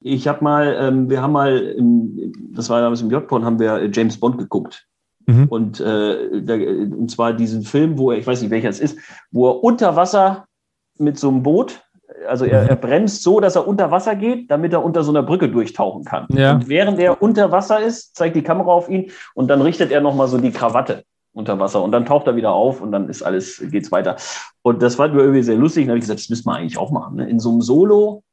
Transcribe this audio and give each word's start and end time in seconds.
Ich 0.00 0.26
habe 0.26 0.42
mal, 0.42 0.76
ähm, 0.80 1.10
wir 1.10 1.22
haben 1.22 1.32
mal, 1.32 1.58
im, 1.58 2.32
das 2.52 2.70
war 2.70 2.80
damals 2.80 3.02
im 3.02 3.10
J-Porn, 3.10 3.44
haben 3.44 3.58
wir 3.58 3.90
James 3.92 4.18
Bond 4.18 4.38
geguckt. 4.38 4.86
Mhm. 5.26 5.46
Und, 5.48 5.80
äh, 5.80 6.40
der, 6.40 6.58
und 6.58 7.10
zwar 7.10 7.32
diesen 7.34 7.62
Film, 7.62 7.98
wo 7.98 8.10
er, 8.10 8.18
ich 8.18 8.26
weiß 8.26 8.40
nicht 8.40 8.50
welcher 8.50 8.70
es 8.70 8.80
ist, 8.80 8.98
wo 9.30 9.48
er 9.48 9.62
unter 9.62 9.96
Wasser 9.96 10.46
mit 10.98 11.18
so 11.18 11.28
einem 11.28 11.42
Boot, 11.42 11.82
also 12.28 12.44
er, 12.44 12.68
er, 12.68 12.76
bremst 12.76 13.22
so, 13.22 13.40
dass 13.40 13.56
er 13.56 13.66
unter 13.66 13.90
Wasser 13.90 14.14
geht, 14.16 14.50
damit 14.50 14.72
er 14.72 14.84
unter 14.84 15.02
so 15.02 15.12
einer 15.12 15.22
Brücke 15.22 15.48
durchtauchen 15.48 16.04
kann. 16.04 16.26
Ja. 16.30 16.52
Und 16.52 16.68
während 16.68 16.98
er 16.98 17.22
unter 17.22 17.52
Wasser 17.52 17.80
ist, 17.80 18.16
zeigt 18.16 18.36
die 18.36 18.42
Kamera 18.42 18.70
auf 18.70 18.88
ihn 18.88 19.10
und 19.34 19.48
dann 19.48 19.62
richtet 19.62 19.90
er 19.90 20.00
nochmal 20.00 20.28
so 20.28 20.38
die 20.38 20.50
Krawatte 20.50 21.04
unter 21.32 21.58
Wasser 21.58 21.82
und 21.82 21.92
dann 21.92 22.06
taucht 22.06 22.26
er 22.26 22.36
wieder 22.36 22.52
auf 22.52 22.80
und 22.80 22.90
dann 22.92 23.08
ist 23.08 23.22
alles, 23.22 23.62
geht's 23.70 23.92
weiter. 23.92 24.16
Und 24.62 24.82
das 24.82 24.98
war 24.98 25.14
irgendwie 25.14 25.42
sehr 25.42 25.56
lustig. 25.56 25.84
Dann 25.84 25.90
habe 25.90 25.98
ich 25.98 26.02
gesagt, 26.02 26.20
das 26.20 26.28
müssen 26.28 26.46
wir 26.46 26.54
eigentlich 26.54 26.78
auch 26.78 26.90
machen. 26.90 27.16
Ne? 27.16 27.28
In 27.28 27.38
so 27.38 27.50
einem 27.50 27.62
Solo 27.62 28.24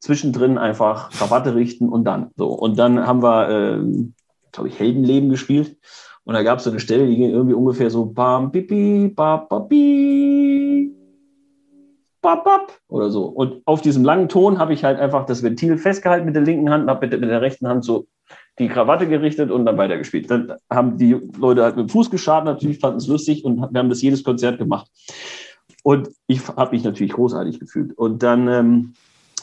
zwischendrin 0.00 0.58
einfach 0.58 1.10
Krawatte 1.10 1.54
richten 1.54 1.88
und 1.88 2.04
dann 2.04 2.30
so. 2.36 2.48
Und 2.48 2.78
dann 2.78 3.06
haben 3.06 3.22
wir, 3.22 3.48
äh, 3.48 4.10
glaube 4.52 4.68
ich, 4.68 4.78
Heldenleben 4.78 5.30
gespielt. 5.30 5.76
Und 6.24 6.34
da 6.34 6.42
gab 6.42 6.58
es 6.58 6.64
so 6.64 6.70
eine 6.70 6.80
Stelle, 6.80 7.06
die 7.06 7.16
ging 7.16 7.30
irgendwie 7.30 7.54
ungefähr 7.54 7.90
so 7.90 8.06
bam, 8.06 8.50
pipi, 8.50 9.12
bap, 9.14 9.48
bapi, 9.48 10.94
bap, 12.20 12.44
bap, 12.44 12.72
oder 12.88 13.10
so. 13.10 13.24
Und 13.24 13.62
auf 13.66 13.80
diesem 13.80 14.04
langen 14.04 14.28
Ton 14.28 14.58
habe 14.58 14.72
ich 14.72 14.84
halt 14.84 14.98
einfach 14.98 15.26
das 15.26 15.42
Ventil 15.42 15.78
festgehalten 15.78 16.26
mit 16.26 16.34
der 16.34 16.42
linken 16.42 16.70
Hand, 16.70 16.88
habe 16.88 17.06
mit, 17.06 17.20
mit 17.20 17.30
der 17.30 17.40
rechten 17.40 17.68
Hand 17.68 17.84
so 17.84 18.06
die 18.58 18.68
Krawatte 18.68 19.08
gerichtet 19.08 19.50
und 19.50 19.64
dann 19.64 19.78
weitergespielt. 19.78 20.30
Dann 20.30 20.54
haben 20.70 20.98
die 20.98 21.18
Leute 21.38 21.62
halt 21.62 21.76
mit 21.76 21.88
dem 21.88 21.90
Fuß 21.90 22.10
geschadet, 22.10 22.46
natürlich 22.46 22.78
fanden 22.78 22.98
es 22.98 23.06
lustig 23.06 23.44
und 23.44 23.56
wir 23.58 23.78
haben 23.78 23.88
das 23.88 24.02
jedes 24.02 24.22
Konzert 24.22 24.58
gemacht. 24.58 24.88
Und 25.82 26.10
ich 26.26 26.46
habe 26.48 26.72
mich 26.72 26.84
natürlich 26.84 27.12
großartig 27.12 27.58
gefühlt. 27.58 27.96
Und 27.96 28.22
dann 28.22 28.48
ähm, 28.48 28.94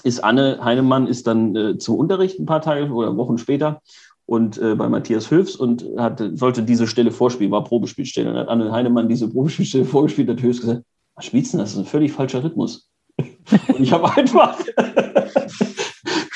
ist 0.08 0.24
Anne 0.24 0.60
Heinemann 0.64 1.08
ist 1.08 1.28
dann 1.28 1.56
äh, 1.56 1.78
zum 1.78 1.98
Unterricht 1.98 2.40
ein 2.40 2.46
paar 2.46 2.62
Tage 2.62 2.90
oder 2.90 3.16
Wochen 3.18 3.38
später 3.38 3.82
und 4.26 4.58
äh, 4.58 4.76
bei 4.76 4.90
Matthias 4.90 5.30
Höfs 5.30 5.56
und 5.56 5.86
hat, 5.98 6.22
sollte 6.34 6.64
diese 6.64 6.88
Stelle 6.88 7.12
vorspielen, 7.12 7.52
war 7.52 7.64
Probespielstelle. 7.64 8.30
Und 8.30 8.38
hat 8.38 8.48
Anne 8.48 8.72
Heinemann 8.72 9.10
diese 9.10 9.30
Probespielstelle 9.30 9.86
vorgespielt, 9.86 10.30
hat 10.30 10.42
Höfs 10.42 10.62
gesagt, 10.62 10.84
was 11.16 11.26
spielst 11.26 11.54
du 11.54 11.58
denn? 11.58 11.64
Das 11.64 11.74
ist 11.74 11.80
ein 11.80 11.86
völlig 11.86 12.12
falscher 12.12 12.44
Rhythmus. 12.44 12.90
und 13.20 13.82
ich 13.82 13.92
habe 13.92 14.16
einfach 14.16 14.58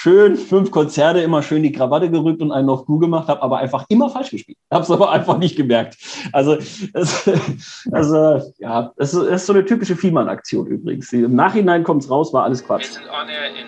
schön 0.01 0.35
fünf 0.35 0.71
Konzerte, 0.71 1.19
immer 1.19 1.43
schön 1.43 1.61
die 1.61 1.71
Krawatte 1.71 2.09
gerückt 2.09 2.41
und 2.41 2.51
einen 2.51 2.67
auf 2.69 2.87
Crew 2.87 2.97
gemacht, 2.97 3.27
habe 3.27 3.43
aber 3.43 3.59
einfach 3.59 3.85
immer 3.89 4.09
falsch 4.09 4.31
gespielt. 4.31 4.57
Habe 4.71 4.83
es 4.83 4.89
aber 4.89 5.11
einfach 5.11 5.37
nicht 5.37 5.55
gemerkt. 5.55 5.95
Also, 6.33 6.57
es, 6.93 7.29
also 7.91 8.41
ja, 8.57 8.91
es 8.97 9.13
ist 9.13 9.45
so 9.45 9.53
eine 9.53 9.63
typische 9.63 9.95
Fiemann-Aktion 9.95 10.65
übrigens. 10.65 11.13
Im 11.13 11.35
Nachhinein 11.35 11.83
kommt 11.83 12.01
es 12.03 12.09
raus, 12.09 12.33
war 12.33 12.45
alles 12.45 12.65
Quatsch. 12.65 12.87
Wir 12.87 12.93
sind 12.93 13.05
on 13.09 13.29
air 13.29 13.49
in 13.49 13.67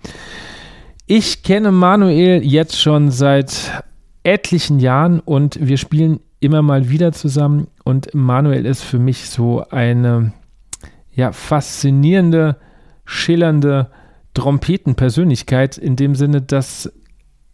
Ich 1.06 1.42
kenne 1.42 1.72
Manuel 1.72 2.44
jetzt 2.44 2.80
schon 2.80 3.10
seit 3.10 3.82
etlichen 4.22 4.78
Jahren 4.78 5.20
und 5.20 5.58
wir 5.60 5.78
spielen 5.78 6.20
immer 6.40 6.62
mal 6.62 6.88
wieder 6.88 7.12
zusammen 7.12 7.68
und 7.84 8.14
Manuel 8.14 8.66
ist 8.66 8.82
für 8.82 8.98
mich 8.98 9.28
so 9.28 9.64
eine 9.70 10.32
ja, 11.12 11.32
faszinierende 11.32 12.56
schillernde 13.10 13.90
Trompetenpersönlichkeit 14.34 15.76
in 15.76 15.96
dem 15.96 16.14
Sinne, 16.14 16.42
dass 16.42 16.92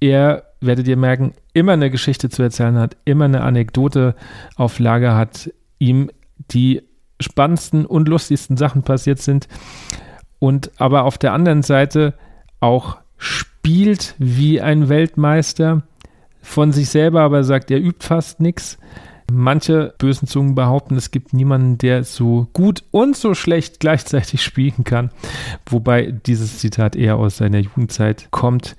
er, 0.00 0.44
werdet 0.61 0.87
ihr 0.87 0.99
merken, 0.99 1.33
immer 1.55 1.72
eine 1.72 1.91
Geschichte 1.91 2.28
zu 2.28 2.43
erzählen 2.43 2.77
hat, 2.77 2.99
immer 3.06 3.25
eine 3.25 3.41
Anekdote 3.41 4.15
auf 4.56 4.78
Lager 4.78 5.17
hat, 5.17 5.50
ihm 5.78 6.11
die 6.50 6.83
spannendsten 7.21 7.87
und 7.87 8.06
lustigsten 8.06 8.59
Sachen 8.59 8.83
passiert 8.83 9.19
sind 9.21 9.49
und 10.39 10.71
aber 10.77 11.05
auf 11.05 11.17
der 11.17 11.33
anderen 11.33 11.62
Seite 11.62 12.12
auch 12.61 12.99
spielt 13.17 14.15
wie 14.19 14.61
ein 14.61 14.91
Weltmeister, 14.91 15.83
von 16.43 16.73
sich 16.73 16.91
selber 16.91 17.23
aber 17.23 17.43
sagt, 17.44 17.71
er 17.71 17.81
übt 17.81 18.06
fast 18.06 18.41
nichts 18.41 18.78
Manche 19.31 19.94
bösen 19.98 20.28
Zungen 20.28 20.54
behaupten, 20.54 20.97
es 20.97 21.10
gibt 21.10 21.32
niemanden, 21.32 21.78
der 21.78 22.04
so 22.04 22.48
gut 22.53 22.84
und 22.91 23.16
so 23.16 23.34
schlecht 23.34 23.81
gleichzeitig 23.81 24.42
spielen 24.42 24.84
kann. 24.84 25.10
Wobei 25.69 26.12
dieses 26.26 26.59
Zitat 26.59 26.97
eher 26.97 27.16
aus 27.16 27.38
seiner 27.38 27.59
Jugendzeit 27.59 28.28
kommt. 28.31 28.76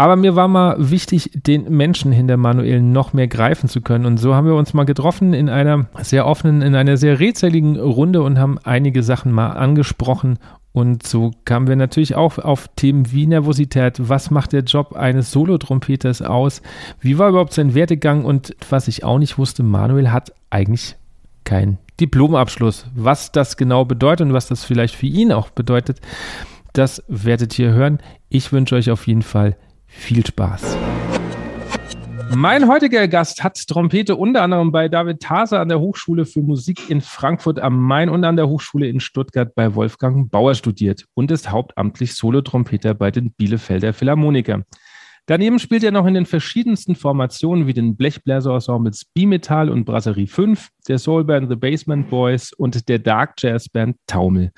Aber 0.00 0.16
mir 0.16 0.34
war 0.34 0.48
mal 0.48 0.76
wichtig, 0.78 1.30
den 1.34 1.64
Menschen 1.76 2.10
hinter 2.10 2.38
Manuel 2.38 2.80
noch 2.80 3.12
mehr 3.12 3.28
greifen 3.28 3.68
zu 3.68 3.82
können. 3.82 4.06
Und 4.06 4.16
so 4.16 4.34
haben 4.34 4.46
wir 4.46 4.54
uns 4.54 4.72
mal 4.72 4.84
getroffen 4.84 5.34
in 5.34 5.50
einer 5.50 5.88
sehr 6.00 6.26
offenen, 6.26 6.62
in 6.62 6.74
einer 6.74 6.96
sehr 6.96 7.20
rätseligen 7.20 7.78
Runde 7.78 8.22
und 8.22 8.38
haben 8.38 8.58
einige 8.64 9.02
Sachen 9.02 9.30
mal 9.30 9.50
angesprochen 9.50 10.38
und 10.72 11.04
so 11.06 11.32
kamen 11.44 11.66
wir 11.66 11.76
natürlich 11.76 12.14
auch 12.14 12.38
auf 12.38 12.68
Themen 12.76 13.10
wie 13.10 13.26
Nervosität. 13.26 14.08
Was 14.08 14.30
macht 14.30 14.52
der 14.52 14.62
Job 14.62 14.94
eines 14.94 15.32
Solotrompeters 15.32 16.22
aus? 16.22 16.62
Wie 17.00 17.18
war 17.18 17.30
überhaupt 17.30 17.52
sein 17.52 17.74
Werdegang? 17.74 18.24
Und 18.24 18.54
was 18.68 18.86
ich 18.86 19.02
auch 19.02 19.18
nicht 19.18 19.36
wusste, 19.36 19.64
Manuel 19.64 20.12
hat 20.12 20.32
eigentlich 20.48 20.96
keinen 21.42 21.78
Diplomabschluss. 21.98 22.86
Was 22.94 23.32
das 23.32 23.56
genau 23.56 23.84
bedeutet 23.84 24.28
und 24.28 24.32
was 24.32 24.46
das 24.46 24.64
vielleicht 24.64 24.94
für 24.94 25.06
ihn 25.06 25.32
auch 25.32 25.50
bedeutet, 25.50 26.00
das 26.72 27.02
werdet 27.08 27.58
ihr 27.58 27.72
hören. 27.72 27.98
Ich 28.28 28.52
wünsche 28.52 28.76
euch 28.76 28.90
auf 28.90 29.08
jeden 29.08 29.22
Fall 29.22 29.56
viel 29.86 30.24
Spaß. 30.24 30.76
Mein 32.32 32.68
heutiger 32.68 33.08
Gast 33.08 33.42
hat 33.42 33.66
Trompete 33.66 34.14
unter 34.14 34.42
anderem 34.42 34.70
bei 34.70 34.88
David 34.88 35.18
Tase 35.20 35.58
an 35.58 35.68
der 35.68 35.80
Hochschule 35.80 36.24
für 36.24 36.42
Musik 36.42 36.88
in 36.88 37.00
Frankfurt 37.00 37.58
am 37.58 37.76
Main 37.76 38.08
und 38.08 38.24
an 38.24 38.36
der 38.36 38.48
Hochschule 38.48 38.86
in 38.86 39.00
Stuttgart 39.00 39.52
bei 39.56 39.74
Wolfgang 39.74 40.30
Bauer 40.30 40.54
studiert 40.54 41.06
und 41.14 41.32
ist 41.32 41.50
hauptamtlich 41.50 42.14
Solotrompeter 42.14 42.94
bei 42.94 43.10
den 43.10 43.32
Bielefelder 43.32 43.92
Philharmoniker. 43.92 44.62
Daneben 45.26 45.58
spielt 45.58 45.82
er 45.82 45.90
noch 45.90 46.06
in 46.06 46.14
den 46.14 46.24
verschiedensten 46.24 46.94
Formationen 46.94 47.66
wie 47.66 47.74
den 47.74 47.96
Blechbläser-Ensembles 47.96 49.06
Bimetall 49.12 49.68
und 49.68 49.84
Brasserie 49.84 50.28
5, 50.28 50.68
der 50.86 50.98
Soulband 50.98 51.48
The 51.48 51.56
Basement 51.56 52.10
Boys 52.10 52.52
und 52.52 52.88
der 52.88 53.00
Dark 53.00 53.34
Jazz 53.38 53.68
Band 53.68 53.96
Taumel. 54.06 54.52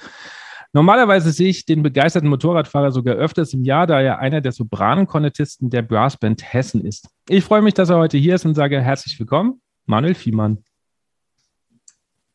Normalerweise 0.74 1.32
sehe 1.32 1.50
ich 1.50 1.66
den 1.66 1.82
begeisterten 1.82 2.30
Motorradfahrer 2.30 2.92
sogar 2.92 3.16
öfters 3.16 3.52
im 3.52 3.62
Jahr, 3.62 3.86
da 3.86 4.00
er 4.00 4.20
einer 4.20 4.40
der 4.40 4.52
Sopranen-Kornettisten 4.52 5.68
der 5.68 5.82
Brassband 5.82 6.42
Hessen 6.50 6.82
ist. 6.82 7.10
Ich 7.28 7.44
freue 7.44 7.60
mich, 7.60 7.74
dass 7.74 7.90
er 7.90 7.98
heute 7.98 8.16
hier 8.16 8.36
ist 8.36 8.46
und 8.46 8.54
sage 8.54 8.80
herzlich 8.80 9.20
willkommen, 9.20 9.60
Manuel 9.84 10.14
Fiemann. 10.14 10.64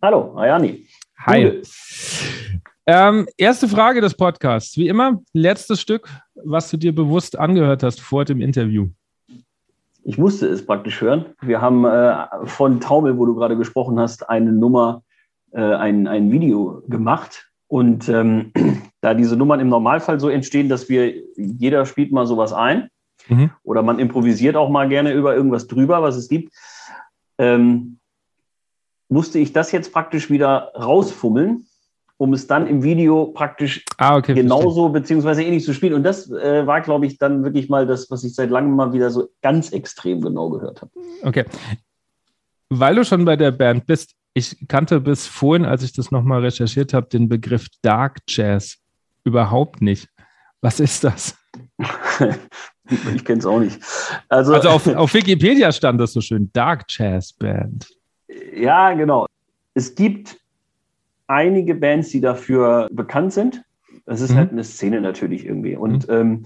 Hallo, 0.04 0.38
Ayani. 0.38 0.86
Hi. 1.26 1.64
Ähm, 2.86 3.28
erste 3.38 3.68
Frage 3.68 4.02
des 4.02 4.14
Podcasts. 4.14 4.78
Wie 4.78 4.88
immer, 4.88 5.20
letztes 5.34 5.82
Stück, 5.82 6.08
was 6.36 6.70
du 6.70 6.78
dir 6.78 6.94
bewusst 6.94 7.40
angehört 7.40 7.82
hast 7.82 8.00
vor 8.02 8.24
dem 8.24 8.40
Interview. 8.40 8.90
Ich 10.04 10.20
musste 10.20 10.46
es 10.46 10.64
praktisch 10.64 11.02
hören. 11.02 11.26
Wir 11.42 11.60
haben 11.60 11.86
äh, 11.86 12.28
von 12.46 12.80
Taumel, 12.80 13.18
wo 13.18 13.26
du 13.26 13.34
gerade 13.34 13.58
gesprochen 13.58 14.00
hast, 14.00 14.30
eine 14.30 14.54
Nummer, 14.54 15.02
äh, 15.54 15.60
ein, 15.60 16.08
ein 16.08 16.32
Video 16.32 16.84
gemacht 16.88 17.48
und 17.68 18.10
ähm, 18.10 18.52
da 19.02 19.14
diese 19.14 19.36
Nummern 19.36 19.60
im 19.60 19.70
Normalfall 19.70 20.20
so 20.20 20.30
entstehen, 20.30 20.70
dass 20.70 20.90
wir, 20.90 21.14
jeder 21.36 21.86
spielt 21.86 22.12
mal 22.12 22.26
sowas 22.26 22.54
ein 22.54 22.90
mhm. 23.28 23.52
oder 23.64 23.84
man 23.84 24.00
improvisiert 24.00 24.56
auch 24.56 24.70
mal 24.70 24.88
gerne 24.88 25.14
über 25.14 25.36
irgendwas 25.36 25.68
drüber, 25.68 26.02
was 26.02 26.16
es 26.16 26.30
gibt, 26.30 26.54
ähm, 27.38 28.00
musste 29.10 29.40
ich 29.40 29.54
das 29.54 29.72
jetzt 29.72 29.94
praktisch 29.94 30.30
wieder 30.30 30.72
rausfummeln, 30.76 31.66
um 32.18 32.34
es 32.34 32.48
dann 32.48 32.68
im 32.68 32.84
Video 32.84 33.28
praktisch 33.28 33.86
ah, 33.98 34.18
okay, 34.18 34.34
genauso 34.34 34.84
verstehe. 34.84 35.02
beziehungsweise 35.02 35.44
ähnlich 35.44 35.64
zu 35.64 35.74
spielen. 35.74 35.94
Und 35.94 36.04
das 36.04 36.30
äh, 36.32 36.66
war, 36.66 36.82
glaube 36.82 37.06
ich, 37.06 37.18
dann 37.18 37.44
wirklich 37.44 37.70
mal 37.70 37.86
das, 37.86 38.10
was 38.10 38.24
ich 38.24 38.34
seit 38.34 38.50
langem 38.50 38.76
mal 38.76 38.92
wieder 38.92 39.12
so 39.12 39.30
ganz 39.42 39.72
extrem 39.72 40.22
genau 40.22 40.50
gehört 40.50 40.82
habe. 40.82 40.92
Okay. 41.22 41.46
Weil 42.70 42.96
du 42.96 43.06
schon 43.06 43.24
bei 43.24 43.36
der 43.36 43.52
Band 43.52 43.86
bist, 43.86 44.16
ich 44.38 44.68
kannte 44.68 45.02
bis 45.02 45.26
vorhin, 45.26 45.66
als 45.66 45.82
ich 45.82 45.94
das 45.94 46.12
nochmal 46.12 46.42
recherchiert 46.42 46.94
habe, 46.94 47.08
den 47.08 47.28
Begriff 47.28 47.68
Dark 47.82 48.20
Jazz 48.28 48.78
überhaupt 49.24 49.82
nicht. 49.82 50.10
Was 50.62 50.80
ist 50.80 51.04
das? 51.04 51.36
ich 53.16 53.26
kenne 53.26 53.40
es 53.40 53.46
auch 53.48 53.60
nicht. 53.60 53.80
Also, 54.30 54.54
also 54.54 54.70
auf, 54.70 54.88
auf, 54.88 55.14
Wikipedia 55.14 55.72
stand 55.72 56.00
das 56.00 56.14
so 56.14 56.22
schön, 56.22 56.52
Dark 56.54 56.86
Jazz 56.88 57.34
Band. 57.34 57.88
Ja, 58.56 58.94
genau. 58.94 59.26
Es 59.74 59.96
gibt 59.96 60.38
einige 61.26 61.74
Bands, 61.74 62.10
die 62.10 62.22
dafür 62.22 62.88
bekannt 62.92 63.34
sind. 63.34 63.64
Es 64.06 64.22
ist 64.22 64.32
mhm. 64.32 64.38
halt 64.38 64.52
eine 64.52 64.64
Szene 64.64 65.02
natürlich 65.02 65.46
irgendwie. 65.46 65.76
Und 65.76 66.08
mhm. 66.08 66.14
ähm, 66.14 66.46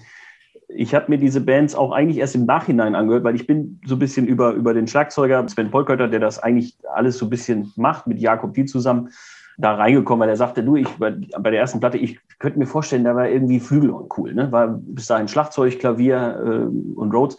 ich 0.75 0.95
habe 0.95 1.05
mir 1.09 1.17
diese 1.17 1.41
Bands 1.41 1.75
auch 1.75 1.91
eigentlich 1.91 2.17
erst 2.17 2.35
im 2.35 2.45
Nachhinein 2.45 2.95
angehört, 2.95 3.23
weil 3.23 3.35
ich 3.35 3.47
bin 3.47 3.79
so 3.85 3.95
ein 3.95 3.99
bisschen 3.99 4.27
über, 4.27 4.53
über 4.53 4.73
den 4.73 4.87
Schlagzeuger 4.87 5.47
Sven 5.47 5.71
Polkötter, 5.71 6.07
der 6.07 6.19
das 6.19 6.39
eigentlich 6.39 6.77
alles 6.93 7.17
so 7.17 7.25
ein 7.25 7.29
bisschen 7.29 7.71
macht, 7.75 8.07
mit 8.07 8.19
Jakob 8.19 8.53
Die 8.53 8.65
zusammen, 8.65 9.09
da 9.57 9.75
reingekommen, 9.75 10.21
weil 10.21 10.29
er 10.29 10.37
sagte, 10.37 10.63
du, 10.63 10.75
ich 10.75 10.87
bei, 10.97 11.11
der 11.11 11.59
ersten 11.59 11.79
Platte, 11.79 11.97
ich 11.97 12.19
könnte 12.39 12.57
mir 12.57 12.65
vorstellen, 12.65 13.03
da 13.03 13.15
war 13.15 13.29
irgendwie 13.29 13.59
Flügelhorn 13.59 14.09
cool, 14.17 14.33
ne? 14.33 14.51
War 14.51 14.67
bis 14.69 15.07
dahin 15.07 15.27
Schlagzeug, 15.27 15.77
Klavier 15.77 16.39
äh, 16.43 16.97
und 16.97 17.13
Rhodes. 17.13 17.37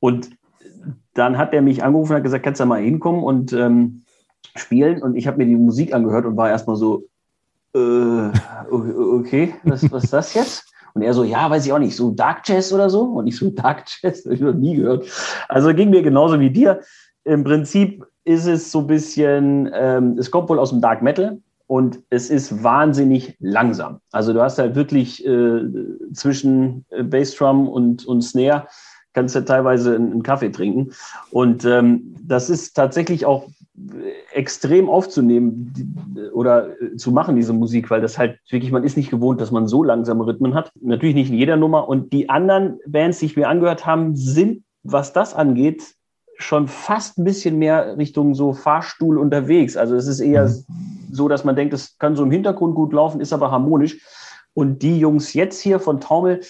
Und 0.00 0.30
dann 1.14 1.38
hat 1.38 1.54
er 1.54 1.62
mich 1.62 1.82
angerufen 1.82 2.12
und 2.12 2.16
hat 2.16 2.24
gesagt, 2.24 2.44
kannst 2.44 2.60
du 2.60 2.64
da 2.64 2.68
mal 2.68 2.82
hinkommen 2.82 3.22
und 3.22 3.52
ähm, 3.52 4.02
spielen? 4.56 5.02
Und 5.02 5.16
ich 5.16 5.26
habe 5.26 5.38
mir 5.38 5.46
die 5.46 5.56
Musik 5.56 5.94
angehört 5.94 6.26
und 6.26 6.36
war 6.36 6.50
erstmal 6.50 6.76
so, 6.76 7.04
äh, 7.74 8.30
okay, 8.70 9.54
was 9.62 9.84
ist 9.84 10.12
das 10.12 10.34
jetzt? 10.34 10.73
Und 10.94 11.02
er 11.02 11.12
so, 11.12 11.24
ja, 11.24 11.50
weiß 11.50 11.66
ich 11.66 11.72
auch 11.72 11.78
nicht, 11.78 11.96
so 11.96 12.12
Dark 12.12 12.48
Jazz 12.48 12.72
oder 12.72 12.88
so. 12.88 13.02
Und 13.02 13.26
ich 13.26 13.36
so, 13.36 13.50
Dark 13.54 13.84
Jazz, 14.00 14.24
habe 14.24 14.34
ich 14.34 14.40
noch 14.40 14.54
nie 14.54 14.76
gehört. 14.76 15.06
Also 15.48 15.74
ging 15.74 15.90
mir 15.90 16.02
genauso 16.02 16.40
wie 16.40 16.50
dir. 16.50 16.80
Im 17.24 17.44
Prinzip 17.44 18.04
ist 18.24 18.46
es 18.46 18.70
so 18.70 18.80
ein 18.80 18.86
bisschen, 18.86 19.70
ähm, 19.74 20.16
es 20.18 20.30
kommt 20.30 20.48
wohl 20.48 20.58
aus 20.58 20.70
dem 20.70 20.80
Dark 20.80 21.02
Metal 21.02 21.38
und 21.66 22.00
es 22.10 22.30
ist 22.30 22.62
wahnsinnig 22.62 23.36
langsam. 23.40 24.00
Also 24.12 24.32
du 24.32 24.40
hast 24.40 24.58
halt 24.58 24.74
wirklich 24.74 25.24
äh, 25.26 25.62
zwischen 26.12 26.84
äh, 26.90 27.02
Bassdrum 27.02 27.68
und, 27.68 28.06
und 28.06 28.22
Snare 28.22 28.66
kannst 29.14 29.34
du 29.34 29.44
teilweise 29.44 29.94
einen 29.94 30.22
Kaffee 30.22 30.50
trinken. 30.50 30.92
Und 31.30 31.64
ähm, 31.64 32.14
das 32.20 32.50
ist 32.50 32.74
tatsächlich 32.74 33.26
auch 33.26 33.46
extrem 34.32 34.88
aufzunehmen 34.88 35.72
oder 36.32 36.80
äh, 36.80 36.96
zu 36.96 37.10
machen, 37.10 37.36
diese 37.36 37.52
Musik, 37.52 37.90
weil 37.90 38.00
das 38.00 38.18
halt 38.18 38.38
wirklich, 38.48 38.70
man 38.70 38.84
ist 38.84 38.96
nicht 38.96 39.10
gewohnt, 39.10 39.40
dass 39.40 39.50
man 39.50 39.66
so 39.66 39.82
langsame 39.82 40.26
Rhythmen 40.26 40.54
hat. 40.54 40.70
Natürlich 40.80 41.16
nicht 41.16 41.30
in 41.30 41.38
jeder 41.38 41.56
Nummer. 41.56 41.88
Und 41.88 42.12
die 42.12 42.28
anderen 42.28 42.78
Bands, 42.86 43.18
die 43.18 43.26
ich 43.26 43.36
mir 43.36 43.48
angehört 43.48 43.84
haben, 43.84 44.14
sind, 44.14 44.62
was 44.84 45.12
das 45.12 45.34
angeht, 45.34 45.94
schon 46.36 46.68
fast 46.68 47.18
ein 47.18 47.24
bisschen 47.24 47.58
mehr 47.58 47.96
Richtung 47.98 48.34
so 48.34 48.52
Fahrstuhl 48.52 49.18
unterwegs. 49.18 49.76
Also 49.76 49.96
es 49.96 50.06
ist 50.06 50.20
eher 50.20 50.46
mhm. 50.46 50.64
so, 51.10 51.28
dass 51.28 51.44
man 51.44 51.56
denkt, 51.56 51.74
es 51.74 51.98
kann 51.98 52.16
so 52.16 52.22
im 52.22 52.30
Hintergrund 52.30 52.74
gut 52.74 52.92
laufen, 52.92 53.20
ist 53.20 53.32
aber 53.32 53.50
harmonisch. 53.50 54.00
Und 54.52 54.82
die 54.82 55.00
Jungs 55.00 55.32
jetzt 55.32 55.60
hier 55.60 55.80
von 55.80 56.00
Taumel, 56.00 56.40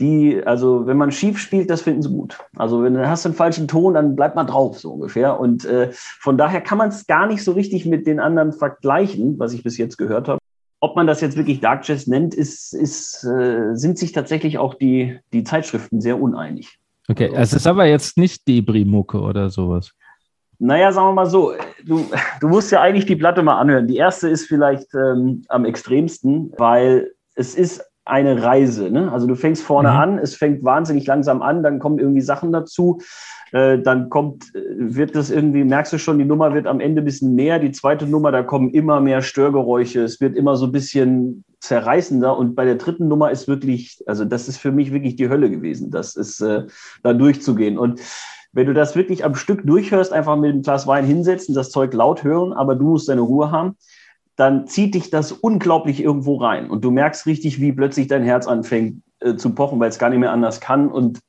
die, 0.00 0.42
also 0.44 0.86
wenn 0.86 0.96
man 0.96 1.12
schief 1.12 1.38
spielt, 1.38 1.70
das 1.70 1.82
finden 1.82 2.02
sie 2.02 2.08
gut. 2.08 2.38
Also 2.56 2.82
wenn 2.82 2.94
du 2.94 3.08
hast 3.08 3.24
einen 3.24 3.34
falschen 3.34 3.68
Ton, 3.68 3.94
dann 3.94 4.16
bleibt 4.16 4.34
man 4.34 4.46
drauf, 4.46 4.78
so 4.78 4.92
ungefähr. 4.92 5.38
Und 5.38 5.64
äh, 5.64 5.90
von 5.92 6.36
daher 6.36 6.60
kann 6.60 6.78
man 6.78 6.88
es 6.88 7.06
gar 7.06 7.26
nicht 7.26 7.44
so 7.44 7.52
richtig 7.52 7.86
mit 7.86 8.06
den 8.06 8.18
anderen 8.18 8.52
vergleichen, 8.52 9.38
was 9.38 9.52
ich 9.52 9.62
bis 9.62 9.78
jetzt 9.78 9.98
gehört 9.98 10.28
habe. 10.28 10.38
Ob 10.80 10.96
man 10.96 11.06
das 11.06 11.20
jetzt 11.20 11.36
wirklich 11.36 11.60
Dark 11.60 11.86
Jazz 11.86 12.08
nennt, 12.08 12.34
ist, 12.34 12.74
ist, 12.74 13.22
äh, 13.24 13.74
sind 13.74 13.98
sich 13.98 14.10
tatsächlich 14.10 14.58
auch 14.58 14.74
die, 14.74 15.18
die 15.32 15.44
Zeitschriften 15.44 16.00
sehr 16.00 16.20
uneinig. 16.20 16.78
Okay, 17.08 17.28
also, 17.28 17.40
es 17.40 17.52
ist 17.52 17.66
aber 17.66 17.86
jetzt 17.86 18.16
nicht 18.16 18.48
Debris-Mucke 18.48 19.20
oder 19.20 19.50
sowas. 19.50 19.92
Naja, 20.58 20.92
sagen 20.92 21.08
wir 21.08 21.12
mal 21.12 21.26
so, 21.26 21.52
du, 21.84 22.06
du 22.40 22.48
musst 22.48 22.70
ja 22.72 22.80
eigentlich 22.80 23.06
die 23.06 23.16
Platte 23.16 23.42
mal 23.42 23.58
anhören. 23.58 23.88
Die 23.88 23.96
erste 23.96 24.28
ist 24.28 24.46
vielleicht 24.46 24.94
ähm, 24.94 25.44
am 25.48 25.64
extremsten, 25.64 26.52
weil 26.56 27.12
es 27.34 27.54
ist 27.54 27.84
eine 28.04 28.42
Reise. 28.42 28.90
Ne? 28.90 29.12
Also 29.12 29.26
du 29.26 29.34
fängst 29.34 29.62
vorne 29.62 29.90
mhm. 29.90 29.96
an, 29.96 30.18
es 30.18 30.34
fängt 30.34 30.64
wahnsinnig 30.64 31.06
langsam 31.06 31.40
an, 31.42 31.62
dann 31.62 31.78
kommen 31.78 31.98
irgendwie 31.98 32.20
Sachen 32.20 32.52
dazu, 32.52 33.00
äh, 33.52 33.78
dann 33.78 34.08
kommt, 34.08 34.54
äh, 34.54 34.60
wird 34.76 35.14
das 35.14 35.30
irgendwie, 35.30 35.62
merkst 35.62 35.92
du 35.92 35.98
schon, 35.98 36.18
die 36.18 36.24
Nummer 36.24 36.52
wird 36.52 36.66
am 36.66 36.80
Ende 36.80 37.02
ein 37.02 37.04
bisschen 37.04 37.34
mehr, 37.34 37.58
die 37.58 37.70
zweite 37.70 38.06
Nummer, 38.06 38.32
da 38.32 38.42
kommen 38.42 38.70
immer 38.70 39.00
mehr 39.00 39.22
Störgeräusche, 39.22 40.02
es 40.02 40.20
wird 40.20 40.36
immer 40.36 40.56
so 40.56 40.66
ein 40.66 40.72
bisschen 40.72 41.44
zerreißender 41.60 42.36
und 42.36 42.56
bei 42.56 42.64
der 42.64 42.74
dritten 42.74 43.06
Nummer 43.06 43.30
ist 43.30 43.46
wirklich, 43.46 44.02
also 44.06 44.24
das 44.24 44.48
ist 44.48 44.58
für 44.58 44.72
mich 44.72 44.92
wirklich 44.92 45.14
die 45.14 45.28
Hölle 45.28 45.48
gewesen, 45.48 45.92
das 45.92 46.16
ist 46.16 46.40
äh, 46.40 46.64
da 47.04 47.12
durchzugehen 47.12 47.78
und 47.78 48.00
wenn 48.54 48.66
du 48.66 48.74
das 48.74 48.96
wirklich 48.96 49.24
am 49.24 49.34
Stück 49.34 49.64
durchhörst, 49.64 50.12
einfach 50.12 50.36
mit 50.36 50.52
einem 50.52 50.62
Glas 50.62 50.86
Wein 50.86 51.06
hinsetzen, 51.06 51.54
das 51.54 51.70
Zeug 51.70 51.94
laut 51.94 52.22
hören, 52.22 52.52
aber 52.52 52.74
du 52.74 52.90
musst 52.90 53.08
deine 53.08 53.22
Ruhe 53.22 53.50
haben, 53.50 53.76
dann 54.36 54.66
zieht 54.66 54.94
dich 54.94 55.10
das 55.10 55.32
unglaublich 55.32 56.02
irgendwo 56.02 56.36
rein. 56.36 56.70
Und 56.70 56.84
du 56.84 56.90
merkst 56.90 57.26
richtig, 57.26 57.60
wie 57.60 57.72
plötzlich 57.72 58.06
dein 58.06 58.22
Herz 58.22 58.46
anfängt 58.46 59.02
äh, 59.20 59.36
zu 59.36 59.50
pochen, 59.54 59.78
weil 59.80 59.88
es 59.88 59.98
gar 59.98 60.10
nicht 60.10 60.18
mehr 60.18 60.32
anders 60.32 60.60
kann. 60.60 60.88
Und 60.88 61.20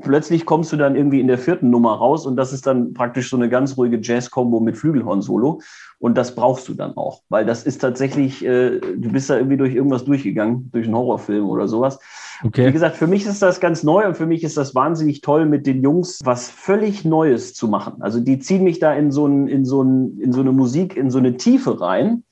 plötzlich 0.00 0.44
kommst 0.44 0.72
du 0.72 0.76
dann 0.76 0.96
irgendwie 0.96 1.20
in 1.20 1.28
der 1.28 1.38
vierten 1.38 1.70
Nummer 1.70 1.94
raus 1.94 2.26
und 2.26 2.36
das 2.36 2.52
ist 2.52 2.66
dann 2.66 2.92
praktisch 2.92 3.30
so 3.30 3.36
eine 3.36 3.48
ganz 3.48 3.76
ruhige 3.76 3.98
Jazz-Kombo 4.00 4.60
mit 4.60 4.76
Flügelhorn-Solo. 4.76 5.60
Und 5.98 6.18
das 6.18 6.34
brauchst 6.34 6.68
du 6.68 6.74
dann 6.74 6.96
auch, 6.96 7.22
weil 7.28 7.46
das 7.46 7.62
ist 7.62 7.80
tatsächlich, 7.80 8.44
äh, 8.44 8.80
du 8.80 9.12
bist 9.12 9.30
da 9.30 9.36
irgendwie 9.36 9.56
durch 9.56 9.74
irgendwas 9.74 10.04
durchgegangen, 10.04 10.68
durch 10.72 10.86
einen 10.86 10.96
Horrorfilm 10.96 11.48
oder 11.48 11.68
sowas. 11.68 12.00
Okay. 12.44 12.66
Wie 12.66 12.72
gesagt, 12.72 12.96
für 12.96 13.06
mich 13.06 13.24
ist 13.24 13.40
das 13.40 13.60
ganz 13.60 13.84
neu 13.84 14.06
und 14.06 14.16
für 14.16 14.26
mich 14.26 14.42
ist 14.42 14.56
das 14.56 14.74
wahnsinnig 14.74 15.20
toll, 15.20 15.46
mit 15.46 15.66
den 15.66 15.80
Jungs 15.80 16.20
was 16.24 16.50
völlig 16.50 17.04
Neues 17.04 17.54
zu 17.54 17.68
machen. 17.68 18.02
Also 18.02 18.18
die 18.20 18.40
ziehen 18.40 18.64
mich 18.64 18.80
da 18.80 18.92
in 18.92 19.12
so, 19.12 19.26
ein, 19.26 19.46
in 19.46 19.64
so, 19.64 19.82
ein, 19.82 20.18
in 20.18 20.32
so 20.32 20.40
eine 20.40 20.52
Musik, 20.52 20.96
in 20.96 21.10
so 21.10 21.18
eine 21.18 21.36
Tiefe 21.36 21.80
rein 21.80 22.24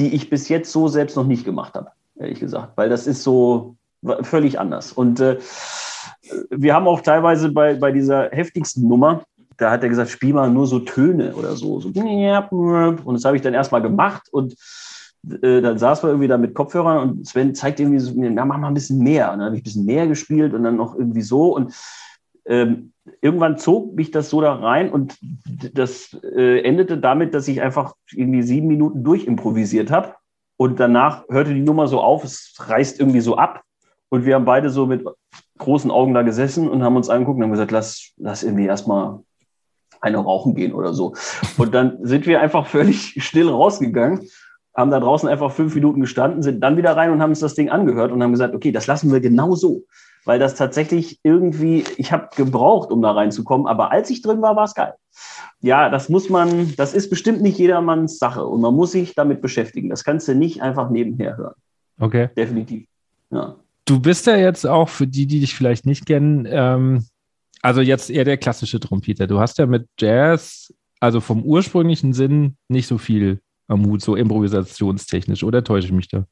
die 0.00 0.14
ich 0.14 0.30
bis 0.30 0.48
jetzt 0.48 0.72
so 0.72 0.88
selbst 0.88 1.16
noch 1.16 1.26
nicht 1.26 1.44
gemacht 1.44 1.74
habe, 1.74 1.90
ehrlich 2.18 2.40
gesagt, 2.40 2.72
weil 2.76 2.88
das 2.88 3.06
ist 3.06 3.22
so 3.22 3.76
völlig 4.22 4.58
anders. 4.58 4.92
Und 4.92 5.20
äh, 5.20 5.38
wir 6.50 6.74
haben 6.74 6.88
auch 6.88 7.02
teilweise 7.02 7.52
bei, 7.52 7.74
bei 7.74 7.92
dieser 7.92 8.30
heftigsten 8.30 8.88
Nummer, 8.88 9.22
da 9.58 9.70
hat 9.70 9.82
er 9.82 9.90
gesagt, 9.90 10.10
spiel 10.10 10.32
mal 10.32 10.50
nur 10.50 10.66
so 10.66 10.80
Töne 10.80 11.34
oder 11.34 11.54
so. 11.54 11.80
so. 11.80 11.90
Und 11.90 13.14
das 13.14 13.24
habe 13.24 13.36
ich 13.36 13.42
dann 13.42 13.52
erstmal 13.52 13.82
gemacht 13.82 14.28
und 14.32 14.54
äh, 15.42 15.60
dann 15.60 15.78
saß 15.78 16.02
man 16.02 16.12
irgendwie 16.12 16.28
da 16.28 16.38
mit 16.38 16.54
Kopfhörern 16.54 17.10
und 17.10 17.26
Sven 17.26 17.54
zeigt 17.54 17.78
irgendwie 17.78 17.98
so, 17.98 18.12
na, 18.16 18.46
mach 18.46 18.56
mal 18.56 18.68
ein 18.68 18.74
bisschen 18.74 19.00
mehr. 19.00 19.30
Und 19.32 19.38
dann 19.38 19.46
habe 19.46 19.56
ich 19.56 19.60
ein 19.60 19.64
bisschen 19.64 19.84
mehr 19.84 20.06
gespielt 20.06 20.54
und 20.54 20.62
dann 20.62 20.76
noch 20.76 20.94
irgendwie 20.94 21.22
so. 21.22 21.54
Und 21.54 21.74
ähm, 22.46 22.92
irgendwann 23.20 23.58
zog 23.58 23.94
mich 23.94 24.10
das 24.10 24.30
so 24.30 24.40
da 24.40 24.54
rein 24.54 24.90
und 24.90 25.18
das 25.74 26.16
äh, 26.22 26.60
endete 26.60 26.98
damit, 26.98 27.34
dass 27.34 27.48
ich 27.48 27.60
einfach 27.60 27.94
irgendwie 28.12 28.42
sieben 28.42 28.68
Minuten 28.68 29.04
durchimprovisiert 29.04 29.90
habe. 29.90 30.14
Und 30.56 30.78
danach 30.78 31.26
hörte 31.28 31.54
die 31.54 31.62
Nummer 31.62 31.86
so 31.86 32.00
auf, 32.00 32.24
es 32.24 32.54
reißt 32.58 33.00
irgendwie 33.00 33.20
so 33.20 33.36
ab. 33.36 33.62
Und 34.10 34.26
wir 34.26 34.34
haben 34.34 34.44
beide 34.44 34.70
so 34.70 34.86
mit 34.86 35.04
großen 35.58 35.90
Augen 35.90 36.14
da 36.14 36.22
gesessen 36.22 36.68
und 36.68 36.82
haben 36.82 36.96
uns 36.96 37.08
angeguckt 37.08 37.38
und 37.38 37.44
haben 37.44 37.52
gesagt, 37.52 37.70
lass, 37.70 38.12
lass 38.16 38.42
irgendwie 38.42 38.66
erstmal 38.66 39.20
eine 40.00 40.18
rauchen 40.18 40.54
gehen 40.54 40.72
oder 40.72 40.92
so. 40.92 41.14
Und 41.56 41.74
dann 41.74 41.98
sind 42.02 42.26
wir 42.26 42.40
einfach 42.40 42.66
völlig 42.66 43.14
still 43.22 43.48
rausgegangen, 43.48 44.28
haben 44.74 44.90
da 44.90 45.00
draußen 45.00 45.28
einfach 45.28 45.52
fünf 45.52 45.74
Minuten 45.74 46.00
gestanden, 46.00 46.42
sind 46.42 46.60
dann 46.60 46.76
wieder 46.76 46.96
rein 46.96 47.10
und 47.10 47.20
haben 47.22 47.30
uns 47.30 47.40
das 47.40 47.54
Ding 47.54 47.70
angehört 47.70 48.12
und 48.12 48.22
haben 48.22 48.32
gesagt, 48.32 48.54
okay, 48.54 48.72
das 48.72 48.86
lassen 48.86 49.12
wir 49.12 49.20
genau 49.20 49.54
so. 49.54 49.84
Weil 50.24 50.38
das 50.38 50.54
tatsächlich 50.54 51.18
irgendwie, 51.22 51.84
ich 51.96 52.12
habe 52.12 52.28
gebraucht, 52.36 52.90
um 52.90 53.02
da 53.02 53.12
reinzukommen, 53.12 53.66
aber 53.66 53.90
als 53.90 54.10
ich 54.10 54.22
drin 54.22 54.42
war, 54.42 54.56
war 54.56 54.64
es 54.64 54.74
geil. 54.74 54.94
Ja, 55.60 55.90
das 55.90 56.08
muss 56.08 56.28
man, 56.28 56.74
das 56.76 56.94
ist 56.94 57.10
bestimmt 57.10 57.42
nicht 57.42 57.58
jedermanns 57.58 58.18
Sache 58.18 58.44
und 58.44 58.60
man 58.60 58.74
muss 58.74 58.92
sich 58.92 59.14
damit 59.14 59.42
beschäftigen. 59.42 59.90
Das 59.90 60.04
kannst 60.04 60.28
du 60.28 60.34
nicht 60.34 60.62
einfach 60.62 60.90
nebenher 60.90 61.36
hören. 61.36 61.54
Okay. 61.98 62.28
Definitiv. 62.36 62.86
Ja. 63.30 63.56
Du 63.84 64.00
bist 64.00 64.26
ja 64.26 64.36
jetzt 64.36 64.66
auch, 64.66 64.88
für 64.88 65.06
die, 65.06 65.26
die 65.26 65.40
dich 65.40 65.54
vielleicht 65.54 65.84
nicht 65.84 66.06
kennen, 66.06 66.46
ähm, 66.48 67.04
also 67.62 67.80
jetzt 67.80 68.10
eher 68.10 68.24
der 68.24 68.38
klassische 68.38 68.80
Trompeter. 68.80 69.26
Du 69.26 69.40
hast 69.40 69.58
ja 69.58 69.66
mit 69.66 69.86
Jazz, 69.98 70.72
also 71.00 71.20
vom 71.20 71.42
ursprünglichen 71.42 72.12
Sinn, 72.12 72.56
nicht 72.68 72.86
so 72.86 72.98
viel 72.98 73.40
am 73.68 73.84
Hut, 73.86 74.00
so 74.00 74.16
improvisationstechnisch, 74.16 75.44
oder 75.44 75.62
täusche 75.62 75.86
ich 75.86 75.92
mich 75.92 76.08
da? 76.08 76.24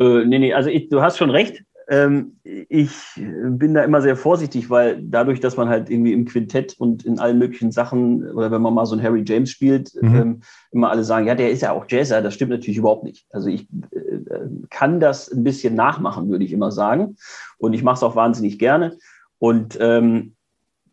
Äh, 0.00 0.24
nee, 0.24 0.38
nee, 0.38 0.54
also 0.54 0.70
ich, 0.70 0.88
du 0.88 1.02
hast 1.02 1.18
schon 1.18 1.30
recht. 1.30 1.62
Ähm, 1.90 2.36
ich 2.42 2.92
bin 3.16 3.72
da 3.72 3.82
immer 3.82 4.02
sehr 4.02 4.16
vorsichtig, 4.16 4.68
weil 4.68 5.02
dadurch, 5.02 5.40
dass 5.40 5.56
man 5.56 5.70
halt 5.70 5.88
irgendwie 5.88 6.12
im 6.12 6.26
Quintett 6.26 6.74
und 6.78 7.06
in 7.06 7.18
allen 7.18 7.38
möglichen 7.38 7.72
Sachen 7.72 8.30
oder 8.30 8.50
wenn 8.50 8.60
man 8.60 8.74
mal 8.74 8.84
so 8.84 8.94
einen 8.94 9.02
Harry 9.02 9.24
James 9.26 9.50
spielt, 9.50 9.92
mhm. 10.00 10.14
ähm, 10.14 10.40
immer 10.70 10.90
alle 10.90 11.04
sagen, 11.04 11.26
ja, 11.26 11.34
der 11.34 11.50
ist 11.50 11.62
ja 11.62 11.72
auch 11.72 11.86
Jazzer. 11.88 12.20
Das 12.20 12.34
stimmt 12.34 12.50
natürlich 12.50 12.76
überhaupt 12.76 13.04
nicht. 13.04 13.26
Also 13.30 13.48
ich 13.48 13.68
äh, 13.90 14.18
kann 14.68 15.00
das 15.00 15.32
ein 15.32 15.44
bisschen 15.44 15.74
nachmachen, 15.74 16.28
würde 16.28 16.44
ich 16.44 16.52
immer 16.52 16.72
sagen. 16.72 17.16
Und 17.56 17.72
ich 17.72 17.82
mache 17.82 17.96
es 17.96 18.02
auch 18.02 18.16
wahnsinnig 18.16 18.58
gerne. 18.58 18.98
Und 19.38 19.78
ähm, 19.80 20.34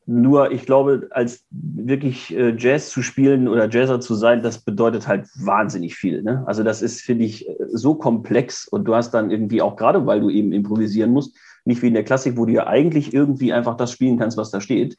nur, 0.07 0.51
ich 0.51 0.65
glaube, 0.65 1.07
als 1.11 1.45
wirklich 1.49 2.35
äh, 2.35 2.55
Jazz 2.57 2.89
zu 2.89 3.01
spielen 3.01 3.47
oder 3.47 3.69
Jazzer 3.69 3.99
zu 3.99 4.13
sein, 4.13 4.43
das 4.43 4.59
bedeutet 4.59 5.07
halt 5.07 5.27
wahnsinnig 5.35 5.95
viel. 5.95 6.21
Ne? 6.21 6.43
Also 6.45 6.63
das 6.63 6.81
ist, 6.81 7.01
finde 7.01 7.25
ich, 7.25 7.49
äh, 7.49 7.55
so 7.73 7.95
komplex 7.95 8.67
und 8.67 8.85
du 8.85 8.93
hast 8.93 9.11
dann 9.11 9.31
irgendwie 9.31 9.61
auch 9.61 9.75
gerade, 9.75 10.05
weil 10.05 10.21
du 10.21 10.29
eben 10.29 10.51
improvisieren 10.51 11.11
musst, 11.11 11.35
nicht 11.65 11.81
wie 11.81 11.87
in 11.87 11.95
der 11.95 12.03
Klassik, 12.03 12.37
wo 12.37 12.45
du 12.45 12.53
ja 12.53 12.67
eigentlich 12.67 13.13
irgendwie 13.13 13.51
einfach 13.51 13.75
das 13.75 13.91
spielen 13.91 14.19
kannst, 14.19 14.37
was 14.37 14.51
da 14.51 14.61
steht 14.61 14.95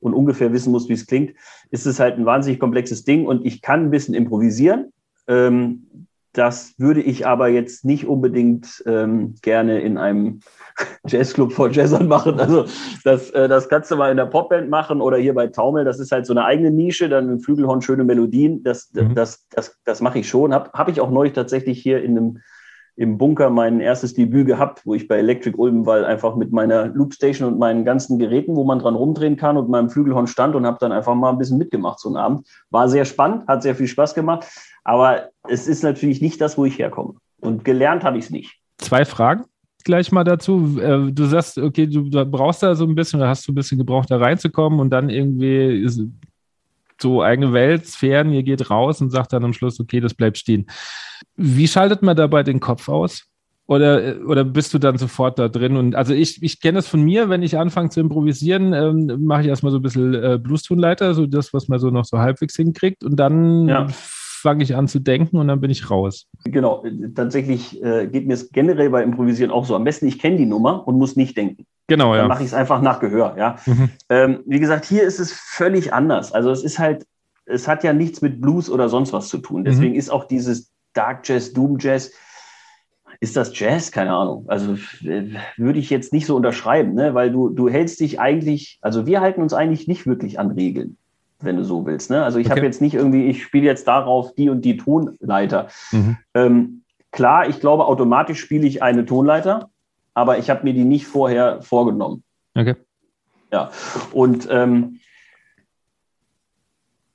und 0.00 0.12
ungefähr 0.12 0.52
wissen 0.52 0.70
musst, 0.70 0.90
wie 0.90 0.94
es 0.94 1.06
klingt, 1.06 1.32
ist 1.70 1.86
es 1.86 1.98
halt 1.98 2.18
ein 2.18 2.26
wahnsinnig 2.26 2.60
komplexes 2.60 3.04
Ding 3.04 3.26
und 3.26 3.46
ich 3.46 3.62
kann 3.62 3.86
ein 3.86 3.90
bisschen 3.90 4.14
improvisieren. 4.14 4.92
Ähm, 5.28 6.06
das 6.32 6.74
würde 6.78 7.02
ich 7.02 7.26
aber 7.26 7.48
jetzt 7.48 7.84
nicht 7.84 8.06
unbedingt 8.06 8.82
ähm, 8.86 9.34
gerne 9.42 9.80
in 9.80 9.98
einem 9.98 10.40
Jazzclub 11.06 11.52
vor 11.52 11.70
Jazzern 11.70 12.08
machen. 12.08 12.40
Also 12.40 12.64
das, 13.04 13.30
äh, 13.30 13.48
das 13.48 13.68
kannst 13.68 13.90
du 13.90 13.96
mal 13.96 14.10
in 14.10 14.16
der 14.16 14.26
Popband 14.26 14.70
machen 14.70 15.00
oder 15.00 15.18
hier 15.18 15.34
bei 15.34 15.48
Taumel. 15.48 15.84
Das 15.84 16.00
ist 16.00 16.12
halt 16.12 16.26
so 16.26 16.32
eine 16.32 16.44
eigene 16.44 16.70
Nische, 16.70 17.08
dann 17.08 17.28
im 17.28 17.40
Flügelhorn 17.40 17.82
schöne 17.82 18.04
Melodien. 18.04 18.62
Das, 18.62 18.90
mhm. 18.92 19.14
das, 19.14 19.46
das, 19.50 19.78
das 19.84 20.00
mache 20.00 20.20
ich 20.20 20.28
schon. 20.28 20.54
Habe 20.54 20.70
hab 20.72 20.88
ich 20.88 21.00
auch 21.00 21.10
neulich 21.10 21.34
tatsächlich 21.34 21.82
hier 21.82 22.02
in 22.02 22.16
einem 22.16 22.38
im 22.94 23.16
Bunker 23.16 23.48
mein 23.48 23.80
erstes 23.80 24.12
Debüt 24.12 24.46
gehabt, 24.46 24.82
wo 24.84 24.94
ich 24.94 25.08
bei 25.08 25.16
Electric 25.16 25.56
Ulmenwald 25.56 26.04
einfach 26.04 26.36
mit 26.36 26.52
meiner 26.52 26.86
Loopstation 26.88 27.48
und 27.48 27.58
meinen 27.58 27.86
ganzen 27.86 28.18
Geräten, 28.18 28.54
wo 28.54 28.64
man 28.64 28.80
dran 28.80 28.94
rumdrehen 28.94 29.36
kann 29.36 29.56
und 29.56 29.70
meinem 29.70 29.88
Flügelhorn 29.88 30.26
stand 30.26 30.54
und 30.54 30.66
habe 30.66 30.76
dann 30.78 30.92
einfach 30.92 31.14
mal 31.14 31.30
ein 31.30 31.38
bisschen 31.38 31.56
mitgemacht 31.56 31.98
so 31.98 32.08
einen 32.10 32.18
Abend. 32.18 32.46
War 32.70 32.88
sehr 32.88 33.06
spannend, 33.06 33.46
hat 33.48 33.62
sehr 33.62 33.74
viel 33.74 33.86
Spaß 33.86 34.14
gemacht, 34.14 34.46
aber 34.84 35.30
es 35.48 35.66
ist 35.66 35.82
natürlich 35.82 36.20
nicht 36.20 36.40
das, 36.40 36.58
wo 36.58 36.64
ich 36.64 36.78
herkomme. 36.78 37.14
Und 37.40 37.64
gelernt 37.64 38.04
habe 38.04 38.18
ich 38.18 38.26
es 38.26 38.30
nicht. 38.30 38.58
Zwei 38.78 39.04
Fragen 39.04 39.44
gleich 39.84 40.12
mal 40.12 40.24
dazu. 40.24 40.78
Äh, 40.80 41.12
du 41.12 41.24
sagst, 41.26 41.58
okay, 41.58 41.86
du 41.86 42.08
brauchst 42.26 42.62
da 42.62 42.74
so 42.74 42.84
ein 42.86 42.94
bisschen, 42.94 43.20
oder 43.20 43.28
hast 43.28 43.46
du 43.46 43.52
ein 43.52 43.54
bisschen 43.54 43.78
gebraucht, 43.78 44.10
da 44.10 44.18
reinzukommen 44.18 44.80
und 44.80 44.90
dann 44.90 45.10
irgendwie 45.10 45.88
so 47.00 47.22
eigene 47.22 47.52
Welt, 47.52 47.86
Sphären, 47.86 48.32
ihr 48.32 48.42
geht 48.42 48.70
raus 48.70 49.00
und 49.00 49.10
sagt 49.10 49.32
dann 49.32 49.44
am 49.44 49.52
Schluss, 49.52 49.80
okay, 49.80 50.00
das 50.00 50.14
bleibt 50.14 50.38
stehen. 50.38 50.66
Wie 51.36 51.66
schaltet 51.66 52.02
man 52.02 52.16
dabei 52.16 52.42
den 52.42 52.60
Kopf 52.60 52.88
aus? 52.88 53.24
Oder, 53.66 54.16
oder 54.26 54.44
bist 54.44 54.74
du 54.74 54.78
dann 54.78 54.98
sofort 54.98 55.38
da 55.38 55.48
drin? 55.48 55.76
Und 55.76 55.94
also 55.94 56.12
ich, 56.12 56.42
ich 56.42 56.60
kenne 56.60 56.80
es 56.80 56.88
von 56.88 57.00
mir, 57.00 57.28
wenn 57.28 57.42
ich 57.42 57.58
anfange 57.58 57.88
zu 57.88 58.00
improvisieren, 58.00 58.72
ähm, 58.72 59.24
mache 59.24 59.42
ich 59.42 59.48
erstmal 59.48 59.72
so 59.72 59.78
ein 59.78 59.82
bisschen 59.82 60.14
äh, 60.14 60.38
Blues-Tonleiter, 60.38 61.14
so 61.14 61.26
das, 61.26 61.54
was 61.54 61.68
man 61.68 61.78
so 61.78 61.90
noch 61.90 62.04
so 62.04 62.18
halbwegs 62.18 62.54
hinkriegt. 62.56 63.02
Und 63.02 63.16
dann 63.16 63.68
ja. 63.68 63.86
Fange 64.42 64.62
ich 64.64 64.76
an 64.76 64.88
zu 64.88 64.98
denken 64.98 65.38
und 65.38 65.48
dann 65.48 65.60
bin 65.60 65.70
ich 65.70 65.90
raus. 65.90 66.26
Genau, 66.44 66.84
tatsächlich 67.14 67.82
äh, 67.82 68.06
geht 68.08 68.26
mir 68.26 68.34
es 68.34 68.50
generell 68.50 68.90
bei 68.90 69.02
Improvisieren 69.02 69.50
auch 69.50 69.64
so. 69.64 69.74
Am 69.74 69.84
besten, 69.84 70.06
ich 70.06 70.18
kenne 70.18 70.36
die 70.36 70.46
Nummer 70.46 70.86
und 70.86 70.98
muss 70.98 71.16
nicht 71.16 71.36
denken. 71.36 71.64
Genau, 71.86 72.14
ja. 72.14 72.20
Dann 72.20 72.28
mache 72.28 72.42
ich 72.42 72.48
es 72.48 72.54
einfach 72.54 72.82
nach 72.82 73.00
Gehör, 73.00 73.34
ja. 73.38 73.56
Mhm. 73.66 73.90
Ähm, 74.08 74.40
wie 74.46 74.60
gesagt, 74.60 74.84
hier 74.84 75.04
ist 75.04 75.20
es 75.20 75.32
völlig 75.32 75.92
anders. 75.92 76.32
Also 76.32 76.50
es 76.50 76.62
ist 76.62 76.78
halt, 76.78 77.06
es 77.46 77.68
hat 77.68 77.84
ja 77.84 77.92
nichts 77.92 78.20
mit 78.20 78.40
Blues 78.40 78.68
oder 78.70 78.88
sonst 78.88 79.12
was 79.12 79.28
zu 79.28 79.38
tun. 79.38 79.64
Deswegen 79.64 79.92
mhm. 79.92 79.98
ist 79.98 80.10
auch 80.10 80.24
dieses 80.24 80.72
Dark 80.92 81.26
Jazz, 81.28 81.52
Doom 81.52 81.78
Jazz. 81.78 82.12
Ist 83.20 83.36
das 83.36 83.56
Jazz? 83.58 83.92
Keine 83.92 84.12
Ahnung. 84.12 84.46
Also 84.48 84.76
würde 85.56 85.78
ich 85.78 85.90
jetzt 85.90 86.12
nicht 86.12 86.26
so 86.26 86.34
unterschreiben, 86.34 86.94
ne? 86.94 87.14
weil 87.14 87.30
du, 87.30 87.48
du 87.50 87.68
hältst 87.68 88.00
dich 88.00 88.18
eigentlich, 88.18 88.78
also 88.80 89.06
wir 89.06 89.20
halten 89.20 89.42
uns 89.42 89.52
eigentlich 89.52 89.86
nicht 89.86 90.06
wirklich 90.06 90.38
an 90.38 90.50
Regeln, 90.50 90.96
wenn 91.44 91.56
du 91.56 91.64
so 91.64 91.86
willst. 91.86 92.10
Ne? 92.10 92.24
Also 92.24 92.38
ich 92.38 92.46
okay. 92.46 92.56
habe 92.56 92.66
jetzt 92.66 92.80
nicht 92.80 92.94
irgendwie, 92.94 93.26
ich 93.26 93.42
spiele 93.42 93.66
jetzt 93.66 93.86
darauf 93.88 94.34
die 94.34 94.50
und 94.50 94.64
die 94.64 94.76
Tonleiter. 94.76 95.68
Mhm. 95.90 96.16
Ähm, 96.34 96.82
klar, 97.10 97.48
ich 97.48 97.60
glaube, 97.60 97.86
automatisch 97.86 98.40
spiele 98.40 98.66
ich 98.66 98.82
eine 98.82 99.04
Tonleiter, 99.04 99.70
aber 100.14 100.38
ich 100.38 100.50
habe 100.50 100.64
mir 100.64 100.74
die 100.74 100.84
nicht 100.84 101.06
vorher 101.06 101.62
vorgenommen. 101.62 102.22
Okay. 102.54 102.76
Ja, 103.52 103.70
und 104.12 104.48
ähm, 104.50 105.00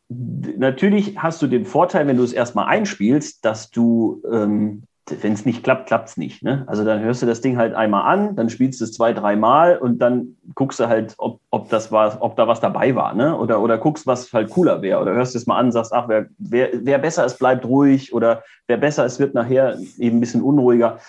natürlich 0.10 1.18
hast 1.18 1.42
du 1.42 1.48
den 1.48 1.66
Vorteil, 1.66 2.08
wenn 2.08 2.18
du 2.18 2.24
es 2.24 2.34
erstmal 2.34 2.68
einspielst, 2.68 3.44
dass 3.44 3.72
du, 3.72 4.22
ähm, 4.32 4.84
wenn 5.10 5.34
es 5.34 5.46
nicht 5.46 5.64
klappt, 5.64 5.88
klappt 5.88 6.10
es 6.10 6.18
nicht. 6.18 6.44
Ne? 6.44 6.64
Also 6.68 6.84
dann 6.84 7.02
hörst 7.02 7.22
du 7.22 7.26
das 7.26 7.42
Ding 7.42 7.58
halt 7.58 7.74
einmal 7.74 8.04
an, 8.04 8.36
dann 8.36 8.50
spielst 8.50 8.82
du 8.82 8.86
es 8.86 8.94
zwei, 8.94 9.14
dreimal 9.14 9.78
und 9.78 10.00
dann 10.00 10.38
guckst 10.56 10.80
du 10.80 10.88
halt, 10.88 11.16
ob, 11.18 11.40
ob, 11.50 11.70
das 11.70 11.92
war, 11.92 12.18
ob 12.22 12.36
da 12.36 12.48
was 12.48 12.60
dabei 12.60 12.96
war. 12.96 13.14
Ne? 13.14 13.38
Oder, 13.38 13.62
oder 13.62 13.78
guckst, 13.78 14.06
was 14.06 14.32
halt 14.34 14.50
cooler 14.50 14.82
wäre. 14.82 15.02
Oder 15.02 15.14
hörst 15.14 15.36
es 15.36 15.48
mal 15.48 15.58
an, 15.58 15.72
sagst, 15.72 15.94
ach, 15.94 16.08
wer, 16.08 16.28
wer, 16.38 16.70
wer 16.74 16.98
besser 16.98 17.26
ist, 17.26 17.40
bleibt 17.40 17.66
ruhig. 17.66 18.14
Oder 18.14 18.44
wer 18.68 18.78
besser 18.78 19.06
ist, 19.06 19.20
wird 19.20 19.34
nachher 19.34 19.78
eben 19.98 20.18
ein 20.18 20.20
bisschen 20.22 20.42
unruhiger. 20.42 21.00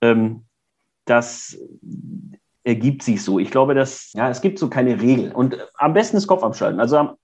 Ähm, 0.00 0.44
das 1.04 1.58
ergibt 2.64 3.02
sich 3.02 3.22
so. 3.22 3.38
Ich 3.38 3.50
glaube, 3.50 3.74
dass, 3.74 4.12
ja, 4.12 4.28
es 4.28 4.40
gibt 4.40 4.58
so 4.58 4.68
keine 4.68 5.00
Regel. 5.00 5.32
Und 5.32 5.56
am 5.78 5.94
besten 5.94 6.16
ist 6.16 6.26
Kopf 6.26 6.42
abschalten. 6.42 6.80
Also 6.80 6.96
am, 6.96 7.16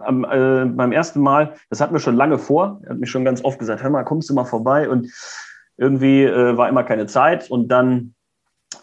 am, 0.00 0.24
äh, 0.24 0.64
beim 0.66 0.92
ersten 0.92 1.20
Mal, 1.20 1.54
das 1.68 1.80
hatten 1.80 1.94
wir 1.94 2.00
schon 2.00 2.16
lange 2.16 2.38
vor, 2.38 2.80
hat 2.88 2.98
mir 2.98 3.06
schon 3.06 3.24
ganz 3.24 3.44
oft 3.44 3.58
gesagt, 3.58 3.82
hör 3.82 3.90
mal, 3.90 4.04
kommst 4.04 4.28
du 4.30 4.34
mal 4.34 4.44
vorbei 4.44 4.88
und 4.88 5.10
irgendwie 5.80 6.24
äh, 6.24 6.56
war 6.56 6.68
immer 6.68 6.84
keine 6.84 7.06
Zeit 7.06 7.50
und 7.50 7.68
dann 7.68 8.14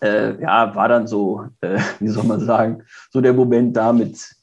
äh, 0.01 0.41
ja, 0.41 0.75
war 0.75 0.89
dann 0.89 1.07
so, 1.07 1.45
äh, 1.61 1.79
wie 1.99 2.09
soll 2.09 2.25
man 2.25 2.41
sagen, 2.41 2.83
so 3.11 3.21
der 3.21 3.33
Moment 3.33 3.77
da 3.77 3.93
mit 3.93 4.35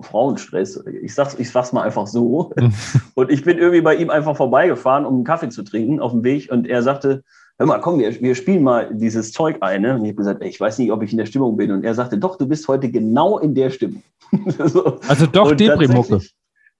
Frauenstress. 0.00 0.82
Ich 1.02 1.14
sag's, 1.14 1.36
ich 1.38 1.50
sag's 1.50 1.72
mal 1.72 1.82
einfach 1.82 2.06
so. 2.06 2.52
und 3.14 3.30
ich 3.30 3.44
bin 3.44 3.58
irgendwie 3.58 3.82
bei 3.82 3.94
ihm 3.94 4.10
einfach 4.10 4.36
vorbeigefahren, 4.36 5.04
um 5.04 5.16
einen 5.16 5.24
Kaffee 5.24 5.50
zu 5.50 5.62
trinken 5.62 6.00
auf 6.00 6.12
dem 6.12 6.24
Weg 6.24 6.50
und 6.50 6.66
er 6.66 6.82
sagte, 6.82 7.22
hör 7.58 7.66
mal, 7.66 7.80
komm, 7.80 8.00
wir, 8.00 8.20
wir 8.20 8.34
spielen 8.34 8.62
mal 8.62 8.92
dieses 8.92 9.32
Zeug 9.32 9.58
ein. 9.60 9.82
Ne? 9.82 9.94
Und 9.94 10.04
ich 10.04 10.08
habe 10.08 10.16
gesagt, 10.16 10.42
ey, 10.42 10.48
ich 10.48 10.58
weiß 10.58 10.78
nicht, 10.78 10.90
ob 10.90 11.02
ich 11.02 11.12
in 11.12 11.18
der 11.18 11.26
Stimmung 11.26 11.56
bin. 11.58 11.70
Und 11.70 11.84
er 11.84 11.94
sagte, 11.94 12.18
doch, 12.18 12.36
du 12.36 12.48
bist 12.48 12.66
heute 12.68 12.90
genau 12.90 13.38
in 13.38 13.54
der 13.54 13.68
Stimmung. 13.68 14.02
so. 14.66 14.98
Also 15.06 15.26
doch 15.26 15.52
Deprimucke. 15.52 16.20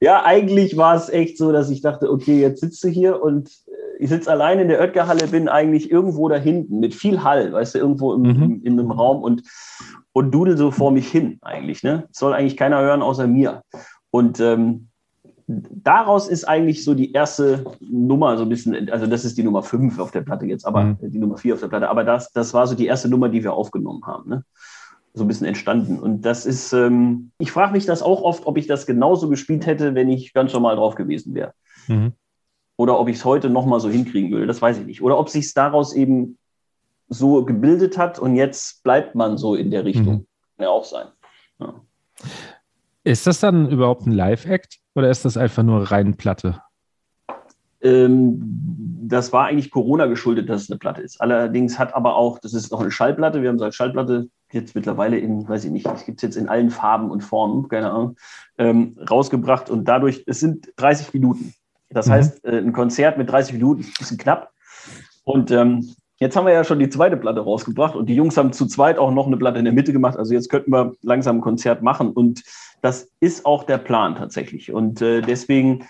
Ja, 0.01 0.25
eigentlich 0.25 0.77
war 0.77 0.97
es 0.97 1.09
echt 1.11 1.39
so, 1.39 1.53
dass 1.53 1.71
ich 1.71 1.81
dachte, 1.81 2.11
okay, 2.11 2.41
jetzt 2.41 2.61
sitzt 2.61 2.83
du 2.83 2.89
hier 2.89 3.23
und 3.23 3.51
ich 4.03 4.09
sitze 4.09 4.31
allein 4.31 4.59
in 4.59 4.67
der 4.69 4.81
Oetker-Halle, 4.81 5.29
bin 5.29 5.49
eigentlich 5.49 5.89
irgendwo 5.89 6.29
da 6.29 6.37
hinten 6.37 6.81
mit 6.81 6.93
viel 6.93 7.23
Hall, 7.23 7.53
weißt 7.53 7.77
du, 7.77 7.79
irgendwo 7.79 8.15
im, 8.15 8.23
mhm. 8.23 8.61
im, 8.65 8.79
im 8.81 8.91
Raum 8.91 9.23
und, 9.23 9.45
und 10.13 10.33
dudel 10.33 10.57
so 10.57 10.73
vor 10.73 10.91
mich 10.91 11.09
hin 11.09 11.39
eigentlich. 11.41 11.85
Ne? 11.85 12.09
soll 12.11 12.35
eigentlich 12.35 12.57
keiner 12.57 12.81
hören 12.81 13.01
außer 13.01 13.29
mir. 13.29 13.63
Und 14.11 14.41
ähm, 14.41 14.89
daraus 15.47 16.27
ist 16.27 16.49
eigentlich 16.49 16.83
so 16.83 16.95
die 16.95 17.13
erste 17.13 17.65
Nummer 17.79 18.37
so 18.37 18.43
ein 18.43 18.49
bisschen, 18.49 18.91
also 18.91 19.07
das 19.07 19.25
ist 19.25 19.39
die 19.39 19.45
Nummer 19.45 19.63
5 19.63 20.01
auf 20.01 20.11
der 20.11 20.23
Platte 20.23 20.47
jetzt, 20.47 20.67
aber 20.67 20.83
mhm. 20.83 20.97
die 21.01 21.19
Nummer 21.19 21.37
4 21.37 21.55
auf 21.55 21.61
der 21.61 21.69
Platte, 21.69 21.89
aber 21.89 22.03
das, 22.03 22.33
das 22.33 22.53
war 22.53 22.67
so 22.67 22.75
die 22.75 22.87
erste 22.87 23.09
Nummer, 23.09 23.29
die 23.29 23.45
wir 23.45 23.53
aufgenommen 23.53 24.03
haben. 24.05 24.29
Ne? 24.29 24.45
So 25.15 25.23
ein 25.23 25.29
bisschen 25.29 25.47
entstanden. 25.47 26.01
Und 26.01 26.23
das 26.23 26.45
ist, 26.45 26.73
ähm, 26.73 27.31
ich 27.39 27.53
frage 27.53 27.73
mich 27.73 27.87
das 27.87 28.03
auch 28.03 28.23
oft, 28.23 28.47
ob 28.47 28.59
ich 28.59 28.67
das 28.67 28.85
genauso 28.85 29.29
gespielt 29.29 29.67
hätte, 29.67 29.95
wenn 29.95 30.09
ich 30.09 30.33
ganz 30.33 30.53
normal 30.53 30.75
drauf 30.75 30.97
gewesen 30.97 31.37
wäre. 31.37 31.53
Mhm. 31.87 32.15
Oder 32.83 32.99
ob 32.99 33.09
ich 33.09 33.15
es 33.15 33.25
heute 33.25 33.49
nochmal 33.49 33.79
so 33.79 33.89
hinkriegen 33.89 34.33
würde, 34.33 34.49
das 34.49 34.61
weiß 34.61 34.79
ich 34.79 34.87
nicht. 34.87 35.03
Oder 35.03 35.17
ob 35.17 35.29
sich 35.29 35.45
es 35.45 35.55
daraus 35.55 35.95
eben 35.95 36.37
so 37.09 37.45
gebildet 37.45 37.97
hat 37.97 38.19
und 38.19 38.35
jetzt 38.35 38.83
bleibt 38.83 39.15
man 39.15 39.39
so 39.39 39.55
in 39.55 39.71
der 39.71 39.85
Richtung. 39.85 40.15
Mhm. 40.15 40.27
Kann 40.57 40.65
ja 40.65 40.69
auch 40.69 40.85
sein. 40.85 41.07
Ja. 41.61 41.75
Ist 43.05 43.29
das 43.29 43.39
dann 43.39 43.71
überhaupt 43.71 44.09
ein 44.09 44.11
Live-Act 44.11 44.81
oder 44.97 45.11
ist 45.11 45.25
das 45.25 45.37
einfach 45.37 45.63
nur 45.63 45.93
rein 45.93 46.17
Platte? 46.17 46.61
Ähm, 47.83 48.41
das 49.05 49.33
war 49.33 49.47
eigentlich 49.47 49.71
Corona 49.71 50.07
geschuldet, 50.07 50.49
dass 50.49 50.63
es 50.63 50.71
eine 50.71 50.81
Platte 50.81 51.03
ist. 51.03 51.21
Allerdings 51.21 51.79
hat 51.79 51.95
aber 51.95 52.17
auch, 52.17 52.41
das 52.41 52.53
ist 52.53 52.73
noch 52.73 52.81
eine 52.81 52.91
Schallplatte, 52.91 53.43
wir 53.43 53.49
haben 53.49 53.57
es 53.57 53.63
als 53.63 53.77
Schallplatte 53.77 54.29
jetzt 54.51 54.75
mittlerweile 54.75 55.19
in, 55.19 55.49
weiß 55.49 55.67
ich 55.67 55.71
nicht, 55.71 55.87
es 55.87 56.05
gibt 56.05 56.19
es 56.19 56.23
jetzt 56.23 56.37
in 56.37 56.49
allen 56.49 56.71
Farben 56.71 57.13
und 57.13 57.21
Formen, 57.21 57.69
keine 57.69 57.93
Ahnung, 57.93 58.17
ähm, 58.59 58.99
rausgebracht 59.09 59.71
und 59.71 59.85
dadurch, 59.85 60.25
es 60.27 60.41
sind 60.41 60.73
30 60.75 61.15
Minuten. 61.15 61.55
Das 61.93 62.07
mhm. 62.07 62.13
heißt, 62.13 62.45
äh, 62.45 62.59
ein 62.59 62.73
Konzert 62.73 63.19
mit 63.19 63.31
30 63.31 63.55
Minuten 63.55 63.81
ist 63.81 63.89
ein 63.89 63.95
bisschen 63.99 64.19
knapp. 64.19 64.51
Und 65.25 65.51
ähm, 65.51 65.95
Jetzt 66.23 66.37
haben 66.37 66.47
wir 66.47 66.53
ja 66.53 66.63
schon 66.63 66.79
die 66.79 66.89
zweite 66.89 67.17
Platte 67.17 67.41
rausgebracht 67.41 67.97
und 67.97 68.07
die 68.07 68.15
Jungs 68.15 68.37
haben 68.37 68.53
zu 68.53 68.67
zweit 68.67 68.97
auch 68.97 69.11
noch 69.11 69.27
eine 69.27 69.37
Platte 69.37 69.59
in 69.59 69.65
der 69.65 69.75
Mitte 69.75 69.93
gemacht. 69.93 70.17
Also 70.17 70.35
jetzt 70.35 70.51
könnten 70.51 70.71
wir 70.71 70.93
langsam 71.03 71.39
ein 71.39 71.41
Konzert 71.41 71.83
machen 71.83 72.13
und 72.13 72.45
das 72.81 73.11
ist 73.19 73.45
auch 73.45 73.65
der 73.65 73.79
Plan 73.79 74.15
tatsächlich. 74.15 74.73
Und 74.73 75.03
äh, 75.03 75.21
deswegen 75.21 75.89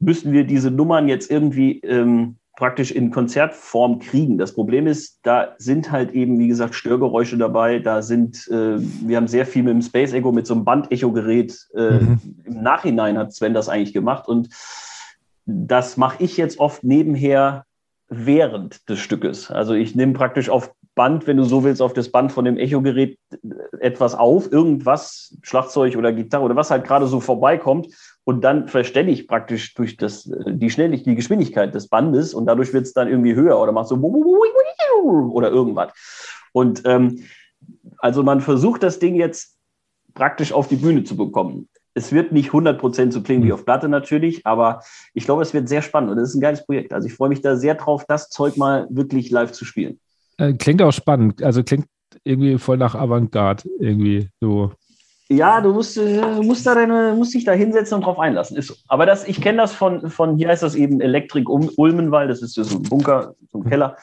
müssen 0.00 0.32
wir 0.32 0.42
diese 0.42 0.72
Nummern 0.72 1.06
jetzt 1.06 1.30
irgendwie 1.30 1.78
ähm, 1.82 2.38
praktisch 2.56 2.90
in 2.90 3.12
Konzertform 3.12 4.00
kriegen. 4.00 4.36
Das 4.36 4.52
Problem 4.52 4.88
ist, 4.88 5.20
da 5.22 5.54
sind 5.58 5.92
halt 5.92 6.10
eben, 6.10 6.40
wie 6.40 6.48
gesagt, 6.48 6.74
Störgeräusche 6.74 7.38
dabei. 7.38 7.78
Da 7.78 8.02
sind, 8.02 8.48
äh, 8.48 8.78
wir 8.80 9.16
haben 9.16 9.28
sehr 9.28 9.46
viel 9.46 9.62
mit 9.62 9.74
dem 9.74 9.82
Space 9.82 10.12
Echo, 10.12 10.32
mit 10.32 10.48
so 10.48 10.54
einem 10.54 10.64
Bandecho-Gerät. 10.64 11.56
Äh, 11.76 12.00
mhm. 12.00 12.20
Im 12.44 12.62
Nachhinein 12.64 13.16
hat 13.16 13.32
Sven 13.32 13.54
das 13.54 13.68
eigentlich 13.68 13.94
gemacht 13.94 14.26
und 14.26 14.48
das 15.46 15.96
mache 15.96 16.22
ich 16.22 16.36
jetzt 16.36 16.58
oft 16.58 16.84
nebenher 16.84 17.64
während 18.08 18.88
des 18.88 18.98
Stückes. 18.98 19.50
Also 19.50 19.74
ich 19.74 19.94
nehme 19.94 20.12
praktisch 20.12 20.48
auf 20.50 20.72
Band, 20.94 21.26
wenn 21.26 21.36
du 21.36 21.44
so 21.44 21.62
willst, 21.62 21.82
auf 21.82 21.92
das 21.92 22.10
Band 22.10 22.32
von 22.32 22.44
dem 22.44 22.56
Echo-Gerät 22.56 23.18
etwas 23.80 24.14
auf, 24.14 24.50
irgendwas, 24.50 25.36
Schlagzeug 25.42 25.96
oder 25.96 26.12
Gitarre 26.12 26.44
oder 26.44 26.56
was 26.56 26.70
halt 26.70 26.84
gerade 26.84 27.06
so 27.06 27.20
vorbeikommt 27.20 27.88
und 28.24 28.42
dann 28.42 28.66
verstelle 28.68 29.10
ich 29.10 29.28
praktisch 29.28 29.74
durch 29.74 29.96
das, 29.96 30.30
die 30.46 30.70
Schnelligkeit, 30.70 31.06
die 31.06 31.14
Geschwindigkeit 31.14 31.74
des 31.74 31.88
Bandes 31.88 32.32
und 32.32 32.46
dadurch 32.46 32.72
wird 32.72 32.86
es 32.86 32.94
dann 32.94 33.08
irgendwie 33.08 33.34
höher 33.34 33.60
oder 33.60 33.72
macht 33.72 33.88
so 33.88 33.96
oder 35.04 35.50
irgendwas. 35.50 35.92
Und 36.52 36.82
ähm, 36.86 37.24
also 37.98 38.22
man 38.22 38.40
versucht 38.40 38.82
das 38.82 38.98
Ding 38.98 39.16
jetzt 39.16 39.56
praktisch 40.14 40.52
auf 40.52 40.66
die 40.66 40.76
Bühne 40.76 41.04
zu 41.04 41.16
bekommen. 41.16 41.68
Es 41.96 42.12
wird 42.12 42.30
nicht 42.30 42.50
100% 42.50 43.10
so 43.10 43.22
klingen 43.22 43.42
wie 43.42 43.52
auf 43.52 43.64
Platte 43.64 43.88
natürlich, 43.88 44.46
aber 44.46 44.80
ich 45.14 45.24
glaube, 45.24 45.42
es 45.42 45.54
wird 45.54 45.68
sehr 45.68 45.80
spannend 45.80 46.10
und 46.10 46.18
es 46.18 46.30
ist 46.30 46.34
ein 46.34 46.42
geiles 46.42 46.64
Projekt. 46.64 46.92
Also 46.92 47.08
ich 47.08 47.14
freue 47.14 47.30
mich 47.30 47.40
da 47.40 47.56
sehr 47.56 47.74
drauf, 47.74 48.04
das 48.06 48.28
Zeug 48.28 48.56
mal 48.58 48.86
wirklich 48.90 49.30
live 49.30 49.52
zu 49.52 49.64
spielen. 49.64 49.98
Äh, 50.36 50.52
klingt 50.52 50.82
auch 50.82 50.92
spannend. 50.92 51.42
Also 51.42 51.62
klingt 51.62 51.86
irgendwie 52.24 52.58
voll 52.58 52.76
nach 52.76 52.94
Avantgarde 52.94 53.68
irgendwie 53.80 54.28
so. 54.40 54.72
Ja, 55.28 55.60
du 55.60 55.72
musst, 55.72 55.96
äh, 55.96 56.20
musst, 56.42 56.66
da 56.66 56.74
deine, 56.74 57.14
musst 57.16 57.34
dich 57.34 57.44
da 57.44 57.52
hinsetzen 57.52 57.96
und 57.96 58.04
drauf 58.04 58.18
einlassen. 58.18 58.56
Ist 58.56 58.68
so. 58.68 58.74
Aber 58.88 59.06
das, 59.06 59.26
ich 59.26 59.40
kenne 59.40 59.58
das 59.58 59.72
von, 59.72 60.08
von, 60.10 60.36
hier 60.36 60.48
heißt 60.48 60.62
das 60.62 60.76
eben 60.76 61.00
Elektrik 61.00 61.48
Ulmenwald, 61.48 62.30
das 62.30 62.42
ist 62.42 62.54
so 62.54 62.76
ein 62.76 62.82
Bunker, 62.82 63.34
so 63.50 63.58
ein 63.58 63.64
mhm. 63.64 63.68
Keller. 63.68 63.96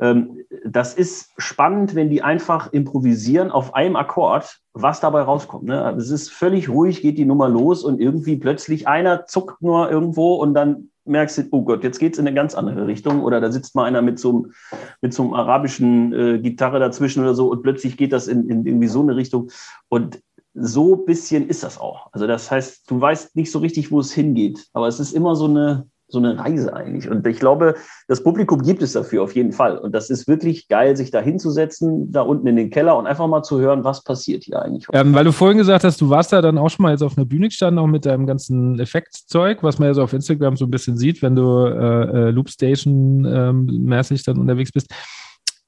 Ähm, 0.00 0.44
das 0.64 0.94
ist 0.94 1.32
spannend, 1.38 1.94
wenn 1.94 2.10
die 2.10 2.22
einfach 2.22 2.72
improvisieren 2.72 3.50
auf 3.50 3.74
einem 3.74 3.96
Akkord, 3.96 4.60
was 4.72 5.00
dabei 5.00 5.22
rauskommt. 5.22 5.64
Ne? 5.64 5.94
Es 5.98 6.10
ist 6.10 6.30
völlig 6.30 6.68
ruhig, 6.68 7.02
geht 7.02 7.18
die 7.18 7.24
Nummer 7.24 7.48
los 7.48 7.84
und 7.84 8.00
irgendwie 8.00 8.36
plötzlich 8.36 8.86
einer 8.86 9.26
zuckt 9.26 9.60
nur 9.62 9.90
irgendwo 9.90 10.34
und 10.36 10.54
dann 10.54 10.90
merkst 11.04 11.38
du, 11.38 11.42
oh 11.50 11.62
Gott, 11.62 11.82
jetzt 11.82 11.98
geht 11.98 12.12
es 12.12 12.18
in 12.18 12.26
eine 12.26 12.34
ganz 12.34 12.54
andere 12.54 12.86
Richtung. 12.86 13.22
Oder 13.22 13.40
da 13.40 13.50
sitzt 13.50 13.74
mal 13.74 13.84
einer 13.84 14.02
mit 14.02 14.18
so 14.18 14.30
einem, 14.30 14.52
mit 15.00 15.14
so 15.14 15.24
einem 15.24 15.34
arabischen 15.34 16.12
äh, 16.12 16.38
Gitarre 16.38 16.78
dazwischen 16.78 17.22
oder 17.22 17.34
so 17.34 17.48
und 17.50 17.62
plötzlich 17.62 17.96
geht 17.96 18.12
das 18.12 18.28
in, 18.28 18.48
in 18.48 18.66
irgendwie 18.66 18.88
so 18.88 19.00
eine 19.00 19.16
Richtung. 19.16 19.50
Und 19.88 20.20
so 20.54 20.96
bisschen 20.96 21.48
ist 21.48 21.62
das 21.62 21.78
auch. 21.78 22.12
Also 22.12 22.26
das 22.26 22.50
heißt, 22.50 22.90
du 22.90 23.00
weißt 23.00 23.36
nicht 23.36 23.50
so 23.50 23.58
richtig, 23.58 23.90
wo 23.90 24.00
es 24.00 24.12
hingeht, 24.12 24.66
aber 24.72 24.88
es 24.88 25.00
ist 25.00 25.12
immer 25.12 25.36
so 25.36 25.46
eine, 25.46 25.86
so 26.08 26.18
eine 26.18 26.38
Reise 26.38 26.74
eigentlich. 26.74 27.08
Und 27.08 27.26
ich 27.26 27.38
glaube, 27.38 27.74
das 28.08 28.22
Publikum 28.22 28.62
gibt 28.62 28.82
es 28.82 28.94
dafür 28.94 29.22
auf 29.22 29.34
jeden 29.36 29.52
Fall. 29.52 29.76
Und 29.78 29.94
das 29.94 30.08
ist 30.08 30.26
wirklich 30.26 30.68
geil, 30.68 30.96
sich 30.96 31.10
da 31.10 31.20
hinzusetzen, 31.20 32.10
da 32.10 32.22
unten 32.22 32.46
in 32.46 32.56
den 32.56 32.70
Keller 32.70 32.96
und 32.96 33.06
einfach 33.06 33.26
mal 33.26 33.42
zu 33.42 33.60
hören, 33.60 33.84
was 33.84 34.02
passiert 34.02 34.44
hier 34.44 34.62
eigentlich. 34.62 34.86
Ähm, 34.92 35.14
weil 35.14 35.24
du 35.24 35.32
vorhin 35.32 35.58
gesagt 35.58 35.84
hast, 35.84 36.00
du 36.00 36.08
warst 36.08 36.32
da 36.32 36.40
dann 36.40 36.56
auch 36.56 36.70
schon 36.70 36.82
mal 36.82 36.92
jetzt 36.92 37.02
auf 37.02 37.18
einer 37.18 37.26
Bühne 37.26 37.48
gestanden, 37.48 37.78
auch 37.78 37.86
mit 37.86 38.06
deinem 38.06 38.26
ganzen 38.26 38.80
Effektzeug, 38.80 39.62
was 39.62 39.78
man 39.78 39.88
ja 39.88 39.94
so 39.94 40.02
auf 40.02 40.12
Instagram 40.12 40.56
so 40.56 40.64
ein 40.64 40.70
bisschen 40.70 40.96
sieht, 40.96 41.20
wenn 41.20 41.36
du 41.36 41.66
äh, 41.66 42.28
äh, 42.28 42.30
Loopstation-mäßig 42.30 44.18
ähm, 44.18 44.22
dann 44.26 44.38
unterwegs 44.38 44.72
bist. 44.72 44.90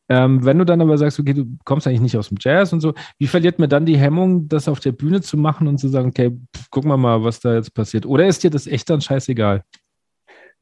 Ähm, 0.09 0.45
wenn 0.45 0.59
du 0.59 0.65
dann 0.65 0.81
aber 0.81 0.99
sagst, 0.99 1.21
okay, 1.21 1.35
du 1.35 1.45
kommst 1.65 1.87
eigentlich 1.87 2.01
nicht 2.01 2.17
aus 2.17 2.31
dem 2.31 2.39
Jazz 2.41 2.73
und 2.73 2.81
so, 2.81 2.95
wie 3.19 3.29
verliert 3.29 3.61
mir 3.61 3.69
dann 3.69 3.87
die 3.87 3.97
Hemmung, 3.97 4.49
das 4.49 4.67
auf 4.67 4.81
der 4.81 4.91
Bühne 4.91 5.21
zu 5.21 5.37
machen 5.37 5.69
und 5.69 5.79
zu 5.79 5.89
sagen, 5.89 6.09
okay, 6.09 6.37
pff, 6.57 6.71
gucken 6.71 6.91
wir 6.91 6.97
mal, 6.97 7.23
was 7.23 7.39
da 7.39 7.55
jetzt 7.55 7.75
passiert? 7.75 8.07
Oder 8.07 8.27
ist 8.27 8.43
dir 8.43 8.51
das 8.51 8.67
echt 8.67 8.91
dann 8.91 9.01
scheißegal? 9.01 9.63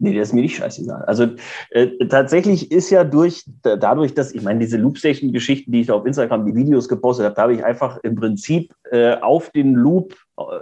Nee, 0.00 0.16
das 0.16 0.28
ist 0.28 0.34
mir 0.34 0.42
nicht 0.42 0.56
scheißegal. 0.56 1.04
Also 1.06 1.26
äh, 1.70 1.88
tatsächlich 2.08 2.70
ist 2.70 2.90
ja 2.90 3.02
durch, 3.02 3.44
dadurch, 3.62 4.14
dass, 4.14 4.32
ich 4.32 4.42
meine, 4.42 4.60
diese 4.60 4.76
Loopstation-Geschichten, 4.76 5.72
die 5.72 5.80
ich 5.80 5.86
da 5.88 5.94
auf 5.94 6.06
Instagram, 6.06 6.46
die 6.46 6.54
Videos 6.54 6.88
gepostet 6.88 7.26
habe, 7.26 7.34
da 7.34 7.42
habe 7.42 7.54
ich 7.54 7.64
einfach 7.64 7.98
im 8.04 8.14
Prinzip 8.14 8.72
äh, 8.92 9.16
auf 9.16 9.50
den 9.50 9.74
Loop 9.74 10.14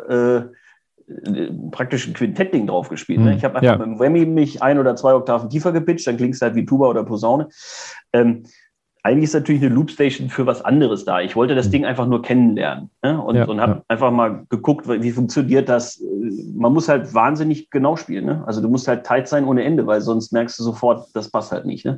äh, 0.09 0.41
praktisch 1.71 2.09
ein 2.09 2.15
Quintettding 2.15 2.67
drauf 2.67 2.89
gespielt. 2.89 3.21
Ne? 3.21 3.31
Hm, 3.31 3.37
ich 3.37 3.45
habe 3.45 3.57
einfach 3.57 3.73
ja. 3.73 3.79
mit 3.79 3.87
dem 3.87 3.99
Whammy 4.01 4.27
mich 4.27 4.63
ein 4.63 4.79
oder 4.79 4.97
zwei 4.97 5.15
Oktaven 5.15 5.51
tiefer 5.51 5.73
gepitcht, 5.73 6.07
dann 6.07 6.17
klingt 6.17 6.35
es 6.35 6.41
halt 6.41 6.55
wie 6.55 6.65
Tuba 6.65 6.89
oder 6.89 7.05
Posaune. 7.05 7.49
Ähm, 8.13 8.45
eigentlich 9.07 9.25
ist 9.25 9.35
natürlich 9.35 9.63
eine 9.63 9.73
Loopstation 9.73 10.29
für 10.29 10.47
was 10.47 10.65
anderes 10.65 11.05
da. 11.05 11.21
Ich 11.21 11.37
wollte 11.37 11.55
das 11.55 11.69
mhm. 11.69 11.71
Ding 11.71 11.85
einfach 11.85 12.09
nur 12.09 12.23
kennenlernen 12.23 12.91
ne? 13.05 13.23
und, 13.23 13.37
ja, 13.37 13.45
und 13.45 13.61
habe 13.61 13.75
ja. 13.75 13.83
einfach 13.87 14.11
mal 14.11 14.45
geguckt, 14.49 14.89
wie 14.89 15.13
funktioniert 15.13 15.69
das. 15.69 16.03
Man 16.55 16.73
muss 16.73 16.89
halt 16.89 17.15
wahnsinnig 17.15 17.71
genau 17.71 17.95
spielen. 17.95 18.25
Ne? 18.27 18.43
Also 18.47 18.61
du 18.61 18.69
musst 18.69 18.89
halt 18.89 19.07
tight 19.07 19.29
sein 19.29 19.45
ohne 19.45 19.63
Ende, 19.63 19.87
weil 19.87 20.01
sonst 20.01 20.33
merkst 20.33 20.59
du 20.59 20.65
sofort, 20.65 21.09
das 21.15 21.31
passt 21.31 21.53
halt 21.53 21.67
nicht. 21.67 21.85
Ne? 21.85 21.97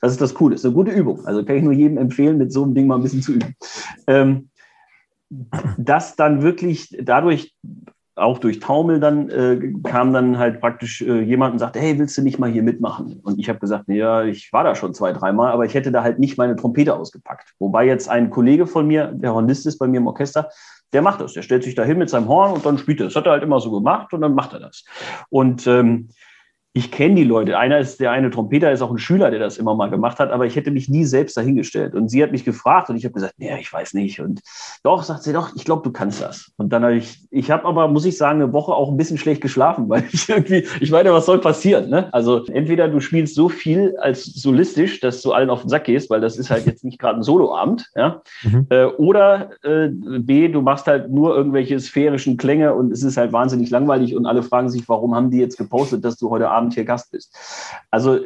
Das 0.00 0.12
ist 0.12 0.20
das 0.22 0.32
Coole. 0.32 0.54
Das 0.54 0.62
ist 0.62 0.64
eine 0.64 0.74
gute 0.74 0.92
Übung. 0.92 1.26
Also 1.26 1.44
kann 1.44 1.56
ich 1.56 1.62
nur 1.62 1.74
jedem 1.74 1.98
empfehlen, 1.98 2.38
mit 2.38 2.50
so 2.50 2.62
einem 2.62 2.74
Ding 2.74 2.86
mal 2.86 2.96
ein 2.96 3.02
bisschen 3.02 3.20
zu 3.20 3.32
üben. 3.32 3.54
Ähm, 4.06 4.48
das 5.76 6.16
dann 6.16 6.40
wirklich 6.40 6.96
dadurch 7.02 7.54
auch 8.16 8.38
durch 8.38 8.60
Taumel 8.60 8.98
dann 8.98 9.28
äh, 9.28 9.72
kam 9.84 10.12
dann 10.12 10.38
halt 10.38 10.60
praktisch 10.60 11.02
äh, 11.02 11.20
jemand 11.20 11.52
und 11.52 11.58
sagte, 11.58 11.78
hey, 11.78 11.98
willst 11.98 12.16
du 12.16 12.22
nicht 12.22 12.38
mal 12.38 12.50
hier 12.50 12.62
mitmachen? 12.62 13.20
Und 13.22 13.38
ich 13.38 13.48
habe 13.50 13.58
gesagt, 13.58 13.84
ja, 13.88 14.24
ich 14.24 14.52
war 14.54 14.64
da 14.64 14.74
schon 14.74 14.94
zwei, 14.94 15.12
dreimal, 15.12 15.52
aber 15.52 15.66
ich 15.66 15.74
hätte 15.74 15.92
da 15.92 16.02
halt 16.02 16.18
nicht 16.18 16.38
meine 16.38 16.56
Trompete 16.56 16.96
ausgepackt. 16.96 17.54
Wobei 17.58 17.86
jetzt 17.86 18.08
ein 18.08 18.30
Kollege 18.30 18.66
von 18.66 18.86
mir, 18.86 19.12
der 19.14 19.34
Hornist 19.34 19.66
ist 19.66 19.78
bei 19.78 19.86
mir 19.86 19.98
im 19.98 20.06
Orchester, 20.06 20.48
der 20.94 21.02
macht 21.02 21.20
das. 21.20 21.34
Der 21.34 21.42
stellt 21.42 21.62
sich 21.62 21.74
da 21.74 21.84
hin 21.84 21.98
mit 21.98 22.08
seinem 22.08 22.28
Horn 22.28 22.52
und 22.52 22.64
dann 22.64 22.78
spielt 22.78 23.00
er. 23.00 23.06
Das 23.06 23.16
hat 23.16 23.26
er 23.26 23.32
halt 23.32 23.42
immer 23.42 23.60
so 23.60 23.70
gemacht 23.70 24.14
und 24.14 24.22
dann 24.22 24.34
macht 24.34 24.54
er 24.54 24.60
das. 24.60 24.84
Und 25.28 25.66
ähm, 25.66 26.08
ich 26.76 26.90
kenne 26.90 27.14
die 27.14 27.24
Leute. 27.24 27.58
Einer 27.58 27.78
ist 27.78 28.00
der 28.00 28.10
eine 28.10 28.28
Trompeter, 28.28 28.70
ist 28.70 28.82
auch 28.82 28.90
ein 28.90 28.98
Schüler, 28.98 29.30
der 29.30 29.40
das 29.40 29.56
immer 29.56 29.74
mal 29.74 29.88
gemacht 29.88 30.18
hat, 30.18 30.30
aber 30.30 30.44
ich 30.44 30.56
hätte 30.56 30.70
mich 30.70 30.90
nie 30.90 31.06
selbst 31.06 31.34
dahingestellt. 31.34 31.94
Und 31.94 32.10
sie 32.10 32.22
hat 32.22 32.32
mich 32.32 32.44
gefragt 32.44 32.90
und 32.90 32.98
ich 32.98 33.04
habe 33.06 33.14
gesagt, 33.14 33.32
nee, 33.38 33.58
ich 33.58 33.72
weiß 33.72 33.94
nicht. 33.94 34.20
Und 34.20 34.42
doch, 34.82 35.02
sagt 35.02 35.22
sie, 35.22 35.32
doch, 35.32 35.56
ich 35.56 35.64
glaube, 35.64 35.82
du 35.84 35.90
kannst 35.90 36.20
das. 36.20 36.52
Und 36.58 36.74
dann 36.74 36.82
habe 36.82 36.96
ich, 36.96 37.26
ich 37.30 37.50
habe 37.50 37.64
aber, 37.64 37.88
muss 37.88 38.04
ich 38.04 38.18
sagen, 38.18 38.42
eine 38.42 38.52
Woche 38.52 38.74
auch 38.74 38.90
ein 38.90 38.98
bisschen 38.98 39.16
schlecht 39.16 39.40
geschlafen, 39.40 39.88
weil 39.88 40.04
ich 40.12 40.28
irgendwie, 40.28 40.66
ich 40.80 40.90
meine, 40.90 41.14
was 41.14 41.24
soll 41.24 41.40
passieren? 41.40 41.88
Ne? 41.88 42.12
Also 42.12 42.44
entweder 42.44 42.88
du 42.88 43.00
spielst 43.00 43.36
so 43.36 43.48
viel 43.48 43.96
als 43.96 44.26
solistisch, 44.26 45.00
dass 45.00 45.22
du 45.22 45.32
allen 45.32 45.48
auf 45.48 45.62
den 45.62 45.70
Sack 45.70 45.84
gehst, 45.84 46.10
weil 46.10 46.20
das 46.20 46.36
ist 46.36 46.50
halt 46.50 46.66
jetzt 46.66 46.84
nicht 46.84 46.98
gerade 46.98 47.20
ein 47.20 47.22
Soloabend, 47.22 47.90
ja. 47.94 48.20
Mhm. 48.42 48.66
Äh, 48.68 48.84
oder 48.84 49.48
äh, 49.62 49.88
B, 49.88 50.48
du 50.48 50.60
machst 50.60 50.86
halt 50.88 51.10
nur 51.10 51.34
irgendwelche 51.34 51.80
sphärischen 51.80 52.36
Klänge 52.36 52.74
und 52.74 52.92
es 52.92 53.02
ist 53.02 53.16
halt 53.16 53.32
wahnsinnig 53.32 53.70
langweilig 53.70 54.14
und 54.14 54.26
alle 54.26 54.42
fragen 54.42 54.68
sich, 54.68 54.86
warum 54.90 55.14
haben 55.14 55.30
die 55.30 55.38
jetzt 55.38 55.56
gepostet, 55.56 56.04
dass 56.04 56.18
du 56.18 56.28
heute 56.28 56.50
Abend 56.50 56.65
Abend 56.66 56.74
hier 56.74 56.84
Gast 56.84 57.10
bist. 57.12 57.34
Also 57.90 58.18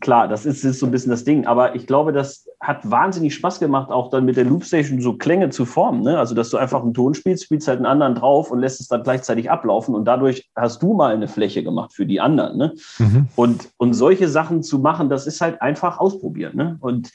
klar, 0.00 0.28
das 0.28 0.46
ist, 0.46 0.64
ist 0.64 0.80
so 0.80 0.86
ein 0.86 0.92
bisschen 0.92 1.10
das 1.10 1.24
Ding. 1.24 1.46
Aber 1.46 1.74
ich 1.74 1.86
glaube, 1.86 2.12
das 2.12 2.48
hat 2.60 2.90
wahnsinnig 2.90 3.34
Spaß 3.34 3.60
gemacht, 3.60 3.90
auch 3.90 4.10
dann 4.10 4.24
mit 4.24 4.36
der 4.36 4.44
Loopstation 4.44 5.00
so 5.00 5.16
Klänge 5.16 5.50
zu 5.50 5.64
formen. 5.64 6.02
Ne? 6.02 6.18
Also, 6.18 6.34
dass 6.34 6.50
du 6.50 6.56
einfach 6.56 6.82
einen 6.82 6.94
Ton 6.94 7.14
spielst, 7.14 7.44
spielst 7.44 7.68
halt 7.68 7.78
einen 7.78 7.86
anderen 7.86 8.14
drauf 8.14 8.50
und 8.50 8.60
lässt 8.60 8.80
es 8.80 8.88
dann 8.88 9.02
gleichzeitig 9.02 9.50
ablaufen. 9.50 9.94
Und 9.94 10.04
dadurch 10.04 10.50
hast 10.56 10.82
du 10.82 10.94
mal 10.94 11.14
eine 11.14 11.28
Fläche 11.28 11.62
gemacht 11.62 11.92
für 11.92 12.06
die 12.06 12.20
anderen. 12.20 12.58
Ne? 12.58 12.74
Mhm. 12.98 13.28
Und, 13.36 13.70
und 13.76 13.94
solche 13.94 14.28
Sachen 14.28 14.62
zu 14.62 14.78
machen, 14.78 15.08
das 15.08 15.26
ist 15.26 15.40
halt 15.40 15.62
einfach 15.62 15.98
ausprobieren. 15.98 16.56
Ne? 16.56 16.76
Und 16.80 17.12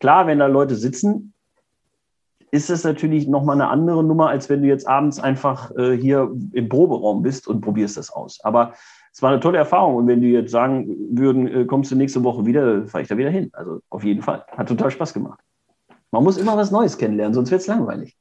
klar, 0.00 0.26
wenn 0.26 0.38
da 0.38 0.46
Leute 0.46 0.74
sitzen, 0.74 1.34
ist 2.50 2.70
es 2.70 2.84
natürlich 2.84 3.28
nochmal 3.28 3.56
eine 3.56 3.68
andere 3.68 4.02
Nummer, 4.02 4.28
als 4.28 4.48
wenn 4.48 4.62
du 4.62 4.68
jetzt 4.68 4.88
abends 4.88 5.20
einfach 5.20 5.70
äh, 5.76 5.96
hier 5.96 6.30
im 6.52 6.68
Proberaum 6.68 7.22
bist 7.22 7.46
und 7.46 7.60
probierst 7.60 7.98
das 7.98 8.10
aus. 8.10 8.38
Aber 8.42 8.72
es 9.12 9.22
war 9.22 9.30
eine 9.30 9.40
tolle 9.40 9.58
Erfahrung. 9.58 9.96
Und 9.96 10.06
wenn 10.06 10.20
die 10.20 10.30
jetzt 10.30 10.50
sagen 10.50 10.88
würden, 11.10 11.48
äh, 11.48 11.64
kommst 11.64 11.90
du 11.90 11.96
nächste 11.96 12.22
Woche 12.24 12.46
wieder, 12.46 12.86
fahre 12.86 13.02
ich 13.02 13.08
da 13.08 13.16
wieder 13.16 13.30
hin. 13.30 13.50
Also 13.52 13.80
auf 13.90 14.04
jeden 14.04 14.22
Fall. 14.22 14.44
Hat 14.56 14.68
total 14.68 14.90
Spaß 14.90 15.14
gemacht. 15.14 15.40
Man 16.10 16.24
muss 16.24 16.38
immer 16.38 16.56
was 16.56 16.70
Neues 16.70 16.96
kennenlernen, 16.96 17.34
sonst 17.34 17.50
wird 17.50 17.60
es 17.60 17.66
langweilig. 17.66 18.16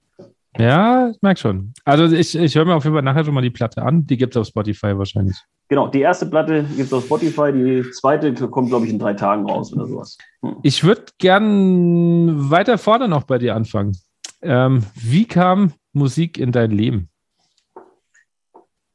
Ja, 0.58 1.10
ich 1.10 1.21
merke 1.21 1.39
schon. 1.39 1.73
Also 1.86 2.06
ich, 2.06 2.36
ich 2.36 2.56
höre 2.56 2.65
mir 2.65 2.76
auf 2.76 2.84
jeden 2.84 2.95
Fall 2.95 3.04
nachher 3.04 3.23
schon 3.23 3.34
mal 3.34 3.41
die 3.41 3.52
Platte 3.52 3.84
an. 3.84 4.08
Die 4.08 4.17
gibt 4.17 4.36
es 4.36 4.41
auf 4.41 4.47
Spotify 4.47 4.97
wahrscheinlich. 4.97 5.38
Genau, 5.69 5.88
die 5.88 6.02
erste 6.02 6.26
Platte 6.26 6.63
gibt 6.63 6.88
es 6.88 6.93
auf 6.93 7.06
Spotify, 7.06 7.52
die 7.52 7.84
zweite 7.91 8.34
kommt, 8.47 8.69
glaube 8.69 8.86
ich, 8.86 8.91
in 8.91 9.00
drei 9.00 9.13
Tagen 9.13 9.50
raus 9.50 9.73
oder 9.73 9.86
sowas. 9.86 10.17
Hm. 10.41 10.56
Ich 10.63 10.84
würde 10.84 11.04
gern 11.17 12.50
weiter 12.50 12.78
vorne 12.78 13.08
noch 13.08 13.23
bei 13.23 13.38
dir 13.38 13.56
anfangen. 13.56 13.95
Ähm, 14.41 14.84
wie 14.95 15.26
kam 15.26 15.73
Musik 15.93 16.38
in 16.38 16.52
dein 16.52 16.71
Leben? 16.71 17.10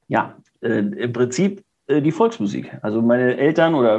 Ja, 0.08 0.36
äh, 0.62 0.78
im 0.78 1.12
Prinzip 1.12 1.62
die 2.00 2.12
Volksmusik. 2.12 2.72
Also 2.82 3.02
meine 3.02 3.36
Eltern 3.36 3.74
oder 3.74 3.96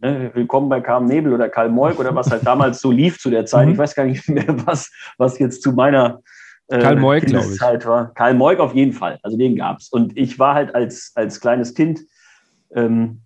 äh, 0.00 0.30
Willkommen 0.34 0.68
bei 0.68 0.80
Carmen 0.80 1.06
Nebel 1.06 1.32
oder 1.32 1.48
Karl 1.48 1.68
Moik 1.68 1.98
oder 1.98 2.14
was 2.14 2.30
halt 2.30 2.46
damals 2.46 2.80
so 2.80 2.90
lief 2.90 3.18
zu 3.18 3.30
der 3.30 3.46
Zeit. 3.46 3.66
Mhm. 3.66 3.72
Ich 3.74 3.78
weiß 3.78 3.94
gar 3.94 4.04
nicht 4.04 4.28
mehr, 4.28 4.46
was, 4.66 4.90
was 5.18 5.38
jetzt 5.38 5.62
zu 5.62 5.72
meiner 5.72 6.20
äh, 6.68 6.78
Karl 6.78 6.96
Moik, 6.96 7.24
ich. 7.24 7.34
war. 7.34 8.12
Karl 8.14 8.34
Moik 8.34 8.58
auf 8.58 8.74
jeden 8.74 8.92
Fall. 8.92 9.18
Also 9.22 9.36
den 9.36 9.56
gab 9.56 9.78
es. 9.78 9.88
Und 9.90 10.16
ich 10.16 10.38
war 10.38 10.54
halt 10.54 10.74
als, 10.74 11.12
als 11.14 11.40
kleines 11.40 11.74
Kind, 11.74 12.00
ähm, 12.74 13.20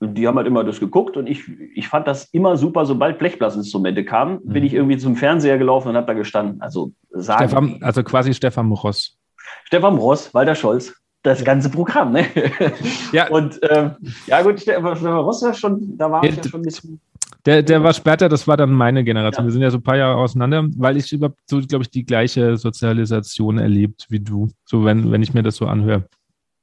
die 0.00 0.26
haben 0.28 0.36
halt 0.36 0.46
immer 0.46 0.62
das 0.62 0.78
geguckt 0.78 1.16
und 1.16 1.26
ich, 1.26 1.48
ich 1.74 1.88
fand 1.88 2.06
das 2.06 2.26
immer 2.26 2.56
super, 2.56 2.86
sobald 2.86 3.18
Blechblasinstrumente 3.18 4.04
kamen, 4.04 4.40
mhm. 4.42 4.52
bin 4.52 4.64
ich 4.64 4.74
irgendwie 4.74 4.96
zum 4.96 5.16
Fernseher 5.16 5.58
gelaufen 5.58 5.88
und 5.88 5.96
habe 5.96 6.06
da 6.06 6.12
gestanden. 6.14 6.60
Also 6.62 6.92
sagen. 7.10 7.48
Stefan, 7.48 7.78
also 7.82 8.02
quasi 8.02 8.32
Stefan 8.32 8.70
Ross. 8.72 9.18
Stefan 9.64 9.96
Ross, 9.96 10.32
Walter 10.34 10.54
Scholz, 10.54 10.94
das 11.28 11.44
ganze 11.44 11.70
Programm, 11.70 12.12
ne? 12.12 12.24
Ja. 13.12 13.28
Und 13.28 13.58
ähm, 13.68 13.92
ja 14.26 14.42
gut, 14.42 14.60
Stefan 14.60 15.06
Ross 15.06 15.42
ja 15.42 15.54
schon, 15.54 15.96
da 15.96 16.10
war 16.10 16.24
ich 16.24 16.36
ja 16.36 16.42
schon 16.42 16.60
ein 16.60 16.64
bisschen. 16.64 17.00
Der, 17.46 17.62
der 17.62 17.82
war 17.82 17.94
später, 17.94 18.28
das 18.28 18.46
war 18.48 18.56
dann 18.56 18.72
meine 18.72 19.04
Generation. 19.04 19.44
Ja. 19.44 19.48
Wir 19.48 19.52
sind 19.52 19.62
ja 19.62 19.70
so 19.70 19.78
ein 19.78 19.82
paar 19.82 19.96
Jahre 19.96 20.16
auseinander, 20.16 20.66
weil 20.76 20.96
ich 20.96 21.12
über 21.12 21.32
so, 21.46 21.60
glaube 21.60 21.82
ich, 21.82 21.90
die 21.90 22.04
gleiche 22.04 22.56
Sozialisation 22.56 23.58
erlebt 23.58 24.06
wie 24.08 24.20
du, 24.20 24.48
so 24.64 24.84
wenn, 24.84 25.10
wenn 25.12 25.22
ich 25.22 25.34
mir 25.34 25.42
das 25.42 25.56
so 25.56 25.66
anhöre. 25.66 26.04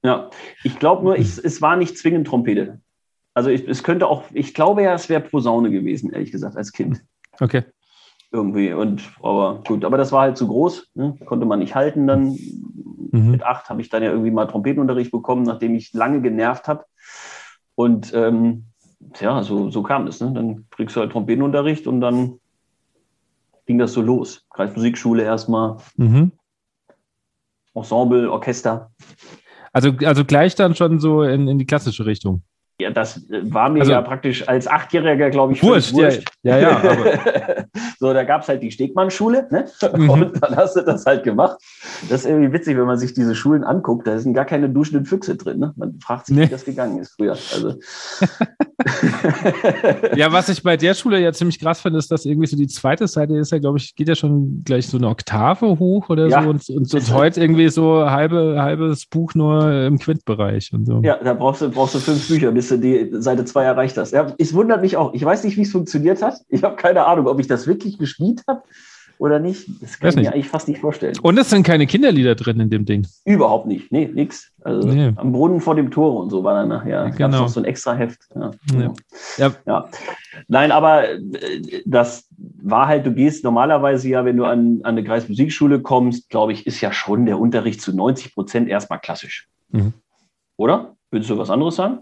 Ja, 0.04 0.30
ich 0.63 0.78
glaube 0.78 1.04
nur, 1.04 1.17
ich, 1.17 1.43
es 1.43 1.62
war 1.62 1.75
nicht 1.78 1.97
zwingend 1.97 2.28
Trompete. 2.28 2.80
Also 3.34 3.49
ich, 3.49 3.67
es 3.67 3.84
könnte 3.84 4.08
auch, 4.08 4.23
ich 4.34 4.54
glaube 4.54 4.84
ja, 4.84 4.93
es 4.93 5.10
wäre 5.10 5.21
Posaune 5.21 5.71
gewesen, 5.71 6.12
ehrlich 6.12 6.32
gesagt, 6.32 6.56
als 6.56 6.71
Kind. 6.71 7.01
Okay. 7.39 7.63
Irgendwie. 8.36 8.74
Und 8.74 9.02
aber 9.24 9.63
gut, 9.65 9.86
aber 9.86 9.98
das 9.98 10.12
war 10.12 10.24
halt 10.24 10.38
zu 10.38 10.48
groß, 10.48 10.91
ne? 10.95 11.17
konnte 11.26 11.45
man 11.45 11.60
nicht 11.60 11.74
halten. 11.74 12.06
Dann 12.06 12.38
mhm. 13.12 13.32
mit 13.32 13.43
acht 13.43 13.69
habe 13.69 13.80
ich 13.80 13.89
dann 13.89 14.04
ja 14.04 14.12
irgendwie 14.12 14.32
mal 14.32 14.45
Trompetenunterricht 14.45 15.12
bekommen, 15.12 15.43
nachdem 15.43 15.74
ich 15.74 15.93
lange 15.93 16.21
genervt 16.21 16.67
habe. 16.67 16.84
Und 17.76 18.13
ähm, 18.13 18.65
ja, 19.21 19.41
so, 19.41 19.69
so 19.69 19.84
kam 19.84 20.06
es. 20.08 20.19
Ne? 20.19 20.34
Dann 20.34 20.65
kriegst 20.69 20.98
du 20.98 21.00
halt 21.00 21.13
Trompetenunterricht 21.13 21.88
und 21.88 22.02
dann 22.02 22.39
ging 23.65 23.78
das 23.78 23.93
so 23.93 24.02
los. 24.02 24.45
Kreismusikschule 24.54 25.24
erstmal. 25.24 25.78
Mhm. 25.95 26.34
Ensemble, 27.74 28.30
Orchester. 28.30 28.91
Also, 29.71 29.91
also 30.04 30.26
gleich 30.26 30.56
dann 30.56 30.76
schon 30.76 31.00
so 31.00 31.24
in, 31.24 31.48
in 31.48 31.58
die 31.58 31.65
klassische 31.65 32.06
Richtung. 32.06 32.43
Ja, 32.78 32.92
das 32.92 33.18
äh, 33.30 33.42
war 33.44 33.70
mir 33.70 33.82
also, 33.82 33.94
ja 33.94 34.02
praktisch 34.02 34.48
als 34.48 34.68
Achtjähriger, 34.68 35.30
glaube 35.30 35.54
ich, 35.54 35.64
wurscht. 35.64 35.94
wurscht. 35.94 36.24
Ja, 36.44 36.58
ja, 36.58 36.84
ja 36.84 37.66
so, 38.00 38.14
da 38.14 38.24
gab 38.24 38.42
es 38.42 38.50
halt 38.50 38.62
die 38.62 38.72
Stegmann-Schule 38.72 39.48
ne? 39.50 39.66
Mhm. 39.96 40.10
und 40.10 40.44
dann 40.44 40.56
hast 40.58 40.76
du 40.76 40.82
das 40.82 41.06
halt 41.06 41.24
gemacht. 41.24 41.58
Das 42.10 42.22
ist 42.22 42.28
irgendwie 42.28 42.52
witzig, 42.52 42.78
wenn 42.78 42.86
man 42.86 42.98
sich 42.98 43.14
diese 43.14 43.34
Schulen 43.34 43.64
anguckt. 43.64 44.08
Da 44.08 44.20
sind 44.20 44.34
gar 44.34 44.44
keine 44.44 44.70
duschenden 44.70 45.06
Füchse 45.06 45.38
drin. 45.38 45.60
Ne? 45.60 45.74
Man 45.78 46.00
fragt 46.02 46.26
sich, 46.26 46.36
nee. 46.36 46.44
wie 46.44 46.50
das 46.50 46.66
gegangen 46.66 47.00
ist 47.00 47.14
früher. 47.16 47.32
Also. 47.32 47.76
ja, 50.16 50.32
was 50.34 50.50
ich 50.50 50.62
bei 50.62 50.76
der 50.76 50.94
Schule 50.94 51.22
ja 51.22 51.32
ziemlich 51.32 51.60
krass 51.60 51.80
finde, 51.80 52.00
ist, 52.00 52.12
dass 52.12 52.26
irgendwie 52.26 52.48
so 52.48 52.58
die 52.58 52.68
zweite 52.68 53.08
Seite 53.08 53.38
ist 53.38 53.54
ja, 53.54 53.60
glaube 53.60 53.78
ich, 53.78 53.96
geht 53.96 54.10
ja 54.10 54.16
schon 54.16 54.64
gleich 54.66 54.88
so 54.88 54.98
eine 54.98 55.08
Oktave 55.08 55.80
hoch 55.80 56.10
oder 56.10 56.28
ja. 56.28 56.44
so 56.44 56.50
und, 56.50 56.70
und, 56.70 56.94
und 56.94 57.14
heute 57.14 57.40
irgendwie 57.40 57.70
so 57.70 58.10
halbe, 58.10 58.58
halbes 58.60 59.06
Buch 59.06 59.34
nur 59.34 59.86
im 59.86 59.98
Quintbereich 59.98 60.74
und 60.74 60.86
so. 60.86 61.00
Ja, 61.04 61.18
da 61.24 61.34
brauchst 61.34 61.62
du, 61.62 61.70
brauchst 61.70 61.96
du 61.96 62.00
fünf 62.00 62.28
Bücher, 62.28 62.52
bis 62.52 62.64
du 62.69 62.78
die 62.78 63.10
Seite 63.13 63.45
2 63.45 63.63
erreicht 63.63 63.97
hast. 63.97 64.12
Ja, 64.12 64.34
es 64.38 64.54
wundert 64.54 64.82
mich 64.82 64.97
auch. 64.97 65.13
Ich 65.13 65.23
weiß 65.23 65.43
nicht, 65.43 65.58
wie 65.58 65.63
es 65.63 65.71
funktioniert 65.71 66.21
hat. 66.21 66.41
Ich 66.49 66.63
habe 66.63 66.75
keine 66.75 67.06
Ahnung, 67.06 67.28
ob 67.28 67.39
ich 67.39 67.47
das 67.47 67.67
wirklich 67.67 67.97
gespielt 67.97 68.41
habe 68.47 68.63
oder 69.17 69.39
nicht. 69.39 69.69
Das 69.82 69.99
kann 69.99 70.10
ich 70.10 70.15
mir 70.15 70.34
eigentlich 70.34 70.49
fast 70.49 70.67
nicht 70.67 70.82
vorstellen. 70.82 71.17
Und 71.21 71.38
es 71.38 71.49
sind 71.49 71.63
keine 71.63 71.88
Kinderlieder 71.88 72.36
drin 72.36 72.60
in 72.60 72.69
dem 72.69 72.86
Ding. 72.86 73.08
Überhaupt 73.23 73.67
nicht. 73.67 73.91
Nee, 73.91 74.10
nix. 74.13 74.51
Also 74.62 74.88
nee. 74.88 75.13
am 75.15 75.32
Brunnen 75.32 75.62
vor 75.62 75.75
dem 75.75 75.91
Tor 75.91 76.19
und 76.19 76.30
so 76.30 76.43
war 76.43 76.54
dann 76.54 76.69
nachher. 76.69 77.06
Genau. 77.06 77.17
Gab 77.17 77.32
noch 77.32 77.49
so 77.49 77.60
ein 77.60 77.65
extra 77.65 77.93
Heft. 77.93 78.19
Ja. 78.36 78.51
Ja. 78.73 78.93
ja. 79.38 79.51
ja. 79.65 79.89
Nein, 80.47 80.71
aber 80.71 81.10
äh, 81.10 81.19
das 81.86 82.28
war 82.38 82.88
halt, 82.88 83.06
du 83.06 83.13
gehst 83.13 83.43
normalerweise 83.43 84.10
ja, 84.10 84.25
wenn 84.25 84.38
du 84.38 84.45
an, 84.45 84.82
an 84.84 84.95
eine 84.95 85.04
Kreismusikschule 85.04 85.82
kommst, 85.82 86.30
glaube 86.30 86.54
ich, 86.54 86.67
ist 86.67 86.82
ja 86.82 86.91
schon 86.91 87.25
der 87.25 87.39
Unterricht 87.39 87.82
zu 87.82 87.95
90 87.95 88.34
Prozent 88.34 88.69
erstmal 88.69 88.99
klassisch. 88.99 89.47
Mhm. 89.69 89.93
Oder? 90.58 90.95
Würdest 91.12 91.30
du 91.30 91.38
was 91.38 91.49
anderes 91.49 91.75
sagen? 91.75 91.99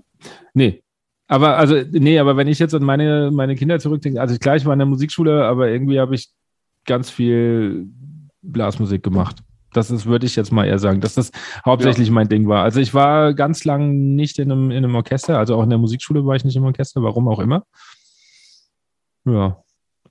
Nee. 0.54 0.84
Aber 1.28 1.58
also, 1.58 1.76
nee, 1.92 2.20
aber 2.20 2.38
wenn 2.38 2.48
ich 2.48 2.60
jetzt 2.60 2.76
an 2.76 2.84
meine, 2.84 3.32
meine 3.32 3.56
Kinder 3.56 3.80
zurückdenke, 3.80 4.20
also 4.22 4.38
klar, 4.38 4.56
ich 4.56 4.66
war 4.66 4.74
in 4.74 4.80
der 4.80 4.86
Musikschule, 4.86 5.46
aber 5.46 5.70
irgendwie 5.70 6.00
habe 6.00 6.16
ich 6.16 6.30
ganz 6.86 7.10
viel 7.10 7.88
Blasmusik 8.42 9.04
gemacht. 9.04 9.38
Das 9.72 9.90
ist, 9.90 10.06
würde 10.06 10.26
ich 10.26 10.36
jetzt 10.36 10.52
mal 10.52 10.66
eher 10.66 10.78
sagen, 10.78 11.02
dass 11.02 11.16
das 11.16 11.32
hauptsächlich 11.66 12.10
ja. 12.10 12.14
mein 12.14 12.30
Ding 12.30 12.48
war. 12.48 12.64
Also 12.64 12.80
ich 12.80 12.94
war 12.94 13.34
ganz 13.34 13.66
lang 13.66 14.14
nicht 14.16 14.38
in 14.38 14.52
einem, 14.52 14.70
in 14.70 14.84
einem 14.84 14.96
Orchester, 14.96 15.40
also 15.40 15.56
auch 15.56 15.64
in 15.64 15.70
der 15.70 15.80
Musikschule 15.80 16.26
war 16.26 16.36
ich 16.36 16.46
nicht 16.46 16.56
im 16.56 16.66
Orchester, 16.66 17.02
warum 17.02 17.28
auch 17.28 17.40
immer. 17.40 17.64
Ja. 19.26 19.63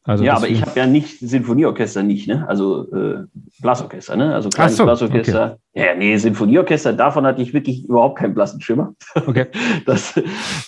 Also 0.05 0.25
ja, 0.25 0.35
aber 0.35 0.49
ich 0.49 0.61
habe 0.61 0.73
ja 0.75 0.87
nicht 0.87 1.21
Sinfonieorchester 1.21 2.03
nicht, 2.03 2.27
ne? 2.27 2.45
Also 2.49 2.93
äh, 2.93 3.25
Blasorchester, 3.61 4.17
ne? 4.17 4.35
Also 4.35 4.49
kleines 4.49 4.77
so, 4.77 4.85
Blasorchester. 4.85 5.59
Okay. 5.73 5.87
Ja, 5.87 5.95
nee, 5.95 6.17
Sinfonieorchester, 6.17 6.93
davon 6.93 7.25
hatte 7.25 7.41
ich 7.41 7.55
wirklich 7.55 7.85
überhaupt 7.85 8.19
keinen 8.19 8.35
blassen 8.35 8.61
Schimmer. 8.61 8.95
Okay. 9.15 9.47
Das, 9.87 10.17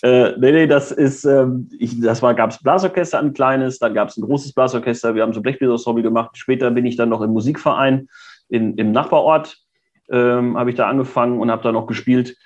äh, 0.02 0.32
nee, 0.38 0.52
nee, 0.52 0.66
das 0.68 0.92
ist, 0.92 1.24
ähm, 1.24 1.68
ich, 1.78 2.00
das 2.00 2.22
war, 2.22 2.34
gab 2.34 2.50
es 2.50 2.62
Blasorchester, 2.62 3.18
ein 3.18 3.32
kleines, 3.32 3.78
dann 3.80 3.94
gab 3.94 4.08
es 4.08 4.16
ein 4.16 4.22
großes 4.22 4.52
Blasorchester, 4.52 5.14
wir 5.16 5.22
haben 5.22 5.32
so 5.32 5.42
Blechbläser-Hobby 5.42 6.02
gemacht. 6.02 6.36
Später 6.36 6.70
bin 6.70 6.86
ich 6.86 6.96
dann 6.96 7.08
noch 7.08 7.20
im 7.20 7.30
Musikverein 7.30 8.08
in, 8.48 8.74
im 8.76 8.92
Nachbarort, 8.92 9.56
ähm, 10.10 10.56
habe 10.56 10.70
ich 10.70 10.76
da 10.76 10.88
angefangen 10.88 11.40
und 11.40 11.50
habe 11.50 11.62
da 11.62 11.72
noch 11.72 11.86
gespielt. 11.86 12.36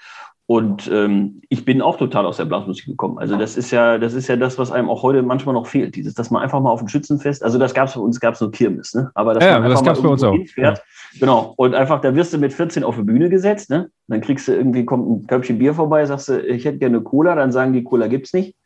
Und 0.51 0.91
ähm, 0.91 1.43
ich 1.51 1.67
bin 1.67 1.83
auch 1.83 1.99
total 1.99 2.25
aus 2.25 2.39
der 2.39 2.47
Blasmusik 2.47 2.87
gekommen. 2.87 3.19
Also 3.19 3.37
das 3.37 3.59
ist 3.59 3.71
ja, 3.71 3.99
das 3.99 4.15
ist 4.15 4.29
ja 4.29 4.37
das, 4.37 4.57
was 4.57 4.73
einem 4.73 4.89
auch 4.89 5.03
heute 5.03 5.23
manchmal 5.23 5.53
noch 5.55 5.67
fehlt. 5.67 5.95
Dieses, 5.95 6.15
dass 6.15 6.31
man 6.31 6.43
einfach 6.43 6.59
mal 6.59 6.71
auf 6.71 6.81
ein 6.81 6.89
Schützenfest, 6.89 7.43
also 7.43 7.59
das 7.59 7.75
gab 7.75 7.89
es 7.89 7.95
bei 7.95 8.01
uns, 8.01 8.19
gab 8.19 8.33
es 8.33 8.41
nur 8.41 8.51
Kirmes, 8.51 8.95
ne? 8.95 9.11
Aber 9.15 9.35
dass 9.35 9.45
ja, 9.45 9.61
das 9.61 9.85
mal 9.85 9.93
bei 9.93 10.09
uns 10.09 10.23
auch. 10.25 10.33
hinfährt. 10.33 10.79
Ja. 10.79 11.21
Genau. 11.21 11.53
Und 11.59 11.75
einfach, 11.75 12.01
da 12.01 12.15
wirst 12.15 12.33
du 12.33 12.39
mit 12.39 12.55
14 12.55 12.83
auf 12.83 12.97
die 12.97 13.03
Bühne 13.03 13.29
gesetzt, 13.29 13.69
ne? 13.69 13.91
Dann 14.07 14.23
kriegst 14.23 14.49
du 14.49 14.53
irgendwie, 14.53 14.87
kommt 14.87 15.11
ein 15.11 15.27
Köpfchen 15.27 15.59
Bier 15.59 15.75
vorbei, 15.75 16.07
sagst 16.07 16.31
du, 16.31 16.41
ich 16.41 16.65
hätte 16.65 16.79
gerne 16.79 17.03
Cola, 17.03 17.35
dann 17.35 17.53
sagen 17.53 17.75
die, 17.75 17.85
Cola 17.85 18.07
gibt's 18.07 18.33
nicht. 18.33 18.57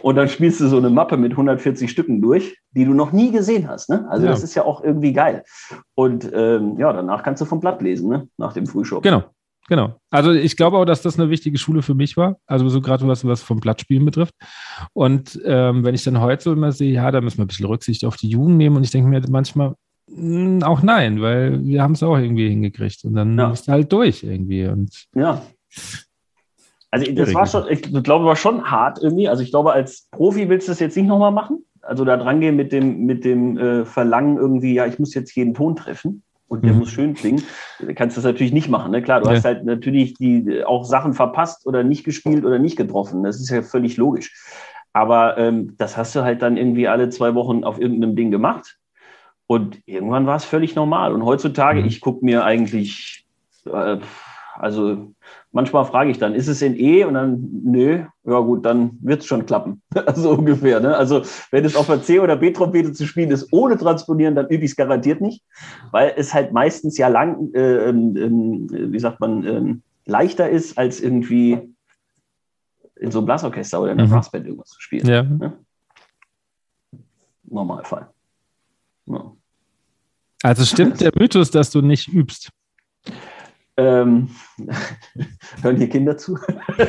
Und 0.00 0.16
dann 0.16 0.30
spielst 0.30 0.62
du 0.62 0.68
so 0.68 0.78
eine 0.78 0.88
Mappe 0.88 1.18
mit 1.18 1.32
140 1.32 1.90
Stücken 1.90 2.22
durch, 2.22 2.56
die 2.70 2.86
du 2.86 2.94
noch 2.94 3.12
nie 3.12 3.32
gesehen 3.32 3.68
hast. 3.68 3.90
Ne? 3.90 4.06
Also 4.08 4.24
ja. 4.24 4.30
das 4.30 4.42
ist 4.42 4.54
ja 4.54 4.64
auch 4.64 4.82
irgendwie 4.82 5.12
geil. 5.12 5.44
Und 5.94 6.30
ähm, 6.32 6.78
ja, 6.78 6.90
danach 6.90 7.22
kannst 7.22 7.42
du 7.42 7.44
vom 7.44 7.60
Blatt 7.60 7.82
lesen, 7.82 8.08
ne? 8.08 8.28
nach 8.38 8.54
dem 8.54 8.66
Frühshop. 8.66 9.02
Genau, 9.02 9.24
Genau. 9.68 10.00
Also 10.10 10.32
ich 10.32 10.56
glaube 10.56 10.78
auch, 10.78 10.86
dass 10.86 11.02
das 11.02 11.18
eine 11.20 11.28
wichtige 11.28 11.58
Schule 11.58 11.82
für 11.82 11.94
mich 11.94 12.16
war. 12.16 12.38
Also 12.46 12.68
so 12.70 12.80
gerade 12.80 13.06
was, 13.06 13.26
was 13.26 13.42
vom 13.42 13.60
Blattspielen 13.60 14.04
betrifft. 14.04 14.34
Und 14.94 15.38
ähm, 15.44 15.84
wenn 15.84 15.94
ich 15.94 16.04
dann 16.04 16.20
heute 16.20 16.42
so 16.42 16.52
immer 16.54 16.72
sehe, 16.72 16.92
ja, 16.92 17.10
da 17.10 17.20
müssen 17.20 17.36
wir 17.36 17.44
ein 17.44 17.48
bisschen 17.48 17.66
Rücksicht 17.66 18.06
auf 18.06 18.16
die 18.16 18.30
Jugend 18.30 18.56
nehmen. 18.56 18.76
Und 18.76 18.84
ich 18.84 18.90
denke 18.90 19.10
mir 19.10 19.22
manchmal 19.28 19.74
mh, 20.08 20.16
hm, 20.16 20.62
auch 20.62 20.82
nein, 20.82 21.20
weil 21.20 21.62
wir 21.64 21.82
haben 21.82 21.92
es 21.92 22.02
auch 22.02 22.16
irgendwie 22.16 22.48
hingekriegt. 22.48 23.04
Und 23.04 23.14
dann 23.14 23.38
ja. 23.38 23.52
ist 23.52 23.68
halt 23.68 23.92
durch 23.92 24.22
irgendwie. 24.22 24.66
Und 24.66 25.04
ja. 25.14 25.42
Also 26.90 27.12
das 27.12 27.34
war 27.34 27.46
schon, 27.46 27.68
ich 27.68 27.82
glaube, 27.82 28.24
war 28.24 28.36
schon 28.36 28.70
hart 28.70 29.00
irgendwie. 29.02 29.28
Also 29.28 29.42
ich 29.42 29.50
glaube, 29.50 29.74
als 29.74 30.08
Profi 30.10 30.48
willst 30.48 30.66
du 30.66 30.72
das 30.72 30.80
jetzt 30.80 30.96
nicht 30.96 31.06
nochmal 31.06 31.32
machen. 31.32 31.62
Also 31.82 32.06
da 32.06 32.16
dran 32.16 32.40
gehen 32.40 32.56
mit 32.56 32.72
dem, 32.72 33.04
mit 33.04 33.22
dem 33.22 33.58
äh, 33.58 33.84
Verlangen 33.84 34.38
irgendwie, 34.38 34.72
ja, 34.72 34.86
ich 34.86 34.98
muss 34.98 35.12
jetzt 35.12 35.36
jeden 35.36 35.52
Ton 35.52 35.76
treffen 35.76 36.22
und 36.48 36.64
der 36.64 36.72
mhm. 36.72 36.80
muss 36.80 36.90
schön 36.90 37.14
klingen, 37.14 37.42
kannst 37.94 38.16
du 38.16 38.20
das 38.20 38.32
natürlich 38.32 38.52
nicht 38.52 38.68
machen. 38.68 38.90
Ne? 38.90 39.02
Klar, 39.02 39.20
du 39.20 39.28
ja. 39.28 39.36
hast 39.36 39.44
halt 39.44 39.64
natürlich 39.64 40.14
die 40.14 40.64
auch 40.64 40.84
Sachen 40.84 41.12
verpasst 41.12 41.66
oder 41.66 41.84
nicht 41.84 42.04
gespielt 42.04 42.44
oder 42.44 42.58
nicht 42.58 42.76
getroffen. 42.76 43.22
Das 43.22 43.38
ist 43.38 43.50
ja 43.50 43.62
völlig 43.62 43.96
logisch. 43.96 44.34
Aber 44.92 45.36
ähm, 45.36 45.74
das 45.78 45.96
hast 45.96 46.16
du 46.16 46.22
halt 46.22 46.42
dann 46.42 46.56
irgendwie 46.56 46.88
alle 46.88 47.10
zwei 47.10 47.34
Wochen 47.34 47.64
auf 47.64 47.78
irgendeinem 47.78 48.16
Ding 48.16 48.30
gemacht. 48.30 48.78
Und 49.46 49.80
irgendwann 49.86 50.26
war 50.26 50.36
es 50.36 50.44
völlig 50.44 50.74
normal. 50.74 51.12
Und 51.12 51.24
heutzutage, 51.24 51.80
mhm. 51.80 51.86
ich 51.86 52.00
gucke 52.00 52.24
mir 52.24 52.44
eigentlich, 52.44 53.26
äh, 53.66 53.98
also 54.54 55.12
manchmal 55.52 55.84
frage 55.84 56.10
ich 56.10 56.18
dann, 56.18 56.34
ist 56.34 56.48
es 56.48 56.62
in 56.62 56.78
E? 56.78 57.04
Und 57.04 57.14
dann, 57.14 57.48
nö, 57.64 58.04
ja 58.24 58.40
gut, 58.40 58.64
dann 58.64 58.98
wird 59.00 59.22
es 59.22 59.26
schon 59.26 59.46
klappen. 59.46 59.82
so 60.14 60.30
ungefähr. 60.30 60.80
Ne? 60.80 60.96
Also 60.96 61.22
wenn 61.50 61.64
es 61.64 61.76
auf 61.76 61.86
der 61.86 62.02
C- 62.02 62.20
oder 62.20 62.36
B-Trompete 62.36 62.92
zu 62.92 63.06
spielen 63.06 63.30
ist, 63.30 63.52
ohne 63.52 63.76
Transponieren, 63.76 64.34
dann 64.34 64.48
übe 64.48 64.64
ich 64.64 64.72
es 64.72 64.76
garantiert 64.76 65.20
nicht, 65.20 65.42
weil 65.90 66.12
es 66.16 66.34
halt 66.34 66.52
meistens 66.52 66.98
ja 66.98 67.08
lang, 67.08 67.52
äh, 67.54 67.90
äh, 67.90 67.92
wie 67.92 68.98
sagt 68.98 69.20
man, 69.20 69.44
äh, 69.44 69.74
leichter 70.10 70.48
ist, 70.48 70.76
als 70.78 71.00
irgendwie 71.00 71.58
in 72.96 73.10
so 73.10 73.18
einem 73.18 73.26
Blasorchester 73.26 73.80
oder 73.80 73.92
in 73.92 73.98
einer 73.98 74.08
mhm. 74.08 74.12
Brassband 74.12 74.46
irgendwas 74.46 74.70
zu 74.70 74.80
spielen. 74.80 75.06
Ja. 75.06 75.22
Ne? 75.22 75.58
Normalfall. 77.44 78.08
Ja. 79.06 79.32
Also 80.42 80.64
stimmt 80.64 81.00
der 81.00 81.12
Mythos, 81.18 81.50
dass 81.50 81.70
du 81.70 81.80
nicht 81.80 82.08
übst? 82.08 82.50
Ähm, 83.78 84.28
hören 85.62 85.76
hier 85.76 85.88
Kinder 85.88 86.16
zu? 86.16 86.36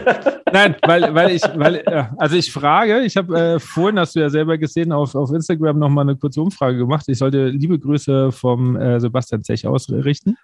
Nein, 0.52 0.76
weil, 0.82 1.14
weil 1.14 1.32
ich, 1.36 1.44
weil, 1.44 1.84
also 2.18 2.36
ich 2.36 2.52
frage, 2.52 3.02
ich 3.02 3.16
habe 3.16 3.40
äh, 3.40 3.60
vorhin, 3.60 4.00
hast 4.00 4.16
du 4.16 4.22
ja 4.22 4.30
selber 4.30 4.58
gesehen, 4.58 4.92
auf, 4.92 5.14
auf 5.14 5.32
Instagram 5.32 5.78
nochmal 5.78 6.06
eine 6.06 6.16
kurze 6.16 6.42
Umfrage 6.42 6.80
gemacht. 6.80 7.06
Ich 7.08 7.20
sollte 7.20 7.50
liebe 7.50 7.78
Grüße 7.78 8.32
vom 8.32 8.76
äh, 8.76 9.00
Sebastian 9.00 9.44
Zech 9.44 9.68
ausrichten. 9.68 10.36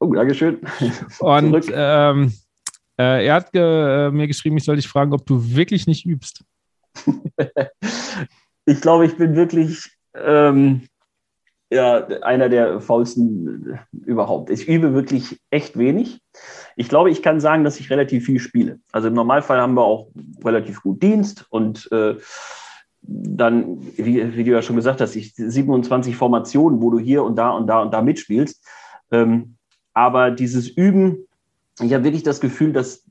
Oh, 0.00 0.12
Dankeschön. 0.12 0.58
Und 1.20 1.70
ähm, 1.72 2.32
äh, 2.98 3.26
er 3.26 3.34
hat 3.34 3.52
ge, 3.52 3.62
äh, 3.62 4.10
mir 4.10 4.26
geschrieben, 4.26 4.56
ich 4.56 4.64
soll 4.64 4.74
dich 4.74 4.88
fragen, 4.88 5.12
ob 5.12 5.24
du 5.24 5.54
wirklich 5.54 5.86
nicht 5.86 6.04
übst. 6.04 6.42
ich 8.66 8.80
glaube, 8.80 9.06
ich 9.06 9.16
bin 9.16 9.36
wirklich 9.36 9.88
ähm, 10.14 10.82
ja 11.72 12.06
einer 12.22 12.48
der 12.48 12.80
faulsten 12.80 13.78
überhaupt. 13.92 14.50
Ich 14.50 14.68
übe 14.68 14.94
wirklich 14.94 15.40
echt 15.50 15.78
wenig. 15.78 16.20
Ich 16.76 16.88
glaube, 16.88 17.10
ich 17.10 17.22
kann 17.22 17.40
sagen, 17.40 17.64
dass 17.64 17.80
ich 17.80 17.90
relativ 17.90 18.26
viel 18.26 18.38
spiele. 18.38 18.80
Also 18.92 19.08
im 19.08 19.14
Normalfall 19.14 19.60
haben 19.60 19.74
wir 19.74 19.84
auch 19.84 20.08
relativ 20.44 20.82
gut 20.82 21.02
Dienst 21.02 21.46
und 21.50 21.90
äh, 21.92 22.16
dann, 23.02 23.80
wie, 23.96 24.36
wie, 24.36 24.44
du 24.44 24.52
ja 24.52 24.62
schon 24.62 24.76
gesagt 24.76 25.00
hast, 25.00 25.16
ich, 25.16 25.34
27 25.34 26.16
Formationen, 26.16 26.80
wo 26.80 26.90
du 26.90 26.98
hier 26.98 27.24
und 27.24 27.36
da 27.36 27.50
und 27.50 27.66
da 27.66 27.80
und 27.82 27.92
da 27.92 28.00
mitspielst. 28.00 28.64
Ähm, 29.10 29.56
aber 29.92 30.30
dieses 30.30 30.68
Üben, 30.68 31.26
ich 31.80 31.92
habe 31.92 32.04
wirklich 32.04 32.22
das 32.22 32.40
Gefühl, 32.40 32.72
dass 32.72 33.04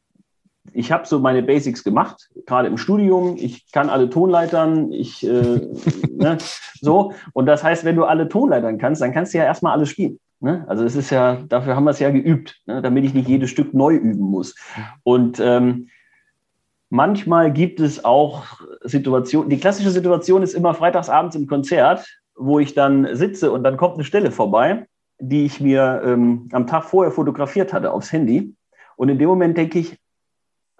ich 0.73 0.91
habe 0.91 1.07
so 1.07 1.19
meine 1.19 1.43
Basics 1.43 1.83
gemacht, 1.83 2.29
gerade 2.45 2.67
im 2.67 2.77
Studium. 2.77 3.35
Ich 3.37 3.71
kann 3.71 3.89
alle 3.89 4.09
Tonleitern, 4.09 4.91
ich 4.91 5.25
äh, 5.25 5.67
ne, 6.11 6.37
so. 6.79 7.13
Und 7.33 7.45
das 7.45 7.63
heißt, 7.63 7.83
wenn 7.83 7.95
du 7.95 8.05
alle 8.05 8.27
Tonleitern 8.27 8.77
kannst, 8.77 9.01
dann 9.01 9.13
kannst 9.13 9.33
du 9.33 9.39
ja 9.39 9.45
erstmal 9.45 9.73
alles 9.73 9.89
spielen. 9.89 10.19
Ne? 10.39 10.65
Also 10.67 10.83
es 10.83 10.95
ist 10.95 11.09
ja, 11.11 11.37
dafür 11.47 11.75
haben 11.75 11.83
wir 11.83 11.91
es 11.91 11.99
ja 11.99 12.09
geübt, 12.09 12.61
ne? 12.65 12.81
damit 12.81 13.05
ich 13.05 13.13
nicht 13.13 13.27
jedes 13.27 13.49
Stück 13.49 13.73
neu 13.73 13.95
üben 13.95 14.19
muss. 14.19 14.55
Und 15.03 15.39
ähm, 15.39 15.89
manchmal 16.89 17.51
gibt 17.51 17.79
es 17.79 18.03
auch 18.03 18.43
Situationen, 18.81 19.49
die 19.49 19.59
klassische 19.59 19.91
Situation 19.91 20.41
ist 20.41 20.53
immer 20.53 20.73
freitagsabends 20.73 21.35
im 21.35 21.47
Konzert, 21.47 22.05
wo 22.35 22.59
ich 22.59 22.73
dann 22.73 23.15
sitze 23.15 23.51
und 23.51 23.63
dann 23.63 23.77
kommt 23.77 23.95
eine 23.95 24.03
Stelle 24.03 24.31
vorbei, 24.31 24.87
die 25.19 25.45
ich 25.45 25.61
mir 25.61 26.01
ähm, 26.03 26.49
am 26.51 26.65
Tag 26.65 26.85
vorher 26.85 27.11
fotografiert 27.11 27.71
hatte 27.71 27.91
aufs 27.91 28.11
Handy. 28.11 28.55
Und 28.95 29.09
in 29.09 29.19
dem 29.19 29.29
Moment 29.29 29.57
denke 29.57 29.77
ich, 29.77 30.00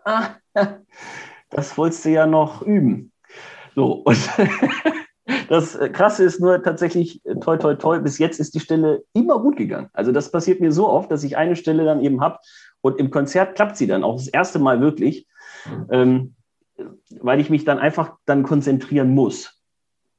das 1.50 1.78
wolltest 1.78 2.06
du 2.06 2.10
ja 2.10 2.26
noch 2.26 2.62
üben. 2.62 3.12
So, 3.76 3.94
und 3.94 4.18
das 5.50 5.78
Krasse 5.94 6.24
ist 6.24 6.40
nur 6.40 6.62
tatsächlich, 6.64 7.22
toi, 7.42 7.58
toi, 7.58 7.76
toi, 7.76 8.00
bis 8.00 8.18
jetzt 8.18 8.40
ist 8.40 8.54
die 8.54 8.60
Stelle 8.60 9.04
immer 9.14 9.40
gut 9.40 9.58
gegangen. 9.58 9.90
Also 9.94 10.12
das 10.12 10.32
passiert 10.32 10.60
mir 10.60 10.72
so 10.72 10.90
oft, 10.90 11.12
dass 11.12 11.24
ich 11.24 11.38
eine 11.38 11.56
Stelle 11.56 11.86
dann 11.86 12.02
eben 12.02 12.22
habe 12.22 12.40
und 12.82 13.00
im 13.00 13.12
Konzert 13.12 13.56
klappt 13.56 13.78
sie 13.78 13.88
dann 13.88 14.04
auch 14.04 14.16
das 14.16 14.28
erste 14.28 14.60
Mal 14.60 14.82
wirklich, 14.82 15.28
ähm, 15.90 16.36
weil 17.20 17.40
ich 17.40 17.50
mich 17.50 17.64
dann 17.64 17.80
einfach 17.80 18.18
dann 18.26 18.44
konzentrieren 18.44 19.14
muss. 19.14 19.62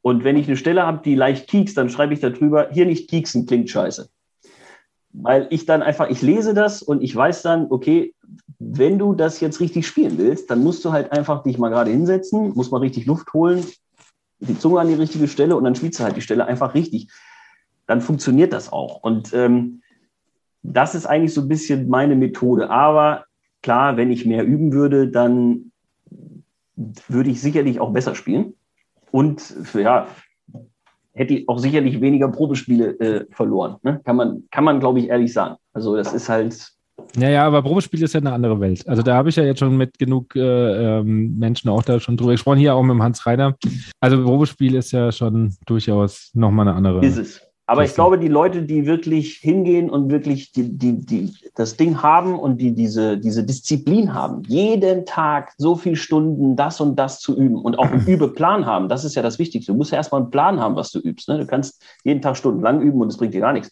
Und 0.00 0.24
wenn 0.24 0.36
ich 0.36 0.46
eine 0.48 0.56
Stelle 0.56 0.84
habe, 0.84 1.00
die 1.04 1.14
leicht 1.14 1.48
kiekst, 1.48 1.76
dann 1.76 1.90
schreibe 1.90 2.14
ich 2.14 2.20
darüber, 2.20 2.70
hier 2.70 2.86
nicht 2.86 3.08
kieksen, 3.08 3.46
klingt 3.46 3.70
scheiße. 3.70 4.08
Weil 5.12 5.46
ich 5.50 5.66
dann 5.66 5.82
einfach, 5.82 6.08
ich 6.08 6.22
lese 6.22 6.54
das 6.54 6.82
und 6.82 7.02
ich 7.02 7.14
weiß 7.14 7.42
dann, 7.42 7.66
okay, 7.70 8.14
wenn 8.58 8.98
du 8.98 9.14
das 9.14 9.40
jetzt 9.40 9.60
richtig 9.60 9.86
spielen 9.86 10.18
willst, 10.18 10.50
dann 10.50 10.62
musst 10.62 10.84
du 10.84 10.92
halt 10.92 11.12
einfach 11.12 11.42
dich 11.42 11.58
mal 11.58 11.68
gerade 11.68 11.90
hinsetzen, 11.90 12.52
musst 12.54 12.72
mal 12.72 12.78
richtig 12.78 13.06
Luft 13.06 13.32
holen, 13.32 13.64
die 14.40 14.58
Zunge 14.58 14.80
an 14.80 14.88
die 14.88 14.94
richtige 14.94 15.28
Stelle 15.28 15.56
und 15.56 15.64
dann 15.64 15.74
spielst 15.74 16.00
du 16.00 16.04
halt 16.04 16.16
die 16.16 16.22
Stelle 16.22 16.46
einfach 16.46 16.74
richtig. 16.74 17.08
Dann 17.86 18.00
funktioniert 18.00 18.52
das 18.52 18.72
auch. 18.72 19.02
Und 19.02 19.32
ähm, 19.34 19.82
das 20.62 20.94
ist 20.94 21.06
eigentlich 21.06 21.34
so 21.34 21.42
ein 21.42 21.48
bisschen 21.48 21.88
meine 21.88 22.16
Methode. 22.16 22.70
Aber 22.70 23.24
klar, 23.62 23.96
wenn 23.96 24.10
ich 24.10 24.26
mehr 24.26 24.44
üben 24.44 24.72
würde, 24.72 25.08
dann 25.08 25.72
würde 27.08 27.30
ich 27.30 27.40
sicherlich 27.40 27.80
auch 27.80 27.92
besser 27.92 28.14
spielen. 28.14 28.54
Und 29.10 29.54
ja, 29.74 30.08
hätte 31.12 31.34
ich 31.34 31.48
auch 31.48 31.58
sicherlich 31.58 32.00
weniger 32.00 32.28
Probespiele 32.28 32.98
äh, 33.00 33.26
verloren. 33.30 33.76
Ne? 33.82 34.00
Kann 34.04 34.16
man, 34.16 34.44
kann 34.50 34.64
man 34.64 34.80
glaube 34.80 35.00
ich, 35.00 35.08
ehrlich 35.08 35.32
sagen. 35.32 35.56
Also 35.72 35.96
das 35.96 36.12
ist 36.12 36.28
halt. 36.28 36.72
Naja, 37.16 37.46
aber 37.46 37.62
Probespiel 37.62 38.02
ist 38.02 38.14
ja 38.14 38.20
eine 38.20 38.32
andere 38.32 38.60
Welt. 38.60 38.88
Also 38.88 39.02
da 39.02 39.14
habe 39.14 39.28
ich 39.28 39.36
ja 39.36 39.44
jetzt 39.44 39.58
schon 39.58 39.76
mit 39.76 39.98
genug 39.98 40.34
äh, 40.34 40.98
ähm, 40.98 41.38
Menschen 41.38 41.68
auch 41.68 41.82
da 41.82 42.00
schon 42.00 42.16
drüber 42.16 42.32
gesprochen, 42.32 42.58
hier 42.58 42.74
auch 42.74 42.82
mit 42.82 42.94
dem 42.94 43.02
Hans 43.02 43.26
Reiner. 43.26 43.56
Also 44.00 44.22
Probespiel 44.22 44.74
ist 44.74 44.92
ja 44.92 45.12
schon 45.12 45.54
durchaus 45.66 46.30
nochmal 46.34 46.68
eine 46.68 46.76
andere. 46.76 47.04
Ist 47.04 47.18
es. 47.18 47.42
Aber 47.66 47.84
ich 47.84 47.94
glaube, 47.94 48.18
die 48.18 48.28
Leute, 48.28 48.62
die 48.64 48.86
wirklich 48.86 49.36
hingehen 49.36 49.88
und 49.88 50.10
wirklich 50.10 50.52
die, 50.52 50.76
die, 50.76 51.00
die, 51.00 51.32
das 51.54 51.76
Ding 51.76 52.02
haben 52.02 52.38
und 52.38 52.58
die 52.60 52.74
diese, 52.74 53.16
diese 53.16 53.44
Disziplin 53.44 54.12
haben, 54.12 54.42
jeden 54.48 55.06
Tag 55.06 55.52
so 55.56 55.76
viele 55.76 55.96
Stunden 55.96 56.56
das 56.56 56.80
und 56.80 56.96
das 56.96 57.20
zu 57.20 57.34
üben 57.34 57.56
und 57.56 57.78
auch 57.78 57.90
einen 57.90 58.06
Übeplan 58.06 58.66
haben, 58.66 58.88
das 58.88 59.04
ist 59.04 59.14
ja 59.14 59.22
das 59.22 59.38
Wichtigste. 59.38 59.72
Du 59.72 59.78
musst 59.78 59.92
ja 59.92 59.96
erstmal 59.96 60.20
einen 60.20 60.30
Plan 60.30 60.60
haben, 60.60 60.76
was 60.76 60.90
du 60.90 60.98
übst. 60.98 61.28
Ne? 61.28 61.38
Du 61.38 61.46
kannst 61.46 61.82
jeden 62.04 62.20
Tag 62.20 62.36
stundenlang 62.36 62.82
üben 62.82 63.00
und 63.00 63.08
es 63.08 63.16
bringt 63.16 63.32
dir 63.32 63.40
gar 63.40 63.52
nichts. 63.52 63.70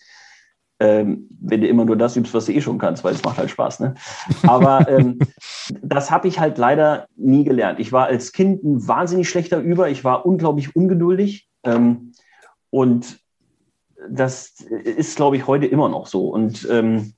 Ähm, 0.80 1.28
wenn 1.42 1.60
du 1.60 1.68
immer 1.68 1.84
nur 1.84 1.96
das 1.96 2.16
übst, 2.16 2.32
was 2.32 2.46
du 2.46 2.52
eh 2.52 2.60
schon 2.62 2.78
kannst, 2.78 3.04
weil 3.04 3.14
es 3.14 3.22
macht 3.22 3.36
halt 3.36 3.50
Spaß. 3.50 3.80
Ne? 3.80 3.94
Aber 4.44 4.88
ähm, 4.88 5.18
das 5.82 6.10
habe 6.10 6.26
ich 6.26 6.40
halt 6.40 6.56
leider 6.56 7.06
nie 7.16 7.44
gelernt. 7.44 7.80
Ich 7.80 7.92
war 7.92 8.06
als 8.06 8.32
Kind 8.32 8.64
ein 8.64 8.88
wahnsinnig 8.88 9.28
schlechter 9.28 9.60
Über. 9.60 9.90
Ich 9.90 10.04
war 10.04 10.24
unglaublich 10.24 10.74
ungeduldig. 10.74 11.48
Ähm, 11.64 12.12
und 12.70 13.18
das 14.08 14.54
ist, 14.60 15.16
glaube 15.16 15.36
ich, 15.36 15.46
heute 15.46 15.66
immer 15.66 15.90
noch 15.90 16.06
so. 16.06 16.28
Und 16.28 16.66
ähm, 16.70 17.12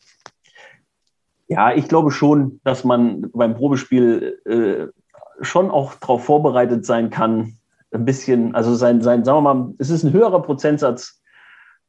ja, 1.46 1.72
ich 1.72 1.87
glaube 1.87 2.11
schon, 2.11 2.61
dass 2.64 2.83
man 2.83 3.31
beim 3.33 3.55
Probespiel 3.55 4.40
äh, 4.44 5.44
schon 5.44 5.70
auch 5.70 5.94
darauf 5.94 6.25
vorbereitet 6.25 6.85
sein 6.85 7.11
kann, 7.11 7.59
ein 7.92 8.05
bisschen, 8.05 8.55
also 8.55 8.75
sein, 8.75 9.03
sein, 9.03 9.25
sagen 9.25 9.44
wir 9.44 9.55
mal, 9.55 9.75
es 9.79 9.90
ist 9.90 10.03
ein 10.03 10.12
höherer 10.12 10.42
Prozentsatz, 10.42 11.22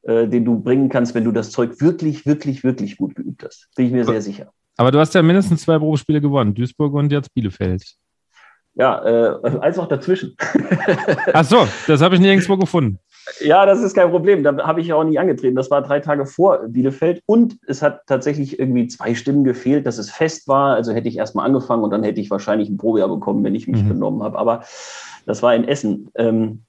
äh, 0.04 0.28
den 0.28 0.46
du 0.46 0.60
bringen 0.60 0.90
kannst, 0.90 1.16
wenn 1.16 1.24
du 1.24 1.32
das 1.32 1.52
Zeug 1.52 1.80
wirklich, 1.82 2.26
wirklich, 2.26 2.64
wirklich 2.64 2.98
gut 2.98 3.16
geübt 3.16 3.44
hast. 3.44 3.70
Bin 3.76 3.88
ich 3.88 3.92
mir 3.92 4.06
sehr 4.06 4.22
sicher. 4.22 4.52
Aber 4.78 4.92
du 4.92 5.00
hast 5.00 5.14
ja 5.14 5.22
mindestens 5.22 5.62
zwei 5.64 5.78
Probespiele 5.78 6.20
gewonnen, 6.20 6.54
Duisburg 6.54 6.94
und 6.94 7.12
jetzt 7.12 7.34
Bielefeld. 7.34 7.84
Ja, 8.76 9.04
äh, 9.06 9.60
eins 9.60 9.78
auch 9.78 9.88
dazwischen. 9.88 10.36
Ach 11.34 11.46
so, 11.46 11.68
das 11.86 12.02
habe 12.02 12.16
ich 12.16 12.22
nirgendwo 12.22 12.58
gefunden. 12.58 12.98
Ja, 13.40 13.66
das 13.66 13.82
ist 13.82 13.94
kein 13.94 14.10
Problem. 14.10 14.44
Da 14.44 14.58
habe 14.66 14.82
ich 14.82 14.88
ja 14.88 14.96
auch 14.96 15.04
nie 15.04 15.20
angetreten. 15.20 15.56
Das 15.56 15.70
war 15.70 15.82
drei 15.84 16.00
Tage 16.00 16.26
vor 16.26 16.68
Bielefeld 16.68 17.22
und 17.26 17.58
es 17.68 17.82
hat 17.84 18.02
tatsächlich 18.08 18.60
irgendwie 18.60 18.88
zwei 18.88 19.14
Stimmen 19.14 19.44
gefehlt, 19.44 19.86
dass 19.86 20.00
es 20.00 20.10
fest 20.10 20.48
war. 20.48 20.76
Also 20.76 20.92
hätte 20.92 21.08
ich 21.08 21.18
erstmal 21.18 21.46
angefangen 21.46 21.84
und 21.84 21.92
dann 21.92 22.04
hätte 22.04 22.20
ich 22.20 22.32
wahrscheinlich 22.32 22.68
ein 22.68 22.78
Probejahr 22.78 23.10
bekommen, 23.10 23.44
wenn 23.44 23.56
ich 23.56 23.68
mich 23.68 23.84
mhm. 23.84 23.90
benommen 23.90 24.24
habe. 24.24 24.38
Aber 24.38 24.64
das 25.26 25.44
war 25.44 25.56
in 25.56 25.68
Essen. 25.68 26.10
Ähm, 26.16 26.64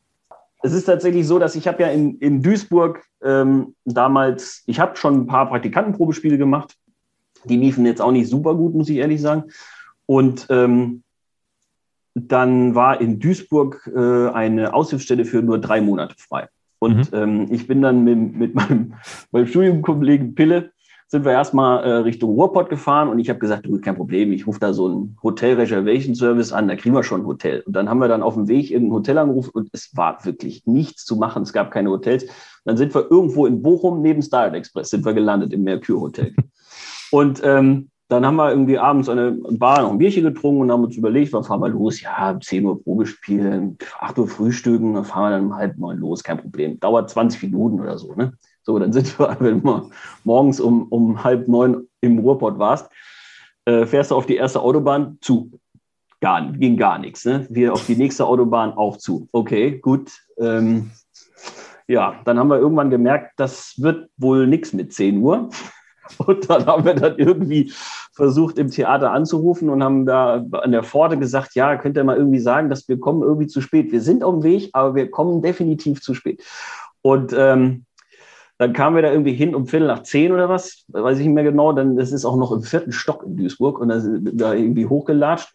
es 0.65 0.73
ist 0.73 0.87
tatsächlich 0.87 1.27
so, 1.27 1.39
dass 1.39 1.57
ich 1.57 1.69
habe 1.69 1.83
ja 1.83 1.91
in, 1.91 2.17
in 2.21 2.43
Duisburg 2.43 3.05
ähm, 3.23 3.75
damals, 3.85 4.63
ich 4.67 4.81
habe 4.81 4.97
schon 4.97 5.15
ein 5.15 5.27
paar 5.27 5.47
Praktikantenprobespiele 5.47 6.39
gemacht. 6.39 6.75
Die 7.45 7.59
liefen 7.59 7.85
jetzt 7.85 8.01
auch 8.01 8.13
nicht 8.13 8.31
super 8.31 8.55
gut, 8.55 8.75
muss 8.75 8.89
ich 8.89 8.97
ehrlich 8.97 9.21
sagen. 9.21 9.45
Und 10.07 10.47
ähm, 10.49 11.03
dann 12.15 12.75
war 12.75 12.99
in 12.99 13.21
Duisburg 13.21 13.91
äh, 13.95 14.29
eine 14.31 14.73
Aushilfsstelle 14.73 15.27
für 15.27 15.43
nur 15.43 15.59
drei 15.59 15.83
Monate 15.83 16.15
frei. 16.17 16.49
Und 16.79 17.13
mhm. 17.13 17.19
ähm, 17.19 17.47
ich 17.51 17.67
bin 17.67 17.83
dann 17.83 18.03
mit, 18.03 18.35
mit 18.35 18.55
meinem, 18.55 18.95
meinem 19.33 19.47
Studienkollegen 19.47 20.35
Pille, 20.35 20.73
sind 21.09 21.25
wir 21.25 21.33
erstmal 21.33 21.85
äh, 21.85 21.93
Richtung 21.99 22.31
Ruhrpott 22.31 22.69
gefahren 22.69 23.09
und 23.09 23.19
ich 23.19 23.29
habe 23.29 23.39
gesagt, 23.39 23.67
du, 23.67 23.81
kein 23.81 23.97
Problem, 23.97 24.33
ich 24.33 24.47
rufe 24.47 24.61
da 24.61 24.73
so 24.73 24.87
einen 24.87 25.17
Hotel-Reservation-Service 25.23 26.53
an, 26.53 26.69
da 26.69 26.77
kriegen 26.77 26.95
wir 26.95 27.03
schon 27.03 27.23
ein 27.23 27.27
Hotel. 27.27 27.63
Und 27.67 27.75
dann 27.75 27.89
haben 27.89 27.99
wir 27.99 28.09
dann 28.09 28.23
auf 28.23 28.35
dem 28.35 28.49
Weg 28.49 28.71
irgendein 28.71 28.95
Hotel 28.95 29.19
angerufen 29.19 29.51
und 29.55 29.69
es 29.73 29.97
war 29.97 30.25
wirklich 30.25 30.67
nichts 30.67 31.05
zu 31.05 31.17
machen, 31.17 31.43
es 31.43 31.53
gab 31.53 31.71
keine 31.71 31.91
Hotels. 31.91 32.27
Dann 32.65 32.77
sind 32.77 32.95
wir 32.95 33.11
irgendwo 33.11 33.47
in 33.47 33.63
Bochum 33.63 34.03
neben 34.03 34.23
Starlight 34.23 34.55
Express, 34.55 34.91
sind 34.91 35.05
wir 35.05 35.13
gelandet 35.13 35.53
im 35.53 35.63
Mercure 35.63 36.01
Hotel. 36.01 36.35
Und 37.11 37.43
ähm, 37.45 37.91
dann 38.09 38.27
haben 38.27 38.37
wir 38.37 38.51
irgendwie 38.51 38.79
abends 38.79 39.07
der 39.07 39.35
Bar 39.51 39.83
noch 39.83 39.91
ein 39.91 39.99
Bierchen 39.99 40.25
getrunken 40.25 40.63
und 40.63 40.71
haben 40.71 40.85
uns 40.85 40.97
überlegt, 40.97 41.33
wann 41.33 41.43
fahren 41.43 41.61
wir 41.61 41.69
los? 41.69 42.01
Ja, 42.01 42.39
10 42.39 42.65
Uhr 42.65 42.83
Probespiel, 42.83 43.77
8 43.99 44.19
Uhr 44.19 44.29
frühstücken, 44.29 44.95
dann 44.95 45.05
fahren 45.05 45.31
wir 45.31 45.39
dann 45.39 45.57
halb 45.57 45.79
neun 45.79 45.99
los, 45.99 46.23
kein 46.23 46.39
Problem. 46.39 46.79
Dauert 46.81 47.09
20 47.09 47.43
Minuten 47.45 47.81
oder 47.81 47.97
so. 47.99 48.15
Ne? 48.15 48.35
So, 48.65 48.79
dann 48.79 48.93
sind 48.93 49.19
wir, 49.19 49.37
wenn 49.41 49.63
du 49.63 49.91
morgens 50.25 50.61
um, 50.61 50.89
um 50.89 51.23
halb 51.23 51.49
neun 51.49 51.89
im 52.01 52.19
Ruhrpott 52.19 52.59
warst, 52.59 52.91
äh, 53.67 53.87
fährst 53.87 54.11
du 54.11 54.17
auf 54.17 54.27
die 54.27 54.37
erste 54.37 54.61
Autobahn 54.61 55.19
zu. 55.21 55.51
Gar, 56.21 56.53
ging 56.53 56.77
gar 56.77 56.99
nichts. 56.99 57.25
Ne? 57.25 57.47
Wir 57.51 57.73
auf 57.73 57.87
die 57.87 57.97
nächste 57.97 58.27
Autobahn 58.27 58.73
auch 58.73 58.97
zu. 58.97 59.29
Okay, 59.33 59.79
gut. 59.79 60.13
Ähm, 60.39 60.91
ja, 61.87 62.21
dann 62.25 62.39
haben 62.39 62.49
wir 62.49 62.59
irgendwann 62.59 62.89
gemerkt, 62.89 63.33
das 63.37 63.75
wird 63.77 64.09
wohl 64.17 64.47
nichts 64.47 64.73
mit 64.73 64.93
10 64.93 65.19
Uhr. 65.19 65.51
Und 66.19 66.49
dann 66.49 66.67
haben 66.67 66.85
wir 66.85 66.95
dann 66.95 67.19
irgendwie 67.19 67.73
versucht, 68.13 68.59
im 68.59 68.71
Theater 68.71 69.11
anzurufen 69.11 69.71
und 69.71 69.83
haben 69.83 70.05
da 70.05 70.45
an 70.53 70.71
der 70.71 70.83
Pforte 70.83 71.19
gesagt, 71.19 71.55
ja, 71.55 71.77
könnt 71.77 71.97
ihr 71.97 72.05
mal 72.05 72.19
irgendwie 72.19 72.39
sagen, 72.39 72.69
dass 72.69 72.87
wir 72.89 73.01
kommen 73.01 73.23
irgendwie 73.23 73.47
zu 73.47 73.63
spät. 73.63 73.91
Wir 73.91 74.03
sind 74.03 74.23
auf 74.23 74.35
dem 74.35 74.43
Weg, 74.43 74.69
aber 74.75 74.95
wir 74.95 75.11
kommen 75.11 75.41
definitiv 75.41 76.03
zu 76.03 76.13
spät. 76.13 76.45
Und 77.01 77.35
ähm, 77.37 77.87
dann 78.59 78.73
kamen 78.73 78.97
wir 78.97 79.03
da 79.03 79.11
irgendwie 79.11 79.33
hin 79.33 79.55
um 79.55 79.67
Viertel 79.67 79.89
nach 79.89 80.03
zehn 80.03 80.33
oder 80.33 80.49
was, 80.49 80.85
weiß 80.89 81.19
ich 81.19 81.27
nicht 81.27 81.35
mehr 81.35 81.45
genau. 81.45 81.73
Dann, 81.73 81.97
das 81.97 82.13
ist 82.13 82.25
auch 82.25 82.37
noch 82.37 82.53
im 82.53 82.63
vierten 82.63 82.93
Stock 82.93 83.25
in 83.25 83.37
Duisburg 83.37 83.81
und 83.81 83.89
da, 83.89 84.01
da 84.01 84.55
irgendwie 84.55 84.87
hochgelatscht. 84.87 85.51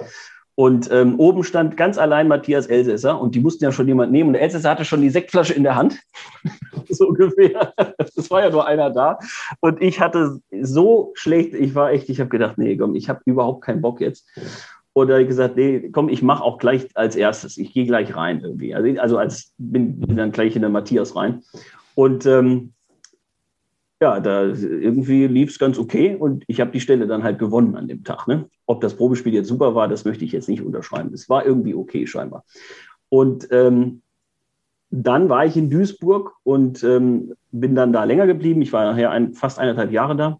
Und 0.55 0.91
ähm, 0.91 1.17
oben 1.17 1.45
stand 1.45 1.77
ganz 1.77 1.97
allein 1.97 2.27
Matthias 2.27 2.67
Elsässer 2.67 3.21
und 3.21 3.33
die 3.33 3.39
mussten 3.39 3.63
ja 3.63 3.71
schon 3.71 3.87
jemand 3.87 4.11
nehmen. 4.11 4.27
Und 4.27 4.33
der 4.33 4.41
Elsässer 4.41 4.71
hatte 4.71 4.83
schon 4.83 5.01
die 5.01 5.09
Sektflasche 5.09 5.53
in 5.53 5.63
der 5.63 5.77
Hand, 5.77 5.97
so 6.89 7.07
ungefähr. 7.07 7.73
Es 8.17 8.29
war 8.29 8.43
ja 8.43 8.49
nur 8.49 8.67
einer 8.67 8.89
da. 8.89 9.19
Und 9.61 9.81
ich 9.81 10.01
hatte 10.01 10.41
so 10.61 11.13
schlecht, 11.13 11.53
ich 11.53 11.75
war 11.75 11.91
echt, 11.91 12.09
ich 12.09 12.19
habe 12.19 12.29
gedacht, 12.29 12.57
nee, 12.57 12.75
komm, 12.75 12.95
ich 12.95 13.07
habe 13.07 13.21
überhaupt 13.23 13.63
keinen 13.63 13.79
Bock 13.79 14.01
jetzt. 14.01 14.27
Und 14.91 15.07
da 15.07 15.13
habe 15.13 15.21
ich 15.21 15.29
gesagt, 15.29 15.55
nee, 15.55 15.89
komm, 15.93 16.09
ich 16.09 16.21
mache 16.21 16.43
auch 16.43 16.57
gleich 16.57 16.87
als 16.93 17.15
erstes. 17.15 17.57
Ich 17.57 17.71
gehe 17.71 17.85
gleich 17.85 18.13
rein 18.13 18.41
irgendwie. 18.41 18.75
Also, 18.75 18.99
also 18.99 19.17
als 19.17 19.53
bin, 19.57 20.01
bin 20.01 20.17
dann 20.17 20.33
gleich 20.33 20.57
in 20.57 20.61
der 20.61 20.71
Matthias 20.71 21.15
rein. 21.15 21.41
Und 21.95 22.25
ähm, 22.25 22.73
ja, 24.01 24.19
da 24.19 24.45
irgendwie 24.45 25.27
lief 25.27 25.49
es 25.51 25.59
ganz 25.59 25.77
okay 25.77 26.15
und 26.15 26.43
ich 26.47 26.61
habe 26.61 26.71
die 26.71 26.79
Stelle 26.79 27.07
dann 27.07 27.23
halt 27.23 27.37
gewonnen 27.37 27.75
an 27.75 27.87
dem 27.87 28.03
Tag. 28.03 28.27
Ne? 28.27 28.49
Ob 28.65 28.81
das 28.81 28.95
Probespiel 28.95 29.33
jetzt 29.33 29.49
super 29.49 29.75
war, 29.75 29.87
das 29.87 30.05
möchte 30.05 30.23
ich 30.23 30.31
jetzt 30.31 30.47
nicht 30.47 30.61
unterschreiben. 30.61 31.13
Es 31.13 31.29
war 31.29 31.45
irgendwie 31.45 31.75
okay 31.75 32.07
scheinbar. 32.07 32.45
Und 33.09 33.47
ähm, 33.51 34.01
dann 34.89 35.29
war 35.29 35.45
ich 35.45 35.57
in 35.57 35.69
Duisburg 35.69 36.33
und 36.43 36.83
ähm, 36.83 37.33
bin 37.51 37.75
dann 37.75 37.93
da 37.93 38.05
länger 38.05 38.25
geblieben. 38.25 38.61
Ich 38.61 38.73
war 38.73 38.85
nachher 38.85 39.11
ein, 39.11 39.33
fast 39.33 39.59
eineinhalb 39.59 39.91
Jahre 39.91 40.15
da 40.15 40.39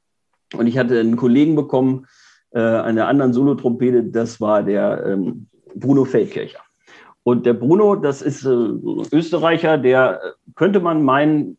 und 0.56 0.68
ich 0.68 0.78
hatte 0.78 1.00
einen 1.00 1.18
Kollegen 1.18 1.56
bekommen, 1.56 2.08
äh, 2.52 2.60
einer 2.60 3.08
anderen 3.08 3.34
Solotrompete, 3.34 4.04
das 4.06 4.42
war 4.42 4.64
der 4.64 5.06
ähm, 5.06 5.48
Bruno 5.76 6.06
Feldkircher. 6.06 6.60
Und 7.24 7.46
der 7.46 7.54
Bruno, 7.54 7.96
das 7.96 8.22
ist 8.24 8.44
äh, 8.44 8.50
Österreicher, 8.50 9.78
der 9.78 10.20
äh, 10.24 10.32
könnte 10.56 10.80
man 10.80 11.04
meinen, 11.04 11.58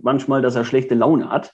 manchmal, 0.00 0.42
dass 0.42 0.56
er 0.56 0.64
schlechte 0.64 0.94
Laune 0.94 1.30
hat. 1.30 1.52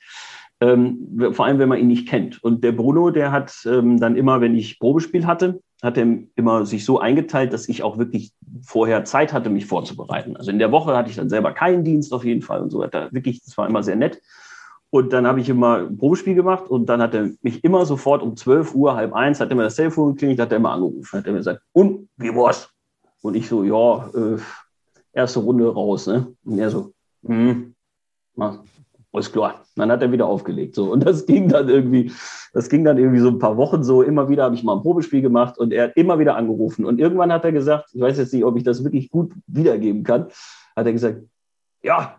Ähm, 0.61 1.33
vor 1.33 1.47
allem, 1.47 1.59
wenn 1.59 1.69
man 1.69 1.79
ihn 1.79 1.89
nicht 1.89 2.09
kennt. 2.09 2.43
Und 2.43 2.63
der 2.63 2.73
Bruno, 2.73 3.11
der 3.11 3.33
hat 3.33 3.53
ähm, 3.67 3.99
dann 3.99 4.17
immer, 4.17 4.41
wenn 4.41 4.55
ich 4.55 4.79
Probespiel 4.79 5.27
hatte, 5.27 5.61
hat 5.83 5.99
er 5.99 6.07
immer 6.37 6.65
sich 6.65 6.85
so 6.85 7.01
eingeteilt, 7.01 7.53
dass 7.53 7.69
ich 7.69 7.83
auch 7.83 7.99
wirklich 7.99 8.33
vorher 8.65 9.05
Zeit 9.05 9.33
hatte, 9.33 9.51
mich 9.51 9.67
vorzubereiten. 9.67 10.37
Also 10.37 10.53
in 10.53 10.61
der 10.61 10.71
Woche 10.71 10.97
hatte 10.97 11.11
ich 11.11 11.17
dann 11.17 11.29
selber 11.29 11.53
keinen 11.53 11.83
Dienst 11.83 12.15
auf 12.15 12.25
jeden 12.25 12.43
Fall 12.43 12.61
und 12.61 12.71
so 12.71 12.79
weiter. 12.79 13.09
Wirklich, 13.11 13.43
das 13.43 13.59
war 13.59 13.67
immer 13.67 13.83
sehr 13.83 13.97
nett. 13.97 14.23
Und 14.91 15.13
dann 15.13 15.27
habe 15.27 15.41
ich 15.41 15.49
immer 15.49 15.79
ein 15.79 15.97
Probespiel 15.97 16.35
gemacht 16.35 16.69
und 16.69 16.87
dann 16.87 17.01
hat 17.01 17.15
er 17.15 17.31
mich 17.41 17.65
immer 17.65 17.85
sofort 17.87 18.23
um 18.23 18.37
12 18.37 18.75
Uhr, 18.75 18.95
halb 18.95 19.15
eins, 19.15 19.41
hat 19.41 19.51
er 19.51 19.57
mir 19.57 19.63
das 19.63 19.77
Telefon 19.77 20.13
geklingelt, 20.13 20.39
hat 20.39 20.53
er 20.53 20.59
immer 20.59 20.71
angerufen, 20.71 21.19
hat 21.19 21.27
er 21.27 21.33
mir 21.33 21.39
gesagt, 21.39 21.63
und 21.73 22.09
wie 22.19 22.29
war's? 22.29 22.69
Und 23.23 23.35
ich 23.35 23.49
so, 23.49 23.65
ja, 23.65 24.11
äh, 24.15 24.39
erste 25.15 25.41
Runde 25.41 25.73
raus, 25.73 26.07
ne? 26.07 26.35
Und 26.45 26.59
er 26.59 26.71
so, 26.71 26.93
alles 28.37 29.31
klar. 29.31 29.65
Dann 29.77 29.91
hat 29.91 30.03
er 30.03 30.11
wieder 30.11 30.27
aufgelegt. 30.27 30.75
So. 30.75 30.91
Und 30.91 31.05
das 31.05 31.27
ging 31.27 31.49
dann 31.49 31.69
irgendwie, 31.69 32.13
das 32.53 32.69
ging 32.69 32.85
dann 32.85 32.99
irgendwie 32.99 33.21
so 33.21 33.29
ein 33.29 33.39
paar 33.39 33.57
Wochen 33.57 33.85
so. 33.85 34.03
Immer 34.03 34.29
wieder 34.29 34.45
habe 34.45 34.55
ich 34.55 34.63
mal 34.63 34.77
ein 34.77 34.83
Probespiel 34.83 35.21
gemacht 35.21 35.59
und 35.59 35.73
er 35.73 35.85
hat 35.85 35.97
immer 35.97 36.19
wieder 36.19 36.37
angerufen. 36.37 36.85
Und 36.85 36.99
irgendwann 36.99 37.33
hat 37.33 37.45
er 37.45 37.53
gesagt, 37.53 37.91
ich 37.93 38.01
weiß 38.01 38.19
jetzt 38.19 38.33
nicht, 38.33 38.45
ob 38.45 38.57
ich 38.57 38.65
das 38.65 38.83
wirklich 38.85 39.11
gut 39.11 39.33
wiedergeben 39.47 40.03
kann, 40.03 40.29
hat 40.75 40.87
er 40.87 40.93
gesagt, 40.93 41.23
ja, 41.83 42.19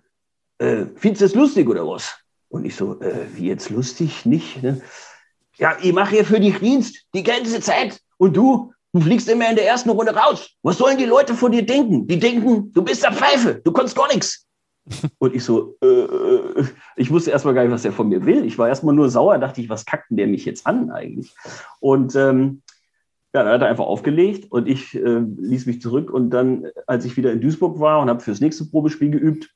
äh, 0.60 0.86
findest 0.96 1.22
du 1.22 1.26
das 1.26 1.36
lustig 1.36 1.68
oder 1.68 1.88
was? 1.88 2.20
Und 2.50 2.66
ich 2.66 2.76
so, 2.76 3.00
äh, 3.02 3.26
wie 3.34 3.48
jetzt 3.48 3.72
lustig? 3.72 4.26
Nicht? 4.26 4.62
Ne? 4.62 4.82
Ja, 5.58 5.76
ich 5.82 5.94
mache 5.94 6.16
hier 6.16 6.26
für 6.26 6.40
dich 6.40 6.60
Dienst 6.60 7.06
die 7.14 7.24
ganze 7.24 7.60
Zeit. 7.60 8.00
Und 8.18 8.38
du, 8.38 8.72
du 8.94 9.02
fliegst 9.02 9.28
immer 9.30 9.50
in 9.50 9.56
der 9.56 9.68
ersten 9.68 9.90
Runde 9.90 10.16
raus. 10.16 10.52
Was 10.62 10.78
sollen 10.78 10.98
die 10.98 11.06
Leute 11.06 11.34
von 11.34 11.52
dir 11.52 11.66
denken? 11.66 12.08
Die 12.08 12.20
denken, 12.20 12.72
du 12.72 12.84
bist 12.84 13.04
der 13.04 13.14
Pfeife, 13.14 13.56
du 13.64 13.72
kannst 13.72 13.96
gar 13.96 14.08
nichts. 14.14 14.46
Und 15.18 15.34
ich 15.34 15.44
so, 15.44 15.78
äh, 15.82 15.88
äh, 15.88 16.66
ich 16.96 17.10
wusste 17.10 17.32
erstmal 17.32 17.54
gar 17.54 17.64
nicht, 17.64 17.72
was 17.72 17.86
er 17.86 17.94
von 17.94 18.10
mir 18.10 18.26
will. 18.26 18.46
Ich 18.46 18.58
war 18.58 18.68
erstmal 18.68 18.94
nur 18.94 19.10
sauer, 19.10 19.38
dachte 19.38 19.62
ich, 19.62 19.70
was 19.70 19.86
kackt 19.86 20.10
denn 20.10 20.18
der 20.18 20.28
mich 20.28 20.46
jetzt 20.46 20.68
an 20.68 20.92
eigentlich? 20.92 21.34
Und 21.80 22.16
ähm, 22.16 22.62
ja, 23.34 23.44
dann 23.44 23.54
hat 23.54 23.62
er 23.62 23.70
einfach 23.70 23.86
aufgelegt 23.86 24.52
und 24.52 24.68
ich 24.68 24.94
äh, 24.94 25.20
ließ 25.20 25.66
mich 25.66 25.82
zurück. 25.82 26.12
Und 26.12 26.30
dann, 26.30 26.68
als 26.86 27.06
ich 27.06 27.18
wieder 27.18 27.32
in 27.32 27.42
Duisburg 27.42 27.80
war 27.80 28.02
und 28.02 28.10
habe 28.10 28.20
fürs 28.20 28.42
nächste 28.42 28.66
Probespiel 28.66 29.10
geübt, 29.10 29.50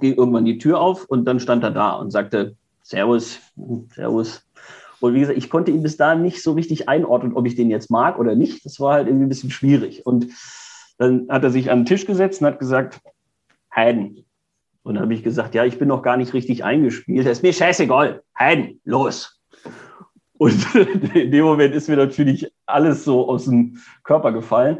ging 0.00 0.14
irgendwann 0.14 0.44
die 0.44 0.58
Tür 0.58 0.80
auf 0.80 1.06
und 1.06 1.24
dann 1.24 1.40
stand 1.40 1.64
er 1.64 1.70
da 1.70 1.92
und 1.92 2.10
sagte, 2.10 2.56
Servus, 2.82 3.38
Servus. 3.94 4.46
Und 5.00 5.14
wie 5.14 5.20
gesagt, 5.20 5.38
ich 5.38 5.48
konnte 5.48 5.70
ihn 5.70 5.82
bis 5.82 5.96
dahin 5.96 6.22
nicht 6.22 6.42
so 6.42 6.52
richtig 6.52 6.88
einordnen, 6.88 7.34
ob 7.34 7.46
ich 7.46 7.54
den 7.54 7.70
jetzt 7.70 7.90
mag 7.90 8.18
oder 8.18 8.34
nicht. 8.34 8.64
Das 8.64 8.80
war 8.80 8.94
halt 8.94 9.06
irgendwie 9.06 9.26
ein 9.26 9.30
bisschen 9.30 9.50
schwierig. 9.50 10.04
Und 10.04 10.26
dann 10.98 11.28
hat 11.28 11.44
er 11.44 11.50
sich 11.50 11.70
an 11.70 11.80
den 11.80 11.86
Tisch 11.86 12.04
gesetzt 12.04 12.40
und 12.40 12.48
hat 12.48 12.58
gesagt, 12.58 13.00
Heiden, 13.74 14.24
und 14.88 14.94
dann 14.94 15.02
habe 15.02 15.12
ich 15.12 15.22
gesagt, 15.22 15.54
ja, 15.54 15.66
ich 15.66 15.78
bin 15.78 15.86
noch 15.86 16.00
gar 16.00 16.16
nicht 16.16 16.32
richtig 16.32 16.64
eingespielt. 16.64 17.26
Das 17.26 17.38
ist 17.38 17.42
mir 17.42 17.52
scheißegal. 17.52 18.22
Hein, 18.34 18.80
los. 18.84 19.38
Und 20.38 20.74
in 21.14 21.30
dem 21.30 21.44
Moment 21.44 21.74
ist 21.74 21.90
mir 21.90 21.96
natürlich 21.96 22.50
alles 22.64 23.04
so 23.04 23.28
aus 23.28 23.44
dem 23.44 23.76
Körper 24.02 24.32
gefallen. 24.32 24.78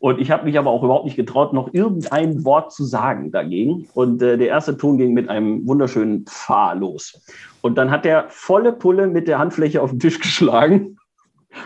Und 0.00 0.20
ich 0.20 0.32
habe 0.32 0.44
mich 0.44 0.58
aber 0.58 0.70
auch 0.70 0.82
überhaupt 0.82 1.04
nicht 1.04 1.14
getraut, 1.14 1.52
noch 1.52 1.72
irgendein 1.72 2.44
Wort 2.44 2.72
zu 2.72 2.82
sagen 2.82 3.30
dagegen. 3.30 3.88
Und 3.94 4.20
äh, 4.22 4.36
der 4.36 4.48
erste 4.48 4.76
Ton 4.76 4.98
ging 4.98 5.12
mit 5.12 5.28
einem 5.28 5.64
wunderschönen 5.68 6.26
Pfahl 6.26 6.80
los. 6.80 7.24
Und 7.60 7.76
dann 7.76 7.92
hat 7.92 8.04
er 8.04 8.26
volle 8.30 8.72
Pulle 8.72 9.06
mit 9.06 9.28
der 9.28 9.38
Handfläche 9.38 9.82
auf 9.82 9.90
den 9.90 10.00
Tisch 10.00 10.18
geschlagen. 10.18 10.98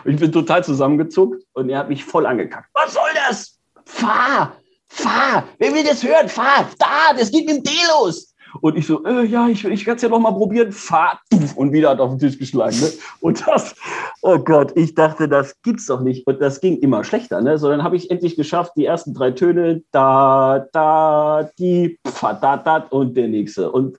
Und 0.04 0.12
ich 0.12 0.20
bin 0.20 0.30
total 0.30 0.62
zusammengezuckt 0.62 1.42
und 1.54 1.70
er 1.70 1.78
hat 1.78 1.88
mich 1.88 2.04
voll 2.04 2.26
angekackt. 2.26 2.68
Was 2.74 2.92
soll 2.92 3.08
das? 3.26 3.58
Pfahl! 3.86 4.52
Fahr, 4.88 5.44
wer 5.58 5.74
will 5.74 5.84
das 5.84 6.02
hören? 6.02 6.28
Fahr, 6.28 6.68
da, 6.78 7.16
das 7.16 7.30
geht 7.30 7.46
mit 7.46 7.56
dem 7.56 7.62
D 7.62 7.70
los. 7.88 8.34
Und 8.60 8.76
ich 8.76 8.86
so, 8.86 9.04
äh, 9.04 9.24
ja, 9.24 9.48
ich, 9.48 9.64
ich 9.64 9.86
werde 9.86 9.96
es 9.96 10.02
ja 10.02 10.08
noch 10.08 10.18
mal 10.18 10.32
probieren. 10.32 10.72
Fahr, 10.72 11.20
und 11.56 11.72
wieder 11.72 11.90
hat 11.90 12.00
auf 12.00 12.10
den 12.10 12.18
Tisch 12.18 12.38
geschlagen. 12.38 12.78
Ne? 12.80 12.90
Und 13.20 13.46
das, 13.46 13.74
oh 14.22 14.38
Gott, 14.38 14.72
ich 14.74 14.94
dachte, 14.94 15.28
das 15.28 15.60
gibt's 15.62 15.86
doch 15.86 16.00
nicht. 16.00 16.26
Und 16.26 16.40
das 16.40 16.60
ging 16.60 16.78
immer 16.78 17.04
schlechter. 17.04 17.40
Ne? 17.40 17.58
So, 17.58 17.68
dann 17.68 17.82
habe 17.82 17.96
ich 17.96 18.10
endlich 18.10 18.36
geschafft, 18.36 18.72
die 18.76 18.86
ersten 18.86 19.14
drei 19.14 19.32
Töne, 19.32 19.82
da, 19.92 20.66
da, 20.72 21.50
die, 21.58 21.98
pfa, 22.06 22.34
da, 22.34 22.56
da 22.56 22.76
und 22.90 23.16
der 23.16 23.28
nächste. 23.28 23.70
Und 23.70 23.98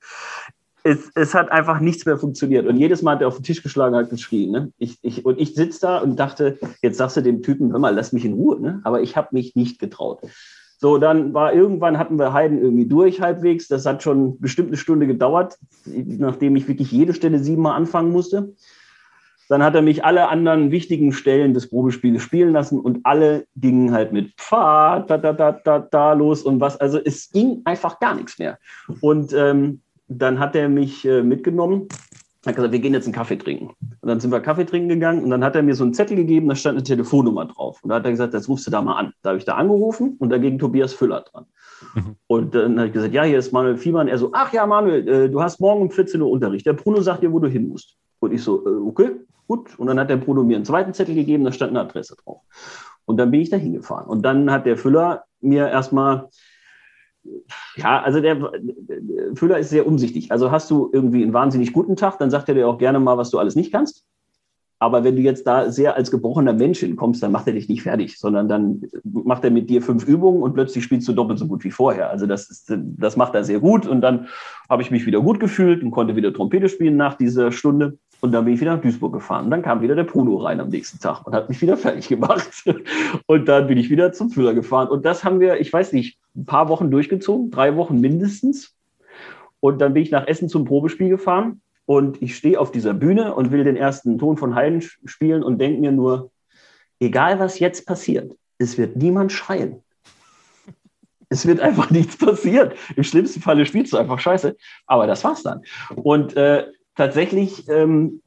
es, 0.83 1.11
es 1.15 1.35
hat 1.35 1.51
einfach 1.51 1.79
nichts 1.79 2.05
mehr 2.05 2.17
funktioniert. 2.17 2.65
Und 2.65 2.77
jedes 2.77 3.01
Mal 3.01 3.15
hat 3.15 3.21
er 3.21 3.27
auf 3.27 3.35
den 3.35 3.43
Tisch 3.43 3.61
geschlagen, 3.61 3.95
hat 3.95 4.09
geschrien. 4.09 4.51
Ne? 4.51 4.71
Ich, 4.77 4.97
ich, 5.01 5.25
und 5.25 5.39
ich 5.39 5.53
sitze 5.53 5.81
da 5.81 5.97
und 5.99 6.15
dachte, 6.15 6.57
jetzt 6.81 6.97
sagst 6.97 7.17
du 7.17 7.21
dem 7.21 7.43
Typen, 7.43 7.71
hör 7.71 7.79
mal, 7.79 7.93
lass 7.93 8.13
mich 8.13 8.25
in 8.25 8.33
Ruhe. 8.33 8.59
Ne? 8.59 8.81
Aber 8.83 9.01
ich 9.01 9.15
habe 9.15 9.29
mich 9.31 9.55
nicht 9.55 9.79
getraut. 9.79 10.21
So, 10.81 10.97
dann 10.97 11.33
war 11.33 11.53
irgendwann 11.53 11.97
hatten 11.97 12.17
wir 12.17 12.31
Heiden 12.31 12.57
irgendwie 12.57 12.85
durch 12.85 13.19
halbwegs. 13.19 13.67
Das 13.67 13.85
hat 13.85 14.01
schon 14.01 14.39
bestimmt 14.39 14.69
eine 14.69 14.77
Stunde 14.77 15.07
gedauert, 15.07 15.57
nachdem 15.85 16.55
ich 16.55 16.69
wirklich 16.69 16.89
jede 16.89 17.13
Stelle 17.13 17.39
siebenmal 17.39 17.75
anfangen 17.75 18.13
musste. 18.13 18.53
Dann 19.49 19.61
hat 19.61 19.75
er 19.75 19.81
mich 19.81 20.05
alle 20.05 20.29
anderen 20.29 20.71
wichtigen 20.71 21.11
Stellen 21.11 21.53
des 21.53 21.69
Probespieles 21.69 22.21
spielen 22.21 22.53
lassen 22.53 22.79
und 22.79 22.99
alle 23.03 23.45
gingen 23.57 23.91
halt 23.91 24.13
mit 24.13 24.31
Pfa, 24.37 25.01
da, 25.01 25.17
da, 25.17 25.33
da, 25.33 25.51
da, 25.51 25.79
da 25.79 26.13
los 26.13 26.43
und 26.43 26.61
was. 26.61 26.77
Also 26.77 26.97
es 27.03 27.29
ging 27.29 27.61
einfach 27.65 27.99
gar 27.99 28.15
nichts 28.15 28.39
mehr. 28.39 28.57
Und 29.01 29.33
ähm, 29.33 29.81
dann 30.07 30.39
hat 30.39 30.55
er 30.55 30.69
mich 30.69 31.03
äh, 31.03 31.23
mitgenommen 31.23 31.89
hat 32.49 32.55
gesagt, 32.55 32.73
wir 32.73 32.79
gehen 32.79 32.93
jetzt 32.93 33.05
einen 33.05 33.13
Kaffee 33.13 33.37
trinken. 33.37 33.67
Und 34.01 34.07
dann 34.07 34.19
sind 34.19 34.31
wir 34.31 34.39
Kaffee 34.39 34.65
trinken 34.65 34.89
gegangen 34.89 35.23
und 35.23 35.29
dann 35.29 35.43
hat 35.43 35.55
er 35.55 35.63
mir 35.63 35.75
so 35.75 35.83
einen 35.83 35.93
Zettel 35.93 36.17
gegeben, 36.17 36.49
da 36.49 36.55
stand 36.55 36.77
eine 36.77 36.83
Telefonnummer 36.83 37.45
drauf. 37.45 37.79
Und 37.83 37.89
da 37.89 37.95
hat 37.95 38.05
er 38.05 38.11
gesagt, 38.11 38.33
jetzt 38.33 38.49
rufst 38.49 38.67
du 38.67 38.71
da 38.71 38.81
mal 38.81 38.95
an. 38.95 39.13
Da 39.21 39.29
habe 39.29 39.39
ich 39.39 39.45
da 39.45 39.55
angerufen 39.55 40.15
und 40.19 40.29
dagegen 40.29 40.59
Tobias 40.59 40.93
Füller 40.93 41.21
dran. 41.21 41.45
Mhm. 41.95 42.15
Und 42.27 42.55
dann 42.55 42.77
habe 42.77 42.87
ich 42.87 42.93
gesagt, 42.93 43.13
ja, 43.13 43.23
hier 43.23 43.39
ist 43.39 43.51
Manuel 43.51 43.77
Fiemann. 43.77 44.07
Er 44.07 44.17
so, 44.17 44.31
ach 44.33 44.51
ja, 44.53 44.65
Manuel, 44.65 45.07
äh, 45.07 45.29
du 45.29 45.41
hast 45.41 45.59
morgen 45.59 45.81
um 45.83 45.91
14 45.91 46.21
Uhr 46.21 46.29
Unterricht. 46.29 46.65
Der 46.65 46.73
Bruno 46.73 47.01
sagt 47.01 47.23
dir, 47.23 47.31
wo 47.31 47.39
du 47.39 47.47
hin 47.47 47.69
musst. 47.69 47.95
Und 48.19 48.33
ich 48.33 48.43
so, 48.43 48.65
äh, 48.65 48.69
okay, 48.69 49.11
gut. 49.47 49.77
Und 49.77 49.87
dann 49.87 49.99
hat 49.99 50.09
der 50.09 50.17
Bruno 50.17 50.43
mir 50.43 50.55
einen 50.55 50.65
zweiten 50.65 50.93
Zettel 50.93 51.15
gegeben, 51.15 51.43
da 51.43 51.51
stand 51.51 51.71
eine 51.71 51.81
Adresse 51.81 52.15
drauf. 52.23 52.41
Und 53.05 53.17
dann 53.17 53.31
bin 53.31 53.41
ich 53.41 53.49
da 53.49 53.57
hingefahren. 53.57 54.07
Und 54.07 54.23
dann 54.23 54.51
hat 54.51 54.65
der 54.65 54.77
Füller 54.77 55.23
mir 55.41 55.67
erstmal 55.67 56.29
ja, 57.75 58.01
also 58.01 58.21
der, 58.21 58.51
Füller 59.35 59.59
ist 59.59 59.69
sehr 59.69 59.87
umsichtig. 59.87 60.31
Also 60.31 60.51
hast 60.51 60.69
du 60.71 60.89
irgendwie 60.91 61.23
einen 61.23 61.33
wahnsinnig 61.33 61.73
guten 61.73 61.95
Tag, 61.95 62.17
dann 62.19 62.31
sagt 62.31 62.49
er 62.49 62.55
dir 62.55 62.67
auch 62.67 62.77
gerne 62.77 62.99
mal, 62.99 63.17
was 63.17 63.29
du 63.29 63.39
alles 63.39 63.55
nicht 63.55 63.71
kannst. 63.71 64.05
Aber 64.81 65.03
wenn 65.03 65.17
du 65.17 65.21
jetzt 65.21 65.45
da 65.45 65.71
sehr 65.71 65.97
als 65.97 66.09
gebrochener 66.09 66.53
Mensch 66.53 66.79
hinkommst, 66.79 67.21
dann 67.21 67.33
macht 67.33 67.47
er 67.47 67.53
dich 67.53 67.67
nicht 67.67 67.83
fertig, 67.83 68.17
sondern 68.17 68.47
dann 68.47 68.81
macht 69.03 69.43
er 69.43 69.51
mit 69.51 69.69
dir 69.69 69.81
fünf 69.81 70.07
Übungen 70.07 70.41
und 70.41 70.53
plötzlich 70.53 70.85
spielst 70.85 71.05
du 71.09 71.11
doppelt 71.11 71.37
so 71.37 71.47
gut 71.47 71.65
wie 71.65 71.71
vorher. 71.71 72.09
Also 72.09 72.25
das, 72.25 72.49
ist, 72.49 72.73
das 72.73 73.17
macht 73.17 73.35
er 73.35 73.43
sehr 73.43 73.59
gut. 73.59 73.85
Und 73.85 73.99
dann 73.99 74.29
habe 74.69 74.81
ich 74.81 74.89
mich 74.89 75.05
wieder 75.05 75.19
gut 75.19 75.41
gefühlt 75.41 75.83
und 75.83 75.91
konnte 75.91 76.15
wieder 76.15 76.33
Trompete 76.33 76.69
spielen 76.69 76.95
nach 76.95 77.15
dieser 77.15 77.51
Stunde. 77.51 77.97
Und 78.21 78.31
dann 78.33 78.45
bin 78.45 78.53
ich 78.53 78.61
wieder 78.61 78.75
nach 78.75 78.81
Duisburg 78.81 79.13
gefahren. 79.13 79.45
Und 79.45 79.51
dann 79.51 79.61
kam 79.61 79.81
wieder 79.81 79.95
der 79.95 80.03
Bruno 80.03 80.37
rein 80.37 80.59
am 80.59 80.69
nächsten 80.69 80.99
Tag 80.99 81.25
und 81.25 81.33
hat 81.33 81.47
mich 81.49 81.61
wieder 81.61 81.77
fertig 81.77 82.07
gemacht. 82.09 82.49
Und 83.27 83.47
dann 83.47 83.67
bin 83.67 83.77
ich 83.77 83.89
wieder 83.89 84.11
zum 84.11 84.29
Füller 84.29 84.53
gefahren. 84.53 84.89
Und 84.89 85.05
das 85.05 85.23
haben 85.23 85.39
wir, 85.39 85.59
ich 85.59 85.71
weiß 85.71 85.93
nicht, 85.93 86.19
ein 86.35 86.45
paar 86.45 86.69
Wochen 86.69 86.91
durchgezogen, 86.91 87.49
drei 87.51 87.75
Wochen 87.75 87.99
mindestens. 88.01 88.75
Und 89.61 89.79
dann 89.79 89.93
bin 89.93 90.03
ich 90.03 90.11
nach 90.11 90.27
Essen 90.27 90.49
zum 90.49 90.65
Probespiel 90.65 91.09
gefahren. 91.09 91.61
Und 91.85 92.21
ich 92.21 92.35
stehe 92.35 92.59
auf 92.59 92.71
dieser 92.71 92.93
Bühne 92.93 93.33
und 93.33 93.51
will 93.51 93.63
den 93.63 93.75
ersten 93.75 94.17
Ton 94.19 94.37
von 94.37 94.55
Haydn 94.55 94.81
spielen 95.05 95.41
und 95.41 95.59
denke 95.59 95.81
mir 95.81 95.91
nur, 95.91 96.29
egal 96.99 97.39
was 97.39 97.57
jetzt 97.57 97.87
passiert, 97.87 98.35
es 98.59 98.77
wird 98.77 98.95
niemand 98.97 99.31
schreien. 99.31 99.81
Es 101.29 101.47
wird 101.47 101.61
einfach 101.61 101.89
nichts 101.91 102.17
passieren. 102.17 102.73
Im 102.95 103.03
schlimmsten 103.03 103.41
Falle 103.41 103.65
spielst 103.65 103.93
du 103.93 103.97
einfach 103.97 104.19
scheiße. 104.19 104.55
Aber 104.85 105.07
das 105.07 105.23
war's 105.23 105.41
dann. 105.43 105.63
Und 105.95 106.35
äh, 106.35 106.67
tatsächlich 106.99 107.67
ähm, 107.69 108.21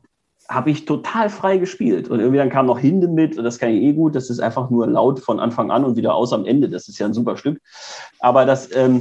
habe 0.48 0.70
ich 0.70 0.86
total 0.86 1.28
frei 1.28 1.58
gespielt. 1.58 2.08
Und 2.08 2.20
irgendwie 2.20 2.38
dann 2.38 2.48
kam 2.48 2.66
noch 2.66 2.78
Hinde 2.78 3.06
mit, 3.06 3.36
und 3.36 3.44
das 3.44 3.58
kann 3.58 3.70
ich 3.70 3.82
eh 3.82 3.92
gut. 3.92 4.14
Das 4.14 4.30
ist 4.30 4.40
einfach 4.40 4.70
nur 4.70 4.86
laut 4.86 5.20
von 5.20 5.40
Anfang 5.40 5.70
an 5.70 5.84
und 5.84 5.96
wieder 5.96 6.14
aus 6.14 6.32
am 6.32 6.46
Ende. 6.46 6.70
Das 6.70 6.88
ist 6.88 6.98
ja 6.98 7.06
ein 7.06 7.12
super 7.12 7.36
Stück. 7.36 7.60
Aber 8.18 8.46
das, 8.46 8.74
ähm, 8.74 9.00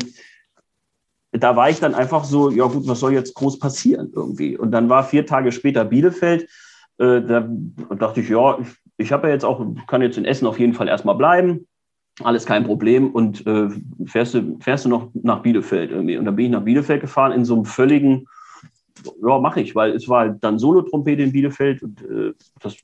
da 1.31 1.55
war 1.55 1.69
ich 1.69 1.79
dann 1.79 1.95
einfach 1.95 2.25
so, 2.25 2.49
ja 2.49 2.65
gut, 2.65 2.85
was 2.85 2.99
soll 2.99 3.13
jetzt 3.13 3.33
groß 3.33 3.59
passieren 3.59 4.11
irgendwie? 4.13 4.57
Und 4.57 4.71
dann 4.71 4.89
war 4.89 5.05
vier 5.05 5.25
Tage 5.25 5.53
später 5.53 5.85
Bielefeld. 5.85 6.49
Äh, 6.97 7.21
da 7.21 7.47
dachte 7.97 8.19
ich, 8.19 8.29
ja, 8.29 8.59
ich, 8.59 8.67
ich 8.97 9.11
habe 9.13 9.27
ja 9.27 9.33
jetzt 9.33 9.45
auch, 9.45 9.65
kann 9.87 10.01
jetzt 10.01 10.17
in 10.17 10.25
Essen 10.25 10.47
auf 10.47 10.59
jeden 10.59 10.73
Fall 10.73 10.89
erstmal 10.89 11.15
bleiben. 11.15 11.65
alles 12.23 12.45
kein 12.45 12.65
Problem. 12.65 13.09
Und 13.11 13.47
äh, 13.47 13.69
fährst, 14.05 14.33
du, 14.33 14.57
fährst 14.59 14.83
du 14.83 14.89
noch 14.89 15.09
nach 15.13 15.41
Bielefeld 15.41 15.91
irgendwie? 15.91 16.17
Und 16.17 16.25
dann 16.25 16.35
bin 16.35 16.47
ich 16.47 16.51
nach 16.51 16.63
Bielefeld 16.63 16.99
gefahren 16.99 17.31
in 17.31 17.45
so 17.45 17.55
einem 17.55 17.65
völligen, 17.65 18.27
ja, 19.21 19.39
mache 19.39 19.61
ich, 19.61 19.75
weil 19.75 19.91
es 19.91 20.07
war 20.07 20.29
dann 20.29 20.59
Solo-Trompete 20.59 21.21
in 21.21 21.31
Bielefeld 21.31 21.83
und 21.83 22.01
äh, 22.01 22.33
das 22.59 22.75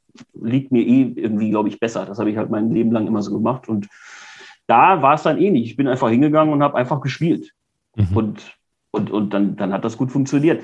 liegt 0.42 0.72
mir 0.72 0.84
eh 0.84 1.14
irgendwie, 1.16 1.50
glaube 1.50 1.70
ich, 1.70 1.80
besser. 1.80 2.06
Das 2.06 2.20
habe 2.20 2.30
ich 2.30 2.38
halt 2.38 2.50
mein 2.50 2.72
Leben 2.72 2.92
lang 2.92 3.08
immer 3.08 3.22
so 3.22 3.34
gemacht. 3.34 3.68
Und 3.68 3.88
da 4.68 5.02
war 5.02 5.16
es 5.16 5.24
dann 5.24 5.40
ähnlich. 5.40 5.66
Ich 5.66 5.76
bin 5.76 5.88
einfach 5.88 6.10
hingegangen 6.10 6.54
und 6.54 6.64
habe 6.64 6.78
einfach 6.78 7.02
gespielt. 7.02 7.54
Mhm. 7.96 8.18
Und, 8.18 8.58
und, 8.92 9.12
und 9.12 9.34
dann, 9.34 9.56
dann 9.56 9.74
hat 9.74 9.86
das 9.86 9.98
gut 9.98 10.12
funktioniert. 10.12 10.64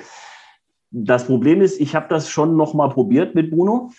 Das 0.96 1.26
Problem 1.26 1.62
ist, 1.62 1.82
ich 1.82 1.96
habe 1.96 2.06
das 2.08 2.30
schon 2.30 2.56
noch 2.56 2.76
mal 2.76 2.90
probiert 2.90 3.34
mit 3.34 3.50
Bruno, 3.50 3.92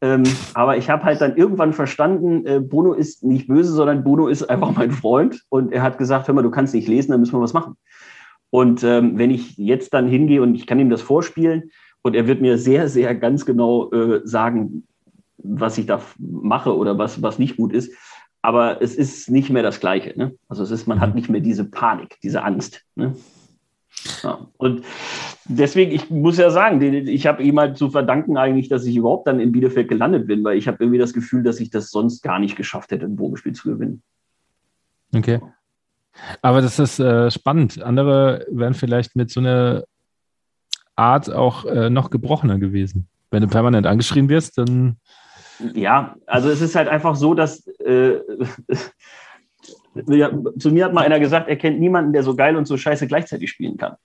ähm, 0.00 0.24
aber 0.54 0.76
ich 0.76 0.90
habe 0.90 1.04
halt 1.04 1.20
dann 1.20 1.36
irgendwann 1.36 1.72
verstanden, 1.72 2.44
äh, 2.44 2.58
Bruno 2.58 2.92
ist 2.92 3.22
nicht 3.22 3.46
böse, 3.46 3.72
sondern 3.72 4.02
Bruno 4.02 4.26
ist 4.26 4.42
einfach 4.50 4.74
mein 4.74 4.90
Freund 4.90 5.44
und 5.48 5.72
er 5.72 5.82
hat 5.82 5.96
gesagt, 5.96 6.26
hör 6.26 6.34
mal, 6.34 6.42
du 6.42 6.50
kannst 6.50 6.74
nicht 6.74 6.88
lesen, 6.88 7.12
dann 7.12 7.20
müssen 7.20 7.34
wir 7.34 7.40
was 7.40 7.52
machen. 7.52 7.76
Und 8.50 8.82
ähm, 8.82 9.18
wenn 9.18 9.30
ich 9.30 9.56
jetzt 9.56 9.94
dann 9.94 10.08
hingehe 10.08 10.42
und 10.42 10.54
ich 10.54 10.66
kann 10.66 10.80
ihm 10.80 10.90
das 10.90 11.02
vorspielen 11.02 11.70
und 12.02 12.14
er 12.14 12.26
wird 12.26 12.40
mir 12.40 12.58
sehr, 12.58 12.88
sehr 12.88 13.14
ganz 13.14 13.46
genau 13.46 13.90
äh, 13.92 14.20
sagen, 14.24 14.84
was 15.38 15.78
ich 15.78 15.86
da 15.86 16.02
mache 16.18 16.76
oder 16.76 16.98
was, 16.98 17.22
was 17.22 17.38
nicht 17.38 17.56
gut 17.56 17.72
ist, 17.72 17.92
aber 18.42 18.82
es 18.82 18.94
ist 18.96 19.30
nicht 19.30 19.50
mehr 19.50 19.62
das 19.62 19.80
Gleiche. 19.80 20.18
Ne? 20.18 20.34
Also 20.48 20.62
es 20.62 20.70
ist, 20.70 20.86
man 20.86 21.00
hat 21.00 21.10
mhm. 21.10 21.16
nicht 21.16 21.28
mehr 21.30 21.40
diese 21.40 21.64
Panik, 21.64 22.18
diese 22.22 22.42
Angst. 22.42 22.82
Ne? 22.96 23.14
Ja. 24.22 24.48
Und 24.56 24.82
deswegen, 25.44 25.92
ich 25.92 26.10
muss 26.10 26.38
ja 26.38 26.50
sagen, 26.50 26.80
ich 26.80 27.26
habe 27.26 27.42
ihm 27.42 27.58
halt 27.58 27.76
zu 27.76 27.90
verdanken 27.90 28.36
eigentlich, 28.36 28.68
dass 28.68 28.86
ich 28.86 28.96
überhaupt 28.96 29.26
dann 29.26 29.40
in 29.40 29.52
Bielefeld 29.52 29.88
gelandet 29.88 30.26
bin, 30.26 30.42
weil 30.42 30.56
ich 30.56 30.68
habe 30.68 30.78
irgendwie 30.80 30.98
das 30.98 31.12
Gefühl, 31.12 31.42
dass 31.42 31.60
ich 31.60 31.70
das 31.70 31.90
sonst 31.90 32.22
gar 32.22 32.38
nicht 32.38 32.56
geschafft 32.56 32.90
hätte, 32.90 33.06
ein 33.06 33.16
Probespiel 33.16 33.52
zu 33.52 33.70
gewinnen. 33.70 34.02
Okay. 35.14 35.40
Aber 36.42 36.60
das 36.60 36.78
ist 36.78 36.98
äh, 36.98 37.30
spannend. 37.30 37.82
Andere 37.82 38.46
wären 38.50 38.74
vielleicht 38.74 39.16
mit 39.16 39.30
so 39.30 39.40
einer 39.40 39.84
Art 40.96 41.32
auch 41.32 41.64
äh, 41.64 41.90
noch 41.90 42.10
gebrochener 42.10 42.58
gewesen. 42.58 43.08
Wenn 43.30 43.42
du 43.42 43.48
permanent 43.48 43.86
angeschrien 43.86 44.28
wirst, 44.28 44.58
dann 44.58 44.98
ja, 45.74 46.14
also 46.26 46.48
es 46.48 46.60
ist 46.60 46.74
halt 46.74 46.88
einfach 46.88 47.16
so, 47.16 47.34
dass 47.34 47.66
äh, 47.80 48.20
zu 50.58 50.70
mir 50.70 50.84
hat 50.84 50.92
mal 50.92 51.04
einer 51.04 51.20
gesagt, 51.20 51.48
er 51.48 51.56
kennt 51.56 51.80
niemanden, 51.80 52.12
der 52.12 52.22
so 52.22 52.36
geil 52.36 52.56
und 52.56 52.66
so 52.66 52.76
scheiße 52.76 53.06
gleichzeitig 53.06 53.50
spielen 53.50 53.76
kann. 53.76 53.96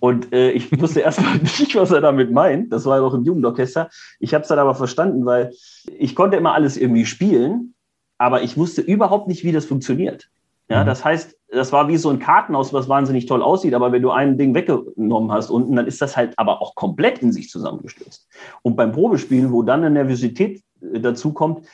Und 0.00 0.32
äh, 0.32 0.50
ich 0.50 0.70
wusste 0.80 1.00
erstmal 1.00 1.38
nicht, 1.38 1.74
was 1.74 1.90
er 1.90 2.00
damit 2.00 2.32
meint. 2.32 2.72
Das 2.72 2.84
war 2.84 2.98
ja 2.98 3.02
auch 3.02 3.14
im 3.14 3.24
Jugendorchester. 3.24 3.88
Ich 4.18 4.34
habe 4.34 4.42
es 4.42 4.48
dann 4.48 4.58
aber 4.58 4.74
verstanden, 4.74 5.24
weil 5.24 5.52
ich 5.98 6.14
konnte 6.14 6.36
immer 6.36 6.54
alles 6.54 6.76
irgendwie 6.76 7.06
spielen, 7.06 7.74
aber 8.18 8.42
ich 8.42 8.56
wusste 8.56 8.82
überhaupt 8.82 9.28
nicht, 9.28 9.44
wie 9.44 9.52
das 9.52 9.64
funktioniert. 9.64 10.28
Ja, 10.70 10.82
mhm. 10.82 10.86
das 10.86 11.04
heißt, 11.04 11.36
das 11.48 11.72
war 11.72 11.88
wie 11.88 11.96
so 11.96 12.10
ein 12.10 12.20
Kartenhaus, 12.20 12.72
was 12.72 12.88
wahnsinnig 12.88 13.26
toll 13.26 13.42
aussieht, 13.42 13.74
aber 13.74 13.90
wenn 13.90 14.02
du 14.02 14.12
ein 14.12 14.38
Ding 14.38 14.54
weggenommen 14.54 15.32
hast 15.32 15.50
unten, 15.50 15.74
dann 15.74 15.86
ist 15.86 16.00
das 16.00 16.16
halt 16.16 16.38
aber 16.38 16.62
auch 16.62 16.76
komplett 16.76 17.18
in 17.18 17.32
sich 17.32 17.50
zusammengestürzt. 17.50 18.28
Und 18.62 18.76
beim 18.76 18.92
Probespielen, 18.92 19.52
wo 19.52 19.62
dann 19.62 19.80
eine 19.80 19.90
Nervosität 19.90 20.62
äh, 20.80 21.00
dazu 21.00 21.32
kommt, 21.32 21.66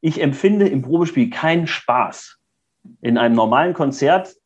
ich 0.00 0.22
empfinde 0.22 0.68
im 0.68 0.82
Probespiel 0.82 1.28
keinen 1.28 1.66
Spaß. 1.66 2.38
In 3.00 3.18
einem 3.18 3.34
normalen 3.34 3.74
Konzert 3.74 4.36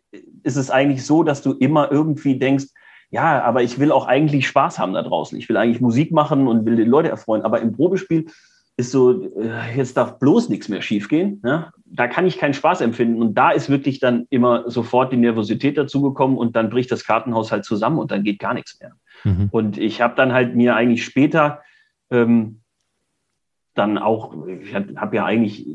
ist 0.43 0.57
es 0.57 0.71
eigentlich 0.71 1.05
so, 1.05 1.23
dass 1.23 1.43
du 1.43 1.53
immer 1.53 1.93
irgendwie 1.93 2.39
denkst, 2.39 2.67
ja, 3.11 3.43
aber 3.43 3.63
ich 3.63 3.79
will 3.79 3.93
auch 3.93 4.07
eigentlich 4.07 4.47
Spaß 4.47 4.79
haben 4.79 4.95
da 4.95 5.03
draußen. 5.03 5.37
Ich 5.37 5.49
will 5.49 5.57
eigentlich 5.57 5.81
Musik 5.81 6.13
machen 6.13 6.47
und 6.47 6.65
will 6.65 6.77
die 6.77 6.85
Leute 6.85 7.09
erfreuen. 7.09 7.43
Aber 7.43 7.61
im 7.61 7.73
Probespiel 7.73 8.27
ist 8.81 8.91
so, 8.91 9.23
äh, 9.37 9.77
jetzt 9.77 9.97
darf 9.97 10.19
bloß 10.19 10.49
nichts 10.49 10.69
mehr 10.69 10.83
schiefgehen. 10.83 11.41
Ne? 11.43 11.71
Da 11.85 12.09
kann 12.09 12.27
ich 12.27 12.39
keinen 12.39 12.55
Spaß 12.55 12.81
empfinden. 12.81 13.23
Und 13.23 13.35
da 13.35 13.51
ist 13.51 13.71
wirklich 13.71 14.01
dann 14.01 14.27
immer 14.31 14.69
sofort 14.71 15.13
die 15.13 15.17
Nervosität 15.17 15.79
dazugekommen 15.79 16.37
und 16.37 16.57
dann 16.57 16.71
bricht 16.71 16.91
das 16.91 17.05
Kartenhaus 17.05 17.53
halt 17.53 17.65
zusammen 17.65 17.99
und 17.99 18.11
dann 18.11 18.25
geht 18.25 18.39
gar 18.39 18.55
nichts 18.55 18.81
mehr. 18.81 18.93
Mhm. 19.25 19.49
Und 19.53 19.79
ich 19.79 20.01
habe 20.01 20.15
dann 20.17 20.33
halt 20.33 20.57
mir 20.57 20.75
eigentlich 20.75 21.05
später 21.05 21.61
ähm, 22.11 22.61
dann 23.75 23.99
auch, 23.99 24.35
ich 24.47 24.75
habe 24.75 25.17
ja 25.17 25.25
eigentlich, 25.25 25.67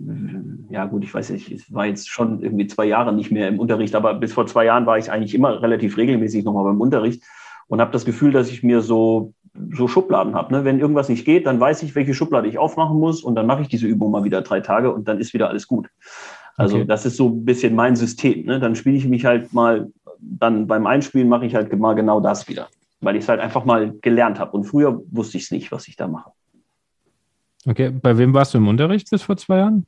ja 0.69 0.85
gut, 0.85 1.03
ich 1.03 1.13
weiß 1.13 1.29
nicht, 1.29 1.51
es 1.51 1.73
war 1.73 1.85
jetzt 1.85 2.09
schon 2.09 2.41
irgendwie 2.41 2.67
zwei 2.67 2.85
Jahre 2.85 3.13
nicht 3.13 3.31
mehr 3.31 3.47
im 3.47 3.59
Unterricht, 3.59 3.95
aber 3.95 4.13
bis 4.15 4.33
vor 4.33 4.47
zwei 4.47 4.65
Jahren 4.65 4.85
war 4.85 4.97
ich 4.97 5.11
eigentlich 5.11 5.33
immer 5.33 5.61
relativ 5.61 5.97
regelmäßig 5.97 6.43
nochmal 6.43 6.65
beim 6.65 6.81
Unterricht 6.81 7.23
und 7.67 7.79
habe 7.79 7.91
das 7.91 8.05
Gefühl, 8.05 8.31
dass 8.31 8.51
ich 8.51 8.63
mir 8.63 8.81
so 8.81 9.33
so 9.73 9.87
Schubladen 9.87 10.35
habe. 10.35 10.53
Ne? 10.53 10.65
Wenn 10.65 10.79
irgendwas 10.79 11.09
nicht 11.09 11.25
geht, 11.25 11.45
dann 11.45 11.59
weiß 11.59 11.83
ich, 11.83 11.95
welche 11.95 12.13
Schublade 12.13 12.47
ich 12.47 12.57
aufmachen 12.57 12.99
muss 12.99 13.23
und 13.23 13.35
dann 13.35 13.45
mache 13.45 13.61
ich 13.61 13.67
diese 13.67 13.87
Übung 13.87 14.11
mal 14.11 14.23
wieder 14.23 14.41
drei 14.41 14.59
Tage 14.59 14.93
und 14.93 15.07
dann 15.07 15.19
ist 15.19 15.33
wieder 15.33 15.49
alles 15.49 15.67
gut. 15.67 15.89
Also 16.57 16.77
okay. 16.77 16.85
das 16.85 17.05
ist 17.05 17.17
so 17.17 17.29
ein 17.29 17.45
bisschen 17.45 17.75
mein 17.75 17.95
System. 17.95 18.45
Ne? 18.45 18.59
Dann 18.59 18.75
spiele 18.75 18.97
ich 18.97 19.07
mich 19.07 19.25
halt 19.25 19.53
mal, 19.53 19.91
dann 20.19 20.67
beim 20.67 20.87
Einspielen 20.87 21.29
mache 21.29 21.45
ich 21.45 21.55
halt 21.55 21.77
mal 21.77 21.93
genau 21.93 22.19
das 22.19 22.47
wieder, 22.47 22.67
weil 23.01 23.15
ich 23.15 23.23
es 23.23 23.29
halt 23.29 23.39
einfach 23.39 23.65
mal 23.65 23.93
gelernt 24.01 24.39
habe. 24.39 24.51
Und 24.51 24.65
früher 24.65 25.01
wusste 25.11 25.37
ich 25.37 25.45
es 25.45 25.51
nicht, 25.51 25.71
was 25.71 25.87
ich 25.87 25.95
da 25.95 26.07
mache. 26.07 26.31
Okay, 27.67 27.89
bei 27.89 28.17
wem 28.17 28.33
warst 28.33 28.53
du 28.53 28.57
im 28.57 28.67
Unterricht 28.67 29.09
bis 29.09 29.23
vor 29.23 29.37
zwei 29.37 29.57
Jahren? 29.57 29.85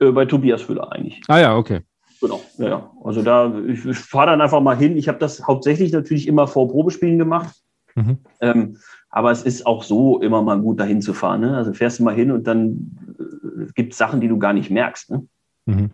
Äh, 0.00 0.10
bei 0.10 0.24
Tobias 0.24 0.62
Füller 0.62 0.90
eigentlich. 0.90 1.20
Ah 1.28 1.38
ja, 1.38 1.56
okay. 1.56 1.80
Genau, 2.20 2.40
ja, 2.58 2.68
ja. 2.68 2.90
Also 3.04 3.22
da, 3.22 3.52
ich, 3.68 3.84
ich 3.84 3.98
fahre 3.98 4.28
dann 4.30 4.40
einfach 4.40 4.60
mal 4.60 4.76
hin. 4.76 4.96
Ich 4.96 5.06
habe 5.06 5.18
das 5.18 5.46
hauptsächlich 5.46 5.92
natürlich 5.92 6.26
immer 6.26 6.48
vor 6.48 6.68
Probespielen 6.68 7.18
gemacht 7.18 7.54
Mhm. 7.98 8.18
Ähm, 8.40 8.76
aber 9.10 9.30
es 9.30 9.42
ist 9.42 9.66
auch 9.66 9.82
so 9.82 10.20
immer 10.20 10.42
mal 10.42 10.60
gut, 10.60 10.80
dahin 10.80 11.02
zu 11.02 11.14
fahren. 11.14 11.40
Ne? 11.40 11.56
Also 11.56 11.72
fährst 11.72 11.98
du 11.98 12.04
mal 12.04 12.14
hin 12.14 12.30
und 12.30 12.46
dann 12.46 12.96
äh, 13.18 13.72
gibt 13.74 13.92
es 13.92 13.98
Sachen, 13.98 14.20
die 14.20 14.28
du 14.28 14.38
gar 14.38 14.52
nicht 14.52 14.70
merkst. 14.70 15.10
Ne? 15.10 15.26
Mhm. 15.66 15.90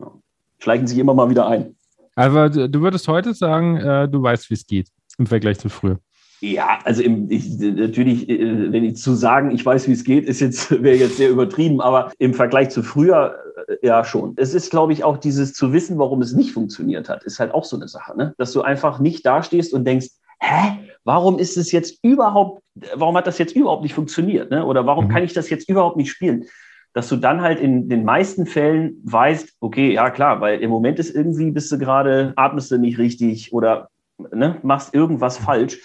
Ja. 0.00 0.12
Schleichen 0.58 0.86
sich 0.86 0.98
immer 0.98 1.14
mal 1.14 1.30
wieder 1.30 1.46
ein. 1.46 1.76
Aber 2.16 2.48
du 2.48 2.80
würdest 2.80 3.08
heute 3.08 3.34
sagen, 3.34 3.76
äh, 3.76 4.08
du 4.08 4.22
weißt, 4.22 4.48
wie 4.50 4.54
es 4.54 4.66
geht 4.66 4.88
im 5.18 5.26
Vergleich 5.26 5.58
zu 5.58 5.68
früher. 5.68 5.98
Ja, 6.40 6.78
also 6.84 7.02
im, 7.02 7.30
ich, 7.30 7.58
natürlich, 7.58 8.28
äh, 8.28 8.72
wenn 8.72 8.84
ich 8.84 8.96
zu 8.96 9.14
sagen, 9.14 9.50
ich 9.50 9.64
weiß, 9.64 9.88
wie 9.88 9.92
es 9.92 10.04
geht, 10.04 10.26
ist 10.26 10.40
jetzt 10.40 10.70
wäre 10.82 10.96
jetzt 10.96 11.16
sehr 11.16 11.30
übertrieben, 11.30 11.80
aber 11.80 12.12
im 12.18 12.34
Vergleich 12.34 12.70
zu 12.70 12.82
früher 12.82 13.36
äh, 13.68 13.86
ja 13.86 14.04
schon. 14.04 14.34
Es 14.36 14.54
ist, 14.54 14.70
glaube 14.70 14.92
ich, 14.92 15.04
auch 15.04 15.16
dieses 15.16 15.54
zu 15.54 15.72
wissen, 15.72 15.98
warum 15.98 16.20
es 16.22 16.32
nicht 16.32 16.52
funktioniert 16.52 17.08
hat, 17.08 17.24
ist 17.24 17.38
halt 17.40 17.54
auch 17.54 17.64
so 17.64 17.76
eine 17.76 17.88
Sache, 17.88 18.16
ne? 18.16 18.34
dass 18.38 18.52
du 18.52 18.62
einfach 18.62 18.98
nicht 18.98 19.24
dastehst 19.24 19.72
und 19.72 19.86
denkst, 19.86 20.08
hä, 20.40 20.78
warum 21.04 21.38
ist 21.38 21.56
es 21.56 21.70
jetzt 21.72 22.02
überhaupt, 22.02 22.62
warum 22.94 23.16
hat 23.16 23.26
das 23.26 23.38
jetzt 23.38 23.54
überhaupt 23.54 23.82
nicht 23.82 23.94
funktioniert? 23.94 24.50
Ne? 24.50 24.64
Oder 24.64 24.86
warum 24.86 25.06
mhm. 25.06 25.10
kann 25.10 25.22
ich 25.22 25.32
das 25.32 25.50
jetzt 25.50 25.68
überhaupt 25.68 25.96
nicht 25.96 26.10
spielen? 26.10 26.44
Dass 26.92 27.08
du 27.08 27.16
dann 27.16 27.40
halt 27.42 27.60
in 27.60 27.88
den 27.88 28.04
meisten 28.04 28.46
Fällen 28.46 29.00
weißt, 29.04 29.56
okay, 29.60 29.92
ja 29.92 30.10
klar, 30.10 30.40
weil 30.40 30.60
im 30.60 30.70
Moment 30.70 30.98
ist 30.98 31.14
irgendwie, 31.14 31.50
bist 31.50 31.70
du 31.70 31.78
gerade, 31.78 32.32
atmest 32.36 32.70
du 32.70 32.78
nicht 32.78 32.98
richtig 32.98 33.52
oder 33.52 33.88
ne, 34.18 34.58
machst 34.62 34.94
irgendwas 34.94 35.40
mhm. 35.40 35.44
falsch. 35.44 35.78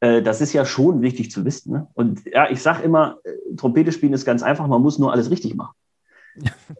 Äh, 0.00 0.22
das 0.22 0.40
ist 0.40 0.52
ja 0.52 0.64
schon 0.64 1.02
wichtig 1.02 1.30
zu 1.30 1.44
wissen. 1.44 1.72
Ne? 1.72 1.86
Und 1.94 2.24
ja, 2.26 2.50
ich 2.50 2.62
sage 2.62 2.82
immer, 2.82 3.18
äh, 3.24 3.56
Trompete 3.56 3.92
spielen 3.92 4.12
ist 4.12 4.24
ganz 4.24 4.42
einfach, 4.42 4.66
man 4.66 4.82
muss 4.82 4.98
nur 4.98 5.12
alles 5.12 5.30
richtig 5.30 5.54
machen. 5.54 5.74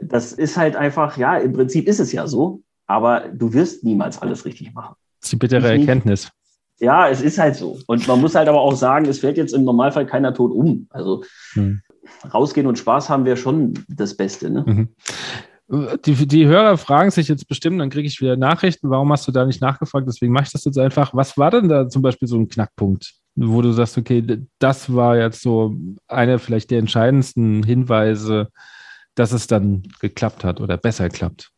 Das 0.00 0.32
ist 0.32 0.56
halt 0.56 0.76
einfach, 0.76 1.16
ja, 1.16 1.36
im 1.36 1.52
Prinzip 1.52 1.88
ist 1.88 1.98
es 1.98 2.12
ja 2.12 2.28
so, 2.28 2.62
aber 2.86 3.28
du 3.28 3.52
wirst 3.52 3.82
niemals 3.82 4.22
alles 4.22 4.44
richtig 4.44 4.72
machen. 4.72 4.94
Das 5.20 5.26
ist 5.26 5.32
die 5.32 5.36
bittere 5.36 5.68
Erkenntnis. 5.68 6.30
Ja, 6.80 7.08
es 7.08 7.20
ist 7.20 7.38
halt 7.38 7.56
so. 7.56 7.78
Und 7.86 8.06
man 8.06 8.20
muss 8.20 8.34
halt 8.34 8.48
aber 8.48 8.60
auch 8.60 8.76
sagen, 8.76 9.06
es 9.06 9.18
fällt 9.18 9.36
jetzt 9.36 9.54
im 9.54 9.64
Normalfall 9.64 10.06
keiner 10.06 10.32
tot 10.32 10.52
um. 10.52 10.86
Also 10.90 11.24
hm. 11.54 11.82
rausgehen 12.32 12.66
und 12.66 12.78
Spaß 12.78 13.10
haben 13.10 13.24
wäre 13.24 13.36
schon 13.36 13.74
das 13.88 14.16
Beste. 14.16 14.50
Ne? 14.50 14.64
Mhm. 14.66 14.88
Die, 16.06 16.26
die 16.26 16.46
Hörer 16.46 16.78
fragen 16.78 17.10
sich 17.10 17.28
jetzt 17.28 17.46
bestimmt, 17.46 17.78
dann 17.78 17.90
kriege 17.90 18.08
ich 18.08 18.22
wieder 18.22 18.38
Nachrichten, 18.38 18.88
warum 18.88 19.12
hast 19.12 19.28
du 19.28 19.32
da 19.32 19.44
nicht 19.44 19.60
nachgefragt? 19.60 20.08
Deswegen 20.08 20.32
mache 20.32 20.44
ich 20.44 20.52
das 20.52 20.64
jetzt 20.64 20.78
einfach. 20.78 21.12
Was 21.12 21.36
war 21.36 21.50
denn 21.50 21.68
da 21.68 21.88
zum 21.90 22.00
Beispiel 22.00 22.26
so 22.26 22.38
ein 22.38 22.48
Knackpunkt, 22.48 23.12
wo 23.34 23.60
du 23.60 23.72
sagst, 23.72 23.98
okay, 23.98 24.24
das 24.58 24.94
war 24.94 25.18
jetzt 25.18 25.42
so 25.42 25.76
einer 26.06 26.38
vielleicht 26.38 26.70
der 26.70 26.78
entscheidendsten 26.78 27.62
Hinweise, 27.64 28.48
dass 29.14 29.32
es 29.32 29.46
dann 29.46 29.82
geklappt 30.00 30.42
hat 30.42 30.62
oder 30.62 30.78
besser 30.78 31.10
klappt? 31.10 31.50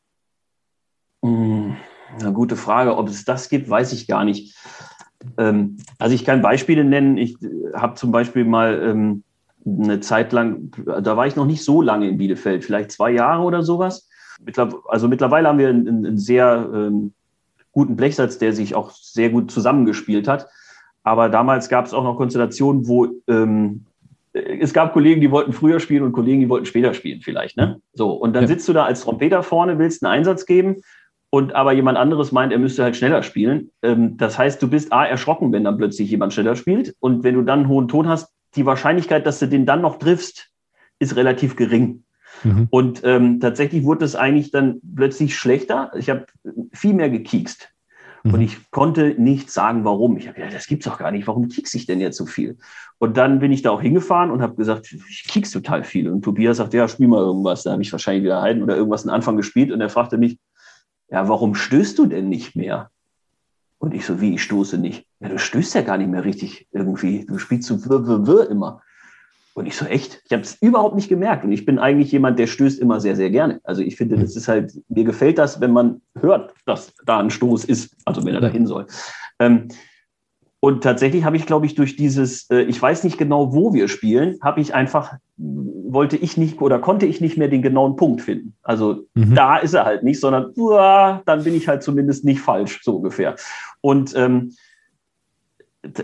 Hm, 1.22 1.76
eine 2.18 2.32
gute 2.32 2.56
Frage. 2.56 2.96
Ob 2.96 3.08
es 3.08 3.24
das 3.24 3.48
gibt, 3.48 3.70
weiß 3.70 3.92
ich 3.92 4.08
gar 4.08 4.24
nicht. 4.24 4.56
Ähm, 5.36 5.78
also 5.98 6.14
ich 6.14 6.24
kann 6.24 6.42
Beispiele 6.42 6.84
nennen. 6.84 7.16
Ich 7.16 7.40
äh, 7.42 7.72
habe 7.74 7.94
zum 7.94 8.12
Beispiel 8.12 8.44
mal 8.44 8.80
ähm, 8.82 9.22
eine 9.66 10.00
Zeit 10.00 10.32
lang, 10.32 10.70
da 10.86 11.16
war 11.16 11.26
ich 11.26 11.36
noch 11.36 11.46
nicht 11.46 11.62
so 11.62 11.82
lange 11.82 12.08
in 12.08 12.18
Bielefeld, 12.18 12.64
vielleicht 12.64 12.90
zwei 12.90 13.10
Jahre 13.10 13.42
oder 13.42 13.62
sowas. 13.62 14.08
Also 14.88 15.06
mittlerweile 15.06 15.48
haben 15.48 15.58
wir 15.58 15.68
einen, 15.68 15.86
einen 15.86 16.18
sehr 16.18 16.68
ähm, 16.72 17.12
guten 17.72 17.96
Blechsatz, 17.96 18.38
der 18.38 18.54
sich 18.54 18.74
auch 18.74 18.90
sehr 18.90 19.28
gut 19.28 19.50
zusammengespielt 19.50 20.28
hat. 20.28 20.48
Aber 21.02 21.28
damals 21.28 21.68
gab 21.68 21.86
es 21.86 21.94
auch 21.94 22.04
noch 22.04 22.16
Konstellationen, 22.16 22.88
wo 22.88 23.08
ähm, 23.28 23.84
es 24.32 24.72
gab 24.72 24.92
Kollegen, 24.92 25.20
die 25.20 25.30
wollten 25.30 25.52
früher 25.52 25.80
spielen 25.80 26.04
und 26.04 26.12
Kollegen, 26.12 26.40
die 26.40 26.48
wollten 26.48 26.66
später 26.66 26.94
spielen, 26.94 27.20
vielleicht. 27.20 27.56
Ne? 27.56 27.80
So, 27.94 28.12
und 28.12 28.34
dann 28.34 28.44
ja. 28.44 28.48
sitzt 28.48 28.68
du 28.68 28.72
da 28.72 28.84
als 28.84 29.02
Trompeter 29.02 29.42
vorne, 29.42 29.78
willst 29.78 30.04
einen 30.04 30.12
Einsatz 30.12 30.46
geben 30.46 30.82
und 31.30 31.54
aber 31.54 31.72
jemand 31.72 31.96
anderes 31.96 32.32
meint, 32.32 32.52
er 32.52 32.58
müsste 32.58 32.82
halt 32.82 32.96
schneller 32.96 33.22
spielen. 33.22 33.70
Ähm, 33.82 34.16
das 34.16 34.36
heißt, 34.36 34.60
du 34.60 34.68
bist 34.68 34.92
A, 34.92 35.04
erschrocken, 35.06 35.52
wenn 35.52 35.64
dann 35.64 35.78
plötzlich 35.78 36.10
jemand 36.10 36.32
schneller 36.32 36.56
spielt. 36.56 36.94
Und 36.98 37.22
wenn 37.22 37.36
du 37.36 37.42
dann 37.42 37.60
einen 37.60 37.68
hohen 37.68 37.86
Ton 37.88 38.08
hast, 38.08 38.32
die 38.56 38.66
Wahrscheinlichkeit, 38.66 39.26
dass 39.26 39.38
du 39.38 39.46
den 39.46 39.64
dann 39.64 39.80
noch 39.80 39.98
triffst, 39.98 40.50
ist 40.98 41.14
relativ 41.14 41.54
gering. 41.54 42.02
Mhm. 42.42 42.66
Und 42.70 43.02
ähm, 43.04 43.38
tatsächlich 43.38 43.84
wurde 43.84 44.04
es 44.04 44.16
eigentlich 44.16 44.50
dann 44.50 44.80
plötzlich 44.96 45.36
schlechter. 45.36 45.92
Ich 45.94 46.10
habe 46.10 46.26
viel 46.72 46.94
mehr 46.94 47.10
gekiekst. 47.10 47.68
Mhm. 48.24 48.34
Und 48.34 48.40
ich 48.40 48.70
konnte 48.72 49.14
nicht 49.16 49.52
sagen, 49.52 49.84
warum. 49.84 50.16
Ich 50.16 50.26
habe 50.26 50.34
gedacht, 50.34 50.54
das 50.54 50.66
gibt's 50.66 50.86
doch 50.86 50.98
gar 50.98 51.12
nicht. 51.12 51.28
Warum 51.28 51.48
kiekse 51.48 51.76
ich 51.76 51.86
denn 51.86 52.00
jetzt 52.00 52.16
so 52.16 52.26
viel? 52.26 52.58
Und 52.98 53.16
dann 53.16 53.38
bin 53.38 53.52
ich 53.52 53.62
da 53.62 53.70
auch 53.70 53.80
hingefahren 53.80 54.32
und 54.32 54.42
habe 54.42 54.56
gesagt, 54.56 54.92
ich 55.08 55.24
kiekse 55.28 55.62
total 55.62 55.84
viel. 55.84 56.10
Und 56.10 56.22
Tobias 56.22 56.56
sagt, 56.56 56.74
ja, 56.74 56.88
spiel 56.88 57.06
mal 57.06 57.20
irgendwas. 57.20 57.62
Da 57.62 57.70
habe 57.70 57.82
ich 57.82 57.92
wahrscheinlich 57.92 58.24
wieder 58.24 58.42
Heiden 58.42 58.64
oder 58.64 58.76
irgendwas 58.76 59.06
am 59.06 59.14
Anfang 59.14 59.36
gespielt. 59.36 59.70
Und 59.70 59.80
er 59.80 59.90
fragte 59.90 60.18
mich, 60.18 60.38
ja, 61.10 61.28
warum 61.28 61.54
stößt 61.54 61.98
du 61.98 62.06
denn 62.06 62.28
nicht 62.28 62.56
mehr? 62.56 62.90
Und 63.78 63.94
ich 63.94 64.04
so, 64.04 64.20
wie, 64.20 64.34
ich 64.34 64.42
stoße 64.42 64.78
nicht. 64.78 65.06
Ja, 65.20 65.28
du 65.28 65.38
stößt 65.38 65.74
ja 65.74 65.82
gar 65.82 65.96
nicht 65.96 66.10
mehr 66.10 66.24
richtig 66.24 66.66
irgendwie. 66.70 67.24
Du 67.26 67.38
spielst 67.38 67.66
so 67.66 67.84
wirr, 67.86 68.06
wirr, 68.06 68.26
wirr 68.26 68.50
immer. 68.50 68.82
Und 69.54 69.66
ich 69.66 69.76
so, 69.76 69.86
echt? 69.86 70.22
Ich 70.26 70.32
habe 70.32 70.42
es 70.42 70.58
überhaupt 70.60 70.94
nicht 70.94 71.08
gemerkt. 71.08 71.44
Und 71.44 71.52
ich 71.52 71.64
bin 71.64 71.78
eigentlich 71.78 72.12
jemand, 72.12 72.38
der 72.38 72.46
stößt 72.46 72.78
immer 72.78 73.00
sehr, 73.00 73.16
sehr 73.16 73.30
gerne. 73.30 73.60
Also 73.64 73.82
ich 73.82 73.96
finde, 73.96 74.16
das 74.18 74.36
ist 74.36 74.48
halt, 74.48 74.72
mir 74.88 75.04
gefällt 75.04 75.38
das, 75.38 75.60
wenn 75.60 75.72
man 75.72 76.02
hört, 76.18 76.54
dass 76.66 76.94
da 77.04 77.18
ein 77.18 77.30
Stoß 77.30 77.64
ist, 77.64 77.96
also 78.04 78.24
wenn 78.24 78.34
er 78.34 78.40
dahin 78.40 78.66
soll. 78.66 78.86
Ähm, 79.38 79.68
und 80.62 80.82
tatsächlich 80.84 81.24
habe 81.24 81.36
ich, 81.36 81.46
glaube 81.46 81.64
ich, 81.64 81.74
durch 81.74 81.96
dieses, 81.96 82.48
äh, 82.50 82.62
ich 82.62 82.80
weiß 82.80 83.04
nicht 83.04 83.16
genau, 83.16 83.54
wo 83.54 83.72
wir 83.72 83.88
spielen, 83.88 84.38
habe 84.42 84.60
ich 84.60 84.74
einfach, 84.74 85.14
wollte 85.38 86.18
ich 86.18 86.36
nicht 86.36 86.60
oder 86.60 86.78
konnte 86.78 87.06
ich 87.06 87.22
nicht 87.22 87.38
mehr 87.38 87.48
den 87.48 87.62
genauen 87.62 87.96
Punkt 87.96 88.20
finden. 88.20 88.54
Also 88.62 89.06
mhm. 89.14 89.34
da 89.34 89.56
ist 89.56 89.72
er 89.72 89.86
halt 89.86 90.02
nicht, 90.02 90.20
sondern 90.20 90.52
uah, 90.56 91.22
dann 91.24 91.44
bin 91.44 91.54
ich 91.54 91.66
halt 91.66 91.82
zumindest 91.82 92.26
nicht 92.26 92.42
falsch, 92.42 92.80
so 92.82 92.96
ungefähr. 92.96 93.36
Und 93.80 94.14
ähm, 94.14 94.52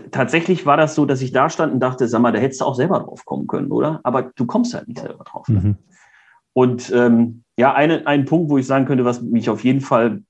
tatsächlich 0.09 0.65
war 0.65 0.75
das 0.75 0.95
so, 0.95 1.05
dass 1.05 1.21
ich 1.21 1.31
da 1.31 1.51
stand 1.51 1.73
und 1.73 1.79
dachte, 1.79 2.07
sag 2.07 2.21
mal, 2.21 2.31
da 2.31 2.39
hättest 2.39 2.61
du 2.61 2.65
auch 2.65 2.75
selber 2.75 2.99
drauf 2.99 3.25
kommen 3.25 3.45
können, 3.45 3.71
oder? 3.71 3.99
Aber 4.01 4.23
du 4.23 4.47
kommst 4.47 4.73
halt 4.73 4.87
nicht 4.87 5.01
selber 5.01 5.23
drauf. 5.23 5.47
Mhm. 5.47 5.77
Und 6.53 6.91
ähm, 6.95 7.43
ja, 7.57 7.75
eine, 7.75 8.07
ein 8.07 8.25
Punkt, 8.25 8.49
wo 8.49 8.57
ich 8.57 8.65
sagen 8.65 8.85
könnte, 8.85 9.05
was 9.05 9.21
mich 9.21 9.51
auf 9.51 9.63
jeden 9.63 9.81
Fall, 9.81 10.23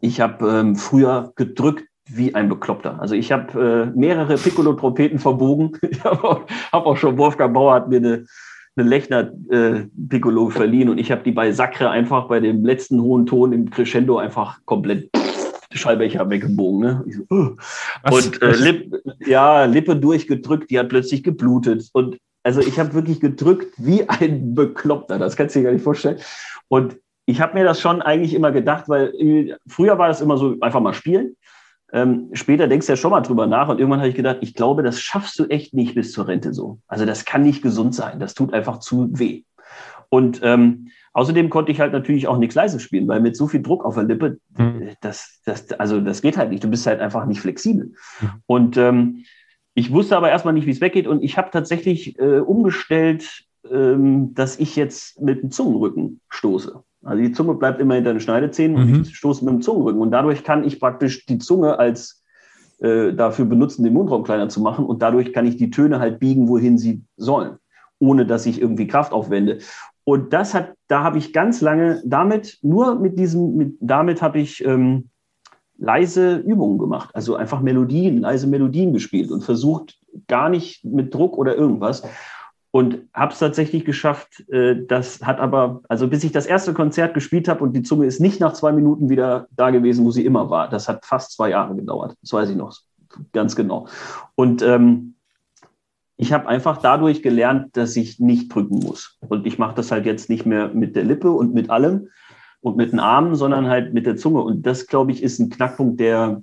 ich 0.00 0.22
habe 0.22 0.48
ähm, 0.48 0.76
früher 0.76 1.34
gedrückt 1.36 1.89
wie 2.16 2.34
ein 2.34 2.48
Bekloppter. 2.48 3.00
Also 3.00 3.14
ich 3.14 3.32
habe 3.32 3.90
äh, 3.94 3.98
mehrere 3.98 4.36
Piccolo-Trompeten 4.36 5.18
verbogen. 5.18 5.72
Ich 5.90 6.04
habe 6.04 6.24
auch, 6.24 6.40
hab 6.72 6.86
auch, 6.86 6.96
schon, 6.96 7.18
Wolfgang 7.18 7.52
Bauer 7.52 7.74
hat 7.74 7.88
mir 7.88 7.98
eine, 7.98 8.26
eine 8.76 8.88
Lechner 8.88 9.32
äh, 9.50 9.86
Piccolo 10.08 10.50
verliehen 10.50 10.88
und 10.88 10.98
ich 10.98 11.10
habe 11.10 11.22
die 11.22 11.32
bei 11.32 11.52
Sacre 11.52 11.90
einfach 11.90 12.28
bei 12.28 12.40
dem 12.40 12.64
letzten 12.64 13.00
hohen 13.02 13.26
Ton 13.26 13.52
im 13.52 13.70
Crescendo 13.70 14.18
einfach 14.18 14.58
komplett 14.64 15.10
Schallbecher 15.72 16.28
weggebogen. 16.28 16.80
Ne? 16.80 17.04
So, 17.06 17.34
uh. 17.34 17.56
Und 18.10 18.42
äh, 18.42 18.52
Lip, 18.52 19.02
ja, 19.26 19.64
Lippe 19.64 19.96
durchgedrückt, 19.96 20.70
die 20.70 20.78
hat 20.78 20.88
plötzlich 20.88 21.22
geblutet. 21.22 21.88
Und 21.92 22.18
also 22.42 22.60
ich 22.60 22.78
habe 22.78 22.94
wirklich 22.94 23.20
gedrückt 23.20 23.74
wie 23.76 24.08
ein 24.08 24.54
Bekloppter, 24.54 25.18
das 25.18 25.36
kannst 25.36 25.54
du 25.54 25.60
dir 25.60 25.64
gar 25.64 25.72
nicht 25.72 25.84
vorstellen. 25.84 26.18
Und 26.68 26.96
ich 27.26 27.40
habe 27.40 27.54
mir 27.54 27.64
das 27.64 27.80
schon 27.80 28.02
eigentlich 28.02 28.34
immer 28.34 28.50
gedacht, 28.50 28.88
weil 28.88 29.56
früher 29.68 29.98
war 29.98 30.08
das 30.08 30.20
immer 30.20 30.36
so, 30.36 30.56
einfach 30.60 30.80
mal 30.80 30.94
spielen. 30.94 31.36
Ähm, 31.92 32.30
später 32.32 32.68
denkst 32.68 32.86
du 32.86 32.92
ja 32.92 32.96
schon 32.96 33.10
mal 33.10 33.20
drüber 33.20 33.46
nach 33.46 33.68
und 33.68 33.78
irgendwann 33.78 34.00
habe 34.00 34.08
ich 34.08 34.14
gedacht, 34.14 34.38
ich 34.40 34.54
glaube, 34.54 34.82
das 34.82 35.00
schaffst 35.00 35.38
du 35.38 35.46
echt 35.46 35.74
nicht 35.74 35.94
bis 35.94 36.12
zur 36.12 36.28
Rente 36.28 36.54
so. 36.54 36.78
Also 36.86 37.04
das 37.04 37.24
kann 37.24 37.42
nicht 37.42 37.62
gesund 37.62 37.94
sein, 37.94 38.20
das 38.20 38.34
tut 38.34 38.52
einfach 38.52 38.78
zu 38.78 39.08
weh. 39.18 39.42
Und 40.08 40.40
ähm, 40.42 40.90
Außerdem 41.12 41.50
konnte 41.50 41.72
ich 41.72 41.80
halt 41.80 41.92
natürlich 41.92 42.28
auch 42.28 42.38
nichts 42.38 42.54
leise 42.54 42.78
spielen, 42.78 43.08
weil 43.08 43.20
mit 43.20 43.36
so 43.36 43.48
viel 43.48 43.62
Druck 43.62 43.84
auf 43.84 43.94
der 43.94 44.04
Lippe, 44.04 44.38
mhm. 44.56 44.90
das, 45.00 45.40
das, 45.44 45.70
also 45.72 46.00
das 46.00 46.22
geht 46.22 46.36
halt 46.36 46.50
nicht. 46.50 46.62
Du 46.62 46.68
bist 46.68 46.86
halt 46.86 47.00
einfach 47.00 47.26
nicht 47.26 47.40
flexibel. 47.40 47.94
Und 48.46 48.76
ähm, 48.76 49.24
ich 49.74 49.92
wusste 49.92 50.16
aber 50.16 50.30
erstmal 50.30 50.54
nicht, 50.54 50.66
wie 50.66 50.70
es 50.70 50.80
weggeht. 50.80 51.08
Und 51.08 51.22
ich 51.22 51.36
habe 51.36 51.50
tatsächlich 51.50 52.18
äh, 52.18 52.38
umgestellt, 52.38 53.44
ähm, 53.68 54.34
dass 54.34 54.58
ich 54.58 54.76
jetzt 54.76 55.20
mit 55.20 55.42
dem 55.42 55.50
Zungenrücken 55.50 56.20
stoße. 56.28 56.82
Also 57.02 57.22
die 57.22 57.32
Zunge 57.32 57.54
bleibt 57.54 57.80
immer 57.80 57.94
hinter 57.94 58.12
den 58.12 58.20
Schneidezähnen 58.20 58.76
mhm. 58.76 58.94
und 58.94 59.06
ich 59.06 59.16
stoße 59.16 59.44
mit 59.44 59.54
dem 59.54 59.62
Zungenrücken. 59.62 60.00
Und 60.00 60.10
dadurch 60.10 60.44
kann 60.44 60.64
ich 60.64 60.78
praktisch 60.78 61.26
die 61.26 61.38
Zunge 61.38 61.78
als 61.78 62.22
äh, 62.80 63.12
dafür 63.12 63.46
benutzen, 63.46 63.84
den 63.84 63.94
Mundraum 63.94 64.22
kleiner 64.22 64.48
zu 64.48 64.60
machen. 64.60 64.84
Und 64.84 65.02
dadurch 65.02 65.32
kann 65.32 65.46
ich 65.46 65.56
die 65.56 65.70
Töne 65.70 65.98
halt 65.98 66.18
biegen, 66.18 66.48
wohin 66.48 66.78
sie 66.78 67.02
sollen, 67.16 67.56
ohne 67.98 68.26
dass 68.26 68.46
ich 68.46 68.60
irgendwie 68.60 68.86
Kraft 68.86 69.12
aufwende. 69.12 69.58
Und 70.04 70.32
das 70.32 70.54
hat, 70.54 70.74
da 70.88 71.02
habe 71.02 71.18
ich 71.18 71.32
ganz 71.32 71.60
lange 71.60 72.02
damit, 72.04 72.58
nur 72.62 72.98
mit 72.98 73.18
diesem, 73.18 73.56
mit, 73.56 73.76
damit 73.80 74.22
habe 74.22 74.40
ich 74.40 74.64
ähm, 74.64 75.10
leise 75.78 76.36
Übungen 76.36 76.78
gemacht. 76.78 77.10
Also 77.14 77.36
einfach 77.36 77.60
Melodien, 77.60 78.18
leise 78.18 78.46
Melodien 78.46 78.92
gespielt 78.92 79.30
und 79.30 79.42
versucht 79.42 79.98
gar 80.28 80.48
nicht 80.48 80.84
mit 80.84 81.14
Druck 81.14 81.38
oder 81.38 81.56
irgendwas. 81.56 82.02
Und 82.72 83.08
habe 83.12 83.32
es 83.32 83.40
tatsächlich 83.40 83.84
geschafft. 83.84 84.48
Äh, 84.48 84.86
das 84.86 85.22
hat 85.22 85.40
aber, 85.40 85.80
also 85.88 86.06
bis 86.06 86.22
ich 86.22 86.32
das 86.32 86.46
erste 86.46 86.72
Konzert 86.72 87.14
gespielt 87.14 87.48
habe 87.48 87.64
und 87.64 87.74
die 87.74 87.82
Zunge 87.82 88.06
ist 88.06 88.20
nicht 88.20 88.40
nach 88.40 88.52
zwei 88.52 88.72
Minuten 88.72 89.08
wieder 89.08 89.48
da 89.50 89.70
gewesen, 89.70 90.04
wo 90.04 90.12
sie 90.12 90.24
immer 90.24 90.50
war. 90.50 90.68
Das 90.68 90.88
hat 90.88 91.04
fast 91.04 91.32
zwei 91.32 91.50
Jahre 91.50 91.74
gedauert. 91.74 92.16
Das 92.22 92.32
weiß 92.32 92.50
ich 92.50 92.56
noch 92.56 92.76
ganz 93.32 93.56
genau. 93.56 93.88
Und 94.34 94.62
ähm, 94.62 95.14
ich 96.16 96.32
habe 96.32 96.48
einfach 96.48 96.76
dadurch 96.76 97.22
gelernt, 97.22 97.76
dass 97.76 97.96
ich 97.96 98.20
nicht 98.20 98.54
drücken 98.54 98.80
muss. 98.80 99.18
Und 99.26 99.46
ich 99.46 99.58
mache 99.58 99.74
das 99.74 99.90
halt 99.90 100.06
jetzt 100.06 100.28
nicht 100.28 100.44
mehr 100.44 100.68
mit 100.68 100.94
der 100.94 101.04
Lippe 101.04 101.30
und 101.30 101.54
mit 101.54 101.70
allem 101.70 102.08
und 102.60 102.76
mit 102.76 102.92
den 102.92 103.00
Armen, 103.00 103.34
sondern 103.34 103.68
halt 103.68 103.94
mit 103.94 104.06
der 104.06 104.16
Zunge. 104.16 104.42
Und 104.42 104.66
das, 104.66 104.86
glaube 104.86 105.12
ich, 105.12 105.22
ist 105.22 105.38
ein 105.38 105.48
Knackpunkt, 105.48 105.98
der, 105.98 106.42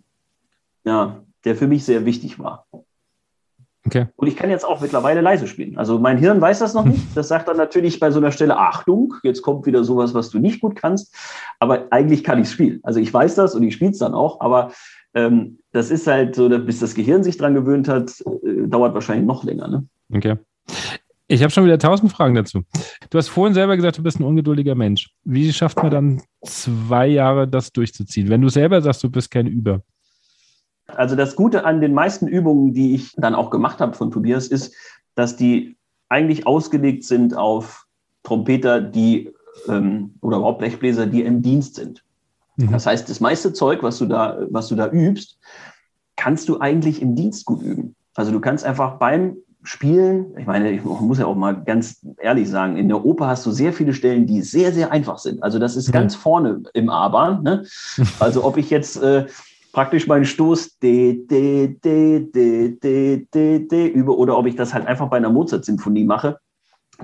ja, 0.84 1.21
der 1.45 1.55
für 1.55 1.67
mich 1.67 1.86
sehr 1.86 2.05
wichtig 2.05 2.39
war. 2.39 2.65
Okay. 3.88 4.08
Und 4.18 4.28
ich 4.28 4.36
kann 4.36 4.50
jetzt 4.50 4.66
auch 4.66 4.82
mittlerweile 4.82 5.22
leise 5.22 5.48
spielen. 5.48 5.78
Also 5.78 5.98
mein 5.98 6.18
Hirn 6.18 6.42
weiß 6.42 6.60
das 6.60 6.74
noch 6.74 6.84
nicht. 6.84 7.16
Das 7.16 7.30
sagt 7.30 7.48
dann 7.48 7.56
natürlich 7.56 8.02
bei 8.02 8.12
so 8.12 8.20
einer 8.20 8.32
Stelle, 8.34 8.58
Achtung, 8.58 9.14
jetzt 9.24 9.42
kommt 9.42 9.66
wieder 9.66 9.84
sowas, 9.86 10.14
was 10.14 10.30
du 10.30 10.40
nicht 10.40 10.60
gut 10.60 10.76
kannst. 10.76 11.16
Aber 11.60 11.88
eigentlich 11.90 12.24
kann 12.24 12.42
ich 12.42 12.52
spielen. 12.52 12.82
Also 12.84 13.00
ich 13.00 13.14
weiß 13.14 13.36
das 13.36 13.56
und 13.56 13.64
ich 13.64 13.76
spiele 13.76 13.92
es 13.92 14.00
dann 14.00 14.14
auch. 14.14 14.42
Aber 14.42 14.72
ähm, 15.14 15.60
das 15.72 15.90
ist 15.90 16.06
halt 16.06 16.36
so, 16.36 16.50
bis 16.50 16.82
das 16.82 16.96
Gehirn 16.96 17.24
sich 17.24 17.38
dran 17.38 17.54
gewöhnt 17.54 17.88
hat, 17.88 18.12
äh, 18.44 18.68
dauert 18.68 18.94
wahrscheinlich 18.94 19.26
noch 19.26 19.46
länger. 19.46 19.70
Ne? 19.70 19.86
Okay. 20.14 20.36
Ich 21.30 21.42
habe 21.42 21.52
schon 21.52 21.66
wieder 21.66 21.80
tausend 21.80 22.12
Fragen 22.12 22.36
dazu. 22.36 22.64
Du 23.10 23.18
hast 23.18 23.30
vorhin 23.30 23.54
selber 23.54 23.78
gesagt, 23.78 23.98
du 23.98 24.04
bist 24.04 24.20
ein 24.20 24.24
ungeduldiger 24.24 24.76
Mensch. 24.76 25.10
Wie 25.24 25.52
schafft 25.54 25.78
man 25.78 25.92
dann 25.92 26.22
zwei 26.46 27.08
Jahre 27.08 27.48
das 27.48 27.72
durchzuziehen, 27.72 28.30
wenn 28.30 28.42
du 28.42 28.50
selber 28.50 28.82
sagst, 28.82 29.04
du 29.04 29.10
bist 29.10 29.32
kein 29.32 29.48
Über? 29.48 29.82
Also 30.88 31.16
das 31.16 31.36
Gute 31.36 31.66
an 31.66 31.82
den 31.82 31.94
meisten 31.94 32.28
Übungen, 32.28 32.74
die 32.74 32.96
ich 32.96 33.14
dann 33.18 33.36
auch 33.36 33.50
gemacht 33.50 33.82
habe 33.82 33.94
von 33.94 34.12
Tobias, 34.12 34.48
ist, 34.48 34.74
dass 35.16 35.36
die 35.36 35.78
eigentlich 36.10 36.48
ausgelegt 36.48 37.04
sind 37.04 37.36
auf 37.36 37.86
Trompeter, 38.24 38.82
die 38.82 39.34
ähm, 39.68 40.16
oder 40.22 40.38
überhaupt 40.38 40.60
Blechbläser, 40.60 41.08
die 41.08 41.24
im 41.24 41.42
Dienst 41.42 41.76
sind. 41.76 42.04
Mhm. 42.56 42.72
Das 42.72 42.86
heißt, 42.86 43.10
das 43.10 43.20
meiste 43.20 43.54
Zeug, 43.54 43.84
was 43.84 43.98
du 43.98 44.06
da, 44.06 44.38
was 44.50 44.68
du 44.68 44.76
da 44.76 44.90
übst, 44.90 45.38
kannst 46.16 46.50
du 46.50 46.60
eigentlich 46.60 47.02
im 47.02 47.16
Dienst 47.16 47.46
gut 47.46 47.62
üben. 47.62 47.96
Also 48.16 48.32
du 48.32 48.40
kannst 48.40 48.66
einfach 48.66 48.98
beim 48.98 49.38
Spielen, 49.64 50.38
ich 50.38 50.46
meine, 50.46 50.72
ich 50.72 50.84
muss 50.84 51.20
ja 51.20 51.26
auch 51.26 51.36
mal 51.36 51.52
ganz 51.64 52.06
ehrlich 52.20 52.50
sagen, 52.50 52.78
in 52.78 52.88
der 52.88 53.04
Oper 53.04 53.28
hast 53.28 53.46
du 53.46 53.52
sehr 53.52 53.74
viele 53.74 53.94
Stellen, 53.94 54.26
die 54.26 54.42
sehr, 54.42 54.72
sehr 54.72 54.92
einfach 54.92 55.18
sind. 55.18 55.44
Also 55.44 55.60
das 55.60 55.76
ist 55.76 55.90
mhm. 55.90 55.94
ganz 55.94 56.16
vorne 56.16 56.64
im 56.74 56.90
A-Bahn. 56.90 57.44
Ne? 57.44 57.66
Also 58.20 58.46
ob 58.46 58.58
ich 58.58 58.70
jetzt 58.70 59.02
äh, 59.02 59.26
praktisch 59.78 60.07
meinen 60.07 60.25
Stoß 60.25 60.80
D, 60.80 61.23
D, 61.28 61.67
D, 61.67 62.19
D, 62.34 62.80
D, 62.82 63.28
D, 63.32 63.59
D 63.59 63.88
übe 63.89 64.17
oder 64.17 64.36
ob 64.36 64.47
ich 64.47 64.55
das 64.55 64.73
halt 64.73 64.88
einfach 64.88 65.07
bei 65.07 65.17
einer 65.17 65.30
Mozart-Symphonie 65.30 66.03
mache, 66.03 66.39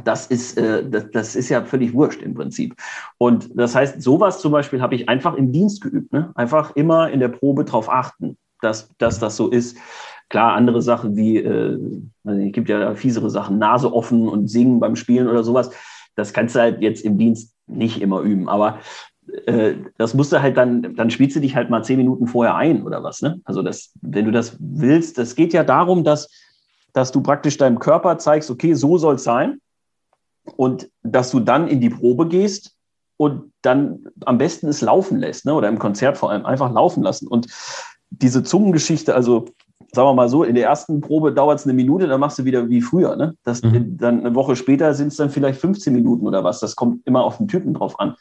das 0.04 0.26
ist, 0.26 0.58
äh, 0.58 0.84
das, 0.90 1.12
das 1.12 1.36
ist 1.36 1.50
ja 1.50 1.64
völlig 1.66 1.94
wurscht 1.94 2.24
im 2.24 2.34
Prinzip. 2.34 2.76
Und 3.20 3.52
das 3.54 3.76
heißt, 3.76 4.02
sowas 4.02 4.40
zum 4.40 4.52
Beispiel 4.52 4.82
habe 4.82 4.96
ich 4.96 5.08
einfach 5.08 5.36
im 5.36 5.52
Dienst 5.52 5.82
geübt. 5.82 6.12
Ne? 6.12 6.32
Einfach 6.34 6.76
immer 6.76 7.12
in 7.12 7.20
der 7.20 7.28
Probe 7.28 7.64
darauf 7.64 7.90
achten, 7.90 8.38
dass, 8.60 8.90
dass 8.98 9.20
das 9.20 9.36
so 9.36 9.50
ist. 9.50 9.78
Klar, 10.30 10.54
andere 10.54 10.82
Sachen 10.82 11.16
wie, 11.16 11.38
äh, 11.38 11.78
also 12.24 12.42
es 12.42 12.54
gibt 12.54 12.70
ja 12.70 12.96
fiesere 12.96 13.30
Sachen, 13.30 13.60
Nase 13.60 13.94
offen 13.94 14.28
und 14.28 14.48
singen 14.48 14.80
beim 14.80 14.96
Spielen 14.96 15.28
oder 15.28 15.44
sowas. 15.44 15.70
Das 16.16 16.34
kannst 16.34 16.56
du 16.56 16.60
halt 16.60 16.82
jetzt 16.82 17.06
im 17.06 17.20
Dienst 17.20 17.54
nicht 17.68 18.02
immer 18.02 18.22
üben. 18.22 18.50
Aber 18.50 18.80
äh, 19.46 19.76
das 19.98 20.14
musst 20.14 20.32
du 20.32 20.42
halt 20.42 20.58
dann, 20.58 20.96
dann 20.96 21.10
spielst 21.10 21.36
du 21.36 21.40
dich 21.40 21.56
halt 21.56 21.70
mal 21.70 21.84
zehn 21.84 21.98
Minuten 21.98 22.28
vorher 22.28 22.56
ein 22.56 22.84
oder 22.84 23.04
was. 23.04 23.22
Ne? 23.22 23.42
Also 23.46 23.62
das, 23.62 23.92
wenn 24.02 24.26
du 24.26 24.32
das 24.32 24.58
willst, 24.60 25.18
das 25.18 25.36
geht 25.36 25.54
ja 25.54 25.64
darum, 25.64 26.04
dass, 26.04 26.30
dass 26.94 27.12
du 27.12 27.22
praktisch 27.22 27.58
deinem 27.58 27.80
Körper 27.80 28.18
zeigst, 28.18 28.50
okay, 28.52 28.74
so 28.74 28.98
soll 28.98 29.16
es 29.16 29.24
sein 29.24 29.60
und 30.56 30.90
dass 31.04 31.32
du 31.32 31.40
dann 31.40 31.68
in 31.68 31.82
die 31.82 31.90
Probe 31.90 32.28
gehst 32.28 32.76
und 33.18 33.52
dann 33.62 34.08
am 34.26 34.38
besten 34.38 34.68
es 34.68 34.82
laufen 34.82 35.20
lässt, 35.20 35.46
ne? 35.46 35.54
oder 35.54 35.70
im 35.70 35.80
Konzert 35.80 36.18
vor 36.18 36.32
allem 36.32 36.46
einfach 36.46 36.72
laufen 36.72 37.04
lassen. 37.04 37.28
Und 37.28 37.48
diese 38.10 38.44
Zungengeschichte, 38.44 39.16
also 39.16 39.46
sagen 39.94 40.08
wir 40.08 40.14
mal 40.14 40.30
so, 40.30 40.44
in 40.44 40.56
der 40.56 40.66
ersten 40.66 41.02
Probe 41.02 41.32
dauert 41.32 41.60
es 41.60 41.66
eine 41.66 41.74
Minute, 41.74 42.08
dann 42.08 42.20
machst 42.20 42.40
du 42.40 42.46
wieder 42.46 42.68
wie 42.70 42.82
früher. 42.82 43.16
Ne? 43.16 43.36
Das, 43.44 43.62
mhm. 43.62 43.98
Dann 43.98 44.20
eine 44.22 44.36
Woche 44.36 44.56
später 44.56 44.94
sind 44.94 45.10
es 45.10 45.18
dann 45.18 45.30
vielleicht 45.30 45.60
15 45.60 45.94
Minuten 45.94 46.28
oder 46.28 46.44
was. 46.44 46.60
Das 46.60 46.76
kommt 46.76 47.06
immer 47.06 47.24
auf 47.24 47.38
den 47.38 47.48
Typen 47.48 47.74
drauf 47.74 48.00
an. 48.00 48.16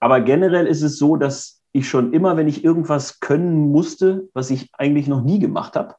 Aber 0.00 0.20
generell 0.20 0.66
ist 0.66 0.82
es 0.82 0.98
so, 0.98 1.16
dass 1.16 1.60
ich 1.72 1.88
schon 1.88 2.12
immer, 2.12 2.36
wenn 2.36 2.48
ich 2.48 2.64
irgendwas 2.64 3.20
können 3.20 3.70
musste, 3.70 4.28
was 4.34 4.50
ich 4.50 4.70
eigentlich 4.72 5.06
noch 5.06 5.22
nie 5.22 5.38
gemacht 5.38 5.76
habe, 5.76 5.94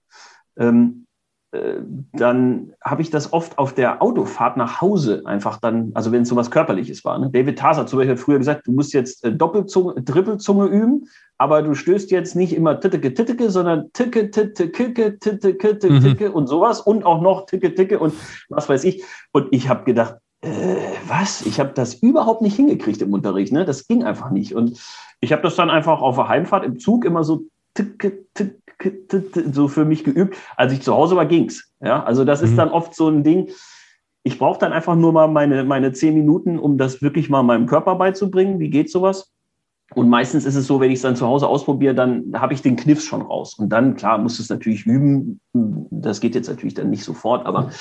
ähm, 0.58 1.06
äh, 1.54 1.82
dann 2.14 2.74
habe 2.84 3.02
ich 3.02 3.10
das 3.10 3.34
oft 3.34 3.58
auf 3.58 3.74
der 3.74 4.02
Autofahrt 4.02 4.56
nach 4.56 4.80
Hause 4.80 5.24
einfach 5.26 5.60
dann, 5.60 5.92
also 5.94 6.12
wenn 6.12 6.22
es 6.22 6.30
so 6.30 6.36
was 6.36 6.50
Körperliches 6.50 7.04
war. 7.04 7.20
Ne? 7.20 7.30
David 7.30 7.60
Taser 7.60 7.86
zum 7.86 7.98
Beispiel 8.00 8.16
hat 8.16 8.22
früher 8.22 8.38
gesagt, 8.38 8.68
du 8.68 8.72
musst 8.72 8.94
jetzt 8.94 9.24
äh, 9.26 9.34
Doppelzunge, 9.34 10.04
Trippelzunge 10.04 10.66
üben, 10.68 11.08
aber 11.38 11.62
du 11.62 11.74
stößt 11.74 12.10
jetzt 12.12 12.36
nicht 12.36 12.54
immer 12.54 12.80
Titteke, 12.80 13.14
Titteke, 13.14 13.50
sondern 13.50 13.92
Ticke, 13.92 14.32
Ticke, 14.32 14.72
Ticke, 14.72 15.20
Ticke, 15.20 15.80
Ticke 16.00 16.32
und 16.32 16.48
sowas 16.48 16.80
und 16.80 17.04
auch 17.04 17.22
noch 17.22 17.46
Ticke, 17.48 17.76
Ticke 17.76 18.00
und 18.00 18.14
was 18.50 18.70
weiß 18.70 18.86
ich. 18.86 19.04
Und 19.34 19.48
ich 19.52 19.68
habe 19.68 19.84
gedacht, 19.84 20.16
äh, 20.42 20.76
was? 21.08 21.46
Ich 21.46 21.60
habe 21.60 21.72
das 21.74 21.96
überhaupt 21.96 22.42
nicht 22.42 22.56
hingekriegt 22.56 23.02
im 23.02 23.14
Unterricht. 23.14 23.54
Ne? 23.54 23.66
Das 23.66 23.88
ging 23.88 24.04
einfach 24.04 24.32
nicht. 24.32 24.56
Und 24.56 24.80
ich 25.20 25.32
habe 25.32 25.44
das 25.44 25.56
dann 25.56 25.70
einfach 25.70 26.02
auf 26.02 26.16
der 26.16 26.28
Heimfahrt 26.28 26.66
im 26.66 26.80
Zug 26.80 27.06
immer 27.06 27.24
so 27.24 27.44
ticke, 27.74 28.26
ticke, 28.34 28.62
so 29.52 29.68
für 29.68 29.86
mich 29.86 30.04
geübt. 30.04 30.36
Als 30.58 30.74
ich 30.74 30.82
zu 30.82 30.94
Hause 30.94 31.16
war, 31.16 31.26
ging's. 31.26 31.72
Ja, 31.80 32.04
also 32.04 32.26
das 32.26 32.42
ist 32.42 32.52
mhm. 32.52 32.58
dann 32.58 32.70
oft 32.70 32.96
so 32.96 33.08
ein 33.08 33.24
Ding. 33.24 33.50
Ich 34.24 34.38
brauche 34.38 34.60
dann 34.60 34.74
einfach 34.74 34.96
nur 34.96 35.14
mal 35.14 35.28
meine, 35.28 35.64
meine 35.64 35.94
zehn 35.94 36.14
Minuten, 36.14 36.60
um 36.60 36.78
das 36.78 37.02
wirklich 37.02 37.30
mal 37.30 37.44
meinem 37.44 37.66
Körper 37.66 37.96
beizubringen. 37.96 38.60
Wie 38.60 38.70
geht 38.70 38.92
sowas? 38.92 39.32
Und 39.94 40.08
meistens 40.08 40.46
ist 40.46 40.56
es 40.56 40.68
so, 40.68 40.80
wenn 40.80 40.90
ich 40.90 40.98
es 40.98 41.02
dann 41.02 41.18
zu 41.18 41.28
Hause 41.28 41.48
ausprobiere, 41.48 41.94
dann 41.94 42.32
habe 42.34 42.54
ich 42.54 42.62
den 42.62 42.78
Kniff 42.78 43.04
schon 43.04 43.22
raus. 43.22 43.56
Und 43.56 43.70
dann, 43.70 43.96
klar, 43.96 44.18
muss 44.18 44.40
es 44.40 44.50
natürlich 44.50 44.86
üben. 44.86 45.42
Das 45.54 46.22
geht 46.22 46.34
jetzt 46.34 46.48
natürlich 46.48 46.76
dann 46.76 46.90
nicht 46.90 47.04
sofort, 47.04 47.46
aber 47.46 47.72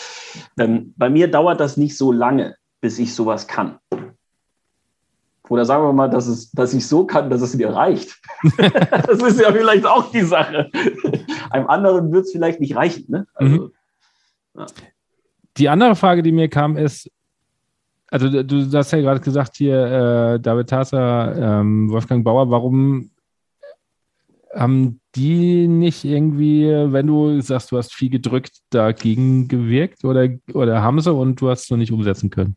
ähm, 0.59 0.93
bei 0.97 1.09
mir 1.09 1.31
dauert 1.31 1.61
das 1.61 1.77
nicht 1.77 1.97
so 1.97 2.11
lange, 2.11 2.57
bis 2.81 2.99
ich 2.99 3.15
sowas 3.15 3.47
kann. 3.47 3.79
Oder 5.49 5.65
sagen 5.65 5.85
wir 5.85 5.93
mal, 5.93 6.09
dass, 6.09 6.27
es, 6.27 6.51
dass 6.53 6.75
ich 6.75 6.87
so 6.87 7.05
kann, 7.05 7.31
dass 7.31 7.43
es 7.43 7.57
mir 7.57 7.71
reicht. 7.71 8.21
das 8.57 9.21
ist 9.21 9.41
ja 9.41 9.53
vielleicht 9.53 9.87
auch 9.87 10.11
die 10.11 10.23
Sache. 10.23 10.71
Einem 11.51 11.67
anderen 11.67 12.13
wird 12.13 12.27
es 12.27 12.33
vielleicht 12.33 12.61
nicht 12.61 12.77
reichen. 12.77 13.07
Ne? 13.09 13.27
Also, 13.35 13.55
mhm. 13.57 13.73
ja. 14.57 14.67
Die 15.57 15.69
andere 15.69 15.97
Frage, 15.97 16.23
die 16.23 16.33
mir 16.33 16.49
kam, 16.49 16.77
ist, 16.77 17.11
also 18.11 18.43
du 18.43 18.73
hast 18.73 18.93
ja 18.93 19.01
gerade 19.01 19.21
gesagt 19.21 19.57
hier, 19.57 20.35
äh, 20.35 20.41
David 20.41 20.69
Tasser, 20.69 21.61
ähm, 21.61 21.91
Wolfgang 21.91 22.25
Bauer, 22.25 22.51
warum 22.51 23.11
haben 24.55 25.01
die 25.15 25.69
nicht 25.69 26.05
irgendwie, 26.05 26.67
wenn 26.67 27.07
du 27.07 27.41
sagst, 27.41 27.71
du 27.71 27.79
hast 27.79 27.95
viel 27.95 28.11
gedrückt, 28.11 28.59
dagegen 28.71 29.49
gewirkt 29.49 30.05
oder, 30.05 30.29
oder 30.53 30.83
haben 30.83 31.01
sie 31.01 31.13
und 31.13 31.41
du 31.41 31.51
hast 31.51 31.65
es 31.65 31.71
noch 31.71 31.79
nicht 31.79 31.93
umsetzen 31.93 32.31
können? 32.31 32.57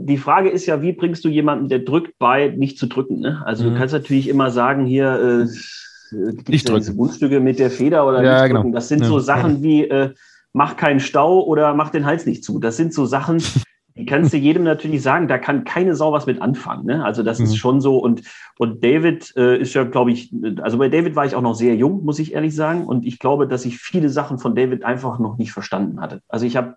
Die 0.00 0.16
Frage 0.16 0.48
ist 0.48 0.66
ja, 0.66 0.80
wie 0.82 0.92
bringst 0.92 1.24
du 1.24 1.28
jemanden, 1.28 1.68
der 1.68 1.80
drückt, 1.80 2.18
bei, 2.18 2.48
nicht 2.48 2.78
zu 2.78 2.86
drücken? 2.86 3.20
Ne? 3.20 3.42
Also 3.44 3.64
mhm. 3.64 3.72
du 3.72 3.78
kannst 3.78 3.94
natürlich 3.94 4.28
immer 4.28 4.50
sagen, 4.50 4.86
hier 4.86 5.46
äh, 6.14 6.24
nicht 6.48 6.68
ja 6.68 6.76
diese 6.76 6.94
Mundstücke 6.94 7.40
mit 7.40 7.58
der 7.58 7.70
Feder 7.70 8.06
oder 8.06 8.22
ja, 8.22 8.40
nicht 8.40 8.48
genau. 8.48 8.60
drücken. 8.60 8.74
Das 8.74 8.88
sind 8.88 9.02
ja. 9.02 9.06
so 9.06 9.18
Sachen 9.18 9.62
wie 9.62 9.84
äh, 9.84 10.14
mach 10.52 10.76
keinen 10.76 11.00
Stau 11.00 11.42
oder 11.42 11.74
mach 11.74 11.90
den 11.90 12.06
Hals 12.06 12.26
nicht 12.26 12.44
zu. 12.44 12.58
Das 12.58 12.76
sind 12.76 12.94
so 12.94 13.04
Sachen, 13.06 13.42
kannst 14.06 14.32
du 14.32 14.36
jedem 14.36 14.64
natürlich 14.64 15.02
sagen, 15.02 15.28
da 15.28 15.38
kann 15.38 15.64
keine 15.64 15.94
Sau 15.94 16.12
was 16.12 16.26
mit 16.26 16.42
anfangen. 16.42 16.86
Ne? 16.86 17.04
Also 17.04 17.22
das 17.22 17.38
mhm. 17.38 17.44
ist 17.44 17.56
schon 17.56 17.80
so. 17.80 17.98
Und, 17.98 18.22
und 18.58 18.82
David 18.82 19.32
äh, 19.36 19.56
ist 19.58 19.74
ja, 19.74 19.84
glaube 19.84 20.10
ich, 20.10 20.34
also 20.60 20.78
bei 20.78 20.88
David 20.88 21.14
war 21.14 21.26
ich 21.26 21.36
auch 21.36 21.42
noch 21.42 21.54
sehr 21.54 21.76
jung, 21.76 22.04
muss 22.04 22.18
ich 22.18 22.34
ehrlich 22.34 22.56
sagen. 22.56 22.86
Und 22.86 23.06
ich 23.06 23.20
glaube, 23.20 23.46
dass 23.46 23.64
ich 23.64 23.78
viele 23.78 24.08
Sachen 24.08 24.38
von 24.38 24.56
David 24.56 24.84
einfach 24.84 25.20
noch 25.20 25.38
nicht 25.38 25.52
verstanden 25.52 26.00
hatte. 26.00 26.22
Also 26.28 26.44
ich 26.44 26.56
habe 26.56 26.74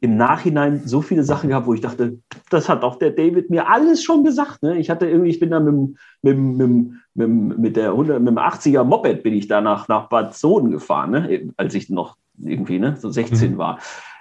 im 0.00 0.16
Nachhinein 0.16 0.82
so 0.84 1.00
viele 1.00 1.22
Sachen 1.22 1.48
gehabt, 1.48 1.66
wo 1.66 1.72
ich 1.72 1.80
dachte, 1.80 2.18
das 2.50 2.68
hat 2.68 2.82
doch 2.82 2.98
der 2.98 3.12
David 3.12 3.48
mir 3.48 3.68
alles 3.68 4.02
schon 4.02 4.24
gesagt. 4.24 4.62
Ne? 4.62 4.76
Ich 4.78 4.90
hatte 4.90 5.08
irgendwie, 5.08 5.30
ich 5.30 5.40
bin 5.40 5.50
da 5.50 5.60
mit, 5.60 5.96
mit, 6.22 6.36
mit, 6.36 6.90
mit, 7.14 7.58
mit 7.58 7.76
der 7.76 7.90
100, 7.90 8.20
mit 8.20 8.28
dem 8.28 8.38
80er 8.38 8.84
Moped 8.84 9.22
bin 9.22 9.34
ich 9.34 9.48
da 9.48 9.60
nach, 9.60 9.88
nach 9.88 10.08
Bad 10.08 10.34
Soden 10.34 10.70
gefahren, 10.70 11.12
ne? 11.12 11.52
als 11.56 11.74
ich 11.74 11.88
noch 11.88 12.16
irgendwie 12.38 12.78
ne, 12.78 12.96
so 12.98 13.10
16 13.10 13.52
mhm. 13.52 13.58
war. 13.58 13.78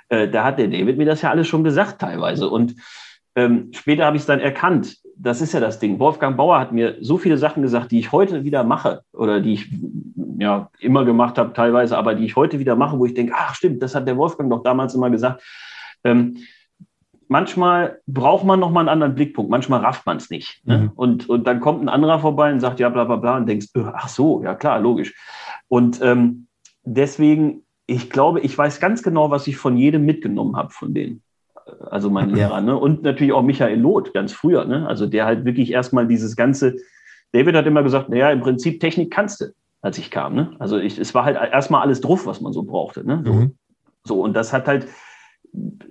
Äh, 0.09 0.27
da 0.27 0.43
hat 0.43 0.59
der 0.59 0.67
David 0.67 0.97
mir 0.97 1.05
das 1.05 1.21
ja 1.21 1.31
alles 1.31 1.47
schon 1.47 1.63
gesagt 1.63 1.99
teilweise. 1.99 2.49
Und 2.49 2.75
ähm, 3.35 3.71
später 3.73 4.05
habe 4.05 4.17
ich 4.17 4.23
es 4.23 4.27
dann 4.27 4.39
erkannt. 4.39 4.97
Das 5.17 5.41
ist 5.41 5.53
ja 5.53 5.59
das 5.59 5.79
Ding. 5.79 5.99
Wolfgang 5.99 6.37
Bauer 6.37 6.59
hat 6.59 6.71
mir 6.71 6.97
so 7.01 7.17
viele 7.17 7.37
Sachen 7.37 7.63
gesagt, 7.63 7.91
die 7.91 7.99
ich 7.99 8.11
heute 8.11 8.43
wieder 8.43 8.63
mache 8.63 9.01
oder 9.13 9.39
die 9.39 9.53
ich 9.53 9.69
ja 10.39 10.69
immer 10.79 11.05
gemacht 11.05 11.37
habe 11.37 11.53
teilweise, 11.53 11.97
aber 11.97 12.15
die 12.15 12.25
ich 12.25 12.35
heute 12.35 12.59
wieder 12.59 12.75
mache, 12.75 12.99
wo 12.99 13.05
ich 13.05 13.13
denke, 13.13 13.33
ach 13.35 13.55
stimmt, 13.55 13.81
das 13.81 13.95
hat 13.95 14.07
der 14.07 14.17
Wolfgang 14.17 14.49
doch 14.49 14.63
damals 14.63 14.93
immer 14.93 15.09
gesagt. 15.09 15.41
Ähm, 16.03 16.37
manchmal 17.27 17.99
braucht 18.07 18.45
man 18.45 18.59
noch 18.59 18.71
mal 18.71 18.81
einen 18.81 18.89
anderen 18.89 19.15
Blickpunkt, 19.15 19.49
manchmal 19.49 19.81
rafft 19.81 20.05
man 20.05 20.17
es 20.17 20.29
nicht. 20.29 20.65
Ne? 20.65 20.77
Mhm. 20.77 20.91
Und, 20.95 21.29
und 21.29 21.47
dann 21.47 21.59
kommt 21.59 21.81
ein 21.81 21.89
anderer 21.89 22.19
vorbei 22.19 22.51
und 22.51 22.59
sagt, 22.59 22.79
ja, 22.79 22.89
bla 22.89 23.05
bla 23.05 23.15
bla, 23.15 23.37
und 23.37 23.47
denkst, 23.47 23.67
äh, 23.75 23.83
ach 23.93 24.07
so, 24.07 24.43
ja 24.43 24.55
klar, 24.55 24.79
logisch. 24.79 25.13
Und 25.67 26.01
ähm, 26.01 26.47
deswegen 26.83 27.64
ich 27.87 28.09
glaube, 28.09 28.39
ich 28.39 28.57
weiß 28.57 28.79
ganz 28.79 29.03
genau, 29.03 29.29
was 29.31 29.47
ich 29.47 29.57
von 29.57 29.77
jedem 29.77 30.05
mitgenommen 30.05 30.55
habe 30.55 30.71
von 30.71 30.93
denen. 30.93 31.21
Also 31.89 32.09
mein 32.09 32.29
Lehrer, 32.29 32.61
ne? 32.61 32.77
Und 32.77 33.03
natürlich 33.03 33.33
auch 33.33 33.41
Michael 33.41 33.79
Loth, 33.79 34.13
ganz 34.13 34.33
früher, 34.33 34.65
ne? 34.65 34.87
Also 34.87 35.07
der 35.07 35.25
halt 35.25 35.45
wirklich 35.45 35.71
erstmal 35.71 36.07
dieses 36.07 36.35
ganze, 36.35 36.75
David 37.31 37.55
hat 37.55 37.65
immer 37.65 37.83
gesagt, 37.83 38.09
naja, 38.09 38.29
im 38.31 38.41
Prinzip 38.41 38.79
Technik 38.79 39.11
kannst 39.11 39.41
du, 39.41 39.45
als 39.81 39.97
ich 39.97 40.11
kam, 40.11 40.35
ne? 40.35 40.51
Also 40.59 40.77
ich, 40.77 40.99
es 40.99 41.13
war 41.15 41.25
halt 41.25 41.37
erstmal 41.37 41.81
alles 41.81 42.01
drauf, 42.01 42.25
was 42.25 42.41
man 42.41 42.53
so 42.53 42.63
brauchte, 42.63 43.05
ne? 43.05 43.23
So, 43.25 43.33
mhm. 43.33 43.55
so, 44.03 44.21
und 44.21 44.35
das 44.35 44.53
hat 44.53 44.67
halt, 44.67 44.87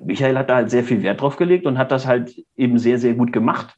Michael 0.05 0.38
hat 0.38 0.51
da 0.51 0.57
halt 0.57 0.70
sehr 0.70 0.84
viel 0.84 1.03
Wert 1.03 1.20
drauf 1.20 1.36
gelegt 1.36 1.66
und 1.66 1.78
hat 1.78 1.90
das 1.90 2.07
halt 2.07 2.36
eben 2.57 2.78
sehr, 2.78 2.99
sehr 2.99 3.14
gut 3.14 3.32
gemacht. 3.32 3.76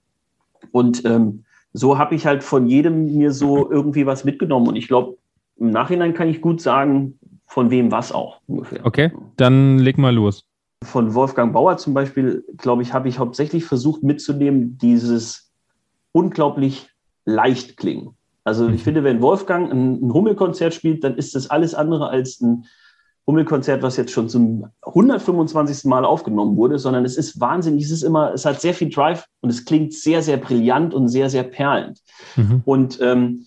Und 0.72 1.04
ähm, 1.06 1.44
so 1.72 1.98
habe 1.98 2.14
ich 2.14 2.26
halt 2.26 2.42
von 2.42 2.66
jedem 2.66 3.06
mir 3.06 3.32
so 3.32 3.70
irgendwie 3.70 4.06
was 4.06 4.24
mitgenommen. 4.24 4.68
Und 4.68 4.76
ich 4.76 4.88
glaube, 4.88 5.16
im 5.58 5.70
Nachhinein 5.70 6.14
kann 6.14 6.28
ich 6.28 6.40
gut 6.40 6.60
sagen, 6.60 7.18
von 7.46 7.70
wem 7.70 7.90
was 7.90 8.12
auch 8.12 8.40
ungefähr. 8.46 8.84
Okay, 8.84 9.12
dann 9.36 9.78
leg 9.78 9.98
mal 9.98 10.14
los. 10.14 10.44
Von 10.84 11.14
Wolfgang 11.14 11.52
Bauer 11.52 11.78
zum 11.78 11.94
Beispiel, 11.94 12.44
glaube 12.58 12.82
ich, 12.82 12.92
habe 12.92 13.08
ich 13.08 13.18
hauptsächlich 13.18 13.64
versucht 13.64 14.02
mitzunehmen, 14.02 14.78
dieses 14.78 15.50
unglaublich 16.12 16.90
leicht 17.24 17.76
klingen. 17.76 18.16
Also 18.44 18.68
ich 18.68 18.80
mhm. 18.80 18.84
finde, 18.84 19.04
wenn 19.04 19.22
Wolfgang 19.22 19.72
ein, 19.72 20.06
ein 20.06 20.12
Hummelkonzert 20.12 20.74
spielt, 20.74 21.02
dann 21.02 21.16
ist 21.16 21.34
das 21.34 21.50
alles 21.50 21.74
andere 21.74 22.08
als 22.08 22.40
ein 22.40 22.66
Hummelkonzert, 23.26 23.82
was 23.82 23.96
jetzt 23.96 24.12
schon 24.12 24.28
zum 24.28 24.66
125. 24.82 25.84
Mal 25.84 26.04
aufgenommen 26.04 26.56
wurde, 26.56 26.78
sondern 26.78 27.04
es 27.04 27.16
ist 27.16 27.40
wahnsinnig, 27.40 27.84
es 27.84 27.90
ist 27.90 28.02
immer, 28.04 28.32
es 28.32 28.44
hat 28.44 28.60
sehr 28.60 28.72
viel 28.72 28.88
Drive 28.88 29.26
und 29.40 29.50
es 29.50 29.64
klingt 29.64 29.92
sehr, 29.94 30.22
sehr 30.22 30.36
brillant 30.36 30.94
und 30.94 31.08
sehr, 31.08 31.28
sehr 31.28 31.42
perlend. 31.42 32.00
Mhm. 32.36 32.62
Und 32.64 33.00
ähm, 33.02 33.46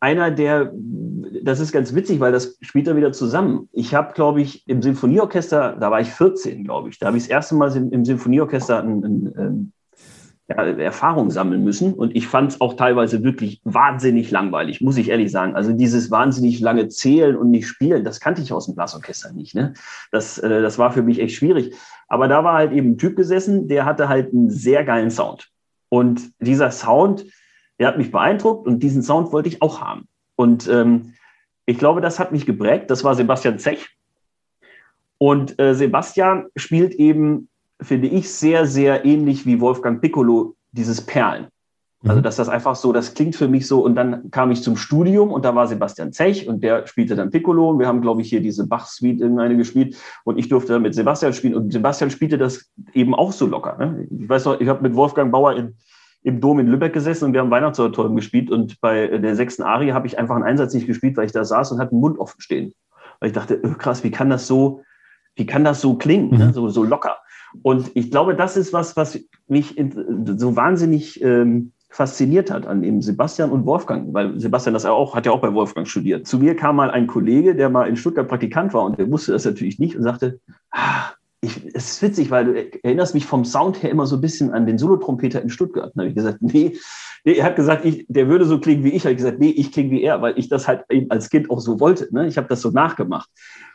einer 0.00 0.30
der, 0.30 0.72
das 1.42 1.60
ist 1.60 1.72
ganz 1.72 1.94
witzig, 1.94 2.20
weil 2.20 2.32
das 2.32 2.58
spielt 2.62 2.86
da 2.86 2.96
wieder 2.96 3.12
zusammen. 3.12 3.68
Ich 3.72 3.94
habe, 3.94 4.14
glaube 4.14 4.40
ich, 4.40 4.66
im 4.66 4.82
Symphonieorchester, 4.82 5.76
da 5.78 5.90
war 5.90 6.00
ich 6.00 6.08
14, 6.08 6.64
glaube 6.64 6.88
ich, 6.88 6.98
da 6.98 7.06
habe 7.06 7.18
ich 7.18 7.24
das 7.24 7.30
erste 7.30 7.54
Mal 7.54 7.74
im, 7.76 8.04
Symphonieorchester 8.04 8.82
ein, 8.82 9.04
ein, 9.04 9.34
ein, 9.36 9.72
ja, 10.48 10.56
Erfahrung 10.64 11.30
sammeln 11.30 11.62
müssen. 11.62 11.94
Und 11.94 12.16
ich 12.16 12.26
fand 12.26 12.52
es 12.52 12.60
auch 12.60 12.74
teilweise 12.74 13.22
wirklich 13.22 13.60
wahnsinnig 13.64 14.30
langweilig, 14.30 14.80
muss 14.80 14.96
ich 14.96 15.10
ehrlich 15.10 15.30
sagen. 15.30 15.54
Also 15.54 15.72
dieses 15.72 16.10
wahnsinnig 16.10 16.60
lange 16.60 16.88
Zählen 16.88 17.36
und 17.36 17.50
nicht 17.50 17.68
spielen, 17.68 18.02
das 18.02 18.20
kannte 18.20 18.42
ich 18.42 18.52
aus 18.52 18.66
dem 18.66 18.74
Blasorchester 18.74 19.32
nicht. 19.32 19.54
Ne? 19.54 19.74
Das, 20.10 20.38
äh, 20.38 20.62
das 20.62 20.78
war 20.78 20.92
für 20.92 21.02
mich 21.02 21.20
echt 21.20 21.36
schwierig. 21.36 21.74
Aber 22.08 22.26
da 22.26 22.42
war 22.42 22.54
halt 22.54 22.72
eben 22.72 22.92
ein 22.92 22.98
Typ 22.98 23.16
gesessen, 23.16 23.68
der 23.68 23.84
hatte 23.84 24.08
halt 24.08 24.32
einen 24.32 24.50
sehr 24.50 24.84
geilen 24.84 25.10
Sound. 25.10 25.50
Und 25.90 26.32
dieser 26.40 26.70
Sound, 26.70 27.26
der 27.80 27.88
hat 27.88 27.98
mich 27.98 28.12
beeindruckt 28.12 28.66
und 28.66 28.82
diesen 28.82 29.02
Sound 29.02 29.32
wollte 29.32 29.48
ich 29.48 29.62
auch 29.62 29.80
haben. 29.80 30.06
Und 30.36 30.68
ähm, 30.68 31.14
ich 31.64 31.78
glaube, 31.78 32.00
das 32.00 32.18
hat 32.18 32.30
mich 32.30 32.46
geprägt. 32.46 32.90
Das 32.90 33.02
war 33.04 33.14
Sebastian 33.14 33.58
Zech. 33.58 33.88
Und 35.18 35.58
äh, 35.58 35.74
Sebastian 35.74 36.46
spielt 36.56 36.94
eben, 36.94 37.48
finde 37.80 38.08
ich, 38.08 38.30
sehr, 38.30 38.66
sehr 38.66 39.04
ähnlich 39.04 39.46
wie 39.46 39.60
Wolfgang 39.60 40.00
Piccolo 40.00 40.54
dieses 40.72 41.00
Perlen. 41.00 41.48
Also, 42.02 42.18
mhm. 42.18 42.22
dass 42.22 42.36
das 42.36 42.48
einfach 42.48 42.76
so, 42.76 42.92
das 42.92 43.14
klingt 43.14 43.36
für 43.36 43.48
mich 43.48 43.66
so. 43.66 43.84
Und 43.84 43.94
dann 43.94 44.30
kam 44.30 44.50
ich 44.50 44.62
zum 44.62 44.76
Studium 44.76 45.30
und 45.30 45.44
da 45.44 45.54
war 45.54 45.66
Sebastian 45.66 46.12
Zech 46.12 46.48
und 46.48 46.62
der 46.62 46.86
spielte 46.86 47.16
dann 47.16 47.30
Piccolo. 47.30 47.70
Und 47.70 47.78
wir 47.78 47.86
haben, 47.86 48.02
glaube 48.02 48.20
ich, 48.20 48.28
hier 48.28 48.40
diese 48.40 48.66
Bach-Suite 48.66 49.20
irgendeine 49.20 49.56
gespielt 49.56 49.96
und 50.24 50.38
ich 50.38 50.48
durfte 50.48 50.74
dann 50.74 50.82
mit 50.82 50.94
Sebastian 50.94 51.32
spielen. 51.32 51.54
Und 51.54 51.72
Sebastian 51.72 52.10
spielte 52.10 52.36
das 52.36 52.70
eben 52.92 53.14
auch 53.14 53.32
so 53.32 53.46
locker. 53.46 53.76
Ne? 53.78 54.06
Ich 54.18 54.28
weiß 54.28 54.44
noch, 54.46 54.60
ich 54.60 54.68
habe 54.68 54.82
mit 54.82 54.94
Wolfgang 54.94 55.32
Bauer 55.32 55.54
in 55.56 55.76
im 56.22 56.40
Dom 56.40 56.58
in 56.58 56.66
Lübeck 56.66 56.92
gesessen 56.92 57.26
und 57.26 57.32
wir 57.32 57.40
haben 57.40 57.50
Weihnachtsoratorium 57.50 58.16
gespielt 58.16 58.50
und 58.50 58.80
bei 58.80 59.06
der 59.06 59.36
sechsten 59.36 59.62
Arie 59.62 59.92
habe 59.92 60.06
ich 60.06 60.18
einfach 60.18 60.34
einen 60.34 60.44
Einsatz 60.44 60.74
nicht 60.74 60.86
gespielt, 60.86 61.16
weil 61.16 61.26
ich 61.26 61.32
da 61.32 61.44
saß 61.44 61.72
und 61.72 61.78
hatte 61.78 61.90
den 61.90 62.00
Mund 62.00 62.18
offen 62.18 62.40
stehen. 62.40 62.72
Weil 63.20 63.28
ich 63.28 63.34
dachte, 63.34 63.60
oh, 63.62 63.74
krass, 63.78 64.04
wie 64.04 64.10
kann 64.10 64.30
das 64.30 64.46
so, 64.46 64.82
wie 65.36 65.46
kann 65.46 65.64
das 65.64 65.80
so 65.80 65.94
klingen, 65.94 66.30
ne? 66.30 66.36
mhm. 66.36 66.44
ne? 66.46 66.52
so, 66.52 66.68
so 66.68 66.84
locker. 66.84 67.16
Und 67.62 67.90
ich 67.94 68.10
glaube, 68.10 68.34
das 68.34 68.56
ist 68.56 68.72
was, 68.72 68.96
was 68.96 69.18
mich 69.48 69.82
so 70.36 70.56
wahnsinnig 70.56 71.22
ähm, 71.22 71.72
fasziniert 71.88 72.50
hat 72.50 72.66
an 72.66 72.84
eben 72.84 73.02
Sebastian 73.02 73.50
und 73.50 73.66
Wolfgang, 73.66 74.14
weil 74.14 74.38
Sebastian 74.38 74.74
das 74.74 74.86
auch, 74.86 75.16
hat 75.16 75.26
ja 75.26 75.32
auch 75.32 75.40
bei 75.40 75.52
Wolfgang 75.52 75.88
studiert. 75.88 76.26
Zu 76.26 76.38
mir 76.38 76.54
kam 76.54 76.76
mal 76.76 76.90
ein 76.90 77.08
Kollege, 77.08 77.56
der 77.56 77.68
mal 77.68 77.88
in 77.88 77.96
Stuttgart 77.96 78.28
Praktikant 78.28 78.72
war 78.72 78.84
und 78.84 78.98
der 78.98 79.10
wusste 79.10 79.32
das 79.32 79.44
natürlich 79.44 79.80
nicht 79.80 79.96
und 79.96 80.04
sagte, 80.04 80.38
ah, 80.70 81.10
ich, 81.42 81.74
es 81.74 81.92
ist 81.92 82.02
witzig, 82.02 82.30
weil 82.30 82.44
du 82.44 82.82
erinnerst 82.82 83.14
mich 83.14 83.24
vom 83.24 83.44
Sound 83.44 83.82
her 83.82 83.90
immer 83.90 84.06
so 84.06 84.16
ein 84.16 84.20
bisschen 84.20 84.50
an 84.50 84.66
den 84.66 84.78
Solotrompeter 84.78 85.40
in 85.40 85.48
Stuttgart. 85.48 85.92
Da 85.94 86.00
habe 86.00 86.10
ich 86.10 86.14
gesagt, 86.14 86.42
nee, 86.42 86.76
nee, 87.24 87.32
er 87.32 87.44
hat 87.44 87.56
gesagt, 87.56 87.84
ich, 87.84 88.04
der 88.08 88.28
würde 88.28 88.44
so 88.44 88.60
klingen 88.60 88.84
wie 88.84 88.90
ich. 88.90 89.04
Habe 89.04 89.12
ich 89.12 89.18
gesagt, 89.18 89.40
nee, 89.40 89.50
ich 89.50 89.72
klinge 89.72 89.90
wie 89.90 90.02
er, 90.02 90.20
weil 90.20 90.38
ich 90.38 90.48
das 90.48 90.68
halt 90.68 90.84
eben 90.90 91.10
als 91.10 91.30
Kind 91.30 91.50
auch 91.50 91.60
so 91.60 91.80
wollte. 91.80 92.08
Ne? 92.12 92.26
Ich 92.26 92.36
habe 92.36 92.48
das 92.48 92.60
so 92.60 92.70
nachgemacht. 92.70 93.30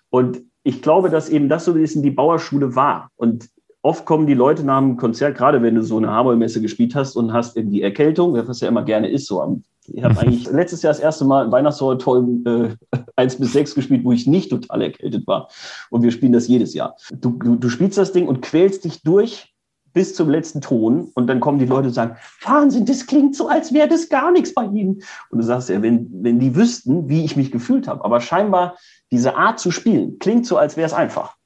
Und 0.10 0.44
ich 0.64 0.82
glaube, 0.82 1.10
dass 1.10 1.30
eben 1.30 1.50
das 1.50 1.66
so 1.66 1.72
ein 1.72 1.82
bisschen 1.82 2.04
die 2.04 2.12
Bauerschule 2.12 2.76
war. 2.76 3.10
Und 3.16 3.50
oft 3.82 4.06
kommen 4.06 4.28
die 4.28 4.34
Leute 4.36 4.64
nach 4.64 4.80
dem 4.80 4.98
Konzert, 4.98 5.36
gerade 5.36 5.62
wenn 5.62 5.76
du 5.76 5.82
so 5.82 5.98
eine 5.98 6.12
Harbour-Messe 6.12 6.62
gespielt 6.62 6.94
hast 6.94 7.16
und 7.16 7.34
hast 7.34 7.58
irgendwie 7.58 7.82
Erkältung, 7.82 8.34
was 8.48 8.60
ja 8.60 8.68
immer 8.68 8.84
gerne 8.84 9.10
ist, 9.10 9.26
so 9.28 9.42
am 9.42 9.64
ich 9.88 10.04
habe 10.04 10.20
eigentlich 10.20 10.50
letztes 10.52 10.82
Jahr 10.82 10.94
das 10.94 11.00
erste 11.00 11.26
Mal 11.26 11.46
ein 11.46 11.52
Weihnachtsoratorium 11.52 12.44
äh, 12.46 12.98
1 13.16 13.38
bis 13.38 13.54
6 13.54 13.76
gespielt, 13.76 14.04
wo 14.04 14.12
ich 14.12 14.28
nicht 14.28 14.50
total 14.50 14.82
erkältet 14.82 15.26
war. 15.28 15.50
Und 15.90 16.04
wir 16.04 16.12
spielen 16.12 16.34
das 16.34 16.48
jedes 16.48 16.74
Jahr. 16.74 16.96
Du, 17.12 17.32
du, 17.32 17.56
du 17.56 17.70
spielst 17.70 17.98
das 17.98 18.12
Ding 18.12 18.28
und 18.28 18.42
quälst 18.42 18.86
dich 18.86 19.02
durch 19.04 19.56
bis 19.96 20.14
zum 20.14 20.30
letzten 20.30 20.60
Ton 20.60 21.10
und 21.16 21.28
dann 21.28 21.40
kommen 21.40 21.58
die 21.58 21.66
Leute 21.66 21.88
und 21.88 21.94
sagen, 21.94 22.18
Wahnsinn, 22.44 22.86
das 22.86 23.08
klingt 23.08 23.34
so, 23.34 23.48
als 23.48 23.74
wäre 23.74 23.88
das 23.88 24.10
gar 24.10 24.30
nichts 24.30 24.54
bei 24.54 24.66
Ihnen. 24.66 25.02
Und 25.30 25.40
du 25.40 25.42
sagst 25.42 25.70
ja, 25.70 25.82
wenn, 25.82 26.10
wenn 26.22 26.38
die 26.38 26.54
wüssten, 26.54 27.08
wie 27.08 27.24
ich 27.24 27.38
mich 27.38 27.50
gefühlt 27.50 27.88
habe, 27.88 28.04
aber 28.04 28.20
scheinbar 28.20 28.76
diese 29.10 29.38
Art 29.38 29.58
zu 29.58 29.72
spielen, 29.72 30.20
klingt 30.20 30.46
so, 30.46 30.58
als 30.58 30.76
wäre 30.76 30.86
es 30.86 30.94
einfach. 30.94 31.38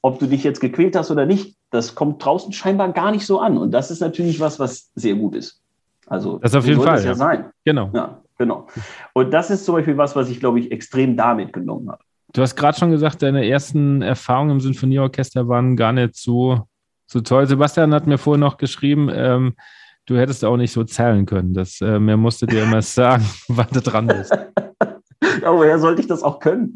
Ob 0.00 0.18
du 0.18 0.26
dich 0.26 0.42
jetzt 0.42 0.60
gequält 0.60 0.96
hast 0.96 1.10
oder 1.10 1.26
nicht, 1.26 1.56
das 1.70 1.94
kommt 1.94 2.24
draußen 2.24 2.52
scheinbar 2.52 2.92
gar 2.92 3.10
nicht 3.10 3.26
so 3.26 3.40
an. 3.40 3.58
Und 3.58 3.72
das 3.72 3.90
ist 3.90 4.00
natürlich 4.00 4.40
was, 4.40 4.58
was 4.58 4.90
sehr 4.94 5.14
gut 5.14 5.34
ist. 5.34 5.60
Also 6.06 6.38
das 6.38 6.54
auf 6.54 6.66
jeden 6.66 6.82
Fall 6.82 7.00
ja. 7.00 7.08
ja 7.08 7.14
sein. 7.14 7.50
Genau. 7.64 7.90
Ja, 7.92 8.22
genau. 8.38 8.66
Und 9.12 9.32
das 9.32 9.50
ist 9.50 9.64
zum 9.64 9.76
Beispiel 9.76 9.96
was, 9.96 10.16
was 10.16 10.30
ich 10.30 10.40
glaube 10.40 10.60
ich 10.60 10.72
extrem 10.72 11.16
damit 11.16 11.52
genommen 11.52 11.90
habe. 11.90 12.02
Du 12.32 12.42
hast 12.42 12.56
gerade 12.56 12.76
schon 12.76 12.90
gesagt, 12.90 13.22
deine 13.22 13.48
ersten 13.48 14.02
Erfahrungen 14.02 14.52
im 14.52 14.60
Sinfonieorchester 14.60 15.46
waren 15.46 15.76
gar 15.76 15.92
nicht 15.92 16.16
so, 16.16 16.66
so 17.06 17.20
toll. 17.20 17.46
Sebastian 17.46 17.94
hat 17.94 18.08
mir 18.08 18.18
vorhin 18.18 18.40
noch 18.40 18.56
geschrieben, 18.56 19.08
ähm, 19.12 19.54
du 20.06 20.16
hättest 20.16 20.44
auch 20.44 20.56
nicht 20.56 20.72
so 20.72 20.82
zählen 20.82 21.26
können. 21.26 21.54
Das, 21.54 21.80
äh, 21.80 22.00
mir 22.00 22.16
musste 22.16 22.46
dir 22.46 22.64
immer 22.64 22.82
sagen, 22.82 23.24
wann 23.48 23.68
du 23.72 23.80
dran 23.80 24.08
bist. 24.08 24.32
Aber 25.42 25.58
woher 25.58 25.78
sollte 25.78 26.00
ich 26.00 26.08
das 26.08 26.24
auch 26.24 26.40
können? 26.40 26.74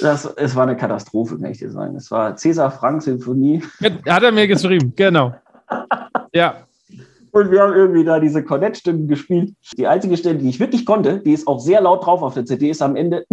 das, 0.00 0.24
es 0.24 0.54
war 0.54 0.62
eine 0.62 0.76
Katastrophe, 0.76 1.36
kann 1.38 1.50
ich 1.50 1.58
dir 1.58 1.70
sagen. 1.70 1.96
Es 1.96 2.10
war 2.10 2.36
Cäsar 2.36 2.70
Frank 2.70 3.02
Sinfonie. 3.02 3.62
Hat 4.06 4.22
er 4.22 4.32
mir 4.32 4.46
geschrieben, 4.46 4.92
genau. 4.94 5.34
Ja, 6.32 6.65
und 7.36 7.50
wir 7.50 7.60
haben 7.60 7.74
irgendwie 7.74 8.04
da 8.04 8.18
diese 8.18 8.42
Cornett-Stimmen 8.42 9.08
gespielt. 9.08 9.54
Die 9.76 9.86
einzige 9.86 10.16
Stelle, 10.16 10.38
die 10.38 10.48
ich 10.48 10.58
wirklich 10.58 10.86
konnte, 10.86 11.20
die 11.20 11.32
ist 11.32 11.46
auch 11.46 11.60
sehr 11.60 11.80
laut 11.80 12.04
drauf 12.04 12.22
auf 12.22 12.34
der 12.34 12.46
CD, 12.46 12.70
ist 12.70 12.82
am 12.82 12.96
Ende. 12.96 13.26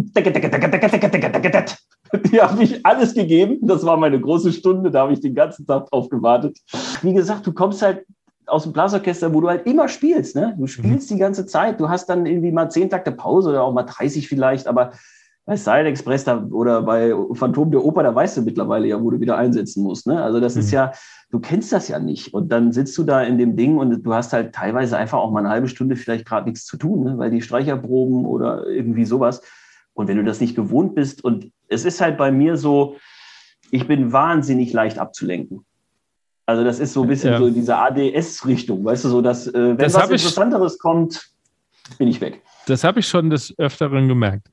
Die 2.31 2.39
habe 2.39 2.61
ich 2.61 2.85
alles 2.85 3.15
gegeben. 3.15 3.57
Das 3.63 3.83
war 3.85 3.97
meine 3.97 4.19
große 4.19 4.53
Stunde. 4.53 4.91
Da 4.91 5.01
habe 5.01 5.13
ich 5.13 5.19
den 5.19 5.33
ganzen 5.33 5.65
Tag 5.65 5.89
drauf 5.89 6.09
gewartet. 6.09 6.59
Wie 7.01 7.13
gesagt, 7.13 7.47
du 7.47 7.53
kommst 7.53 7.81
halt 7.81 8.05
aus 8.45 8.63
dem 8.63 8.73
Blasorchester, 8.73 9.33
wo 9.33 9.41
du 9.41 9.49
halt 9.49 9.65
immer 9.65 9.87
spielst. 9.87 10.35
Ne? 10.35 10.55
Du 10.59 10.67
spielst 10.67 11.09
mhm. 11.09 11.15
die 11.15 11.19
ganze 11.19 11.47
Zeit. 11.47 11.79
Du 11.79 11.89
hast 11.89 12.07
dann 12.07 12.27
irgendwie 12.27 12.51
mal 12.51 12.69
zehn 12.69 12.89
Takte 12.89 13.11
Pause 13.13 13.49
oder 13.49 13.63
auch 13.63 13.73
mal 13.73 13.83
30 13.83 14.27
vielleicht, 14.27 14.67
aber 14.67 14.91
bei 15.45 15.57
Silent 15.57 15.87
Express 15.87 16.23
da, 16.23 16.41
oder 16.51 16.81
bei 16.81 17.13
Phantom 17.33 17.69
der 17.69 17.83
Oper, 17.83 18.03
da 18.03 18.15
weißt 18.15 18.37
du 18.37 18.41
mittlerweile 18.43 18.87
ja, 18.87 19.01
wo 19.01 19.11
du 19.11 19.19
wieder 19.19 19.37
einsetzen 19.37 19.83
musst. 19.83 20.07
Ne? 20.07 20.21
Also 20.21 20.39
das 20.39 20.55
mhm. 20.55 20.61
ist 20.61 20.71
ja, 20.71 20.93
du 21.31 21.39
kennst 21.39 21.73
das 21.73 21.89
ja 21.89 21.99
nicht. 21.99 22.33
Und 22.33 22.49
dann 22.49 22.71
sitzt 22.71 22.97
du 22.97 23.03
da 23.03 23.23
in 23.23 23.37
dem 23.37 23.57
Ding 23.57 23.77
und 23.77 24.03
du 24.03 24.13
hast 24.13 24.31
halt 24.31 24.55
teilweise 24.55 24.97
einfach 24.97 25.17
auch 25.17 25.31
mal 25.31 25.39
eine 25.39 25.49
halbe 25.49 25.67
Stunde 25.67 25.97
vielleicht 25.97 26.25
gerade 26.25 26.49
nichts 26.49 26.65
zu 26.65 26.77
tun, 26.77 27.03
ne? 27.03 27.17
weil 27.17 27.29
die 27.29 27.41
Streicherproben 27.41 28.25
oder 28.25 28.67
irgendwie 28.67 29.05
sowas. 29.05 29.41
Und 29.93 30.07
wenn 30.07 30.17
du 30.17 30.23
das 30.23 30.39
nicht 30.39 30.55
gewohnt 30.55 30.95
bist, 30.95 31.23
und 31.23 31.51
es 31.67 31.83
ist 31.83 31.99
halt 31.99 32.17
bei 32.17 32.31
mir 32.31 32.55
so, 32.55 32.95
ich 33.69 33.85
bin 33.85 34.13
wahnsinnig 34.13 34.71
leicht 34.71 34.97
abzulenken. 34.97 35.65
Also 36.45 36.63
das 36.63 36.79
ist 36.79 36.93
so 36.93 37.03
ein 37.03 37.07
bisschen 37.07 37.33
ja. 37.33 37.39
so 37.39 37.47
in 37.47 37.53
dieser 37.53 37.79
ADS-Richtung, 37.79 38.83
weißt 38.83 39.05
du, 39.05 39.09
so 39.09 39.21
dass 39.21 39.47
äh, 39.47 39.53
wenn 39.53 39.77
das 39.77 39.93
was 39.93 40.09
Interessanteres 40.09 40.77
kommt, 40.77 41.31
bin 41.97 42.07
ich 42.07 42.21
weg. 42.21 42.41
Das 42.67 42.83
habe 42.83 43.01
ich 43.01 43.07
schon 43.07 43.29
des 43.29 43.57
Öfteren 43.57 44.07
gemerkt. 44.07 44.52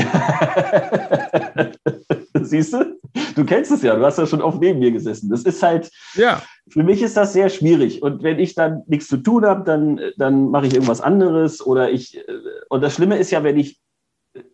Siehst 2.42 2.72
du? 2.72 2.96
Du 3.34 3.44
kennst 3.44 3.70
es 3.70 3.82
ja, 3.82 3.96
du 3.96 4.04
hast 4.04 4.18
ja 4.18 4.26
schon 4.26 4.42
oft 4.42 4.60
neben 4.60 4.78
mir 4.78 4.92
gesessen. 4.92 5.30
Das 5.30 5.42
ist 5.42 5.62
halt, 5.62 5.90
ja. 6.14 6.42
für 6.68 6.82
mich 6.82 7.02
ist 7.02 7.16
das 7.16 7.32
sehr 7.32 7.48
schwierig. 7.48 8.02
Und 8.02 8.22
wenn 8.22 8.38
ich 8.38 8.54
dann 8.54 8.82
nichts 8.86 9.08
zu 9.08 9.18
tun 9.18 9.44
habe, 9.44 9.64
dann, 9.64 10.00
dann 10.16 10.50
mache 10.50 10.66
ich 10.66 10.74
irgendwas 10.74 11.00
anderes. 11.00 11.64
Oder 11.64 11.90
ich, 11.90 12.22
und 12.68 12.82
das 12.82 12.94
Schlimme 12.94 13.18
ist 13.18 13.30
ja, 13.30 13.42
wenn 13.42 13.58
ich 13.58 13.80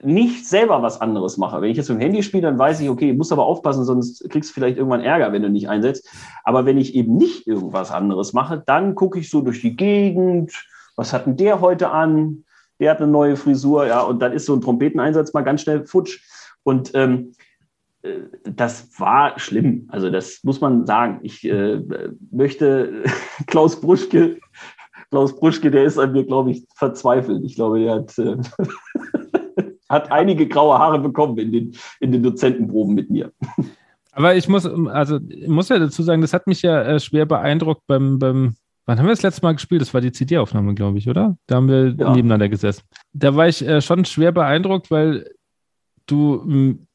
nicht 0.02 0.46
selber 0.46 0.82
was 0.82 1.00
anderes 1.00 1.36
mache. 1.36 1.60
Wenn 1.60 1.70
ich 1.70 1.76
jetzt 1.76 1.88
mit 1.88 1.98
dem 1.98 2.02
Handy 2.02 2.22
spiele, 2.22 2.42
dann 2.42 2.58
weiß 2.58 2.80
ich, 2.80 2.88
okay, 2.88 3.12
muss 3.12 3.32
aber 3.32 3.44
aufpassen, 3.44 3.84
sonst 3.84 4.28
kriegst 4.30 4.50
du 4.50 4.54
vielleicht 4.54 4.76
irgendwann 4.76 5.00
Ärger, 5.00 5.32
wenn 5.32 5.42
du 5.42 5.50
nicht 5.50 5.68
einsetzt. 5.68 6.08
Aber 6.44 6.66
wenn 6.66 6.78
ich 6.78 6.94
eben 6.94 7.16
nicht 7.16 7.46
irgendwas 7.46 7.90
anderes 7.90 8.32
mache, 8.32 8.62
dann 8.64 8.94
gucke 8.94 9.18
ich 9.18 9.30
so 9.30 9.40
durch 9.40 9.60
die 9.60 9.76
Gegend. 9.76 10.52
Was 10.96 11.12
hat 11.12 11.26
denn 11.26 11.36
der 11.36 11.60
heute 11.60 11.90
an? 11.90 12.44
Der 12.80 12.90
hat 12.90 12.98
eine 12.98 13.10
neue 13.10 13.36
Frisur, 13.36 13.86
ja, 13.86 14.00
und 14.00 14.20
dann 14.20 14.32
ist 14.32 14.46
so 14.46 14.54
ein 14.54 14.60
Trompeteneinsatz 14.60 15.32
mal 15.32 15.42
ganz 15.42 15.62
schnell 15.62 15.86
futsch. 15.86 16.20
Und 16.64 16.90
ähm, 16.94 17.32
äh, 18.02 18.20
das 18.44 18.88
war 18.98 19.38
schlimm. 19.38 19.88
Also 19.88 20.10
das 20.10 20.40
muss 20.42 20.60
man 20.60 20.86
sagen. 20.86 21.20
Ich 21.22 21.44
äh, 21.44 21.80
möchte 22.30 23.04
Klaus 23.46 23.80
Bruschke, 23.80 24.38
Klaus 25.10 25.36
Bruschke, 25.36 25.70
der 25.70 25.84
ist 25.84 25.98
an 25.98 26.12
mir, 26.12 26.24
glaube 26.24 26.52
ich, 26.52 26.66
verzweifelt. 26.74 27.44
Ich 27.44 27.54
glaube, 27.54 27.80
der 27.80 27.94
hat, 27.94 28.18
äh, 28.18 28.36
hat 29.88 30.10
einige 30.10 30.48
graue 30.48 30.78
Haare 30.78 30.98
bekommen 30.98 31.38
in 31.38 31.52
den, 31.52 31.76
in 32.00 32.12
den 32.12 32.22
Dozentenproben 32.22 32.94
mit 32.94 33.10
mir. 33.10 33.32
Aber 34.14 34.34
ich 34.36 34.46
muss, 34.46 34.66
also 34.66 35.18
ich 35.26 35.48
muss 35.48 35.70
ja 35.70 35.78
dazu 35.78 36.02
sagen, 36.02 36.20
das 36.20 36.34
hat 36.34 36.46
mich 36.46 36.60
ja 36.60 36.82
äh, 36.82 37.00
schwer 37.00 37.24
beeindruckt 37.24 37.82
beim, 37.86 38.18
beim 38.18 38.56
Wann 38.86 38.98
haben 38.98 39.06
wir 39.06 39.12
das 39.12 39.22
letzte 39.22 39.42
Mal 39.42 39.52
gespielt? 39.52 39.80
Das 39.80 39.94
war 39.94 40.00
die 40.00 40.12
CD-Aufnahme, 40.12 40.74
glaube 40.74 40.98
ich, 40.98 41.08
oder? 41.08 41.36
Da 41.46 41.56
haben 41.56 41.68
wir 41.68 41.94
ja. 41.96 42.14
nebeneinander 42.14 42.48
gesessen. 42.48 42.82
Da 43.12 43.34
war 43.36 43.48
ich 43.48 43.66
äh, 43.66 43.80
schon 43.80 44.04
schwer 44.04 44.32
beeindruckt, 44.32 44.90
weil 44.90 45.30
du 46.06 46.42
mh, 46.44 46.52
hm, 46.52 46.86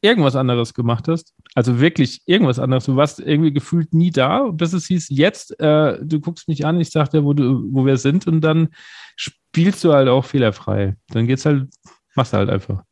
irgendwas 0.00 0.36
anderes 0.36 0.74
gemacht 0.74 1.08
hast. 1.08 1.34
Also 1.54 1.80
wirklich 1.80 2.22
irgendwas 2.26 2.58
anderes. 2.58 2.84
Du 2.84 2.96
warst 2.96 3.20
irgendwie 3.20 3.52
gefühlt 3.52 3.94
nie 3.94 4.10
da, 4.10 4.48
bis 4.50 4.72
es 4.72 4.86
hieß, 4.86 5.08
jetzt, 5.10 5.58
äh, 5.60 5.98
du 6.02 6.20
guckst 6.20 6.48
mich 6.48 6.66
an, 6.66 6.80
ich 6.80 6.90
sag 6.90 7.10
dir, 7.10 7.24
wo, 7.24 7.32
du, 7.32 7.64
wo 7.72 7.84
wir 7.84 7.96
sind 7.96 8.26
und 8.26 8.40
dann 8.40 8.68
spielst 9.16 9.82
du 9.84 9.92
halt 9.92 10.08
auch 10.08 10.24
fehlerfrei. 10.24 10.96
Dann 11.08 11.26
geht's 11.26 11.46
halt, 11.46 11.68
machst 12.14 12.32
du 12.32 12.38
halt 12.38 12.50
einfach. 12.50 12.82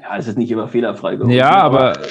Ja, 0.00 0.16
es 0.16 0.26
ist 0.26 0.38
nicht 0.38 0.50
immer 0.50 0.68
fehlerfrei 0.68 1.14
geworden. 1.14 1.30
Ja, 1.30 1.62
aber, 1.62 1.90
aber, 1.90 2.06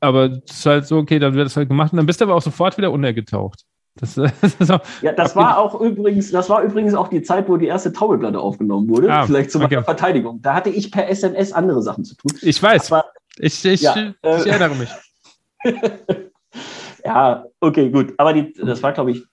aber 0.00 0.24
es 0.46 0.58
ist 0.58 0.66
halt 0.66 0.86
so, 0.86 0.98
okay, 0.98 1.18
dann 1.18 1.34
wird 1.34 1.46
es 1.46 1.56
halt 1.56 1.68
gemacht 1.68 1.92
und 1.92 1.98
dann 1.98 2.06
bist 2.06 2.20
du 2.20 2.24
aber 2.24 2.34
auch 2.34 2.42
sofort 2.42 2.78
wieder 2.78 2.90
untergetaucht. 2.90 3.64
Das, 3.94 4.14
das 4.58 4.70
auch, 4.70 4.80
ja, 5.02 5.12
das 5.12 5.36
war 5.36 5.58
auch 5.58 5.78
übrigens, 5.80 6.30
das 6.30 6.48
war 6.48 6.62
übrigens 6.62 6.94
auch 6.94 7.08
die 7.08 7.22
Zeit, 7.22 7.48
wo 7.48 7.56
die 7.56 7.66
erste 7.66 7.92
Taubelplatte 7.92 8.38
aufgenommen 8.38 8.88
wurde. 8.88 9.12
Ah, 9.12 9.26
vielleicht 9.26 9.50
zu 9.50 9.58
meiner 9.58 9.78
okay. 9.78 9.84
Verteidigung. 9.84 10.40
Da 10.40 10.54
hatte 10.54 10.70
ich 10.70 10.90
per 10.90 11.08
SMS 11.08 11.52
andere 11.52 11.82
Sachen 11.82 12.04
zu 12.04 12.16
tun. 12.16 12.32
Ich 12.40 12.62
weiß. 12.62 12.90
Aber, 12.90 13.06
ich, 13.36 13.64
ich, 13.64 13.82
ja, 13.82 13.94
ich 13.96 14.14
äh, 14.22 14.48
erinnere 14.48 14.74
mich. 14.76 14.90
ja, 17.04 17.44
okay, 17.60 17.90
gut. 17.90 18.14
Aber 18.16 18.32
die, 18.32 18.52
das 18.54 18.82
war, 18.82 18.92
glaube 18.92 19.10
ich, 19.10 19.24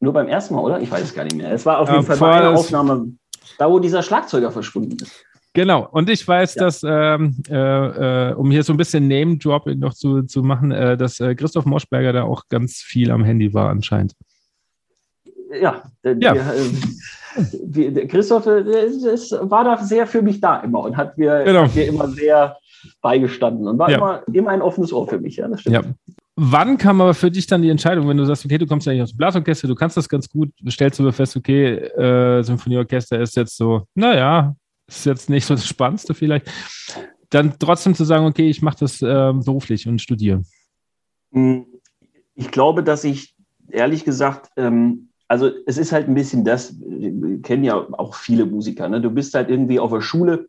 nur 0.00 0.12
beim 0.12 0.28
ersten 0.28 0.54
Mal, 0.54 0.60
oder? 0.60 0.80
Ich 0.80 0.90
weiß 0.90 1.02
es 1.02 1.14
gar 1.14 1.24
nicht 1.24 1.36
mehr. 1.36 1.50
Es 1.52 1.66
war 1.66 1.78
auf 1.78 1.90
jeden 1.90 2.06
ja, 2.06 2.14
Fall 2.14 2.32
eine 2.32 2.50
Aufnahme, 2.50 3.12
da 3.58 3.70
wo 3.70 3.78
dieser 3.78 4.02
Schlagzeuger 4.02 4.52
verschwunden 4.52 4.96
ist. 5.02 5.24
Genau, 5.54 5.88
und 5.92 6.10
ich 6.10 6.26
weiß, 6.26 6.56
ja. 6.56 6.64
dass, 6.64 6.82
ähm, 6.84 7.36
äh, 7.48 8.30
äh, 8.30 8.34
um 8.34 8.50
hier 8.50 8.64
so 8.64 8.72
ein 8.72 8.76
bisschen 8.76 9.06
Name-Dropping 9.06 9.78
noch 9.78 9.94
zu, 9.94 10.22
zu 10.22 10.42
machen, 10.42 10.72
äh, 10.72 10.96
dass 10.96 11.20
äh, 11.20 11.36
Christoph 11.36 11.64
Moschberger 11.64 12.12
da 12.12 12.24
auch 12.24 12.48
ganz 12.48 12.78
viel 12.78 13.12
am 13.12 13.22
Handy 13.24 13.54
war 13.54 13.70
anscheinend. 13.70 14.14
Ja, 15.60 15.84
ja. 16.02 16.12
Der, 16.12 16.34
äh, 17.36 17.90
der 17.92 18.08
Christoph 18.08 18.46
äh, 18.46 18.86
ist, 18.86 19.30
war 19.42 19.62
da 19.62 19.76
sehr 19.78 20.08
für 20.08 20.22
mich 20.22 20.40
da 20.40 20.58
immer 20.58 20.80
und 20.80 20.96
hat 20.96 21.16
mir, 21.16 21.44
genau. 21.44 21.62
hat 21.62 21.74
mir 21.76 21.86
immer 21.86 22.08
sehr 22.08 22.56
beigestanden 23.00 23.68
und 23.68 23.78
war 23.78 23.90
ja. 23.90 23.98
immer, 23.98 24.22
immer 24.32 24.50
ein 24.50 24.60
offenes 24.60 24.92
Ohr 24.92 25.06
für 25.06 25.20
mich. 25.20 25.36
Ja, 25.36 25.46
das 25.46 25.60
stimmt. 25.60 25.74
Ja. 25.76 25.82
Wann 26.34 26.78
kam 26.78 27.00
aber 27.00 27.14
für 27.14 27.30
dich 27.30 27.46
dann 27.46 27.62
die 27.62 27.70
Entscheidung, 27.70 28.08
wenn 28.08 28.16
du 28.16 28.24
sagst, 28.24 28.44
okay, 28.44 28.58
du 28.58 28.66
kommst 28.66 28.88
ja 28.88 28.92
nicht 28.92 29.02
aus 29.02 29.12
dem 29.12 29.18
Blasorchester, 29.18 29.68
du 29.68 29.76
kannst 29.76 29.96
das 29.96 30.08
ganz 30.08 30.28
gut, 30.28 30.50
stellst 30.68 30.98
du 30.98 31.12
fest, 31.12 31.36
okay, 31.36 31.76
äh, 31.76 32.42
Symphonieorchester 32.42 33.20
ist 33.20 33.36
jetzt 33.36 33.56
so, 33.56 33.86
naja, 33.94 34.56
ist 34.86 35.06
jetzt 35.06 35.30
nicht 35.30 35.46
so 35.46 35.54
das 35.54 35.66
Spannendste 35.66 36.14
vielleicht, 36.14 36.50
dann 37.30 37.58
trotzdem 37.58 37.94
zu 37.94 38.04
sagen, 38.04 38.26
okay, 38.26 38.48
ich 38.48 38.62
mache 38.62 38.78
das 38.80 39.02
äh, 39.02 39.32
beruflich 39.32 39.88
und 39.88 40.00
studiere? 40.00 40.42
Hm, 41.32 41.66
ich 42.34 42.50
glaube, 42.50 42.82
dass 42.82 43.04
ich 43.04 43.34
ehrlich 43.70 44.04
gesagt, 44.04 44.50
ähm, 44.56 45.08
also 45.26 45.50
es 45.66 45.78
ist 45.78 45.92
halt 45.92 46.08
ein 46.08 46.14
bisschen 46.14 46.44
das, 46.44 46.76
kennen 47.42 47.64
ja 47.64 47.76
auch 47.92 48.14
viele 48.14 48.46
Musiker, 48.46 48.88
ne? 48.88 49.00
du 49.00 49.10
bist 49.10 49.34
halt 49.34 49.48
irgendwie 49.48 49.80
auf 49.80 49.90
der 49.90 50.00
Schule 50.00 50.48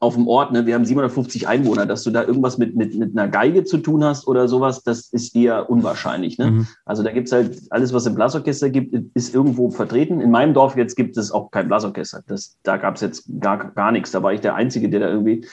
auf 0.00 0.14
dem 0.14 0.28
Ort, 0.28 0.52
ne, 0.52 0.66
wir 0.66 0.74
haben 0.74 0.84
750 0.84 1.48
Einwohner, 1.48 1.86
dass 1.86 2.02
du 2.02 2.10
da 2.10 2.22
irgendwas 2.22 2.58
mit, 2.58 2.76
mit, 2.76 2.94
mit 2.94 3.16
einer 3.16 3.28
Geige 3.28 3.64
zu 3.64 3.78
tun 3.78 4.04
hast 4.04 4.26
oder 4.26 4.48
sowas, 4.48 4.82
das 4.82 5.08
ist 5.12 5.34
eher 5.34 5.70
unwahrscheinlich. 5.70 6.38
Ne? 6.38 6.50
Mhm. 6.50 6.66
Also 6.84 7.02
da 7.02 7.12
gibt 7.12 7.26
es 7.26 7.32
halt 7.32 7.60
alles, 7.70 7.92
was 7.92 8.06
im 8.06 8.14
Blasorchester 8.14 8.70
gibt, 8.70 8.94
ist 9.14 9.34
irgendwo 9.34 9.70
vertreten. 9.70 10.20
In 10.20 10.30
meinem 10.30 10.54
Dorf 10.54 10.76
jetzt 10.76 10.96
gibt 10.96 11.16
es 11.16 11.32
auch 11.32 11.50
kein 11.50 11.68
Blasorchester. 11.68 12.22
Das, 12.26 12.56
da 12.62 12.76
gab 12.76 12.96
es 12.96 13.00
jetzt 13.00 13.24
gar, 13.40 13.72
gar 13.72 13.92
nichts. 13.92 14.10
Da 14.10 14.22
war 14.22 14.32
ich 14.32 14.40
der 14.40 14.54
Einzige, 14.54 14.88
der 14.88 15.00
da 15.00 15.08
irgendwie 15.08 15.46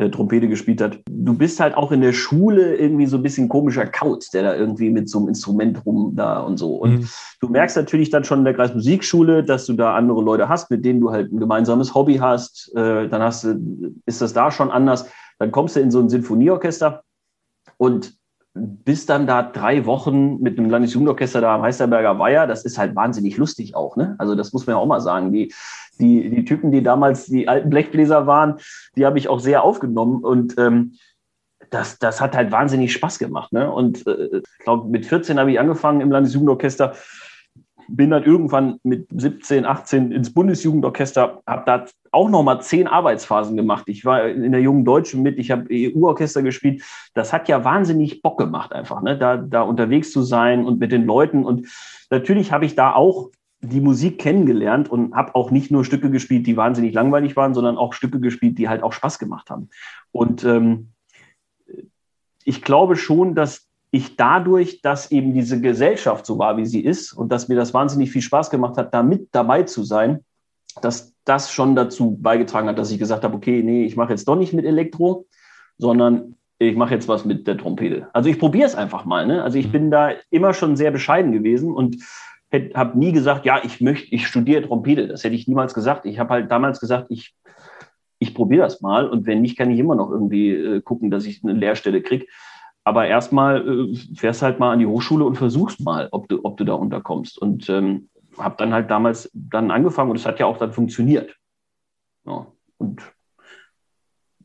äh, 0.00 0.10
Trompete 0.10 0.48
gespielt 0.48 0.80
hat. 0.80 0.98
Du 1.10 1.34
bist 1.34 1.60
halt 1.60 1.74
auch 1.74 1.92
in 1.92 2.00
der 2.00 2.14
Schule 2.14 2.76
irgendwie 2.76 3.06
so 3.06 3.18
ein 3.18 3.22
bisschen 3.22 3.48
komischer 3.48 3.86
Kauz, 3.86 4.30
der 4.30 4.42
da 4.42 4.56
irgendwie 4.56 4.88
mit 4.88 5.10
so 5.10 5.18
einem 5.18 5.28
Instrument 5.28 5.84
rum 5.84 6.12
da 6.16 6.40
und 6.40 6.56
so. 6.56 6.76
Und 6.76 7.00
mhm. 7.00 7.08
du 7.40 7.48
merkst 7.48 7.76
natürlich 7.76 8.08
dann 8.08 8.24
schon 8.24 8.38
in 8.38 8.44
der 8.46 8.54
Kreismusikschule, 8.54 9.44
dass 9.44 9.66
du 9.66 9.74
da 9.74 9.94
andere 9.94 10.22
Leute 10.22 10.48
hast, 10.48 10.70
mit 10.70 10.84
denen 10.84 11.00
du 11.00 11.10
halt 11.10 11.30
ein 11.30 11.38
gemeinsames 11.38 11.94
Hobby 11.94 12.16
hast. 12.16 12.74
Äh, 12.74 13.08
dann 13.08 13.22
hast 13.22 13.44
du, 13.44 13.94
ist 14.06 14.22
das 14.22 14.32
da 14.32 14.50
schon 14.50 14.70
anders. 14.70 15.06
Dann 15.38 15.52
kommst 15.52 15.76
du 15.76 15.80
in 15.80 15.90
so 15.90 16.00
ein 16.00 16.08
Sinfonieorchester 16.08 17.02
und 17.76 18.14
bist 18.54 19.08
dann 19.08 19.26
da 19.26 19.42
drei 19.42 19.86
Wochen 19.86 20.40
mit 20.40 20.58
einem 20.58 20.70
Landesjugendorchester 20.70 21.40
da 21.40 21.54
am 21.54 21.62
Heisterberger 21.62 22.18
Weiher. 22.18 22.46
Das 22.46 22.64
ist 22.64 22.78
halt 22.78 22.96
wahnsinnig 22.96 23.36
lustig 23.36 23.76
auch. 23.76 23.96
Ne? 23.96 24.16
Also 24.18 24.34
das 24.34 24.52
muss 24.52 24.66
man 24.66 24.74
ja 24.76 24.80
auch 24.80 24.86
mal 24.86 25.00
sagen. 25.00 25.32
Die, 25.32 25.52
die, 26.00 26.30
die 26.30 26.44
Typen, 26.44 26.72
die 26.72 26.82
damals 26.82 27.26
die 27.26 27.48
alten 27.48 27.70
Blechbläser 27.70 28.26
waren, 28.26 28.56
die 28.96 29.06
habe 29.06 29.18
ich 29.18 29.28
auch 29.28 29.40
sehr 29.40 29.62
aufgenommen. 29.62 30.24
Und 30.24 30.56
ähm, 30.58 30.94
das, 31.70 31.98
das 31.98 32.20
hat 32.20 32.34
halt 32.34 32.50
wahnsinnig 32.50 32.92
Spaß 32.92 33.18
gemacht. 33.18 33.52
Ne? 33.52 33.70
Und 33.70 34.06
äh, 34.06 34.38
ich 34.38 34.64
glaube, 34.64 34.88
mit 34.88 35.06
14 35.06 35.38
habe 35.38 35.52
ich 35.52 35.60
angefangen 35.60 36.00
im 36.00 36.10
Landesjugendorchester 36.10 36.94
bin 37.90 38.10
dann 38.10 38.24
irgendwann 38.24 38.78
mit 38.82 39.08
17, 39.12 39.64
18 39.64 40.12
ins 40.12 40.32
Bundesjugendorchester, 40.32 41.42
habe 41.46 41.62
da 41.66 41.84
auch 42.12 42.28
nochmal 42.28 42.60
zehn 42.62 42.86
Arbeitsphasen 42.86 43.56
gemacht. 43.56 43.84
Ich 43.86 44.04
war 44.04 44.28
in 44.28 44.52
der 44.52 44.60
Jungen 44.60 44.84
Deutschen 44.84 45.22
mit, 45.22 45.38
ich 45.38 45.50
habe 45.50 45.66
EU-Orchester 45.70 46.42
gespielt. 46.42 46.82
Das 47.14 47.32
hat 47.32 47.48
ja 47.48 47.64
wahnsinnig 47.64 48.22
Bock 48.22 48.38
gemacht, 48.38 48.72
einfach, 48.72 49.02
ne? 49.02 49.18
da, 49.18 49.36
da 49.36 49.62
unterwegs 49.62 50.12
zu 50.12 50.22
sein 50.22 50.64
und 50.64 50.78
mit 50.78 50.92
den 50.92 51.04
Leuten. 51.04 51.44
Und 51.44 51.68
natürlich 52.10 52.52
habe 52.52 52.64
ich 52.64 52.74
da 52.74 52.94
auch 52.94 53.30
die 53.62 53.80
Musik 53.80 54.18
kennengelernt 54.18 54.90
und 54.90 55.14
habe 55.14 55.34
auch 55.34 55.50
nicht 55.50 55.70
nur 55.70 55.84
Stücke 55.84 56.10
gespielt, 56.10 56.46
die 56.46 56.56
wahnsinnig 56.56 56.94
langweilig 56.94 57.36
waren, 57.36 57.54
sondern 57.54 57.76
auch 57.76 57.92
Stücke 57.92 58.20
gespielt, 58.20 58.58
die 58.58 58.68
halt 58.68 58.82
auch 58.82 58.92
Spaß 58.92 59.18
gemacht 59.18 59.50
haben. 59.50 59.68
Und 60.12 60.44
ähm, 60.44 60.88
ich 62.44 62.62
glaube 62.62 62.96
schon, 62.96 63.34
dass 63.34 63.68
ich 63.90 64.16
dadurch, 64.16 64.80
dass 64.82 65.10
eben 65.10 65.34
diese 65.34 65.60
Gesellschaft 65.60 66.24
so 66.24 66.38
war, 66.38 66.56
wie 66.56 66.66
sie 66.66 66.80
ist 66.80 67.12
und 67.12 67.30
dass 67.30 67.48
mir 67.48 67.56
das 67.56 67.74
wahnsinnig 67.74 68.10
viel 68.10 68.22
Spaß 68.22 68.50
gemacht 68.50 68.76
hat, 68.76 68.94
da 68.94 69.02
mit 69.02 69.28
dabei 69.32 69.64
zu 69.64 69.82
sein, 69.82 70.24
dass 70.80 71.12
das 71.24 71.52
schon 71.52 71.74
dazu 71.74 72.16
beigetragen 72.20 72.68
hat, 72.68 72.78
dass 72.78 72.90
ich 72.90 72.98
gesagt 72.98 73.24
habe, 73.24 73.36
okay, 73.36 73.62
nee, 73.62 73.84
ich 73.84 73.96
mache 73.96 74.12
jetzt 74.12 74.26
doch 74.28 74.36
nicht 74.36 74.52
mit 74.52 74.64
Elektro, 74.64 75.26
sondern 75.76 76.36
ich 76.58 76.76
mache 76.76 76.94
jetzt 76.94 77.08
was 77.08 77.24
mit 77.24 77.46
der 77.46 77.56
Trompete. 77.56 78.08
Also 78.12 78.28
ich 78.28 78.38
probiere 78.38 78.66
es 78.66 78.74
einfach 78.74 79.04
mal. 79.04 79.26
Ne? 79.26 79.42
Also 79.42 79.58
ich 79.58 79.68
mhm. 79.68 79.72
bin 79.72 79.90
da 79.90 80.10
immer 80.30 80.54
schon 80.54 80.76
sehr 80.76 80.90
bescheiden 80.90 81.32
gewesen 81.32 81.72
und 81.72 81.96
habe 82.52 82.98
nie 82.98 83.12
gesagt, 83.12 83.44
ja, 83.46 83.60
ich 83.62 83.80
möchte, 83.80 84.14
ich 84.14 84.26
studiere 84.26 84.62
Trompete. 84.62 85.06
Das 85.08 85.24
hätte 85.24 85.34
ich 85.34 85.46
niemals 85.46 85.74
gesagt. 85.74 86.06
Ich 86.06 86.18
habe 86.18 86.30
halt 86.30 86.50
damals 86.50 86.80
gesagt, 86.80 87.06
ich, 87.10 87.34
ich 88.18 88.34
probiere 88.34 88.62
das 88.62 88.80
mal 88.80 89.08
und 89.08 89.26
wenn 89.26 89.40
nicht, 89.40 89.56
kann 89.56 89.70
ich 89.70 89.78
immer 89.78 89.94
noch 89.94 90.10
irgendwie 90.10 90.50
äh, 90.50 90.80
gucken, 90.80 91.10
dass 91.10 91.26
ich 91.26 91.42
eine 91.44 91.52
Lehrstelle 91.52 92.02
kriege. 92.02 92.26
Aber 92.84 93.06
erstmal 93.06 93.66
äh, 93.66 93.96
fährst 94.16 94.42
halt 94.42 94.58
mal 94.58 94.72
an 94.72 94.78
die 94.78 94.86
Hochschule 94.86 95.24
und 95.24 95.36
versuchst 95.36 95.80
mal, 95.80 96.08
ob 96.10 96.28
du, 96.28 96.40
ob 96.42 96.56
du 96.56 96.64
da 96.64 96.74
unterkommst. 96.74 97.38
Und 97.38 97.68
ähm, 97.68 98.08
habe 98.38 98.56
dann 98.58 98.72
halt 98.72 98.90
damals 98.90 99.30
dann 99.34 99.70
angefangen 99.70 100.10
und 100.10 100.16
es 100.16 100.26
hat 100.26 100.38
ja 100.40 100.46
auch 100.46 100.58
dann 100.58 100.72
funktioniert. 100.72 101.36
Ja, 102.26 102.46
und 102.78 103.02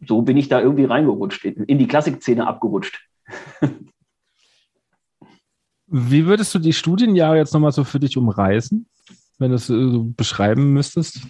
so 0.06 0.22
bin 0.22 0.38
ich 0.38 0.50
da 0.50 0.62
irgendwie 0.62 0.86
reingerutscht, 0.86 1.46
in 1.46 1.78
die 1.78 1.88
Klassikszene 1.88 2.46
abgerutscht. 2.46 3.08
Wie 5.88 6.26
würdest 6.26 6.54
du 6.56 6.60
die 6.60 6.74
Studienjahre 6.74 7.38
jetzt 7.38 7.54
nochmal 7.54 7.72
so 7.72 7.84
für 7.84 8.00
dich 8.00 8.18
umreißen, 8.18 8.86
wenn 9.38 9.50
du 9.50 9.56
es 9.56 9.68
so 9.68 10.06
beschreiben 10.16 10.74
müsstest? 10.74 11.22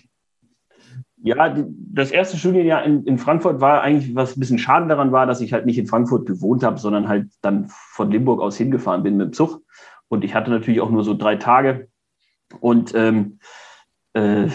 Ja, 1.17 1.55
das 1.91 2.11
erste 2.11 2.37
Studienjahr 2.37 2.83
in, 2.83 3.03
in 3.05 3.17
Frankfurt 3.17 3.59
war 3.59 3.81
eigentlich, 3.81 4.13
was 4.15 4.37
ein 4.37 4.39
bisschen 4.39 4.59
schade 4.59 4.87
daran 4.87 5.11
war, 5.11 5.25
dass 5.25 5.41
ich 5.41 5.53
halt 5.53 5.65
nicht 5.65 5.79
in 5.79 5.87
Frankfurt 5.87 6.27
gewohnt 6.27 6.63
habe, 6.63 6.77
sondern 6.77 7.07
halt 7.07 7.29
dann 7.41 7.67
von 7.69 8.11
Limburg 8.11 8.41
aus 8.41 8.57
hingefahren 8.57 9.01
bin 9.01 9.17
mit 9.17 9.27
dem 9.29 9.33
Zug. 9.33 9.61
Und 10.07 10.23
ich 10.23 10.35
hatte 10.35 10.51
natürlich 10.51 10.81
auch 10.81 10.91
nur 10.91 11.03
so 11.03 11.15
drei 11.15 11.35
Tage. 11.35 11.89
Und 12.59 12.93
ähm, 12.93 13.39
äh, 14.13 14.49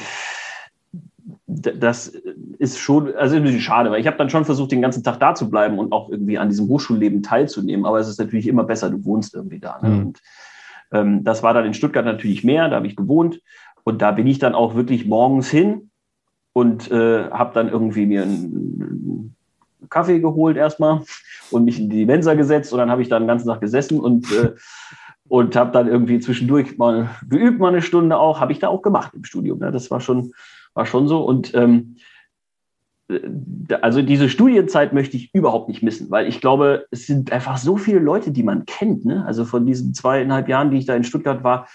das 1.51 2.13
ist 2.59 2.79
schon, 2.79 3.15
also 3.15 3.37
ein 3.37 3.43
bisschen 3.43 3.61
schade, 3.61 3.91
weil 3.91 4.01
ich 4.01 4.07
habe 4.07 4.17
dann 4.17 4.31
schon 4.31 4.45
versucht, 4.45 4.73
den 4.73 4.83
ganzen 4.83 5.03
Tag 5.03 5.19
da 5.19 5.35
zu 5.35 5.51
bleiben 5.51 5.79
und 5.79 5.93
auch 5.93 6.09
irgendwie 6.09 6.39
an 6.39 6.49
diesem 6.49 6.69
Hochschulleben 6.69 7.23
teilzunehmen. 7.23 7.87
Aber 7.87 7.99
es 7.99 8.09
ist 8.09 8.19
natürlich 8.19 8.47
immer 8.47 8.65
besser, 8.65 8.91
du 8.91 9.05
wohnst 9.05 9.35
irgendwie 9.35 9.59
da. 9.59 9.79
Ne? 9.83 9.89
Mhm. 9.89 9.99
Und 10.01 10.21
ähm, 10.93 11.25
das 11.25 11.43
war 11.43 11.55
dann 11.55 11.67
in 11.67 11.75
Stuttgart 11.75 12.05
natürlich 12.05 12.45
mehr, 12.45 12.69
da 12.69 12.77
habe 12.77 12.87
ich 12.87 12.97
gewohnt. 12.97 13.41
Und 13.83 14.03
da 14.03 14.13
bin 14.13 14.27
ich 14.27 14.39
dann 14.39 14.55
auch 14.55 14.75
wirklich 14.75 15.07
morgens 15.07 15.49
hin 15.49 15.91
und 16.53 16.91
äh, 16.91 17.31
habe 17.31 17.55
dann 17.55 17.69
irgendwie 17.69 18.07
mir 18.07 18.23
einen 18.23 19.35
Kaffee 19.89 20.21
geholt 20.21 20.57
erstmal 20.57 21.03
und 21.51 21.65
mich 21.65 21.81
in 21.81 21.91
die 21.91 22.07
Mensa 22.07 22.35
gesetzt 22.35 22.73
und 22.73 22.79
dann 22.79 22.91
habe 22.91 23.03
ich 23.03 23.09
da 23.09 23.19
den 23.19 23.29
ganzen 23.29 23.49
Tag 23.49 23.61
gesessen 23.61 23.99
und 23.99 24.31
äh, 24.33 24.53
und 25.31 25.55
habe 25.55 25.71
dann 25.71 25.87
irgendwie 25.87 26.19
zwischendurch 26.19 26.77
mal 26.77 27.09
geübt, 27.29 27.61
mal 27.61 27.69
eine 27.69 27.83
Stunde 27.83 28.19
auch, 28.19 28.41
habe 28.41 28.51
ich 28.51 28.59
da 28.59 28.67
auch 28.67 28.83
gemacht 28.83 29.13
im 29.15 29.23
Studium. 29.23 29.61
Ne? 29.61 29.71
Das 29.71 29.89
war 29.89 30.01
schon, 30.01 30.33
war 30.75 30.87
schon 30.87 31.09
so. 31.09 31.25
Und 31.25 31.55
ähm, 31.55 31.97
äh, 33.09 33.21
also 33.81 34.03
diese 34.03 34.29
Studienzeit 34.29 34.93
möchte 34.93 35.16
ich 35.16 35.35
überhaupt 35.35 35.68
nicht 35.68 35.83
missen, 35.83 36.11
weil 36.11 36.29
ich 36.29 36.41
glaube, 36.41 36.87
es 36.91 37.07
sind 37.07 37.33
einfach 37.33 37.59
so 37.59 37.77
viele 37.77 37.99
Leute, 37.99 38.31
die 38.31 38.43
man 38.43 38.64
kennt. 38.66 39.05
Ne? 39.05 39.25
Also 39.27 39.45
von 39.45 39.66
diesen 39.66 39.95
zweieinhalb 39.95 40.49
Jahren, 40.49 40.71
die 40.71 40.79
ich 40.79 40.87
da 40.87 40.95
in 40.95 41.05
Stuttgart 41.05 41.45
war, 41.45 41.66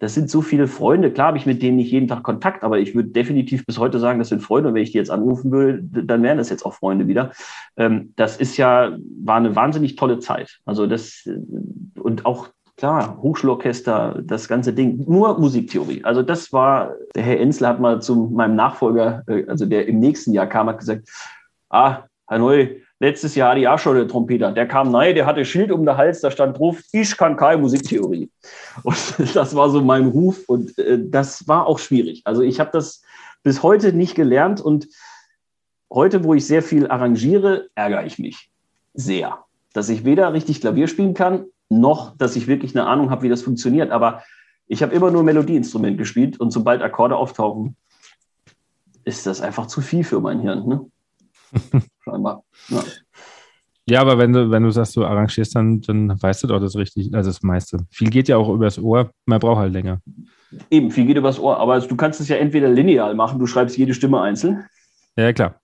das 0.00 0.12
sind 0.12 0.28
so 0.28 0.42
viele 0.42 0.66
Freunde. 0.66 1.10
Klar 1.12 1.28
habe 1.28 1.38
ich 1.38 1.46
mit 1.46 1.62
denen 1.62 1.76
nicht 1.76 1.92
jeden 1.92 2.08
Tag 2.08 2.24
Kontakt, 2.24 2.64
aber 2.64 2.78
ich 2.78 2.94
würde 2.94 3.10
definitiv 3.10 3.64
bis 3.64 3.78
heute 3.78 4.00
sagen, 4.00 4.18
das 4.18 4.28
sind 4.28 4.42
Freunde. 4.42 4.68
Und 4.68 4.74
wenn 4.74 4.82
ich 4.82 4.90
die 4.90 4.98
jetzt 4.98 5.10
anrufen 5.10 5.52
würde, 5.52 5.80
dann 5.82 6.22
wären 6.22 6.36
das 6.36 6.50
jetzt 6.50 6.66
auch 6.66 6.74
Freunde 6.74 7.06
wieder. 7.06 7.30
Ähm, 7.76 8.12
das 8.16 8.36
ist 8.36 8.56
ja, 8.56 8.98
war 9.22 9.36
eine 9.36 9.54
wahnsinnig 9.54 9.96
tolle 9.96 10.18
Zeit. 10.18 10.58
Also 10.64 10.86
das, 10.86 11.28
und 11.98 12.26
auch 12.26 12.48
klar, 12.84 13.16
Hochschulorchester, 13.22 14.20
das 14.22 14.46
ganze 14.46 14.74
Ding, 14.74 15.02
nur 15.08 15.38
Musiktheorie. 15.38 16.04
Also 16.04 16.20
das 16.20 16.52
war, 16.52 16.94
der 17.14 17.22
Herr 17.22 17.40
Ensel 17.40 17.66
hat 17.66 17.80
mal 17.80 18.02
zu 18.02 18.28
meinem 18.30 18.56
Nachfolger, 18.56 19.22
äh, 19.26 19.46
also 19.48 19.64
der 19.64 19.88
im 19.88 20.00
nächsten 20.00 20.34
Jahr 20.34 20.46
kam, 20.46 20.68
hat 20.68 20.80
gesagt, 20.80 21.08
ah, 21.70 22.02
Herr 22.28 22.38
Neu, 22.38 22.76
Letztes 23.00 23.34
Jahr 23.34 23.50
hatte 23.50 23.60
ich 23.60 23.68
auch 23.68 23.78
schon 23.78 23.96
einen 23.96 24.08
Trompeter. 24.08 24.52
Der 24.52 24.68
kam 24.68 24.90
nein, 24.90 25.14
der 25.14 25.26
hatte 25.26 25.44
Schild 25.44 25.72
um 25.72 25.84
den 25.84 25.96
Hals, 25.96 26.20
da 26.20 26.30
stand 26.30 26.58
drauf, 26.58 26.80
ich 26.92 27.16
kann 27.16 27.36
keine 27.36 27.60
Musiktheorie. 27.60 28.30
Und 28.82 28.96
das 29.34 29.54
war 29.54 29.68
so 29.68 29.82
mein 29.82 30.06
Ruf 30.06 30.44
und 30.46 30.78
äh, 30.78 30.98
das 31.00 31.48
war 31.48 31.66
auch 31.66 31.78
schwierig. 31.78 32.22
Also 32.24 32.42
ich 32.42 32.60
habe 32.60 32.70
das 32.72 33.02
bis 33.42 33.62
heute 33.62 33.94
nicht 33.94 34.14
gelernt 34.14 34.60
und 34.60 34.88
heute, 35.90 36.22
wo 36.22 36.34
ich 36.34 36.46
sehr 36.46 36.62
viel 36.62 36.86
arrangiere, 36.86 37.68
ärgere 37.74 38.04
ich 38.04 38.18
mich 38.18 38.50
sehr, 38.92 39.38
dass 39.72 39.88
ich 39.88 40.04
weder 40.04 40.32
richtig 40.34 40.60
Klavier 40.60 40.86
spielen 40.86 41.14
kann, 41.14 41.46
noch, 41.80 42.16
dass 42.16 42.36
ich 42.36 42.46
wirklich 42.46 42.76
eine 42.76 42.86
Ahnung 42.86 43.10
habe, 43.10 43.22
wie 43.22 43.28
das 43.28 43.42
funktioniert. 43.42 43.90
Aber 43.90 44.22
ich 44.66 44.82
habe 44.82 44.94
immer 44.94 45.10
nur 45.10 45.22
Melodieinstrument 45.22 45.98
gespielt 45.98 46.40
und 46.40 46.50
sobald 46.50 46.82
Akkorde 46.82 47.16
auftauchen, 47.16 47.76
ist 49.04 49.26
das 49.26 49.40
einfach 49.40 49.66
zu 49.66 49.80
viel 49.80 50.04
für 50.04 50.20
mein 50.20 50.40
Hirn. 50.40 50.66
Ne? 50.66 50.86
scheinbar. 52.04 52.42
Ja. 52.68 52.82
ja. 53.86 54.00
aber 54.00 54.18
wenn 54.18 54.32
du, 54.32 54.50
wenn 54.50 54.62
du 54.62 54.70
sagst, 54.70 54.96
du 54.96 55.04
arrangierst, 55.04 55.54
dann, 55.54 55.80
dann 55.80 56.20
weißt 56.20 56.42
du 56.42 56.46
doch 56.48 56.60
das 56.60 56.76
richtig, 56.76 57.14
also 57.14 57.30
das 57.30 57.42
meiste. 57.42 57.78
Viel 57.90 58.10
geht 58.10 58.28
ja 58.28 58.36
auch 58.36 58.48
übers 58.48 58.78
Ohr, 58.78 59.10
man 59.26 59.40
braucht 59.40 59.58
halt 59.58 59.72
länger. 59.72 60.00
Eben, 60.70 60.90
viel 60.90 61.06
geht 61.06 61.16
übers 61.16 61.38
Ohr, 61.38 61.58
aber 61.58 61.80
du 61.80 61.96
kannst 61.96 62.20
es 62.20 62.28
ja 62.28 62.36
entweder 62.36 62.68
lineal 62.68 63.14
machen, 63.14 63.38
du 63.38 63.46
schreibst 63.46 63.76
jede 63.76 63.94
Stimme 63.94 64.20
einzeln. 64.20 64.64
Ja, 65.16 65.32
klar. 65.32 65.60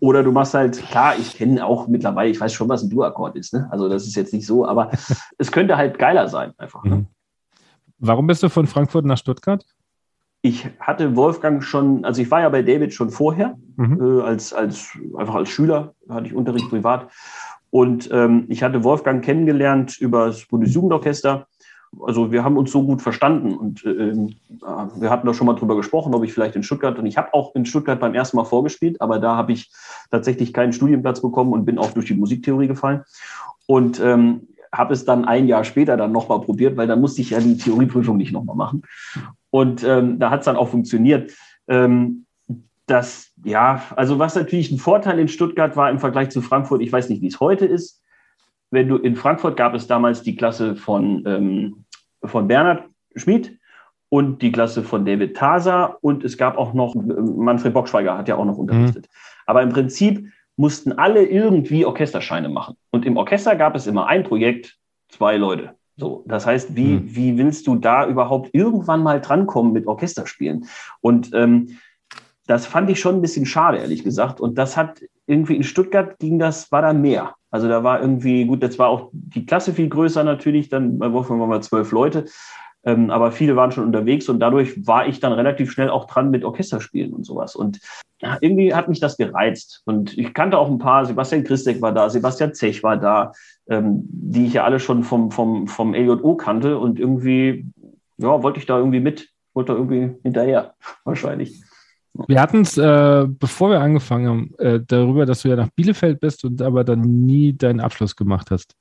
Oder 0.00 0.22
du 0.22 0.32
machst 0.32 0.54
halt, 0.54 0.80
klar, 0.90 1.14
ich 1.18 1.36
kenne 1.36 1.64
auch 1.64 1.88
mittlerweile, 1.88 2.30
ich 2.30 2.40
weiß 2.40 2.52
schon, 2.52 2.68
was 2.68 2.82
ein 2.82 2.90
Du-Akkord 2.90 3.36
ist, 3.36 3.54
ne? 3.54 3.68
Also 3.70 3.88
das 3.88 4.06
ist 4.06 4.16
jetzt 4.16 4.32
nicht 4.32 4.46
so, 4.46 4.66
aber 4.66 4.90
es 5.38 5.52
könnte 5.52 5.76
halt 5.76 5.98
geiler 5.98 6.28
sein, 6.28 6.52
einfach. 6.58 6.84
Ne? 6.84 6.96
Mhm. 6.96 7.06
Warum 7.98 8.26
bist 8.26 8.42
du 8.42 8.48
von 8.48 8.66
Frankfurt 8.66 9.06
nach 9.06 9.18
Stuttgart? 9.18 9.64
ich 10.46 10.68
hatte 10.78 11.16
Wolfgang 11.16 11.62
schon, 11.62 12.04
also 12.04 12.22
ich 12.22 12.30
war 12.30 12.40
ja 12.40 12.48
bei 12.48 12.62
David 12.62 12.94
schon 12.94 13.10
vorher, 13.10 13.56
mhm. 13.76 14.00
äh, 14.00 14.22
als, 14.22 14.52
als, 14.52 14.96
einfach 15.16 15.34
als 15.34 15.48
Schüler, 15.48 15.94
hatte 16.08 16.26
ich 16.26 16.34
Unterricht 16.34 16.68
privat. 16.68 17.10
Und 17.70 18.08
ähm, 18.12 18.44
ich 18.48 18.62
hatte 18.62 18.84
Wolfgang 18.84 19.24
kennengelernt 19.24 19.98
über 19.98 20.26
das 20.26 20.46
Bundesjugendorchester. 20.46 21.48
Also 22.04 22.32
wir 22.32 22.44
haben 22.44 22.56
uns 22.56 22.72
so 22.72 22.84
gut 22.84 23.02
verstanden 23.02 23.54
und 23.54 23.84
äh, 23.84 24.14
wir 24.96 25.10
hatten 25.10 25.26
da 25.26 25.34
schon 25.34 25.46
mal 25.46 25.54
drüber 25.54 25.76
gesprochen, 25.76 26.14
ob 26.14 26.24
ich 26.24 26.32
vielleicht 26.32 26.56
in 26.56 26.62
Stuttgart, 26.62 26.98
und 26.98 27.06
ich 27.06 27.16
habe 27.16 27.32
auch 27.34 27.54
in 27.54 27.66
Stuttgart 27.66 28.00
beim 28.00 28.14
ersten 28.14 28.36
Mal 28.36 28.44
vorgespielt, 28.44 29.00
aber 29.00 29.18
da 29.18 29.36
habe 29.36 29.52
ich 29.52 29.70
tatsächlich 30.10 30.52
keinen 30.52 30.72
Studienplatz 30.72 31.20
bekommen 31.20 31.52
und 31.52 31.64
bin 31.64 31.78
auch 31.78 31.92
durch 31.92 32.06
die 32.06 32.14
Musiktheorie 32.14 32.68
gefallen. 32.68 33.02
Und 33.66 34.00
ähm, 34.00 34.48
habe 34.72 34.94
es 34.94 35.04
dann 35.04 35.24
ein 35.24 35.46
Jahr 35.46 35.64
später 35.64 35.96
dann 35.96 36.12
nochmal 36.12 36.40
probiert, 36.40 36.76
weil 36.76 36.86
dann 36.86 37.00
musste 37.00 37.22
ich 37.22 37.30
ja 37.30 37.40
die 37.40 37.56
Theorieprüfung 37.56 38.16
nicht 38.16 38.32
nochmal 38.32 38.56
machen. 38.56 38.82
Und 39.50 39.84
ähm, 39.84 40.18
da 40.18 40.30
hat 40.30 40.40
es 40.40 40.46
dann 40.46 40.56
auch 40.56 40.68
funktioniert. 40.68 41.32
Ähm, 41.68 42.26
das, 42.86 43.32
ja, 43.44 43.82
also 43.96 44.18
was 44.18 44.36
natürlich 44.36 44.70
ein 44.70 44.78
Vorteil 44.78 45.18
in 45.18 45.28
Stuttgart 45.28 45.76
war 45.76 45.90
im 45.90 45.98
Vergleich 45.98 46.30
zu 46.30 46.40
Frankfurt, 46.40 46.82
ich 46.82 46.92
weiß 46.92 47.08
nicht, 47.08 47.22
wie 47.22 47.26
es 47.26 47.40
heute 47.40 47.66
ist. 47.66 48.02
Wenn 48.70 48.88
du 48.88 48.96
in 48.96 49.16
Frankfurt 49.16 49.56
gab 49.56 49.74
es 49.74 49.86
damals 49.86 50.22
die 50.22 50.36
Klasse 50.36 50.76
von, 50.76 51.24
ähm, 51.26 51.84
von 52.28 52.48
Bernhard 52.48 52.84
Schmid 53.14 53.58
und 54.08 54.42
die 54.42 54.52
Klasse 54.52 54.82
von 54.82 55.04
David 55.04 55.36
Taser 55.36 55.98
und 56.00 56.24
es 56.24 56.38
gab 56.38 56.56
auch 56.58 56.74
noch, 56.74 56.94
Manfred 56.94 57.74
Bockschweiger 57.74 58.16
hat 58.16 58.28
ja 58.28 58.36
auch 58.36 58.44
noch 58.44 58.58
unterrichtet. 58.58 59.06
Mhm. 59.06 59.42
Aber 59.46 59.62
im 59.62 59.70
Prinzip 59.70 60.28
mussten 60.56 60.92
alle 60.92 61.24
irgendwie 61.24 61.84
Orchesterscheine 61.84 62.48
machen. 62.48 62.76
Und 62.90 63.04
im 63.04 63.16
Orchester 63.16 63.56
gab 63.56 63.76
es 63.76 63.86
immer 63.86 64.06
ein 64.06 64.24
Projekt, 64.24 64.78
zwei 65.08 65.36
Leute. 65.36 65.74
So, 65.96 66.24
das 66.26 66.46
heißt, 66.46 66.76
wie, 66.76 66.94
mhm. 66.94 67.16
wie 67.16 67.38
willst 67.38 67.66
du 67.66 67.76
da 67.76 68.06
überhaupt 68.06 68.50
irgendwann 68.52 69.02
mal 69.02 69.20
drankommen 69.20 69.72
mit 69.72 69.86
Orchesterspielen? 69.86 70.66
Und 71.00 71.30
ähm, 71.34 71.78
das 72.46 72.66
fand 72.66 72.90
ich 72.90 73.00
schon 73.00 73.16
ein 73.16 73.22
bisschen 73.22 73.46
schade, 73.46 73.78
ehrlich 73.78 74.04
gesagt. 74.04 74.40
Und 74.40 74.56
das 74.56 74.76
hat 74.76 75.00
irgendwie 75.26 75.56
in 75.56 75.64
Stuttgart 75.64 76.18
ging 76.18 76.38
das, 76.38 76.70
war 76.70 76.82
da 76.82 76.92
mehr. 76.92 77.34
Also 77.50 77.68
da 77.68 77.82
war 77.82 78.00
irgendwie, 78.00 78.44
gut, 78.44 78.62
das 78.62 78.78
war 78.78 78.88
auch 78.88 79.10
die 79.12 79.46
Klasse 79.46 79.72
viel 79.72 79.88
größer 79.88 80.24
natürlich, 80.24 80.68
dann 80.68 80.98
bei 80.98 81.12
Wolfgang 81.12 81.40
waren 81.40 81.50
wir 81.50 81.60
zwölf 81.60 81.90
Leute. 81.92 82.26
Ähm, 82.84 83.10
aber 83.10 83.32
viele 83.32 83.56
waren 83.56 83.72
schon 83.72 83.84
unterwegs 83.84 84.28
und 84.28 84.38
dadurch 84.38 84.86
war 84.86 85.08
ich 85.08 85.18
dann 85.18 85.32
relativ 85.32 85.72
schnell 85.72 85.90
auch 85.90 86.04
dran 86.06 86.30
mit 86.30 86.44
Orchesterspielen 86.44 87.12
und 87.12 87.24
sowas. 87.24 87.56
Und 87.56 87.80
ja, 88.22 88.38
irgendwie 88.40 88.74
hat 88.74 88.88
mich 88.88 89.00
das 89.00 89.16
gereizt. 89.16 89.82
Und 89.86 90.16
ich 90.16 90.32
kannte 90.32 90.56
auch 90.56 90.70
ein 90.70 90.78
paar, 90.78 91.04
Sebastian 91.04 91.42
Christek 91.42 91.82
war 91.82 91.92
da, 91.92 92.08
Sebastian 92.08 92.54
Zech 92.54 92.84
war 92.84 92.96
da, 92.96 93.32
ähm, 93.68 94.04
die 94.08 94.46
ich 94.46 94.54
ja 94.54 94.64
alle 94.64 94.78
schon 94.78 95.02
vom, 95.02 95.32
vom, 95.32 95.66
vom 95.66 95.94
LJO 95.94 96.36
kannte. 96.36 96.78
Und 96.78 97.00
irgendwie, 97.00 97.66
ja, 98.18 98.42
wollte 98.42 98.60
ich 98.60 98.66
da 98.66 98.78
irgendwie 98.78 99.00
mit, 99.00 99.30
wollte 99.52 99.72
da 99.72 99.78
irgendwie 99.78 100.14
hinterher, 100.22 100.74
wahrscheinlich. 101.04 101.60
Wir 102.26 102.40
hatten 102.40 102.62
es, 102.62 102.76
äh, 102.76 103.26
bevor 103.28 103.70
wir 103.70 103.80
angefangen 103.80 104.28
haben, 104.28 104.54
äh, 104.58 104.80
darüber, 104.86 105.26
dass 105.26 105.42
du 105.42 105.48
ja 105.48 105.56
nach 105.56 105.70
Bielefeld 105.74 106.20
bist 106.20 106.44
und 106.44 106.62
aber 106.62 106.84
dann 106.84 107.00
nie 107.00 107.52
deinen 107.52 107.80
Abschluss 107.80 108.16
gemacht 108.16 108.50
hast. 108.50 108.74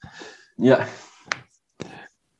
Ja. 0.57 0.79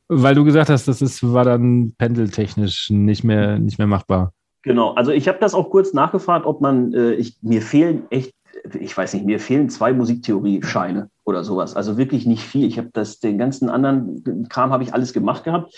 Weil 0.08 0.34
du 0.34 0.44
gesagt 0.44 0.70
hast, 0.70 0.86
das 0.86 1.02
ist, 1.02 1.22
war 1.32 1.44
dann 1.44 1.92
pendeltechnisch 1.98 2.90
nicht 2.90 3.24
mehr, 3.24 3.58
nicht 3.58 3.78
mehr 3.78 3.88
machbar. 3.88 4.32
Genau, 4.62 4.94
also 4.94 5.12
ich 5.12 5.28
habe 5.28 5.38
das 5.40 5.54
auch 5.54 5.70
kurz 5.70 5.92
nachgefragt, 5.92 6.46
ob 6.46 6.60
man, 6.60 6.92
äh, 6.92 7.12
ich, 7.12 7.36
mir 7.42 7.62
fehlen 7.62 8.04
echt, 8.10 8.32
ich 8.80 8.96
weiß 8.96 9.14
nicht, 9.14 9.26
mir 9.26 9.38
fehlen 9.38 9.68
zwei 9.68 9.92
Musiktheorie-Scheine 9.92 11.08
oder 11.24 11.44
sowas. 11.44 11.76
Also 11.76 11.98
wirklich 11.98 12.26
nicht 12.26 12.42
viel. 12.42 12.66
Ich 12.66 12.78
habe 12.78 12.90
das, 12.92 13.20
den 13.20 13.38
ganzen 13.38 13.68
anderen 13.68 14.48
Kram 14.48 14.72
habe 14.72 14.82
ich 14.82 14.92
alles 14.92 15.12
gemacht 15.12 15.44
gehabt. 15.44 15.74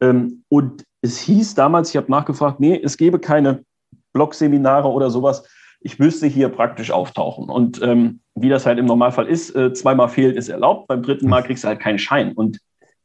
Ähm, 0.00 0.42
und 0.48 0.84
es 1.00 1.18
hieß 1.20 1.54
damals, 1.54 1.90
ich 1.90 1.96
habe 1.96 2.10
nachgefragt, 2.10 2.60
nee, 2.60 2.78
es 2.82 2.96
gäbe 2.96 3.18
keine 3.18 3.64
Blog-Seminare 4.16 4.88
oder 4.88 5.10
sowas. 5.10 5.44
Ich 5.80 5.98
müsste 5.98 6.26
hier 6.26 6.48
praktisch 6.48 6.90
auftauchen. 6.90 7.50
Und 7.50 7.82
ähm, 7.82 8.20
wie 8.34 8.48
das 8.48 8.64
halt 8.64 8.78
im 8.78 8.86
Normalfall 8.86 9.26
ist, 9.26 9.54
äh, 9.54 9.74
zweimal 9.74 10.08
fehlt, 10.08 10.36
ist 10.36 10.48
erlaubt. 10.48 10.88
Beim 10.88 11.02
dritten 11.02 11.28
Mal 11.28 11.42
kriegst 11.42 11.64
du 11.64 11.68
halt 11.68 11.80
keinen 11.80 11.98
Schein. 11.98 12.32
Und 12.32 12.58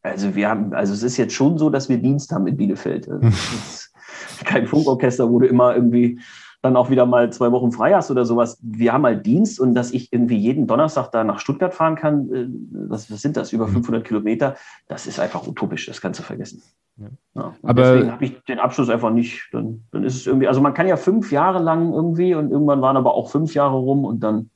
also 0.04 0.36
wir 0.36 0.48
haben, 0.50 0.74
also 0.74 0.94
es 0.94 1.04
ist 1.04 1.18
jetzt 1.18 1.34
schon 1.34 1.58
so, 1.58 1.70
dass 1.70 1.90
wir 1.90 1.98
Dienst 1.98 2.32
haben 2.32 2.48
in 2.48 2.56
Bielefeld. 2.56 3.10
Also 3.10 3.28
kein 4.46 4.68
Funkorchester, 4.68 5.30
wo 5.30 5.40
du 5.40 5.48
immer 5.48 5.76
irgendwie 5.76 6.20
dann 6.62 6.76
auch 6.76 6.90
wieder 6.90 7.06
mal 7.06 7.32
zwei 7.32 7.52
Wochen 7.52 7.72
frei 7.72 7.94
hast 7.94 8.12
oder 8.12 8.24
sowas. 8.24 8.60
Wir 8.62 8.94
haben 8.94 9.04
halt 9.04 9.26
Dienst 9.26 9.60
und 9.60 9.74
dass 9.74 9.92
ich 9.92 10.14
irgendwie 10.14 10.38
jeden 10.38 10.68
Donnerstag 10.68 11.12
da 11.12 11.24
nach 11.24 11.40
Stuttgart 11.40 11.74
fahren 11.74 11.96
kann, 11.96 12.32
äh, 12.32 12.48
was, 12.90 13.12
was 13.12 13.22
sind 13.22 13.36
das, 13.36 13.52
über 13.52 13.68
500 13.68 14.02
mhm. 14.02 14.08
Kilometer, 14.08 14.56
das 14.88 15.08
ist 15.08 15.20
einfach 15.20 15.48
utopisch, 15.48 15.88
das 15.88 16.02
kannst 16.02 16.20
du 16.20 16.24
vergessen. 16.24 16.62
Ja. 16.98 17.08
Ja, 17.34 17.56
Aber 17.64 17.82
deswegen 17.82 18.12
habe 18.12 18.26
ich 18.26 18.44
den 18.44 18.60
Abschluss 18.60 18.90
einfach 18.90 19.10
nicht, 19.12 19.50
dann, 19.52 19.84
dann 19.92 20.04
ist 20.04 20.16
es 20.16 20.28
irgendwie, 20.28 20.48
also 20.48 20.62
man 20.62 20.74
kann 20.74 20.88
ja 20.88 20.98
fünf 20.98 21.32
Jahre 21.32 21.60
lang 21.60 21.94
irgendwie 21.94 22.36
und 22.36 22.52
irgendwann 22.52 22.82
waren 22.82 22.98
aber 22.98 23.16
auch 23.16 23.32
fünf 23.32 23.54
Jahre 23.54 23.78
rum 23.78 24.06
und 24.06 24.20
dann. 24.20 24.50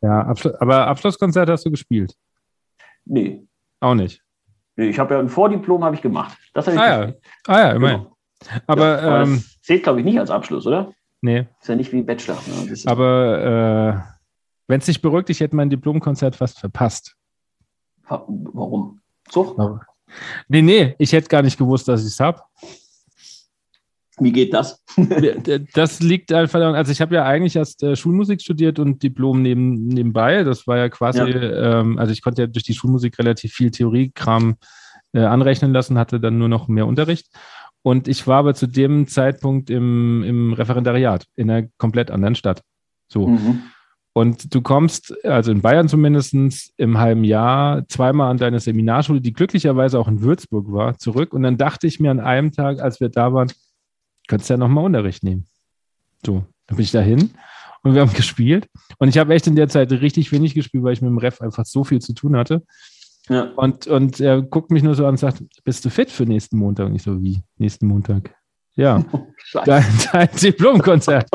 Ja, 0.00 0.22
Abschluss, 0.22 0.54
aber 0.54 0.86
Abschlusskonzert 0.86 1.50
hast 1.50 1.66
du 1.66 1.70
gespielt? 1.70 2.14
Nee. 3.04 3.46
Auch 3.80 3.94
nicht. 3.94 4.22
Ich 4.76 4.98
habe 4.98 5.14
ja 5.14 5.20
ein 5.20 5.28
Vordiplom 5.28 5.82
habe 5.84 5.96
ich 5.96 6.02
gemacht. 6.02 6.38
Das 6.54 6.66
habe 6.66 6.76
ich 6.76 6.82
ah, 6.82 7.04
ja. 7.04 7.12
ah 7.48 7.58
ja, 7.58 7.72
immerhin. 7.72 7.98
Genau. 7.98 8.17
Aber, 8.66 9.02
ja, 9.02 9.22
ähm, 9.22 9.36
das 9.36 9.62
zählt, 9.62 9.82
glaube 9.82 10.00
ich, 10.00 10.04
nicht 10.04 10.18
als 10.18 10.30
Abschluss, 10.30 10.66
oder? 10.66 10.92
Nee. 11.20 11.46
Ist 11.60 11.68
ja 11.68 11.74
nicht 11.74 11.92
wie 11.92 12.02
Bachelor. 12.02 12.38
Ne? 12.46 12.76
Aber 12.86 14.04
äh, 14.06 14.18
wenn 14.68 14.80
es 14.80 14.86
dich 14.86 15.02
beruhigt, 15.02 15.30
ich 15.30 15.40
hätte 15.40 15.56
mein 15.56 15.70
Diplomkonzert 15.70 16.36
fast 16.36 16.60
verpasst. 16.60 17.16
Warum? 18.08 19.00
So? 19.30 19.80
Nee, 20.48 20.62
nee, 20.62 20.94
ich 20.98 21.12
hätte 21.12 21.28
gar 21.28 21.42
nicht 21.42 21.58
gewusst, 21.58 21.88
dass 21.88 22.02
ich 22.02 22.08
es 22.08 22.20
habe. 22.20 22.40
Wie 24.20 24.32
geht 24.32 24.52
das? 24.52 24.82
das 25.74 26.00
liegt 26.00 26.32
einfach 26.32 26.58
daran, 26.58 26.74
also 26.74 26.90
ich 26.90 27.00
habe 27.00 27.14
ja 27.14 27.24
eigentlich 27.24 27.56
erst 27.56 27.82
äh, 27.82 27.94
Schulmusik 27.94 28.40
studiert 28.42 28.78
und 28.78 29.02
Diplom 29.02 29.42
neben, 29.42 29.86
nebenbei. 29.86 30.42
Das 30.44 30.66
war 30.66 30.76
ja 30.76 30.88
quasi, 30.88 31.20
ja. 31.20 31.80
Ähm, 31.80 31.98
also 31.98 32.12
ich 32.12 32.22
konnte 32.22 32.42
ja 32.42 32.46
durch 32.46 32.64
die 32.64 32.74
Schulmusik 32.74 33.18
relativ 33.18 33.52
viel 33.52 33.70
Theoriekram 33.70 34.56
äh, 35.12 35.20
anrechnen 35.20 35.72
lassen, 35.72 35.98
hatte 35.98 36.20
dann 36.20 36.38
nur 36.38 36.48
noch 36.48 36.68
mehr 36.68 36.86
Unterricht. 36.86 37.28
Und 37.82 38.08
ich 38.08 38.26
war 38.26 38.38
aber 38.38 38.54
zu 38.54 38.66
dem 38.66 39.06
Zeitpunkt 39.06 39.70
im, 39.70 40.22
im 40.24 40.52
Referendariat 40.52 41.24
in 41.36 41.50
einer 41.50 41.68
komplett 41.78 42.10
anderen 42.10 42.34
Stadt. 42.34 42.62
So. 43.08 43.28
Mhm. 43.28 43.62
Und 44.12 44.52
du 44.52 44.62
kommst, 44.62 45.14
also 45.24 45.52
in 45.52 45.62
Bayern 45.62 45.88
zumindest, 45.88 46.34
im 46.76 46.98
halben 46.98 47.22
Jahr 47.22 47.86
zweimal 47.88 48.30
an 48.30 48.36
deine 48.36 48.58
Seminarschule, 48.58 49.20
die 49.20 49.32
glücklicherweise 49.32 49.98
auch 49.98 50.08
in 50.08 50.22
Würzburg 50.22 50.72
war, 50.72 50.98
zurück. 50.98 51.32
Und 51.32 51.44
dann 51.44 51.56
dachte 51.56 51.86
ich 51.86 52.00
mir 52.00 52.10
an 52.10 52.18
einem 52.18 52.50
Tag, 52.50 52.80
als 52.80 53.00
wir 53.00 53.10
da 53.10 53.32
waren, 53.32 53.52
könntest 54.26 54.50
du 54.50 54.54
ja 54.54 54.58
nochmal 54.58 54.84
Unterricht 54.84 55.22
nehmen. 55.22 55.46
So, 56.26 56.44
dann 56.66 56.76
bin 56.76 56.84
ich 56.84 56.90
da 56.90 57.00
hin 57.00 57.30
und 57.82 57.94
wir 57.94 58.00
haben 58.00 58.12
gespielt. 58.14 58.68
Und 58.98 59.08
ich 59.08 59.18
habe 59.18 59.32
echt 59.34 59.46
in 59.46 59.54
der 59.54 59.68
Zeit 59.68 59.92
richtig 59.92 60.32
wenig 60.32 60.54
gespielt, 60.54 60.82
weil 60.82 60.94
ich 60.94 61.02
mit 61.02 61.10
dem 61.10 61.18
Ref 61.18 61.40
einfach 61.40 61.64
so 61.64 61.84
viel 61.84 62.00
zu 62.00 62.12
tun 62.12 62.36
hatte. 62.36 62.64
Ja. 63.28 63.50
Und, 63.56 63.86
und 63.86 64.20
er 64.20 64.42
guckt 64.42 64.70
mich 64.70 64.82
nur 64.82 64.94
so 64.94 65.04
an 65.04 65.10
und 65.10 65.16
sagt, 65.18 65.42
bist 65.64 65.84
du 65.84 65.90
fit 65.90 66.10
für 66.10 66.24
nächsten 66.24 66.58
Montag? 66.58 66.86
Und 66.86 66.94
ich 66.94 67.02
so, 67.02 67.20
wie? 67.22 67.42
Nächsten 67.56 67.86
Montag? 67.86 68.34
Ja, 68.78 69.04
dein, 69.64 69.84
dein 70.12 70.28
Diplomkonzert. 70.40 71.28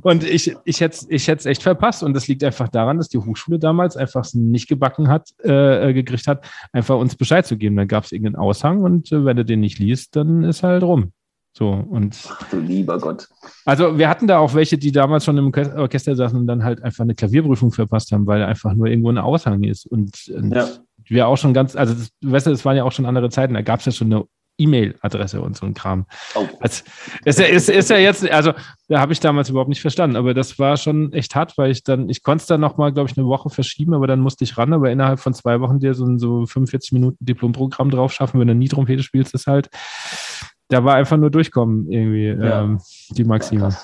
Und 0.00 0.24
ich, 0.24 0.56
ich 0.64 0.80
hätte 0.80 0.96
es 0.96 1.06
ich 1.10 1.28
echt 1.28 1.62
verpasst. 1.62 2.02
Und 2.02 2.14
das 2.14 2.26
liegt 2.26 2.42
einfach 2.42 2.68
daran, 2.68 2.96
dass 2.96 3.08
die 3.08 3.18
Hochschule 3.18 3.58
damals 3.58 3.98
einfach 3.98 4.26
nicht 4.32 4.66
gebacken 4.66 5.08
hat, 5.08 5.28
äh, 5.40 5.92
gekriegt 5.92 6.26
hat, 6.26 6.48
einfach 6.72 6.96
uns 6.96 7.14
Bescheid 7.14 7.46
zu 7.46 7.58
geben. 7.58 7.76
Dann 7.76 7.86
gab 7.86 8.04
es 8.04 8.12
irgendeinen 8.12 8.36
Aushang 8.36 8.82
und 8.82 9.12
äh, 9.12 9.24
wenn 9.26 9.36
du 9.36 9.44
den 9.44 9.60
nicht 9.60 9.78
liest, 9.78 10.16
dann 10.16 10.42
ist 10.42 10.62
halt 10.62 10.82
rum. 10.82 11.12
So, 11.52 11.70
und. 11.70 12.18
Ach 12.28 12.50
du 12.50 12.60
lieber 12.60 12.98
Gott. 12.98 13.28
Also, 13.64 13.98
wir 13.98 14.08
hatten 14.08 14.26
da 14.26 14.38
auch 14.38 14.54
welche, 14.54 14.76
die 14.78 14.92
damals 14.92 15.24
schon 15.24 15.38
im 15.38 15.52
Orchester 15.54 16.14
saßen 16.14 16.38
und 16.38 16.46
dann 16.46 16.64
halt 16.64 16.82
einfach 16.82 17.04
eine 17.04 17.14
Klavierprüfung 17.14 17.72
verpasst 17.72 18.12
haben, 18.12 18.26
weil 18.26 18.42
einfach 18.42 18.74
nur 18.74 18.86
irgendwo 18.88 19.10
ein 19.10 19.18
Aushang 19.18 19.64
ist. 19.64 19.86
Und, 19.86 20.30
und 20.34 20.54
ja. 20.54 20.66
Wir 21.08 21.28
auch 21.28 21.36
schon 21.36 21.54
ganz, 21.54 21.76
also, 21.76 21.94
das, 21.94 22.10
weißt 22.22 22.46
du, 22.46 22.50
das 22.50 22.64
waren 22.64 22.76
ja 22.76 22.84
auch 22.84 22.92
schon 22.92 23.06
andere 23.06 23.30
Zeiten, 23.30 23.54
da 23.54 23.62
gab 23.62 23.80
es 23.80 23.86
ja 23.86 23.92
schon 23.92 24.12
eine 24.12 24.24
E-Mail-Adresse 24.58 25.40
und 25.40 25.56
so 25.56 25.66
ein 25.66 25.74
Kram. 25.74 26.06
Oh. 26.34 26.46
Also, 26.60 26.82
ist, 27.24 27.38
ja, 27.38 27.46
ist, 27.46 27.68
ist 27.68 27.90
ja 27.90 27.98
jetzt, 27.98 28.28
also 28.30 28.52
da 28.88 29.00
habe 29.00 29.12
ich 29.12 29.20
damals 29.20 29.50
überhaupt 29.50 29.68
nicht 29.68 29.82
verstanden, 29.82 30.16
aber 30.16 30.32
das 30.32 30.58
war 30.58 30.76
schon 30.76 31.12
echt 31.12 31.34
hart, 31.34 31.58
weil 31.58 31.70
ich 31.70 31.82
dann, 31.82 32.08
ich 32.08 32.22
konnte 32.22 32.42
es 32.42 32.46
dann 32.46 32.60
nochmal, 32.60 32.92
glaube 32.92 33.10
ich, 33.10 33.18
eine 33.18 33.26
Woche 33.26 33.50
verschieben, 33.50 33.94
aber 33.94 34.06
dann 34.06 34.20
musste 34.20 34.44
ich 34.44 34.56
ran, 34.56 34.72
aber 34.72 34.90
innerhalb 34.90 35.20
von 35.20 35.34
zwei 35.34 35.60
Wochen 35.60 35.78
dir 35.78 35.94
so 35.94 36.06
ein 36.06 36.18
so 36.18 36.46
45 36.46 36.92
Minuten 36.92 37.24
Diplomprogramm 37.24 37.90
drauf 37.90 38.12
schaffen, 38.12 38.40
wenn 38.40 38.48
du 38.48 38.54
nie 38.54 38.68
Trompete 38.68 39.02
spielst, 39.02 39.34
ist 39.34 39.46
halt, 39.46 39.68
da 40.68 40.84
war 40.84 40.94
einfach 40.94 41.16
nur 41.16 41.30
durchkommen, 41.30 41.90
irgendwie, 41.90 42.28
ja. 42.28 42.62
ähm, 42.62 42.80
die 43.10 43.24
Maxime. 43.24 43.76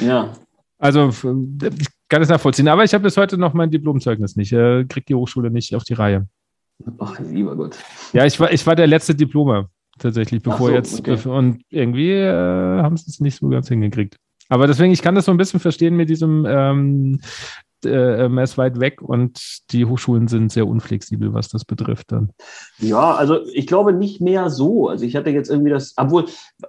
Ja. 0.00 0.32
Also, 0.78 1.08
ich 1.08 1.88
kann 2.08 2.22
es 2.22 2.28
nachvollziehen. 2.28 2.68
Aber 2.68 2.84
ich 2.84 2.92
habe 2.92 3.02
bis 3.02 3.16
heute 3.16 3.38
noch 3.38 3.54
mein 3.54 3.70
Diplomzeugnis 3.70 4.36
nicht. 4.36 4.52
Äh, 4.52 4.84
kriegt 4.84 5.08
die 5.08 5.14
Hochschule 5.14 5.50
nicht 5.50 5.74
auf 5.74 5.84
die 5.84 5.94
Reihe. 5.94 6.28
Ach, 6.98 7.18
lieber 7.20 7.56
Gott. 7.56 7.78
Ja, 8.12 8.24
ich 8.26 8.38
war, 8.38 8.52
ich 8.52 8.66
war 8.66 8.76
der 8.76 8.86
letzte 8.86 9.14
Diplomer 9.14 9.70
tatsächlich, 9.98 10.42
bevor 10.42 10.68
so, 10.68 10.74
jetzt. 10.74 11.00
Okay. 11.00 11.28
Und 11.28 11.62
irgendwie 11.70 12.12
äh, 12.12 12.82
haben 12.82 12.96
sie 12.96 13.10
es 13.10 13.20
nicht 13.20 13.36
so 13.36 13.48
ganz 13.48 13.68
hingekriegt. 13.68 14.16
Aber 14.48 14.66
deswegen, 14.66 14.92
ich 14.92 15.02
kann 15.02 15.14
das 15.14 15.24
so 15.24 15.32
ein 15.32 15.38
bisschen 15.38 15.60
verstehen 15.60 15.96
mit 15.96 16.08
diesem 16.08 16.46
ähm, 16.48 17.20
äh, 17.86 18.26
er 18.26 18.42
ist 18.42 18.58
weit 18.58 18.80
weg 18.80 19.02
und 19.02 19.40
die 19.70 19.84
Hochschulen 19.84 20.28
sind 20.28 20.52
sehr 20.52 20.66
unflexibel, 20.66 21.32
was 21.32 21.48
das 21.48 21.64
betrifft 21.64 22.12
dann. 22.12 22.30
Ja, 22.78 23.14
also 23.14 23.38
ich 23.52 23.66
glaube 23.66 23.92
nicht 23.92 24.20
mehr 24.20 24.50
so. 24.50 24.88
Also 24.88 25.04
ich 25.04 25.16
hatte 25.16 25.30
jetzt 25.30 25.50
irgendwie 25.50 25.70
das, 25.70 25.94
obwohl 25.96 26.26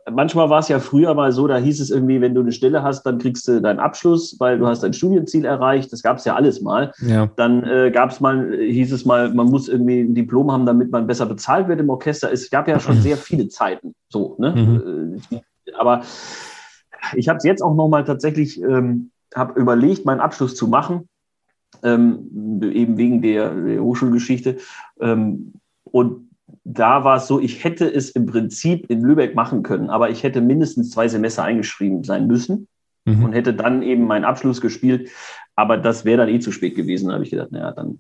manchmal 0.10 0.50
war 0.50 0.60
es 0.60 0.68
ja 0.68 0.80
früher 0.80 1.14
mal 1.14 1.32
so, 1.32 1.48
da 1.48 1.58
hieß 1.58 1.80
es 1.80 1.90
irgendwie, 1.90 2.22
wenn 2.22 2.36
du 2.36 2.42
eine 2.42 2.52
Stelle 2.52 2.84
hast, 2.84 3.04
dann 3.04 3.18
kriegst 3.18 3.48
du 3.48 3.62
deinen 3.62 3.80
Abschluss, 3.80 4.38
weil 4.40 4.60
du 4.60 4.68
hast 4.68 4.84
dein 4.84 4.94
Studienziel 4.94 5.46
erreicht. 5.46 5.92
Das 5.92 6.02
gab 6.02 6.18
es 6.18 6.26
ja 6.26 6.36
alles 6.36 6.62
mal. 6.62 6.92
Ja. 7.06 7.30
Dann 7.36 7.64
äh, 7.64 7.92
gab 7.92 8.12
es 8.12 8.20
mal, 8.20 8.56
hieß 8.58 8.92
es 8.92 9.06
mal, 9.06 9.34
man 9.34 9.48
muss 9.48 9.68
irgendwie 9.68 10.02
ein 10.02 10.16
Diplom 10.16 10.52
haben, 10.52 10.66
damit 10.66 10.92
man 10.92 11.08
besser 11.08 11.26
bezahlt 11.26 11.68
wird 11.68 11.80
im 11.80 11.90
Orchester. 11.90 12.32
Es 12.32 12.50
gab 12.50 12.68
ja 12.68 12.80
schon 12.80 12.98
sehr 13.02 13.18
viele 13.18 13.48
Zeiten 13.48 13.94
so, 14.10 14.36
ne? 14.40 14.52
Mhm. 14.52 15.22
Äh, 15.32 15.42
aber 15.78 16.02
ich 17.16 17.30
habe 17.30 17.38
es 17.38 17.44
jetzt 17.44 17.62
auch 17.62 17.76
nochmal 17.76 18.04
tatsächlich 18.04 18.62
ähm, 18.62 19.12
habe 19.36 19.60
überlegt, 19.60 20.06
meinen 20.06 20.20
Abschluss 20.20 20.56
zu 20.56 20.68
machen, 20.68 21.08
ähm, 21.84 22.62
eben 22.62 22.98
wegen 22.98 23.22
der, 23.22 23.54
der 23.54 23.82
Hochschulgeschichte. 23.82 24.58
Ähm, 25.00 25.54
und 25.84 26.30
da 26.64 27.04
war 27.04 27.18
es 27.18 27.28
so, 27.28 27.40
ich 27.40 27.64
hätte 27.64 27.92
es 27.92 28.10
im 28.10 28.26
Prinzip 28.26 28.90
in 28.90 29.02
Lübeck 29.02 29.36
machen 29.36 29.64
können, 29.64 29.90
aber 29.90 30.10
ich 30.10 30.24
hätte 30.24 30.42
mindestens 30.42 30.92
zwei 30.92 31.08
Semester 31.08 31.44
eingeschrieben 31.44 32.04
sein 32.04 32.28
müssen 32.28 32.68
mhm. 33.06 33.26
und 33.26 33.34
hätte 33.34 33.54
dann 33.54 33.82
eben 33.82 34.06
meinen 34.06 34.26
Abschluss 34.26 34.62
gespielt. 34.62 35.10
Aber 35.56 35.78
das 35.78 36.06
wäre 36.06 36.18
dann 36.18 36.30
eh 36.30 36.40
zu 36.40 36.52
spät 36.52 36.76
gewesen. 36.76 37.08
Da 37.08 37.16
habe 37.16 37.24
ich 37.24 37.32
gedacht, 37.32 37.52
naja, 37.52 37.72
dann, 37.72 38.00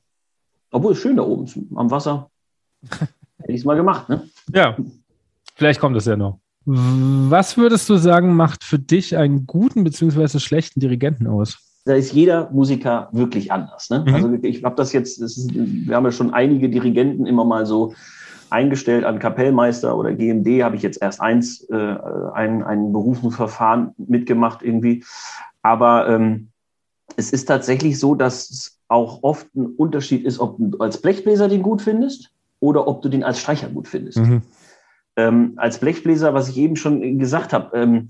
obwohl 0.71 0.93
es 0.93 0.99
schön 0.99 1.17
da 1.17 1.23
oben 1.23 1.49
am 1.75 1.91
Wasser, 1.91 2.29
hätte 2.89 3.51
ich 3.51 3.61
es 3.61 3.65
mal 3.65 3.75
gemacht. 3.75 4.09
Ne? 4.09 4.29
Ja, 4.53 4.77
vielleicht 5.55 5.79
kommt 5.79 5.97
es 5.97 6.05
ja 6.05 6.15
noch. 6.15 6.39
Was 6.69 7.57
würdest 7.57 7.87
du 7.89 7.95
sagen, 7.95 8.35
macht 8.35 8.63
für 8.63 8.77
dich 8.77 9.15
einen 9.15 9.47
guten 9.47 9.83
bzw. 9.83 10.39
schlechten 10.39 10.79
Dirigenten 10.79 11.27
aus? 11.27 11.57
da 11.87 11.95
ist 11.95 12.13
jeder 12.13 12.49
Musiker 12.51 13.07
wirklich 13.13 13.51
anders. 13.51 13.89
Ne? 13.89 14.03
Mhm. 14.05 14.13
Also 14.13 14.33
ich 14.43 14.63
habe 14.63 14.75
das 14.75 14.91
jetzt, 14.91 15.21
das 15.21 15.37
ist, 15.37 15.53
wir 15.53 15.95
haben 15.95 16.03
ja 16.03 16.11
schon 16.11 16.33
einige 16.33 16.69
Dirigenten 16.69 17.25
immer 17.25 17.45
mal 17.45 17.65
so 17.65 17.93
eingestellt 18.49 19.05
an 19.05 19.19
Kapellmeister 19.19 19.97
oder 19.97 20.13
GMD, 20.13 20.63
habe 20.63 20.75
ich 20.75 20.81
jetzt 20.81 21.01
erst 21.01 21.21
eins, 21.21 21.63
äh, 21.69 21.75
ein, 22.33 22.63
ein 22.63 22.91
Berufungsverfahren 22.93 23.93
mitgemacht 23.97 24.61
irgendwie. 24.61 25.03
Aber 25.61 26.07
ähm, 26.09 26.49
es 27.15 27.31
ist 27.31 27.45
tatsächlich 27.45 27.99
so, 27.99 28.15
dass 28.15 28.49
es 28.49 28.79
auch 28.89 29.23
oft 29.23 29.53
ein 29.55 29.67
Unterschied 29.67 30.25
ist, 30.25 30.39
ob 30.39 30.57
du 30.59 30.77
als 30.79 31.01
Blechbläser 31.01 31.47
den 31.47 31.63
gut 31.63 31.81
findest 31.81 32.31
oder 32.59 32.87
ob 32.87 33.01
du 33.01 33.09
den 33.09 33.23
als 33.23 33.39
Streicher 33.39 33.69
gut 33.69 33.87
findest. 33.87 34.17
Mhm. 34.17 34.41
Ähm, 35.17 35.53
als 35.57 35.79
Blechbläser, 35.79 36.33
was 36.33 36.47
ich 36.47 36.57
eben 36.57 36.75
schon 36.75 37.19
gesagt 37.19 37.51
habe, 37.51 37.77
ähm, 37.77 38.09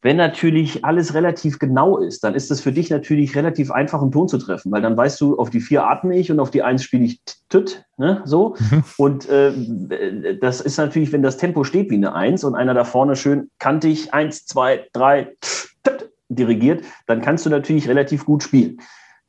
wenn 0.00 0.16
natürlich 0.16 0.84
alles 0.84 1.14
relativ 1.14 1.58
genau 1.58 1.98
ist, 1.98 2.22
dann 2.22 2.34
ist 2.34 2.50
es 2.50 2.60
für 2.60 2.70
dich 2.70 2.88
natürlich 2.88 3.34
relativ 3.34 3.72
einfach, 3.72 4.00
einen 4.00 4.12
Ton 4.12 4.28
zu 4.28 4.38
treffen, 4.38 4.70
weil 4.70 4.82
dann 4.82 4.96
weißt 4.96 5.20
du, 5.20 5.36
auf 5.38 5.50
die 5.50 5.60
vier 5.60 5.84
atme 5.84 6.16
ich 6.16 6.30
und 6.30 6.38
auf 6.38 6.50
die 6.50 6.62
eins 6.62 6.84
spiele 6.84 7.04
ich 7.04 7.20
tüt, 7.48 7.84
ne, 7.96 8.22
so. 8.24 8.54
Mhm. 8.58 8.84
Und 8.96 9.28
äh, 9.28 10.38
das 10.40 10.60
ist 10.60 10.76
natürlich, 10.76 11.12
wenn 11.12 11.22
das 11.22 11.36
Tempo 11.36 11.64
steht 11.64 11.90
wie 11.90 11.96
eine 11.96 12.14
Eins 12.14 12.44
und 12.44 12.54
einer 12.54 12.74
da 12.74 12.84
vorne 12.84 13.16
schön 13.16 13.50
kantig 13.58 14.14
eins, 14.14 14.46
zwei, 14.46 14.86
drei 14.92 15.36
tüt, 15.40 16.10
dirigiert, 16.28 16.84
dann 17.06 17.20
kannst 17.20 17.46
du 17.46 17.50
natürlich 17.50 17.88
relativ 17.88 18.24
gut 18.24 18.44
spielen. 18.44 18.80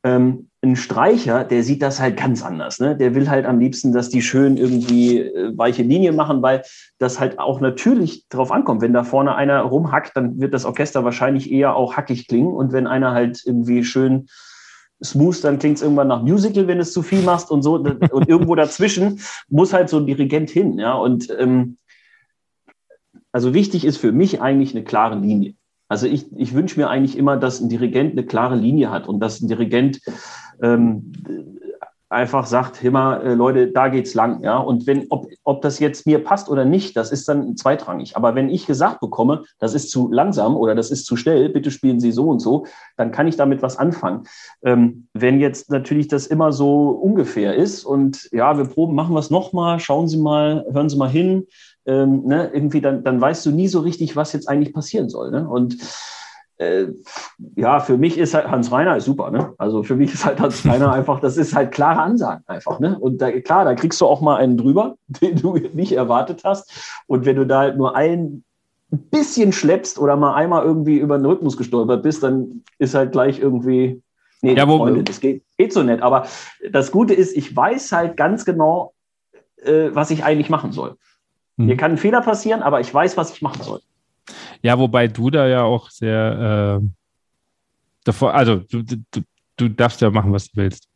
Ähm, 0.04 0.49
ein 0.62 0.76
Streicher, 0.76 1.44
der 1.44 1.62
sieht 1.62 1.80
das 1.80 2.00
halt 2.00 2.18
ganz 2.18 2.44
anders. 2.44 2.80
Ne? 2.80 2.94
Der 2.94 3.14
will 3.14 3.30
halt 3.30 3.46
am 3.46 3.58
liebsten, 3.58 3.92
dass 3.92 4.10
die 4.10 4.20
schön 4.20 4.58
irgendwie 4.58 5.18
äh, 5.18 5.56
weiche 5.56 5.82
Linien 5.82 6.16
machen, 6.16 6.42
weil 6.42 6.62
das 6.98 7.18
halt 7.18 7.38
auch 7.38 7.60
natürlich 7.60 8.28
drauf 8.28 8.52
ankommt. 8.52 8.82
Wenn 8.82 8.92
da 8.92 9.02
vorne 9.02 9.34
einer 9.34 9.62
rumhackt, 9.62 10.16
dann 10.16 10.38
wird 10.38 10.52
das 10.52 10.66
Orchester 10.66 11.02
wahrscheinlich 11.02 11.50
eher 11.50 11.76
auch 11.76 11.96
hackig 11.96 12.28
klingen. 12.28 12.52
Und 12.52 12.72
wenn 12.72 12.86
einer 12.86 13.12
halt 13.12 13.42
irgendwie 13.46 13.84
schön 13.84 14.28
smooth, 15.02 15.42
dann 15.42 15.58
klingt 15.58 15.78
es 15.78 15.82
irgendwann 15.82 16.08
nach 16.08 16.22
Musical, 16.22 16.66
wenn 16.66 16.76
du 16.76 16.82
es 16.82 16.92
zu 16.92 17.02
viel 17.02 17.22
machst 17.22 17.50
und 17.50 17.62
so. 17.62 17.74
Und 18.12 18.28
irgendwo 18.28 18.54
dazwischen 18.54 19.20
muss 19.48 19.72
halt 19.72 19.88
so 19.88 19.96
ein 19.96 20.06
Dirigent 20.06 20.50
hin. 20.50 20.78
Ja? 20.78 20.92
Und 20.92 21.34
ähm, 21.38 21.78
also 23.32 23.54
wichtig 23.54 23.86
ist 23.86 23.96
für 23.96 24.12
mich 24.12 24.42
eigentlich 24.42 24.74
eine 24.74 24.84
klare 24.84 25.18
Linie. 25.18 25.54
Also 25.90 26.06
ich, 26.06 26.26
ich 26.36 26.54
wünsche 26.54 26.78
mir 26.78 26.88
eigentlich 26.88 27.18
immer, 27.18 27.36
dass 27.36 27.60
ein 27.60 27.68
Dirigent 27.68 28.12
eine 28.12 28.24
klare 28.24 28.54
Linie 28.54 28.90
hat 28.90 29.08
und 29.08 29.18
dass 29.18 29.40
ein 29.40 29.48
Dirigent 29.48 30.00
ähm, 30.62 31.12
einfach 32.08 32.46
sagt, 32.46 32.82
immer 32.84 33.22
äh, 33.22 33.34
Leute, 33.34 33.68
da 33.68 33.88
geht's 33.88 34.14
lang, 34.14 34.42
ja. 34.42 34.58
Und 34.58 34.86
wenn, 34.86 35.06
ob, 35.10 35.26
ob 35.42 35.62
das 35.62 35.80
jetzt 35.80 36.06
mir 36.06 36.22
passt 36.22 36.48
oder 36.48 36.64
nicht, 36.64 36.96
das 36.96 37.10
ist 37.10 37.28
dann 37.28 37.56
zweitrangig. 37.56 38.16
Aber 38.16 38.36
wenn 38.36 38.48
ich 38.50 38.66
gesagt 38.66 39.00
bekomme, 39.00 39.44
das 39.58 39.74
ist 39.74 39.90
zu 39.90 40.10
langsam 40.12 40.56
oder 40.56 40.74
das 40.76 40.90
ist 40.92 41.06
zu 41.06 41.16
schnell, 41.16 41.48
bitte 41.48 41.70
spielen 41.72 41.98
Sie 41.98 42.12
so 42.12 42.28
und 42.28 42.40
so, 42.40 42.66
dann 42.96 43.10
kann 43.10 43.28
ich 43.28 43.36
damit 43.36 43.62
was 43.62 43.76
anfangen. 43.76 44.24
Ähm, 44.64 45.06
wenn 45.12 45.40
jetzt 45.40 45.70
natürlich 45.70 46.06
das 46.06 46.26
immer 46.26 46.52
so 46.52 46.90
ungefähr 46.90 47.54
ist 47.54 47.84
und 47.84 48.28
ja, 48.32 48.58
wir 48.58 48.64
proben, 48.64 48.94
machen 48.94 49.14
wir 49.14 49.20
es 49.20 49.30
nochmal, 49.30 49.80
schauen 49.80 50.06
Sie 50.06 50.18
mal, 50.18 50.66
hören 50.72 50.88
Sie 50.88 50.96
mal 50.96 51.10
hin, 51.10 51.46
ähm, 51.86 52.24
ne, 52.26 52.50
irgendwie, 52.52 52.80
dann, 52.80 53.04
dann 53.04 53.20
weißt 53.20 53.44
du 53.46 53.50
nie 53.50 53.68
so 53.68 53.80
richtig, 53.80 54.16
was 54.16 54.32
jetzt 54.32 54.48
eigentlich 54.48 54.72
passieren 54.72 55.08
soll. 55.08 55.30
Ne? 55.30 55.48
Und 55.48 55.76
äh, 56.60 56.88
ja, 57.56 57.80
für 57.80 57.96
mich 57.96 58.18
ist 58.18 58.34
halt 58.34 58.50
Hans 58.50 58.70
Reiner 58.70 58.96
ist 58.96 59.06
super. 59.06 59.30
Ne? 59.30 59.54
Also 59.56 59.82
für 59.82 59.96
mich 59.96 60.12
ist 60.12 60.26
halt 60.26 60.40
Hans 60.40 60.64
Reiner 60.66 60.92
einfach, 60.92 61.18
das 61.20 61.38
ist 61.38 61.54
halt 61.54 61.72
klare 61.72 62.00
Ansagen 62.00 62.44
einfach. 62.46 62.80
Ne? 62.80 62.98
Und 62.98 63.22
da, 63.22 63.32
klar, 63.40 63.64
da 63.64 63.74
kriegst 63.74 64.00
du 64.00 64.06
auch 64.06 64.20
mal 64.20 64.36
einen 64.36 64.58
drüber, 64.58 64.96
den 65.06 65.36
du 65.36 65.56
nicht 65.72 65.92
erwartet 65.92 66.42
hast. 66.44 67.02
Und 67.06 67.24
wenn 67.24 67.36
du 67.36 67.46
da 67.46 67.60
halt 67.60 67.78
nur 67.78 67.96
ein 67.96 68.44
bisschen 68.90 69.52
schleppst 69.52 69.98
oder 69.98 70.16
mal 70.16 70.34
einmal 70.34 70.64
irgendwie 70.64 70.98
über 70.98 71.16
den 71.16 71.24
Rhythmus 71.24 71.56
gestolpert 71.56 72.02
bist, 72.02 72.22
dann 72.22 72.62
ist 72.78 72.94
halt 72.94 73.12
gleich 73.12 73.38
irgendwie, 73.38 74.02
nee, 74.42 74.54
ja, 74.54 74.66
Freunde, 74.66 75.02
das 75.02 75.20
geht, 75.20 75.42
geht 75.56 75.72
so 75.72 75.82
nicht. 75.82 76.02
Aber 76.02 76.26
das 76.70 76.92
Gute 76.92 77.14
ist, 77.14 77.34
ich 77.36 77.56
weiß 77.56 77.92
halt 77.92 78.16
ganz 78.18 78.44
genau, 78.44 78.92
äh, 79.62 79.90
was 79.92 80.10
ich 80.10 80.24
eigentlich 80.24 80.50
machen 80.50 80.72
soll. 80.72 80.96
Hm. 81.60 81.66
Mir 81.66 81.76
kann 81.76 81.92
ein 81.92 81.98
Fehler 81.98 82.22
passieren, 82.22 82.62
aber 82.62 82.80
ich 82.80 82.92
weiß, 82.92 83.16
was 83.16 83.32
ich 83.32 83.42
machen 83.42 83.62
soll. 83.62 83.80
Ja, 84.62 84.78
wobei 84.78 85.08
du 85.08 85.30
da 85.30 85.46
ja 85.46 85.62
auch 85.62 85.90
sehr 85.90 86.80
äh, 86.80 86.86
davor, 88.04 88.34
also 88.34 88.56
du, 88.56 88.82
du, 88.82 89.20
du 89.56 89.68
darfst 89.68 90.00
ja 90.00 90.10
machen, 90.10 90.32
was 90.32 90.50
du 90.50 90.56
willst. 90.56 90.88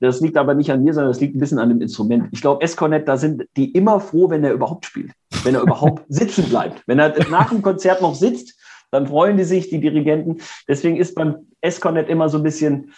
Das 0.00 0.20
liegt 0.20 0.36
aber 0.36 0.54
nicht 0.54 0.70
an 0.70 0.82
mir, 0.82 0.92
sondern 0.92 1.10
das 1.10 1.20
liegt 1.20 1.36
ein 1.36 1.40
bisschen 1.40 1.58
an 1.58 1.68
dem 1.68 1.80
Instrument. 1.80 2.28
Ich 2.32 2.40
glaube, 2.40 2.62
Escornet, 2.62 3.06
da 3.06 3.16
sind 3.16 3.44
die 3.56 3.70
immer 3.72 4.00
froh, 4.00 4.28
wenn 4.30 4.42
er 4.42 4.52
überhaupt 4.52 4.86
spielt, 4.86 5.12
wenn 5.44 5.54
er 5.54 5.62
überhaupt 5.62 6.04
sitzen 6.08 6.48
bleibt. 6.48 6.82
Wenn 6.86 6.98
er 6.98 7.14
nach 7.30 7.50
dem 7.50 7.62
Konzert 7.62 8.02
noch 8.02 8.14
sitzt, 8.14 8.58
dann 8.90 9.06
freuen 9.06 9.36
die 9.36 9.44
sich, 9.44 9.68
die 9.68 9.80
Dirigenten. 9.80 10.38
Deswegen 10.66 10.96
ist 10.96 11.14
beim 11.14 11.46
Escornet 11.60 12.08
immer 12.08 12.28
so 12.28 12.38
ein 12.38 12.42
bisschen, 12.42 12.92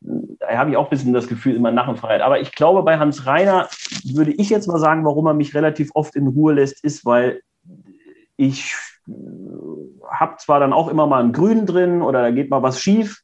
da 0.00 0.58
habe 0.58 0.70
ich 0.70 0.76
auch 0.76 0.84
ein 0.84 0.90
bisschen 0.90 1.12
das 1.12 1.28
Gefühl, 1.28 1.56
immer 1.56 1.70
Narrenfreiheit. 1.70 2.22
Aber 2.22 2.40
ich 2.40 2.52
glaube, 2.52 2.82
bei 2.82 2.98
Hans 2.98 3.26
Reiner 3.26 3.68
würde 4.04 4.32
ich 4.32 4.50
jetzt 4.50 4.66
mal 4.66 4.78
sagen, 4.78 5.04
warum 5.04 5.26
er 5.26 5.34
mich 5.34 5.54
relativ 5.54 5.90
oft 5.94 6.14
in 6.16 6.28
Ruhe 6.28 6.54
lässt, 6.54 6.84
ist, 6.84 7.04
weil 7.04 7.42
ich 8.36 8.74
habe 10.08 10.36
zwar 10.38 10.60
dann 10.60 10.72
auch 10.72 10.88
immer 10.88 11.06
mal 11.06 11.22
einen 11.22 11.32
Grün 11.32 11.66
drin 11.66 12.02
oder 12.02 12.22
da 12.22 12.30
geht 12.30 12.50
mal 12.50 12.62
was 12.62 12.80
schief, 12.80 13.22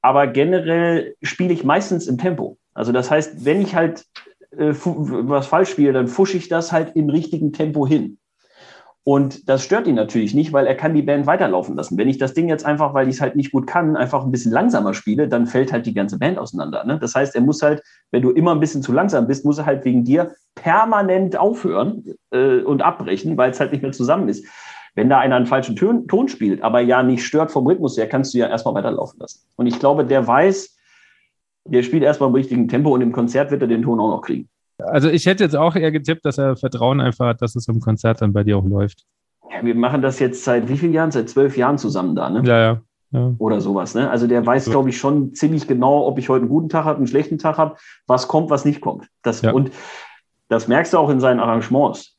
aber 0.00 0.26
generell 0.26 1.14
spiele 1.22 1.52
ich 1.52 1.64
meistens 1.64 2.06
im 2.06 2.18
Tempo. 2.18 2.58
Also 2.74 2.92
das 2.92 3.10
heißt, 3.10 3.44
wenn 3.44 3.60
ich 3.60 3.74
halt 3.74 4.04
äh, 4.52 4.72
was 4.72 5.46
falsch 5.46 5.70
spiele, 5.70 5.92
dann 5.92 6.08
fusche 6.08 6.36
ich 6.36 6.48
das 6.48 6.72
halt 6.72 6.94
im 6.96 7.10
richtigen 7.10 7.52
Tempo 7.52 7.86
hin. 7.86 8.18
Und 9.08 9.48
das 9.48 9.64
stört 9.64 9.86
ihn 9.86 9.94
natürlich 9.94 10.34
nicht, 10.34 10.52
weil 10.52 10.66
er 10.66 10.74
kann 10.74 10.92
die 10.92 11.00
Band 11.00 11.26
weiterlaufen 11.26 11.74
lassen. 11.74 11.96
Wenn 11.96 12.10
ich 12.10 12.18
das 12.18 12.34
Ding 12.34 12.46
jetzt 12.46 12.66
einfach, 12.66 12.92
weil 12.92 13.08
ich 13.08 13.14
es 13.14 13.20
halt 13.22 13.36
nicht 13.36 13.52
gut 13.52 13.66
kann, 13.66 13.96
einfach 13.96 14.22
ein 14.22 14.30
bisschen 14.30 14.52
langsamer 14.52 14.92
spiele, 14.92 15.28
dann 15.28 15.46
fällt 15.46 15.72
halt 15.72 15.86
die 15.86 15.94
ganze 15.94 16.18
Band 16.18 16.36
auseinander. 16.36 16.84
Ne? 16.84 16.98
Das 17.00 17.14
heißt, 17.14 17.34
er 17.34 17.40
muss 17.40 17.62
halt, 17.62 17.82
wenn 18.10 18.20
du 18.20 18.32
immer 18.32 18.54
ein 18.54 18.60
bisschen 18.60 18.82
zu 18.82 18.92
langsam 18.92 19.26
bist, 19.26 19.46
muss 19.46 19.56
er 19.56 19.64
halt 19.64 19.82
wegen 19.86 20.04
dir 20.04 20.32
permanent 20.56 21.38
aufhören 21.38 22.04
äh, 22.32 22.58
und 22.58 22.82
abbrechen, 22.82 23.38
weil 23.38 23.50
es 23.50 23.60
halt 23.60 23.72
nicht 23.72 23.80
mehr 23.80 23.92
zusammen 23.92 24.28
ist. 24.28 24.44
Wenn 24.94 25.08
da 25.08 25.20
einer 25.20 25.36
einen 25.36 25.46
falschen 25.46 25.74
Ton, 25.74 26.06
Ton 26.06 26.28
spielt, 26.28 26.60
aber 26.60 26.80
ja 26.80 27.02
nicht 27.02 27.24
stört 27.24 27.50
vom 27.50 27.66
Rhythmus 27.66 27.96
her, 27.96 28.10
kannst 28.10 28.34
du 28.34 28.38
ja 28.38 28.48
erstmal 28.48 28.74
weiterlaufen 28.74 29.18
lassen. 29.20 29.40
Und 29.56 29.66
ich 29.66 29.78
glaube, 29.78 30.04
der 30.04 30.26
weiß, 30.26 30.76
der 31.64 31.82
spielt 31.82 32.02
erstmal 32.02 32.28
im 32.28 32.34
richtigen 32.34 32.68
Tempo 32.68 32.92
und 32.92 33.00
im 33.00 33.12
Konzert 33.12 33.50
wird 33.50 33.62
er 33.62 33.68
den 33.68 33.84
Ton 33.84 34.00
auch 34.00 34.10
noch 34.10 34.20
kriegen. 34.20 34.50
Also 34.78 35.08
ich 35.10 35.26
hätte 35.26 35.44
jetzt 35.44 35.56
auch 35.56 35.74
eher 35.74 35.90
getippt, 35.90 36.24
dass 36.24 36.38
er 36.38 36.56
Vertrauen 36.56 37.00
einfach 37.00 37.26
hat, 37.26 37.42
dass 37.42 37.56
es 37.56 37.68
im 37.68 37.80
Konzert 37.80 38.22
dann 38.22 38.32
bei 38.32 38.44
dir 38.44 38.58
auch 38.58 38.64
läuft. 38.64 39.04
Ja, 39.50 39.64
wir 39.64 39.74
machen 39.74 40.02
das 40.02 40.18
jetzt 40.18 40.44
seit 40.44 40.68
wie 40.68 40.76
vielen 40.76 40.92
Jahren? 40.92 41.10
Seit 41.10 41.28
zwölf 41.28 41.56
Jahren 41.56 41.78
zusammen 41.78 42.14
da, 42.14 42.30
ne? 42.30 42.42
Ja, 42.44 42.58
ja. 42.60 42.82
ja. 43.10 43.34
Oder 43.38 43.60
sowas, 43.60 43.94
ne? 43.94 44.10
Also 44.10 44.26
der 44.26 44.44
weiß, 44.44 44.66
glaube 44.66 44.90
ich, 44.90 44.98
schon 44.98 45.34
ziemlich 45.34 45.66
genau, 45.66 46.06
ob 46.06 46.18
ich 46.18 46.28
heute 46.28 46.42
einen 46.42 46.50
guten 46.50 46.68
Tag 46.68 46.84
habe, 46.84 46.98
einen 46.98 47.06
schlechten 47.06 47.38
Tag 47.38 47.58
habe, 47.58 47.76
was 48.06 48.28
kommt, 48.28 48.50
was 48.50 48.64
nicht 48.64 48.80
kommt. 48.80 49.08
Das, 49.22 49.42
ja. 49.42 49.52
Und 49.52 49.72
das 50.48 50.68
merkst 50.68 50.92
du 50.92 50.98
auch 50.98 51.10
in 51.10 51.20
seinen 51.20 51.40
Arrangements. 51.40 52.16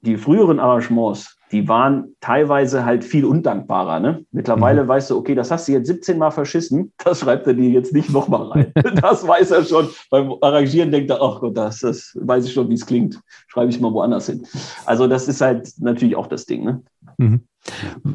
Die 0.00 0.16
früheren 0.16 0.60
Arrangements, 0.60 1.36
die 1.52 1.66
waren 1.66 2.14
teilweise 2.20 2.84
halt 2.84 3.04
viel 3.04 3.24
undankbarer. 3.24 3.98
Ne? 3.98 4.24
Mittlerweile 4.30 4.84
mhm. 4.84 4.88
weißt 4.88 5.10
du, 5.10 5.16
okay, 5.16 5.34
das 5.34 5.50
hast 5.50 5.66
du 5.66 5.72
jetzt 5.72 5.88
17 5.88 6.16
Mal 6.16 6.30
verschissen, 6.30 6.92
das 6.98 7.20
schreibt 7.20 7.46
er 7.46 7.54
dir 7.54 7.70
jetzt 7.70 7.92
nicht 7.92 8.10
nochmal 8.10 8.46
rein. 8.46 8.72
das 9.00 9.26
weiß 9.26 9.50
er 9.50 9.64
schon. 9.64 9.88
Beim 10.10 10.32
Arrangieren 10.40 10.92
denkt 10.92 11.10
er, 11.10 11.20
ach 11.20 11.40
Gott, 11.40 11.56
das, 11.56 11.80
das 11.80 12.16
weiß 12.20 12.46
ich 12.46 12.52
schon, 12.52 12.68
wie 12.68 12.74
es 12.74 12.86
klingt. 12.86 13.20
Schreibe 13.48 13.70
ich 13.70 13.80
mal 13.80 13.92
woanders 13.92 14.26
hin. 14.26 14.46
Also 14.86 15.08
das 15.08 15.26
ist 15.26 15.40
halt 15.40 15.72
natürlich 15.78 16.14
auch 16.14 16.28
das 16.28 16.46
Ding. 16.46 16.64
Ne? 16.64 16.82
Mhm. 17.18 17.40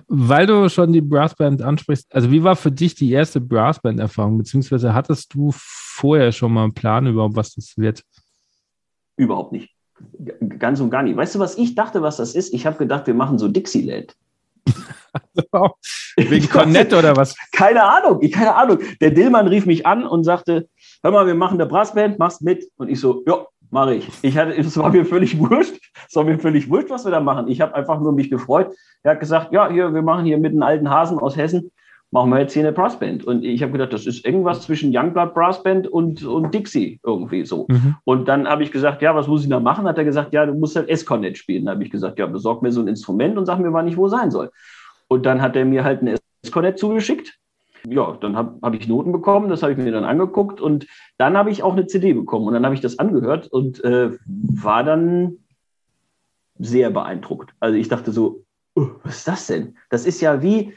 Weil 0.07 0.47
du 0.47 0.69
schon 0.69 0.93
die 0.93 1.01
Brassband 1.01 1.61
ansprichst, 1.61 2.13
also 2.15 2.31
wie 2.31 2.43
war 2.43 2.55
für 2.55 2.71
dich 2.71 2.95
die 2.95 3.11
erste 3.11 3.41
Brassband-Erfahrung, 3.41 4.38
beziehungsweise 4.38 4.93
hattest 4.93 5.33
du 5.33 5.51
vorher 5.53 6.31
schon 6.31 6.53
mal 6.53 6.63
einen 6.63 6.73
Plan 6.73 7.05
über 7.05 7.36
was 7.36 7.53
das 7.53 7.77
wird? 7.77 8.01
Überhaupt 9.17 9.51
nicht. 9.51 9.74
Ganz 10.60 10.80
und 10.80 10.89
gar 10.89 11.04
nicht. 11.04 11.16
Weißt 11.16 11.36
du, 11.36 11.39
was 11.39 11.58
ich 11.58 11.76
dachte, 11.76 12.02
was 12.02 12.18
das 12.18 12.36
ist? 12.36 12.54
Ich 12.54 12.66
habe 12.66 12.78
gedacht, 12.78 13.08
wir 13.08 13.14
machen 13.14 13.38
so 13.38 13.48
Dixieland. 13.48 14.16
Wegen 16.17 16.50
Cornett 16.50 16.93
oder 16.93 17.16
was? 17.16 17.36
Keine 17.51 17.84
Ahnung, 17.84 18.20
ich, 18.22 18.32
keine 18.32 18.55
Ahnung. 18.55 18.80
Der 19.00 19.12
Dillmann 19.12 19.47
rief 19.47 19.66
mich 19.66 19.86
an 19.86 20.05
und 20.05 20.24
sagte, 20.24 20.67
hör 21.04 21.12
mal, 21.12 21.28
wir 21.28 21.36
machen 21.36 21.59
eine 21.59 21.70
Brassband, 21.70 22.20
machst 22.20 22.42
mit? 22.42 22.66
Und 22.78 22.89
ich 22.89 23.00
so, 23.00 23.24
ja, 23.26 23.46
mache 23.70 23.96
ich. 23.96 24.09
ich 24.22 24.38
hatte, 24.38 24.58
es 24.58 24.78
war 24.78 24.89
mir 24.92 25.05
völlig 25.05 25.38
wurscht. 25.39 25.76
Es 26.08 26.16
war 26.16 26.24
mir 26.24 26.39
völlig 26.39 26.70
wurscht, 26.70 26.89
was 26.89 27.05
wir 27.05 27.12
da 27.12 27.20
machen. 27.20 27.47
Ich 27.47 27.62
habe 27.62 27.76
einfach 27.76 28.00
nur 28.00 28.12
mich 28.12 28.30
gefreut. 28.30 28.74
Er 29.04 29.12
hat 29.12 29.20
gesagt, 29.20 29.54
ja, 29.54 29.70
hier, 29.70 29.93
wir 29.93 30.01
machen 30.01 30.26
hier 30.26 30.38
mit 30.38 30.51
einem 30.51 30.63
alten 30.63 30.89
Hasen 30.89 31.20
aus 31.20 31.38
Hessen 31.38 31.72
machen 32.11 32.29
wir 32.32 32.39
jetzt 32.39 32.53
hier 32.53 32.63
eine 32.63 32.71
Brassband. 32.71 33.25
Und 33.25 33.43
ich 33.43 33.61
habe 33.61 33.71
gedacht, 33.73 33.93
das 33.93 34.05
ist 34.05 34.25
irgendwas 34.25 34.61
zwischen 34.61 34.95
Youngblood 34.95 35.33
Brassband 35.33 35.87
und, 35.87 36.23
und 36.23 36.53
Dixie 36.53 36.99
irgendwie 37.03 37.45
so. 37.45 37.65
Mhm. 37.69 37.95
Und 38.03 38.27
dann 38.27 38.47
habe 38.47 38.63
ich 38.63 38.71
gesagt, 38.71 39.01
ja, 39.01 39.15
was 39.15 39.27
muss 39.27 39.43
ich 39.43 39.49
da 39.49 39.59
machen? 39.59 39.86
Hat 39.86 39.97
er 39.97 40.05
gesagt, 40.05 40.33
ja, 40.33 40.45
du 40.45 40.53
musst 40.53 40.75
halt 40.75 40.89
S-Cornet 40.89 41.37
spielen. 41.37 41.65
Da 41.65 41.71
habe 41.71 41.83
ich 41.83 41.91
gesagt, 41.91 42.19
ja, 42.19 42.25
besorg 42.25 42.61
mir 42.61 42.71
so 42.71 42.82
ein 42.82 42.87
Instrument 42.87 43.37
und 43.37 43.45
sag 43.45 43.59
mir 43.59 43.71
mal 43.71 43.83
nicht, 43.83 43.97
wo 43.97 44.05
es 44.05 44.11
sein 44.11 44.32
soll. 44.32 44.51
Und 45.07 45.25
dann 45.25 45.41
hat 45.41 45.55
er 45.55 45.65
mir 45.65 45.83
halt 45.83 46.01
ein 46.01 46.17
S-Cornet 46.43 46.79
zugeschickt. 46.79 47.37
Ja, 47.87 48.17
dann 48.19 48.36
habe 48.36 48.57
hab 48.61 48.73
ich 48.73 48.87
Noten 48.87 49.11
bekommen, 49.11 49.49
das 49.49 49.61
habe 49.61 49.73
ich 49.73 49.77
mir 49.77 49.91
dann 49.91 50.05
angeguckt 50.05 50.59
und 50.59 50.87
dann 51.17 51.37
habe 51.37 51.51
ich 51.51 51.61
auch 51.61 51.73
eine 51.73 51.86
CD 51.86 52.13
bekommen 52.13 52.47
und 52.47 52.53
dann 52.53 52.65
habe 52.65 52.73
ich 52.73 52.82
das 52.82 52.97
angehört 52.97 53.47
und 53.47 53.83
äh, 53.83 54.11
war 54.25 54.83
dann 54.83 55.37
sehr 56.57 56.89
beeindruckt. 56.89 57.53
Also 57.59 57.77
ich 57.77 57.87
dachte 57.87 58.11
so, 58.11 58.43
oh, 58.75 58.87
was 59.03 59.17
ist 59.17 59.27
das 59.27 59.47
denn? 59.47 59.75
Das 59.89 60.05
ist 60.05 60.21
ja 60.21 60.41
wie, 60.41 60.73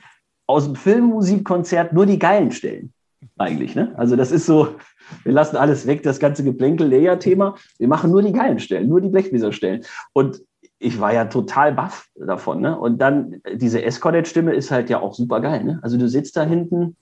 aus 0.49 0.65
dem 0.65 0.75
Filmmusikkonzert 0.75 1.93
nur 1.93 2.07
die 2.07 2.19
geilen 2.19 2.51
Stellen. 2.51 2.93
Eigentlich, 3.37 3.75
ne? 3.75 3.93
Also 3.97 4.16
das 4.16 4.33
ist 4.33 4.47
so, 4.47 4.77
wir 5.23 5.33
lassen 5.33 5.57
alles 5.57 5.87
weg, 5.87 6.03
das 6.03 6.19
ganze 6.19 6.43
Geplänkel-Layer-Thema. 6.43 7.55
Wir 7.79 7.89
machen 7.89 8.11
nur 8.11 8.23
die 8.23 8.33
geilen 8.33 8.59
Stellen, 8.59 8.89
nur 8.89 9.01
die 9.01 9.11
Blechbläser-Stellen. 9.11 9.85
Und 10.12 10.43
ich 10.79 11.01
war 11.01 11.12
ja 11.12 11.27
total 11.27 11.73
baff 11.73 12.09
davon. 12.15 12.61
Ne? 12.61 12.79
Und 12.79 12.99
dann 12.99 13.43
diese 13.53 13.83
Escorted-Stimme 13.83 14.55
ist 14.55 14.70
halt 14.70 14.89
ja 14.89 15.01
auch 15.01 15.15
super 15.15 15.41
geil. 15.41 15.65
Ne? 15.65 15.81
Also 15.83 15.99
du 15.99 16.09
sitzt 16.09 16.37
da 16.37 16.45
hinten, 16.45 16.97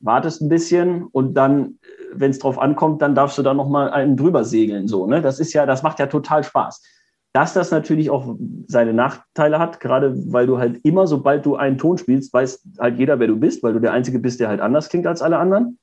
wartest 0.00 0.40
ein 0.40 0.48
bisschen 0.48 1.04
und 1.04 1.34
dann, 1.34 1.78
wenn 2.12 2.30
es 2.30 2.38
drauf 2.38 2.58
ankommt, 2.58 3.02
dann 3.02 3.14
darfst 3.14 3.36
du 3.36 3.42
da 3.42 3.52
nochmal 3.52 3.90
einen 3.90 4.16
drüber 4.16 4.44
segeln. 4.44 4.88
So, 4.88 5.06
ne? 5.06 5.20
Das 5.20 5.40
ist 5.40 5.52
ja, 5.52 5.66
das 5.66 5.82
macht 5.82 5.98
ja 5.98 6.06
total 6.06 6.42
Spaß. 6.42 6.82
Dass 7.32 7.54
das 7.54 7.70
natürlich 7.70 8.10
auch 8.10 8.36
seine 8.66 8.92
Nachteile 8.92 9.58
hat, 9.58 9.78
gerade 9.78 10.14
weil 10.32 10.46
du 10.46 10.58
halt 10.58 10.84
immer, 10.84 11.06
sobald 11.06 11.46
du 11.46 11.54
einen 11.56 11.78
Ton 11.78 11.96
spielst, 11.96 12.32
weiß 12.32 12.68
halt 12.80 12.98
jeder, 12.98 13.20
wer 13.20 13.28
du 13.28 13.36
bist, 13.36 13.62
weil 13.62 13.72
du 13.72 13.78
der 13.78 13.92
Einzige 13.92 14.18
bist, 14.18 14.40
der 14.40 14.48
halt 14.48 14.60
anders 14.60 14.88
klingt 14.88 15.06
als 15.06 15.22
alle 15.22 15.38
anderen. 15.38 15.78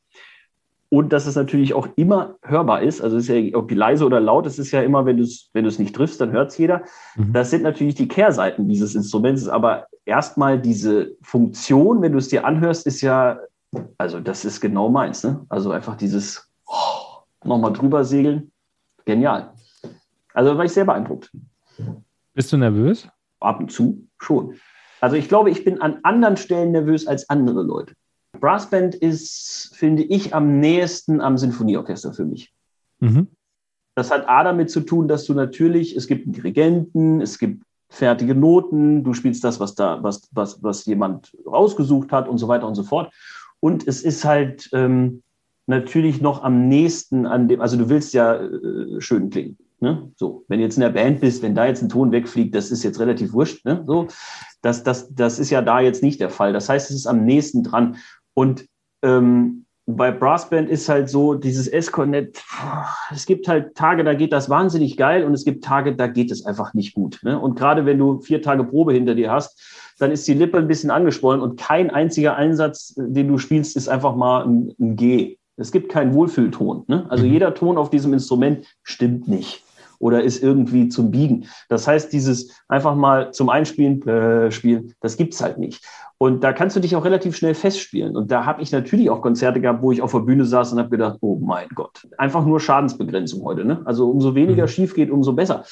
Und 0.89 1.11
dass 1.11 1.25
es 1.25 1.35
natürlich 1.35 1.73
auch 1.73 1.87
immer 1.95 2.35
hörbar 2.43 2.81
ist. 2.81 3.01
Also 3.01 3.17
es 3.17 3.27
ist 3.27 3.29
ja, 3.29 3.57
ob 3.57 3.71
leise 3.71 4.05
oder 4.05 4.21
laut, 4.21 4.45
es 4.45 4.57
ist 4.57 4.71
ja 4.71 4.81
immer, 4.81 5.05
wenn 5.05 5.17
du 5.17 5.23
es 5.23 5.49
wenn 5.53 5.65
nicht 5.65 5.93
triffst, 5.93 6.21
dann 6.21 6.31
hört 6.31 6.51
es 6.51 6.57
jeder. 6.57 6.83
Mhm. 7.15 7.33
Das 7.33 7.49
sind 7.49 7.63
natürlich 7.63 7.95
die 7.95 8.07
Kehrseiten 8.07 8.69
dieses 8.69 8.95
Instruments. 8.95 9.49
Aber 9.49 9.87
erstmal 10.05 10.59
diese 10.59 11.11
Funktion, 11.21 12.01
wenn 12.01 12.13
du 12.13 12.17
es 12.17 12.29
dir 12.29 12.45
anhörst, 12.45 12.87
ist 12.87 13.01
ja, 13.01 13.39
also 13.97 14.21
das 14.21 14.45
ist 14.45 14.61
genau 14.61 14.87
meins. 14.87 15.23
Ne? 15.25 15.45
Also 15.49 15.71
einfach 15.71 15.95
dieses 15.95 16.49
oh, 16.67 17.23
nochmal 17.43 17.73
drüber 17.73 18.05
segeln. 18.05 18.51
Genial. 19.03 19.53
Also 20.37 20.55
war 20.55 20.65
ich 20.65 20.71
sehr 20.71 20.85
beeindruckt. 20.85 21.31
Bist 22.35 22.53
du 22.53 22.57
nervös? 22.57 23.09
Ab 23.39 23.59
und 23.59 23.71
zu 23.71 24.07
schon. 24.19 24.53
Also 25.01 25.15
ich 25.15 25.29
glaube, 25.29 25.49
ich 25.49 25.65
bin 25.65 25.81
an 25.81 25.97
anderen 26.03 26.37
Stellen 26.37 26.71
nervös 26.73 27.07
als 27.07 27.27
andere 27.27 27.63
Leute. 27.63 27.95
Brassband 28.39 28.93
ist, 28.93 29.71
finde 29.73 30.03
ich, 30.03 30.35
am 30.35 30.59
nächsten 30.59 31.21
am 31.21 31.39
Sinfonieorchester 31.39 32.13
für 32.13 32.25
mich. 32.25 32.53
Mhm. 32.99 33.29
Das 33.95 34.11
hat 34.11 34.29
A 34.29 34.43
damit 34.43 34.69
zu 34.69 34.81
tun, 34.81 35.07
dass 35.07 35.25
du 35.25 35.33
natürlich, 35.33 35.95
es 35.95 36.05
gibt 36.05 36.27
einen 36.27 36.33
Dirigenten, 36.33 37.19
es 37.19 37.39
gibt 37.39 37.63
fertige 37.89 38.35
Noten, 38.35 39.03
du 39.03 39.15
spielst 39.15 39.43
das, 39.43 39.59
was 39.59 39.73
da, 39.73 40.03
was, 40.03 40.29
was, 40.33 40.61
was 40.61 40.85
jemand 40.85 41.35
rausgesucht 41.47 42.11
hat 42.11 42.29
und 42.29 42.37
so 42.37 42.47
weiter 42.47 42.67
und 42.67 42.75
so 42.75 42.83
fort. 42.83 43.11
Und 43.59 43.87
es 43.87 44.03
ist 44.03 44.23
halt 44.23 44.69
ähm, 44.71 45.23
natürlich 45.65 46.21
noch 46.21 46.43
am 46.43 46.67
nächsten 46.67 47.25
an 47.25 47.47
dem, 47.47 47.59
also 47.59 47.75
du 47.75 47.89
willst 47.89 48.13
ja 48.13 48.35
äh, 48.35 49.01
schön 49.01 49.31
klingen. 49.31 49.57
Ne? 49.79 50.11
So, 50.15 50.43
wenn 50.47 50.59
du 50.59 50.65
jetzt 50.65 50.77
in 50.77 50.81
der 50.81 50.89
Band 50.89 51.21
bist, 51.21 51.43
wenn 51.43 51.53
da 51.53 51.65
jetzt 51.65 51.83
ein 51.83 51.89
Ton 51.89 52.11
wegfliegt, 52.11 52.55
das 52.55 52.71
ist 52.71 52.83
jetzt 52.83 52.99
relativ 52.99 53.33
wurscht. 53.33 53.63
Ne? 53.65 53.83
So, 53.85 54.07
das, 54.61 54.83
das, 54.83 55.13
das 55.13 55.37
ist 55.37 55.51
ja 55.51 55.61
da 55.61 55.79
jetzt 55.79 56.01
nicht 56.01 56.19
der 56.19 56.31
Fall. 56.31 56.51
Das 56.51 56.67
heißt, 56.67 56.89
es 56.89 56.95
ist 56.95 57.07
am 57.07 57.25
nächsten 57.25 57.63
dran. 57.63 57.97
Und 58.33 58.65
ähm, 59.03 59.65
bei 59.85 60.11
Brassband 60.11 60.69
ist 60.69 60.89
halt 60.89 61.09
so, 61.09 61.35
dieses 61.35 61.67
S-Cornet, 61.67 62.43
es 63.11 63.25
gibt 63.25 63.47
halt 63.47 63.75
Tage, 63.75 64.03
da 64.03 64.15
geht 64.15 64.33
das 64.33 64.49
wahnsinnig 64.49 64.97
geil 64.97 65.23
und 65.23 65.33
es 65.33 65.45
gibt 65.45 65.63
Tage, 65.63 65.95
da 65.95 66.07
geht 66.07 66.31
es 66.31 66.45
einfach 66.45 66.73
nicht 66.73 66.93
gut. 66.93 67.19
Ne? 67.21 67.39
Und 67.39 67.57
gerade 67.57 67.85
wenn 67.85 67.99
du 67.99 68.19
vier 68.19 68.41
Tage 68.41 68.63
Probe 68.63 68.93
hinter 68.93 69.15
dir 69.15 69.31
hast, 69.31 69.93
dann 69.99 70.11
ist 70.11 70.27
die 70.27 70.33
Lippe 70.33 70.57
ein 70.57 70.67
bisschen 70.67 70.91
angeschwollen 70.91 71.41
und 71.41 71.59
kein 71.59 71.89
einziger 71.89 72.35
Einsatz, 72.35 72.95
den 72.97 73.27
du 73.27 73.37
spielst, 73.37 73.77
ist 73.77 73.87
einfach 73.87 74.15
mal 74.15 74.45
ein, 74.45 74.75
ein 74.79 74.95
G. 74.95 75.37
Es 75.55 75.71
gibt 75.71 75.89
keinen 75.89 76.13
Wohlfühlton. 76.13 76.83
Ne? 76.87 77.05
Also 77.09 77.25
mhm. 77.25 77.31
jeder 77.31 77.53
Ton 77.53 77.77
auf 77.77 77.89
diesem 77.89 78.13
Instrument 78.13 78.65
stimmt 78.83 79.27
nicht 79.27 79.63
oder 79.99 80.23
ist 80.23 80.43
irgendwie 80.43 80.89
zum 80.89 81.11
Biegen. 81.11 81.47
Das 81.69 81.87
heißt, 81.87 82.11
dieses 82.13 82.51
einfach 82.67 82.95
mal 82.95 83.31
zum 83.31 83.49
Einspielen 83.49 84.05
äh, 84.07 84.51
spielen, 84.51 84.93
das 85.01 85.17
gibt's 85.17 85.41
halt 85.41 85.57
nicht. 85.57 85.83
Und 86.19 86.43
da 86.43 86.51
kannst 86.51 86.75
du 86.75 86.79
dich 86.79 86.95
auch 86.95 87.05
relativ 87.05 87.35
schnell 87.35 87.53
festspielen. 87.53 88.15
Und 88.15 88.31
da 88.31 88.45
habe 88.45 88.61
ich 88.61 88.71
natürlich 88.71 89.09
auch 89.09 89.21
Konzerte 89.21 89.61
gehabt, 89.61 89.83
wo 89.83 89.91
ich 89.91 90.01
auf 90.01 90.11
der 90.11 90.19
Bühne 90.19 90.45
saß 90.45 90.73
und 90.73 90.79
habe 90.79 90.89
gedacht, 90.89 91.17
oh 91.21 91.39
mein 91.39 91.67
Gott, 91.75 92.07
einfach 92.17 92.43
nur 92.43 92.59
Schadensbegrenzung 92.59 93.43
heute. 93.43 93.65
Ne? 93.65 93.81
Also 93.85 94.09
umso 94.09 94.33
weniger 94.33 94.63
mhm. 94.63 94.69
schief 94.69 94.95
geht, 94.95 95.11
umso 95.11 95.33
besser. 95.33 95.63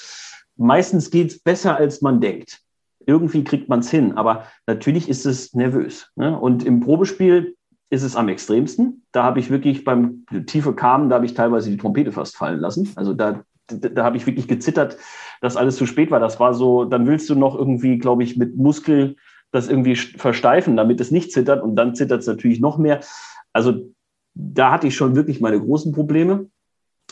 Meistens 0.56 1.10
geht's 1.10 1.40
besser, 1.40 1.76
als 1.76 2.02
man 2.02 2.22
denkt. 2.22 2.62
Irgendwie 3.08 3.44
kriegt 3.44 3.70
man's 3.70 3.90
hin, 3.90 4.18
aber 4.18 4.46
natürlich 4.68 5.10
ist 5.10 5.26
es 5.26 5.54
nervös. 5.54 6.12
Ne? 6.16 6.40
Und 6.40 6.64
im 6.64 6.80
Probespiel 6.80 7.56
ist 7.90 8.04
es 8.04 8.16
am 8.16 8.30
extremsten. 8.30 9.04
Da 9.12 9.24
habe 9.24 9.40
ich 9.40 9.50
wirklich 9.50 9.84
beim 9.84 10.26
tiefe 10.46 10.74
Kamen, 10.74 11.10
da 11.10 11.16
habe 11.16 11.26
ich 11.26 11.34
teilweise 11.34 11.70
die 11.70 11.78
Trompete 11.78 12.12
fast 12.12 12.36
fallen 12.36 12.60
lassen. 12.60 12.92
Also 12.96 13.14
da 13.14 13.44
da, 13.68 14.04
habe 14.04 14.18
ich 14.18 14.26
wirklich 14.26 14.48
gezittert, 14.48 14.98
dass 15.42 15.58
alles 15.58 15.76
zu 15.76 15.86
spät 15.86 16.12
war. 16.12 16.20
Das 16.20 16.40
war 16.40 16.54
so, 16.54 16.86
dann 16.86 17.08
willst 17.08 17.30
du 17.30 17.36
noch 17.36 17.56
irgendwie, 17.58 17.98
glaube 17.98 18.24
ich, 18.24 18.38
mit 18.38 18.56
Muskel 18.56 19.16
das 19.52 19.70
irgendwie 19.70 19.96
versteifen, 19.96 20.76
damit 20.76 21.00
es 21.00 21.12
nicht 21.12 21.32
zittert 21.32 21.64
und 21.64 21.76
dann 21.76 21.96
zittert 21.96 22.22
es 22.22 22.28
natürlich 22.28 22.60
noch 22.60 22.78
mehr. 22.78 23.00
Also 23.54 23.94
da 24.34 24.72
hatte 24.72 24.88
ich 24.88 24.96
schon 24.96 25.16
wirklich 25.16 25.40
meine 25.40 25.60
großen 25.60 25.94
Probleme. 25.94 26.48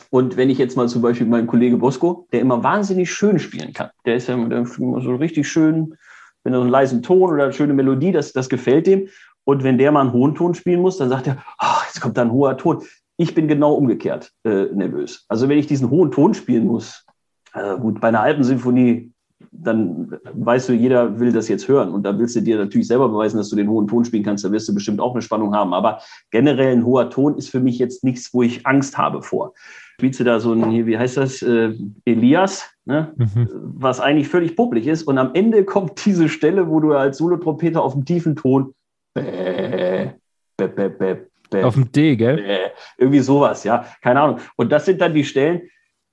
Und 0.10 0.38
wenn 0.38 0.50
ich 0.50 0.58
jetzt 0.58 0.76
mal 0.76 0.90
zum 0.90 1.02
Beispiel 1.02 1.28
meinen 1.28 1.48
Kollege 1.48 1.78
Bosco, 1.78 2.28
der 2.32 2.42
immer 2.42 2.64
wahnsinnig 2.64 3.12
schön 3.12 3.40
spielen 3.40 3.74
kann, 3.74 3.90
der 4.06 4.16
ist 4.16 4.28
ja 4.28 4.36
immer 4.36 5.02
so 5.02 5.16
richtig 5.16 5.48
schön, 5.48 5.96
wenn 6.44 6.54
er 6.54 6.58
so 6.58 6.64
einen 6.64 6.72
leisen 6.72 7.02
Ton 7.02 7.32
oder 7.32 7.46
eine 7.46 7.54
schöne 7.54 7.74
Melodie, 7.74 8.12
das, 8.12 8.34
das 8.34 8.50
gefällt 8.50 8.88
dem. 8.88 9.08
Und 9.46 9.64
wenn 9.64 9.78
der 9.78 9.92
mal 9.92 10.02
einen 10.02 10.14
hohen 10.14 10.36
Ton 10.36 10.54
spielen 10.54 10.82
muss, 10.82 10.98
dann 10.98 11.10
sagt 11.10 11.28
er, 11.28 11.44
oh, 11.62 11.82
jetzt 11.86 12.02
kommt 12.02 12.18
da 12.18 12.24
ein 12.24 12.32
hoher 12.32 12.58
Ton. 12.58 12.84
Ich 13.18 13.36
bin 13.36 13.48
genau 13.48 13.74
umgekehrt 13.74 14.32
äh, 14.44 14.66
nervös. 14.74 15.26
Also 15.28 15.50
wenn 15.50 15.60
ich 15.60 15.68
diesen 15.68 15.90
hohen 15.90 16.12
Ton 16.12 16.34
spielen 16.34 16.66
muss, 16.66 17.06
äh, 17.54 17.78
gut, 17.78 18.02
bei 18.02 18.08
einer 18.08 18.22
Alpensymphonie, 18.22 19.12
dann 19.52 20.18
weißt 20.34 20.70
du, 20.70 20.74
jeder 20.74 21.20
will 21.20 21.32
das 21.32 21.48
jetzt 21.48 21.68
hören. 21.68 21.92
Und 21.92 22.04
da 22.04 22.18
willst 22.18 22.36
du 22.36 22.42
dir 22.42 22.58
natürlich 22.58 22.88
selber 22.88 23.10
beweisen, 23.10 23.38
dass 23.38 23.50
du 23.50 23.56
den 23.56 23.70
hohen 23.70 23.88
Ton 23.88 24.06
spielen 24.06 24.24
kannst. 24.24 24.44
Da 24.44 24.52
wirst 24.52 24.68
du 24.68 24.74
bestimmt 24.74 25.00
auch 25.00 25.14
eine 25.14 25.22
Spannung 25.22 25.54
haben. 25.56 25.74
Aber 25.74 26.00
generell 26.32 26.74
ein 26.74 26.86
hoher 26.86 27.10
Ton 27.10 27.38
ist 27.38 27.50
für 27.50 27.60
mich 27.60 27.78
jetzt 27.78 28.04
nichts, 28.04 28.34
wo 28.34 28.42
ich 28.42 28.66
Angst 28.66 28.98
habe 28.98 29.22
vor. 29.22 29.54
Spielst 29.96 30.20
du 30.20 30.24
da 30.24 30.40
so 30.40 30.54
ein, 30.54 30.86
wie 30.88 30.98
heißt 30.98 31.18
das, 31.18 31.42
äh, 31.42 31.74
Elias, 32.06 32.68
ne? 32.86 33.14
Mhm. 33.16 33.48
was 33.52 34.00
eigentlich 34.00 34.28
völlig 34.28 34.56
publik 34.56 34.88
ist. 34.88 35.04
Und 35.04 35.18
am 35.18 35.32
Ende 35.34 35.66
kommt 35.66 36.04
diese 36.06 36.30
Stelle, 36.30 36.70
wo 36.70 36.80
du 36.80 36.94
als 36.94 37.18
Solotrompeter 37.18 37.82
auf 37.82 37.94
dem 37.94 38.06
tiefen 38.06 38.36
Ton 38.36 38.74
bäh, 39.14 40.14
bäh, 40.58 40.90
bäh, 40.90 41.16
bäh. 41.54 41.64
Auf 41.64 41.76
dem 41.76 41.92
D, 41.92 42.16
gell? 42.16 42.38
Bäh. 42.38 42.70
Irgendwie 42.98 43.20
sowas, 43.20 43.64
ja. 43.64 43.86
Keine 44.02 44.22
Ahnung. 44.22 44.40
Und 44.56 44.72
das 44.72 44.86
sind 44.86 45.02
dann 45.02 45.14
die 45.14 45.24
Stellen, 45.24 45.62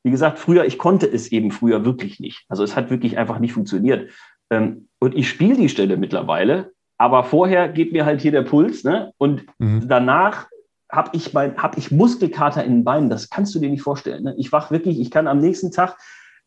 wie 0.03 0.11
gesagt, 0.11 0.39
früher, 0.39 0.65
ich 0.65 0.79
konnte 0.79 1.07
es 1.07 1.31
eben 1.33 1.51
früher 1.51 1.85
wirklich 1.85 2.21
nicht. 2.21 2.45
Also 2.49 2.63
es 2.63 2.77
hat 2.77 2.91
wirklich 2.91 3.19
einfach 3.19 3.39
nicht 3.39 3.53
funktioniert. 3.53 4.11
Ähm, 4.51 4.89
und 4.99 5.15
ich 5.15 5.29
spiele 5.29 5.57
die 5.57 5.69
Stelle 5.69 5.97
mittlerweile, 5.97 6.73
aber 6.99 7.25
vorher 7.25 7.69
geht 7.69 7.93
mir 7.93 8.05
halt 8.05 8.21
hier 8.21 8.33
der 8.33 8.43
Puls, 8.43 8.85
ne? 8.85 9.13
Und 9.19 9.47
mhm. 9.59 9.89
danach 9.89 10.49
habe 10.91 11.11
ich, 11.13 11.33
mein, 11.33 11.57
hab 11.57 11.79
ich 11.79 11.91
Muskelkater 11.91 12.65
in 12.65 12.77
den 12.77 12.85
Beinen. 12.85 13.11
Das 13.11 13.31
kannst 13.31 13.55
du 13.55 13.59
dir 13.59 13.71
nicht 13.71 13.83
vorstellen. 13.83 14.25
Ne? 14.25 14.35
Ich 14.39 14.51
wach 14.53 14.71
wirklich, 14.71 15.01
ich 15.01 15.11
kann 15.11 15.29
am 15.29 15.39
nächsten 15.39 15.71
Tag, 15.71 15.97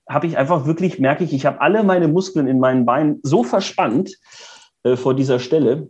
habe 0.07 0.27
ich 0.27 0.37
einfach 0.37 0.65
wirklich, 0.65 0.99
merke 0.99 1.23
ich, 1.23 1.33
ich 1.33 1.45
habe 1.45 1.61
alle 1.61 1.83
meine 1.83 2.09
Muskeln 2.09 2.47
in 2.47 2.59
meinen 2.59 2.85
Beinen 2.85 3.19
so 3.23 3.43
verspannt 3.43 4.17
äh, 4.83 4.97
vor 4.97 5.15
dieser 5.15 5.39
Stelle 5.39 5.87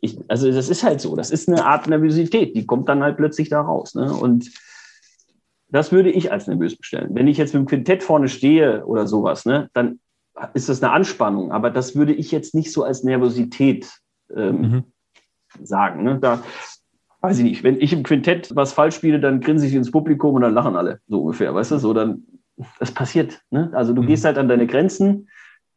ich, 0.00 0.18
also 0.28 0.50
das 0.50 0.68
ist 0.68 0.82
halt 0.82 1.00
so, 1.00 1.14
das 1.14 1.30
ist 1.30 1.48
eine 1.48 1.64
Art 1.64 1.86
Nervosität, 1.86 2.56
die 2.56 2.66
kommt 2.66 2.88
dann 2.88 3.02
halt 3.02 3.16
plötzlich 3.16 3.48
da 3.48 3.60
raus. 3.60 3.94
Ne? 3.94 4.12
Und 4.12 4.50
das 5.68 5.92
würde 5.92 6.10
ich 6.10 6.32
als 6.32 6.46
nervös 6.46 6.76
bestellen. 6.76 7.10
Wenn 7.12 7.28
ich 7.28 7.38
jetzt 7.38 7.54
mit 7.54 7.62
dem 7.62 7.66
Quintett 7.66 8.02
vorne 8.02 8.28
stehe 8.28 8.84
oder 8.86 9.06
sowas, 9.06 9.46
ne, 9.46 9.68
dann 9.72 10.00
ist 10.54 10.68
das 10.68 10.82
eine 10.82 10.92
Anspannung, 10.92 11.52
aber 11.52 11.70
das 11.70 11.94
würde 11.94 12.14
ich 12.14 12.30
jetzt 12.30 12.54
nicht 12.54 12.72
so 12.72 12.82
als 12.82 13.04
Nervosität 13.04 13.90
ähm, 14.34 14.60
mhm. 14.60 14.84
sagen. 15.62 16.02
Ne? 16.02 16.18
Da 16.18 16.42
weiß 17.20 17.38
ich 17.38 17.44
nicht, 17.44 17.62
wenn 17.62 17.80
ich 17.80 17.92
im 17.92 18.02
Quintett 18.02 18.54
was 18.56 18.72
falsch 18.72 18.96
spiele, 18.96 19.20
dann 19.20 19.40
grinse 19.40 19.66
ich 19.66 19.74
ins 19.74 19.90
Publikum 19.90 20.34
und 20.34 20.42
dann 20.42 20.54
lachen 20.54 20.76
alle, 20.76 21.00
so 21.06 21.20
ungefähr, 21.20 21.54
weißt 21.54 21.72
du, 21.72 21.78
so 21.78 21.92
dann, 21.92 22.24
das 22.78 22.92
passiert. 22.92 23.42
Ne? 23.50 23.70
Also 23.74 23.92
du 23.92 24.02
mhm. 24.02 24.06
gehst 24.06 24.24
halt 24.24 24.38
an 24.38 24.48
deine 24.48 24.66
Grenzen 24.66 25.28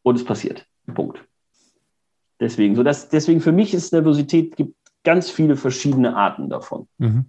und 0.01 0.15
es 0.15 0.23
passiert. 0.23 0.65
Punkt. 0.93 1.23
Deswegen, 2.39 2.75
so 2.75 2.83
dass, 2.83 3.09
deswegen 3.09 3.41
für 3.41 3.51
mich 3.51 3.73
ist 3.73 3.93
Nervosität, 3.93 4.55
gibt 4.55 4.75
ganz 5.03 5.29
viele 5.29 5.55
verschiedene 5.55 6.15
Arten 6.15 6.49
davon. 6.49 6.87
Mhm. 6.97 7.25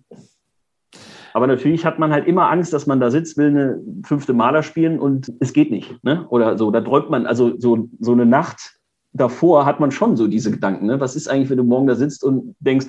Aber 1.34 1.48
natürlich 1.48 1.84
hat 1.84 1.98
man 1.98 2.12
halt 2.12 2.28
immer 2.28 2.48
Angst, 2.48 2.72
dass 2.72 2.86
man 2.86 3.00
da 3.00 3.10
sitzt, 3.10 3.36
will 3.36 3.48
eine 3.48 3.82
fünfte 4.04 4.32
Maler 4.32 4.62
spielen 4.62 5.00
und 5.00 5.32
es 5.40 5.52
geht 5.52 5.72
nicht. 5.72 6.02
Ne? 6.04 6.26
Oder 6.28 6.56
so, 6.56 6.70
da 6.70 6.80
träumt 6.80 7.10
man, 7.10 7.26
also 7.26 7.58
so, 7.58 7.88
so 7.98 8.12
eine 8.12 8.24
Nacht 8.24 8.78
davor 9.12 9.66
hat 9.66 9.80
man 9.80 9.90
schon 9.90 10.16
so 10.16 10.28
diese 10.28 10.52
Gedanken. 10.52 10.86
Ne? 10.86 11.00
Was 11.00 11.16
ist 11.16 11.28
eigentlich, 11.28 11.50
wenn 11.50 11.56
du 11.56 11.64
morgen 11.64 11.88
da 11.88 11.96
sitzt 11.96 12.22
und 12.22 12.54
denkst, 12.60 12.86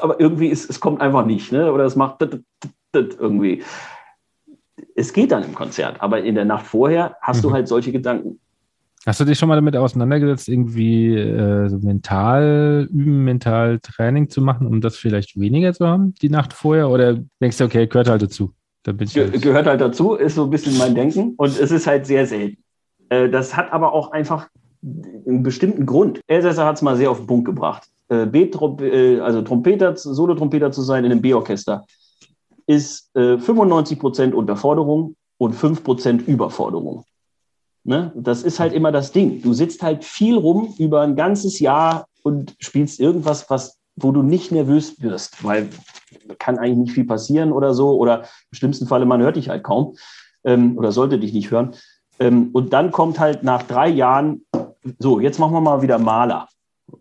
aber 0.00 0.18
irgendwie 0.18 0.48
ist, 0.48 0.70
es 0.70 0.80
kommt 0.80 1.02
einfach 1.02 1.26
nicht, 1.26 1.52
ne? 1.52 1.72
oder 1.72 1.84
es 1.84 1.96
macht 1.96 2.26
irgendwie. 2.94 3.62
Es 4.94 5.12
geht 5.12 5.32
dann 5.32 5.44
im 5.44 5.54
Konzert, 5.54 6.00
aber 6.00 6.22
in 6.22 6.34
der 6.34 6.44
Nacht 6.44 6.66
vorher 6.66 7.16
hast 7.20 7.38
mhm. 7.38 7.42
du 7.42 7.52
halt 7.52 7.68
solche 7.68 7.92
Gedanken. 7.92 8.40
Hast 9.08 9.20
du 9.20 9.24
dich 9.24 9.38
schon 9.38 9.48
mal 9.48 9.54
damit 9.54 9.74
auseinandergesetzt, 9.74 10.50
irgendwie 10.50 11.16
äh, 11.16 11.66
so 11.70 11.78
mental 11.78 12.86
üben, 12.92 13.24
mental 13.24 13.78
Training 13.78 14.28
zu 14.28 14.42
machen, 14.42 14.66
um 14.66 14.82
das 14.82 14.98
vielleicht 14.98 15.40
weniger 15.40 15.72
zu 15.72 15.86
haben, 15.86 16.12
die 16.20 16.28
Nacht 16.28 16.52
vorher? 16.52 16.90
Oder 16.90 17.16
denkst 17.40 17.56
du, 17.56 17.64
okay, 17.64 17.86
gehört 17.86 18.10
halt 18.10 18.20
dazu? 18.20 18.52
Ge 18.84 19.30
halt 19.30 19.40
gehört 19.40 19.66
halt 19.66 19.80
dazu, 19.80 20.12
ist 20.12 20.34
so 20.34 20.44
ein 20.44 20.50
bisschen 20.50 20.76
mein 20.76 20.94
Denken 20.94 21.32
und 21.38 21.58
es 21.58 21.70
ist 21.70 21.86
halt 21.86 22.04
sehr 22.04 22.26
selten. 22.26 22.62
Äh, 23.08 23.30
das 23.30 23.56
hat 23.56 23.72
aber 23.72 23.94
auch 23.94 24.12
einfach 24.12 24.48
einen 25.26 25.42
bestimmten 25.42 25.86
Grund. 25.86 26.20
Elsässer 26.26 26.66
hat 26.66 26.76
es 26.76 26.82
mal 26.82 26.96
sehr 26.98 27.10
auf 27.10 27.16
den 27.16 27.26
Punkt 27.26 27.46
gebracht. 27.46 27.88
Äh, 28.10 28.26
B 28.26 28.42
äh, 28.42 29.20
also 29.20 29.40
Trompeter, 29.40 29.96
Solo-Trompeter 29.96 30.70
zu 30.70 30.82
sein 30.82 31.06
in 31.06 31.12
einem 31.12 31.22
B-Orchester, 31.22 31.86
ist 32.66 33.08
äh, 33.16 33.38
95 33.38 33.98
Prozent 33.98 34.34
Unterforderung 34.34 35.16
und 35.38 35.54
5 35.54 35.82
Prozent 35.82 36.28
Überforderung. 36.28 37.06
Ne? 37.88 38.12
Das 38.14 38.42
ist 38.42 38.60
halt 38.60 38.74
immer 38.74 38.92
das 38.92 39.12
Ding. 39.12 39.40
Du 39.40 39.54
sitzt 39.54 39.82
halt 39.82 40.04
viel 40.04 40.36
rum 40.36 40.74
über 40.78 41.00
ein 41.00 41.16
ganzes 41.16 41.58
Jahr 41.58 42.04
und 42.22 42.54
spielst 42.60 43.00
irgendwas, 43.00 43.48
was, 43.48 43.78
wo 43.96 44.12
du 44.12 44.22
nicht 44.22 44.52
nervös 44.52 45.00
wirst, 45.00 45.42
weil 45.42 45.70
kann 46.38 46.58
eigentlich 46.58 46.76
nicht 46.76 46.92
viel 46.92 47.06
passieren 47.06 47.50
oder 47.50 47.72
so. 47.72 47.96
Oder 47.96 48.24
im 48.50 48.56
schlimmsten 48.58 48.86
Falle, 48.86 49.06
man 49.06 49.22
hört 49.22 49.36
dich 49.36 49.48
halt 49.48 49.64
kaum 49.64 49.96
ähm, 50.44 50.76
oder 50.76 50.92
sollte 50.92 51.18
dich 51.18 51.32
nicht 51.32 51.50
hören. 51.50 51.76
Ähm, 52.20 52.50
und 52.52 52.74
dann 52.74 52.90
kommt 52.92 53.18
halt 53.18 53.42
nach 53.42 53.62
drei 53.62 53.88
Jahren, 53.88 54.42
so, 54.98 55.18
jetzt 55.18 55.38
machen 55.38 55.54
wir 55.54 55.62
mal 55.62 55.80
wieder 55.80 55.98
Maler. 55.98 56.46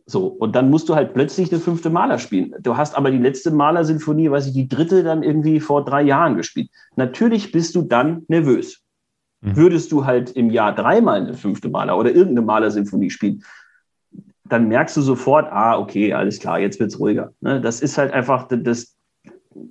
So, 0.06 0.28
und 0.28 0.56
dann 0.56 0.70
musst 0.70 0.88
du 0.88 0.96
halt 0.96 1.14
plötzlich 1.14 1.52
eine 1.52 1.60
fünfte 1.60 1.90
Maler 1.90 2.18
spielen. 2.18 2.56
Du 2.62 2.78
hast 2.78 2.96
aber 2.96 3.12
die 3.12 3.18
letzte 3.18 3.52
Malersinfonie, 3.52 4.32
weiß 4.32 4.48
ich, 4.48 4.54
die 4.54 4.70
dritte 4.70 5.04
dann 5.04 5.22
irgendwie 5.22 5.60
vor 5.60 5.84
drei 5.84 6.04
Jahren 6.04 6.38
gespielt. 6.38 6.70
Natürlich 6.96 7.52
bist 7.52 7.76
du 7.76 7.82
dann 7.82 8.24
nervös. 8.30 8.87
Mhm. 9.42 9.56
Würdest 9.56 9.92
du 9.92 10.06
halt 10.06 10.32
im 10.32 10.50
Jahr 10.50 10.74
dreimal 10.74 11.22
eine 11.22 11.34
fünfte 11.34 11.70
Maler 11.70 11.98
oder 11.98 12.10
irgendeine 12.12 12.46
Malersinfonie 12.46 13.10
spielen, 13.10 13.44
dann 14.46 14.68
merkst 14.68 14.96
du 14.98 15.02
sofort, 15.02 15.52
ah, 15.52 15.78
okay, 15.78 16.14
alles 16.14 16.40
klar, 16.40 16.60
jetzt 16.60 16.80
wird's 16.80 17.00
ruhiger. 17.00 17.34
Ne? 17.42 17.62
Das 17.62 17.82
ist 17.82 17.98
halt 17.98 18.14
einfach 18.14 18.48
das, 18.48 18.96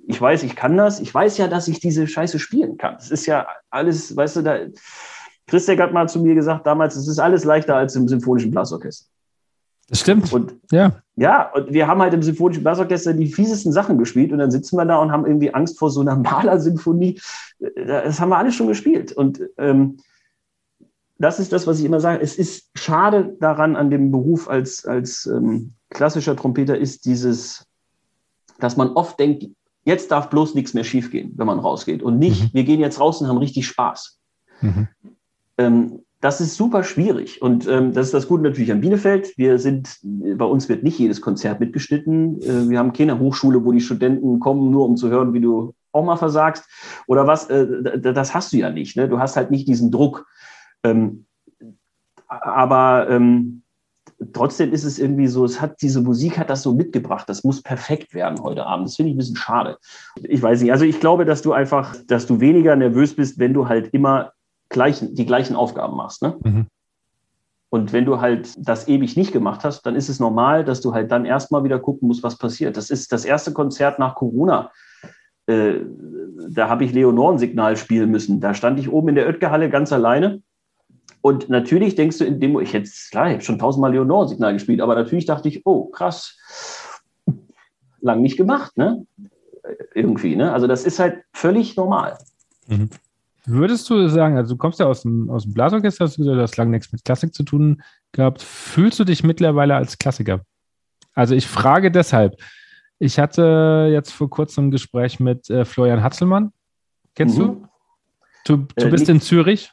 ich 0.07 0.21
weiß, 0.21 0.43
ich 0.43 0.55
kann 0.55 0.77
das. 0.77 0.99
Ich 0.99 1.13
weiß 1.13 1.37
ja, 1.37 1.47
dass 1.47 1.67
ich 1.67 1.79
diese 1.79 2.07
Scheiße 2.07 2.39
spielen 2.39 2.77
kann. 2.77 2.95
Das 2.95 3.11
ist 3.11 3.25
ja 3.25 3.47
alles, 3.69 4.15
weißt 4.15 4.37
du, 4.37 4.41
da, 4.41 4.59
Christek 5.47 5.79
hat 5.79 5.93
mal 5.93 6.09
zu 6.09 6.21
mir 6.21 6.35
gesagt 6.35 6.67
damals, 6.67 6.95
es 6.95 7.07
ist 7.07 7.19
alles 7.19 7.43
leichter 7.43 7.75
als 7.75 7.95
im 7.95 8.07
Symphonischen 8.07 8.51
Blasorchester. 8.51 9.09
Das 9.89 10.01
stimmt. 10.01 10.31
Und 10.33 10.55
ja. 10.71 11.01
Ja, 11.15 11.51
und 11.53 11.73
wir 11.73 11.87
haben 11.87 12.01
halt 12.01 12.13
im 12.13 12.21
Symphonischen 12.21 12.63
Blasorchester 12.63 13.13
die 13.13 13.27
fiesesten 13.27 13.71
Sachen 13.71 13.97
gespielt 13.97 14.31
und 14.31 14.39
dann 14.39 14.51
sitzen 14.51 14.77
wir 14.77 14.85
da 14.85 14.97
und 14.97 15.11
haben 15.11 15.25
irgendwie 15.25 15.53
Angst 15.53 15.79
vor 15.79 15.89
so 15.89 16.01
einer 16.01 16.15
Malersymphonie. 16.17 17.19
Das 17.75 18.19
haben 18.19 18.29
wir 18.29 18.37
alle 18.37 18.51
schon 18.51 18.67
gespielt. 18.67 19.13
Und 19.13 19.41
ähm, 19.57 19.97
das 21.17 21.39
ist 21.39 21.51
das, 21.51 21.65
was 21.65 21.79
ich 21.79 21.85
immer 21.85 21.99
sage. 21.99 22.21
Es 22.21 22.37
ist 22.37 22.69
schade 22.75 23.35
daran 23.39 23.75
an 23.75 23.89
dem 23.89 24.11
Beruf 24.11 24.47
als, 24.47 24.85
als 24.85 25.25
ähm, 25.25 25.73
klassischer 25.89 26.35
Trompeter 26.35 26.77
ist 26.77 27.05
dieses, 27.05 27.65
dass 28.59 28.77
man 28.77 28.89
oft 28.89 29.19
denkt, 29.19 29.47
jetzt 29.85 30.11
darf 30.11 30.29
bloß 30.29 30.53
nichts 30.53 30.73
mehr 30.73 30.83
schiefgehen, 30.83 31.33
wenn 31.37 31.47
man 31.47 31.59
rausgeht. 31.59 32.03
Und 32.03 32.19
nicht, 32.19 32.43
mhm. 32.43 32.49
wir 32.53 32.63
gehen 32.65 32.79
jetzt 32.79 32.99
raus 32.99 33.21
und 33.21 33.27
haben 33.27 33.37
richtig 33.37 33.65
Spaß. 33.67 34.19
Mhm. 34.61 34.87
Ähm, 35.57 36.03
das 36.19 36.41
ist 36.41 36.55
super 36.55 36.83
schwierig. 36.83 37.41
Und 37.41 37.67
ähm, 37.67 37.93
das 37.93 38.07
ist 38.07 38.13
das 38.13 38.27
Gute 38.27 38.43
natürlich 38.43 38.71
an 38.71 38.81
Bielefeld. 38.81 39.37
Wir 39.37 39.59
sind, 39.59 39.99
bei 40.03 40.45
uns 40.45 40.67
wird 40.67 40.83
nicht 40.83 40.97
jedes 40.97 41.21
Konzert 41.21 41.59
mitgeschnitten. 41.59 42.41
Äh, 42.41 42.69
wir 42.69 42.79
haben 42.79 42.93
keine 42.93 43.19
Hochschule, 43.19 43.63
wo 43.63 43.71
die 43.71 43.81
Studenten 43.81 44.39
kommen, 44.39 44.71
nur 44.71 44.85
um 44.85 44.95
zu 44.95 45.09
hören, 45.09 45.33
wie 45.33 45.41
du 45.41 45.75
auch 45.91 46.03
mal 46.03 46.17
versagst. 46.17 46.65
Oder 47.07 47.27
was, 47.27 47.49
äh, 47.49 47.99
das 47.99 48.33
hast 48.33 48.51
du 48.51 48.57
ja 48.57 48.71
nicht. 48.71 48.97
Ne? 48.97 49.07
Du 49.07 49.19
hast 49.19 49.35
halt 49.35 49.51
nicht 49.51 49.67
diesen 49.67 49.91
Druck. 49.91 50.25
Ähm, 50.83 51.25
aber 52.27 53.07
ähm, 53.09 53.61
trotzdem 54.33 54.73
ist 54.73 54.85
es 54.85 54.97
irgendwie 54.97 55.27
so, 55.27 55.45
es 55.45 55.61
hat 55.61 55.81
diese 55.81 56.01
Musik 56.01 56.39
hat 56.39 56.49
das 56.49 56.63
so 56.63 56.73
mitgebracht. 56.73 57.29
Das 57.29 57.43
muss 57.43 57.61
perfekt 57.61 58.15
werden 58.15 58.41
heute 58.41 58.65
Abend. 58.65 58.87
Das 58.87 58.95
finde 58.95 59.11
ich 59.11 59.15
ein 59.15 59.19
bisschen 59.19 59.37
schade. 59.37 59.77
Ich 60.23 60.41
weiß 60.41 60.61
nicht. 60.61 60.71
Also 60.71 60.85
ich 60.85 60.99
glaube, 60.99 61.25
dass 61.25 61.43
du 61.43 61.53
einfach, 61.53 61.95
dass 62.07 62.25
du 62.25 62.39
weniger 62.39 62.75
nervös 62.75 63.15
bist, 63.15 63.37
wenn 63.37 63.53
du 63.53 63.69
halt 63.69 63.93
immer 63.93 64.33
gleichen, 64.69 65.15
die 65.15 65.25
gleichen 65.25 65.55
Aufgaben 65.55 65.95
machst. 65.95 66.21
Ne? 66.21 66.37
Mhm. 66.43 66.67
Und 67.69 67.91
wenn 67.91 68.05
du 68.05 68.21
halt 68.21 68.53
das 68.57 68.87
ewig 68.87 69.17
nicht 69.17 69.33
gemacht 69.33 69.63
hast, 69.63 69.81
dann 69.85 69.95
ist 69.95 70.07
es 70.09 70.19
normal, 70.19 70.63
dass 70.63 70.81
du 70.81 70.93
halt 70.93 71.11
dann 71.11 71.25
erstmal 71.25 71.63
wieder 71.63 71.79
gucken 71.79 72.07
musst, 72.07 72.23
was 72.23 72.37
passiert. 72.37 72.77
Das 72.77 72.89
ist 72.89 73.11
das 73.11 73.25
erste 73.25 73.51
Konzert 73.51 73.99
nach 73.99 74.15
Corona. 74.15 74.71
Äh, 75.47 75.81
da 76.49 76.69
habe 76.69 76.85
ich 76.85 76.93
Leonoren-Signal 76.93 77.75
spielen 77.75 78.09
müssen. 78.09 78.39
Da 78.39 78.53
stand 78.53 78.79
ich 78.79 78.91
oben 78.91 79.09
in 79.09 79.15
der 79.15 79.27
Oetker-Halle 79.27 79.69
ganz 79.69 79.91
alleine. 79.91 80.41
Und 81.21 81.49
natürlich 81.49 81.95
denkst 81.95 82.19
du 82.19 82.23
in 82.23 82.39
dem, 82.39 82.57
ich 82.59 82.73
hätte, 82.73 82.89
klar, 83.11 83.27
ich 83.27 83.33
habe 83.33 83.43
schon 83.43 83.59
tausendmal 83.59 83.91
Leonore-Signal 83.91 84.53
gespielt, 84.53 84.79
aber 84.79 84.95
natürlich 84.95 85.25
dachte 85.25 85.49
ich, 85.49 85.65
oh, 85.65 85.85
krass, 85.85 86.37
lang 87.99 88.21
nicht 88.21 88.37
gemacht, 88.37 88.77
ne? 88.77 89.05
Irgendwie, 89.93 90.35
ne? 90.35 90.53
Also 90.53 90.67
das 90.67 90.85
ist 90.85 90.99
halt 90.99 91.23
völlig 91.33 91.75
normal. 91.75 92.17
Mhm. 92.67 92.89
Würdest 93.49 93.89
du 93.89 94.09
sagen, 94.09 94.35
also 94.35 94.55
du 94.55 94.57
kommst 94.57 94.79
ja 94.81 94.87
aus 94.87 95.03
dem, 95.03 95.29
aus 95.29 95.43
dem 95.43 95.53
Blasorchester, 95.53 96.03
hast 96.05 96.17
du 96.17 96.21
gesagt, 96.21 96.37
du 96.37 96.41
hast 96.41 96.57
lange 96.57 96.71
nichts 96.71 96.91
mit 96.91 97.05
Klassik 97.05 97.33
zu 97.33 97.43
tun 97.43 97.81
gehabt. 98.11 98.41
Fühlst 98.41 98.99
du 98.99 99.05
dich 99.05 99.23
mittlerweile 99.23 99.75
als 99.75 99.97
Klassiker? 99.97 100.41
Also 101.13 101.33
ich 101.33 101.47
frage 101.47 101.89
deshalb. 101.89 102.35
Ich 102.99 103.19
hatte 103.19 103.87
jetzt 103.91 104.11
vor 104.11 104.29
kurzem 104.29 104.67
ein 104.67 104.71
Gespräch 104.71 105.21
mit 105.21 105.49
äh, 105.49 105.63
Florian 105.63 106.03
Hatzelmann. 106.03 106.51
Kennst 107.15 107.37
mhm. 107.37 107.41
du? 107.41 107.67
Du, 108.45 108.67
du 108.75 108.87
äh, 108.87 108.89
bist 108.89 109.07
in 109.07 109.21
Zürich. 109.21 109.71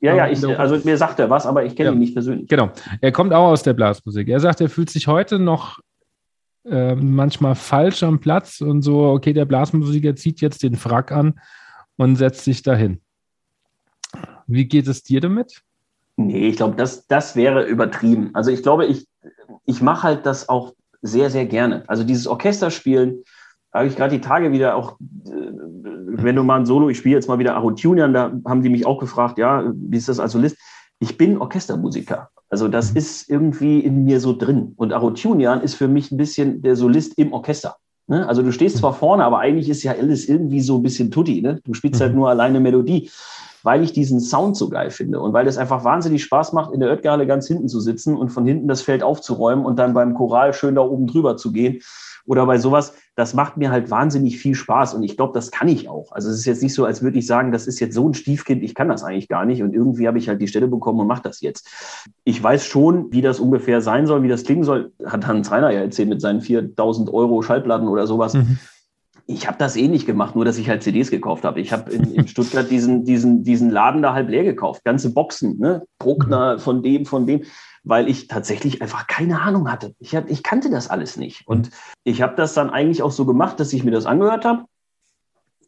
Ja, 0.00 0.14
ja, 0.14 0.28
ich, 0.28 0.46
also 0.58 0.78
mir 0.84 0.98
sagt 0.98 1.18
er 1.18 1.30
was, 1.30 1.46
aber 1.46 1.64
ich 1.64 1.74
kenne 1.74 1.88
ja, 1.88 1.92
ihn 1.94 2.00
nicht 2.00 2.12
persönlich. 2.12 2.46
Genau. 2.48 2.70
Er 3.00 3.10
kommt 3.10 3.32
auch 3.32 3.46
aus 3.46 3.62
der 3.62 3.72
Blasmusik. 3.72 4.28
Er 4.28 4.38
sagt, 4.38 4.60
er 4.60 4.68
fühlt 4.68 4.90
sich 4.90 5.06
heute 5.06 5.38
noch 5.38 5.78
äh, 6.66 6.94
manchmal 6.94 7.54
falsch 7.54 8.02
am 8.02 8.20
Platz 8.20 8.60
und 8.60 8.82
so, 8.82 9.04
okay, 9.04 9.32
der 9.32 9.46
Blasmusiker 9.46 10.14
zieht 10.14 10.42
jetzt 10.42 10.62
den 10.62 10.76
Frack 10.76 11.10
an 11.10 11.40
und 11.96 12.16
setzt 12.16 12.44
sich 12.44 12.62
dahin. 12.62 13.00
Wie 14.46 14.66
geht 14.66 14.88
es 14.88 15.02
dir 15.02 15.20
damit? 15.20 15.62
Nee, 16.16 16.48
ich 16.48 16.56
glaube, 16.56 16.76
das, 16.76 17.06
das 17.06 17.34
wäre 17.36 17.64
übertrieben. 17.64 18.30
Also 18.34 18.50
ich 18.50 18.62
glaube, 18.62 18.86
ich, 18.86 19.06
ich 19.64 19.82
mache 19.82 20.04
halt 20.04 20.26
das 20.26 20.48
auch 20.48 20.74
sehr, 21.02 21.30
sehr 21.30 21.46
gerne. 21.46 21.84
Also 21.86 22.04
dieses 22.04 22.26
Orchesterspielen, 22.26 23.24
habe 23.72 23.88
ich 23.88 23.96
gerade 23.96 24.14
die 24.16 24.20
Tage 24.20 24.52
wieder 24.52 24.76
auch, 24.76 24.92
äh, 25.26 25.30
wenn 26.06 26.36
du 26.36 26.44
mal 26.44 26.60
ein 26.60 26.66
Solo, 26.66 26.88
ich 26.88 26.98
spiele 26.98 27.16
jetzt 27.16 27.28
mal 27.28 27.40
wieder 27.40 27.56
Arotunian, 27.56 28.14
da 28.14 28.32
haben 28.46 28.62
die 28.62 28.68
mich 28.68 28.86
auch 28.86 29.00
gefragt, 29.00 29.36
ja, 29.36 29.64
wie 29.74 29.96
ist 29.96 30.08
das 30.08 30.20
als 30.20 30.32
Solist? 30.32 30.56
Ich 31.00 31.18
bin 31.18 31.38
Orchestermusiker. 31.38 32.30
Also 32.48 32.68
das 32.68 32.92
mhm. 32.92 32.98
ist 32.98 33.28
irgendwie 33.28 33.80
in 33.80 34.04
mir 34.04 34.20
so 34.20 34.36
drin. 34.36 34.74
Und 34.76 34.92
Arotunian 34.92 35.60
ist 35.60 35.74
für 35.74 35.88
mich 35.88 36.12
ein 36.12 36.16
bisschen 36.16 36.62
der 36.62 36.76
Solist 36.76 37.18
im 37.18 37.32
Orchester. 37.32 37.76
Ne? 38.06 38.26
Also 38.28 38.42
du 38.42 38.52
stehst 38.52 38.76
zwar 38.76 38.94
vorne, 38.94 39.24
aber 39.24 39.40
eigentlich 39.40 39.68
ist 39.68 39.82
ja 39.82 39.92
alles 39.92 40.28
irgendwie 40.28 40.60
so 40.60 40.76
ein 40.76 40.82
bisschen 40.82 41.10
Tutti. 41.10 41.42
Ne? 41.42 41.60
Du 41.64 41.74
spielst 41.74 42.00
halt 42.00 42.12
mhm. 42.12 42.20
nur 42.20 42.30
alleine 42.30 42.60
Melodie 42.60 43.10
weil 43.64 43.82
ich 43.82 43.92
diesen 43.92 44.20
Sound 44.20 44.56
so 44.56 44.68
geil 44.68 44.90
finde 44.90 45.20
und 45.20 45.32
weil 45.32 45.48
es 45.48 45.56
einfach 45.56 45.84
wahnsinnig 45.84 46.22
Spaß 46.22 46.52
macht, 46.52 46.72
in 46.72 46.80
der 46.80 46.90
Oetgerhalle 46.90 47.26
ganz 47.26 47.48
hinten 47.48 47.66
zu 47.66 47.80
sitzen 47.80 48.14
und 48.14 48.28
von 48.28 48.46
hinten 48.46 48.68
das 48.68 48.82
Feld 48.82 49.02
aufzuräumen 49.02 49.64
und 49.64 49.78
dann 49.78 49.94
beim 49.94 50.14
Choral 50.14 50.52
schön 50.52 50.74
da 50.74 50.82
oben 50.82 51.06
drüber 51.06 51.36
zu 51.36 51.50
gehen 51.50 51.80
oder 52.26 52.44
bei 52.46 52.58
sowas. 52.58 52.94
Das 53.16 53.32
macht 53.32 53.56
mir 53.56 53.70
halt 53.70 53.90
wahnsinnig 53.90 54.38
viel 54.38 54.54
Spaß 54.54 54.94
und 54.94 55.02
ich 55.02 55.16
glaube, 55.16 55.32
das 55.32 55.50
kann 55.50 55.68
ich 55.68 55.88
auch. 55.88 56.12
Also 56.12 56.28
es 56.28 56.36
ist 56.36 56.44
jetzt 56.44 56.62
nicht 56.62 56.74
so, 56.74 56.84
als 56.84 57.02
würde 57.02 57.18
ich 57.18 57.26
sagen, 57.26 57.52
das 57.52 57.66
ist 57.66 57.80
jetzt 57.80 57.94
so 57.94 58.06
ein 58.06 58.14
Stiefkind, 58.14 58.62
ich 58.62 58.74
kann 58.74 58.88
das 58.88 59.02
eigentlich 59.02 59.28
gar 59.28 59.46
nicht 59.46 59.62
und 59.62 59.72
irgendwie 59.72 60.06
habe 60.08 60.18
ich 60.18 60.28
halt 60.28 60.42
die 60.42 60.48
Stelle 60.48 60.68
bekommen 60.68 61.00
und 61.00 61.06
mache 61.06 61.22
das 61.22 61.40
jetzt. 61.40 61.68
Ich 62.24 62.42
weiß 62.42 62.66
schon, 62.66 63.12
wie 63.12 63.22
das 63.22 63.40
ungefähr 63.40 63.80
sein 63.80 64.06
soll, 64.06 64.22
wie 64.22 64.28
das 64.28 64.44
klingen 64.44 64.64
soll. 64.64 64.92
Hat 65.06 65.26
Hans 65.26 65.50
Reiner 65.50 65.70
ja 65.70 65.80
erzählt 65.80 66.10
mit 66.10 66.20
seinen 66.20 66.42
4000 66.42 67.12
Euro 67.12 67.40
Schallplatten 67.40 67.88
oder 67.88 68.06
sowas. 68.06 68.34
Mhm. 68.34 68.58
Ich 69.26 69.46
habe 69.46 69.56
das 69.58 69.76
ähnlich 69.76 70.04
gemacht, 70.04 70.34
nur 70.34 70.44
dass 70.44 70.58
ich 70.58 70.68
halt 70.68 70.82
CDs 70.82 71.10
gekauft 71.10 71.44
habe. 71.44 71.60
Ich 71.60 71.72
habe 71.72 71.90
in, 71.90 72.12
in, 72.12 72.28
Stuttgart 72.28 72.70
diesen, 72.70 73.04
diesen, 73.04 73.42
diesen 73.42 73.70
Laden 73.70 74.02
da 74.02 74.12
halb 74.12 74.28
leer 74.28 74.44
gekauft. 74.44 74.84
Ganze 74.84 75.14
Boxen, 75.14 75.58
ne? 75.58 75.86
Bruckner 75.98 76.58
von 76.58 76.82
dem, 76.82 77.06
von 77.06 77.26
dem, 77.26 77.42
weil 77.84 78.08
ich 78.08 78.28
tatsächlich 78.28 78.82
einfach 78.82 79.06
keine 79.06 79.40
Ahnung 79.40 79.70
hatte. 79.70 79.94
Ich, 79.98 80.14
hab, 80.14 80.28
ich 80.28 80.42
kannte 80.42 80.68
das 80.68 80.90
alles 80.90 81.16
nicht. 81.16 81.46
Und 81.46 81.70
ich 82.04 82.20
habe 82.20 82.36
das 82.36 82.52
dann 82.52 82.68
eigentlich 82.68 83.02
auch 83.02 83.12
so 83.12 83.24
gemacht, 83.24 83.58
dass 83.60 83.72
ich 83.72 83.82
mir 83.82 83.92
das 83.92 84.04
angehört 84.04 84.44
habe. 84.44 84.64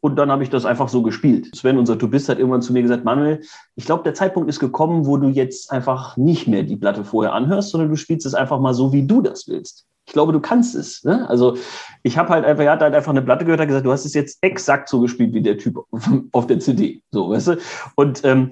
Und 0.03 0.17
dann 0.17 0.31
habe 0.31 0.43
ich 0.43 0.51
das 0.51 0.67
einfach 0.67 0.91
so 0.91 1.03
gespielt. 1.03 1.57
Sven, 1.57 1.79
unser 1.79 1.99
Tubist, 1.99 2.29
hat 2.29 2.39
irgendwann 2.39 2.63
zu 2.63 2.75
mir 2.75 2.83
gesagt, 2.83 3.05
Manuel, 3.05 3.41
ich 3.75 3.87
glaube, 3.87 4.05
der 4.05 4.15
Zeitpunkt 4.15 4.51
ist 4.51 4.61
gekommen, 4.61 5.07
wo 5.07 5.17
du 5.17 5.29
jetzt 5.29 5.73
einfach 5.73 6.19
nicht 6.19 6.47
mehr 6.47 6.63
die 6.63 6.77
Platte 6.77 7.05
vorher 7.05 7.33
anhörst, 7.33 7.71
sondern 7.71 7.89
du 7.89 7.97
spielst 7.97 8.27
es 8.27 8.35
einfach 8.35 8.61
mal 8.61 8.75
so, 8.75 8.93
wie 8.93 9.07
du 9.07 9.23
das 9.23 9.49
willst 9.49 9.87
ich 10.07 10.13
glaube, 10.13 10.33
du 10.33 10.41
kannst 10.41 10.75
es. 10.75 11.03
Ne? 11.05 11.29
Also 11.29 11.57
ich 12.03 12.17
habe 12.17 12.29
halt 12.31 12.45
einfach, 12.45 12.63
er 12.63 12.73
hat 12.73 12.81
halt 12.81 12.95
einfach 12.95 13.11
eine 13.11 13.23
Platte 13.23 13.45
gehört, 13.45 13.61
hat 13.61 13.69
gesagt, 13.69 13.87
du 13.87 13.93
hast 13.93 14.05
es 14.05 14.15
jetzt 14.15 14.39
exakt 14.41 14.89
so 14.89 15.01
gespielt 15.01 15.35
wie 15.35 15.43
der 15.43 15.59
Typ 15.59 15.85
auf 16.33 16.47
der 16.47 16.61
CD. 16.61 17.03
So, 17.11 17.31
weißt 17.31 17.49
du? 17.49 17.57
Und 17.97 18.25
ähm, 18.25 18.51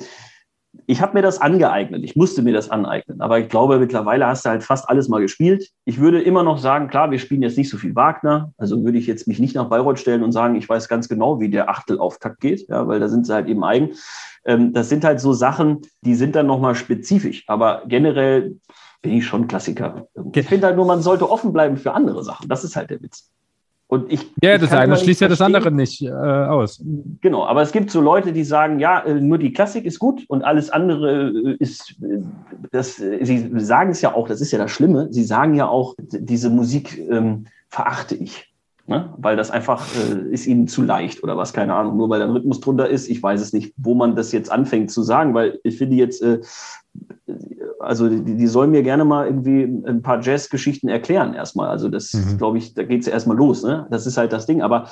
ich 0.86 1.00
habe 1.00 1.14
mir 1.14 1.22
das 1.22 1.40
angeeignet. 1.40 2.02
Ich 2.02 2.16
musste 2.16 2.42
mir 2.42 2.52
das 2.52 2.68
aneignen. 2.68 3.20
Aber 3.20 3.38
ich 3.38 3.48
glaube, 3.48 3.78
mittlerweile 3.78 4.26
hast 4.26 4.44
du 4.44 4.50
halt 4.50 4.64
fast 4.64 4.88
alles 4.88 5.08
mal 5.08 5.20
gespielt. 5.20 5.70
Ich 5.84 6.00
würde 6.00 6.20
immer 6.20 6.42
noch 6.42 6.58
sagen, 6.58 6.88
klar, 6.88 7.12
wir 7.12 7.20
spielen 7.20 7.42
jetzt 7.42 7.56
nicht 7.56 7.70
so 7.70 7.78
viel 7.78 7.94
Wagner. 7.94 8.52
Also 8.58 8.84
würde 8.84 8.98
ich 8.98 9.06
jetzt 9.06 9.28
mich 9.28 9.38
nicht 9.38 9.54
nach 9.54 9.68
Bayreuth 9.68 10.00
stellen 10.00 10.24
und 10.24 10.32
sagen, 10.32 10.56
ich 10.56 10.68
weiß 10.68 10.88
ganz 10.88 11.08
genau, 11.08 11.40
wie 11.40 11.48
der 11.48 11.70
Achtelauftakt 11.70 12.40
geht, 12.40 12.68
ja, 12.68 12.88
weil 12.88 12.98
da 12.98 13.08
sind 13.08 13.26
sie 13.26 13.32
halt 13.32 13.48
eben 13.48 13.62
eigen. 13.62 13.90
Ähm, 14.44 14.72
das 14.72 14.88
sind 14.88 15.04
halt 15.04 15.20
so 15.20 15.32
Sachen, 15.32 15.82
die 16.02 16.16
sind 16.16 16.34
dann 16.34 16.46
nochmal 16.46 16.74
spezifisch. 16.74 17.44
Aber 17.46 17.84
generell 17.86 18.56
bin 19.04 19.12
ich 19.12 19.26
schon 19.26 19.46
Klassiker. 19.46 20.08
Ich 20.34 20.48
finde 20.48 20.66
halt 20.66 20.76
nur, 20.76 20.86
man 20.86 21.02
sollte 21.02 21.30
offen 21.30 21.52
bleiben 21.52 21.76
für 21.76 21.92
andere 21.92 22.24
Sachen. 22.24 22.48
Das 22.48 22.64
ist 22.64 22.74
halt 22.74 22.88
der 22.88 23.02
Witz. 23.02 23.30
Und 23.86 24.10
ich, 24.10 24.32
ja, 24.42 24.56
das 24.56 24.72
eine 24.72 24.96
schließt 24.96 25.20
ja 25.20 25.28
das 25.28 25.42
andere 25.42 25.70
nicht 25.70 26.00
äh, 26.02 26.10
aus. 26.10 26.82
Genau, 27.20 27.44
aber 27.44 27.60
es 27.60 27.70
gibt 27.70 27.90
so 27.90 28.00
Leute, 28.00 28.32
die 28.32 28.42
sagen, 28.42 28.78
ja, 28.80 29.00
äh, 29.00 29.20
nur 29.20 29.36
die 29.36 29.52
Klassik 29.52 29.84
ist 29.84 29.98
gut 29.98 30.24
und 30.28 30.42
alles 30.42 30.70
andere 30.70 31.28
äh, 31.28 31.56
ist, 31.58 31.96
äh, 32.02 32.22
das, 32.72 32.96
sie 32.96 33.50
sagen 33.56 33.90
es 33.90 34.00
ja 34.00 34.14
auch, 34.14 34.26
das 34.26 34.40
ist 34.40 34.52
ja 34.52 34.58
das 34.58 34.70
Schlimme, 34.70 35.08
sie 35.10 35.22
sagen 35.22 35.54
ja 35.54 35.68
auch, 35.68 35.94
diese 35.98 36.48
Musik 36.48 36.98
ähm, 37.10 37.44
verachte 37.68 38.14
ich. 38.14 38.54
Ne? 38.86 39.12
Weil 39.18 39.36
das 39.36 39.50
einfach 39.50 39.86
äh, 39.96 40.32
ist 40.32 40.46
ihnen 40.46 40.66
zu 40.66 40.82
leicht 40.82 41.22
oder 41.22 41.36
was, 41.36 41.52
keine 41.52 41.74
Ahnung, 41.74 41.98
nur 41.98 42.08
weil 42.08 42.20
der 42.20 42.32
Rhythmus 42.32 42.60
drunter 42.60 42.88
ist. 42.88 43.08
Ich 43.08 43.22
weiß 43.22 43.40
es 43.42 43.52
nicht, 43.52 43.74
wo 43.76 43.94
man 43.94 44.16
das 44.16 44.32
jetzt 44.32 44.50
anfängt 44.50 44.90
zu 44.90 45.02
sagen, 45.02 45.34
weil 45.34 45.60
ich 45.62 45.76
finde 45.76 45.96
jetzt, 45.96 46.22
äh, 46.22 46.40
also 47.80 48.08
die, 48.08 48.36
die 48.36 48.46
sollen 48.46 48.70
mir 48.70 48.82
gerne 48.82 49.04
mal 49.04 49.26
irgendwie 49.26 49.62
ein 49.62 50.02
paar 50.02 50.20
Jazz-Geschichten 50.20 50.88
erklären 50.88 51.34
erstmal. 51.34 51.68
Also 51.68 51.88
das, 51.88 52.12
mhm. 52.12 52.38
glaube 52.38 52.58
ich, 52.58 52.74
da 52.74 52.82
geht 52.82 53.00
es 53.00 53.06
ja 53.06 53.12
erstmal 53.12 53.36
los. 53.36 53.62
Ne? 53.62 53.86
Das 53.90 54.06
ist 54.06 54.16
halt 54.16 54.32
das 54.32 54.46
Ding. 54.46 54.62
Aber 54.62 54.88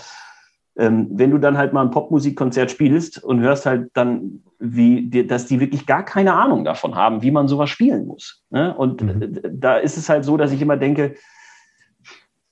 ähm, 0.76 1.08
wenn 1.12 1.30
du 1.30 1.38
dann 1.38 1.58
halt 1.58 1.72
mal 1.72 1.82
ein 1.82 1.90
Popmusikkonzert 1.90 2.70
spielst 2.70 3.22
und 3.22 3.40
hörst 3.40 3.66
halt 3.66 3.90
dann, 3.94 4.42
wie, 4.58 5.26
dass 5.26 5.46
die 5.46 5.60
wirklich 5.60 5.86
gar 5.86 6.04
keine 6.04 6.34
Ahnung 6.34 6.64
davon 6.64 6.94
haben, 6.94 7.22
wie 7.22 7.30
man 7.30 7.48
sowas 7.48 7.70
spielen 7.70 8.06
muss. 8.06 8.42
Ne? 8.50 8.74
Und 8.76 9.02
mhm. 9.02 9.40
da 9.52 9.76
ist 9.76 9.96
es 9.96 10.08
halt 10.08 10.24
so, 10.24 10.36
dass 10.36 10.52
ich 10.52 10.62
immer 10.62 10.76
denke, 10.76 11.14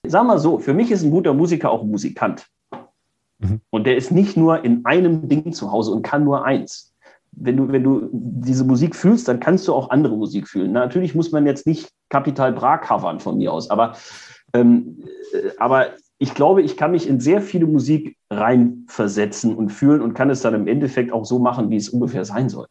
Sag 0.07 0.27
mal 0.27 0.39
so, 0.39 0.59
für 0.59 0.73
mich 0.73 0.91
ist 0.91 1.03
ein 1.03 1.11
guter 1.11 1.35
Musiker 1.35 1.71
auch 1.71 1.83
ein 1.83 1.91
Musikant. 1.91 2.47
Mhm. 3.39 3.61
Und 3.71 3.87
der 3.87 3.97
ist 3.97 4.11
nicht 4.11 4.37
nur 4.37 4.65
in 4.65 4.85
einem 4.85 5.29
Ding 5.29 5.53
zu 5.53 5.71
Hause 5.71 5.93
und 5.93 6.03
kann 6.03 6.25
nur 6.25 6.45
eins. 6.45 6.90
Wenn 7.43 7.57
du, 7.57 7.73
wenn 7.73 7.83
du 7.83 8.09
diese 8.13 8.65
Musik 8.65 8.95
fühlst, 8.95 9.27
dann 9.27 9.41
kannst 9.41 9.67
du 9.67 9.75
auch 9.75 9.91
andere 9.91 10.17
Musik 10.17 10.47
fühlen. 10.47 10.73
Na, 10.73 10.81
natürlich 10.81 11.15
muss 11.15 11.33
man 11.33 11.47
jetzt 11.47 11.67
nicht 11.67 11.91
Capital 12.11 12.53
Bra 12.53 12.79
covern 12.79 13.19
von 13.19 13.39
mir 13.39 13.53
aus, 13.53 13.71
aber, 13.71 13.97
ähm, 14.53 15.05
äh, 15.33 15.51
aber 15.59 15.89
ich 16.19 16.35
glaube, 16.35 16.61
ich 16.61 16.77
kann 16.77 16.91
mich 16.91 17.09
in 17.09 17.19
sehr 17.19 17.41
viele 17.41 17.67
Musik 17.67 18.17
reinversetzen 18.31 19.55
und 19.55 19.71
fühlen 19.71 20.03
und 20.03 20.13
kann 20.13 20.29
es 20.29 20.43
dann 20.43 20.55
im 20.55 20.67
Endeffekt 20.67 21.13
auch 21.13 21.25
so 21.25 21.39
machen, 21.39 21.71
wie 21.71 21.77
es 21.77 21.89
ungefähr 21.89 22.27
sein 22.27 22.51
soll. 22.51 22.67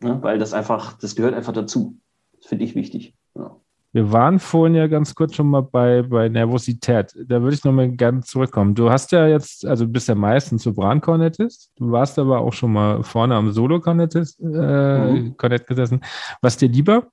Ne? 0.00 0.18
Weil 0.20 0.38
das 0.38 0.52
einfach, 0.52 0.98
das 0.98 1.14
gehört 1.14 1.34
einfach 1.34 1.52
dazu. 1.52 1.96
Das 2.38 2.46
finde 2.46 2.64
ich 2.64 2.74
wichtig. 2.74 3.14
Ja. 3.36 3.56
Wir 3.92 4.12
waren 4.12 4.38
vorhin 4.38 4.74
ja 4.74 4.86
ganz 4.86 5.14
kurz 5.14 5.34
schon 5.34 5.48
mal 5.48 5.62
bei, 5.62 6.02
bei 6.02 6.28
Nervosität. 6.28 7.14
Da 7.26 7.40
würde 7.40 7.54
ich 7.54 7.64
nochmal 7.64 7.88
gerne 7.88 8.20
zurückkommen. 8.20 8.74
Du 8.74 8.90
hast 8.90 9.12
ja 9.12 9.26
jetzt, 9.26 9.64
also 9.64 9.86
du 9.86 9.92
bist 9.92 10.08
ja 10.08 10.14
meistens 10.14 10.62
Sopran-Kornettist. 10.64 11.70
Du 11.76 11.90
warst 11.90 12.18
aber 12.18 12.40
auch 12.40 12.52
schon 12.52 12.72
mal 12.72 13.02
vorne 13.02 13.34
am 13.34 13.50
Solo-Kornettist 13.50 14.40
äh, 14.40 15.12
mhm. 15.12 15.36
gesessen. 15.36 16.02
Was 16.42 16.58
dir 16.58 16.68
lieber? 16.68 17.06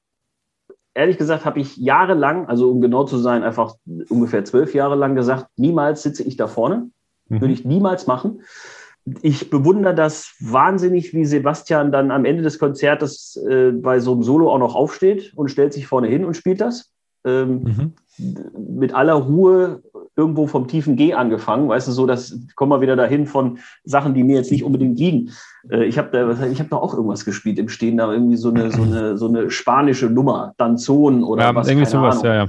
Ehrlich 0.94 1.18
gesagt 1.18 1.46
habe 1.46 1.60
ich 1.60 1.78
jahrelang, 1.78 2.48
also 2.48 2.72
um 2.72 2.82
genau 2.82 3.06
zu 3.06 3.18
sein, 3.18 3.44
einfach 3.44 3.76
ungefähr 4.10 4.44
zwölf 4.44 4.74
Jahre 4.74 4.96
lang 4.96 5.16
gesagt, 5.16 5.48
niemals 5.56 6.04
sitze 6.04 6.24
ich 6.24 6.36
da 6.36 6.48
vorne. 6.48 6.90
Mhm. 7.30 7.42
Würde 7.42 7.54
ich 7.54 7.64
niemals 7.64 8.06
machen 8.06 8.42
ich 9.22 9.50
bewundere 9.50 9.94
das 9.94 10.34
wahnsinnig, 10.40 11.14
wie 11.14 11.26
Sebastian 11.26 11.92
dann 11.92 12.12
am 12.12 12.26
Ende 12.26 12.42
des 12.42 12.58
Konzertes 12.58 13.36
äh, 13.48 13.72
bei 13.72 14.00
so 14.00 14.14
einem 14.14 14.24
Solo 14.24 14.52
auch 14.52 14.60
noch 14.60 14.76
aufsteht 14.76 15.34
und 15.36 15.50
stellt 15.50 15.74
sich 15.74 15.86
vorne 15.86 16.08
hin 16.08 16.26
und 16.26 16.36
spielt 16.36 16.62
das. 16.62 16.92
Ähm, 17.24 17.64
mhm. 17.64 17.94
Mit 18.78 18.94
aller 18.96 19.14
Ruhe 19.14 19.82
irgendwo 20.16 20.48
vom 20.48 20.68
tiefen 20.68 20.96
G 20.96 21.14
angefangen, 21.14 21.68
weißt 21.68 21.88
du, 21.88 21.92
so, 21.92 22.06
das 22.06 22.40
kommen 22.56 22.72
wir 22.72 22.82
wieder 22.82 22.96
dahin 22.96 23.28
von 23.28 23.60
Sachen, 23.84 24.14
die 24.14 24.24
mir 24.24 24.38
jetzt 24.38 24.52
nicht 24.52 24.64
unbedingt 24.64 24.98
liegen. 24.98 25.32
Äh, 25.70 25.86
ich 25.86 25.98
habe 25.98 26.10
da, 26.12 26.48
ich 26.48 26.60
habe 26.60 26.70
da 26.70 26.78
auch 26.78 26.94
irgendwas 26.94 27.26
gespielt 27.26 27.60
im 27.60 27.70
Stehen, 27.70 27.98
da 27.98 28.12
irgendwie 28.12 28.38
so 28.38 28.50
eine, 28.50 28.72
so 28.72 28.84
eine, 28.84 29.18
so 29.18 29.28
eine 29.28 29.52
spanische 29.52 30.10
Nummer, 30.10 30.54
Danzon 30.58 31.24
oder 31.24 31.44
ja, 31.44 31.56
was. 31.56 31.68
Irgendwie 31.68 31.86
sowas, 31.86 32.20
Ahnung. 32.20 32.26
ja, 32.26 32.36
ja. 32.36 32.48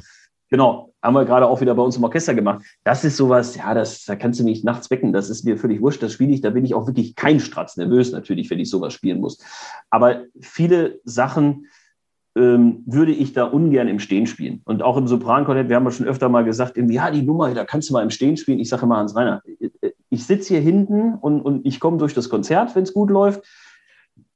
Genau, 0.48 0.85
haben 1.02 1.14
wir 1.14 1.24
gerade 1.24 1.46
auch 1.46 1.60
wieder 1.60 1.74
bei 1.74 1.82
uns 1.82 1.96
im 1.96 2.04
Orchester 2.04 2.34
gemacht. 2.34 2.64
Das 2.84 3.04
ist 3.04 3.16
sowas, 3.16 3.54
ja, 3.56 3.74
das, 3.74 4.04
da 4.04 4.16
kannst 4.16 4.40
du 4.40 4.44
mich 4.44 4.64
nachts 4.64 4.90
wecken, 4.90 5.12
das 5.12 5.30
ist 5.30 5.44
mir 5.44 5.56
völlig 5.56 5.80
wurscht, 5.80 6.02
das 6.02 6.12
spiele 6.12 6.32
ich, 6.32 6.40
da 6.40 6.50
bin 6.50 6.64
ich 6.64 6.74
auch 6.74 6.86
wirklich 6.86 7.14
kein 7.14 7.40
Stratz 7.40 7.76
nervös 7.76 8.12
natürlich, 8.12 8.50
wenn 8.50 8.58
ich 8.58 8.70
sowas 8.70 8.92
spielen 8.92 9.20
muss. 9.20 9.38
Aber 9.90 10.22
viele 10.40 11.00
Sachen 11.04 11.66
ähm, 12.36 12.82
würde 12.86 13.12
ich 13.12 13.32
da 13.32 13.44
ungern 13.44 13.88
im 13.88 13.98
Stehen 13.98 14.26
spielen. 14.26 14.60
Und 14.64 14.82
auch 14.82 14.96
im 14.96 15.06
Soprankornett, 15.06 15.68
wir 15.68 15.76
haben 15.76 15.84
ja 15.84 15.90
schon 15.90 16.06
öfter 16.06 16.28
mal 16.28 16.44
gesagt, 16.44 16.76
irgendwie, 16.76 16.96
ja, 16.96 17.10
die 17.10 17.22
Nummer, 17.22 17.52
da 17.54 17.64
kannst 17.64 17.88
du 17.88 17.94
mal 17.94 18.02
im 18.02 18.10
Stehen 18.10 18.36
spielen. 18.36 18.58
Ich 18.58 18.68
sage 18.68 18.84
immer, 18.84 18.98
Hans 18.98 19.16
Reiner, 19.16 19.42
ich 20.10 20.26
sitze 20.26 20.54
hier 20.54 20.60
hinten 20.60 21.14
und, 21.14 21.40
und 21.40 21.66
ich 21.66 21.80
komme 21.80 21.96
durch 21.96 22.14
das 22.14 22.28
Konzert, 22.28 22.76
wenn 22.76 22.82
es 22.82 22.92
gut 22.92 23.10
läuft. 23.10 23.42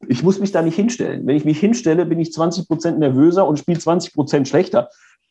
Ich 0.08 0.22
muss 0.22 0.40
mich 0.40 0.50
da 0.50 0.62
nicht 0.62 0.76
hinstellen. 0.76 1.26
Wenn 1.26 1.36
ich 1.36 1.44
mich 1.44 1.60
hinstelle, 1.60 2.06
bin 2.06 2.18
ich 2.18 2.32
20 2.32 2.68
Prozent 2.68 2.98
nervöser 2.98 3.46
und 3.46 3.58
spiele 3.58 3.78
20 3.78 4.14
Prozent 4.14 4.48
schlechter 4.48 4.88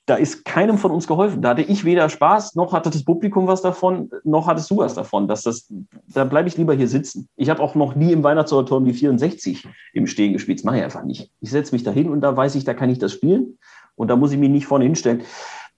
da 0.10 0.16
ist 0.16 0.44
keinem 0.44 0.80
von 0.80 0.90
uns 0.90 1.06
geholfen. 1.06 1.44
Da 1.44 1.50
hatte 1.50 1.62
ich 1.62 1.86
weder 1.86 2.10
Spaß, 2.10 2.56
noch 2.56 2.74
hatte 2.74 2.90
das 2.90 3.04
Publikum 3.04 3.46
was 3.46 3.62
davon, 3.62 4.10
noch 4.24 4.48
hattest 4.48 4.72
du 4.72 4.78
was 4.78 4.96
davon. 4.96 5.28
Dass 5.28 5.44
das, 5.44 5.72
da 6.08 6.24
bleibe 6.24 6.48
ich 6.48 6.58
lieber 6.58 6.74
hier 6.74 6.88
sitzen. 6.88 7.30
Ich 7.36 7.50
habe 7.52 7.62
auch 7.62 7.76
noch 7.76 7.94
nie 7.94 8.12
im 8.12 8.24
Weihnachtsoratorium 8.24 8.86
die 8.86 8.94
64 8.94 9.68
im 9.94 10.08
Stehen 10.08 10.34
gespielt. 10.34 10.60
Das 10.60 10.64
mache 10.64 10.78
ich 10.78 10.84
einfach 10.84 11.04
nicht. 11.04 11.32
Ich 11.42 11.52
setze 11.52 11.76
mich 11.76 11.84
da 11.84 11.92
hin 11.92 12.10
und 12.10 12.22
da 12.22 12.36
weiß 12.36 12.56
ich, 12.56 12.64
da 12.64 12.74
kann 12.74 12.90
ich 12.90 12.98
das 12.98 13.14
spielen. 13.14 13.60
Und 13.96 14.08
da 14.08 14.16
muss 14.16 14.32
ich 14.32 14.40
mich 14.40 14.50
nicht 14.50 14.66
vorne 14.66 14.86
hinstellen. 14.86 15.22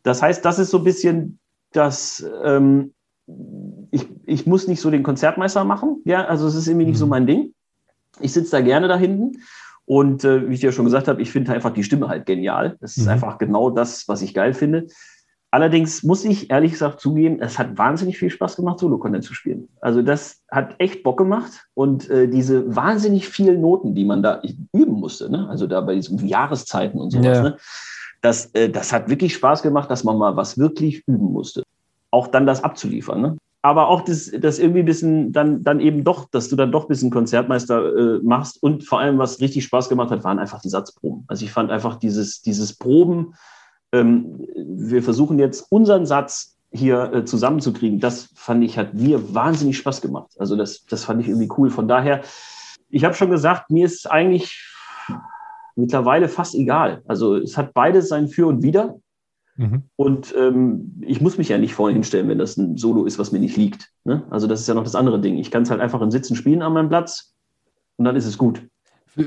Das 0.03 0.21
heißt, 0.21 0.45
das 0.45 0.59
ist 0.59 0.69
so 0.69 0.77
ein 0.77 0.85
bisschen 0.85 1.39
das, 1.73 2.25
ähm, 2.43 2.93
ich, 3.91 4.07
ich 4.25 4.45
muss 4.47 4.67
nicht 4.67 4.79
so 4.79 4.89
den 4.91 5.03
Konzertmeister 5.03 5.65
machen. 5.65 6.01
Ja, 6.05 6.23
also 6.25 6.47
es 6.47 6.55
ist 6.55 6.67
irgendwie 6.67 6.85
nicht 6.85 6.97
so 6.97 7.05
mhm. 7.05 7.09
mein 7.09 7.27
Ding. 7.27 7.53
Ich 8.21 8.31
sitze 8.31 8.51
da 8.51 8.61
gerne 8.61 8.87
da 8.87 8.97
hinten 8.97 9.41
und 9.91 10.23
äh, 10.23 10.47
wie 10.47 10.53
ich 10.53 10.61
dir 10.61 10.71
schon 10.71 10.85
gesagt 10.85 11.09
habe, 11.09 11.21
ich 11.21 11.31
finde 11.31 11.51
einfach 11.51 11.73
die 11.73 11.83
Stimme 11.83 12.07
halt 12.07 12.25
genial. 12.25 12.77
Das 12.79 12.95
ist 12.95 13.03
mhm. 13.03 13.11
einfach 13.11 13.37
genau 13.37 13.69
das, 13.69 14.07
was 14.07 14.21
ich 14.21 14.33
geil 14.33 14.53
finde. 14.53 14.87
Allerdings 15.51 16.01
muss 16.03 16.23
ich 16.23 16.49
ehrlich 16.49 16.71
gesagt 16.71 17.01
zugeben, 17.01 17.41
es 17.41 17.59
hat 17.59 17.77
wahnsinnig 17.77 18.17
viel 18.17 18.29
Spaß 18.29 18.55
gemacht, 18.55 18.79
Solo-Content 18.79 19.25
zu 19.25 19.33
spielen. 19.33 19.67
Also 19.81 20.01
das 20.01 20.43
hat 20.49 20.75
echt 20.77 21.03
Bock 21.03 21.17
gemacht 21.17 21.67
und 21.73 22.09
äh, 22.09 22.29
diese 22.29 22.73
wahnsinnig 22.73 23.27
vielen 23.27 23.59
Noten, 23.59 23.93
die 23.93 24.05
man 24.05 24.23
da 24.23 24.41
üben 24.71 24.93
musste, 24.93 25.29
ne? 25.29 25.49
also 25.49 25.67
da 25.67 25.81
bei 25.81 25.95
diesen 25.95 26.25
Jahreszeiten 26.25 26.97
und 26.97 27.11
sowas, 27.11 27.25
ja. 27.25 27.43
ne? 27.43 27.57
das, 28.21 28.45
äh, 28.53 28.69
das 28.69 28.93
hat 28.93 29.09
wirklich 29.09 29.33
Spaß 29.33 29.61
gemacht, 29.61 29.91
dass 29.91 30.05
man 30.05 30.17
mal 30.17 30.37
was 30.37 30.57
wirklich 30.57 31.03
üben 31.05 31.33
musste. 31.33 31.63
Auch 32.11 32.27
dann 32.27 32.45
das 32.45 32.63
abzuliefern. 32.63 33.21
Ne? 33.21 33.37
Aber 33.61 33.87
auch 33.89 34.01
das, 34.01 34.31
das 34.39 34.57
irgendwie 34.57 34.79
ein 34.79 34.85
bisschen 34.85 35.31
dann, 35.31 35.63
dann 35.63 35.79
eben 35.79 36.03
doch, 36.03 36.25
dass 36.29 36.49
du 36.49 36.55
dann 36.55 36.71
doch 36.71 36.85
ein 36.85 36.87
bisschen 36.87 37.11
Konzertmeister 37.11 37.95
äh, 37.95 38.19
machst. 38.23 38.61
Und 38.61 38.83
vor 38.83 38.99
allem, 38.99 39.19
was 39.19 39.39
richtig 39.39 39.65
Spaß 39.65 39.87
gemacht 39.87 40.09
hat, 40.09 40.23
waren 40.23 40.39
einfach 40.39 40.61
die 40.61 40.69
Satzproben. 40.69 41.25
Also 41.27 41.45
ich 41.45 41.51
fand 41.51 41.69
einfach 41.69 41.97
dieses, 41.97 42.41
dieses 42.41 42.73
Proben, 42.73 43.35
ähm, 43.91 44.47
wir 44.55 45.03
versuchen 45.03 45.37
jetzt 45.37 45.71
unseren 45.71 46.05
Satz 46.05 46.57
hier 46.71 47.13
äh, 47.13 47.25
zusammenzukriegen, 47.25 47.99
das 47.99 48.29
fand 48.33 48.63
ich, 48.63 48.77
hat 48.77 48.93
mir 48.93 49.33
wahnsinnig 49.33 49.77
Spaß 49.77 50.01
gemacht. 50.01 50.31
Also 50.39 50.55
das, 50.55 50.85
das 50.85 51.03
fand 51.03 51.21
ich 51.21 51.27
irgendwie 51.27 51.49
cool. 51.57 51.69
Von 51.69 51.87
daher, 51.87 52.21
ich 52.89 53.03
habe 53.03 53.13
schon 53.13 53.29
gesagt, 53.29 53.69
mir 53.69 53.85
ist 53.85 54.09
eigentlich 54.09 54.59
mittlerweile 55.75 56.29
fast 56.29 56.55
egal. 56.55 57.01
Also 57.07 57.35
es 57.35 57.57
hat 57.57 57.73
beides 57.73 58.09
sein 58.09 58.27
Für 58.27 58.47
und 58.47 58.63
Wider. 58.63 58.95
Mhm. 59.57 59.83
Und 59.95 60.33
ähm, 60.37 61.01
ich 61.05 61.21
muss 61.21 61.37
mich 61.37 61.49
ja 61.49 61.57
nicht 61.57 61.73
vorne 61.73 61.93
hinstellen, 61.93 62.27
wenn 62.29 62.39
das 62.39 62.57
ein 62.57 62.77
Solo 62.77 63.05
ist, 63.05 63.19
was 63.19 63.31
mir 63.31 63.39
nicht 63.39 63.57
liegt. 63.57 63.89
Ne? 64.03 64.23
Also 64.29 64.47
das 64.47 64.61
ist 64.61 64.67
ja 64.67 64.73
noch 64.73 64.83
das 64.83 64.95
andere 64.95 65.19
Ding. 65.19 65.37
Ich 65.37 65.51
kann 65.51 65.63
es 65.63 65.69
halt 65.69 65.81
einfach 65.81 66.01
im 66.01 66.11
Sitzen 66.11 66.35
spielen 66.35 66.61
an 66.61 66.73
meinem 66.73 66.89
Platz 66.89 67.33
und 67.97 68.05
dann 68.05 68.15
ist 68.15 68.25
es 68.25 68.37
gut. 68.37 68.61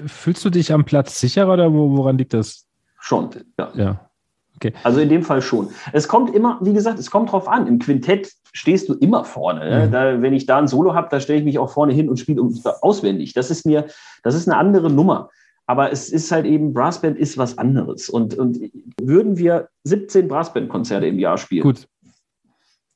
Fühlst 0.06 0.44
du 0.44 0.50
dich 0.50 0.72
am 0.72 0.84
Platz 0.84 1.20
sicherer 1.20 1.52
oder 1.52 1.72
woran 1.72 2.16
liegt 2.16 2.32
das? 2.32 2.66
Schon, 2.98 3.30
ja. 3.58 3.70
ja. 3.74 4.10
Okay. 4.56 4.72
Also 4.82 5.00
in 5.00 5.08
dem 5.08 5.22
Fall 5.22 5.42
schon. 5.42 5.68
Es 5.92 6.08
kommt 6.08 6.34
immer, 6.34 6.58
wie 6.62 6.72
gesagt, 6.72 6.98
es 6.98 7.10
kommt 7.10 7.32
drauf 7.32 7.48
an. 7.48 7.66
Im 7.66 7.78
Quintett 7.78 8.32
stehst 8.52 8.88
du 8.88 8.94
immer 8.94 9.24
vorne. 9.24 9.68
Ne? 9.68 9.86
Mhm. 9.86 9.92
Da, 9.92 10.22
wenn 10.22 10.32
ich 10.32 10.46
da 10.46 10.58
ein 10.58 10.68
Solo 10.68 10.94
habe, 10.94 11.08
da 11.10 11.20
stelle 11.20 11.40
ich 11.40 11.44
mich 11.44 11.58
auch 11.58 11.70
vorne 11.70 11.92
hin 11.92 12.08
und 12.08 12.18
spiele 12.18 12.42
auswendig. 12.80 13.34
Das 13.34 13.50
ist 13.50 13.66
mir, 13.66 13.86
das 14.22 14.34
ist 14.34 14.48
eine 14.48 14.56
andere 14.56 14.90
Nummer. 14.90 15.28
Aber 15.66 15.92
es 15.92 16.10
ist 16.10 16.30
halt 16.30 16.44
eben, 16.46 16.74
Brassband 16.74 17.18
ist 17.18 17.38
was 17.38 17.56
anderes. 17.56 18.08
Und, 18.08 18.34
und 18.34 18.58
würden 19.00 19.38
wir 19.38 19.68
17 19.84 20.28
Brassband-Konzerte 20.28 21.06
im 21.06 21.18
Jahr 21.18 21.38
spielen. 21.38 21.62
Gut. 21.62 21.88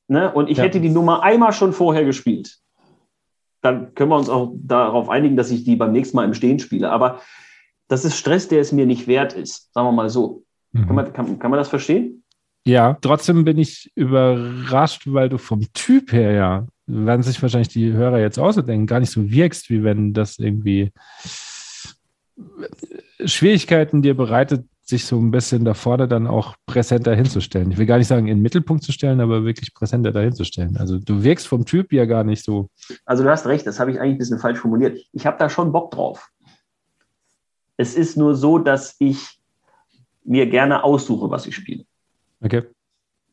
Ne, 0.08 0.32
und 0.32 0.48
ich 0.48 0.58
ja. 0.58 0.64
hätte 0.64 0.80
die 0.80 0.88
Nummer 0.88 1.22
einmal 1.22 1.52
schon 1.52 1.72
vorher 1.72 2.04
gespielt. 2.04 2.58
Dann 3.60 3.94
können 3.94 4.10
wir 4.10 4.16
uns 4.16 4.28
auch 4.28 4.54
darauf 4.54 5.08
einigen, 5.08 5.36
dass 5.36 5.50
ich 5.50 5.64
die 5.64 5.76
beim 5.76 5.92
nächsten 5.92 6.16
Mal 6.16 6.24
im 6.24 6.34
Stehen 6.34 6.58
spiele. 6.58 6.90
Aber 6.90 7.20
das 7.88 8.04
ist 8.04 8.16
Stress, 8.16 8.48
der 8.48 8.60
es 8.60 8.72
mir 8.72 8.86
nicht 8.86 9.06
wert 9.06 9.32
ist. 9.32 9.72
Sagen 9.72 9.88
wir 9.88 9.92
mal 9.92 10.10
so. 10.10 10.44
Mhm. 10.72 10.86
Kann, 10.86 10.96
man, 10.96 11.12
kann, 11.12 11.38
kann 11.38 11.50
man 11.50 11.58
das 11.58 11.68
verstehen? 11.68 12.22
Ja, 12.66 12.98
trotzdem 13.00 13.44
bin 13.44 13.58
ich 13.58 13.90
überrascht, 13.94 15.02
weil 15.06 15.28
du 15.30 15.38
vom 15.38 15.62
Typ 15.72 16.12
her 16.12 16.32
ja, 16.32 16.66
werden 16.86 17.22
sich 17.22 17.40
wahrscheinlich 17.40 17.68
die 17.68 17.92
Hörer 17.92 18.18
jetzt 18.18 18.38
ausdenken, 18.38 18.86
gar 18.86 19.00
nicht 19.00 19.10
so 19.10 19.30
wirkst, 19.30 19.70
wie 19.70 19.82
wenn 19.84 20.12
das 20.12 20.38
irgendwie 20.38 20.92
Schwierigkeiten 23.24 24.02
dir 24.02 24.16
bereitet, 24.16 24.66
sich 24.88 25.04
so 25.04 25.18
ein 25.18 25.30
bisschen 25.30 25.66
da 25.66 25.74
vorne 25.74 26.08
dann 26.08 26.26
auch 26.26 26.56
präsenter 26.64 27.14
hinzustellen. 27.14 27.70
Ich 27.70 27.76
will 27.76 27.84
gar 27.84 27.98
nicht 27.98 28.06
sagen, 28.06 28.26
in 28.26 28.38
den 28.38 28.42
Mittelpunkt 28.42 28.82
zu 28.82 28.92
stellen, 28.92 29.20
aber 29.20 29.44
wirklich 29.44 29.74
präsenter 29.74 30.12
dahinzustellen. 30.12 30.78
Also 30.78 30.98
du 30.98 31.22
wirkst 31.22 31.46
vom 31.46 31.66
Typ 31.66 31.92
ja 31.92 32.06
gar 32.06 32.24
nicht 32.24 32.42
so. 32.42 32.70
Also 33.04 33.22
du 33.22 33.30
hast 33.30 33.46
recht, 33.46 33.66
das 33.66 33.80
habe 33.80 33.90
ich 33.90 34.00
eigentlich 34.00 34.14
ein 34.14 34.18
bisschen 34.18 34.38
falsch 34.38 34.58
formuliert. 34.58 34.98
Ich 35.12 35.26
habe 35.26 35.36
da 35.38 35.50
schon 35.50 35.72
Bock 35.72 35.90
drauf. 35.90 36.30
Es 37.76 37.94
ist 37.94 38.16
nur 38.16 38.34
so, 38.34 38.58
dass 38.58 38.96
ich 38.98 39.38
mir 40.24 40.46
gerne 40.46 40.82
aussuche, 40.82 41.30
was 41.30 41.46
ich 41.46 41.54
spiele. 41.54 41.84
Okay. 42.40 42.62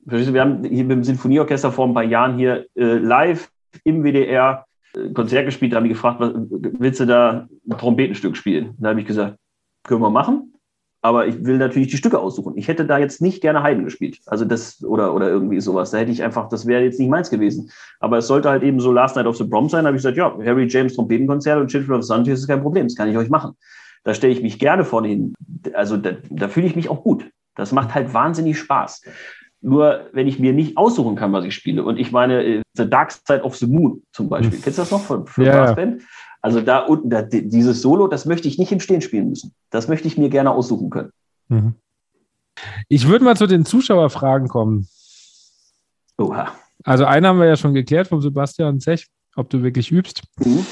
Wir 0.03 0.41
haben 0.41 0.63
hier 0.63 0.83
mit 0.83 0.97
dem 0.97 1.03
Sinfonieorchester 1.03 1.71
vor 1.71 1.87
ein 1.87 1.93
paar 1.93 2.03
Jahren 2.03 2.37
hier 2.37 2.67
äh, 2.75 2.97
live 2.97 3.49
im 3.83 4.03
WDR 4.03 4.64
Konzert 5.13 5.45
gespielt, 5.45 5.73
da 5.73 5.77
haben 5.77 5.83
die 5.83 5.89
gefragt, 5.89 6.19
was, 6.19 6.31
willst 6.33 6.99
du 6.99 7.05
da 7.05 7.47
ein 7.69 7.77
Trompetenstück 7.77 8.37
spielen? 8.37 8.75
Da 8.79 8.89
habe 8.89 9.01
ich 9.01 9.07
gesagt, 9.07 9.37
können 9.83 10.01
wir 10.01 10.09
machen, 10.09 10.53
aber 11.01 11.27
ich 11.27 11.45
will 11.45 11.57
natürlich 11.57 11.89
die 11.89 11.97
Stücke 11.97 12.19
aussuchen. 12.19 12.57
Ich 12.57 12.67
hätte 12.67 12.85
da 12.85 12.97
jetzt 12.97 13.21
nicht 13.21 13.41
gerne 13.41 13.61
Haydn 13.61 13.83
gespielt, 13.83 14.19
also 14.25 14.45
das 14.45 14.83
oder, 14.83 15.13
oder 15.13 15.29
irgendwie 15.29 15.61
sowas. 15.61 15.91
Da 15.91 15.99
hätte 15.99 16.11
ich 16.11 16.23
einfach, 16.23 16.49
das 16.49 16.65
wäre 16.65 16.83
jetzt 16.83 16.99
nicht 16.99 17.09
meins 17.09 17.29
gewesen. 17.29 17.69
Aber 17.99 18.17
es 18.17 18.27
sollte 18.27 18.49
halt 18.49 18.63
eben 18.63 18.79
so 18.79 18.91
Last 18.91 19.15
Night 19.15 19.27
of 19.27 19.37
the 19.37 19.43
Prom 19.43 19.69
sein. 19.69 19.83
Da 19.83 19.89
habe 19.89 19.97
ich 19.97 20.01
gesagt, 20.01 20.17
ja, 20.17 20.35
Harry 20.43 20.67
James 20.67 20.95
Trompetenkonzert 20.95 21.59
und 21.59 21.67
Children 21.67 21.97
of 21.97 22.03
Sunday 22.03 22.33
ist 22.33 22.47
kein 22.47 22.61
Problem, 22.61 22.87
das 22.87 22.95
kann 22.95 23.09
ich 23.09 23.17
euch 23.17 23.29
machen. 23.29 23.53
Da 24.03 24.13
stelle 24.13 24.33
ich 24.33 24.41
mich 24.41 24.59
gerne 24.59 24.83
vorne 24.83 25.09
hin. 25.09 25.33
Also 25.73 25.97
da, 25.97 26.13
da 26.29 26.47
fühle 26.47 26.67
ich 26.67 26.75
mich 26.75 26.89
auch 26.89 27.03
gut. 27.03 27.29
Das 27.55 27.71
macht 27.71 27.93
halt 27.93 28.13
wahnsinnig 28.13 28.57
Spaß. 28.57 29.01
Nur 29.65 30.09
wenn 30.11 30.27
ich 30.27 30.37
mir 30.37 30.53
nicht 30.53 30.77
aussuchen 30.77 31.15
kann, 31.15 31.33
was 31.33 31.43
ich 31.43 31.55
spiele. 31.55 31.83
Und 31.83 31.97
ich 31.97 32.11
meine, 32.11 32.43
äh, 32.43 32.61
The 32.75 32.87
Dark 32.87 33.11
Side 33.11 33.41
of 33.41 33.55
the 33.55 33.65
Moon 33.65 34.03
zum 34.11 34.29
Beispiel. 34.29 34.57
Hm. 34.57 34.61
Kennst 34.61 34.77
du 34.77 34.81
das 34.83 34.91
noch 34.91 35.01
von, 35.01 35.25
von 35.25 35.43
ja. 35.43 35.53
Brassband? 35.53 36.03
Also 36.39 36.61
da 36.61 36.81
unten, 36.81 37.09
da, 37.09 37.23
dieses 37.23 37.81
Solo, 37.81 38.07
das 38.07 38.27
möchte 38.27 38.47
ich 38.47 38.59
nicht 38.59 38.71
im 38.71 38.79
Stehen 38.79 39.01
spielen 39.01 39.27
müssen. 39.27 39.55
Das 39.71 39.87
möchte 39.87 40.07
ich 40.07 40.19
mir 40.19 40.29
gerne 40.29 40.51
aussuchen 40.51 40.91
können. 40.91 41.09
Mhm. 41.47 41.73
Ich 42.87 43.07
würde 43.07 43.25
mal 43.25 43.35
zu 43.35 43.47
den 43.47 43.65
Zuschauerfragen 43.65 44.47
kommen. 44.49 44.87
Oha. 46.19 46.51
Also 46.83 47.05
einen 47.05 47.25
haben 47.25 47.39
wir 47.39 47.47
ja 47.47 47.55
schon 47.55 47.73
geklärt 47.73 48.07
vom 48.07 48.21
Sebastian 48.21 48.79
Zech, 48.79 49.07
ob 49.35 49.49
du 49.49 49.63
wirklich 49.63 49.91
übst. 49.91 50.21
Mhm. 50.37 50.63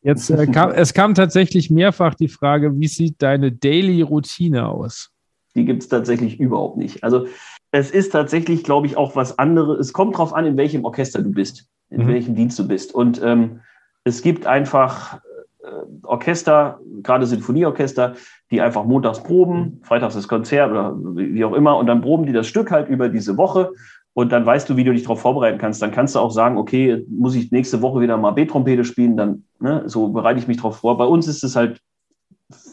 Jetzt 0.00 0.30
äh, 0.30 0.46
kam, 0.46 0.70
es 0.70 0.94
kam 0.94 1.14
tatsächlich 1.14 1.68
mehrfach 1.68 2.14
die 2.14 2.28
Frage, 2.28 2.80
wie 2.80 2.88
sieht 2.88 3.20
deine 3.20 3.52
Daily 3.52 4.00
Routine 4.00 4.66
aus? 4.66 5.10
Die 5.54 5.66
gibt 5.66 5.82
es 5.82 5.88
tatsächlich 5.90 6.40
überhaupt 6.40 6.78
nicht. 6.78 7.04
Also 7.04 7.26
es 7.72 7.90
ist 7.90 8.10
tatsächlich, 8.10 8.64
glaube 8.64 8.86
ich, 8.86 8.96
auch 8.96 9.16
was 9.16 9.38
anderes. 9.38 9.78
Es 9.78 9.92
kommt 9.92 10.14
darauf 10.14 10.34
an, 10.34 10.46
in 10.46 10.56
welchem 10.56 10.84
Orchester 10.84 11.22
du 11.22 11.30
bist, 11.30 11.68
in 11.88 12.04
mhm. 12.04 12.08
welchem 12.08 12.34
Dienst 12.34 12.58
du 12.58 12.66
bist. 12.66 12.94
Und 12.94 13.22
ähm, 13.22 13.60
es 14.04 14.22
gibt 14.22 14.46
einfach 14.46 15.20
äh, 15.62 15.68
Orchester, 16.02 16.80
gerade 17.02 17.26
Sinfonieorchester, 17.26 18.14
die 18.50 18.60
einfach 18.60 18.84
montags 18.84 19.22
proben, 19.22 19.80
freitags 19.84 20.14
das 20.14 20.26
Konzert 20.26 20.70
oder 20.70 20.96
wie 20.96 21.44
auch 21.44 21.54
immer, 21.54 21.76
und 21.76 21.86
dann 21.86 22.00
proben 22.00 22.26
die 22.26 22.32
das 22.32 22.48
Stück 22.48 22.70
halt 22.70 22.88
über 22.88 23.08
diese 23.08 23.36
Woche. 23.36 23.72
Und 24.12 24.32
dann 24.32 24.44
weißt 24.44 24.68
du, 24.68 24.76
wie 24.76 24.82
du 24.82 24.92
dich 24.92 25.04
darauf 25.04 25.20
vorbereiten 25.20 25.58
kannst. 25.58 25.80
Dann 25.80 25.92
kannst 25.92 26.16
du 26.16 26.18
auch 26.18 26.32
sagen, 26.32 26.58
okay, 26.58 27.06
muss 27.08 27.36
ich 27.36 27.52
nächste 27.52 27.80
Woche 27.80 28.00
wieder 28.00 28.16
mal 28.16 28.32
B-Trompete 28.32 28.84
spielen, 28.84 29.16
dann 29.16 29.44
ne, 29.60 29.84
so 29.86 30.08
bereite 30.08 30.40
ich 30.40 30.48
mich 30.48 30.56
darauf 30.56 30.78
vor. 30.78 30.98
Bei 30.98 31.04
uns 31.04 31.28
ist 31.28 31.44
es 31.44 31.54
halt 31.54 31.80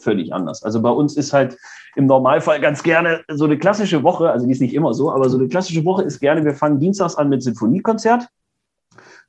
völlig 0.03 0.33
anders. 0.33 0.63
Also 0.63 0.81
bei 0.81 0.89
uns 0.89 1.17
ist 1.17 1.33
halt 1.33 1.57
im 1.95 2.05
Normalfall 2.05 2.59
ganz 2.59 2.83
gerne 2.83 3.21
so 3.29 3.45
eine 3.45 3.57
klassische 3.57 4.03
Woche, 4.03 4.31
also 4.31 4.45
die 4.45 4.51
ist 4.51 4.61
nicht 4.61 4.73
immer 4.73 4.93
so, 4.93 5.11
aber 5.11 5.29
so 5.29 5.37
eine 5.37 5.47
klassische 5.47 5.83
Woche 5.85 6.03
ist 6.03 6.19
gerne, 6.19 6.45
wir 6.45 6.53
fangen 6.53 6.79
dienstags 6.79 7.15
an 7.15 7.29
mit 7.29 7.43
Sinfoniekonzert. 7.43 8.27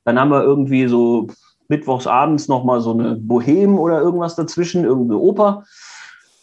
Dann 0.05 0.19
haben 0.19 0.31
wir 0.31 0.43
irgendwie 0.43 0.87
so 0.87 1.27
mittwochs 1.67 2.07
abends 2.07 2.47
nochmal 2.47 2.81
so 2.81 2.91
eine 2.91 3.15
Bohem 3.15 3.77
oder 3.77 4.01
irgendwas 4.01 4.35
dazwischen, 4.35 4.83
irgendeine 4.83 5.19
Oper 5.19 5.63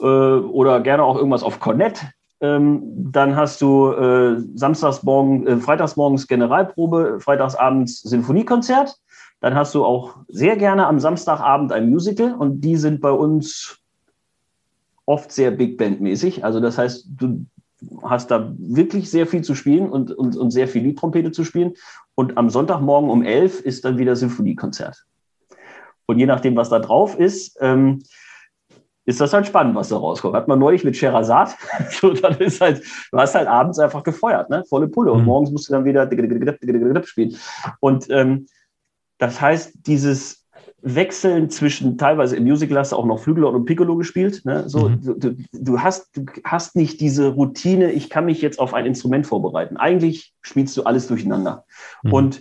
äh, 0.01 0.05
oder 0.05 0.81
gerne 0.81 1.03
auch 1.03 1.17
irgendwas 1.17 1.43
auf 1.43 1.61
Cornett. 1.61 2.05
Ähm, 2.41 2.83
dann 3.13 3.35
hast 3.35 3.63
du 3.63 3.91
äh, 3.93 4.37
samstagsmorgen, 4.55 5.47
äh, 5.47 5.57
freitagsmorgens 5.57 6.27
Generalprobe, 6.27 7.19
freitagsabends 7.21 8.03
Sinfoniekonzert. 8.03 8.97
Dann 9.41 9.55
hast 9.55 9.75
du 9.75 9.85
auch 9.85 10.17
sehr 10.29 10.57
gerne 10.57 10.87
am 10.87 11.01
Samstagabend 11.01 11.73
ein 11.73 11.91
Musical 11.91 12.35
und 12.35 12.61
die 12.61 12.77
sind 12.77 13.01
bei 13.01 13.11
uns 13.11 13.79
oft 15.07 15.33
sehr 15.33 15.51
Big 15.51 15.79
Band-mäßig. 15.79 16.45
Also 16.45 16.61
das 16.61 16.77
heißt, 16.77 17.07
du 17.09 17.47
hast 18.03 18.31
da 18.31 18.55
wirklich 18.59 19.11
sehr 19.11 19.27
viel 19.27 19.43
zu 19.43 19.55
spielen 19.55 19.89
und, 19.89 20.11
und, 20.11 20.37
und 20.37 20.51
sehr 20.51 20.69
viel 20.69 20.83
Liedtrompete 20.83 21.31
zu 21.33 21.45
spielen. 21.45 21.75
Und 22.15 22.37
am 22.37 22.51
Sonntagmorgen 22.51 23.11
um 23.11 23.23
elf 23.23 23.61
ist 23.61 23.85
dann 23.85 23.99
wieder 23.99 24.17
Symphoniekonzert. 24.17 25.05
Und 26.07 26.19
je 26.19 26.27
nachdem, 26.27 26.57
was 26.57 26.71
da 26.71 26.79
drauf 26.79 27.19
ist, 27.19 27.57
ähm, 27.61 28.03
ist 29.05 29.21
das 29.21 29.33
halt 29.33 29.47
spannend, 29.47 29.77
was 29.77 29.89
da 29.89 29.97
rauskommt. 29.97 30.35
Hat 30.35 30.49
man 30.49 30.59
neulich 30.59 30.83
mit 30.83 30.97
Sherazad, 30.97 31.57
so, 31.91 32.13
dann 32.13 32.39
ist 32.39 32.61
halt, 32.61 32.83
du 33.13 33.19
hast 33.19 33.35
halt 33.35 33.47
abends 33.47 33.79
einfach 33.79 34.03
gefeuert, 34.03 34.51
ne? 34.51 34.65
volle 34.69 34.89
Pulle. 34.89 35.13
Und 35.13 35.21
mhm. 35.21 35.27
morgens 35.27 35.51
musst 35.51 35.69
du 35.69 35.73
dann 35.73 35.85
wieder 35.85 36.07
spielen. 37.05 37.37
Und 37.81 38.11
ähm, 38.11 38.47
das 39.19 39.41
heißt, 39.41 39.87
dieses 39.87 40.46
Wechseln 40.89 41.51
zwischen, 41.51 41.99
teilweise 41.99 42.37
im 42.37 42.45
Musical 42.45 42.79
hast 42.79 42.93
du 42.93 42.97
auch 42.97 43.07
noch 43.07 43.19
Flügel 43.19 43.43
und 43.43 43.65
Piccolo 43.65 43.97
gespielt. 43.97 44.43
Ne? 44.45 44.69
So, 44.69 44.89
mhm. 44.89 45.19
du, 45.19 45.37
du, 45.53 45.81
hast, 45.81 46.17
du 46.17 46.27
hast 46.45 46.77
nicht 46.77 47.01
diese 47.01 47.31
Routine, 47.31 47.91
ich 47.91 48.09
kann 48.09 48.25
mich 48.25 48.41
jetzt 48.41 48.61
auf 48.61 48.73
ein 48.73 48.87
Instrument 48.87 49.27
vorbereiten. 49.27 49.77
Eigentlich 49.77 50.33
spielst 50.43 50.77
du 50.77 50.85
alles 50.85 51.09
durcheinander. 51.09 51.65
Mhm. 52.05 52.13
Und 52.13 52.41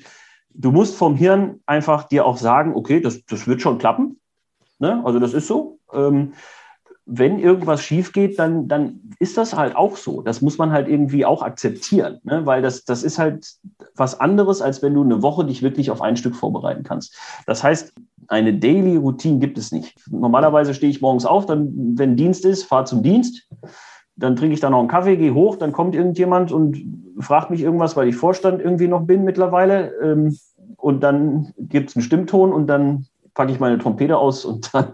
du 0.54 0.72
musst 0.72 0.96
vom 0.96 1.16
Hirn 1.16 1.62
einfach 1.66 2.08
dir 2.08 2.24
auch 2.24 2.38
sagen, 2.38 2.76
okay, 2.76 3.02
das, 3.02 3.26
das 3.26 3.48
wird 3.48 3.64
schon 3.64 3.80
klappen. 3.80 4.20
Ne? 4.78 5.02
Also 5.04 5.18
das 5.18 5.34
ist 5.34 5.48
so. 5.48 5.80
Ähm, 5.92 6.34
wenn 7.08 7.40
irgendwas 7.40 7.84
schief 7.84 8.14
geht, 8.14 8.38
dann, 8.40 8.68
dann 8.68 9.00
ist 9.20 9.38
das 9.38 9.56
halt 9.56 9.76
auch 9.76 9.96
so. 9.96 10.22
Das 10.22 10.42
muss 10.42 10.58
man 10.58 10.72
halt 10.72 10.88
irgendwie 10.88 11.24
auch 11.24 11.44
akzeptieren, 11.44 12.20
ne? 12.24 12.46
weil 12.46 12.62
das, 12.62 12.84
das 12.84 13.04
ist 13.04 13.20
halt 13.20 13.54
was 13.96 14.20
anderes, 14.20 14.62
als 14.62 14.82
wenn 14.82 14.94
du 14.94 15.04
eine 15.04 15.22
Woche 15.22 15.46
dich 15.46 15.62
wirklich 15.62 15.92
auf 15.92 16.02
ein 16.02 16.18
Stück 16.18 16.36
vorbereiten 16.36 16.84
kannst. 16.84 17.16
Das 17.46 17.64
heißt, 17.64 17.94
eine 18.28 18.54
Daily 18.54 18.98
Routine 18.98 19.40
gibt 19.40 19.58
es 19.58 19.72
nicht. 19.72 19.96
Normalerweise 20.10 20.74
stehe 20.74 20.90
ich 20.90 21.02
morgens 21.02 21.26
auf, 21.26 21.46
dann, 21.46 21.98
wenn 21.98 22.16
Dienst 22.16 22.46
ist, 22.46 22.64
fahre 22.64 22.86
zum 22.86 23.04
Dienst, 23.04 23.48
dann 24.16 24.36
trinke 24.36 24.54
ich 24.54 24.60
da 24.60 24.70
noch 24.70 24.80
einen 24.80 24.88
Kaffee, 24.88 25.18
gehe 25.18 25.34
hoch, 25.34 25.58
dann 25.58 25.72
kommt 25.72 25.96
irgendjemand 25.96 26.52
und 26.52 26.78
fragt 27.20 27.50
mich 27.50 27.62
irgendwas, 27.62 27.96
weil 27.96 28.08
ich 28.08 28.16
Vorstand 28.16 28.62
irgendwie 28.62 28.88
noch 28.88 29.02
bin 29.02 29.24
mittlerweile. 29.24 29.92
Ähm, 30.02 30.38
und 30.78 31.02
dann 31.02 31.54
gibt 31.58 31.90
es 31.90 31.96
einen 31.96 32.04
Stimmton 32.04 32.54
und 32.54 32.68
dann 32.68 33.08
packe 33.34 33.52
ich 33.52 33.60
meine 33.60 33.78
Trompete 33.78 34.18
aus 34.18 34.46
und 34.46 34.70
dann, 34.74 34.94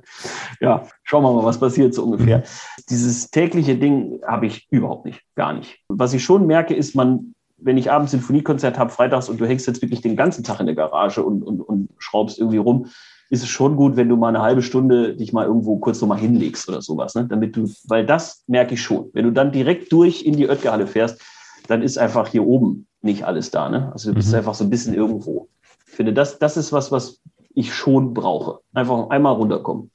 ja, 0.60 0.88
schauen 1.04 1.24
wir 1.24 1.34
mal, 1.34 1.46
was 1.46 1.60
passiert 1.60 1.94
so 1.94 2.04
ungefähr. 2.04 2.40
Mhm. 2.40 2.44
Dieses 2.90 3.30
tägliche 3.30 3.78
Ding 3.78 4.20
habe 4.28 4.48
ich 4.48 4.68
überhaupt 4.72 5.06
nicht, 5.06 5.22
gar 5.36 5.54
nicht. 5.54 5.80
Was 5.88 6.14
ich 6.14 6.24
schon 6.24 6.48
merke, 6.48 6.74
ist, 6.74 6.96
man, 6.96 7.36
wenn 7.58 7.78
ich 7.78 7.92
abends 7.92 8.12
Sinfoniekonzert 8.12 8.78
habe, 8.78 8.90
freitags 8.90 9.30
und 9.30 9.40
du 9.40 9.46
hängst 9.46 9.68
jetzt 9.68 9.82
wirklich 9.82 10.02
den 10.02 10.16
ganzen 10.16 10.44
Tag 10.44 10.60
in 10.60 10.66
der 10.66 10.76
Garage 10.76 11.24
und, 11.24 11.44
und, 11.44 11.62
und 11.62 11.90
schraubst 12.00 12.40
irgendwie 12.40 12.58
rum, 12.58 12.88
ist 13.32 13.44
es 13.44 13.50
schon 13.50 13.78
gut, 13.78 13.96
wenn 13.96 14.10
du 14.10 14.18
mal 14.18 14.28
eine 14.28 14.42
halbe 14.42 14.62
Stunde 14.62 15.16
dich 15.16 15.32
mal 15.32 15.46
irgendwo 15.46 15.78
kurz 15.78 16.02
nochmal 16.02 16.20
hinlegst 16.20 16.68
oder 16.68 16.82
sowas, 16.82 17.16
ne? 17.16 17.26
damit 17.28 17.56
du, 17.56 17.72
weil 17.88 18.06
das 18.06 18.44
merke 18.48 18.74
ich 18.74 18.82
schon. 18.82 19.10
Wenn 19.14 19.24
du 19.24 19.32
dann 19.32 19.54
direkt 19.54 19.92
durch 19.94 20.24
in 20.26 20.36
die 20.36 20.50
Oetkerhalle 20.50 20.86
fährst, 20.86 21.22
dann 21.68 21.82
ist 21.82 21.98
einfach 21.98 22.28
hier 22.28 22.46
oben 22.46 22.88
nicht 23.02 23.24
alles 23.24 23.50
da. 23.50 23.70
Ne? 23.70 23.90
Also 23.94 24.10
du 24.10 24.16
bist 24.16 24.30
mhm. 24.30 24.36
einfach 24.36 24.54
so 24.54 24.66
ein 24.66 24.70
bisschen 24.70 24.94
irgendwo. 24.94 25.48
Ich 25.88 25.94
finde, 25.94 26.12
das, 26.12 26.40
das 26.40 26.58
ist 26.58 26.74
was, 26.74 26.92
was 26.92 27.22
ich 27.54 27.74
schon 27.74 28.14
brauche. 28.14 28.60
Einfach 28.74 29.10
einmal 29.10 29.34
runterkommen. 29.34 29.90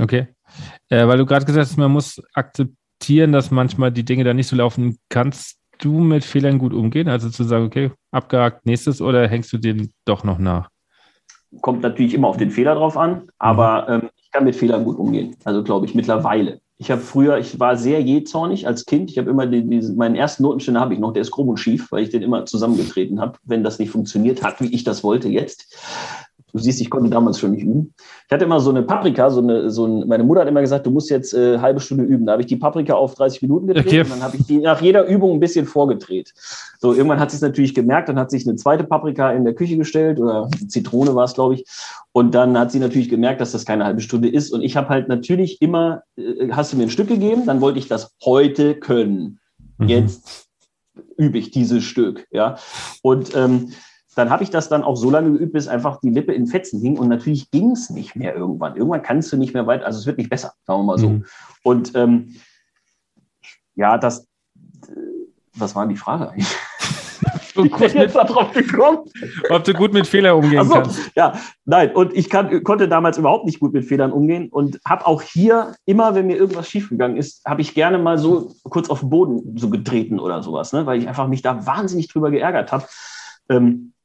Okay. 0.00 0.26
Äh, 0.88 1.06
weil 1.06 1.18
du 1.18 1.26
gerade 1.26 1.46
gesagt 1.46 1.64
hast, 1.64 1.76
man 1.76 1.92
muss 1.92 2.20
akzeptieren, 2.34 3.30
dass 3.30 3.52
manchmal 3.52 3.92
die 3.92 4.04
Dinge 4.04 4.24
da 4.24 4.34
nicht 4.34 4.48
so 4.48 4.56
laufen. 4.56 4.98
Kannst 5.08 5.56
du 5.78 6.00
mit 6.00 6.24
Fehlern 6.24 6.58
gut 6.58 6.74
umgehen? 6.74 7.08
Also 7.08 7.30
zu 7.30 7.44
sagen, 7.44 7.64
okay, 7.64 7.92
abgehakt, 8.10 8.66
nächstes 8.66 9.00
oder 9.00 9.28
hängst 9.28 9.52
du 9.52 9.58
den 9.58 9.92
doch 10.04 10.24
noch 10.24 10.38
nach? 10.38 10.71
Kommt 11.60 11.82
natürlich 11.82 12.14
immer 12.14 12.28
auf 12.28 12.36
den 12.36 12.50
Fehler 12.50 12.74
drauf 12.74 12.96
an, 12.96 13.28
aber 13.38 13.86
mhm. 13.88 14.04
ähm, 14.04 14.10
ich 14.16 14.30
kann 14.30 14.44
mit 14.44 14.56
Fehlern 14.56 14.84
gut 14.84 14.98
umgehen. 14.98 15.36
Also 15.44 15.62
glaube 15.62 15.86
ich 15.86 15.94
mittlerweile. 15.94 16.60
Ich 16.78 16.90
habe 16.90 17.00
früher, 17.00 17.38
ich 17.38 17.60
war 17.60 17.76
sehr 17.76 18.00
jähzornig 18.00 18.66
als 18.66 18.86
Kind. 18.86 19.10
Ich 19.10 19.18
habe 19.18 19.30
immer 19.30 19.46
die, 19.46 19.62
die, 19.62 19.80
meinen 19.92 20.16
ersten 20.16 20.42
Notenständer 20.42 20.80
habe 20.80 20.94
ich 20.94 21.00
noch, 21.00 21.12
der 21.12 21.22
ist 21.22 21.30
krumm 21.30 21.48
und 21.48 21.58
schief, 21.58 21.92
weil 21.92 22.02
ich 22.02 22.10
den 22.10 22.22
immer 22.22 22.44
zusammengetreten 22.44 23.20
habe, 23.20 23.38
wenn 23.44 23.62
das 23.62 23.78
nicht 23.78 23.90
funktioniert 23.90 24.42
hat, 24.42 24.60
wie 24.60 24.74
ich 24.74 24.82
das 24.82 25.04
wollte 25.04 25.28
jetzt. 25.28 25.76
Du 26.52 26.58
siehst, 26.58 26.80
ich 26.80 26.90
konnte 26.90 27.08
damals 27.08 27.38
schon 27.38 27.52
nicht 27.52 27.64
üben. 27.64 27.94
Ich 28.26 28.32
hatte 28.32 28.44
immer 28.44 28.60
so 28.60 28.70
eine 28.70 28.82
Paprika, 28.82 29.30
so 29.30 29.40
eine, 29.40 29.70
so 29.70 29.86
ein, 29.86 30.06
meine 30.06 30.22
Mutter 30.22 30.42
hat 30.42 30.48
immer 30.48 30.60
gesagt, 30.60 30.84
du 30.84 30.90
musst 30.90 31.08
jetzt 31.08 31.32
äh, 31.32 31.58
halbe 31.58 31.80
Stunde 31.80 32.04
üben. 32.04 32.26
Da 32.26 32.32
habe 32.32 32.42
ich 32.42 32.46
die 32.46 32.56
Paprika 32.56 32.92
auf 32.94 33.14
30 33.14 33.40
Minuten 33.42 33.68
gedreht 33.68 33.86
okay. 33.86 34.00
und 34.02 34.10
dann 34.10 34.22
habe 34.22 34.36
ich 34.36 34.46
die 34.46 34.58
nach 34.58 34.82
jeder 34.82 35.06
Übung 35.06 35.32
ein 35.32 35.40
bisschen 35.40 35.64
vorgedreht. 35.64 36.34
So, 36.78 36.92
irgendwann 36.92 37.20
hat 37.20 37.30
sie 37.30 37.36
es 37.36 37.42
natürlich 37.42 37.74
gemerkt, 37.74 38.10
dann 38.10 38.18
hat 38.18 38.30
sich 38.30 38.46
eine 38.46 38.56
zweite 38.56 38.84
Paprika 38.84 39.32
in 39.32 39.44
der 39.44 39.54
Küche 39.54 39.78
gestellt 39.78 40.20
oder 40.20 40.50
Zitrone 40.68 41.14
war 41.14 41.24
es, 41.24 41.34
glaube 41.34 41.54
ich. 41.54 41.64
Und 42.12 42.34
dann 42.34 42.58
hat 42.58 42.70
sie 42.70 42.80
natürlich 42.80 43.08
gemerkt, 43.08 43.40
dass 43.40 43.52
das 43.52 43.64
keine 43.64 43.84
halbe 43.84 44.02
Stunde 44.02 44.28
ist. 44.28 44.52
Und 44.52 44.60
ich 44.60 44.76
habe 44.76 44.90
halt 44.90 45.08
natürlich 45.08 45.62
immer, 45.62 46.02
äh, 46.16 46.50
hast 46.50 46.72
du 46.72 46.76
mir 46.76 46.84
ein 46.84 46.90
Stück 46.90 47.08
gegeben, 47.08 47.46
dann 47.46 47.62
wollte 47.62 47.78
ich 47.78 47.88
das 47.88 48.14
heute 48.24 48.74
können. 48.74 49.38
Mhm. 49.78 49.88
Jetzt 49.88 50.48
übe 51.16 51.38
ich 51.38 51.50
dieses 51.50 51.82
Stück, 51.84 52.26
ja. 52.30 52.56
Und 53.02 53.34
ähm, 53.34 53.72
dann 54.14 54.30
habe 54.30 54.42
ich 54.42 54.50
das 54.50 54.68
dann 54.68 54.82
auch 54.82 54.96
so 54.96 55.10
lange 55.10 55.32
geübt, 55.32 55.52
bis 55.52 55.68
einfach 55.68 56.00
die 56.00 56.10
Lippe 56.10 56.32
in 56.32 56.46
Fetzen 56.46 56.80
hing. 56.80 56.98
Und 56.98 57.08
natürlich 57.08 57.50
ging 57.50 57.70
es 57.70 57.90
nicht 57.90 58.14
mehr 58.14 58.34
irgendwann. 58.34 58.76
Irgendwann 58.76 59.02
kannst 59.02 59.32
du 59.32 59.36
nicht 59.36 59.54
mehr 59.54 59.66
weiter, 59.66 59.86
also 59.86 59.98
es 59.98 60.06
wird 60.06 60.18
nicht 60.18 60.30
besser, 60.30 60.52
sagen 60.66 60.80
wir 60.80 60.84
mal 60.84 60.98
so. 60.98 61.08
Mhm. 61.10 61.24
Und 61.62 61.94
ähm, 61.94 62.34
ja, 63.74 63.96
das, 63.98 64.26
was 65.54 65.74
war 65.74 65.86
die 65.86 65.96
Frage 65.96 66.30
eigentlich? 66.30 66.54
du 67.54 67.62
gut 67.68 67.80
mit, 67.80 67.94
jetzt 67.94 68.14
darauf 68.14 68.52
gekommen? 68.52 68.98
Ob 69.50 69.64
du 69.64 69.72
gut 69.72 69.92
mit 69.92 70.06
Fehlern 70.06 70.36
umgehen 70.36 70.64
so, 70.64 70.74
kannst. 70.74 71.10
Ja, 71.16 71.34
nein, 71.64 71.94
und 71.94 72.14
ich 72.14 72.28
kann, 72.28 72.62
konnte 72.64 72.88
damals 72.88 73.18
überhaupt 73.18 73.46
nicht 73.46 73.60
gut 73.60 73.72
mit 73.72 73.84
Fehlern 73.84 74.12
umgehen 74.12 74.48
und 74.50 74.78
habe 74.86 75.06
auch 75.06 75.22
hier 75.22 75.74
immer, 75.84 76.14
wenn 76.14 76.26
mir 76.26 76.36
irgendwas 76.36 76.68
schiefgegangen 76.68 77.16
ist, 77.16 77.44
habe 77.46 77.60
ich 77.60 77.74
gerne 77.74 77.98
mal 77.98 78.18
so 78.18 78.52
kurz 78.64 78.90
auf 78.90 79.00
den 79.00 79.10
Boden 79.10 79.56
so 79.56 79.70
getreten 79.70 80.18
oder 80.18 80.42
sowas, 80.42 80.72
ne? 80.72 80.86
weil 80.86 80.98
ich 80.98 81.08
einfach 81.08 81.28
mich 81.28 81.42
da 81.42 81.66
wahnsinnig 81.66 82.08
drüber 82.08 82.30
geärgert 82.30 82.72
habe. 82.72 82.84
Ähm, 83.48 83.92
äh, 83.98 84.01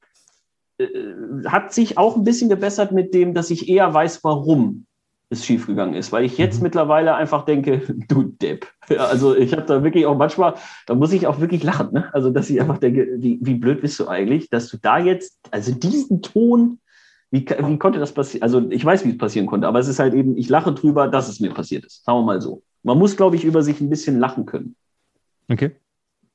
hat 1.46 1.74
sich 1.74 1.98
auch 1.98 2.16
ein 2.16 2.24
bisschen 2.24 2.50
gebessert 2.50 2.92
mit 2.92 3.14
dem, 3.14 3.34
dass 3.34 3.50
ich 3.50 3.68
eher 3.70 3.94
weiß, 3.94 4.24
warum 4.24 4.86
es 5.30 5.46
schiefgegangen 5.46 5.96
ist, 5.96 6.12
weil 6.12 6.24
ich 6.24 6.38
jetzt 6.38 6.58
mhm. 6.58 6.64
mittlerweile 6.64 7.16
einfach 7.16 7.44
denke, 7.44 7.82
du 8.08 8.24
Depp. 8.24 8.68
Ja, 8.90 9.06
also 9.06 9.36
ich 9.36 9.52
habe 9.52 9.64
da 9.64 9.84
wirklich 9.84 10.06
auch 10.06 10.16
manchmal, 10.16 10.56
da 10.86 10.96
muss 10.96 11.12
ich 11.12 11.28
auch 11.28 11.40
wirklich 11.40 11.64
lachen, 11.64 11.92
ne? 11.92 12.10
also 12.14 12.30
dass 12.30 12.50
ich 12.50 12.62
einfach 12.62 12.78
denke, 12.78 13.08
wie, 13.18 13.40
wie 13.42 13.56
blöd 13.56 13.82
bist 13.82 14.00
du 14.00 14.08
eigentlich, 14.08 14.50
dass 14.50 14.70
du 14.70 14.78
da 14.78 14.98
jetzt, 15.00 15.38
also 15.52 15.74
diesen 15.74 16.22
Ton, 16.22 16.80
wie, 17.30 17.46
wie 17.46 17.78
konnte 17.78 18.00
das 18.00 18.14
passieren? 18.14 18.44
Also 18.44 18.70
ich 18.70 18.86
weiß, 18.86 19.04
wie 19.04 19.10
es 19.10 19.18
passieren 19.18 19.48
konnte, 19.48 19.68
aber 19.68 19.80
es 19.80 19.90
ist 19.90 20.00
halt 20.00 20.14
eben, 20.14 20.38
ich 20.38 20.48
lache 20.48 20.74
drüber, 20.74 21.10
dass 21.10 21.28
es 21.28 21.42
mir 21.42 21.54
passiert 21.54 21.86
ist. 21.86 22.06
Sagen 22.06 22.20
wir 22.20 22.24
mal 22.24 22.42
so. 22.42 22.64
Man 22.84 22.98
muss, 22.98 23.18
glaube 23.18 23.36
ich, 23.36 23.44
über 23.44 23.64
sich 23.64 23.82
ein 23.82 23.90
bisschen 23.90 24.18
lachen 24.20 24.46
können. 24.46 24.76
Okay. 25.50 25.76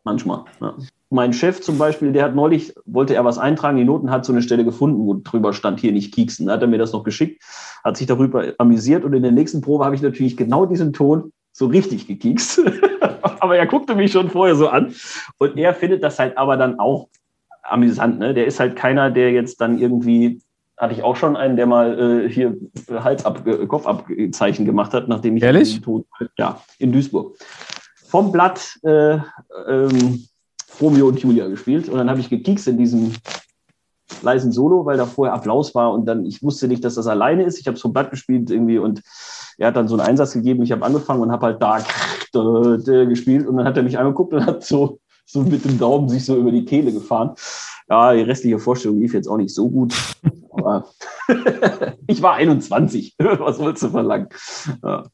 Manchmal. 0.05 0.45
Ja. 0.61 0.75
Mein 1.11 1.33
Chef 1.33 1.61
zum 1.61 1.79
Beispiel, 1.79 2.13
der 2.13 2.25
hat 2.25 2.35
neulich, 2.35 2.75
wollte 2.87 3.15
er 3.15 3.25
was 3.25 3.39
eintragen, 3.39 3.77
die 3.77 3.85
Noten 3.85 4.11
hat 4.11 4.25
so 4.25 4.33
eine 4.33 4.43
Stelle 4.43 4.65
gefunden, 4.65 5.07
wo 5.07 5.15
drüber 5.15 5.53
stand, 5.53 5.79
hier 5.79 5.93
nicht 5.93 6.15
kieksen. 6.15 6.47
Da 6.47 6.55
hat 6.55 6.63
er 6.63 6.69
mir 6.69 6.79
das 6.79 6.93
noch 6.93 7.05
geschickt, 7.05 7.43
hat 7.85 7.97
sich 7.97 8.07
darüber 8.07 8.55
amüsiert 8.59 9.05
und 9.05 9.13
in 9.13 9.23
der 9.23 9.33
nächsten 9.33 9.61
Probe 9.61 9.85
habe 9.85 9.95
ich 9.95 10.03
natürlich 10.03 10.37
genau 10.37 10.67
diesen 10.67 10.93
Ton 10.93 11.33
so 11.53 11.67
richtig 11.67 12.09
gekiekst. 12.09 12.63
aber 13.41 13.57
er 13.57 13.67
guckte 13.67 13.95
mich 13.95 14.13
schon 14.13 14.31
vorher 14.31 14.57
so 14.57 14.69
an 14.69 14.95
und 15.39 15.57
er 15.59 15.75
findet 15.75 16.03
das 16.03 16.19
halt 16.19 16.39
aber 16.39 16.57
dann 16.57 16.79
auch 16.79 17.09
amüsant. 17.63 18.19
Ne? 18.19 18.35
Der 18.35 18.47
ist 18.47 18.59
halt 18.59 18.75
keiner, 18.75 19.11
der 19.11 19.33
jetzt 19.33 19.61
dann 19.61 19.79
irgendwie 19.79 20.41
hatte 20.79 20.95
ich 20.95 21.03
auch 21.03 21.15
schon 21.15 21.37
einen, 21.37 21.57
der 21.57 21.67
mal 21.67 22.25
äh, 22.25 22.29
hier 22.29 22.57
Hals 22.91 23.25
ab, 23.25 23.45
Kopfabzeichen 23.69 24.65
gemacht 24.65 24.93
hat, 24.95 25.07
nachdem 25.07 25.37
ich 25.37 25.43
Ehrlich? 25.43 25.81
Tod, 25.81 26.07
ja, 26.37 26.61
in 26.79 26.91
Duisburg 26.91 27.37
vom 28.13 28.31
Blatt 28.31 28.79
äh, 28.83 29.17
ähm, 29.67 30.27
Romeo 30.79 31.09
und 31.09 31.19
Julia 31.19 31.49
gespielt. 31.49 31.89
Und 31.89 31.97
dann 31.97 32.11
habe 32.11 32.21
ich 32.21 32.29
gekiekst 32.29 32.69
in 32.69 32.77
diesem 32.77 33.15
leisen 34.21 34.53
Solo, 34.53 34.85
weil 34.85 34.99
da 34.99 35.07
vorher 35.07 35.33
Applaus 35.33 35.75
war 35.75 35.95
und 35.95 36.05
dann, 36.05 36.27
ich 36.27 36.43
wusste 36.43 36.69
nicht, 36.69 36.85
dass 36.85 36.97
das 36.97 37.07
alleine 37.07 37.45
ist. 37.45 37.59
Ich 37.59 37.67
habe 37.67 37.77
es 37.77 37.81
vom 37.81 37.95
Blatt 37.95 38.11
gespielt 38.11 38.51
irgendwie 38.51 38.77
und 38.77 39.01
er 39.57 39.69
hat 39.69 39.77
dann 39.77 39.89
so 39.89 39.95
einen 39.95 40.07
Einsatz 40.07 40.35
gegeben. 40.35 40.63
Ich 40.63 40.73
habe 40.73 40.85
angefangen 40.85 41.23
und 41.23 41.33
habe 41.33 41.47
halt 41.47 41.63
da 41.63 41.79
gespielt 43.07 43.47
und 43.47 43.57
dann 43.57 43.65
hat 43.65 43.79
er 43.79 43.83
mich 43.83 43.99
angeguckt 43.99 44.35
und 44.35 44.45
hat 44.45 44.63
so, 44.63 45.01
so 45.25 45.41
mit 45.41 45.65
dem 45.65 45.79
Daumen 45.79 46.11
sich 46.11 46.27
so 46.27 46.37
über 46.37 46.53
die 46.53 46.67
Kehle 46.67 46.93
gefahren. 46.93 47.31
Ja, 47.89 48.13
die 48.13 48.21
restliche 48.21 48.59
Vorstellung 48.59 49.01
lief 49.01 49.15
jetzt 49.15 49.27
auch 49.27 49.39
nicht 49.39 49.55
so 49.55 49.71
gut. 49.71 49.95
Aber 50.51 50.85
ich 52.07 52.21
war 52.21 52.35
21. 52.35 53.15
Was 53.19 53.59
wolltest 53.59 53.85
du 53.85 53.89
verlangen? 53.89 54.29
Ja. 54.85 55.05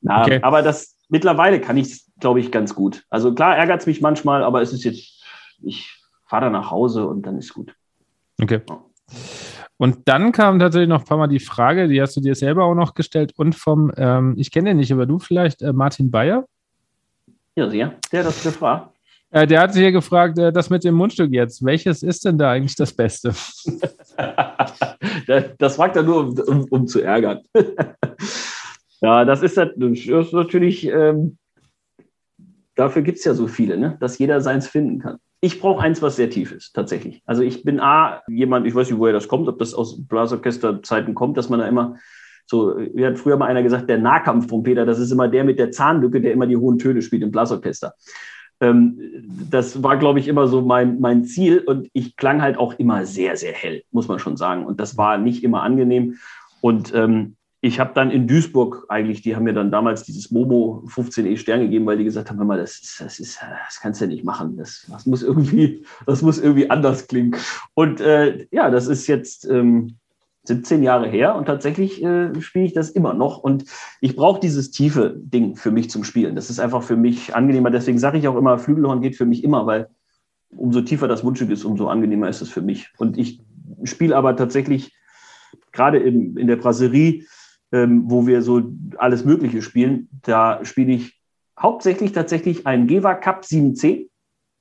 Na, 0.00 0.22
okay. 0.22 0.40
aber 0.42 0.62
das, 0.62 0.96
mittlerweile 1.08 1.60
kann 1.60 1.76
ich 1.76 1.86
es, 1.86 2.10
glaube 2.20 2.40
ich, 2.40 2.50
ganz 2.50 2.74
gut. 2.74 3.04
Also 3.10 3.34
klar 3.34 3.56
ärgert 3.56 3.80
es 3.80 3.86
mich 3.86 4.00
manchmal, 4.00 4.42
aber 4.42 4.62
es 4.62 4.72
ist 4.72 4.84
jetzt, 4.84 5.24
ich 5.62 5.90
fahre 6.26 6.46
da 6.46 6.50
nach 6.50 6.70
Hause 6.70 7.06
und 7.06 7.22
dann 7.22 7.38
ist 7.38 7.54
gut. 7.54 7.74
Okay. 8.40 8.60
Ja. 8.68 8.84
Und 9.78 10.08
dann 10.08 10.32
kam 10.32 10.58
tatsächlich 10.58 10.88
noch 10.88 11.00
ein 11.00 11.06
paar 11.06 11.18
Mal 11.18 11.26
die 11.26 11.38
Frage, 11.38 11.86
die 11.86 12.00
hast 12.00 12.16
du 12.16 12.20
dir 12.20 12.34
selber 12.34 12.64
auch 12.64 12.74
noch 12.74 12.94
gestellt 12.94 13.32
und 13.36 13.54
vom, 13.54 13.92
ähm, 13.96 14.34
ich 14.38 14.50
kenne 14.50 14.70
den 14.70 14.78
nicht, 14.78 14.92
aber 14.92 15.04
du 15.06 15.18
vielleicht, 15.18 15.60
äh, 15.62 15.72
Martin 15.72 16.10
Bayer? 16.10 16.46
Ja, 17.56 17.68
sehr. 17.68 17.94
Der 18.10 18.20
hat 18.20 18.26
das 18.26 18.42
gefragt. 18.42 18.96
Äh, 19.30 19.46
der 19.46 19.60
hat 19.60 19.74
sich 19.74 19.82
hier 19.82 19.92
gefragt, 19.92 20.38
äh, 20.38 20.52
das 20.52 20.70
mit 20.70 20.84
dem 20.84 20.94
Mundstück 20.94 21.32
jetzt, 21.32 21.62
welches 21.64 22.02
ist 22.02 22.24
denn 22.24 22.38
da 22.38 22.52
eigentlich 22.52 22.76
das 22.76 22.92
Beste? 22.92 23.34
das 25.58 25.76
fragt 25.76 25.96
er 25.96 26.02
nur, 26.02 26.20
um, 26.20 26.38
um, 26.38 26.64
um 26.70 26.86
zu 26.86 27.02
ärgern. 27.02 27.40
Ja, 29.00 29.24
das 29.24 29.42
ist, 29.42 29.56
das 29.56 29.70
ist 29.76 30.32
natürlich, 30.32 30.86
ähm, 30.86 31.38
dafür 32.74 33.02
gibt 33.02 33.18
es 33.18 33.24
ja 33.24 33.34
so 33.34 33.46
viele, 33.46 33.76
ne? 33.76 33.96
dass 34.00 34.18
jeder 34.18 34.40
seins 34.40 34.68
finden 34.68 35.00
kann. 35.00 35.18
Ich 35.40 35.60
brauche 35.60 35.82
eins, 35.82 36.00
was 36.00 36.16
sehr 36.16 36.30
tief 36.30 36.50
ist, 36.52 36.72
tatsächlich. 36.72 37.22
Also 37.26 37.42
ich 37.42 37.62
bin 37.62 37.78
A, 37.78 38.22
jemand, 38.26 38.66
ich 38.66 38.74
weiß 38.74 38.90
nicht, 38.90 38.98
woher 38.98 39.12
das 39.12 39.28
kommt, 39.28 39.48
ob 39.48 39.58
das 39.58 39.74
aus 39.74 40.06
Blasorchester-Zeiten 40.06 41.14
kommt, 41.14 41.36
dass 41.36 41.50
man 41.50 41.60
da 41.60 41.68
immer 41.68 41.96
so, 42.46 42.76
wie 42.76 43.04
hat 43.04 43.18
früher 43.18 43.36
mal 43.36 43.46
einer 43.46 43.62
gesagt, 43.62 43.90
der 43.90 43.98
Nahkampftrompeter, 43.98 44.86
das 44.86 44.98
ist 44.98 45.10
immer 45.10 45.28
der 45.28 45.44
mit 45.44 45.58
der 45.58 45.72
Zahnlücke, 45.72 46.20
der 46.20 46.32
immer 46.32 46.46
die 46.46 46.56
hohen 46.56 46.78
Töne 46.78 47.02
spielt 47.02 47.22
im 47.22 47.32
Blasorchester. 47.32 47.94
Ähm, 48.60 48.98
das 49.50 49.82
war, 49.82 49.96
glaube 49.98 50.20
ich, 50.20 50.28
immer 50.28 50.46
so 50.46 50.62
mein, 50.62 51.00
mein 51.00 51.24
Ziel 51.24 51.58
und 51.58 51.88
ich 51.92 52.16
klang 52.16 52.40
halt 52.40 52.56
auch 52.56 52.78
immer 52.78 53.04
sehr, 53.04 53.36
sehr 53.36 53.52
hell, 53.52 53.82
muss 53.90 54.08
man 54.08 54.18
schon 54.18 54.36
sagen. 54.36 54.64
Und 54.64 54.80
das 54.80 54.96
war 54.96 55.18
nicht 55.18 55.44
immer 55.44 55.62
angenehm. 55.62 56.16
Und 56.60 56.94
ähm, 56.94 57.36
ich 57.66 57.80
habe 57.80 57.92
dann 57.94 58.12
in 58.12 58.28
Duisburg 58.28 58.86
eigentlich, 58.88 59.22
die 59.22 59.34
haben 59.34 59.42
mir 59.42 59.52
dann 59.52 59.72
damals 59.72 60.04
dieses 60.04 60.30
Momo 60.30 60.84
15e 60.86 61.36
Stern 61.36 61.60
gegeben, 61.60 61.84
weil 61.84 61.98
die 61.98 62.04
gesagt 62.04 62.30
haben, 62.30 62.46
mal, 62.46 62.58
das, 62.58 62.78
ist, 62.78 63.00
das, 63.00 63.18
ist, 63.18 63.40
das 63.66 63.80
kannst 63.80 64.00
du 64.00 64.04
ja 64.04 64.10
nicht 64.10 64.24
machen. 64.24 64.56
Das, 64.56 64.86
das, 64.88 65.04
muss 65.04 65.22
irgendwie, 65.22 65.84
das 66.06 66.22
muss 66.22 66.38
irgendwie 66.38 66.70
anders 66.70 67.08
klingen. 67.08 67.34
Und 67.74 68.00
äh, 68.00 68.46
ja, 68.52 68.70
das 68.70 68.86
ist 68.86 69.08
jetzt 69.08 69.48
ähm, 69.50 69.96
17 70.44 70.84
Jahre 70.84 71.08
her 71.08 71.34
und 71.34 71.46
tatsächlich 71.46 72.02
äh, 72.04 72.40
spiele 72.40 72.66
ich 72.66 72.72
das 72.72 72.90
immer 72.90 73.14
noch. 73.14 73.38
Und 73.38 73.64
ich 74.00 74.14
brauche 74.14 74.38
dieses 74.38 74.70
tiefe 74.70 75.16
Ding 75.16 75.56
für 75.56 75.72
mich 75.72 75.90
zum 75.90 76.04
Spielen. 76.04 76.36
Das 76.36 76.50
ist 76.50 76.60
einfach 76.60 76.84
für 76.84 76.96
mich 76.96 77.34
angenehmer. 77.34 77.72
Deswegen 77.72 77.98
sage 77.98 78.18
ich 78.18 78.28
auch 78.28 78.36
immer, 78.36 78.58
Flügelhorn 78.58 79.00
geht 79.00 79.16
für 79.16 79.26
mich 79.26 79.42
immer, 79.42 79.66
weil 79.66 79.88
umso 80.50 80.82
tiefer 80.82 81.08
das 81.08 81.24
Wunschstück 81.24 81.50
ist, 81.50 81.64
umso 81.64 81.88
angenehmer 81.88 82.28
ist 82.28 82.42
es 82.42 82.48
für 82.48 82.62
mich. 82.62 82.92
Und 82.96 83.18
ich 83.18 83.40
spiele 83.82 84.16
aber 84.16 84.36
tatsächlich 84.36 84.94
gerade 85.72 85.98
in, 85.98 86.36
in 86.36 86.46
der 86.46 86.56
Brasserie 86.56 87.24
ähm, 87.72 88.04
wo 88.06 88.26
wir 88.26 88.42
so 88.42 88.62
alles 88.96 89.24
Mögliche 89.24 89.62
spielen. 89.62 90.08
Da 90.22 90.64
spiele 90.64 90.92
ich 90.92 91.20
hauptsächlich 91.58 92.12
tatsächlich 92.12 92.66
einen 92.66 92.86
Geva 92.86 93.14
Cup 93.14 93.42
7C. 93.42 94.08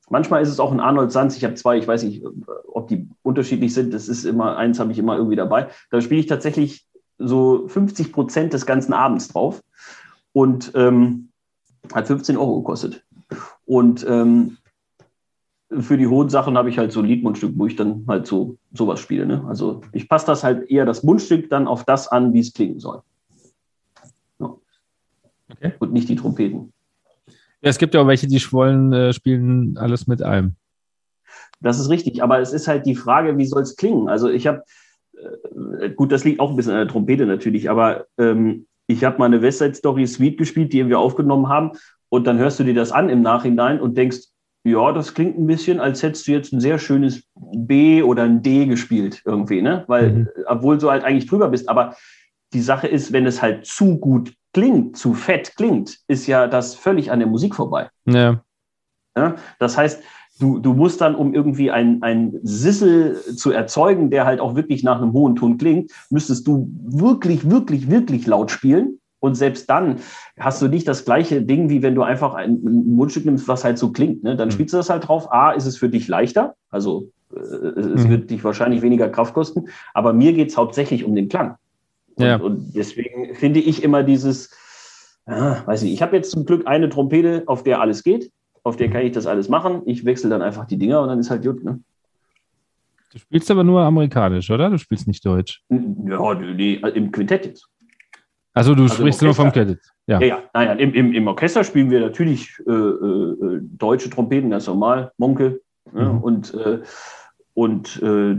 Manchmal 0.10 0.42
ist 0.42 0.50
es 0.50 0.60
auch 0.60 0.72
ein 0.72 0.80
Arnold 0.80 1.12
Sanz. 1.12 1.36
Ich 1.36 1.44
habe 1.44 1.56
zwei, 1.56 1.78
ich 1.78 1.88
weiß 1.88 2.04
nicht, 2.04 2.24
ob 2.68 2.88
die 2.88 3.10
unterschiedlich 3.24 3.74
sind. 3.74 3.94
Das 3.94 4.08
ist 4.08 4.24
immer, 4.24 4.58
eins 4.58 4.80
habe 4.80 4.92
ich 4.92 5.00
immer 5.00 5.18
irgendwie 5.18 5.36
dabei. 5.36 5.70
Da 5.90 6.02
spiele 6.02 6.20
ich 6.20 6.28
tatsächlich 6.28 6.86
so 7.18 7.68
50 7.68 8.12
Prozent 8.12 8.54
des 8.54 8.66
ganzen 8.66 8.94
Abends 8.94 9.30
drauf 9.30 9.62
und 10.34 10.72
ähm, 10.76 11.30
hat 11.94 12.08
15 12.08 12.38
Euro 12.38 12.58
gekostet. 12.58 13.04
Und 13.66 14.06
ähm, 14.08 14.58
für 15.82 15.98
die 15.98 16.08
hohen 16.08 16.30
Sachen 16.30 16.58
habe 16.58 16.70
ich 16.70 16.78
halt 16.78 16.92
so 16.92 17.00
ein 17.00 17.06
Liedmundstück, 17.06 17.54
wo 17.56 17.66
ich 17.66 17.76
dann 17.76 18.06
halt 18.08 18.28
so 18.28 18.58
sowas 18.74 19.00
spiele. 19.00 19.26
Ne? 19.26 19.44
Also 19.48 19.82
ich 19.92 20.08
passe 20.08 20.28
das 20.28 20.44
halt 20.44 20.70
eher 20.70 20.86
das 20.86 21.04
Mundstück 21.04 21.50
dann 21.50 21.68
auf 21.68 21.84
das 21.86 22.08
an, 22.08 22.34
wie 22.34 22.40
es 22.40 22.54
klingen 22.54 22.80
soll. 22.80 23.02
Ja. 24.40 24.56
Okay. 25.52 25.74
Und 25.80 25.94
nicht 25.94 26.10
die 26.10 26.16
Trompeten. 26.16 26.74
Ja, 27.62 27.70
es 27.70 27.78
gibt 27.78 27.94
ja 27.94 28.02
auch 28.02 28.08
welche, 28.08 28.28
die 28.28 28.42
wollen 28.52 28.94
äh, 28.94 29.14
spielen 29.14 29.78
alles 29.78 30.08
mit 30.08 30.22
allem. 30.22 30.56
Das 31.62 31.80
ist 31.80 31.90
richtig, 31.90 32.22
aber 32.22 32.40
es 32.40 32.54
ist 32.54 32.68
halt 32.68 32.86
die 32.86 32.96
Frage, 32.96 33.38
wie 33.38 33.46
soll 33.46 33.64
es 33.64 33.76
klingen? 33.76 34.08
Also 34.08 34.30
ich 34.30 34.46
habe, 34.46 34.64
äh, 35.80 35.90
gut, 35.90 36.12
das 36.12 36.24
liegt 36.24 36.40
auch 36.40 36.52
ein 36.52 36.56
bisschen 36.56 36.74
an 36.74 36.80
der 36.80 36.88
Trompete 36.88 37.26
natürlich, 37.26 37.70
aber 37.70 38.06
ähm, 38.18 38.68
ich 38.88 39.04
habe 39.04 39.18
mal 39.18 39.26
eine 39.26 39.42
Westside 39.42 39.74
Story 39.74 40.06
Suite 40.06 40.38
gespielt, 40.38 40.74
die 40.74 40.88
wir 40.88 41.00
aufgenommen 41.00 41.50
haben 41.50 41.72
und 42.10 42.28
dann 42.28 42.38
hörst 42.38 42.60
du 42.60 42.64
dir 42.64 42.76
das 42.76 42.92
an 42.92 43.10
im 43.10 43.22
Nachhinein 43.22 43.80
und 43.80 43.98
denkst, 43.98 44.28
ja, 44.66 44.92
das 44.92 45.14
klingt 45.14 45.38
ein 45.38 45.46
bisschen, 45.46 45.80
als 45.80 46.02
hättest 46.02 46.28
du 46.28 46.32
jetzt 46.32 46.52
ein 46.52 46.60
sehr 46.60 46.80
schönes 46.80 47.24
B 47.36 48.02
oder 48.02 48.24
ein 48.24 48.42
D 48.42 48.66
gespielt 48.66 49.22
irgendwie, 49.24 49.62
ne? 49.62 49.84
Weil, 49.88 50.12
mhm. 50.12 50.30
obwohl 50.48 50.80
du 50.80 50.90
halt 50.90 51.04
eigentlich 51.04 51.28
drüber 51.28 51.50
bist. 51.50 51.70
Aber 51.70 51.96
die 52.52 52.62
Sache 52.62 52.88
ist, 52.88 53.14
wenn 53.14 53.28
es 53.28 53.44
halt 53.44 53.68
zu 53.68 54.00
gut 54.00 54.34
klingt, 54.54 54.98
zu 54.98 55.14
fett 55.14 55.56
klingt, 55.56 56.00
ist 56.08 56.26
ja 56.26 56.48
das 56.48 56.74
völlig 56.74 57.12
an 57.12 57.20
der 57.20 57.28
Musik 57.28 57.54
vorbei. 57.54 57.90
Ja. 58.06 58.42
ja? 59.16 59.36
Das 59.60 59.78
heißt, 59.78 60.02
du, 60.40 60.58
du 60.58 60.74
musst 60.74 61.00
dann, 61.00 61.14
um 61.14 61.36
irgendwie 61.36 61.70
ein, 61.70 62.02
ein 62.02 62.40
Sissel 62.42 63.22
zu 63.36 63.52
erzeugen, 63.52 64.10
der 64.10 64.26
halt 64.26 64.40
auch 64.40 64.56
wirklich 64.56 64.84
nach 64.84 65.00
einem 65.00 65.14
hohen 65.14 65.36
Ton 65.36 65.60
klingt, 65.60 65.92
müsstest 66.10 66.48
du 66.48 66.72
wirklich, 66.84 67.48
wirklich, 67.52 67.92
wirklich 67.92 68.26
laut 68.26 68.50
spielen. 68.50 69.00
Und 69.26 69.34
selbst 69.34 69.68
dann 69.72 69.98
hast 70.40 70.62
du 70.62 70.68
nicht 70.68 70.88
das 70.88 71.04
gleiche 71.04 71.42
Ding, 71.42 71.68
wie 71.70 71.82
wenn 71.82 71.96
du 71.96 72.04
einfach 72.04 72.36
ein, 72.36 72.62
Mundstück 72.62 73.26
nimmst, 73.26 73.48
was 73.48 73.64
halt 73.64 73.80
so 73.80 73.92
klingt. 73.92 74.24
Ne? 74.24 74.36
Dann 74.36 74.50
mhm. 74.50 74.52
spielst 74.52 74.74
du 74.74 74.78
das 74.78 74.92
halt 74.92 75.08
drauf. 75.08 75.34
A, 75.34 75.52
ist 75.52 75.66
es 75.66 75.78
für 75.78 75.90
dich 75.90 76.08
leichter. 76.08 76.54
Also 76.70 77.10
äh, 77.34 77.40
es 77.40 78.06
mhm. 78.06 78.10
wird 78.10 78.30
dich 78.30 78.44
wahrscheinlich 78.44 78.84
weniger 78.84 79.10
Kraft 79.10 79.34
kosten. 79.34 79.66
Aber 79.96 80.14
mir 80.14 80.34
geht 80.34 80.50
es 80.50 80.58
hauptsächlich 80.58 81.04
um 81.04 81.16
den 81.16 81.28
Klang. 81.28 81.56
Und, 82.16 82.24
ja. 82.24 82.36
und 82.38 82.76
deswegen 82.76 83.34
finde 83.34 83.62
ich 83.62 83.82
immer 83.84 84.04
dieses, 84.04 84.52
ah, 85.26 85.64
weiß 85.66 85.82
ich, 85.82 85.94
ich 85.94 86.04
habe 86.04 86.16
jetzt 86.16 86.30
zum 86.30 86.46
Glück 86.46 86.68
eine 86.68 86.90
Trompete, 86.90 87.44
auf 87.48 87.64
der 87.64 87.82
alles 87.82 88.04
geht. 88.04 88.32
Auf 88.64 88.78
der 88.78 88.92
kann 88.92 89.02
ich 89.02 89.12
das 89.12 89.26
alles 89.26 89.50
machen. 89.50 89.82
Ich 89.88 90.06
wechsle 90.06 90.30
dann 90.30 90.44
einfach 90.44 90.66
die 90.66 90.78
Dinger 90.78 91.02
und 91.02 91.08
dann 91.08 91.20
ist 91.20 91.32
halt 91.32 91.44
gut. 91.44 91.64
Ne? 91.64 91.80
Du 93.12 93.20
spielst 93.20 93.50
aber 93.50 93.64
nur 93.64 93.82
amerikanisch, 93.82 94.52
oder? 94.52 94.70
Du 94.70 94.78
spielst 94.78 95.08
nicht 95.08 95.26
Deutsch. 95.26 95.64
Ja, 95.70 96.34
nee, 96.36 96.76
im 96.76 97.12
Quintett 97.12 97.46
jetzt. 97.46 97.68
Also 98.56 98.74
du 98.74 98.84
also 98.84 98.96
sprichst 98.96 99.22
nur 99.22 99.36
vom 99.36 99.52
Credit. 99.52 99.80
Ja, 100.08 100.20
ja, 100.20 100.28
ja. 100.28 100.40
Naja, 100.54 100.72
im, 100.74 100.94
im, 100.94 101.14
im 101.14 101.28
Orchester 101.28 101.64
spielen 101.64 101.92
wir 101.92 102.00
natürlich 102.00 102.52
äh, 102.68 102.72
äh, 102.72 103.60
deutsche 103.62 104.10
Trompeten, 104.10 104.50
ganz 104.50 104.66
normal, 104.66 105.12
Monke, 105.18 105.60
Ne? 105.94 106.06
Mhm. 106.06 106.18
Und, 106.20 106.54
äh, 106.54 106.82
und 107.54 108.02
äh, 108.02 108.38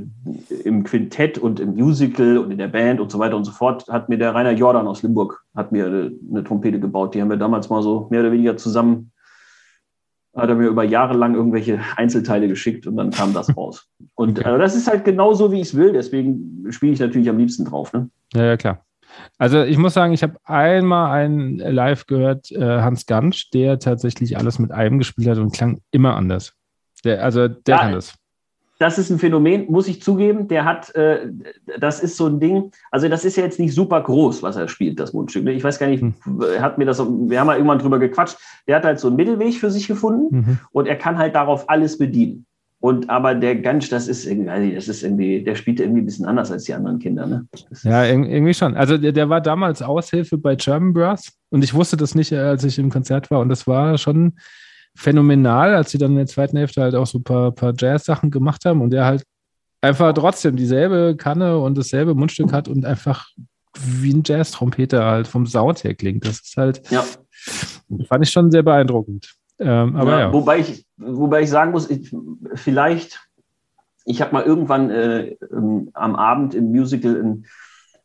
im 0.64 0.84
Quintett 0.84 1.38
und 1.38 1.58
im 1.58 1.74
Musical 1.74 2.38
und 2.38 2.50
in 2.50 2.58
der 2.58 2.68
Band 2.68 3.00
und 3.00 3.10
so 3.10 3.18
weiter 3.18 3.36
und 3.36 3.44
so 3.44 3.52
fort 3.52 3.86
hat 3.88 4.08
mir 4.08 4.18
der 4.18 4.34
Rainer 4.34 4.52
Jordan 4.52 4.86
aus 4.86 5.02
Limburg 5.02 5.42
hat 5.54 5.72
mir 5.72 5.86
eine, 5.86 6.12
eine 6.30 6.44
Trompete 6.44 6.78
gebaut. 6.78 7.14
Die 7.14 7.22
haben 7.22 7.30
wir 7.30 7.38
damals 7.38 7.70
mal 7.70 7.82
so 7.82 8.08
mehr 8.10 8.20
oder 8.20 8.32
weniger 8.32 8.56
zusammen 8.56 9.12
hat 10.34 10.50
er 10.50 10.54
mir 10.54 10.68
über 10.68 10.84
Jahre 10.84 11.16
lang 11.16 11.34
irgendwelche 11.34 11.80
Einzelteile 11.96 12.46
geschickt 12.46 12.86
und 12.86 12.98
dann 12.98 13.10
kam 13.10 13.32
das 13.32 13.56
raus. 13.56 13.88
Und 14.16 14.38
okay. 14.38 14.54
äh, 14.54 14.58
das 14.58 14.76
ist 14.76 14.86
halt 14.86 15.06
genau 15.06 15.32
so, 15.32 15.50
wie 15.50 15.62
ich 15.62 15.68
es 15.68 15.74
will. 15.74 15.94
Deswegen 15.94 16.66
spiele 16.68 16.92
ich 16.92 17.00
natürlich 17.00 17.30
am 17.30 17.38
liebsten 17.38 17.64
drauf. 17.64 17.94
Ne? 17.94 18.10
Ja, 18.34 18.44
ja, 18.44 18.56
klar. 18.58 18.84
Also 19.38 19.62
ich 19.62 19.78
muss 19.78 19.94
sagen, 19.94 20.12
ich 20.12 20.22
habe 20.22 20.38
einmal 20.44 21.10
einen 21.10 21.58
Live 21.58 22.06
gehört, 22.06 22.50
äh, 22.52 22.80
Hans 22.80 23.06
Gansch, 23.06 23.50
der 23.50 23.78
tatsächlich 23.78 24.38
alles 24.38 24.58
mit 24.58 24.72
einem 24.72 24.98
gespielt 24.98 25.28
hat 25.28 25.38
und 25.38 25.52
klang 25.52 25.80
immer 25.90 26.16
anders. 26.16 26.54
Der, 27.04 27.22
also 27.22 27.48
der 27.48 27.76
ja, 27.76 27.80
kann 27.80 27.92
das 27.92 28.14
das 28.78 28.98
ist 28.98 29.10
ein 29.10 29.18
Phänomen, 29.18 29.70
muss 29.70 29.88
ich 29.88 30.02
zugeben. 30.02 30.48
Der 30.48 30.64
hat, 30.64 30.94
äh, 30.94 31.30
das 31.78 32.00
ist 32.00 32.16
so 32.16 32.26
ein 32.26 32.40
Ding. 32.40 32.70
Also 32.90 33.08
das 33.08 33.24
ist 33.24 33.36
ja 33.36 33.44
jetzt 33.44 33.58
nicht 33.58 33.74
super 33.74 34.02
groß, 34.02 34.42
was 34.42 34.56
er 34.56 34.68
spielt, 34.68 35.00
das 35.00 35.12
Mundstück. 35.12 35.44
Ne? 35.44 35.52
Ich 35.52 35.64
weiß 35.64 35.78
gar 35.78 35.86
nicht, 35.86 36.02
hm. 36.02 36.14
hat 36.60 36.76
mir 36.76 36.84
das, 36.84 36.98
wir 36.98 37.40
haben 37.40 37.46
mal 37.46 37.56
irgendwann 37.56 37.78
drüber 37.78 37.98
gequatscht. 37.98 38.36
Der 38.66 38.76
hat 38.76 38.84
halt 38.84 39.00
so 39.00 39.08
einen 39.08 39.16
Mittelweg 39.16 39.54
für 39.54 39.70
sich 39.70 39.86
gefunden 39.86 40.36
mhm. 40.36 40.58
und 40.72 40.86
er 40.86 40.96
kann 40.96 41.18
halt 41.18 41.34
darauf 41.34 41.70
alles 41.70 41.98
bedienen. 41.98 42.46
Und 42.78 43.08
aber 43.08 43.34
der 43.34 43.56
Gansch, 43.56 43.88
das 43.88 44.06
ist 44.06 44.26
irgendwie, 44.26 44.74
das 44.74 44.88
ist 44.88 45.02
irgendwie, 45.02 45.42
der 45.42 45.54
spielt 45.54 45.80
irgendwie 45.80 46.02
ein 46.02 46.04
bisschen 46.04 46.26
anders 46.26 46.52
als 46.52 46.64
die 46.64 46.74
anderen 46.74 46.98
Kinder, 46.98 47.26
ne? 47.26 47.46
Ja, 47.82 48.04
irgendwie 48.04 48.52
schon. 48.52 48.76
Also 48.76 48.98
der, 48.98 49.12
der 49.12 49.28
war 49.30 49.40
damals 49.40 49.80
Aushilfe 49.80 50.36
bei 50.36 50.56
German 50.56 50.92
Brass 50.92 51.32
und 51.50 51.64
ich 51.64 51.72
wusste 51.72 51.96
das 51.96 52.14
nicht, 52.14 52.32
als 52.32 52.64
ich 52.64 52.78
im 52.78 52.90
Konzert 52.90 53.30
war. 53.30 53.40
Und 53.40 53.48
das 53.48 53.66
war 53.66 53.96
schon 53.96 54.34
phänomenal, 54.94 55.74
als 55.74 55.90
sie 55.90 55.98
dann 55.98 56.12
in 56.12 56.18
der 56.18 56.26
zweiten 56.26 56.56
Hälfte 56.56 56.82
halt 56.82 56.94
auch 56.94 57.06
so 57.06 57.18
ein 57.18 57.24
paar, 57.24 57.52
paar 57.52 57.72
Jazz-Sachen 57.76 58.30
gemacht 58.30 58.64
haben 58.64 58.82
und 58.82 58.92
er 58.92 59.06
halt 59.06 59.24
einfach 59.80 60.12
trotzdem 60.12 60.56
dieselbe 60.56 61.16
Kanne 61.16 61.58
und 61.58 61.78
dasselbe 61.78 62.14
Mundstück 62.14 62.52
hat 62.52 62.68
und 62.68 62.84
einfach 62.84 63.28
wie 63.78 64.12
ein 64.12 64.22
Jazz-Trompeter 64.24 65.04
halt 65.04 65.28
vom 65.28 65.46
Sound 65.46 65.84
her 65.84 65.94
klingt. 65.94 66.24
Das 66.24 66.40
ist 66.40 66.56
halt, 66.56 66.82
ja. 66.90 67.04
fand 68.08 68.24
ich 68.24 68.30
schon 68.30 68.50
sehr 68.50 68.62
beeindruckend. 68.62 69.34
Ähm, 69.58 69.96
aber 69.96 70.10
ja, 70.10 70.20
ja. 70.20 70.32
Wobei, 70.32 70.58
ich, 70.58 70.86
wobei 70.96 71.42
ich 71.42 71.50
sagen 71.50 71.72
muss, 71.72 71.88
ich, 71.88 72.14
vielleicht, 72.54 73.26
ich 74.04 74.20
habe 74.20 74.32
mal 74.32 74.44
irgendwann 74.44 74.90
äh, 74.90 75.36
ähm, 75.52 75.90
am 75.94 76.16
Abend 76.16 76.54
im 76.54 76.70
Musical 76.70 77.16
in, 77.16 77.46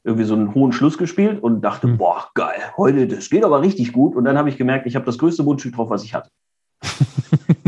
irgendwie 0.03 0.26
so 0.26 0.34
einen 0.34 0.56
hohen 0.56 0.72
Schluss 0.72 0.98
gespielt 0.98 1.44
und 1.44 1.61
dachte, 1.61 1.88
mhm. 1.88 1.98
boah, 1.98 2.28
geil, 2.34 2.61
heute, 2.78 3.07
das 3.07 3.30
geht 3.30 3.44
aber 3.44 3.61
richtig 3.61 3.94
gut. 3.94 4.15
Und 4.15 4.26
dann 4.26 4.38
habe 4.38 4.49
ich 4.49 4.57
gemerkt, 4.57 4.88
ich 4.88 4.95
habe 4.95 5.06
das 5.06 5.18
größte 5.18 5.44
Mundstück 5.44 5.76
drauf, 5.76 5.90
was 5.90 6.03
ich 6.03 6.14
hatte. 6.14 6.30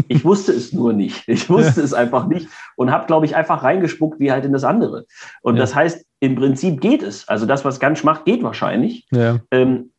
Ich 0.10 0.26
wusste 0.26 0.52
es 0.52 0.74
nur 0.74 0.94
nicht. 0.94 1.28
Ich 1.28 1.50
wusste 1.50 1.80
ja. 1.80 1.86
es 1.86 1.94
einfach 1.94 2.28
nicht 2.28 2.48
und 2.76 2.92
habe, 2.92 3.08
glaube 3.08 3.26
ich, 3.26 3.36
einfach 3.36 3.64
reingespuckt 3.64 4.20
wie 4.20 4.32
halt 4.32 4.46
in 4.46 4.54
das 4.54 4.64
andere. 4.64 5.06
Und 5.42 5.56
ja. 5.56 5.62
das 5.62 5.74
heißt, 5.74 6.06
im 6.20 6.36
Prinzip 6.36 6.82
geht 6.82 7.02
es. 7.02 7.28
Also 7.28 7.46
das, 7.46 7.66
was 7.66 7.80
Gansch 7.80 8.04
macht, 8.04 8.26
geht 8.26 8.44
wahrscheinlich. 8.44 9.08
Ja. 9.12 9.40
Ähm, 9.50 9.92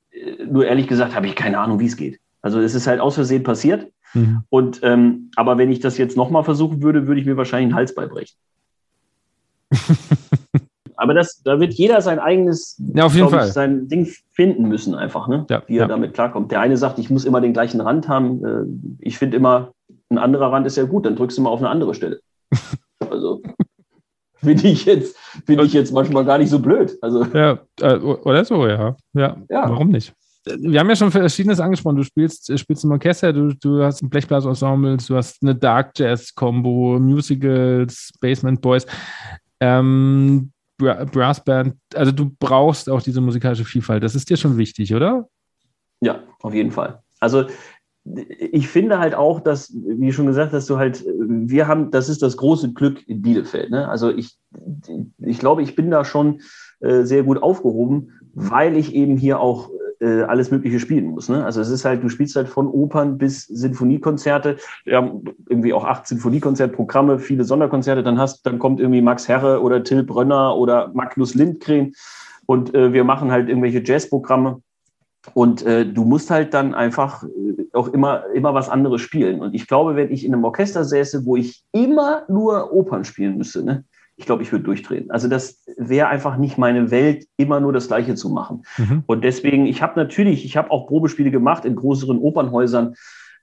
nur 0.47 0.67
ehrlich 0.67 0.87
gesagt 0.87 1.17
habe 1.17 1.27
ich 1.27 1.35
keine 1.35 1.59
Ahnung, 1.59 1.81
wie 1.81 1.87
es 1.87 1.97
geht. 1.97 2.21
Also 2.45 2.61
es 2.61 2.75
ist 2.75 2.87
halt 2.87 3.01
aus 3.01 3.15
Versehen 3.15 3.43
passiert. 3.43 3.91
Mhm. 4.13 4.43
Und 4.51 4.81
ähm, 4.83 5.31
aber 5.35 5.57
wenn 5.57 5.73
ich 5.73 5.81
das 5.81 5.97
jetzt 5.97 6.15
nochmal 6.15 6.45
versuchen 6.45 6.83
würde, 6.83 7.07
würde 7.07 7.19
ich 7.19 7.27
mir 7.27 7.39
wahrscheinlich 7.39 7.69
einen 7.69 7.75
Hals 7.75 7.95
beibrechen. 7.95 8.37
aber 10.97 11.15
das, 11.15 11.43
da 11.43 11.59
wird 11.59 11.73
jeder 11.73 12.03
sein 12.03 12.19
eigenes, 12.19 12.79
ja, 12.95 13.07
auf 13.07 13.15
jeden 13.15 13.31
Fall. 13.31 13.47
Ich, 13.47 13.55
sein 13.55 13.89
Ding 13.89 14.07
finden 14.31 14.69
müssen, 14.69 14.95
einfach, 14.95 15.27
ne? 15.27 15.47
Ja, 15.49 15.63
wie 15.69 15.79
er 15.79 15.85
ja. 15.85 15.87
damit 15.87 16.13
klarkommt. 16.13 16.53
Der 16.53 16.61
eine 16.61 16.77
sagt, 16.77 16.99
ich 16.99 17.09
muss 17.09 17.25
immer 17.25 17.41
den 17.41 17.55
gleichen 17.55 17.81
Rand 17.81 18.09
haben. 18.09 18.45
Äh, 18.45 18.65
ich 18.99 19.17
finde 19.17 19.39
immer, 19.39 19.73
ein 20.11 20.19
anderer 20.19 20.53
Rand 20.53 20.67
ist 20.67 20.77
ja 20.77 20.85
gut, 20.85 21.07
dann 21.07 21.17
drückst 21.17 21.39
du 21.39 21.43
mal 21.43 21.51
auf 21.51 21.61
eine 21.61 21.71
andere 21.71 21.95
Stelle. 21.95 22.21
also 23.11 23.41
finde 24.37 24.69
ich 24.69 24.85
jetzt, 24.85 25.17
finde 25.47 25.65
ich 25.65 25.73
jetzt 25.73 25.95
manchmal 25.95 26.27
gar 26.27 26.37
nicht 26.37 26.51
so 26.51 26.59
blöd. 26.59 26.99
Also, 27.01 27.25
ja, 27.25 27.59
äh, 27.81 27.97
oder 27.97 28.45
so, 28.45 28.67
ja. 28.67 28.97
ja. 29.15 29.39
Ja, 29.49 29.71
warum 29.71 29.89
nicht? 29.89 30.15
Wir 30.47 30.81
haben 30.81 30.89
ja 30.91 30.97
schon 30.97 31.11
Verschiedenes 31.11 31.61
angesprochen. 31.61 31.97
Du 31.97 32.03
spielst, 32.03 32.59
spielst 32.59 32.85
im 32.85 32.91
Orchester, 32.91 33.33
du, 33.33 33.55
du 33.55 33.83
hast 33.83 34.03
ein 34.03 34.11
Blechblasensemble, 34.11 34.99
du 34.99 35.17
hast 35.17 35.43
eine 35.43 35.55
Dark 35.55 35.93
Jazz-Kombo, 35.97 36.99
Musicals, 37.01 38.13
Basement 38.21 38.61
Boys. 38.61 38.87
Ähm, 39.61 40.51
Brassband, 40.77 41.77
also 41.95 42.13
du 42.13 42.35
brauchst 42.39 42.91
auch 42.91 43.01
diese 43.01 43.21
musikalische 43.21 43.65
Vielfalt. 43.65 44.03
Das 44.03 44.15
ist 44.15 44.29
dir 44.29 44.37
schon 44.37 44.57
wichtig, 44.57 44.95
oder? 44.95 45.29
Ja, 46.01 46.23
auf 46.41 46.53
jeden 46.53 46.73
Fall. 46.73 47.03
Also 47.21 47.47
ich 48.05 48.69
finde 48.69 48.99
halt 48.99 49.15
auch, 49.15 49.41
dass, 49.41 49.73
wie 49.73 50.13
schon 50.13 50.27
gesagt 50.27 50.53
hast, 50.53 50.69
du 50.69 50.77
halt, 50.77 51.05
wir 51.07 51.67
haben, 51.67 51.91
das 51.91 52.09
ist 52.09 52.23
das 52.23 52.37
große 52.37 52.73
Glück 52.73 53.09
in 53.09 53.23
Bielefeld. 53.23 53.71
Ne? 53.71 53.89
Also 53.89 54.11
ich, 54.11 54.37
ich 55.19 55.39
glaube, 55.39 55.63
ich 55.63 55.75
bin 55.75 55.91
da 55.91 56.05
schon 56.05 56.43
äh, 56.81 57.05
sehr 57.05 57.23
gut 57.23 57.43
aufgehoben, 57.43 58.13
weil 58.35 58.77
ich 58.77 58.95
eben 58.95 59.17
hier 59.17 59.41
auch 59.41 59.71
äh, 60.01 60.23
alles 60.23 60.51
Mögliche 60.51 60.81
spielen 60.81 61.07
muss. 61.07 61.29
Ne? 61.29 61.45
Also 61.45 61.61
es 61.61 61.69
ist 61.69 61.85
halt, 61.85 62.03
du 62.03 62.09
spielst 62.09 62.37
halt 62.37 62.49
von 62.49 62.67
Opern 62.67 63.19
bis 63.19 63.47
Sinfoniekonzerte. 63.47 64.57
Wir 64.85 64.97
haben 64.97 65.25
irgendwie 65.49 65.73
auch 65.73 65.85
acht 65.85 66.07
Sinfoniekonzertprogramme, 66.07 67.19
viele 67.19 67.45
Sonderkonzerte. 67.45 68.03
Dann 68.03 68.19
hast, 68.19 68.47
dann 68.47 68.59
kommt 68.59 68.81
irgendwie 68.81 69.03
Max 69.03 69.29
Herre 69.29 69.61
oder 69.61 69.83
Till 69.85 70.03
Brönner 70.03 70.57
oder 70.57 70.91
Magnus 70.95 71.35
Lindgren 71.35 71.93
und 72.47 72.75
äh, 72.75 72.93
wir 72.93 73.05
machen 73.05 73.31
halt 73.31 73.49
irgendwelche 73.49 73.83
Jazzprogramme. 73.83 74.63
Und 75.33 75.63
äh, 75.63 75.87
du 75.87 76.05
musst 76.05 76.31
halt 76.31 76.53
dann 76.53 76.75
einfach 76.75 77.23
äh, 77.25 77.65
auch 77.73 77.89
immer, 77.89 78.27
immer 78.35 78.53
was 78.53 78.69
anderes 78.69 79.01
spielen. 79.01 79.41
Und 79.41 79.55
ich 79.55 79.67
glaube, 79.67 79.97
wenn 79.97 80.13
ich 80.13 80.25
in 80.25 80.35
einem 80.35 80.45
Orchester 80.45 80.85
säße, 80.85 81.25
wo 81.25 81.37
ich 81.37 81.63
immer 81.73 82.25
nur 82.29 82.73
Opern 82.73 83.05
spielen 83.05 83.39
müsste, 83.39 83.65
ne, 83.65 83.85
ich 84.17 84.27
glaube, 84.27 84.43
ich 84.43 84.53
würde 84.53 84.65
durchdrehen. 84.65 85.11
Also 85.11 85.29
das 85.29 85.63
wäre 85.77 86.09
einfach 86.09 86.37
nicht 86.37 86.57
meine 86.59 86.91
Welt, 86.91 87.27
immer 87.37 87.61
nur 87.61 87.73
das 87.73 87.89
Gleiche 87.89 88.15
zu 88.15 88.31
machen. 88.31 88.65
Mhm. 88.79 89.03
Und 89.07 89.25
deswegen, 89.25 89.67
ich 89.67 89.83
habe 89.83 89.99
natürlich, 89.99 90.45
ich 90.45 90.57
habe 90.57 90.71
auch 90.71 90.87
Probespiele 90.87 91.31
gemacht 91.31 91.65
in 91.65 91.75
größeren 91.75 92.19
Opernhäusern, 92.19 92.95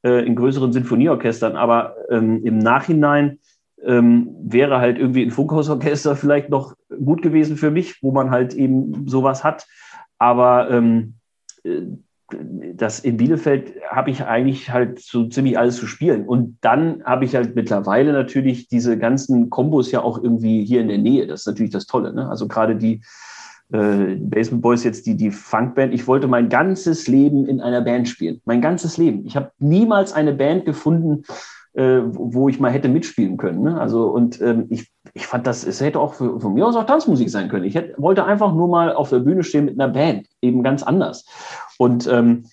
äh, 0.04 0.26
in 0.26 0.36
größeren 0.36 0.72
Sinfonieorchestern, 0.72 1.56
aber 1.56 1.96
ähm, 2.10 2.44
im 2.46 2.58
Nachhinein 2.58 3.40
ähm, 3.84 4.30
wäre 4.44 4.80
halt 4.80 4.98
irgendwie 4.98 5.24
ein 5.24 5.32
Funkhausorchester 5.32 6.16
vielleicht 6.16 6.50
noch 6.50 6.76
gut 7.04 7.22
gewesen 7.22 7.58
für 7.58 7.72
mich, 7.72 8.02
wo 8.02 8.12
man 8.12 8.32
halt 8.32 8.54
eben 8.54 9.08
sowas 9.08 9.44
hat. 9.44 9.68
Aber 10.18 10.70
ähm, 10.70 11.16
äh, 11.64 11.82
das 12.76 13.00
in 13.00 13.18
Bielefeld 13.18 13.74
habe 13.90 14.10
ich 14.10 14.24
eigentlich 14.24 14.72
halt 14.72 15.00
so 15.00 15.28
ziemlich 15.28 15.58
alles 15.58 15.78
zu 15.78 15.88
spielen. 15.88 16.26
Und 16.28 16.58
dann 16.62 17.04
habe 17.04 17.26
ich 17.26 17.36
halt 17.36 17.56
mittlerweile 17.56 18.14
natürlich 18.14 18.68
diese 18.68 18.98
ganzen 18.98 19.50
Kombos 19.50 19.92
ja 19.92 20.02
auch 20.02 20.22
irgendwie 20.22 20.66
hier 20.66 20.82
in 20.82 20.88
der 20.88 20.98
Nähe. 20.98 21.28
Das 21.28 21.42
ist 21.42 21.48
natürlich 21.48 21.72
das 21.72 21.86
Tolle. 21.86 22.14
Ne? 22.14 22.30
Also 22.30 22.48
gerade 22.48 22.76
die 22.76 23.02
äh, 23.72 24.16
Basement 24.20 24.62
Boys 24.62 24.84
jetzt 24.84 25.06
die, 25.06 25.16
die 25.16 25.32
Funkband. 25.32 25.94
Ich 25.94 26.08
wollte 26.08 26.28
mein 26.28 26.50
ganzes 26.50 27.08
Leben 27.08 27.48
in 27.48 27.62
einer 27.62 27.82
Band 27.82 28.10
spielen. 28.10 28.42
Mein 28.46 28.62
ganzes 28.62 28.98
Leben. 28.98 29.26
Ich 29.26 29.36
habe 29.36 29.52
niemals 29.60 30.14
eine 30.14 30.34
Band 30.34 30.66
gefunden, 30.66 31.24
äh, 31.74 32.02
wo 32.04 32.50
ich 32.50 32.60
mal 32.60 32.72
hätte 32.72 32.90
mitspielen 32.90 33.38
können. 33.38 33.62
Ne? 33.62 33.80
Also 33.80 34.08
und 34.08 34.42
ähm, 34.42 34.66
ich, 34.70 34.92
ich 35.14 35.26
fand 35.26 35.48
das, 35.48 35.66
es 35.66 35.80
hätte 35.80 36.00
auch 36.00 36.16
für, 36.16 36.40
von 36.40 36.54
mir 36.54 36.66
aus 36.66 36.76
auch 36.76 36.86
Tanzmusik 36.86 37.30
sein 37.30 37.48
können. 37.48 37.64
Ich 37.64 37.76
hätte, 37.76 37.94
wollte 37.98 38.26
einfach 38.26 38.54
nur 38.54 38.68
mal 38.68 38.94
auf 38.94 39.10
der 39.10 39.20
Bühne 39.20 39.44
stehen 39.44 39.66
mit 39.66 39.80
einer 39.80 39.92
Band, 39.92 40.28
eben 40.42 40.64
ganz 40.64 40.84
anders. 40.84 41.26
Und 41.82 42.06
ähm, 42.06 42.44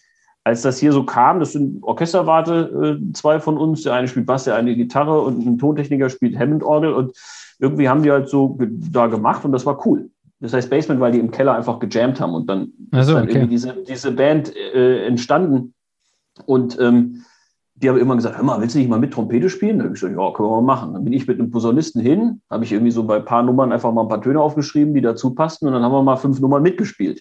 als 0.42 0.62
das 0.62 0.78
hier 0.78 0.90
so 0.90 1.04
kam, 1.04 1.38
das 1.38 1.52
sind 1.52 1.82
Orchesterwarte, 1.82 2.98
äh, 2.98 3.12
zwei 3.12 3.40
von 3.40 3.58
uns, 3.58 3.82
der 3.82 3.92
eine 3.92 4.08
spielt 4.08 4.24
Bass, 4.24 4.44
der 4.44 4.54
eine 4.54 4.74
Gitarre 4.74 5.20
und 5.20 5.44
ein 5.44 5.58
Tontechniker 5.58 6.08
spielt 6.08 6.38
Hammond-Orgel 6.38 6.94
und 6.94 7.12
irgendwie 7.58 7.90
haben 7.90 8.02
die 8.02 8.10
halt 8.10 8.30
so 8.30 8.58
da 8.58 9.06
gemacht 9.06 9.44
und 9.44 9.52
das 9.52 9.66
war 9.66 9.84
cool. 9.86 10.08
Das 10.40 10.54
heißt 10.54 10.70
Basement, 10.70 10.98
weil 10.98 11.12
die 11.12 11.18
im 11.18 11.30
Keller 11.30 11.54
einfach 11.54 11.78
gejammt 11.78 12.22
haben 12.22 12.32
und 12.32 12.48
dann 12.48 12.72
also, 12.90 13.12
ist 13.12 13.16
dann 13.16 13.24
okay. 13.24 13.32
irgendwie 13.32 13.50
diese, 13.50 13.76
diese 13.86 14.12
Band 14.12 14.56
äh, 14.56 15.04
entstanden. 15.04 15.74
Und 16.46 16.80
ähm, 16.80 17.24
die 17.74 17.90
haben 17.90 17.98
immer 17.98 18.16
gesagt, 18.16 18.38
hör 18.38 18.44
mal, 18.44 18.62
willst 18.62 18.76
du 18.76 18.78
nicht 18.78 18.88
mal 18.88 18.98
mit 18.98 19.12
Trompete 19.12 19.50
spielen? 19.50 19.76
Da 19.76 19.84
habe 19.84 19.94
ich 19.94 20.00
gesagt, 20.00 20.18
ja, 20.18 20.32
können 20.32 20.48
wir 20.48 20.62
mal 20.62 20.74
machen. 20.74 20.94
Dann 20.94 21.04
bin 21.04 21.12
ich 21.12 21.28
mit 21.28 21.38
einem 21.38 21.50
Posaunisten 21.50 22.00
hin, 22.00 22.40
habe 22.48 22.64
ich 22.64 22.72
irgendwie 22.72 22.92
so 22.92 23.04
bei 23.04 23.16
ein 23.16 23.26
paar 23.26 23.42
Nummern 23.42 23.72
einfach 23.72 23.92
mal 23.92 24.02
ein 24.02 24.08
paar 24.08 24.22
Töne 24.22 24.40
aufgeschrieben, 24.40 24.94
die 24.94 25.02
dazu 25.02 25.34
passten 25.34 25.66
und 25.66 25.74
dann 25.74 25.82
haben 25.82 25.92
wir 25.92 26.02
mal 26.02 26.16
fünf 26.16 26.40
Nummern 26.40 26.62
mitgespielt. 26.62 27.20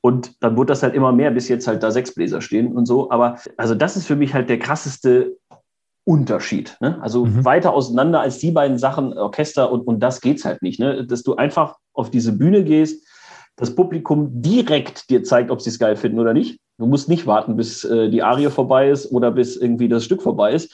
Und 0.00 0.40
dann 0.40 0.56
wurde 0.56 0.68
das 0.68 0.82
halt 0.82 0.94
immer 0.94 1.12
mehr, 1.12 1.30
bis 1.30 1.48
jetzt 1.48 1.66
halt 1.66 1.82
da 1.82 1.90
sechs 1.90 2.14
Bläser 2.14 2.40
stehen 2.40 2.76
und 2.76 2.86
so. 2.86 3.10
Aber 3.10 3.38
also 3.56 3.74
das 3.74 3.96
ist 3.96 4.06
für 4.06 4.16
mich 4.16 4.34
halt 4.34 4.48
der 4.48 4.58
krasseste 4.58 5.36
Unterschied. 6.04 6.76
Ne? 6.80 7.00
Also 7.02 7.26
mhm. 7.26 7.44
weiter 7.44 7.72
auseinander 7.72 8.20
als 8.20 8.38
die 8.38 8.52
beiden 8.52 8.78
Sachen, 8.78 9.12
Orchester 9.18 9.72
und, 9.72 9.80
und 9.80 10.00
das 10.00 10.20
geht's 10.20 10.44
halt 10.44 10.62
nicht. 10.62 10.78
Ne? 10.78 11.04
Dass 11.04 11.24
du 11.24 11.34
einfach 11.34 11.76
auf 11.92 12.10
diese 12.10 12.32
Bühne 12.32 12.62
gehst, 12.62 13.04
das 13.56 13.74
Publikum 13.74 14.42
direkt 14.42 15.10
dir 15.10 15.24
zeigt, 15.24 15.50
ob 15.50 15.60
sie 15.60 15.70
es 15.70 15.78
geil 15.78 15.96
finden 15.96 16.20
oder 16.20 16.34
nicht. 16.34 16.60
Du 16.78 16.86
musst 16.86 17.08
nicht 17.08 17.26
warten, 17.26 17.56
bis 17.56 17.84
äh, 17.84 18.10
die 18.10 18.22
Arie 18.22 18.50
vorbei 18.50 18.90
ist 18.90 19.10
oder 19.10 19.30
bis 19.30 19.56
irgendwie 19.56 19.88
das 19.88 20.04
Stück 20.04 20.22
vorbei 20.22 20.52
ist. 20.52 20.72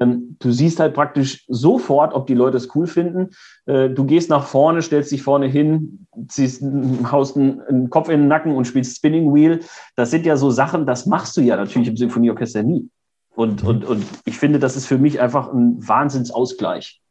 Ähm, 0.00 0.36
du 0.38 0.50
siehst 0.50 0.80
halt 0.80 0.94
praktisch 0.94 1.44
sofort, 1.48 2.14
ob 2.14 2.26
die 2.26 2.34
Leute 2.34 2.56
es 2.56 2.74
cool 2.74 2.86
finden. 2.86 3.30
Äh, 3.66 3.90
du 3.90 4.04
gehst 4.04 4.30
nach 4.30 4.46
vorne, 4.46 4.80
stellst 4.80 5.12
dich 5.12 5.22
vorne 5.22 5.46
hin, 5.46 6.06
ziehst, 6.28 6.62
haust 7.10 7.36
einen, 7.36 7.60
einen, 7.62 7.90
Kopf 7.90 8.08
in 8.08 8.20
den 8.20 8.28
Nacken 8.28 8.54
und 8.54 8.66
spielst 8.66 8.96
Spinning 8.96 9.34
Wheel. 9.34 9.60
Das 9.96 10.10
sind 10.10 10.24
ja 10.24 10.36
so 10.36 10.50
Sachen, 10.50 10.86
das 10.86 11.06
machst 11.06 11.36
du 11.36 11.42
ja 11.42 11.56
natürlich 11.56 11.88
im 11.88 11.96
Symphonieorchester 11.96 12.62
nie. 12.62 12.88
Und, 13.34 13.62
mhm. 13.62 13.68
und, 13.68 13.84
und 13.84 14.04
ich 14.24 14.38
finde, 14.38 14.58
das 14.58 14.76
ist 14.76 14.86
für 14.86 14.98
mich 14.98 15.20
einfach 15.20 15.52
ein 15.52 15.76
Wahnsinnsausgleich, 15.86 17.02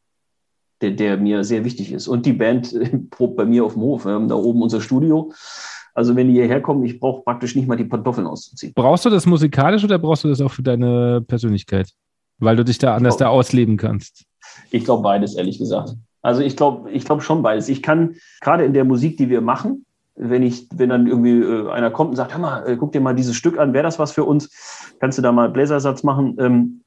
der, 0.80 0.90
der 0.92 1.18
mir 1.18 1.44
sehr 1.44 1.64
wichtig 1.64 1.92
ist. 1.92 2.08
Und 2.08 2.26
die 2.26 2.32
Band 2.32 2.74
probt 3.10 3.36
bei 3.36 3.44
mir 3.44 3.64
auf 3.64 3.74
dem 3.74 3.82
Hof. 3.82 4.04
Wir 4.06 4.12
haben 4.12 4.28
da 4.28 4.34
oben 4.34 4.62
unser 4.62 4.80
Studio. 4.80 5.32
Also 5.94 6.16
wenn 6.16 6.28
die 6.28 6.34
hierher 6.34 6.62
kommen, 6.62 6.84
ich 6.84 6.98
brauche 6.98 7.22
praktisch 7.22 7.54
nicht 7.54 7.68
mal 7.68 7.76
die 7.76 7.84
Pantoffeln 7.84 8.26
auszuziehen. 8.26 8.72
Brauchst 8.74 9.04
du 9.04 9.10
das 9.10 9.26
musikalisch 9.26 9.84
oder 9.84 9.98
brauchst 9.98 10.24
du 10.24 10.28
das 10.28 10.40
auch 10.40 10.50
für 10.50 10.62
deine 10.62 11.20
Persönlichkeit? 11.20 11.92
Weil 12.42 12.56
du 12.56 12.64
dich 12.64 12.78
da 12.78 12.96
anders 12.96 13.16
da 13.16 13.28
ausleben 13.28 13.76
kannst. 13.76 14.24
Ich 14.70 14.84
glaube 14.84 15.02
beides, 15.04 15.36
ehrlich 15.36 15.58
gesagt. 15.58 15.94
Also 16.22 16.42
ich 16.42 16.56
glaube 16.56 16.90
ich 16.90 17.04
glaub 17.04 17.22
schon 17.22 17.42
beides. 17.42 17.68
Ich 17.68 17.82
kann 17.82 18.16
gerade 18.40 18.64
in 18.64 18.72
der 18.74 18.84
Musik, 18.84 19.16
die 19.16 19.28
wir 19.28 19.40
machen, 19.40 19.86
wenn 20.16 20.42
ich, 20.42 20.66
wenn 20.74 20.88
dann 20.88 21.06
irgendwie 21.06 21.40
äh, 21.40 21.70
einer 21.70 21.90
kommt 21.90 22.10
und 22.10 22.16
sagt, 22.16 22.32
hör 22.32 22.40
mal, 22.40 22.66
äh, 22.66 22.76
guck 22.76 22.92
dir 22.92 23.00
mal 23.00 23.14
dieses 23.14 23.36
Stück 23.36 23.58
an, 23.58 23.72
wäre 23.72 23.84
das 23.84 23.98
was 23.98 24.10
für 24.10 24.24
uns? 24.24 24.50
Kannst 24.98 25.18
du 25.18 25.22
da 25.22 25.30
mal 25.30 25.50
Bläsersatz 25.50 26.02
machen? 26.02 26.36
Ähm, 26.40 26.82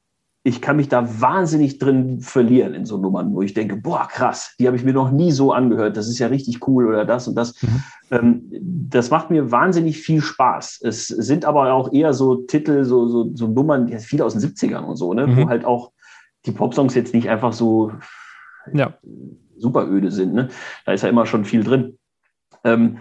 ich 0.46 0.62
kann 0.62 0.76
mich 0.76 0.88
da 0.88 1.20
wahnsinnig 1.20 1.80
drin 1.80 2.20
verlieren 2.20 2.72
in 2.72 2.84
so 2.84 2.98
Nummern, 2.98 3.34
wo 3.34 3.42
ich 3.42 3.52
denke, 3.52 3.74
boah, 3.74 4.06
krass, 4.06 4.54
die 4.60 4.68
habe 4.68 4.76
ich 4.76 4.84
mir 4.84 4.92
noch 4.92 5.10
nie 5.10 5.32
so 5.32 5.52
angehört, 5.52 5.96
das 5.96 6.06
ist 6.06 6.20
ja 6.20 6.28
richtig 6.28 6.68
cool 6.68 6.86
oder 6.86 7.04
das 7.04 7.26
und 7.26 7.34
das. 7.34 7.60
Mhm. 7.60 7.82
Ähm, 8.12 8.42
das 8.88 9.10
macht 9.10 9.28
mir 9.28 9.50
wahnsinnig 9.50 9.98
viel 9.98 10.22
Spaß. 10.22 10.82
Es 10.84 11.08
sind 11.08 11.44
aber 11.44 11.72
auch 11.72 11.92
eher 11.92 12.12
so 12.12 12.36
Titel, 12.36 12.84
so, 12.84 13.08
so, 13.08 13.28
so 13.34 13.48
Nummern, 13.48 13.88
die 13.88 13.98
viele 13.98 14.24
aus 14.24 14.34
den 14.34 14.42
70ern 14.42 14.84
und 14.84 14.94
so, 14.94 15.12
ne, 15.14 15.26
mhm. 15.26 15.36
wo 15.36 15.48
halt 15.48 15.64
auch 15.64 15.90
die 16.44 16.52
Popsongs 16.52 16.94
jetzt 16.94 17.12
nicht 17.12 17.28
einfach 17.28 17.52
so 17.52 17.90
ja. 18.72 18.94
super 19.58 19.88
öde 19.88 20.12
sind. 20.12 20.32
Ne? 20.32 20.48
Da 20.84 20.92
ist 20.92 21.02
ja 21.02 21.08
immer 21.08 21.26
schon 21.26 21.44
viel 21.44 21.64
drin. 21.64 21.98
Ähm, 22.62 22.98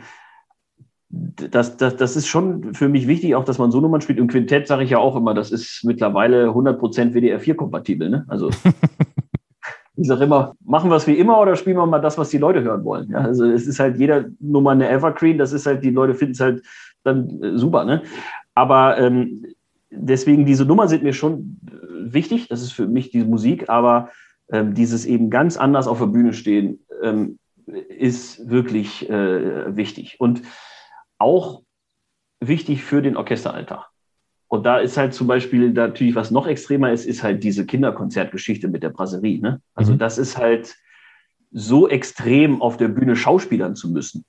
das, 1.16 1.78
das, 1.78 1.96
das 1.96 2.16
ist 2.16 2.28
schon 2.28 2.74
für 2.74 2.90
mich 2.90 3.08
wichtig, 3.08 3.36
auch 3.36 3.46
dass 3.46 3.58
man 3.58 3.72
so 3.72 3.80
Nummern 3.80 4.02
spielt. 4.02 4.20
Im 4.20 4.28
Quintett 4.28 4.68
sage 4.68 4.84
ich 4.84 4.90
ja 4.90 4.98
auch 4.98 5.16
immer, 5.16 5.34
das 5.34 5.52
ist 5.52 5.84
mittlerweile 5.84 6.48
100% 6.48 7.14
WDR4-kompatibel. 7.14 8.10
Ne? 8.10 8.26
Also 8.28 8.50
ich 9.96 10.08
sage 10.08 10.26
immer, 10.26 10.56
machen 10.66 10.90
wir 10.90 10.98
es 10.98 11.08
wie 11.08 11.18
immer 11.18 11.40
oder 11.40 11.56
spielen 11.56 11.78
wir 11.78 11.86
mal 11.86 12.00
das, 12.00 12.18
was 12.18 12.30
die 12.30 12.38
Leute 12.38 12.64
hören 12.64 12.84
wollen. 12.84 13.10
Ja? 13.12 13.20
Also 13.20 13.46
es 13.46 13.66
ist 13.66 13.80
halt 13.80 13.98
jeder 13.98 14.26
Nummer 14.40 14.72
eine 14.72 14.90
Evergreen, 14.90 15.38
das 15.38 15.54
ist 15.54 15.66
halt, 15.66 15.84
die 15.84 15.92
Leute 15.92 16.16
finden 16.16 16.34
es 16.34 16.40
halt 16.42 16.64
dann 17.04 17.42
äh, 17.42 17.58
super. 17.58 17.86
Ne? 17.86 18.02
Aber 18.54 18.98
ähm, 18.98 19.46
deswegen, 19.92 20.46
diese 20.46 20.66
Nummern 20.66 20.90
sind 20.90 21.04
mir 21.04 21.14
schon 21.14 21.58
wichtig, 21.92 22.50
das 22.50 22.62
ist 22.62 22.74
für 22.74 22.88
mich 22.88 23.12
die 23.12 23.24
Musik, 23.24 23.70
aber 23.70 24.10
ähm, 24.52 24.74
dieses 24.74 25.06
eben 25.06 25.30
ganz 25.30 25.58
anders 25.58 25.88
auf 25.88 26.00
der 26.00 26.08
Bühne 26.08 26.34
stehen, 26.34 26.80
ähm, 27.02 27.40
ist 27.66 28.50
wirklich 28.50 29.10
äh, 29.10 29.76
wichtig. 29.76 30.18
Und 30.20 30.42
auch 31.18 31.64
wichtig 32.40 32.84
für 32.84 33.02
den 33.02 33.18
Orchesteralltag. 33.18 33.90
Und 34.48 34.66
da 34.66 34.78
ist 34.78 34.98
halt 34.98 35.14
zum 35.14 35.28
Beispiel 35.28 35.72
natürlich, 35.72 36.16
was 36.16 36.32
noch 36.32 36.48
extremer 36.48 36.92
ist, 36.92 37.06
ist 37.06 37.24
halt 37.24 37.44
diese 37.44 37.66
Kinderkonzertgeschichte 37.66 38.68
mit 38.68 38.84
der 38.84 38.90
Brasserie. 38.90 39.42
Ne? 39.42 39.62
Also 39.74 39.94
mhm. 39.94 39.98
das 39.98 40.18
ist 40.18 40.38
halt 40.38 40.76
so 41.52 41.88
extrem 41.90 42.62
auf 42.62 42.78
der 42.78 42.90
Bühne 42.90 43.16
schauspielern 43.16 43.76
zu 43.76 43.90
müssen. 43.90 44.26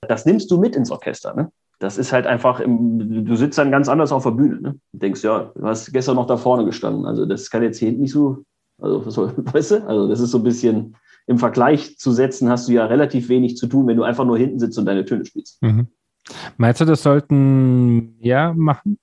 Das 0.00 0.24
nimmst 0.24 0.50
du 0.50 0.58
mit 0.58 0.76
ins 0.76 0.90
Orchester. 0.90 1.34
Ne? 1.34 1.50
Das 1.78 1.98
ist 1.98 2.12
halt 2.12 2.26
einfach, 2.26 2.60
im, 2.60 3.24
du 3.24 3.36
sitzt 3.36 3.58
dann 3.58 3.70
ganz 3.70 3.88
anders 3.88 4.12
auf 4.12 4.22
der 4.22 4.30
Bühne. 4.30 4.60
Ne? 4.60 4.78
Du 4.92 4.98
denkst, 4.98 5.24
ja, 5.24 5.50
du 5.54 5.66
hast 5.66 5.92
gestern 5.92 6.16
noch 6.16 6.26
da 6.26 6.36
vorne 6.36 6.64
gestanden. 6.64 7.04
Also 7.04 7.26
das 7.26 7.50
kann 7.50 7.62
jetzt 7.62 7.78
hier 7.78 7.88
hinten 7.88 8.02
nicht 8.02 8.12
so, 8.12 8.44
also 8.78 9.10
so, 9.10 9.32
weißt 9.36 9.72
du? 9.72 9.88
Also 9.88 10.08
das 10.08 10.20
ist 10.20 10.30
so 10.30 10.38
ein 10.38 10.44
bisschen 10.44 10.96
im 11.26 11.38
Vergleich 11.38 11.98
zu 11.98 12.12
setzen, 12.12 12.48
hast 12.48 12.68
du 12.68 12.72
ja 12.72 12.86
relativ 12.86 13.28
wenig 13.28 13.56
zu 13.56 13.66
tun, 13.66 13.88
wenn 13.88 13.96
du 13.96 14.04
einfach 14.04 14.24
nur 14.24 14.38
hinten 14.38 14.60
sitzt 14.60 14.78
und 14.78 14.86
deine 14.86 15.04
Töne 15.04 15.24
spielst. 15.24 15.60
Mhm. 15.60 15.88
Meinst 16.56 16.80
du, 16.80 16.84
das 16.84 17.02
sollten 17.02 18.18
mehr 18.18 18.54
machen, 18.54 18.98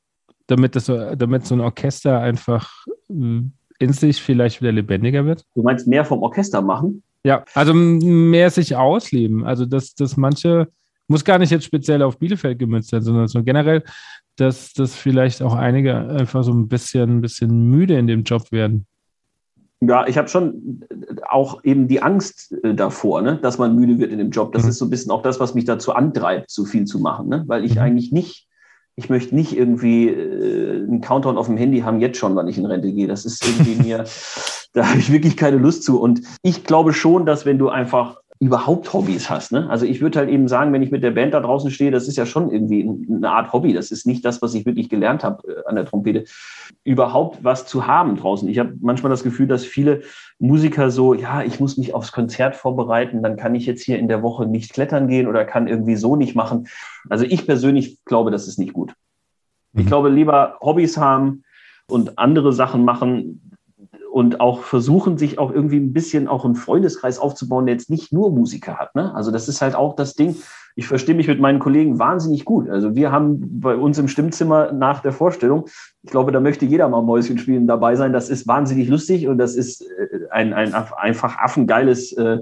damit, 0.47 0.75
das, 0.75 0.85
damit 0.85 1.45
so 1.45 1.55
ein 1.55 1.61
Orchester 1.61 2.19
einfach 2.19 2.69
äh, 3.09 3.41
in 3.79 3.93
sich 3.93 4.21
vielleicht 4.21 4.61
wieder 4.61 4.71
lebendiger 4.71 5.25
wird? 5.25 5.45
Du 5.55 5.63
meinst 5.63 5.87
mehr 5.87 6.05
vom 6.05 6.21
Orchester 6.23 6.61
machen? 6.61 7.03
Ja, 7.23 7.45
also 7.53 7.73
mehr 7.73 8.49
sich 8.49 8.75
ausleben. 8.75 9.45
Also, 9.45 9.65
dass, 9.65 9.95
dass 9.95 10.17
manche, 10.17 10.67
muss 11.07 11.23
gar 11.23 11.39
nicht 11.39 11.51
jetzt 11.51 11.65
speziell 11.65 12.01
auf 12.01 12.19
Bielefeld 12.19 12.59
gemünzt 12.59 12.89
sein, 12.89 13.01
sondern 13.01 13.27
so 13.27 13.43
generell, 13.43 13.83
dass, 14.35 14.73
dass 14.73 14.95
vielleicht 14.95 15.41
auch 15.41 15.53
einige 15.53 15.95
einfach 15.95 16.43
so 16.43 16.51
ein 16.51 16.67
bisschen, 16.67 17.17
ein 17.17 17.21
bisschen 17.21 17.69
müde 17.69 17.97
in 17.97 18.07
dem 18.07 18.23
Job 18.23 18.51
werden. 18.51 18.87
Ja, 19.87 20.07
ich 20.07 20.17
habe 20.17 20.27
schon 20.27 20.83
auch 21.29 21.63
eben 21.63 21.87
die 21.87 22.01
Angst 22.01 22.53
äh, 22.63 22.73
davor, 22.73 23.21
ne, 23.21 23.37
dass 23.41 23.57
man 23.57 23.75
müde 23.75 23.99
wird 23.99 24.11
in 24.11 24.17
dem 24.17 24.31
Job. 24.31 24.51
Das 24.53 24.63
mhm. 24.63 24.69
ist 24.69 24.77
so 24.77 24.85
ein 24.85 24.89
bisschen 24.89 25.11
auch 25.11 25.21
das, 25.21 25.39
was 25.39 25.53
mich 25.53 25.65
dazu 25.65 25.93
antreibt, 25.93 26.49
so 26.49 26.65
viel 26.65 26.85
zu 26.85 26.99
machen, 26.99 27.29
ne? 27.29 27.43
weil 27.47 27.65
ich 27.65 27.75
mhm. 27.75 27.81
eigentlich 27.81 28.11
nicht, 28.11 28.47
ich 28.95 29.09
möchte 29.09 29.35
nicht 29.35 29.57
irgendwie 29.57 30.09
äh, 30.09 30.83
einen 30.83 31.01
Countdown 31.01 31.37
auf 31.37 31.47
dem 31.47 31.57
Handy 31.57 31.79
haben, 31.81 31.99
jetzt 31.99 32.17
schon, 32.17 32.35
wann 32.35 32.47
ich 32.47 32.57
in 32.57 32.65
Rente 32.65 32.91
gehe. 32.91 33.07
Das 33.07 33.25
ist 33.25 33.45
irgendwie 33.45 33.83
mir, 33.87 34.05
da 34.73 34.89
habe 34.89 34.99
ich 34.99 35.11
wirklich 35.11 35.37
keine 35.37 35.57
Lust 35.57 35.83
zu. 35.83 35.99
Und 35.99 36.21
ich 36.41 36.63
glaube 36.63 36.93
schon, 36.93 37.25
dass 37.25 37.45
wenn 37.45 37.57
du 37.57 37.69
einfach 37.69 38.17
überhaupt 38.43 38.91
Hobbys 38.91 39.29
hast. 39.29 39.53
Ne? 39.53 39.69
Also 39.69 39.85
ich 39.85 40.01
würde 40.01 40.19
halt 40.19 40.29
eben 40.29 40.49
sagen, 40.49 40.73
wenn 40.73 40.83
ich 40.83 40.91
mit 40.91 41.01
der 41.01 41.11
Band 41.11 41.33
da 41.33 41.39
draußen 41.39 41.71
stehe, 41.71 41.91
das 41.91 42.09
ist 42.09 42.17
ja 42.17 42.25
schon 42.25 42.51
irgendwie 42.51 42.81
eine 43.09 43.29
Art 43.29 43.53
Hobby. 43.53 43.71
Das 43.71 43.89
ist 43.89 44.05
nicht 44.05 44.25
das, 44.25 44.41
was 44.41 44.53
ich 44.53 44.65
wirklich 44.65 44.89
gelernt 44.89 45.23
habe 45.23 45.47
äh, 45.47 45.65
an 45.65 45.75
der 45.75 45.85
Trompete. 45.85 46.25
Überhaupt 46.83 47.41
was 47.45 47.65
zu 47.65 47.87
haben 47.87 48.17
draußen. 48.17 48.49
Ich 48.49 48.59
habe 48.59 48.73
manchmal 48.81 49.11
das 49.11 49.23
Gefühl, 49.23 49.47
dass 49.47 49.63
viele 49.63 50.01
Musiker 50.39 50.91
so, 50.91 51.13
ja, 51.13 51.41
ich 51.41 51.61
muss 51.61 51.77
mich 51.77 51.93
aufs 51.93 52.11
Konzert 52.11 52.57
vorbereiten, 52.57 53.23
dann 53.23 53.37
kann 53.37 53.55
ich 53.55 53.65
jetzt 53.65 53.81
hier 53.81 53.97
in 53.97 54.09
der 54.09 54.21
Woche 54.21 54.45
nicht 54.45 54.73
klettern 54.73 55.07
gehen 55.07 55.27
oder 55.27 55.45
kann 55.45 55.67
irgendwie 55.67 55.95
so 55.95 56.17
nicht 56.17 56.35
machen. 56.35 56.67
Also 57.09 57.23
ich 57.23 57.45
persönlich 57.45 58.03
glaube, 58.03 58.29
das 58.29 58.49
ist 58.49 58.59
nicht 58.59 58.73
gut. 58.73 58.93
Ich 59.73 59.85
mhm. 59.85 59.87
glaube, 59.87 60.09
lieber 60.09 60.57
Hobbys 60.59 60.97
haben 60.97 61.43
und 61.87 62.19
andere 62.19 62.51
Sachen 62.51 62.83
machen, 62.83 63.52
und 64.13 64.41
auch 64.41 64.61
versuchen, 64.61 65.17
sich 65.17 65.39
auch 65.39 65.51
irgendwie 65.51 65.77
ein 65.77 65.91
bisschen 65.91 66.27
auch 66.27 66.45
einen 66.45 66.53
Freundeskreis 66.53 67.17
aufzubauen, 67.17 67.65
der 67.65 67.73
jetzt 67.73 67.89
nicht 67.89 68.13
nur 68.13 68.29
Musiker 68.29 68.77
hat. 68.77 68.93
Ne? 68.93 69.11
Also 69.15 69.31
das 69.31 69.47
ist 69.47 69.59
halt 69.63 69.73
auch 69.73 69.95
das 69.95 70.13
Ding. 70.13 70.35
Ich 70.75 70.85
verstehe 70.85 71.15
mich 71.15 71.27
mit 71.27 71.39
meinen 71.39 71.57
Kollegen 71.57 71.97
wahnsinnig 71.97 72.45
gut. 72.45 72.69
Also 72.69 72.95
wir 72.95 73.11
haben 73.11 73.59
bei 73.59 73.75
uns 73.75 73.97
im 73.97 74.07
Stimmzimmer 74.07 74.71
nach 74.71 75.01
der 75.01 75.13
Vorstellung, 75.13 75.65
ich 76.03 76.11
glaube, 76.11 76.31
da 76.31 76.39
möchte 76.39 76.65
jeder 76.65 76.87
mal 76.89 77.01
Mäuschen 77.01 77.39
spielen 77.39 77.65
dabei 77.65 77.95
sein. 77.95 78.13
Das 78.13 78.29
ist 78.29 78.47
wahnsinnig 78.47 78.87
lustig 78.87 79.27
und 79.27 79.39
das 79.39 79.55
ist 79.55 79.81
äh, 79.81 80.19
ein, 80.29 80.53
ein 80.53 80.75
einfach 80.75 81.39
affengeiles 81.39 82.13
äh, 82.13 82.37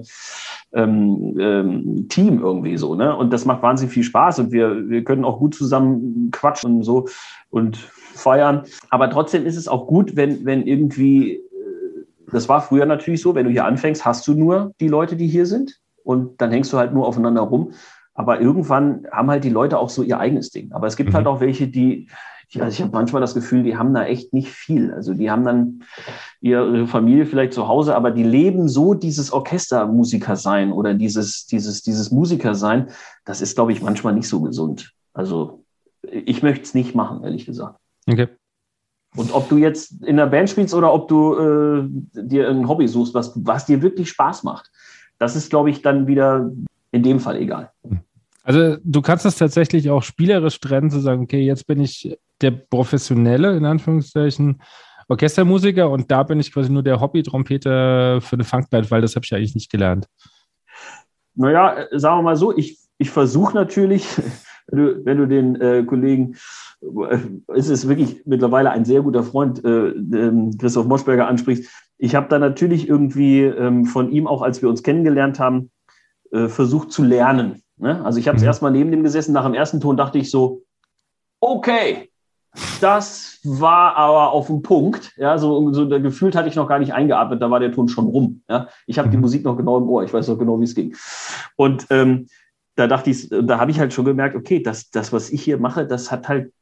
ähm, 0.74 1.36
ähm, 1.40 2.06
Team 2.10 2.38
irgendwie 2.42 2.76
so. 2.76 2.94
Ne? 2.94 3.16
Und 3.16 3.32
das 3.32 3.46
macht 3.46 3.62
wahnsinnig 3.62 3.94
viel 3.94 4.04
Spaß 4.04 4.40
und 4.40 4.52
wir, 4.52 4.90
wir 4.90 5.04
können 5.04 5.24
auch 5.24 5.38
gut 5.38 5.54
zusammen 5.54 6.28
quatschen 6.32 6.76
und 6.76 6.82
so 6.82 7.08
und 7.48 7.78
feiern. 7.78 8.64
Aber 8.90 9.08
trotzdem 9.08 9.46
ist 9.46 9.56
es 9.56 9.68
auch 9.68 9.86
gut, 9.86 10.16
wenn, 10.16 10.44
wenn 10.44 10.66
irgendwie 10.66 11.40
das 12.32 12.48
war 12.48 12.62
früher 12.62 12.86
natürlich 12.86 13.20
so, 13.20 13.34
wenn 13.34 13.44
du 13.44 13.52
hier 13.52 13.64
anfängst, 13.64 14.04
hast 14.04 14.26
du 14.26 14.34
nur 14.34 14.72
die 14.80 14.88
Leute, 14.88 15.16
die 15.16 15.28
hier 15.28 15.46
sind 15.46 15.78
und 16.02 16.40
dann 16.40 16.50
hängst 16.50 16.72
du 16.72 16.78
halt 16.78 16.92
nur 16.92 17.06
aufeinander 17.06 17.42
rum. 17.42 17.72
Aber 18.14 18.40
irgendwann 18.40 19.06
haben 19.10 19.30
halt 19.30 19.44
die 19.44 19.50
Leute 19.50 19.78
auch 19.78 19.88
so 19.88 20.02
ihr 20.02 20.18
eigenes 20.18 20.50
Ding. 20.50 20.72
Aber 20.72 20.86
es 20.86 20.96
gibt 20.96 21.14
halt 21.14 21.24
mhm. 21.24 21.28
halt 21.28 21.36
auch 21.36 21.40
welche, 21.40 21.68
die, 21.68 22.08
die 22.52 22.60
also 22.60 22.74
ich 22.74 22.82
habe 22.82 22.92
manchmal 22.92 23.20
das 23.20 23.34
Gefühl, 23.34 23.62
die 23.62 23.76
haben 23.76 23.94
da 23.94 24.04
echt 24.04 24.32
nicht 24.32 24.50
viel. 24.50 24.92
Also 24.92 25.14
die 25.14 25.30
haben 25.30 25.44
dann 25.44 25.84
ihre 26.40 26.86
Familie 26.86 27.24
vielleicht 27.24 27.52
zu 27.52 27.68
Hause, 27.68 27.94
aber 27.94 28.10
die 28.10 28.24
leben 28.24 28.68
so 28.68 28.94
dieses 28.94 29.32
Orchestermusiker 29.32 30.36
sein 30.36 30.72
oder 30.72 30.94
dieses, 30.94 31.46
dieses, 31.46 31.82
dieses 31.82 32.10
Musiker 32.10 32.54
sein. 32.54 32.88
Das 33.24 33.40
ist, 33.40 33.54
glaube 33.54 33.72
ich, 33.72 33.80
manchmal 33.82 34.14
nicht 34.14 34.28
so 34.28 34.42
gesund. 34.42 34.92
Also 35.14 35.64
ich 36.02 36.42
möchte 36.42 36.64
es 36.64 36.74
nicht 36.74 36.94
machen, 36.94 37.24
ehrlich 37.24 37.46
gesagt. 37.46 37.78
Okay. 38.10 38.28
Und 39.14 39.32
ob 39.34 39.48
du 39.48 39.58
jetzt 39.58 40.02
in 40.04 40.16
der 40.16 40.26
Band 40.26 40.48
spielst 40.48 40.74
oder 40.74 40.92
ob 40.92 41.08
du 41.08 41.34
äh, 41.34 41.84
dir 42.14 42.48
ein 42.48 42.66
Hobby 42.66 42.88
suchst, 42.88 43.14
was, 43.14 43.32
was 43.44 43.66
dir 43.66 43.82
wirklich 43.82 44.08
Spaß 44.08 44.42
macht, 44.42 44.70
das 45.18 45.36
ist, 45.36 45.50
glaube 45.50 45.70
ich, 45.70 45.82
dann 45.82 46.06
wieder 46.06 46.50
in 46.92 47.02
dem 47.02 47.20
Fall 47.20 47.36
egal. 47.36 47.70
Also 48.42 48.76
du 48.82 49.02
kannst 49.02 49.24
das 49.24 49.36
tatsächlich 49.36 49.90
auch 49.90 50.02
spielerisch 50.02 50.58
trennen, 50.60 50.90
zu 50.90 51.00
sagen, 51.00 51.22
okay, 51.22 51.42
jetzt 51.42 51.66
bin 51.66 51.80
ich 51.80 52.18
der 52.40 52.50
professionelle, 52.50 53.56
in 53.56 53.64
Anführungszeichen, 53.64 54.60
Orchestermusiker 55.08 55.90
und 55.90 56.10
da 56.10 56.22
bin 56.22 56.40
ich 56.40 56.52
quasi 56.52 56.72
nur 56.72 56.82
der 56.82 57.00
Hobby-Trompeter 57.00 58.20
für 58.20 58.36
eine 58.36 58.44
Funkband, 58.44 58.90
weil 58.90 59.02
das 59.02 59.14
habe 59.14 59.24
ich 59.24 59.30
ja 59.30 59.38
eigentlich 59.38 59.54
nicht 59.54 59.70
gelernt. 59.70 60.06
Naja, 61.34 61.86
sagen 61.92 62.18
wir 62.18 62.22
mal 62.22 62.36
so, 62.36 62.56
ich, 62.56 62.78
ich 62.98 63.10
versuche 63.10 63.54
natürlich, 63.54 64.06
wenn 64.68 64.78
du, 64.78 65.04
wenn 65.04 65.18
du 65.18 65.26
den 65.26 65.60
äh, 65.60 65.84
Kollegen 65.84 66.36
es 67.54 67.68
ist 67.68 67.88
wirklich 67.88 68.22
mittlerweile 68.24 68.70
ein 68.70 68.84
sehr 68.84 69.02
guter 69.02 69.22
Freund, 69.22 69.64
äh, 69.64 69.88
ähm, 69.88 70.56
Christoph 70.58 70.86
Moschberger 70.86 71.28
anspricht. 71.28 71.70
Ich 71.98 72.14
habe 72.14 72.28
da 72.28 72.38
natürlich 72.38 72.88
irgendwie 72.88 73.42
ähm, 73.42 73.84
von 73.84 74.10
ihm, 74.10 74.26
auch 74.26 74.42
als 74.42 74.62
wir 74.62 74.68
uns 74.68 74.82
kennengelernt 74.82 75.38
haben, 75.38 75.70
äh, 76.32 76.48
versucht 76.48 76.90
zu 76.90 77.04
lernen. 77.04 77.62
Ne? 77.76 78.04
Also 78.04 78.18
ich 78.18 78.26
habe 78.26 78.36
es 78.36 78.42
mhm. 78.42 78.48
erstmal 78.48 78.72
neben 78.72 78.90
dem 78.90 79.02
gesessen, 79.02 79.32
nach 79.32 79.44
dem 79.44 79.54
ersten 79.54 79.80
Ton 79.80 79.96
dachte 79.96 80.18
ich 80.18 80.30
so, 80.30 80.62
okay, 81.40 82.10
das 82.80 83.38
war 83.44 83.96
aber 83.96 84.32
auf 84.32 84.48
dem 84.48 84.62
Punkt. 84.62 85.12
Ja, 85.16 85.38
so, 85.38 85.72
so 85.72 85.88
gefühlt 85.88 86.36
hatte 86.36 86.48
ich 86.48 86.56
noch 86.56 86.68
gar 86.68 86.78
nicht 86.78 86.92
eingeatmet, 86.92 87.40
da 87.40 87.50
war 87.50 87.60
der 87.60 87.72
Ton 87.72 87.88
schon 87.88 88.06
rum. 88.06 88.42
Ja? 88.48 88.68
Ich 88.86 88.98
habe 88.98 89.08
mhm. 89.08 89.12
die 89.12 89.18
Musik 89.18 89.44
noch 89.44 89.56
genau 89.56 89.78
im 89.78 89.88
Ohr, 89.88 90.02
ich 90.04 90.12
weiß 90.12 90.28
noch 90.28 90.38
genau, 90.38 90.58
wie 90.60 90.64
es 90.64 90.74
ging. 90.74 90.96
Und 91.56 91.86
ähm, 91.90 92.26
da 92.74 92.86
dachte 92.86 93.10
ich, 93.10 93.28
da 93.28 93.58
habe 93.60 93.70
ich 93.70 93.78
halt 93.78 93.92
schon 93.92 94.04
gemerkt, 94.04 94.34
okay, 94.34 94.62
das, 94.62 94.90
das, 94.90 95.12
was 95.12 95.30
ich 95.30 95.42
hier 95.42 95.58
mache, 95.58 95.86
das 95.86 96.10
hat 96.10 96.28
halt 96.28 96.52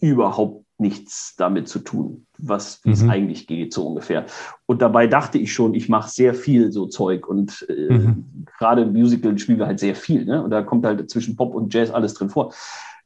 überhaupt 0.00 0.64
nichts 0.78 1.34
damit 1.36 1.68
zu 1.68 1.78
tun, 1.78 2.26
was 2.38 2.80
wie 2.84 2.92
es 2.92 3.02
mhm. 3.02 3.10
eigentlich 3.10 3.46
geht, 3.46 3.72
so 3.72 3.86
ungefähr. 3.86 4.24
Und 4.66 4.82
dabei 4.82 5.06
dachte 5.06 5.38
ich 5.38 5.52
schon, 5.52 5.74
ich 5.74 5.88
mache 5.88 6.10
sehr 6.10 6.34
viel 6.34 6.72
so 6.72 6.86
Zeug 6.86 7.28
und 7.28 7.66
äh, 7.68 7.92
mhm. 7.92 8.46
gerade 8.58 8.82
im 8.82 8.92
Musical 8.92 9.38
spielen 9.38 9.58
wir 9.58 9.66
halt 9.66 9.78
sehr 9.78 9.94
viel. 9.94 10.24
Ne? 10.24 10.42
Und 10.42 10.50
da 10.50 10.62
kommt 10.62 10.86
halt 10.86 11.08
zwischen 11.10 11.36
Pop 11.36 11.54
und 11.54 11.72
Jazz 11.72 11.90
alles 11.90 12.14
drin 12.14 12.30
vor. 12.30 12.52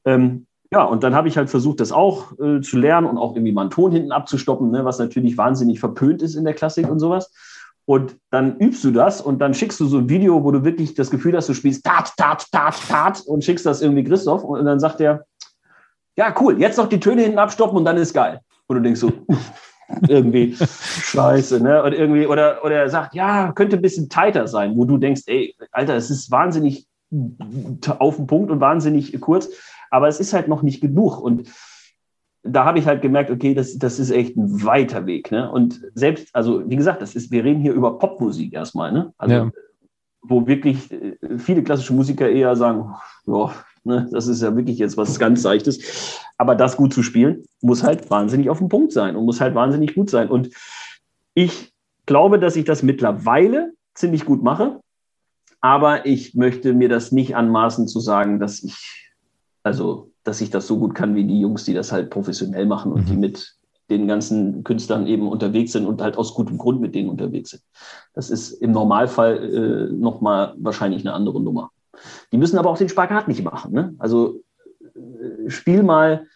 Ähm, 0.04 0.46
ja, 0.72 0.84
und 0.84 1.02
dann 1.02 1.14
habe 1.14 1.28
ich 1.28 1.36
halt 1.36 1.50
versucht, 1.50 1.80
das 1.80 1.92
auch 1.92 2.32
äh, 2.38 2.60
zu 2.60 2.78
lernen 2.78 3.06
und 3.06 3.18
auch 3.18 3.34
irgendwie 3.34 3.52
mal 3.52 3.62
einen 3.62 3.70
Ton 3.70 3.92
hinten 3.92 4.12
abzustoppen, 4.12 4.70
ne? 4.70 4.84
was 4.84 4.98
natürlich 4.98 5.36
wahnsinnig 5.36 5.80
verpönt 5.80 6.22
ist 6.22 6.34
in 6.36 6.44
der 6.44 6.54
Klassik 6.54 6.88
und 6.88 7.00
sowas. 7.00 7.32
Und 7.86 8.16
dann 8.30 8.56
übst 8.58 8.82
du 8.82 8.90
das 8.90 9.20
und 9.20 9.40
dann 9.40 9.52
schickst 9.52 9.78
du 9.78 9.86
so 9.86 9.98
ein 9.98 10.08
Video, 10.08 10.42
wo 10.42 10.50
du 10.50 10.64
wirklich 10.64 10.94
das 10.94 11.10
Gefühl 11.10 11.36
hast, 11.36 11.50
du 11.50 11.54
spielst 11.54 11.84
Tat, 11.84 12.12
Tat, 12.16 12.46
Tat, 12.50 12.76
Tat 12.88 13.20
und 13.26 13.44
schickst 13.44 13.66
das 13.66 13.82
irgendwie 13.82 14.04
Christoph 14.04 14.42
und 14.42 14.64
dann 14.64 14.80
sagt 14.80 15.00
er, 15.00 15.26
ja, 16.16 16.34
cool, 16.40 16.60
jetzt 16.60 16.78
noch 16.78 16.88
die 16.88 17.00
Töne 17.00 17.22
hinten 17.22 17.38
abstoppen 17.38 17.78
und 17.78 17.84
dann 17.84 17.96
ist 17.96 18.14
geil. 18.14 18.40
Und 18.66 18.76
du 18.76 18.82
denkst 18.82 19.00
so, 19.00 19.12
irgendwie 20.08 20.56
scheiße, 20.56 21.60
ne? 21.60 21.82
Und 21.82 21.92
irgendwie, 21.92 22.26
oder, 22.26 22.64
oder 22.64 22.76
er 22.76 22.90
sagt, 22.90 23.14
ja, 23.14 23.52
könnte 23.52 23.76
ein 23.76 23.82
bisschen 23.82 24.08
tighter 24.08 24.48
sein, 24.48 24.76
wo 24.76 24.84
du 24.84 24.96
denkst, 24.96 25.22
ey, 25.26 25.54
Alter, 25.72 25.96
es 25.96 26.10
ist 26.10 26.30
wahnsinnig 26.30 26.86
auf 27.98 28.16
den 28.16 28.26
Punkt 28.26 28.50
und 28.50 28.60
wahnsinnig 28.60 29.20
kurz, 29.20 29.50
aber 29.90 30.08
es 30.08 30.20
ist 30.20 30.32
halt 30.32 30.48
noch 30.48 30.62
nicht 30.62 30.80
genug. 30.80 31.20
Und 31.20 31.48
da 32.42 32.64
habe 32.64 32.78
ich 32.78 32.86
halt 32.86 33.02
gemerkt, 33.02 33.30
okay, 33.30 33.54
das, 33.54 33.78
das 33.78 33.98
ist 33.98 34.10
echt 34.10 34.36
ein 34.36 34.64
weiter 34.64 35.06
Weg. 35.06 35.30
Ne? 35.30 35.50
Und 35.50 35.80
selbst, 35.94 36.34
also 36.34 36.68
wie 36.68 36.76
gesagt, 36.76 37.00
das 37.02 37.14
ist, 37.14 37.30
wir 37.30 37.44
reden 37.44 37.60
hier 37.60 37.72
über 37.72 37.98
Popmusik 37.98 38.52
erstmal, 38.52 38.92
ne? 38.92 39.12
Also, 39.16 39.34
ja. 39.34 39.50
wo 40.22 40.46
wirklich 40.46 40.92
äh, 40.92 41.16
viele 41.38 41.62
klassische 41.62 41.94
Musiker 41.94 42.28
eher 42.28 42.54
sagen, 42.56 42.94
oh, 43.26 43.50
ne, 43.84 44.08
das 44.10 44.26
ist 44.26 44.42
ja 44.42 44.54
wirklich 44.56 44.78
jetzt 44.78 44.96
was 44.96 45.18
ganz 45.18 45.42
Seichtes. 45.42 46.20
Aber 46.36 46.54
das 46.54 46.76
gut 46.76 46.92
zu 46.92 47.02
spielen, 47.02 47.44
muss 47.60 47.82
halt 47.82 48.10
wahnsinnig 48.10 48.50
auf 48.50 48.58
den 48.58 48.68
Punkt 48.68 48.92
sein 48.92 49.16
und 49.16 49.24
muss 49.24 49.40
halt 49.40 49.54
wahnsinnig 49.54 49.94
gut 49.94 50.10
sein. 50.10 50.28
Und 50.28 50.50
ich 51.34 51.72
glaube, 52.06 52.38
dass 52.38 52.56
ich 52.56 52.64
das 52.64 52.82
mittlerweile 52.82 53.72
ziemlich 53.94 54.24
gut 54.24 54.42
mache. 54.42 54.80
Aber 55.60 56.04
ich 56.04 56.34
möchte 56.34 56.74
mir 56.74 56.88
das 56.88 57.12
nicht 57.12 57.36
anmaßen 57.36 57.88
zu 57.88 58.00
sagen, 58.00 58.38
dass 58.38 58.62
ich, 58.62 59.10
also 59.62 60.10
dass 60.22 60.40
ich 60.40 60.50
das 60.50 60.66
so 60.66 60.78
gut 60.78 60.94
kann 60.94 61.14
wie 61.14 61.24
die 61.24 61.40
Jungs, 61.40 61.64
die 61.64 61.74
das 61.74 61.92
halt 61.92 62.10
professionell 62.10 62.66
machen 62.66 62.92
und 62.92 63.02
mhm. 63.02 63.06
die 63.06 63.16
mit 63.16 63.56
den 63.90 64.08
ganzen 64.08 64.64
Künstlern 64.64 65.06
eben 65.06 65.28
unterwegs 65.28 65.72
sind 65.72 65.86
und 65.86 66.00
halt 66.00 66.16
aus 66.16 66.34
gutem 66.34 66.58
Grund 66.58 66.80
mit 66.80 66.94
denen 66.94 67.10
unterwegs 67.10 67.50
sind. 67.50 67.62
Das 68.14 68.30
ist 68.30 68.52
im 68.52 68.72
Normalfall 68.72 69.90
äh, 69.90 69.92
nochmal 69.92 70.54
wahrscheinlich 70.58 71.02
eine 71.02 71.12
andere 71.12 71.40
Nummer. 71.40 71.70
Die 72.32 72.38
müssen 72.38 72.58
aber 72.58 72.70
auch 72.70 72.78
den 72.78 72.88
Spagat 72.88 73.28
nicht 73.28 73.42
machen. 73.42 73.72
Ne? 73.72 73.94
Also 73.98 74.40
äh, 74.94 75.50
spiel 75.50 75.82
mal 75.82 76.26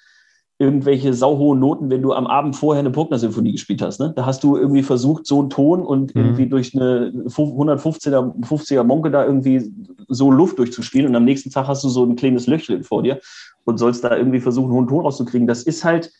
irgendwelche 0.61 1.15
sauhohen 1.15 1.61
Noten, 1.61 1.89
wenn 1.89 2.03
du 2.03 2.13
am 2.13 2.27
Abend 2.27 2.57
vorher 2.57 2.81
eine 2.81 2.91
Bruckner-Symphonie 2.91 3.53
gespielt 3.53 3.81
hast. 3.81 4.01
Ne? 4.01 4.13
Da 4.17 4.27
hast 4.27 4.43
du 4.43 4.57
irgendwie 4.57 4.83
versucht, 4.83 5.25
so 5.25 5.39
einen 5.39 5.51
Ton 5.51 5.83
und 5.83 6.15
mhm. 6.15 6.21
irgendwie 6.21 6.49
durch 6.49 6.75
eine 6.75 7.13
115er 7.13 8.45
50er 8.45 8.83
Monke 8.83 9.13
da 9.13 9.25
irgendwie 9.25 9.73
so 10.09 10.33
Luft 10.33 10.59
durchzuspielen 10.59 11.07
und 11.07 11.15
am 11.15 11.25
nächsten 11.25 11.51
Tag 11.51 11.69
hast 11.69 11.85
du 11.85 11.89
so 11.89 12.05
ein 12.05 12.17
kleines 12.17 12.49
Löchchen 12.49 12.83
vor 12.83 13.05
dir 13.05 13.21
und 13.65 13.79
sollst 13.79 14.03
da 14.03 14.17
irgendwie 14.17 14.41
versuchen, 14.41 14.71
einen 14.71 14.75
hohen 14.75 14.89
Ton 14.89 15.05
rauszukriegen. 15.05 15.47
Das 15.47 15.63
ist 15.63 15.85
halt 15.85 16.13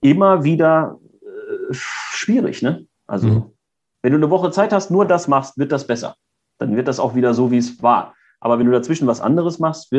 immer 0.00 0.42
wieder 0.42 0.98
äh, 1.22 1.72
schwierig. 1.72 2.60
Ne? 2.60 2.86
Also, 3.06 3.28
mhm. 3.28 3.44
wenn 4.02 4.12
du 4.12 4.18
eine 4.18 4.30
Woche 4.30 4.50
Zeit 4.50 4.72
hast, 4.72 4.90
nur 4.90 5.06
das 5.06 5.28
machst, 5.28 5.58
wird 5.58 5.70
das 5.70 5.86
besser. 5.86 6.16
Dann 6.60 6.76
wird 6.76 6.88
das 6.88 7.00
auch 7.00 7.14
wieder 7.14 7.32
so, 7.32 7.50
wie 7.50 7.56
es 7.56 7.82
war. 7.82 8.14
Aber 8.38 8.58
wenn 8.58 8.66
du 8.66 8.72
dazwischen 8.72 9.08
was 9.08 9.20
anderes 9.20 9.58
machst, 9.58 9.92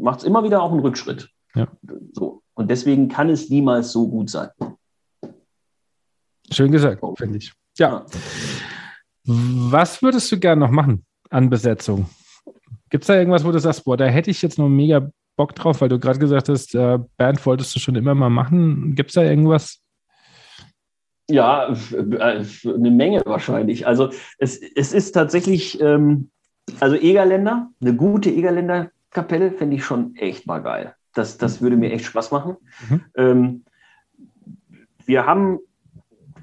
macht 0.00 0.20
es 0.20 0.24
immer 0.24 0.44
wieder 0.44 0.62
auch 0.62 0.72
einen 0.72 0.80
Rückschritt. 0.80 1.30
Ja. 1.54 1.68
So. 2.12 2.42
Und 2.54 2.70
deswegen 2.70 3.08
kann 3.08 3.30
es 3.30 3.48
niemals 3.48 3.92
so 3.92 4.08
gut 4.08 4.30
sein. 4.30 4.48
Schön 6.50 6.72
gesagt, 6.72 7.02
finde 7.16 7.38
ich. 7.38 7.52
Ja. 7.78 8.04
Was 9.24 10.02
würdest 10.02 10.30
du 10.32 10.38
gerne 10.38 10.60
noch 10.60 10.70
machen 10.70 11.04
an 11.30 11.48
Besetzung? 11.48 12.10
Gibt 12.90 13.04
es 13.04 13.08
da 13.08 13.14
irgendwas, 13.14 13.44
wo 13.44 13.52
du 13.52 13.60
sagst, 13.60 13.84
boah, 13.84 13.96
da 13.96 14.06
hätte 14.06 14.30
ich 14.30 14.42
jetzt 14.42 14.58
noch 14.58 14.68
mega 14.68 15.08
Bock 15.36 15.54
drauf, 15.54 15.80
weil 15.80 15.88
du 15.88 16.00
gerade 16.00 16.18
gesagt 16.18 16.48
hast, 16.48 16.74
äh, 16.74 16.98
Band 17.16 17.44
wolltest 17.46 17.74
du 17.74 17.78
schon 17.78 17.94
immer 17.94 18.14
mal 18.16 18.30
machen. 18.30 18.96
Gibt 18.96 19.10
es 19.10 19.14
da 19.14 19.22
irgendwas? 19.22 19.79
Ja, 21.30 21.74
äh, 21.92 22.44
eine 22.64 22.90
Menge 22.90 23.22
wahrscheinlich. 23.24 23.86
Also 23.86 24.10
es, 24.38 24.58
es 24.58 24.92
ist 24.92 25.12
tatsächlich, 25.12 25.80
ähm, 25.80 26.30
also 26.80 26.96
Egerländer, 26.96 27.70
eine 27.80 27.94
gute 27.94 28.30
Egerländer 28.30 28.90
Kapelle 29.10 29.50
fände 29.50 29.76
ich 29.76 29.84
schon 29.84 30.14
echt 30.16 30.46
mal 30.46 30.60
geil. 30.60 30.94
Das, 31.14 31.38
das 31.38 31.60
würde 31.60 31.76
mir 31.76 31.92
echt 31.92 32.04
Spaß 32.04 32.30
machen. 32.30 32.56
Mhm. 32.88 33.00
Ähm, 33.16 33.64
wir 35.04 35.26
haben 35.26 35.58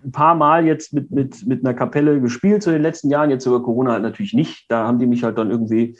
ein 0.03 0.11
paar 0.11 0.35
Mal 0.35 0.65
jetzt 0.65 0.93
mit, 0.93 1.11
mit, 1.11 1.45
mit 1.45 1.65
einer 1.65 1.73
Kapelle 1.73 2.19
gespielt 2.19 2.63
zu 2.63 2.71
den 2.71 2.81
letzten 2.81 3.09
Jahren, 3.09 3.29
jetzt 3.29 3.45
über 3.45 3.63
Corona 3.63 3.93
halt 3.93 4.03
natürlich 4.03 4.33
nicht. 4.33 4.65
Da 4.69 4.85
haben 4.85 4.99
die 4.99 5.07
mich 5.07 5.23
halt 5.23 5.37
dann 5.37 5.51
irgendwie 5.51 5.97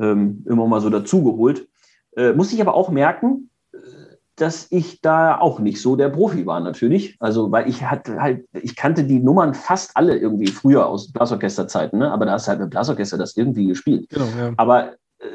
ähm, 0.00 0.44
immer 0.48 0.66
mal 0.66 0.80
so 0.80 0.90
dazugeholt. 0.90 1.68
Äh, 2.16 2.32
muss 2.32 2.52
ich 2.52 2.60
aber 2.60 2.74
auch 2.74 2.90
merken, 2.90 3.47
dass 4.38 4.68
ich 4.70 5.00
da 5.00 5.38
auch 5.38 5.58
nicht 5.58 5.80
so 5.80 5.96
der 5.96 6.08
Profi 6.08 6.46
war 6.46 6.60
natürlich. 6.60 7.16
Also, 7.20 7.50
weil 7.50 7.68
ich 7.68 7.82
hatte 7.82 8.20
halt, 8.20 8.46
ich 8.52 8.76
kannte 8.76 9.04
die 9.04 9.20
Nummern 9.20 9.54
fast 9.54 9.96
alle 9.96 10.16
irgendwie 10.16 10.48
früher 10.48 10.86
aus 10.86 11.12
Blasorchesterzeiten, 11.12 11.98
ne? 11.98 12.10
aber 12.10 12.26
da 12.26 12.36
ist 12.36 12.48
halt 12.48 12.60
mit 12.60 12.70
Blasorchester 12.70 13.18
das 13.18 13.36
irgendwie 13.36 13.66
gespielt. 13.66 14.08
Genau, 14.10 14.26
ja. 14.38 14.52
Aber 14.56 14.92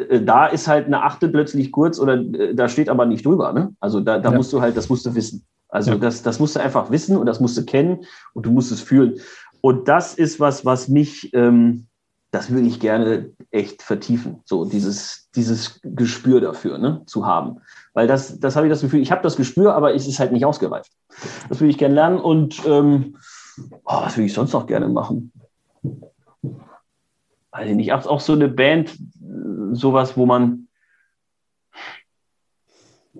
äh, 0.09 0.21
da 0.21 0.47
ist 0.47 0.67
halt 0.67 0.88
eine 0.88 1.03
Achte 1.03 1.30
plötzlich 1.30 1.71
kurz 1.71 1.99
oder 1.99 2.15
äh, 2.15 2.55
da 2.55 2.69
steht 2.69 2.89
aber 2.89 3.05
nicht 3.05 3.25
drüber. 3.25 3.53
Ne? 3.53 3.75
Also 3.80 3.99
da, 3.99 4.19
da 4.19 4.31
ja. 4.31 4.38
musst 4.38 4.53
du 4.53 4.61
halt, 4.61 4.77
das 4.77 4.89
musst 4.89 5.05
du 5.05 5.15
wissen. 5.15 5.45
Also 5.69 5.91
ja. 5.91 5.97
das, 5.97 6.21
das 6.21 6.39
musst 6.39 6.55
du 6.55 6.61
einfach 6.61 6.91
wissen 6.91 7.17
und 7.17 7.25
das 7.25 7.39
musst 7.39 7.57
du 7.57 7.65
kennen 7.65 8.05
und 8.34 8.45
du 8.45 8.51
musst 8.51 8.71
es 8.71 8.81
fühlen. 8.81 9.19
Und 9.61 9.88
das 9.88 10.13
ist 10.13 10.39
was, 10.39 10.65
was 10.65 10.88
mich, 10.88 11.34
ähm, 11.34 11.88
das 12.31 12.51
würde 12.51 12.67
ich 12.67 12.80
gerne 12.80 13.31
echt 13.51 13.81
vertiefen, 13.81 14.41
so 14.45 14.65
dieses, 14.65 15.30
dieses 15.35 15.80
Gespür 15.84 16.41
dafür 16.41 16.77
ne, 16.77 17.03
zu 17.05 17.25
haben. 17.25 17.61
Weil 17.94 18.07
das, 18.07 18.40
das 18.40 18.56
habe 18.56 18.65
ich 18.68 18.72
das 18.72 18.82
Gefühl, 18.82 19.02
ich 19.02 19.11
habe 19.11 19.22
das 19.22 19.36
Gespür, 19.36 19.76
aber 19.76 19.94
es 19.94 20.07
ist 20.07 20.20
halt 20.20 20.32
nicht 20.32 20.45
ausgereift. 20.45 20.91
Das 21.49 21.60
würde 21.60 21.70
ich 21.70 21.78
gerne 21.78 21.95
lernen 21.95 22.20
und 22.20 22.65
ähm, 22.65 23.18
oh, 23.86 24.02
was 24.02 24.18
würde 24.18 24.26
ich 24.26 24.34
sonst 24.34 24.53
noch 24.53 24.65
gerne 24.65 24.88
machen? 24.90 25.32
Weiß 27.52 27.70
ich 27.70 27.76
nicht, 27.76 27.94
auch, 27.94 28.06
auch 28.07 28.20
so 28.20 28.34
eine 28.34 28.48
Band, 28.48 28.98
sowas, 29.74 30.18
wo 30.18 30.26
man, 30.26 30.68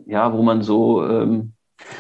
ja, 0.08 0.34
wo 0.34 0.41
man 0.41 0.64
so, 0.64 1.08
ähm, 1.08 1.54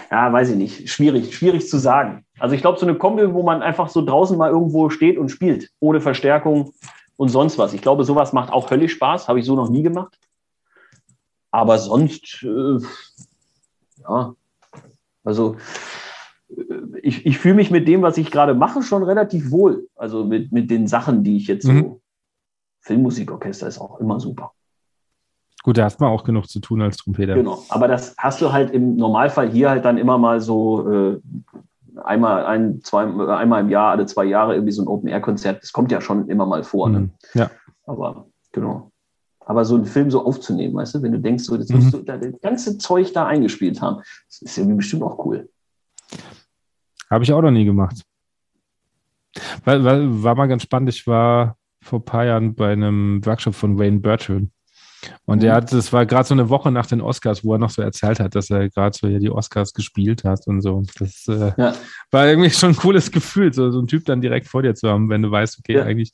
ja, 0.09 0.33
weiß 0.33 0.49
ich 0.49 0.55
nicht, 0.55 0.89
schwierig, 0.89 1.35
schwierig 1.35 1.69
zu 1.69 1.77
sagen. 1.77 2.25
Also 2.39 2.55
ich 2.55 2.61
glaube, 2.61 2.79
so 2.79 2.87
eine 2.87 2.97
Kombi, 2.97 3.33
wo 3.33 3.43
man 3.43 3.61
einfach 3.61 3.89
so 3.89 4.03
draußen 4.03 4.35
mal 4.35 4.49
irgendwo 4.49 4.89
steht 4.89 5.19
und 5.19 5.29
spielt, 5.29 5.69
ohne 5.79 6.01
Verstärkung 6.01 6.73
und 7.17 7.29
sonst 7.29 7.59
was. 7.59 7.73
Ich 7.73 7.81
glaube, 7.81 8.03
sowas 8.03 8.33
macht 8.33 8.51
auch 8.51 8.71
höllisch 8.71 8.93
Spaß, 8.93 9.27
habe 9.27 9.39
ich 9.39 9.45
so 9.45 9.55
noch 9.55 9.69
nie 9.69 9.83
gemacht. 9.83 10.17
Aber 11.53 11.77
sonst, 11.77 12.41
äh, 12.41 12.79
ja, 14.01 14.33
also 15.23 15.55
äh, 16.49 16.63
ich, 17.03 17.27
ich 17.27 17.37
fühle 17.37 17.53
mich 17.53 17.69
mit 17.69 17.87
dem, 17.87 18.01
was 18.01 18.17
ich 18.17 18.31
gerade 18.31 18.55
mache, 18.55 18.81
schon 18.81 19.03
relativ 19.03 19.51
wohl. 19.51 19.87
Also 19.95 20.25
mit, 20.25 20.51
mit 20.51 20.71
den 20.71 20.87
Sachen, 20.87 21.23
die 21.23 21.37
ich 21.37 21.45
jetzt 21.45 21.67
mhm. 21.67 21.79
so. 21.79 22.01
Filmmusikorchester 22.81 23.67
ist 23.67 23.79
auch 23.79 23.99
immer 23.99 24.19
super. 24.19 24.53
Gut, 25.61 25.77
da 25.77 25.85
hast 25.85 25.99
man 25.99 26.09
auch 26.09 26.23
genug 26.23 26.49
zu 26.49 26.59
tun 26.59 26.81
als 26.81 26.97
Trompeter. 26.97 27.35
Genau, 27.35 27.63
aber 27.69 27.87
das 27.87 28.15
hast 28.17 28.41
du 28.41 28.51
halt 28.51 28.71
im 28.71 28.95
Normalfall 28.95 29.49
hier 29.51 29.69
halt 29.69 29.85
dann 29.85 29.99
immer 29.99 30.17
mal 30.17 30.41
so 30.41 30.89
äh, 30.91 31.21
einmal, 32.03 32.47
ein, 32.47 32.81
zwei, 32.81 33.03
einmal 33.03 33.61
im 33.61 33.69
Jahr, 33.69 33.91
alle 33.91 34.07
zwei 34.07 34.25
Jahre 34.25 34.55
irgendwie 34.55 34.73
so 34.73 34.81
ein 34.81 34.87
Open-Air-Konzert. 34.87 35.61
Das 35.61 35.71
kommt 35.71 35.91
ja 35.91 36.01
schon 36.01 36.27
immer 36.29 36.47
mal 36.47 36.63
vor. 36.63 36.89
Ne? 36.89 36.99
Mhm. 36.99 37.11
Ja. 37.35 37.51
Aber 37.85 38.25
genau. 38.51 38.91
Aber 39.45 39.65
so 39.65 39.75
einen 39.75 39.85
Film 39.85 40.09
so 40.09 40.25
aufzunehmen, 40.25 40.75
weißt 40.75 40.95
du, 40.95 41.01
wenn 41.01 41.11
du 41.11 41.19
denkst, 41.19 41.43
so, 41.43 41.55
jetzt 41.55 41.69
mhm. 41.71 41.77
musst 41.79 41.93
du 41.93 41.99
da 41.99 42.17
das 42.17 42.39
ganze 42.41 42.77
Zeug 42.77 43.13
da 43.13 43.25
eingespielt 43.25 43.81
haben, 43.81 44.01
das 44.27 44.41
ist 44.41 44.57
ja 44.57 44.63
bestimmt 44.65 45.03
auch 45.03 45.25
cool. 45.25 45.49
Habe 47.09 47.23
ich 47.23 47.33
auch 47.33 47.41
noch 47.41 47.51
nie 47.51 47.65
gemacht. 47.65 48.01
Weil, 49.65 49.83
weil, 49.83 50.23
war 50.23 50.35
mal 50.35 50.47
ganz 50.47 50.63
spannend, 50.63 50.89
ich 50.89 51.05
war 51.07 51.57
vor 51.81 51.99
ein 51.99 52.05
paar 52.05 52.25
Jahren 52.25 52.55
bei 52.55 52.71
einem 52.71 53.25
Workshop 53.25 53.55
von 53.55 53.77
Wayne 53.77 53.99
Bertrand. 53.99 54.49
Und 55.25 55.41
mhm. 55.41 55.47
er 55.47 55.55
hat, 55.55 55.71
es 55.73 55.91
war 55.93 56.05
gerade 56.05 56.27
so 56.27 56.33
eine 56.33 56.49
Woche 56.49 56.71
nach 56.71 56.85
den 56.85 57.01
Oscars, 57.01 57.43
wo 57.43 57.53
er 57.53 57.59
noch 57.59 57.69
so 57.69 57.81
erzählt 57.81 58.19
hat, 58.19 58.35
dass 58.35 58.49
er 58.49 58.69
gerade 58.69 58.97
so 58.97 59.07
ja 59.07 59.19
die 59.19 59.29
Oscars 59.29 59.73
gespielt 59.73 60.23
hat 60.23 60.47
und 60.47 60.61
so. 60.61 60.83
Das 60.99 61.27
äh, 61.27 61.51
ja. 61.57 61.73
war 62.11 62.27
irgendwie 62.27 62.49
schon 62.49 62.71
ein 62.71 62.75
cooles 62.75 63.11
Gefühl, 63.11 63.53
so, 63.53 63.71
so 63.71 63.79
einen 63.79 63.87
Typ 63.87 64.05
dann 64.05 64.21
direkt 64.21 64.47
vor 64.47 64.61
dir 64.61 64.75
zu 64.75 64.89
haben, 64.89 65.09
wenn 65.09 65.21
du 65.21 65.31
weißt, 65.31 65.59
okay, 65.59 65.77
ja. 65.77 65.83
eigentlich 65.83 66.11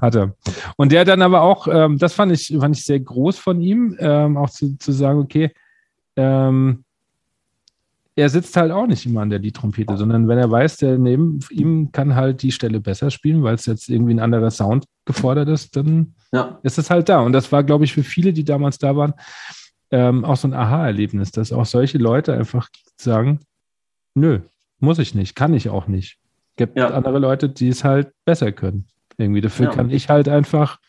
hat 0.00 0.14
er. 0.14 0.34
Und 0.76 0.92
der 0.92 1.04
dann 1.04 1.22
aber 1.22 1.42
auch, 1.42 1.68
ähm, 1.68 1.98
das 1.98 2.14
fand 2.14 2.32
ich, 2.32 2.56
fand 2.58 2.76
ich 2.76 2.84
sehr 2.84 3.00
groß 3.00 3.38
von 3.38 3.60
ihm, 3.60 3.96
ähm, 3.98 4.36
auch 4.36 4.50
zu, 4.50 4.78
zu 4.78 4.92
sagen, 4.92 5.20
okay, 5.20 5.52
ähm, 6.16 6.84
er 8.18 8.28
sitzt 8.28 8.56
halt 8.56 8.72
auch 8.72 8.88
nicht 8.88 9.06
immer 9.06 9.20
an 9.20 9.30
der 9.30 9.38
Liedtrompete, 9.38 9.96
sondern 9.96 10.26
wenn 10.26 10.38
er 10.38 10.50
weiß, 10.50 10.78
der 10.78 10.98
neben 10.98 11.38
ihm 11.50 11.92
kann 11.92 12.16
halt 12.16 12.42
die 12.42 12.50
Stelle 12.50 12.80
besser 12.80 13.12
spielen, 13.12 13.44
weil 13.44 13.54
es 13.54 13.66
jetzt 13.66 13.88
irgendwie 13.88 14.12
ein 14.12 14.18
anderer 14.18 14.50
Sound 14.50 14.86
gefordert 15.04 15.48
ist, 15.48 15.76
dann 15.76 16.14
ja. 16.32 16.58
ist 16.64 16.78
es 16.78 16.90
halt 16.90 17.08
da. 17.08 17.20
Und 17.20 17.32
das 17.32 17.52
war, 17.52 17.62
glaube 17.62 17.84
ich, 17.84 17.92
für 17.92 18.02
viele, 18.02 18.32
die 18.32 18.42
damals 18.42 18.78
da 18.78 18.96
waren, 18.96 19.14
ähm, 19.92 20.24
auch 20.24 20.36
so 20.36 20.48
ein 20.48 20.52
Aha-Erlebnis, 20.52 21.30
dass 21.30 21.52
auch 21.52 21.64
solche 21.64 21.98
Leute 21.98 22.34
einfach 22.34 22.68
sagen, 22.96 23.38
nö, 24.14 24.40
muss 24.80 24.98
ich 24.98 25.14
nicht, 25.14 25.36
kann 25.36 25.54
ich 25.54 25.68
auch 25.68 25.86
nicht. 25.86 26.18
Gibt 26.56 26.76
ja. 26.76 26.88
andere 26.88 27.20
Leute, 27.20 27.48
die 27.48 27.68
es 27.68 27.84
halt 27.84 28.10
besser 28.24 28.50
können. 28.50 28.88
Irgendwie 29.16 29.42
dafür 29.42 29.66
ja. 29.66 29.72
kann 29.72 29.90
ich 29.90 30.08
halt 30.08 30.28
einfach 30.28 30.80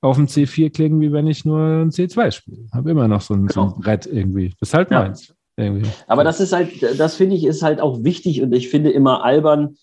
auf 0.00 0.16
dem 0.16 0.26
C4 0.28 0.72
klingen, 0.72 1.02
wie 1.02 1.12
wenn 1.12 1.26
ich 1.26 1.44
nur 1.44 1.82
ein 1.82 1.90
C2 1.90 2.30
spiele. 2.30 2.66
Habe 2.72 2.90
immer 2.90 3.06
noch 3.06 3.20
so 3.20 3.34
ein, 3.34 3.48
genau. 3.48 3.52
so 3.52 3.60
ein, 3.60 3.68
genau. 3.68 3.80
Brett 3.80 4.06
irgendwie. 4.06 4.54
Das 4.60 4.70
ist 4.70 4.74
halt 4.74 4.90
meins. 4.90 5.34
Irgendwie. 5.58 5.90
Aber 6.06 6.22
das 6.24 6.40
ist 6.40 6.52
halt, 6.52 6.70
das 6.98 7.16
finde 7.16 7.36
ich, 7.36 7.44
ist 7.44 7.62
halt 7.62 7.80
auch 7.80 8.04
wichtig 8.04 8.42
und 8.42 8.52
ich 8.54 8.68
finde 8.68 8.90
immer 8.90 9.24
albern, 9.24 9.76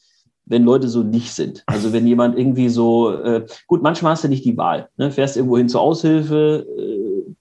wenn 0.45 0.63
Leute 0.63 0.87
so 0.87 1.03
nicht 1.03 1.33
sind. 1.33 1.63
Also 1.65 1.91
wenn 1.91 2.07
jemand 2.07 2.37
irgendwie 2.37 2.69
so, 2.69 3.11
äh, 3.11 3.45
gut, 3.67 3.83
manchmal 3.83 4.13
hast 4.13 4.23
du 4.23 4.29
nicht 4.29 4.45
die 4.45 4.57
Wahl. 4.57 4.89
Ne? 4.95 5.11
Fährst 5.11 5.35
irgendwo 5.35 5.57
hin 5.57 5.67
zur 5.67 5.81
Aushilfe. 5.81 6.65
Äh, 6.77 7.33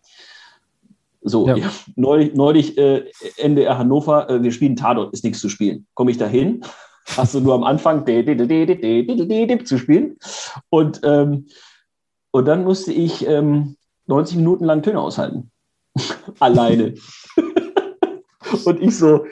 so, 1.23 1.47
ja. 1.47 1.57
Ja, 1.57 1.71
neulich, 1.97 2.35
neulich 2.35 2.77
äh, 2.77 3.05
NDR 3.37 3.79
Hannover, 3.79 4.29
äh, 4.29 4.43
wir 4.43 4.53
spielen 4.53 4.77
Tatort, 4.77 5.13
ist 5.13 5.23
nichts 5.23 5.41
zu 5.41 5.49
spielen. 5.49 5.87
Komme 5.95 6.11
ich 6.11 6.19
da 6.19 6.27
hin, 6.27 6.65
hast 7.17 7.35
du 7.35 7.41
nur 7.41 7.55
am 7.55 7.63
Anfang 7.63 8.05
zu 8.05 9.79
spielen. 9.79 10.17
Und 10.71 11.01
ähm, 11.05 11.47
und 12.35 12.47
dann 12.47 12.65
musste 12.65 12.93
ich 12.93 13.25
ähm, 13.29 13.77
90 14.09 14.39
Minuten 14.39 14.65
lang 14.65 14.83
Töne 14.83 14.99
aushalten. 14.99 15.53
Alleine. 16.41 16.95
und 18.67 18.81
ich 18.81 18.97
so, 18.97 19.27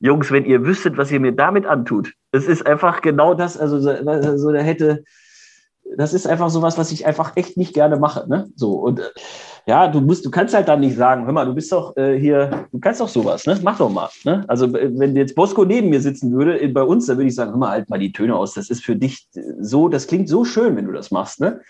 Jungs, 0.00 0.30
wenn 0.30 0.46
ihr 0.46 0.64
wüsstet, 0.64 0.96
was 0.96 1.10
ihr 1.10 1.20
mir 1.20 1.32
damit 1.32 1.66
antut. 1.66 2.12
Es 2.32 2.46
ist 2.46 2.66
einfach 2.66 3.02
genau 3.02 3.34
das, 3.34 3.58
also, 3.58 3.76
also 3.88 4.52
da 4.52 4.60
hätte, 4.60 5.04
das 5.96 6.14
ist 6.14 6.26
einfach 6.26 6.48
sowas, 6.48 6.78
was 6.78 6.90
ich 6.90 7.06
einfach 7.06 7.36
echt 7.36 7.56
nicht 7.56 7.74
gerne 7.74 7.96
mache. 7.96 8.28
Ne? 8.28 8.48
So, 8.56 8.72
und 8.72 9.00
ja, 9.66 9.88
du 9.88 10.00
musst, 10.00 10.24
du 10.24 10.30
kannst 10.30 10.54
halt 10.54 10.68
dann 10.68 10.80
nicht 10.80 10.96
sagen, 10.96 11.26
hör 11.26 11.32
mal, 11.32 11.44
du 11.44 11.54
bist 11.54 11.70
doch 11.70 11.96
äh, 11.96 12.18
hier, 12.18 12.66
du 12.72 12.80
kannst 12.80 13.00
doch 13.00 13.08
sowas, 13.08 13.46
ne? 13.46 13.58
Mach 13.62 13.76
doch 13.76 13.90
mal. 13.90 14.08
Ne? 14.24 14.44
Also, 14.48 14.72
wenn 14.72 15.14
jetzt 15.16 15.34
Bosco 15.34 15.64
neben 15.64 15.90
mir 15.90 16.00
sitzen 16.00 16.32
würde, 16.32 16.56
in, 16.56 16.72
bei 16.72 16.82
uns, 16.82 17.06
dann 17.06 17.18
würde 17.18 17.28
ich 17.28 17.34
sagen, 17.34 17.50
hör 17.50 17.58
mal, 17.58 17.70
halt 17.70 17.90
mal 17.90 17.98
die 17.98 18.12
Töne 18.12 18.34
aus. 18.34 18.54
Das 18.54 18.70
ist 18.70 18.82
für 18.82 18.96
dich 18.96 19.28
so, 19.60 19.88
das 19.88 20.06
klingt 20.06 20.28
so 20.28 20.44
schön, 20.44 20.76
wenn 20.76 20.86
du 20.86 20.92
das 20.92 21.10
machst, 21.10 21.40
ne? 21.40 21.60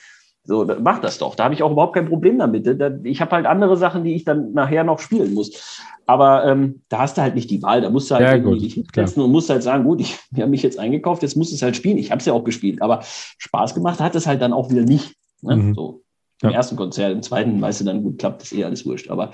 So, 0.44 0.66
mach 0.80 1.00
das 1.00 1.18
doch. 1.18 1.34
Da 1.34 1.44
habe 1.44 1.54
ich 1.54 1.62
auch 1.62 1.72
überhaupt 1.72 1.94
kein 1.94 2.08
Problem 2.08 2.38
damit. 2.38 2.66
Ich 3.04 3.20
habe 3.20 3.30
halt 3.32 3.46
andere 3.46 3.76
Sachen, 3.76 4.04
die 4.04 4.14
ich 4.14 4.24
dann 4.24 4.52
nachher 4.52 4.84
noch 4.84 4.98
spielen 4.98 5.34
muss. 5.34 5.80
Aber 6.06 6.44
ähm, 6.46 6.82
da 6.88 7.00
hast 7.00 7.18
du 7.18 7.22
halt 7.22 7.34
nicht 7.34 7.50
die 7.50 7.62
Wahl. 7.62 7.82
Da 7.82 7.90
musst 7.90 8.10
du 8.10 8.16
halt 8.16 8.24
ja, 8.24 8.34
irgendwie 8.34 8.58
dich 8.58 8.74
hinsetzen 8.74 9.22
und 9.22 9.30
musst 9.30 9.50
halt 9.50 9.62
sagen, 9.62 9.84
gut, 9.84 10.00
ich 10.00 10.18
habe 10.36 10.48
mich 10.48 10.62
jetzt 10.62 10.78
eingekauft, 10.78 11.22
jetzt 11.22 11.36
muss 11.36 11.52
es 11.52 11.62
halt 11.62 11.76
spielen. 11.76 11.98
Ich 11.98 12.10
habe 12.10 12.20
es 12.20 12.26
ja 12.26 12.32
auch 12.32 12.44
gespielt. 12.44 12.82
Aber 12.82 13.00
Spaß 13.02 13.74
gemacht 13.74 14.00
hat 14.00 14.14
es 14.14 14.26
halt 14.26 14.40
dann 14.42 14.52
auch 14.52 14.70
wieder 14.70 14.82
nicht. 14.82 15.14
Ne? 15.42 15.56
Mhm. 15.56 15.74
So. 15.74 16.02
Im 16.42 16.50
ja. 16.50 16.56
ersten 16.56 16.76
Konzert, 16.76 17.12
im 17.12 17.22
zweiten, 17.22 17.60
weißt 17.60 17.82
du, 17.82 17.84
dann 17.84 18.02
gut 18.02 18.18
klappt, 18.18 18.42
ist 18.42 18.54
eh 18.54 18.64
alles 18.64 18.86
wurscht. 18.86 19.10
Aber 19.10 19.32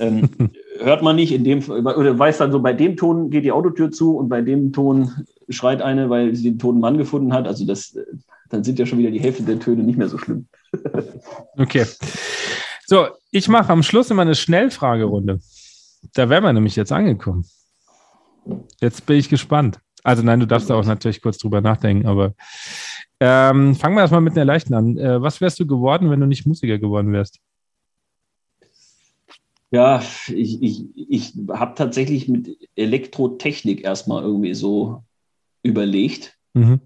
ähm, 0.00 0.30
hört 0.80 1.02
man 1.02 1.16
nicht 1.16 1.32
in 1.32 1.44
dem, 1.44 1.62
oder 1.68 2.18
weiß 2.18 2.38
dann 2.38 2.52
so, 2.52 2.60
bei 2.60 2.72
dem 2.72 2.96
Ton 2.96 3.28
geht 3.28 3.44
die 3.44 3.52
Autotür 3.52 3.90
zu 3.90 4.16
und 4.16 4.30
bei 4.30 4.40
dem 4.40 4.72
Ton 4.72 5.26
schreit 5.50 5.82
eine, 5.82 6.08
weil 6.08 6.34
sie 6.34 6.44
den 6.44 6.58
toten 6.58 6.80
Mann 6.80 6.96
gefunden 6.96 7.34
hat. 7.34 7.46
Also 7.46 7.66
das, 7.66 7.98
dann 8.48 8.64
sind 8.64 8.78
ja 8.78 8.86
schon 8.86 8.98
wieder 8.98 9.10
die 9.10 9.20
Hälfte 9.20 9.42
der 9.42 9.58
Töne 9.58 9.82
nicht 9.82 9.98
mehr 9.98 10.08
so 10.08 10.18
schlimm. 10.18 10.48
okay. 11.58 11.86
So, 12.86 13.08
ich 13.30 13.48
mache 13.48 13.72
am 13.72 13.82
Schluss 13.82 14.10
immer 14.10 14.22
eine 14.22 14.34
Schnellfragerunde. 14.34 15.40
Da 16.14 16.28
wären 16.28 16.44
wir 16.44 16.52
nämlich 16.52 16.76
jetzt 16.76 16.92
angekommen. 16.92 17.44
Jetzt 18.80 19.04
bin 19.04 19.18
ich 19.18 19.28
gespannt. 19.28 19.78
Also 20.02 20.22
nein, 20.22 20.40
du 20.40 20.46
darfst 20.46 20.70
da 20.70 20.74
auch 20.74 20.84
natürlich 20.84 21.20
kurz 21.20 21.38
drüber 21.38 21.60
nachdenken, 21.60 22.06
aber 22.06 22.34
ähm, 23.20 23.74
fangen 23.74 23.96
wir 23.96 24.02
erstmal 24.02 24.20
mit 24.20 24.34
einer 24.34 24.44
leichten 24.44 24.74
an. 24.74 24.96
Äh, 24.96 25.20
was 25.20 25.40
wärst 25.40 25.58
du 25.60 25.66
geworden, 25.66 26.10
wenn 26.10 26.20
du 26.20 26.26
nicht 26.26 26.46
Musiker 26.46 26.78
geworden 26.78 27.12
wärst? 27.12 27.40
Ja, 29.70 30.02
ich, 30.28 30.62
ich, 30.62 30.84
ich 30.96 31.34
habe 31.50 31.74
tatsächlich 31.74 32.26
mit 32.26 32.56
Elektrotechnik 32.74 33.84
erstmal 33.84 34.22
irgendwie 34.22 34.54
so 34.54 35.02
überlegt. 35.62 36.38
Mhm. 36.54 36.80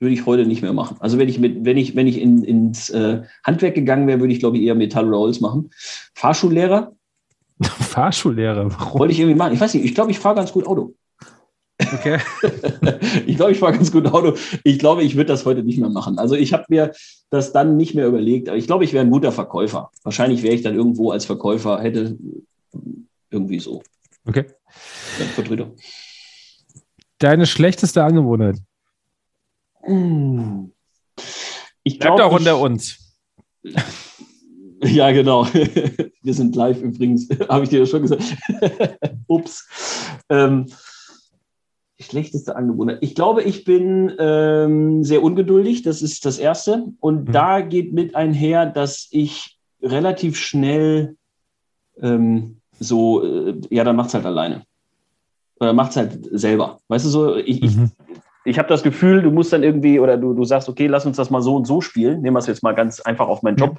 Würde 0.00 0.14
ich 0.14 0.26
heute 0.26 0.46
nicht 0.46 0.62
mehr 0.62 0.72
machen. 0.72 0.96
Also 1.00 1.18
wenn 1.18 1.28
ich 1.28 1.38
mit, 1.38 1.64
wenn 1.64 1.76
ich, 1.76 1.96
wenn 1.96 2.06
ich 2.06 2.20
in, 2.20 2.44
ins 2.44 2.90
äh, 2.90 3.22
Handwerk 3.42 3.74
gegangen 3.74 4.06
wäre, 4.06 4.20
würde 4.20 4.32
ich, 4.32 4.38
glaube 4.38 4.56
ich, 4.56 4.62
eher 4.62 4.74
Metall 4.74 5.08
oder 5.08 5.18
Holz 5.18 5.40
machen. 5.40 5.70
Fahrschullehrer. 6.14 6.92
Fahrschullehrer, 7.62 8.70
warum? 8.72 9.00
Wollte 9.00 9.12
ich 9.12 9.20
irgendwie 9.20 9.36
machen. 9.36 9.54
Ich 9.54 9.60
weiß 9.60 9.74
nicht, 9.74 9.84
ich 9.84 9.94
glaube, 9.94 10.10
ich 10.10 10.18
fahre 10.18 10.36
ganz 10.36 10.52
gut 10.52 10.66
Auto. 10.66 10.94
Okay. 11.80 12.18
ich 13.26 13.36
glaube, 13.36 13.52
ich 13.52 13.58
fahre 13.58 13.72
ganz 13.72 13.92
gut 13.92 14.06
Auto. 14.06 14.34
Ich 14.64 14.78
glaube, 14.78 15.02
ich 15.02 15.16
würde 15.16 15.26
das 15.26 15.44
heute 15.46 15.62
nicht 15.62 15.78
mehr 15.78 15.90
machen. 15.90 16.18
Also 16.18 16.34
ich 16.34 16.52
habe 16.52 16.64
mir 16.68 16.92
das 17.30 17.52
dann 17.52 17.76
nicht 17.76 17.94
mehr 17.94 18.06
überlegt. 18.06 18.48
Aber 18.48 18.58
ich 18.58 18.66
glaube, 18.66 18.84
ich 18.84 18.92
wäre 18.92 19.04
ein 19.04 19.10
guter 19.10 19.32
Verkäufer. 19.32 19.90
Wahrscheinlich 20.02 20.42
wäre 20.42 20.54
ich 20.54 20.62
dann 20.62 20.74
irgendwo 20.74 21.10
als 21.10 21.24
Verkäufer, 21.24 21.80
hätte 21.80 22.16
irgendwie 23.30 23.60
so. 23.60 23.82
Okay. 24.26 24.44
Vertreter. 25.34 25.72
Deine 27.18 27.46
schlechteste 27.46 28.04
Angewohnheit? 28.04 28.58
Ich 31.82 31.98
glaube 32.00 32.24
auch 32.24 32.32
unter 32.32 32.58
uns. 32.58 33.16
Ja, 34.84 35.10
genau. 35.10 35.44
Wir 36.22 36.34
sind 36.34 36.54
live 36.54 36.80
übrigens, 36.82 37.28
habe 37.48 37.64
ich 37.64 37.70
dir 37.70 37.80
ja 37.80 37.86
schon 37.86 38.02
gesagt. 38.02 38.36
Ups. 39.26 39.66
Ähm, 40.28 40.66
schlechteste 41.98 42.54
Angewohnheit. 42.54 42.98
Ich 43.00 43.14
glaube, 43.14 43.42
ich 43.42 43.64
bin 43.64 44.12
ähm, 44.18 45.02
sehr 45.02 45.22
ungeduldig. 45.22 45.82
Das 45.82 46.02
ist 46.02 46.24
das 46.24 46.38
Erste. 46.38 46.92
Und 47.00 47.28
mhm. 47.28 47.32
da 47.32 47.60
geht 47.60 47.92
mit 47.92 48.14
einher, 48.14 48.66
dass 48.66 49.08
ich 49.10 49.58
relativ 49.82 50.36
schnell 50.36 51.16
ähm, 52.00 52.60
so, 52.78 53.24
äh, 53.24 53.60
ja, 53.70 53.82
dann 53.82 53.96
macht 53.96 54.08
es 54.08 54.14
halt 54.14 54.26
alleine. 54.26 54.62
Oder 55.58 55.72
macht 55.72 55.90
es 55.90 55.96
halt 55.96 56.20
selber. 56.30 56.78
Weißt 56.86 57.04
du 57.04 57.10
so, 57.10 57.36
ich, 57.36 57.60
mhm. 57.62 57.90
ich 58.06 58.07
ich 58.48 58.58
habe 58.58 58.68
das 58.68 58.82
Gefühl, 58.82 59.20
du 59.20 59.30
musst 59.30 59.52
dann 59.52 59.62
irgendwie 59.62 60.00
oder 60.00 60.16
du, 60.16 60.32
du 60.32 60.44
sagst, 60.44 60.68
okay, 60.68 60.86
lass 60.86 61.04
uns 61.04 61.18
das 61.18 61.28
mal 61.28 61.42
so 61.42 61.54
und 61.54 61.66
so 61.66 61.82
spielen. 61.82 62.22
Nehmen 62.22 62.34
wir 62.34 62.40
es 62.40 62.46
jetzt 62.46 62.62
mal 62.62 62.74
ganz 62.74 63.00
einfach 63.00 63.28
auf 63.28 63.42
meinen 63.42 63.56
Job. 63.56 63.78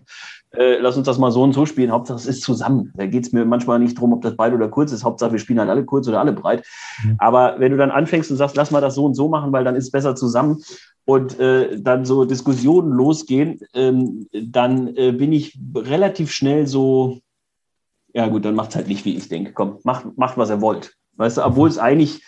Ja. 0.53 0.59
Äh, 0.59 0.77
lass 0.79 0.95
uns 0.95 1.07
das 1.07 1.17
mal 1.17 1.31
so 1.31 1.41
und 1.41 1.53
so 1.53 1.65
spielen. 1.65 1.91
Hauptsache, 1.91 2.19
es 2.19 2.27
ist 2.27 2.43
zusammen. 2.43 2.93
Da 2.95 3.07
geht 3.07 3.25
es 3.25 3.31
mir 3.31 3.45
manchmal 3.45 3.79
nicht 3.79 3.97
darum, 3.97 4.13
ob 4.13 4.21
das 4.21 4.35
breit 4.35 4.53
oder 4.53 4.67
kurz 4.69 4.91
ist. 4.91 5.03
Hauptsache, 5.03 5.31
wir 5.31 5.39
spielen 5.39 5.59
halt 5.59 5.69
alle 5.69 5.85
kurz 5.85 6.07
oder 6.07 6.19
alle 6.19 6.33
breit. 6.33 6.63
Ja. 7.03 7.15
Aber 7.17 7.55
wenn 7.57 7.71
du 7.71 7.77
dann 7.77 7.89
anfängst 7.89 8.29
und 8.29 8.37
sagst, 8.37 8.55
lass 8.55 8.69
mal 8.69 8.81
das 8.81 8.93
so 8.93 9.05
und 9.05 9.15
so 9.15 9.27
machen, 9.27 9.51
weil 9.51 9.63
dann 9.63 9.75
ist 9.75 9.85
es 9.85 9.91
besser 9.91 10.15
zusammen 10.15 10.63
und 11.05 11.39
äh, 11.39 11.81
dann 11.81 12.05
so 12.05 12.25
Diskussionen 12.25 12.91
losgehen, 12.91 13.61
ähm, 13.73 14.27
dann 14.31 14.95
äh, 14.95 15.11
bin 15.11 15.33
ich 15.33 15.57
relativ 15.75 16.31
schnell 16.31 16.67
so, 16.67 17.17
ja 18.13 18.27
gut, 18.27 18.45
dann 18.45 18.55
macht 18.55 18.69
es 18.69 18.75
halt 18.75 18.87
nicht, 18.87 19.03
wie 19.03 19.17
ich 19.17 19.29
denke. 19.29 19.53
Komm, 19.53 19.79
macht, 19.83 20.15
macht, 20.15 20.37
was 20.37 20.51
er 20.51 20.61
wollt. 20.61 20.93
Weißt 21.15 21.37
du, 21.37 21.45
obwohl 21.45 21.69
es 21.69 21.79
eigentlich 21.79 22.23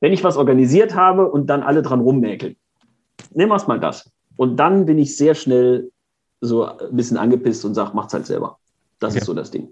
wenn 0.00 0.12
ich 0.12 0.24
was 0.24 0.36
organisiert 0.36 0.94
habe 0.94 1.30
und 1.30 1.46
dann 1.48 1.62
alle 1.62 1.82
dran 1.82 2.00
rummäkeln. 2.00 2.56
Nehmen 3.34 3.52
wir 3.52 3.56
es 3.56 3.66
mal 3.66 3.78
das. 3.78 4.10
Und 4.36 4.56
dann 4.56 4.86
bin 4.86 4.98
ich 4.98 5.16
sehr 5.16 5.34
schnell 5.34 5.90
so 6.40 6.64
ein 6.64 6.96
bisschen 6.96 7.18
angepisst 7.18 7.64
und 7.64 7.74
sage, 7.74 7.94
macht's 7.94 8.14
halt 8.14 8.26
selber. 8.26 8.58
Das 8.98 9.12
okay. 9.12 9.20
ist 9.20 9.26
so 9.26 9.34
das 9.34 9.50
Ding. 9.50 9.68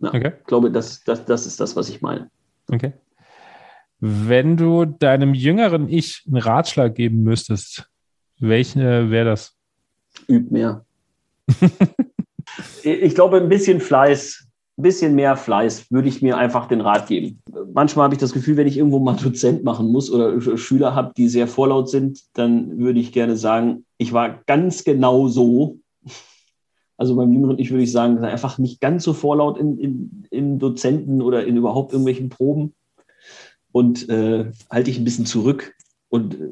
Ja, 0.00 0.08
okay. 0.08 0.32
Ich 0.40 0.46
glaube, 0.46 0.70
das, 0.70 1.02
das, 1.04 1.24
das 1.24 1.46
ist 1.46 1.60
das, 1.60 1.76
was 1.76 1.88
ich 1.88 2.02
meine. 2.02 2.30
Okay. 2.70 2.92
Wenn 3.98 4.56
du 4.56 4.84
deinem 4.84 5.34
jüngeren 5.34 5.88
Ich 5.88 6.24
einen 6.26 6.38
Ratschlag 6.38 6.94
geben 6.94 7.22
müsstest, 7.22 7.90
welche 8.38 9.10
wäre 9.10 9.26
das? 9.26 9.54
Üb 10.28 10.50
mehr. 10.50 10.84
ich 12.82 13.14
glaube, 13.14 13.38
ein 13.38 13.48
bisschen 13.48 13.80
Fleiß 13.80 14.46
bisschen 14.82 15.14
mehr 15.14 15.36
Fleiß 15.36 15.90
würde 15.90 16.08
ich 16.08 16.22
mir 16.22 16.36
einfach 16.36 16.66
den 16.66 16.80
Rat 16.80 17.08
geben. 17.08 17.40
Manchmal 17.72 18.04
habe 18.04 18.14
ich 18.14 18.20
das 18.20 18.32
Gefühl, 18.32 18.56
wenn 18.56 18.66
ich 18.66 18.76
irgendwo 18.76 18.98
mal 18.98 19.16
Dozent 19.16 19.64
machen 19.64 19.90
muss 19.90 20.10
oder 20.10 20.40
Schüler 20.56 20.94
habe, 20.94 21.12
die 21.16 21.28
sehr 21.28 21.46
vorlaut 21.46 21.88
sind, 21.88 22.20
dann 22.34 22.78
würde 22.78 23.00
ich 23.00 23.12
gerne 23.12 23.36
sagen, 23.36 23.84
ich 23.98 24.12
war 24.12 24.42
ganz 24.46 24.84
genau 24.84 25.28
so. 25.28 25.78
Also 26.96 27.16
beim 27.16 27.32
Jüngeren, 27.32 27.58
ich 27.58 27.70
würde 27.70 27.84
ich 27.84 27.92
sagen, 27.92 28.18
einfach 28.18 28.58
nicht 28.58 28.80
ganz 28.80 29.04
so 29.04 29.14
vorlaut 29.14 29.58
in, 29.58 29.78
in, 29.78 30.26
in 30.30 30.58
Dozenten 30.58 31.22
oder 31.22 31.46
in 31.46 31.56
überhaupt 31.56 31.92
irgendwelchen 31.92 32.28
Proben 32.28 32.74
und 33.72 34.08
äh, 34.08 34.50
halte 34.70 34.90
ich 34.90 34.98
ein 34.98 35.04
bisschen 35.04 35.26
zurück 35.26 35.74
und 36.08 36.34
äh, 36.34 36.48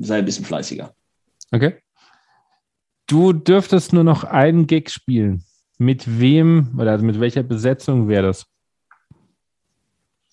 sei 0.00 0.18
ein 0.18 0.24
bisschen 0.24 0.44
fleißiger. 0.44 0.92
Okay. 1.52 1.74
Du 3.06 3.32
dürftest 3.32 3.92
nur 3.92 4.04
noch 4.04 4.24
einen 4.24 4.66
Gig 4.66 4.90
spielen. 4.90 5.44
Mit 5.78 6.18
wem 6.18 6.76
oder 6.78 6.92
also 6.92 7.04
mit 7.04 7.20
welcher 7.20 7.42
Besetzung 7.42 8.08
wäre 8.08 8.24
das? 8.24 8.46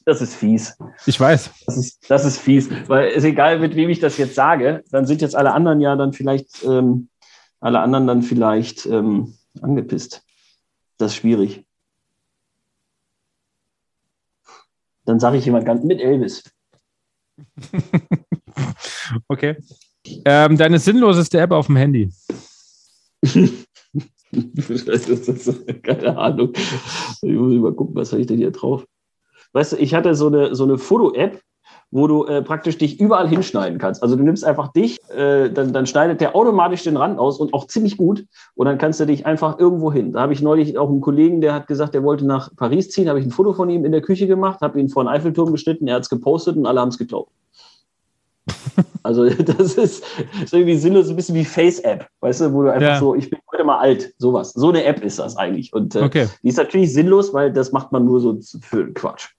Das 0.06 0.22
ist 0.22 0.36
fies. 0.36 0.78
Ich 1.08 1.20
weiß. 1.20 1.50
Das 1.66 1.78
ist, 1.78 2.10
das 2.10 2.26
ist 2.26 2.38
fies, 2.38 2.70
weil 2.88 3.10
es 3.10 3.18
ist 3.18 3.24
egal, 3.24 3.60
mit 3.60 3.76
wem 3.76 3.90
ich 3.90 4.00
das 4.00 4.18
jetzt 4.18 4.36
sage, 4.36 4.84
dann 4.92 5.08
sind 5.08 5.22
jetzt 5.22 5.36
alle 5.36 5.52
anderen 5.52 5.82
ja 5.82 5.96
dann 5.96 6.14
vielleicht, 6.14 6.64
ähm, 6.64 7.10
alle 7.60 7.80
anderen 7.80 8.06
dann 8.06 8.22
vielleicht 8.22 8.86
ähm, 8.86 9.36
angepisst. 9.62 10.24
Das 10.98 11.12
ist 11.12 11.18
schwierig. 11.18 11.66
Dann 15.06 15.20
sage 15.20 15.38
ich 15.38 15.46
jemand 15.46 15.66
ganz 15.66 15.84
mit 15.84 16.00
Elvis. 16.00 16.44
okay. 19.28 19.58
Ähm, 20.24 20.58
deine 20.58 20.80
sinnloseste 20.80 21.40
App 21.40 21.52
auf 21.52 21.66
dem 21.66 21.78
Handy. 21.78 22.12
Keine 25.84 26.18
Ahnung. 26.18 26.53
Ich 27.22 27.34
muss 27.34 27.53
mal 27.56 27.74
gucken, 27.74 27.95
was 27.95 28.12
habe 28.12 28.22
ich 28.22 28.28
denn 28.28 28.38
hier 28.38 28.52
drauf? 28.52 28.86
Weißt 29.53 29.74
du, 29.74 29.78
ich 29.78 29.94
hatte 29.94 30.16
so 30.16 30.28
eine, 30.28 30.53
so 30.56 30.64
eine 30.64 30.78
Foto-App, 30.78 31.41
wo 31.91 32.07
du 32.07 32.26
äh, 32.26 32.41
praktisch 32.41 32.78
dich 32.78 32.99
überall 32.99 33.30
hinschneiden 33.30 33.80
kannst. 33.80 34.03
Also 34.03 34.16
du 34.16 34.24
nimmst 34.24 34.44
einfach 34.44 34.74
dich, 34.74 34.99
äh, 35.12 35.49
dann, 35.49 35.72
dann 35.72 35.86
schneidet 35.86 36.20
der 36.20 36.36
automatisch 36.36 36.84
den 36.84 36.98
Rand 36.98 37.20
aus 37.20 37.40
und 37.40 37.53
auch 37.53 37.68
ziemlich 37.68 37.95
gut. 37.95 38.26
Und 38.56 38.66
dann 38.66 38.78
kannst 38.78 38.99
du 38.99 39.06
dich 39.06 39.26
einfach 39.26 39.60
irgendwo 39.60 39.94
hin. 39.94 40.12
Da 40.12 40.22
habe 40.22 40.34
ich 40.34 40.41
neulich 40.41 40.78
auch 40.78 40.90
einen 40.90 41.02
Kollegen, 41.02 41.41
der 41.41 41.53
hat 41.53 41.68
gesagt, 41.68 41.94
der 41.94 42.03
wollte 42.03 42.26
nach 42.26 42.53
Paris 42.56 42.90
ziehen. 42.90 43.07
habe 43.07 43.20
ich 43.20 43.26
ein 43.26 43.32
Foto 43.32 43.53
von 43.53 43.70
ihm 43.70 43.86
in 43.86 43.91
der 43.91 44.02
Küche 44.02 44.28
gemacht, 44.28 44.62
habe 44.62 44.80
ihn 44.80 44.90
vor 44.90 45.03
den 45.03 45.10
Eiffelturm 45.10 45.52
geschnitten, 45.52 45.88
er 45.88 45.95
hat 45.95 46.03
es 46.03 46.10
gepostet 46.10 46.57
und 46.57 46.66
alle 46.66 46.82
haben 46.82 46.90
es 46.90 46.98
geglaubt. 46.98 47.32
Also 49.03 49.30
das 49.30 49.76
ist, 49.76 50.03
ist, 50.43 50.53
irgendwie 50.53 50.77
sinnlos, 50.77 51.10
ein 51.10 51.15
bisschen 51.15 51.35
wie 51.35 51.45
Face-App, 51.45 52.07
weißt 52.22 52.41
du, 52.41 52.53
wo 52.53 52.64
du 52.64 52.73
einfach 52.73 52.89
ja. 52.89 52.99
so, 52.99 53.15
ich 53.15 53.30
bin 53.30 53.39
heute 53.52 53.64
mal 53.64 53.77
alt, 53.77 54.14
sowas. 54.18 54.53
So 54.53 54.69
eine 54.69 54.84
App 54.84 55.03
ist 55.03 55.19
das 55.19 55.38
eigentlich. 55.38 55.73
Und 55.73 55.95
äh, 55.95 56.02
okay. 56.02 56.27
die 56.43 56.49
ist 56.49 56.57
natürlich 56.57 56.93
sinnlos, 56.93 57.34
weil 57.34 57.53
das 57.53 57.72
macht 57.72 57.91
man 57.91 58.06
nur 58.06 58.19
so 58.19 58.39
für 58.61 58.91
Quatsch. 58.93 59.30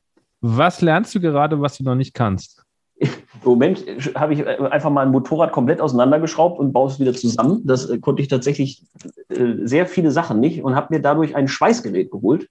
Was 0.40 0.80
lernst 0.80 1.14
du 1.14 1.20
gerade, 1.20 1.60
was 1.60 1.78
du 1.78 1.84
noch 1.84 1.94
nicht 1.94 2.14
kannst? 2.14 2.62
Im 2.98 3.10
Moment 3.44 3.84
habe 4.14 4.34
ich 4.34 4.46
einfach 4.46 4.90
mal 4.90 5.04
ein 5.04 5.12
Motorrad 5.12 5.52
komplett 5.52 5.80
auseinandergeschraubt 5.80 6.58
und 6.58 6.72
baue 6.72 6.90
es 6.90 6.98
wieder 6.98 7.12
zusammen. 7.12 7.62
Das 7.64 7.88
äh, 7.88 7.98
konnte 7.98 8.22
ich 8.22 8.28
tatsächlich 8.28 8.82
äh, 9.28 9.54
sehr 9.64 9.86
viele 9.86 10.10
Sachen 10.10 10.40
nicht 10.40 10.62
und 10.62 10.74
habe 10.74 10.94
mir 10.94 11.00
dadurch 11.00 11.34
ein 11.34 11.48
Schweißgerät 11.48 12.10
geholt. 12.10 12.48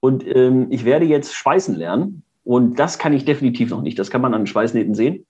Und 0.00 0.24
ähm, 0.26 0.68
ich 0.70 0.84
werde 0.84 1.06
jetzt 1.06 1.34
schweißen 1.34 1.74
lernen. 1.74 2.22
Und 2.44 2.78
das 2.78 2.98
kann 2.98 3.12
ich 3.12 3.24
definitiv 3.24 3.70
noch 3.70 3.82
nicht. 3.82 3.98
Das 3.98 4.10
kann 4.10 4.22
man 4.22 4.34
an 4.34 4.46
Schweißnähten 4.46 4.94
sehen. 4.94 5.26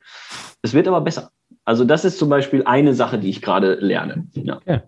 Es 0.62 0.74
wird 0.74 0.88
aber 0.88 1.00
besser. 1.00 1.30
Also 1.64 1.84
das 1.84 2.04
ist 2.04 2.18
zum 2.18 2.28
Beispiel 2.28 2.64
eine 2.64 2.94
Sache, 2.94 3.18
die 3.18 3.30
ich 3.30 3.42
gerade 3.42 3.74
lerne. 3.74 4.26
Ja. 4.32 4.56
Okay. 4.56 4.80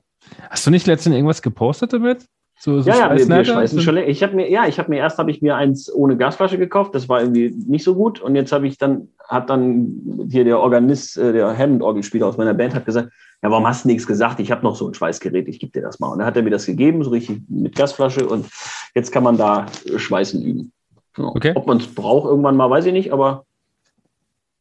Hast 0.51 0.67
du 0.67 0.71
nicht 0.71 0.87
letztens 0.87 1.15
irgendwas 1.15 1.43
gepostet 1.43 1.93
damit? 1.93 2.27
So, 2.59 2.81
so 2.81 2.91
ja, 2.91 2.97
ja, 2.97 3.17
wir, 3.17 3.29
wir 3.29 3.45
schweißen 3.45 3.81
schon. 3.81 3.97
Ich 3.97 4.23
habe 4.23 4.37
mir, 4.37 4.49
ja, 4.49 4.69
ich 4.69 4.79
habe 4.79 4.89
mir 4.89 4.99
erst 4.99 5.19
habe 5.19 5.33
ich 5.33 5.43
mir 5.43 5.57
eins 5.57 5.93
ohne 5.93 6.17
Gasflasche 6.17 6.59
gekauft. 6.59 6.95
Das 6.95 7.09
war 7.09 7.21
irgendwie 7.21 7.53
nicht 7.67 7.83
so 7.83 7.97
gut. 7.97 8.21
Und 8.21 8.37
jetzt 8.37 8.53
habe 8.53 8.69
ich 8.69 8.79
dann, 8.79 9.09
hat 9.27 9.51
dann 9.51 10.29
hier 10.31 10.45
der 10.45 10.61
Organist, 10.61 11.19
äh, 11.19 11.33
der 11.33 11.59
Hammond-Orgelspieler 11.59 12.27
aus 12.27 12.37
meiner 12.37 12.55
Band 12.55 12.75
hat 12.75 12.87
gesagt, 12.87 13.11
ja, 13.43 13.51
warum 13.51 13.67
hast 13.67 13.85
du 13.85 13.89
nichts 13.89 14.07
gesagt? 14.07 14.39
Ich 14.39 14.53
habe 14.53 14.63
noch 14.63 14.77
so 14.77 14.87
ein 14.87 14.95
Schweißgerät, 14.95 15.49
ich 15.49 15.59
gebe 15.59 15.73
dir 15.73 15.83
das 15.83 15.99
mal. 15.99 16.09
Und 16.09 16.19
dann 16.19 16.27
hat 16.27 16.37
er 16.37 16.45
mir 16.45 16.51
das 16.51 16.67
gegeben, 16.67 17.03
so 17.03 17.11
richtig 17.11 17.43
mit 17.49 17.75
Gasflasche. 17.75 18.29
Und 18.29 18.47
jetzt 18.95 19.11
kann 19.11 19.25
man 19.25 19.37
da 19.37 19.67
Schweißen 19.97 20.41
üben. 20.41 20.73
Genau. 21.15 21.31
Okay. 21.35 21.53
Ob 21.57 21.67
man 21.67 21.79
es 21.79 21.93
braucht 21.93 22.29
irgendwann 22.29 22.57
mal, 22.57 22.71
weiß 22.71 22.87
ich 22.87 22.93
nicht, 22.93 23.13
aber 23.13 23.45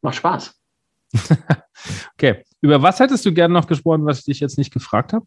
macht 0.00 0.16
Spaß. 0.16 0.60
okay. 2.14 2.44
Über 2.60 2.82
was 2.82 3.00
hättest 3.00 3.24
du 3.26 3.32
gerne 3.32 3.52
noch 3.52 3.66
gesprochen, 3.66 4.06
was 4.06 4.20
ich 4.20 4.24
dich 4.24 4.40
jetzt 4.40 4.58
nicht 4.58 4.72
gefragt 4.72 5.12
habe? 5.12 5.26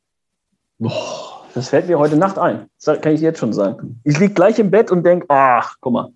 Das 1.53 1.69
fällt 1.69 1.87
mir 1.87 1.99
heute 1.99 2.17
Nacht 2.17 2.37
ein. 2.37 2.67
Das 2.83 3.01
kann 3.01 3.13
ich 3.13 3.21
jetzt 3.21 3.39
schon 3.39 3.53
sagen. 3.53 3.99
Ich 4.03 4.19
liege 4.19 4.33
gleich 4.33 4.59
im 4.59 4.71
Bett 4.71 4.91
und 4.91 5.05
denke, 5.05 5.25
ach, 5.29 5.75
guck 5.79 5.93
mal. 5.93 6.09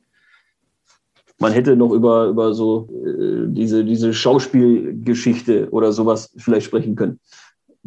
Man 1.39 1.53
hätte 1.53 1.77
noch 1.77 1.91
über, 1.91 2.27
über 2.27 2.53
so 2.53 2.89
äh, 3.05 3.45
diese, 3.47 3.85
diese 3.85 4.13
Schauspielgeschichte 4.13 5.69
oder 5.71 5.93
sowas 5.93 6.33
vielleicht 6.37 6.65
sprechen 6.65 6.95
können. 6.95 7.19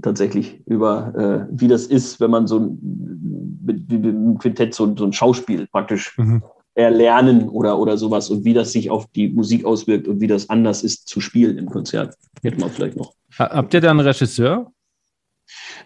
Tatsächlich 0.00 0.62
über, 0.66 1.46
äh, 1.50 1.52
wie 1.52 1.68
das 1.68 1.86
ist, 1.86 2.18
wenn 2.20 2.30
man 2.30 2.46
so 2.46 2.58
ein, 2.58 3.58
mit, 3.62 3.90
mit 3.90 4.04
einem 4.04 4.38
Quintett 4.38 4.74
so, 4.74 4.96
so 4.96 5.04
ein 5.04 5.12
Schauspiel 5.12 5.66
praktisch 5.66 6.16
mhm. 6.16 6.42
Erlernen 6.74 7.48
oder, 7.48 7.78
oder 7.78 7.98
sowas 7.98 8.30
und 8.30 8.44
wie 8.44 8.54
das 8.54 8.72
sich 8.72 8.90
auf 8.90 9.06
die 9.12 9.28
Musik 9.28 9.64
auswirkt 9.64 10.08
und 10.08 10.20
wie 10.20 10.26
das 10.26 10.48
anders 10.48 10.82
ist 10.82 11.08
zu 11.08 11.20
spielen 11.20 11.58
im 11.58 11.66
Konzert. 11.66 12.16
Hätte 12.42 12.60
man 12.60 12.70
vielleicht 12.70 12.96
noch. 12.96 13.14
Habt 13.38 13.74
ihr 13.74 13.80
da 13.80 13.90
einen 13.90 14.00
Regisseur? 14.00 14.72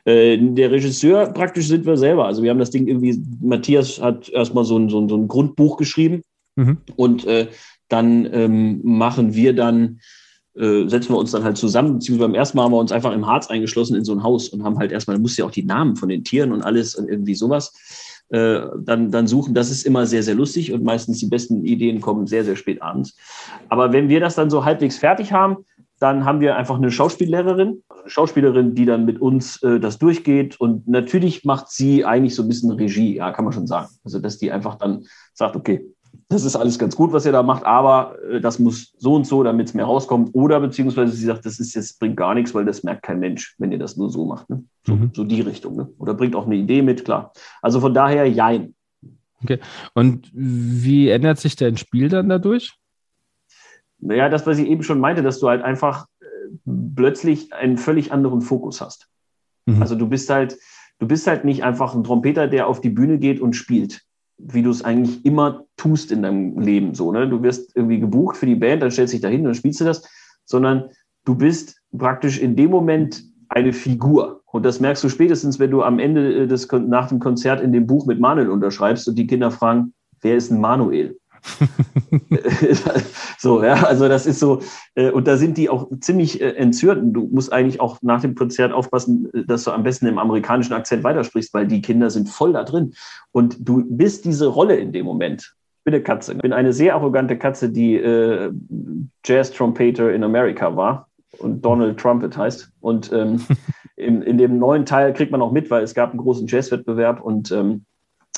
Äh, 0.05 0.39
der 0.39 0.71
Regisseur 0.71 1.27
praktisch 1.33 1.67
sind 1.67 1.87
wir 1.87 1.97
selber. 1.97 2.27
Also 2.27 2.43
wir 2.43 2.51
haben 2.51 2.59
das 2.59 2.71
Ding 2.71 2.87
irgendwie, 2.87 3.21
Matthias 3.41 4.01
hat 4.01 4.29
erstmal 4.29 4.65
so 4.65 4.79
ein, 4.79 4.89
so 4.89 5.01
ein, 5.01 5.09
so 5.09 5.17
ein 5.17 5.27
Grundbuch 5.27 5.77
geschrieben 5.77 6.23
mhm. 6.55 6.79
und 6.95 7.27
äh, 7.27 7.49
dann 7.89 8.29
ähm, 8.33 8.81
machen 8.85 9.35
wir 9.35 9.55
dann, 9.55 10.01
äh, 10.55 10.87
setzen 10.89 11.11
wir 11.11 11.19
uns 11.19 11.33
dann 11.33 11.45
halt 11.45 11.57
zusammen, 11.57 11.95
beziehungsweise 11.95 12.29
beim 12.29 12.35
ersten 12.35 12.57
Mal 12.57 12.65
haben 12.65 12.73
wir 12.73 12.79
uns 12.79 12.93
einfach 12.93 13.13
im 13.13 13.27
Harz 13.27 13.49
eingeschlossen 13.49 13.97
in 13.97 14.05
so 14.05 14.13
ein 14.13 14.23
Haus 14.23 14.49
und 14.49 14.63
haben 14.63 14.79
halt 14.79 14.93
erstmal, 14.93 15.17
da 15.17 15.21
musst 15.21 15.39
ja 15.39 15.45
auch 15.45 15.51
die 15.51 15.65
Namen 15.65 15.97
von 15.97 16.09
den 16.09 16.23
Tieren 16.23 16.53
und 16.53 16.63
alles 16.63 16.95
und 16.95 17.09
irgendwie 17.09 17.35
sowas 17.35 17.73
äh, 18.31 18.61
dann, 18.79 19.11
dann 19.11 19.27
suchen. 19.27 19.55
Das 19.55 19.71
ist 19.71 19.87
immer 19.87 20.07
sehr, 20.07 20.23
sehr 20.23 20.35
lustig 20.35 20.73
und 20.73 20.83
meistens 20.83 21.19
die 21.19 21.27
besten 21.27 21.65
Ideen 21.65 22.01
kommen 22.01 22.27
sehr, 22.27 22.45
sehr 22.45 22.57
spät 22.57 22.83
abends. 22.83 23.17
Aber 23.69 23.93
wenn 23.93 24.09
wir 24.09 24.21
das 24.21 24.35
dann 24.35 24.51
so 24.51 24.65
halbwegs 24.65 24.99
fertig 24.99 25.33
haben, 25.33 25.59
dann 25.99 26.25
haben 26.25 26.41
wir 26.41 26.57
einfach 26.57 26.77
eine 26.77 26.91
Schauspiellehrerin, 26.91 27.83
eine 27.89 28.11
Schauspielerin, 28.11 28.75
die 28.75 28.85
dann 28.85 29.07
mit 29.07 29.21
uns 29.21 29.63
äh, 29.63 29.81
das 29.81 29.99
durchgeht. 29.99 30.61
Und 30.61 30.87
natürlich 30.87 31.45
macht 31.45 31.71
sie 31.71 32.05
eigentlich 32.05 32.35
so 32.35 32.43
ein 32.43 32.49
bisschen 32.49 32.71
Regie, 32.71 33.17
ja, 33.17 33.33
kann 33.33 33.45
man 33.45 33.55
schon 33.55 33.67
sagen. 33.67 33.89
Also, 34.05 34.19
dass 34.19 34.39
die 34.39 34.53
einfach 34.53 34.75
dann 34.75 35.07
sagt, 35.33 35.57
okay, 35.57 35.87
das 36.29 36.45
ist 36.45 36.57
alles 36.57 36.79
ganz 36.79 36.97
gut, 36.97 37.13
was 37.13 37.25
ihr 37.25 37.33
da 37.33 37.43
macht, 37.43 37.65
aber 37.65 38.19
äh, 38.31 38.41
das 38.41 38.59
muss 38.59 38.93
so 38.99 39.15
und 39.15 39.27
so, 39.27 39.43
damit 39.43 39.69
es 39.69 39.75
mehr 39.75 39.85
rauskommt. 39.85 40.31
Oder 40.35 40.61
beziehungsweise 40.61 41.13
sie 41.13 41.27
sagt, 41.27 41.47
das 41.47 41.61
ist 41.61 41.75
jetzt, 41.75 42.01
bringt 42.01 42.17
gar 42.17 42.35
nichts, 42.35 42.55
weil 42.55 42.65
das 42.65 42.83
merkt 42.83 43.03
kein 43.03 43.21
Mensch, 43.21 43.55
wenn 43.59 43.71
ihr 43.71 43.79
das 43.79 43.97
nur 43.97 44.11
so 44.11 44.27
macht. 44.27 44.51
Ne? 44.51 44.65
So, 44.85 44.97
mhm. 44.97 45.11
so 45.15 45.25
die 45.25 45.41
Richtung. 45.41 45.77
Ne? 45.77 45.89
Oder 45.99 46.15
bringt 46.15 46.35
auch 46.35 46.47
eine 46.47 46.57
Idee 46.57 46.83
mit, 46.83 47.05
klar. 47.05 47.33
Also 47.63 47.81
von 47.81 47.95
daher, 47.95 48.29
jein. 48.29 48.75
Okay. 49.43 49.61
Und 49.95 50.29
wie 50.33 51.11
ändert 51.11 51.39
sich 51.39 51.55
dein 51.55 51.77
Spiel 51.77 52.09
dann 52.09 52.29
dadurch? 52.29 52.75
Naja, 53.99 54.29
das, 54.29 54.47
was 54.47 54.59
ich 54.59 54.69
eben 54.69 54.83
schon 54.83 55.01
meinte, 55.01 55.23
dass 55.23 55.39
du 55.39 55.49
halt 55.49 55.63
einfach 55.63 56.07
äh, 56.21 56.27
plötzlich 56.97 57.53
einen 57.53 57.79
völlig 57.79 58.11
anderen 58.11 58.41
Fokus 58.41 58.81
hast. 58.81 59.09
Mhm. 59.67 59.81
Also 59.81 59.95
du 59.95 60.09
bist 60.09 60.29
halt, 60.29 60.59
du 60.99 61.07
bist 61.07 61.29
halt 61.29 61.45
nicht 61.45 61.63
einfach 61.63 61.95
ein 61.95 62.03
Trompeter, 62.03 62.49
der 62.49 62.67
auf 62.67 62.81
die 62.81 62.91
Bühne 62.91 63.19
geht 63.19 63.41
und 63.41 63.55
spielt, 63.55 64.03
wie 64.39 64.63
du 64.63 64.71
es 64.71 64.85
eigentlich 64.85 65.25
immer 65.25 65.65
tust 65.77 66.13
in 66.13 66.23
deinem 66.23 66.59
Leben. 66.59 66.95
So, 66.95 67.13
ne? 67.13 67.29
Du 67.29 67.43
wirst 67.43 67.75
irgendwie 67.75 68.01
gebucht 68.01 68.37
für 68.37 68.47
die 68.47 68.55
Band, 68.55 68.83
dann 68.83 68.91
stellst 68.91 69.13
du 69.13 69.17
dich 69.17 69.23
da 69.23 69.29
hin, 69.29 69.45
dann 69.45 69.55
spielst 69.55 69.81
du 69.81 69.85
das, 69.85 70.03
sondern 70.45 70.91
du 71.25 71.35
bist 71.35 71.81
praktisch 71.97 72.39
in 72.39 72.57
dem 72.57 72.71
Moment 72.71 73.25
eine 73.49 73.73
Figur. 73.73 74.43
Und 74.47 74.65
das 74.65 74.81
merkst 74.81 75.05
du 75.05 75.09
spätestens, 75.09 75.59
wenn 75.59 75.71
du 75.71 75.83
am 75.83 75.99
Ende 75.99 76.43
äh, 76.43 76.47
des, 76.47 76.71
nach 76.71 77.09
dem 77.09 77.19
Konzert 77.19 77.61
in 77.61 77.73
dem 77.73 77.87
Buch 77.87 78.07
mit 78.07 78.21
Manuel 78.21 78.51
unterschreibst 78.51 79.09
und 79.09 79.17
die 79.17 79.27
Kinder 79.27 79.51
fragen, 79.51 79.93
wer 80.21 80.37
ist 80.37 80.51
ein 80.51 80.61
Manuel? 80.61 81.19
so, 83.39 83.63
ja, 83.63 83.75
also 83.85 84.09
das 84.09 84.27
ist 84.27 84.41
so, 84.41 84.61
äh, 84.95 85.11
und 85.11 85.27
da 85.27 85.37
sind 85.37 85.57
die 85.57 85.69
auch 85.69 85.89
ziemlich 86.01 86.41
äh, 86.41 86.53
entzürnt. 86.53 87.15
Du 87.15 87.29
musst 87.31 87.53
eigentlich 87.53 87.81
auch 87.81 87.99
nach 88.03 88.21
dem 88.21 88.35
Konzert 88.35 88.73
aufpassen, 88.73 89.29
äh, 89.33 89.45
dass 89.45 89.65
du 89.65 89.71
am 89.71 89.83
besten 89.83 90.07
im 90.07 90.19
amerikanischen 90.19 90.73
Akzent 90.73 91.05
weitersprichst, 91.05 91.53
weil 91.55 91.67
die 91.67 91.83
Kinder 91.83 92.11
sind 92.11 92.29
voll 92.29 92.53
da 92.53 92.65
drin. 92.65 92.95
Und 93.33 93.57
du 93.61 93.85
bist 93.89 94.25
diese 94.25 94.47
Rolle 94.47 94.77
in 94.77 94.93
dem 94.93 95.07
Moment. 95.07 95.55
Ich 95.79 95.85
bin 95.85 95.95
eine 95.95 96.03
Katze. 96.03 96.33
Ich 96.33 96.39
bin 96.39 96.53
eine 96.53 96.73
sehr 96.73 96.95
arrogante 96.95 97.39
Katze, 97.39 97.71
die 97.71 97.95
äh, 97.97 98.51
Jazz-Trompeter 99.25 100.13
in 100.13 100.25
Amerika 100.25 100.77
war 100.77 101.09
und 101.39 101.65
Donald 101.65 101.99
Trumpet 101.99 102.37
heißt. 102.37 102.73
Und 102.81 103.13
ähm, 103.13 103.41
in, 103.97 104.23
in 104.23 104.39
dem 104.39 104.59
neuen 104.59 104.87
Teil 104.87 105.13
kriegt 105.13 105.33
man 105.33 105.43
auch 105.43 105.53
mit, 105.53 105.71
weil 105.71 105.83
es 105.83 105.95
gab 105.95 106.11
einen 106.11 106.21
großen 106.21 106.47
Jazzwettbewerb 106.47 107.21
und 107.21 107.51
ähm, 107.53 107.85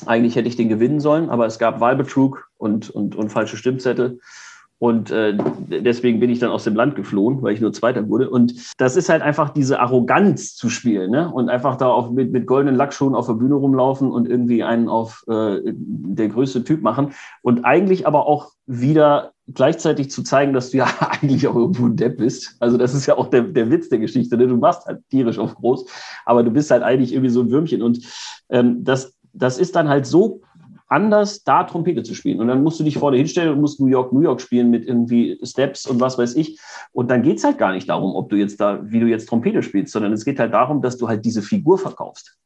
eigentlich 0.06 0.36
hätte 0.36 0.48
ich 0.48 0.56
den 0.56 0.68
gewinnen 0.68 1.00
sollen, 1.00 1.28
aber 1.30 1.46
es 1.46 1.58
gab 1.58 1.80
Wahlbetrug 1.80 2.48
und, 2.56 2.90
und, 2.90 3.16
und 3.16 3.30
falsche 3.30 3.56
Stimmzettel. 3.56 4.20
Und 4.80 5.10
äh, 5.10 5.36
deswegen 5.68 6.20
bin 6.20 6.30
ich 6.30 6.38
dann 6.38 6.50
aus 6.50 6.62
dem 6.62 6.76
Land 6.76 6.94
geflohen, 6.94 7.42
weil 7.42 7.52
ich 7.52 7.60
nur 7.60 7.72
Zweiter 7.72 8.09
wurde. 8.09 8.30
Und 8.30 8.55
das 8.78 8.96
ist 8.96 9.09
halt 9.09 9.22
einfach 9.22 9.50
diese 9.50 9.80
Arroganz 9.80 10.55
zu 10.55 10.70
spielen, 10.70 11.10
ne? 11.10 11.32
Und 11.32 11.48
einfach 11.48 11.76
da 11.76 11.88
auf, 11.88 12.10
mit, 12.10 12.30
mit 12.30 12.46
goldenen 12.46 12.76
Lackschuhen 12.76 13.16
auf 13.16 13.26
der 13.26 13.34
Bühne 13.34 13.56
rumlaufen 13.56 14.10
und 14.10 14.28
irgendwie 14.28 14.62
einen 14.62 14.88
auf 14.88 15.24
äh, 15.28 15.60
der 15.64 16.28
größte 16.28 16.62
Typ 16.62 16.82
machen. 16.82 17.12
Und 17.42 17.64
eigentlich 17.64 18.06
aber 18.06 18.26
auch 18.26 18.52
wieder 18.66 19.32
gleichzeitig 19.52 20.10
zu 20.10 20.22
zeigen, 20.22 20.52
dass 20.52 20.70
du 20.70 20.78
ja 20.78 20.86
eigentlich 21.00 21.48
auch 21.48 21.56
irgendwo 21.56 21.86
ein 21.86 21.96
Depp 21.96 22.18
bist. 22.18 22.56
Also 22.60 22.76
das 22.76 22.94
ist 22.94 23.06
ja 23.06 23.16
auch 23.16 23.30
der, 23.30 23.42
der 23.42 23.70
Witz 23.70 23.88
der 23.88 23.98
Geschichte. 23.98 24.36
Ne? 24.36 24.46
Du 24.46 24.56
machst 24.56 24.86
halt 24.86 25.00
tierisch 25.10 25.40
auf 25.40 25.56
groß, 25.56 25.86
aber 26.24 26.44
du 26.44 26.50
bist 26.52 26.70
halt 26.70 26.84
eigentlich 26.84 27.12
irgendwie 27.12 27.30
so 27.30 27.40
ein 27.40 27.50
Würmchen. 27.50 27.82
Und 27.82 28.00
ähm, 28.48 28.84
das, 28.84 29.14
das 29.32 29.59
ist 29.59 29.74
dann 29.74 29.88
halt 29.88 30.06
so 30.06 30.42
anders, 30.89 31.44
da 31.44 31.65
Trompete 31.65 32.02
zu 32.02 32.15
spielen. 32.15 32.40
Und 32.40 32.48
dann 32.48 32.62
musst 32.62 32.81
du 32.81 32.85
dich 32.85 32.98
vorne 32.98 33.19
hinstellen 33.19 33.52
und 33.52 33.60
musst 33.60 33.81
New 33.81 33.86
York, 33.86 34.12
New 34.12 34.20
York 34.20 34.40
spielen 34.40 34.70
mit 34.70 34.86
irgendwie 34.86 35.39
Steps 35.43 35.86
und 35.86 36.01
was 36.01 36.19
weiß 36.19 36.35
ich. 36.36 36.59
Und 36.93 37.10
dann 37.10 37.23
geht 37.23 37.39
es 37.39 37.44
halt 37.44 37.59
gar 37.59 37.73
nicht 37.73 37.89
darum, 37.89 38.15
ob 38.15 38.31
du 38.31 38.36
jetzt 38.36 38.60
da, 38.60 38.81
wie 38.82 39.01
du 39.01 39.06
jetzt 39.06 39.28
Trompete 39.28 39.62
spielst, 39.62 39.93
sondern 39.93 40.12
es 40.12 40.24
geht 40.24 40.39
halt 40.39 40.55
darum, 40.55 40.82
dass 40.82 40.97
du 40.97 41.09
halt 41.09 41.24
diese 41.24 41.43
Figur 41.43 41.78
verkaufst. 41.78 42.39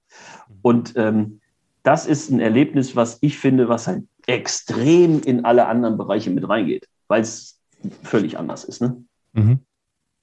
Und 0.61 0.95
ähm, 0.97 1.41
das 1.83 2.07
ist 2.07 2.31
ein 2.31 2.41
Erlebnis, 2.41 2.95
was 2.97 3.19
ich 3.21 3.39
finde, 3.39 3.69
was 3.69 3.87
halt 3.87 4.05
extrem 4.27 5.21
in 5.23 5.45
alle 5.45 5.67
anderen 5.67 5.97
Bereiche 5.97 6.31
mit 6.31 6.49
reingeht, 6.49 6.89
weil 7.09 7.23
es 7.23 7.61
völlig 8.03 8.39
anders 8.39 8.65
ist. 8.65 8.81
Ne? 8.81 9.05
Mhm. 9.33 9.61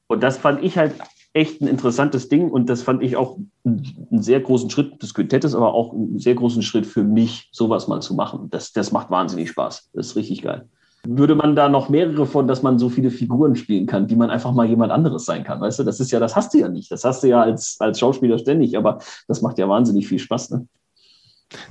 Und 0.07 0.23
das 0.23 0.37
fand 0.37 0.63
ich 0.63 0.77
halt 0.77 0.95
echt 1.33 1.61
ein 1.61 1.67
interessantes 1.67 2.27
Ding 2.29 2.49
und 2.49 2.69
das 2.69 2.81
fand 2.81 3.03
ich 3.03 3.15
auch 3.15 3.37
einen 3.63 4.21
sehr 4.21 4.39
großen 4.39 4.69
Schritt 4.69 5.01
des 5.01 5.13
Quintettes, 5.13 5.53
aber 5.53 5.73
auch 5.73 5.93
einen 5.93 6.19
sehr 6.19 6.35
großen 6.35 6.63
Schritt 6.63 6.87
für 6.87 7.03
mich, 7.03 7.49
sowas 7.51 7.87
mal 7.87 8.01
zu 8.01 8.15
machen. 8.15 8.49
Das, 8.49 8.73
das 8.73 8.91
macht 8.91 9.11
wahnsinnig 9.11 9.49
Spaß. 9.49 9.91
Das 9.93 10.07
ist 10.07 10.15
richtig 10.15 10.41
geil. 10.41 10.67
Würde 11.07 11.35
man 11.35 11.55
da 11.55 11.69
noch 11.69 11.87
mehrere 11.87 12.25
von, 12.25 12.47
dass 12.47 12.61
man 12.61 12.77
so 12.77 12.89
viele 12.89 13.09
Figuren 13.09 13.55
spielen 13.55 13.85
kann, 13.85 14.07
die 14.07 14.17
man 14.17 14.29
einfach 14.29 14.51
mal 14.53 14.67
jemand 14.67 14.91
anderes 14.91 15.23
sein 15.23 15.43
kann, 15.43 15.61
weißt 15.61 15.79
du? 15.79 15.83
Das 15.83 15.99
ist 15.99 16.11
ja, 16.11 16.19
das 16.19 16.35
hast 16.35 16.53
du 16.53 16.57
ja 16.57 16.67
nicht. 16.67 16.91
Das 16.91 17.05
hast 17.05 17.23
du 17.23 17.27
ja 17.27 17.41
als, 17.41 17.77
als 17.79 17.99
Schauspieler 17.99 18.37
ständig, 18.37 18.77
aber 18.77 18.99
das 19.27 19.41
macht 19.41 19.59
ja 19.59 19.69
wahnsinnig 19.69 20.07
viel 20.07 20.19
Spaß, 20.19 20.49
ne? 20.49 20.67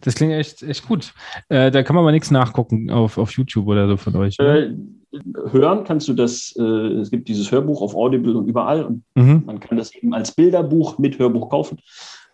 Das 0.03 0.15
klingt 0.15 0.33
echt, 0.33 0.63
echt 0.63 0.87
gut. 0.87 1.13
Äh, 1.49 1.71
da 1.71 1.83
kann 1.83 1.95
man 1.95 2.03
aber 2.03 2.13
nichts 2.13 2.31
nachgucken 2.31 2.91
auf, 2.91 3.19
auf 3.19 3.31
YouTube 3.33 3.67
oder 3.67 3.89
so 3.89 3.97
von 3.97 4.17
euch. 4.17 4.37
Äh, 4.39 4.75
hören 5.51 5.85
kannst 5.85 6.09
du 6.09 6.15
das, 6.15 6.55
äh, 6.59 6.63
es 6.63 7.11
gibt 7.11 7.29
dieses 7.29 7.51
Hörbuch 7.51 7.81
auf 7.81 7.95
Audible 7.95 8.37
und 8.37 8.49
überall 8.49 8.85
und 8.85 9.05
mhm. 9.15 9.43
man 9.47 9.61
kann 9.61 9.79
das 9.79 9.95
eben 9.95 10.13
als 10.13 10.33
Bilderbuch 10.33 10.99
mit 10.99 11.19
Hörbuch 11.19 11.49
kaufen. 11.49 11.79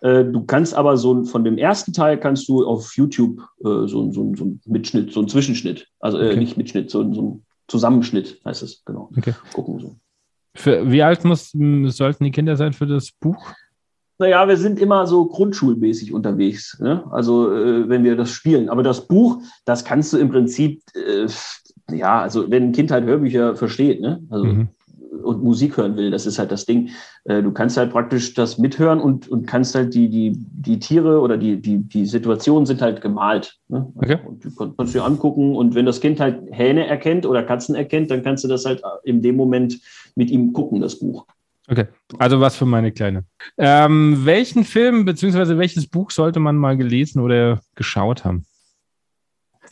Äh, 0.00 0.24
du 0.24 0.44
kannst 0.44 0.74
aber 0.74 0.96
so 0.96 1.24
von 1.24 1.44
dem 1.44 1.58
ersten 1.58 1.92
Teil 1.92 2.18
kannst 2.18 2.48
du 2.48 2.66
auf 2.66 2.96
YouTube 2.96 3.40
äh, 3.60 3.86
so, 3.86 4.10
so, 4.10 4.32
so 4.34 4.44
einen 4.44 4.60
Mitschnitt, 4.66 5.12
so 5.12 5.20
einen 5.20 5.28
Zwischenschnitt, 5.28 5.88
also 6.00 6.18
äh, 6.18 6.28
okay. 6.28 6.36
nicht 6.36 6.56
Mitschnitt, 6.56 6.90
so, 6.90 7.00
so 7.12 7.20
einen 7.20 7.46
Zusammenschnitt 7.68 8.40
heißt 8.44 8.62
es, 8.62 8.84
genau. 8.84 9.10
Okay. 9.16 9.34
Gucken 9.52 9.78
so. 9.78 9.96
Für, 10.56 10.90
wie 10.90 11.02
alt 11.02 11.24
muss, 11.24 11.50
sollten 11.50 12.24
die 12.24 12.30
Kinder 12.30 12.56
sein 12.56 12.72
für 12.72 12.86
das 12.86 13.10
Buch? 13.12 13.52
Naja, 14.18 14.46
wir 14.48 14.56
sind 14.56 14.78
immer 14.78 15.06
so 15.06 15.26
grundschulmäßig 15.26 16.12
unterwegs, 16.12 16.78
ne? 16.80 17.04
also 17.10 17.52
äh, 17.52 17.88
wenn 17.88 18.04
wir 18.04 18.16
das 18.16 18.30
spielen. 18.30 18.68
Aber 18.68 18.82
das 18.82 19.08
Buch, 19.08 19.42
das 19.64 19.84
kannst 19.84 20.12
du 20.12 20.18
im 20.18 20.30
Prinzip, 20.30 20.82
äh, 20.94 21.26
ja, 21.94 22.20
also 22.20 22.50
wenn 22.50 22.68
ein 22.68 22.72
Kind 22.72 22.90
halt 22.90 23.04
Hörbücher 23.04 23.56
versteht, 23.56 24.00
ne? 24.00 24.22
also 24.30 24.44
mhm 24.44 24.68
und 25.22 25.42
Musik 25.42 25.76
hören 25.76 25.96
will. 25.96 26.10
Das 26.10 26.26
ist 26.26 26.38
halt 26.38 26.52
das 26.52 26.66
Ding. 26.66 26.90
Äh, 27.24 27.42
du 27.42 27.52
kannst 27.52 27.76
halt 27.76 27.90
praktisch 27.92 28.34
das 28.34 28.58
mithören 28.58 29.00
und, 29.00 29.28
und 29.28 29.46
kannst 29.46 29.74
halt 29.74 29.94
die, 29.94 30.08
die, 30.08 30.32
die 30.36 30.78
Tiere 30.78 31.20
oder 31.20 31.36
die, 31.36 31.60
die, 31.60 31.78
die 31.78 32.06
Situationen 32.06 32.66
sind 32.66 32.82
halt 32.82 33.00
gemalt. 33.00 33.58
Ne? 33.68 33.90
Okay. 33.96 34.18
Und 34.26 34.44
du 34.44 34.50
kannst 34.76 34.94
dir 34.94 35.04
angucken 35.04 35.56
und 35.56 35.74
wenn 35.74 35.86
das 35.86 36.00
Kind 36.00 36.20
halt 36.20 36.42
Hähne 36.50 36.86
erkennt 36.86 37.26
oder 37.26 37.42
Katzen 37.42 37.74
erkennt, 37.74 38.10
dann 38.10 38.22
kannst 38.22 38.44
du 38.44 38.48
das 38.48 38.64
halt 38.64 38.82
in 39.04 39.22
dem 39.22 39.36
Moment 39.36 39.80
mit 40.14 40.30
ihm 40.30 40.52
gucken, 40.52 40.80
das 40.80 40.98
Buch. 40.98 41.26
Okay, 41.68 41.86
also 42.18 42.40
was 42.40 42.56
für 42.56 42.66
meine 42.66 42.92
Kleine. 42.92 43.24
Ähm, 43.56 44.24
welchen 44.24 44.64
Film 44.64 45.04
bzw. 45.04 45.56
welches 45.56 45.86
Buch 45.86 46.10
sollte 46.10 46.38
man 46.40 46.56
mal 46.56 46.76
gelesen 46.76 47.20
oder 47.20 47.60
geschaut 47.74 48.24
haben? 48.24 48.44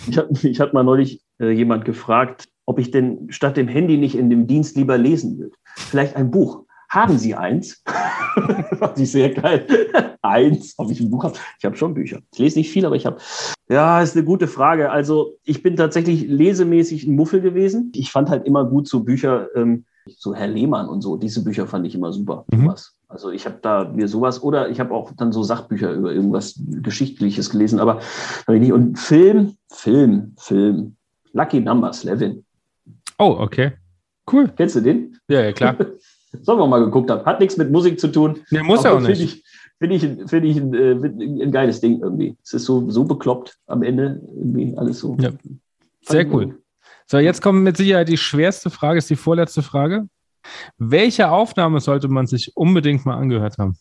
Ich 0.09 0.17
hatte 0.17 0.49
ich 0.49 0.61
hab 0.61 0.73
mal 0.73 0.85
neulich 0.85 1.23
äh, 1.39 1.51
jemand 1.51 1.85
gefragt, 1.85 2.49
ob 2.65 2.79
ich 2.79 2.91
denn 2.91 3.27
statt 3.31 3.57
dem 3.57 3.69
Handy 3.69 3.99
nicht 3.99 4.15
in 4.15 4.31
dem 4.31 4.47
Dienst 4.47 4.77
lieber 4.77 4.97
lesen 4.97 5.39
will. 5.39 5.53
Vielleicht 5.77 6.17
ein 6.17 6.31
Buch. 6.31 6.65
Haben 6.89 7.19
Sie 7.19 7.35
eins? 7.35 7.83
Fand 8.79 8.99
ich 8.99 9.11
sehr 9.11 9.31
geil. 9.31 9.67
eins, 10.23 10.75
ob 10.79 10.91
ich 10.91 11.01
ein 11.01 11.11
Buch 11.11 11.25
habe. 11.25 11.35
Ich 11.59 11.65
habe 11.65 11.77
schon 11.77 11.95
Bücher. 11.95 12.21
Ich 12.33 12.39
lese 12.39 12.59
nicht 12.59 12.71
viel, 12.71 12.87
aber 12.87 12.97
ich 12.97 13.07
habe. 13.07 13.19
Ja, 13.69 14.03
ist 14.03 14.17
eine 14.17 14.25
gute 14.25 14.47
Frage. 14.47 14.91
Also 14.91 15.39
ich 15.43 15.63
bin 15.63 15.77
tatsächlich 15.77 16.27
lesemäßig 16.27 17.07
ein 17.07 17.17
Muffel 17.17 17.41
gewesen. 17.41 17.93
Ich 17.95 18.11
fand 18.11 18.31
halt 18.31 18.47
immer 18.47 18.65
gut 18.65 18.89
so 18.89 19.05
Bücher, 19.05 19.49
ähm, 19.55 19.85
so 20.07 20.35
Herr 20.35 20.49
Lehmann 20.49 20.89
und 20.89 21.01
so. 21.03 21.17
Diese 21.17 21.45
Bücher 21.45 21.67
fand 21.67 21.87
ich 21.87 21.95
immer 21.95 22.13
super. 22.13 22.45
Mhm. 22.53 22.75
Also 23.09 23.31
ich 23.31 23.45
habe 23.45 23.59
da 23.61 23.85
mir 23.85 24.09
sowas 24.09 24.43
oder 24.43 24.71
ich 24.71 24.81
habe 24.81 24.95
auch 24.95 25.13
dann 25.17 25.33
so 25.33 25.43
Sachbücher 25.43 25.93
über 25.93 26.13
irgendwas 26.13 26.59
Geschichtliches 26.59 27.51
gelesen, 27.51 27.79
aber 27.79 28.01
und 28.47 28.99
Film, 28.99 29.57
Film, 29.71 30.35
Film. 30.39 30.97
Lucky 31.33 31.61
Numbers, 31.61 32.05
Levin. 32.05 32.45
Oh, 33.19 33.37
okay. 33.39 33.73
Cool. 34.31 34.49
Kennst 34.57 34.77
du 34.77 34.81
den? 34.81 35.19
Ja, 35.29 35.43
ja, 35.43 35.53
klar. 35.53 35.77
Sollen 36.43 36.59
wir 36.59 36.67
mal 36.67 36.85
geguckt 36.85 37.11
haben. 37.11 37.25
Hat 37.27 37.41
nichts 37.41 37.57
mit 37.57 37.71
Musik 37.71 38.01
zu 38.01 38.09
tun. 38.09 38.41
Nee, 38.51 38.63
muss 38.63 38.85
ja 38.85 38.93
auch 38.93 39.01
nicht. 39.01 39.45
Finde 39.79 39.95
ich, 39.95 40.03
find 40.03 40.21
ich, 40.21 40.31
find 40.31 40.45
ich 40.47 40.57
ein, 40.57 40.75
äh, 40.75 41.45
ein, 41.45 41.53
geiles 41.53 41.81
Ding 41.81 42.01
irgendwie. 42.01 42.37
Es 42.43 42.55
ist 42.55 42.65
so, 42.65 42.89
so 42.91 43.05
bekloppt 43.05 43.59
am 43.67 43.83
Ende, 43.83 44.23
irgendwie 44.35 44.75
alles 44.77 45.01
so. 45.01 45.17
Ja. 45.21 45.31
Sehr 46.03 46.27
cool. 46.33 46.62
So, 47.07 47.19
jetzt 47.19 47.43
kommt 47.43 47.63
mit 47.63 47.77
Sicherheit 47.77 48.09
die 48.09 48.17
schwerste 48.17 48.71
Frage, 48.71 48.99
ist 48.99 49.11
die 49.11 49.17
vorletzte 49.17 49.63
Frage. 49.63 50.09
Welche 50.79 51.31
Aufnahme 51.31 51.81
sollte 51.81 52.09
man 52.09 52.27
sich 52.27 52.57
unbedingt 52.57 53.07
mal 53.07 53.17
angehört 53.17 53.59
haben? 53.59 53.77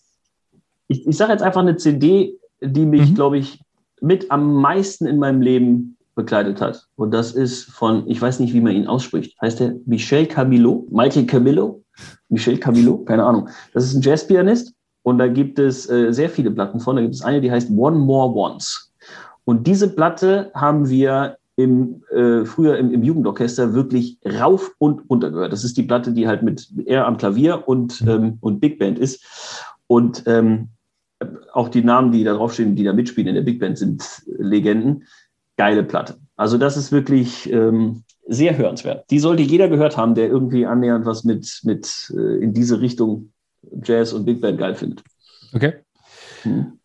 Ich, 0.87 1.07
ich 1.07 1.17
sage 1.17 1.31
jetzt 1.31 1.41
einfach 1.41 1.61
eine 1.61 1.77
CD, 1.77 2.37
die 2.61 2.85
mich, 2.85 3.11
mhm. 3.11 3.15
glaube 3.15 3.37
ich, 3.37 3.61
mit 4.01 4.29
am 4.31 4.55
meisten 4.55 5.05
in 5.05 5.19
meinem 5.19 5.41
Leben 5.41 5.97
begleitet 6.15 6.61
hat. 6.61 6.87
Und 6.95 7.11
das 7.11 7.31
ist 7.31 7.65
von, 7.71 8.07
ich 8.09 8.21
weiß 8.21 8.39
nicht, 8.39 8.53
wie 8.53 8.61
man 8.61 8.73
ihn 8.73 8.87
ausspricht. 8.87 9.39
Heißt 9.41 9.59
der 9.59 9.75
Michel 9.85 10.25
Camilo? 10.25 10.87
Michael 10.91 11.25
Camillo? 11.25 11.83
Michel 12.29 12.57
Camilo? 12.57 12.99
Keine 12.99 13.23
Ahnung. 13.23 13.49
Das 13.73 13.85
ist 13.85 13.95
ein 13.95 14.01
Jazzpianist. 14.01 14.73
Und 15.03 15.17
da 15.17 15.27
gibt 15.27 15.57
es 15.57 15.89
äh, 15.89 16.11
sehr 16.11 16.29
viele 16.29 16.51
Platten 16.51 16.79
von. 16.79 16.95
Da 16.95 17.01
gibt 17.01 17.15
es 17.15 17.23
eine, 17.23 17.41
die 17.41 17.51
heißt 17.51 17.71
One 17.71 17.97
More 17.97 18.35
Once. 18.35 18.91
Und 19.45 19.65
diese 19.65 19.89
Platte 19.89 20.51
haben 20.53 20.89
wir 20.89 21.37
im, 21.55 22.03
äh, 22.11 22.45
früher 22.45 22.77
im, 22.77 22.91
im, 22.91 23.03
Jugendorchester 23.03 23.73
wirklich 23.73 24.19
rauf 24.25 24.71
und 24.77 25.09
runter 25.09 25.31
gehört. 25.31 25.53
Das 25.53 25.63
ist 25.63 25.77
die 25.77 25.83
Platte, 25.83 26.13
die 26.13 26.27
halt 26.27 26.43
mit 26.43 26.69
er 26.85 27.05
am 27.05 27.17
Klavier 27.17 27.67
und, 27.67 28.01
ähm, 28.07 28.37
und 28.41 28.59
Big 28.59 28.79
Band 28.79 28.97
ist. 28.97 29.23
Und 29.87 30.23
ähm, 30.25 30.69
auch 31.53 31.69
die 31.69 31.83
Namen, 31.83 32.11
die 32.11 32.23
da 32.23 32.33
draufstehen, 32.33 32.75
die 32.75 32.83
da 32.83 32.93
mitspielen 32.93 33.27
in 33.27 33.35
der 33.35 33.41
Big 33.41 33.59
Band, 33.59 33.77
sind 33.77 34.23
Legenden 34.25 35.03
geile 35.57 35.83
Platte. 35.83 36.17
Also 36.35 36.57
das 36.57 36.77
ist 36.77 36.91
wirklich 36.91 37.51
ähm, 37.51 38.03
sehr 38.27 38.57
hörenswert. 38.57 39.09
Die 39.11 39.19
sollte 39.19 39.43
jeder 39.43 39.67
gehört 39.67 39.97
haben, 39.97 40.15
der 40.15 40.27
irgendwie 40.27 40.65
annähernd 40.65 41.05
was 41.05 41.23
mit, 41.23 41.61
mit 41.63 42.11
äh, 42.15 42.41
in 42.41 42.53
diese 42.53 42.81
Richtung 42.81 43.31
Jazz 43.83 44.13
und 44.13 44.25
Big 44.25 44.41
Band 44.41 44.57
geil 44.57 44.75
findet. 44.75 45.03
Okay. 45.53 45.73
Hm. 46.43 46.79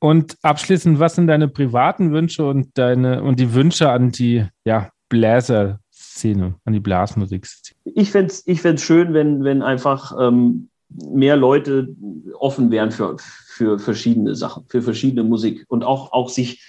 Und 0.00 0.38
abschließend, 0.42 0.98
was 0.98 1.14
sind 1.14 1.26
deine 1.26 1.46
privaten 1.46 2.10
Wünsche 2.12 2.46
und 2.46 2.76
deine 2.78 3.22
und 3.22 3.38
die 3.38 3.52
Wünsche 3.52 3.90
an 3.90 4.10
die 4.10 4.46
ja, 4.64 4.90
Bläser-Szene, 5.10 6.54
an 6.64 6.72
die 6.72 6.80
Blasmusik-Szene? 6.80 7.78
Ich 7.84 8.10
fände 8.10 8.32
es 8.32 8.46
ich 8.46 8.62
schön, 8.82 9.12
wenn, 9.12 9.44
wenn 9.44 9.62
einfach 9.62 10.14
ähm, 10.18 10.70
mehr 10.88 11.36
Leute 11.36 11.94
offen 12.38 12.70
wären 12.70 12.90
für, 12.90 13.16
für 13.18 13.78
verschiedene 13.78 14.34
Sachen, 14.34 14.64
für 14.68 14.80
verschiedene 14.80 15.22
Musik 15.22 15.66
und 15.68 15.84
auch, 15.84 16.12
auch 16.12 16.30
sich 16.30 16.64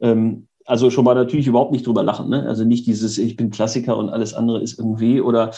ähm, 0.00 0.48
also 0.66 0.90
schon 0.90 1.04
mal 1.04 1.14
natürlich 1.14 1.46
überhaupt 1.46 1.72
nicht 1.72 1.86
drüber 1.86 2.02
lachen. 2.02 2.28
Ne? 2.28 2.46
Also 2.46 2.64
nicht 2.64 2.86
dieses, 2.86 3.18
ich 3.18 3.36
bin 3.36 3.50
Klassiker 3.50 3.96
und 3.96 4.10
alles 4.10 4.34
andere 4.34 4.62
ist 4.62 4.78
irgendwie 4.78 5.20
oder 5.20 5.50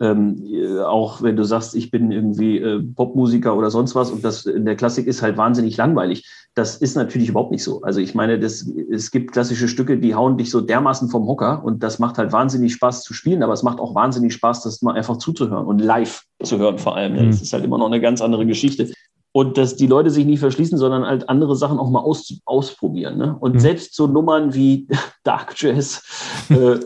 ähm, 0.00 0.42
auch 0.84 1.22
wenn 1.22 1.36
du 1.36 1.44
sagst, 1.44 1.74
ich 1.74 1.90
bin 1.90 2.10
irgendwie 2.10 2.58
äh, 2.58 2.82
Popmusiker 2.82 3.56
oder 3.56 3.70
sonst 3.70 3.94
was 3.94 4.10
und 4.10 4.24
das 4.24 4.46
in 4.46 4.64
der 4.64 4.76
Klassik 4.76 5.06
ist 5.06 5.22
halt 5.22 5.36
wahnsinnig 5.36 5.76
langweilig. 5.76 6.28
Das 6.54 6.76
ist 6.76 6.96
natürlich 6.96 7.30
überhaupt 7.30 7.50
nicht 7.50 7.64
so. 7.64 7.82
Also 7.82 8.00
ich 8.00 8.14
meine, 8.14 8.38
das, 8.38 8.68
es 8.90 9.10
gibt 9.10 9.32
klassische 9.32 9.68
Stücke, 9.68 9.98
die 9.98 10.14
hauen 10.14 10.36
dich 10.36 10.50
so 10.50 10.60
dermaßen 10.60 11.08
vom 11.08 11.26
Hocker 11.26 11.64
und 11.64 11.82
das 11.82 11.98
macht 11.98 12.18
halt 12.18 12.32
wahnsinnig 12.32 12.74
Spaß 12.74 13.04
zu 13.04 13.14
spielen, 13.14 13.42
aber 13.42 13.52
es 13.52 13.62
macht 13.62 13.78
auch 13.78 13.94
wahnsinnig 13.94 14.34
Spaß, 14.34 14.62
das 14.62 14.82
mal 14.82 14.94
einfach 14.94 15.16
zuzuhören 15.16 15.66
und 15.66 15.80
live 15.80 16.24
zu 16.42 16.58
hören 16.58 16.78
vor 16.78 16.96
allem. 16.96 17.14
Ne? 17.14 17.26
Das 17.26 17.40
ist 17.40 17.52
halt 17.52 17.64
immer 17.64 17.78
noch 17.78 17.86
eine 17.86 18.00
ganz 18.00 18.20
andere 18.20 18.46
Geschichte 18.46 18.92
und 19.32 19.56
dass 19.56 19.76
die 19.76 19.86
Leute 19.86 20.10
sich 20.10 20.26
nicht 20.26 20.40
verschließen, 20.40 20.76
sondern 20.76 21.06
halt 21.06 21.28
andere 21.28 21.56
Sachen 21.56 21.78
auch 21.78 21.90
mal 21.90 22.00
aus, 22.00 22.32
ausprobieren. 22.44 23.16
Ne? 23.16 23.36
Und 23.40 23.54
mhm. 23.54 23.60
selbst 23.60 23.94
so 23.94 24.06
Nummern 24.06 24.54
wie 24.54 24.86
Dark 25.24 25.54
Jazz, 25.56 26.02
äh, 26.50 26.76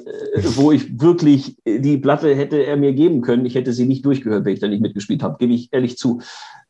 wo 0.55 0.71
ich 0.71 1.01
wirklich 1.01 1.57
die 1.67 1.99
Platte 1.99 2.35
hätte 2.35 2.65
er 2.65 2.77
mir 2.77 2.93
geben 2.93 3.21
können, 3.21 3.47
ich 3.47 3.57
hätte 3.57 3.73
sie 3.73 3.87
nicht 3.87 4.05
durchgehört, 4.05 4.45
wenn 4.45 4.55
ich 4.55 4.61
da 4.61 4.69
nicht 4.69 4.83
mitgespielt 4.83 5.23
habe, 5.23 5.37
gebe 5.39 5.53
ich 5.53 5.73
ehrlich 5.73 5.99
zu. 5.99 6.21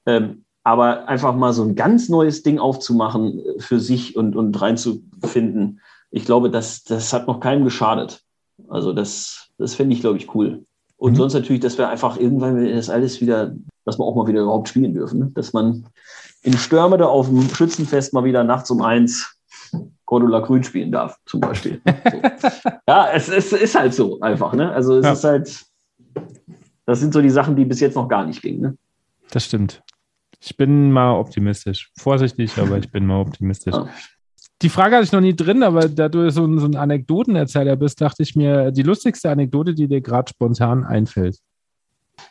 Ähm, 0.07 0.45
aber 0.65 1.07
einfach 1.07 1.37
mal 1.37 1.53
so 1.53 1.63
ein 1.63 1.77
ganz 1.77 2.09
neues 2.09 2.43
Ding 2.43 2.59
aufzumachen 2.59 3.41
für 3.59 3.79
sich 3.79 4.17
und, 4.17 4.35
und 4.35 4.61
reinzufinden, 4.61 5.81
ich 6.11 6.25
glaube, 6.25 6.51
das, 6.51 6.83
das 6.83 7.13
hat 7.13 7.27
noch 7.27 7.41
keinem 7.41 7.65
geschadet. 7.65 8.23
Also 8.69 8.93
das, 8.93 9.51
das 9.59 9.75
fände 9.75 9.95
ich, 9.95 10.01
glaube 10.01 10.17
ich, 10.17 10.35
cool. 10.35 10.65
Und 10.97 11.13
mhm. 11.13 11.17
sonst 11.17 11.35
natürlich, 11.35 11.61
dass 11.61 11.79
wir 11.79 11.89
einfach 11.89 12.19
irgendwann 12.19 12.65
das 12.75 12.89
alles 12.89 13.21
wieder, 13.21 13.55
dass 13.87 13.99
wir 13.99 14.05
auch 14.05 14.15
mal 14.15 14.27
wieder 14.27 14.43
überhaupt 14.43 14.69
spielen 14.69 14.93
dürfen. 14.93 15.19
Ne? 15.19 15.31
Dass 15.35 15.53
man 15.53 15.87
in 16.43 16.57
Stürme 16.59 16.99
da 16.99 17.07
auf 17.07 17.29
dem 17.29 17.49
Schützenfest 17.49 18.13
mal 18.13 18.25
wieder 18.25 18.45
nachts 18.45 18.71
um 18.71 18.83
eins 18.83 19.35
Cordula 20.05 20.41
Grün 20.41 20.63
spielen 20.63 20.93
darf, 20.93 21.17
zum 21.25 21.41
Beispiel. 21.41 21.81
So. 21.85 22.23
ja, 22.89 23.11
es, 23.13 23.29
es, 23.29 23.53
ist 23.53 23.75
halt 23.75 23.95
so 23.95 24.21
einfach. 24.21 24.53
Ne? 24.53 24.71
Also 24.71 24.99
es 24.99 25.07
ja. 25.07 25.13
ist 25.13 25.25
halt, 25.25 25.67
das 26.85 27.01
sind 27.01 27.15
so 27.15 27.23
die 27.23 27.31
Sachen, 27.31 27.57
die 27.57 27.65
bis 27.65 27.81
jetzt 27.81 27.97
noch 27.97 28.09
gar 28.09 28.27
nicht 28.27 28.43
gingen. 28.43 28.61
Ne? 28.61 28.79
Das 29.31 29.47
stimmt. 29.47 29.83
Ich 30.41 30.57
bin 30.57 30.93
mal 30.93 31.19
optimistisch. 31.19 31.91
Vorsichtig, 31.97 32.59
aber 32.59 32.79
ich 32.79 32.93
bin 32.93 33.07
mal 33.07 33.21
optimistisch. 33.21 33.75
Ja 33.75 33.89
die 34.63 34.69
Frage 34.69 34.97
hatte 34.97 35.05
ich 35.05 35.13
noch 35.13 35.21
nie 35.21 35.37
drin, 35.37 35.63
aber 35.63 35.89
da 35.89 36.09
du 36.09 36.31
so 36.31 36.45
ein, 36.45 36.59
so 36.59 36.67
ein 36.67 36.77
Anekdotenerzähler 36.77 37.77
bist, 37.77 38.01
dachte 38.01 38.23
ich 38.23 38.37
mir, 38.37 38.71
die 38.73 38.83
lustigste 38.83 39.31
Anekdote, 39.31 39.75
die 39.75 39.87
dir 39.87 40.01
gerade 40.01 40.31
spontan 40.31 40.85
einfällt. 40.85 41.39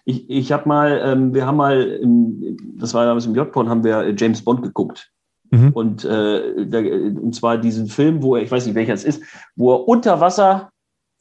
Ich, 0.06 0.30
ich 0.30 0.52
habe 0.52 0.68
mal, 0.68 1.02
ähm, 1.04 1.34
wir 1.34 1.46
haben 1.46 1.58
mal, 1.58 1.82
im, 1.82 2.58
das 2.78 2.94
war 2.94 3.06
damals 3.06 3.26
im 3.26 3.36
J-Porn, 3.36 3.70
haben 3.70 3.84
wir 3.84 4.14
James 4.16 4.44
Bond 4.44 4.62
geguckt. 4.62 5.12
Mhm. 5.52 5.72
Und, 5.74 6.06
äh, 6.06 6.66
da, 6.66 6.80
und 6.80 7.34
zwar 7.36 7.58
diesen 7.58 7.88
Film, 7.88 8.22
wo 8.22 8.36
er, 8.36 8.44
ich 8.44 8.52
weiß 8.52 8.66
nicht 8.66 8.76
welcher 8.76 8.94
es 8.94 9.04
ist, 9.04 9.24
wo 9.56 9.74
er 9.74 9.88
unter 9.88 10.20
Wasser 10.20 10.70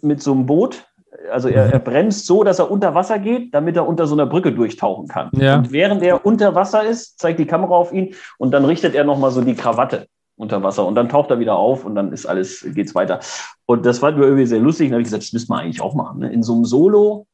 mit 0.00 0.22
so 0.22 0.32
einem 0.32 0.46
Boot, 0.46 0.86
also 1.30 1.48
er, 1.48 1.72
er, 1.72 1.78
bremst 1.78 2.26
so, 2.26 2.44
dass 2.44 2.58
er 2.58 2.70
unter 2.70 2.94
Wasser 2.94 3.18
geht, 3.18 3.54
damit 3.54 3.76
er 3.76 3.86
unter 3.86 4.06
so 4.06 4.14
einer 4.14 4.26
Brücke 4.26 4.52
durchtauchen 4.52 5.08
kann. 5.08 5.30
Ja. 5.34 5.56
Und 5.56 5.72
während 5.72 6.02
er 6.02 6.26
unter 6.26 6.54
Wasser 6.54 6.84
ist, 6.84 7.18
zeigt 7.18 7.38
die 7.38 7.46
Kamera 7.46 7.74
auf 7.74 7.92
ihn 7.92 8.14
und 8.38 8.50
dann 8.50 8.64
richtet 8.64 8.94
er 8.94 9.04
nochmal 9.04 9.30
so 9.30 9.40
die 9.40 9.54
Krawatte 9.54 10.06
unter 10.36 10.62
Wasser 10.62 10.84
und 10.84 10.96
dann 10.96 11.08
taucht 11.08 11.30
er 11.30 11.38
wieder 11.38 11.56
auf 11.56 11.84
und 11.84 11.94
dann 11.94 12.12
ist 12.12 12.26
alles, 12.26 12.66
geht's 12.74 12.94
weiter. 12.94 13.20
Und 13.66 13.86
das 13.86 14.00
fand 14.00 14.18
mir 14.18 14.24
irgendwie 14.24 14.46
sehr 14.46 14.58
lustig. 14.58 14.88
Und 14.88 14.94
habe 14.94 15.02
ich 15.02 15.06
gesagt, 15.06 15.22
das 15.22 15.32
müssen 15.32 15.50
wir 15.50 15.58
eigentlich 15.58 15.80
auch 15.80 15.94
machen. 15.94 16.20
Ne? 16.20 16.32
In 16.32 16.42
so 16.42 16.54
einem 16.54 16.64
Solo 16.64 17.26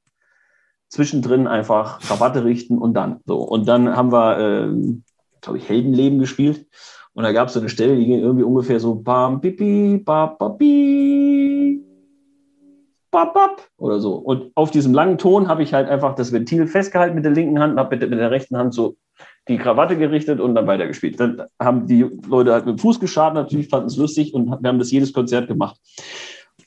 zwischendrin 0.90 1.46
einfach 1.46 2.00
Krawatte 2.00 2.44
richten 2.44 2.76
und 2.76 2.94
dann 2.94 3.20
so. 3.24 3.38
Und 3.38 3.66
dann 3.66 3.96
haben 3.96 4.12
wir, 4.12 4.38
äh, 4.38 5.00
glaube 5.40 5.58
ich, 5.58 5.68
Heldenleben 5.68 6.18
gespielt. 6.18 6.66
Und 7.14 7.24
da 7.24 7.32
gab 7.32 7.48
es 7.48 7.54
so 7.54 7.60
eine 7.60 7.68
Stelle, 7.68 7.96
die 7.96 8.06
ging 8.06 8.20
irgendwie 8.20 8.44
ungefähr 8.44 8.78
so 8.80 8.96
bam, 8.96 9.40
pipi, 9.40 9.98
bap, 10.04 10.38
bi, 10.58 11.80
bap, 13.10 13.34
bap, 13.34 13.68
oder 13.78 14.00
so. 14.00 14.14
Und 14.14 14.52
auf 14.54 14.70
diesem 14.70 14.92
langen 14.92 15.18
Ton 15.18 15.48
habe 15.48 15.62
ich 15.62 15.72
halt 15.72 15.88
einfach 15.88 16.14
das 16.14 16.32
Ventil 16.32 16.66
festgehalten 16.66 17.14
mit 17.14 17.24
der 17.24 17.32
linken 17.32 17.58
Hand, 17.58 17.78
habe 17.78 17.96
mit, 17.96 18.10
mit 18.10 18.18
der 18.18 18.30
rechten 18.30 18.56
Hand 18.56 18.74
so 18.74 18.96
die 19.48 19.58
Krawatte 19.58 19.96
gerichtet 19.96 20.40
und 20.40 20.54
dann 20.54 20.66
weitergespielt. 20.66 21.18
Dann 21.18 21.42
haben 21.60 21.86
die 21.86 22.06
Leute 22.28 22.52
halt 22.52 22.66
mit 22.66 22.78
dem 22.78 22.78
Fuß 22.78 23.00
geschadet, 23.00 23.34
natürlich 23.34 23.68
fanden 23.68 23.86
es 23.86 23.96
lustig 23.96 24.34
und 24.34 24.46
wir 24.46 24.68
haben 24.68 24.78
das 24.78 24.90
jedes 24.90 25.12
Konzert 25.12 25.48
gemacht. 25.48 25.76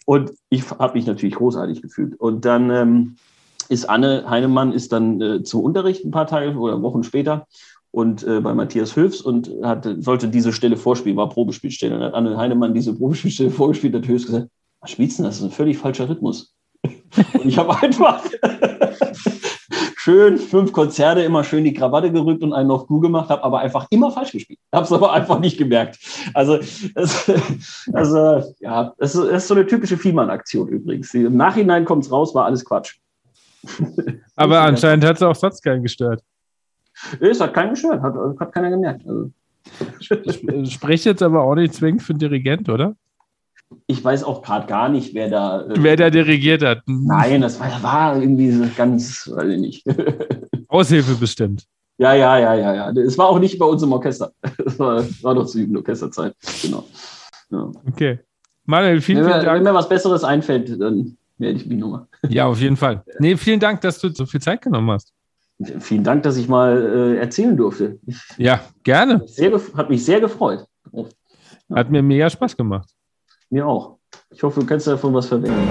Und 0.06 0.32
ich 0.50 0.70
habe 0.72 0.94
mich 0.94 1.08
natürlich 1.08 1.36
großartig 1.36 1.82
gefühlt. 1.82 2.20
Und 2.20 2.46
dann 2.46 2.70
ähm, 2.70 3.16
ist 3.68 3.86
Anne 3.86 4.26
Heinemann 4.30 4.72
ist 4.72 4.92
dann 4.92 5.22
äh, 5.22 5.44
zum 5.44 5.62
Unterricht 5.62 6.06
ein 6.06 6.12
paar 6.12 6.28
Tage 6.28 6.56
oder 6.56 6.82
Wochen 6.82 7.04
später 7.04 7.48
und 7.94 8.24
äh, 8.24 8.40
bei 8.40 8.56
Matthias 8.56 8.96
Höfs 8.96 9.22
und 9.22 9.52
hatte, 9.62 10.02
sollte 10.02 10.28
diese 10.28 10.52
Stelle 10.52 10.78
vorspielen, 10.78 11.16
war 11.16 11.30
Probespielstelle. 11.30 11.94
Und 11.94 12.02
dann 12.02 12.08
hat 12.10 12.16
Anne 12.16 12.38
Heinemann 12.38 12.74
diese 12.74 12.96
Probespielstelle 12.96 13.52
vorgespielt, 13.52 13.94
hat 13.94 14.08
Höfs 14.08 14.26
gesagt, 14.26 14.48
was 14.82 14.92
spielst 14.92 15.20
du 15.20 15.24
denn? 15.24 15.30
Das 15.30 15.38
ist 15.38 15.44
ein 15.44 15.52
völlig 15.52 15.78
falscher 15.78 16.10
Rhythmus. 16.10 16.56
und 16.84 17.46
ich 17.46 17.58
habe 17.58 17.80
einfach 17.82 18.24
schön 19.98 20.38
fünf 20.40 20.74
Konzerte, 20.74 21.22
immer 21.22 21.44
schön 21.44 21.64
die 21.64 21.74
Krawatte 21.74 22.12
gerückt 22.12 22.42
und 22.42 22.52
einen 22.52 22.72
auf 22.72 22.88
Crew 22.88 23.00
gemacht, 23.00 23.30
habe 23.30 23.44
aber 23.44 23.60
einfach 23.60 23.86
immer 23.92 24.12
falsch 24.12 24.32
gespielt. 24.32 24.60
Habe 24.74 24.86
es 24.86 24.92
aber 24.92 25.14
einfach 25.14 25.40
nicht 25.40 25.60
gemerkt. 25.60 26.00
Also, 26.34 26.58
es, 26.96 27.32
also 27.94 28.44
ja, 28.60 28.94
es 28.98 29.14
ist 29.14 29.48
so 29.48 29.54
eine 29.54 29.68
typische 29.68 29.98
Fiemann-Aktion 29.98 30.68
übrigens. 30.68 31.14
Im 31.14 31.38
Nachhinein 31.38 31.86
kommt 31.86 32.06
es 32.06 32.12
raus, 32.12 32.34
war 32.34 32.46
alles 32.46 32.66
Quatsch. 32.66 32.96
Aber 34.36 34.62
anscheinend 34.62 35.06
hat 35.06 35.18
es 35.18 35.22
auch 35.22 35.36
sonst 35.36 35.62
keinen 35.62 35.84
gestört. 35.84 36.22
Es 37.20 37.40
hat 37.40 37.54
keinen 37.54 37.72
gestört, 37.72 38.02
hat, 38.02 38.16
hat 38.40 38.54
keiner 38.54 38.70
gemerkt. 38.70 39.08
Also. 39.08 39.32
Spricht 40.70 41.06
jetzt 41.06 41.24
aber 41.24 41.42
auch 41.42 41.56
nicht 41.56 41.74
zwingend 41.74 42.04
für 42.04 42.12
einen 42.12 42.20
Dirigent, 42.20 42.70
oder? 42.70 42.96
Ich 43.88 44.04
weiß 44.04 44.24
auch 44.24 44.42
gerade 44.44 44.68
gar 44.68 44.90
nicht, 44.90 45.14
wer 45.14 45.30
da. 45.30 45.62
Äh, 45.62 45.76
wer 45.78 45.96
da 45.96 46.10
dirigiert 46.10 46.64
hat. 46.64 46.82
Nein, 46.86 47.42
das 47.42 47.60
war, 47.60 47.82
war 47.82 48.22
irgendwie 48.22 48.70
ganz, 48.76 49.32
weiß 49.34 49.50
ich 49.50 49.60
nicht. 49.60 49.86
Aushilfe 50.68 51.16
bestimmt. 51.16 51.66
Ja, 51.98 52.14
ja, 52.14 52.38
ja, 52.38 52.54
ja, 52.56 52.74
ja. 52.74 53.02
Es 53.02 53.18
war 53.18 53.28
auch 53.28 53.40
nicht 53.40 53.58
bei 53.58 53.66
uns 53.66 53.82
im 53.84 53.94
Orchester. 53.94 54.32
Es 54.66 54.78
war, 54.80 55.04
war 55.22 55.36
doch 55.36 55.46
zu 55.46 55.60
Jugendorchesterzeit. 55.60 56.36
Genau. 56.62 56.86
Ja. 57.50 57.72
Okay. 57.88 58.20
Manuel, 58.66 59.02
vielen, 59.02 59.20
wenn, 59.20 59.32
vielen 59.32 59.46
Dank. 59.46 59.58
Wenn 59.58 59.64
mir 59.64 59.74
was 59.74 59.90
Besseres 59.90 60.24
einfällt, 60.24 60.80
dann 60.82 61.18
melde 61.38 61.60
ich 61.60 61.66
mich 61.66 61.78
nochmal. 61.78 62.08
Ja, 62.30 62.46
auf 62.46 62.60
jeden 62.60 62.78
Fall. 62.78 63.04
Nee, 63.20 63.36
vielen 63.38 63.60
Dank, 63.60 63.82
dass 63.82 64.00
du 64.00 64.10
so 64.10 64.26
viel 64.26 64.42
Zeit 64.42 64.62
genommen 64.62 64.92
hast. 64.92 65.14
Vielen 65.80 66.04
Dank, 66.04 66.24
dass 66.24 66.38
ich 66.38 66.48
mal 66.48 67.16
äh, 67.16 67.18
erzählen 67.18 67.56
durfte. 67.56 68.00
Ja, 68.38 68.62
gerne. 68.84 69.24
Sehr, 69.28 69.52
hat 69.76 69.90
mich 69.90 70.04
sehr 70.04 70.20
gefreut. 70.20 70.66
Ja. 70.92 71.06
Hat 71.74 71.90
mir 71.90 72.02
mega 72.02 72.30
Spaß 72.30 72.58
gemacht. 72.58 72.90
Mir 73.50 73.66
auch. 73.68 73.98
Ich 74.32 74.44
hoffe, 74.44 74.60
du 74.62 74.66
kannst 74.66 74.88
davon 74.88 75.14
was 75.14 75.28
verwenden. 75.28 75.70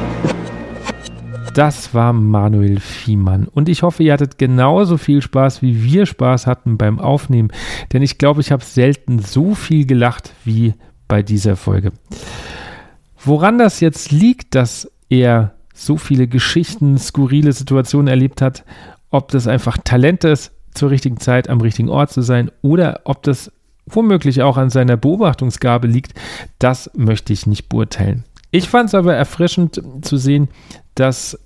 Das 1.54 1.92
war 1.92 2.14
Manuel 2.14 2.80
Fiemann. 2.80 3.46
Und 3.46 3.68
ich 3.68 3.82
hoffe, 3.82 4.02
ihr 4.02 4.14
hattet 4.14 4.38
genauso 4.38 4.96
viel 4.96 5.20
Spaß, 5.20 5.60
wie 5.60 5.82
wir 5.82 6.06
Spaß 6.06 6.46
hatten 6.46 6.78
beim 6.78 6.98
Aufnehmen. 6.98 7.50
Denn 7.92 8.00
ich 8.00 8.16
glaube, 8.16 8.40
ich 8.40 8.52
habe 8.52 8.64
selten 8.64 9.18
so 9.18 9.54
viel 9.54 9.84
gelacht 9.84 10.32
wie 10.44 10.74
bei 11.08 11.22
dieser 11.22 11.56
Folge. 11.56 11.92
Woran 13.22 13.58
das 13.58 13.80
jetzt 13.80 14.10
liegt, 14.12 14.54
dass 14.54 14.90
er 15.12 15.52
so 15.74 15.96
viele 15.96 16.26
Geschichten, 16.26 16.98
skurrile 16.98 17.52
Situationen 17.52 18.08
erlebt 18.08 18.40
hat, 18.40 18.64
ob 19.10 19.30
das 19.30 19.46
einfach 19.46 19.78
Talent 19.78 20.24
ist, 20.24 20.52
zur 20.72 20.90
richtigen 20.90 21.18
Zeit 21.20 21.50
am 21.50 21.60
richtigen 21.60 21.90
Ort 21.90 22.10
zu 22.10 22.22
sein 22.22 22.50
oder 22.62 23.00
ob 23.04 23.22
das 23.22 23.52
womöglich 23.84 24.40
auch 24.40 24.56
an 24.56 24.70
seiner 24.70 24.96
Beobachtungsgabe 24.96 25.86
liegt, 25.86 26.14
das 26.58 26.90
möchte 26.94 27.32
ich 27.32 27.46
nicht 27.46 27.68
beurteilen. 27.68 28.24
Ich 28.50 28.68
fand 28.68 28.88
es 28.88 28.94
aber 28.94 29.14
erfrischend 29.14 29.82
zu 30.02 30.16
sehen, 30.16 30.48
dass 30.94 31.38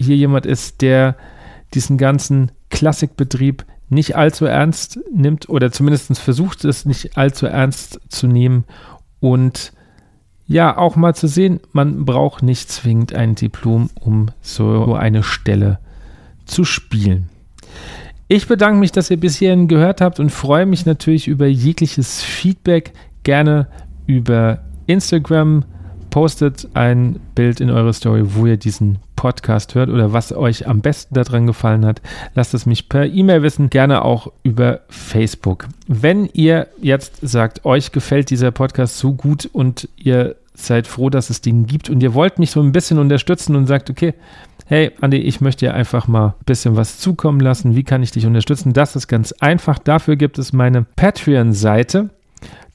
hier 0.00 0.16
jemand 0.16 0.46
ist, 0.46 0.80
der 0.80 1.16
diesen 1.74 1.98
ganzen 1.98 2.52
Klassikbetrieb 2.70 3.66
nicht 3.90 4.16
allzu 4.16 4.46
ernst 4.46 5.00
nimmt 5.12 5.50
oder 5.50 5.70
zumindest 5.70 6.18
versucht 6.18 6.64
es 6.64 6.86
nicht 6.86 7.18
allzu 7.18 7.46
ernst 7.46 8.00
zu 8.08 8.26
nehmen 8.26 8.64
und 9.20 9.72
ja, 10.46 10.76
auch 10.76 10.96
mal 10.96 11.14
zu 11.14 11.28
sehen, 11.28 11.60
man 11.72 12.04
braucht 12.04 12.42
nicht 12.42 12.70
zwingend 12.70 13.14
ein 13.14 13.34
Diplom, 13.34 13.90
um 14.00 14.28
so 14.40 14.94
eine 14.94 15.22
Stelle 15.22 15.78
zu 16.44 16.64
spielen. 16.64 17.28
Ich 18.28 18.48
bedanke 18.48 18.78
mich, 18.78 18.92
dass 18.92 19.10
ihr 19.10 19.18
bis 19.18 19.36
hierhin 19.36 19.68
gehört 19.68 20.00
habt 20.00 20.18
und 20.18 20.30
freue 20.30 20.66
mich 20.66 20.86
natürlich 20.86 21.28
über 21.28 21.46
jegliches 21.46 22.22
Feedback. 22.22 22.92
Gerne 23.24 23.68
über 24.06 24.60
Instagram. 24.86 25.64
Postet 26.10 26.68
ein 26.74 27.20
Bild 27.34 27.60
in 27.60 27.70
eure 27.70 27.92
Story, 27.92 28.22
wo 28.34 28.46
ihr 28.46 28.56
diesen 28.56 28.98
Podcast 29.22 29.76
hört 29.76 29.88
oder 29.88 30.12
was 30.12 30.32
euch 30.32 30.66
am 30.66 30.80
besten 30.80 31.14
daran 31.14 31.46
gefallen 31.46 31.86
hat. 31.86 32.02
Lasst 32.34 32.54
es 32.54 32.66
mich 32.66 32.88
per 32.88 33.06
E-Mail 33.06 33.44
wissen, 33.44 33.70
gerne 33.70 34.04
auch 34.04 34.32
über 34.42 34.80
Facebook. 34.88 35.68
Wenn 35.86 36.28
ihr 36.32 36.66
jetzt 36.80 37.18
sagt, 37.22 37.64
euch 37.64 37.92
gefällt 37.92 38.30
dieser 38.30 38.50
Podcast 38.50 38.98
so 38.98 39.12
gut 39.12 39.48
und 39.52 39.88
ihr 39.96 40.34
seid 40.54 40.88
froh, 40.88 41.08
dass 41.08 41.30
es 41.30 41.40
den 41.40 41.66
gibt 41.66 41.88
und 41.88 42.02
ihr 42.02 42.14
wollt 42.14 42.40
mich 42.40 42.50
so 42.50 42.60
ein 42.60 42.72
bisschen 42.72 42.98
unterstützen 42.98 43.54
und 43.54 43.68
sagt, 43.68 43.90
okay, 43.90 44.14
hey 44.66 44.90
Andi, 45.00 45.18
ich 45.18 45.40
möchte 45.40 45.66
dir 45.66 45.74
einfach 45.74 46.08
mal 46.08 46.34
ein 46.40 46.44
bisschen 46.44 46.74
was 46.74 46.98
zukommen 46.98 47.38
lassen. 47.38 47.76
Wie 47.76 47.84
kann 47.84 48.02
ich 48.02 48.10
dich 48.10 48.26
unterstützen? 48.26 48.72
Das 48.72 48.96
ist 48.96 49.06
ganz 49.06 49.30
einfach. 49.38 49.78
Dafür 49.78 50.16
gibt 50.16 50.36
es 50.40 50.52
meine 50.52 50.82
Patreon-Seite. 50.96 52.10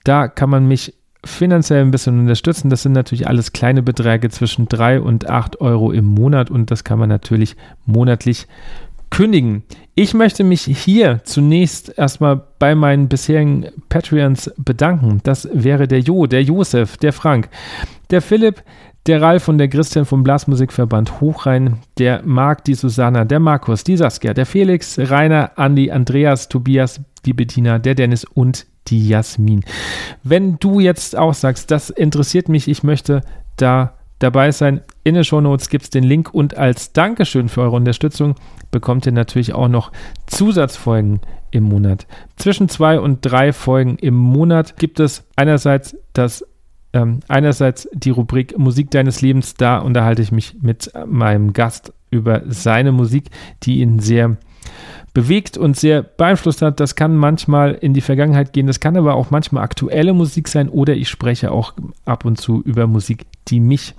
Da 0.05 0.29
kann 0.29 0.49
man 0.49 0.65
mich 0.65 0.93
finanziell 1.27 1.81
ein 1.81 1.91
bisschen 1.91 2.19
unterstützen. 2.19 2.69
Das 2.69 2.83
sind 2.83 2.93
natürlich 2.93 3.27
alles 3.27 3.53
kleine 3.53 3.83
Beträge 3.83 4.29
zwischen 4.29 4.67
3 4.67 5.01
und 5.01 5.29
8 5.29 5.61
Euro 5.61 5.91
im 5.91 6.05
Monat 6.05 6.49
und 6.49 6.71
das 6.71 6.83
kann 6.83 6.99
man 6.99 7.09
natürlich 7.09 7.55
monatlich 7.85 8.47
kündigen. 9.09 9.63
Ich 9.95 10.13
möchte 10.13 10.43
mich 10.43 10.63
hier 10.63 11.21
zunächst 11.23 11.97
erstmal 11.97 12.41
bei 12.59 12.75
meinen 12.75 13.07
bisherigen 13.07 13.67
Patreons 13.89 14.51
bedanken. 14.57 15.21
Das 15.23 15.47
wäre 15.51 15.87
der 15.87 16.01
Jo, 16.01 16.27
der 16.27 16.43
Josef, 16.43 16.97
der 16.97 17.13
Frank, 17.13 17.49
der 18.11 18.21
Philipp, 18.21 18.63
der 19.07 19.21
Ralf 19.21 19.47
und 19.47 19.57
der 19.57 19.69
Christian 19.69 20.05
vom 20.05 20.23
Blasmusikverband 20.23 21.21
Hochrhein, 21.21 21.77
der 21.97 22.21
Marc, 22.25 22.65
die 22.65 22.73
Susanna, 22.73 23.23
der 23.23 23.39
Markus, 23.39 23.83
die 23.83 23.97
Saskia, 23.97 24.33
der 24.33 24.45
Felix, 24.45 24.99
Rainer, 24.99 25.51
Andi, 25.55 25.89
Andreas, 25.91 26.49
Tobias, 26.49 26.99
die 27.25 27.33
Bettina, 27.33 27.79
der 27.79 27.95
Dennis 27.95 28.25
und 28.25 28.67
die 28.87 29.07
Jasmin. 29.07 29.63
Wenn 30.23 30.57
du 30.59 30.79
jetzt 30.79 31.15
auch 31.15 31.33
sagst, 31.33 31.71
das 31.71 31.89
interessiert 31.89 32.49
mich, 32.49 32.67
ich 32.67 32.83
möchte 32.83 33.21
da 33.55 33.93
dabei 34.19 34.51
sein, 34.51 34.81
in 35.03 35.15
den 35.15 35.23
Shownotes 35.23 35.69
gibt 35.69 35.85
es 35.85 35.89
den 35.89 36.03
Link 36.03 36.33
und 36.33 36.57
als 36.57 36.93
Dankeschön 36.93 37.49
für 37.49 37.61
eure 37.61 37.75
Unterstützung 37.75 38.35
bekommt 38.71 39.05
ihr 39.05 39.11
natürlich 39.11 39.53
auch 39.53 39.67
noch 39.67 39.91
Zusatzfolgen 40.25 41.21
im 41.51 41.63
Monat. 41.63 42.07
Zwischen 42.35 42.69
zwei 42.69 42.99
und 42.99 43.19
drei 43.21 43.53
Folgen 43.53 43.97
im 43.97 44.15
Monat 44.15 44.77
gibt 44.77 44.99
es 44.99 45.23
einerseits 45.35 45.95
das 46.13 46.45
ähm, 46.93 47.19
einerseits 47.27 47.87
die 47.93 48.09
Rubrik 48.09 48.57
Musik 48.57 48.91
deines 48.91 49.21
Lebens, 49.21 49.55
da 49.55 49.79
unterhalte 49.79 50.21
ich 50.21 50.31
mich 50.31 50.55
mit 50.61 50.91
meinem 51.05 51.53
Gast 51.53 51.93
über 52.09 52.43
seine 52.47 52.91
Musik, 52.91 53.29
die 53.63 53.81
ihn 53.81 53.99
sehr 53.99 54.37
bewegt 55.17 55.57
und 55.57 55.75
sehr 55.75 56.03
beeinflusst 56.03 56.61
hat. 56.61 56.79
Das 56.79 56.93
kann 56.93 57.15
manchmal 57.15 57.73
in 57.73 57.95
die 57.95 58.01
Vergangenheit 58.01 58.53
gehen, 58.53 58.67
das 58.67 58.79
kann 58.79 58.95
aber 58.95 59.15
auch 59.15 59.31
manchmal 59.31 59.63
aktuelle 59.63 60.13
Musik 60.13 60.47
sein 60.47 60.69
oder 60.69 60.93
ich 60.93 61.09
spreche 61.09 61.51
auch 61.51 61.73
ab 62.05 62.23
und 62.23 62.39
zu 62.39 62.61
über 62.61 62.85
Musik, 62.85 63.25
die 63.47 63.59
mich 63.59 63.95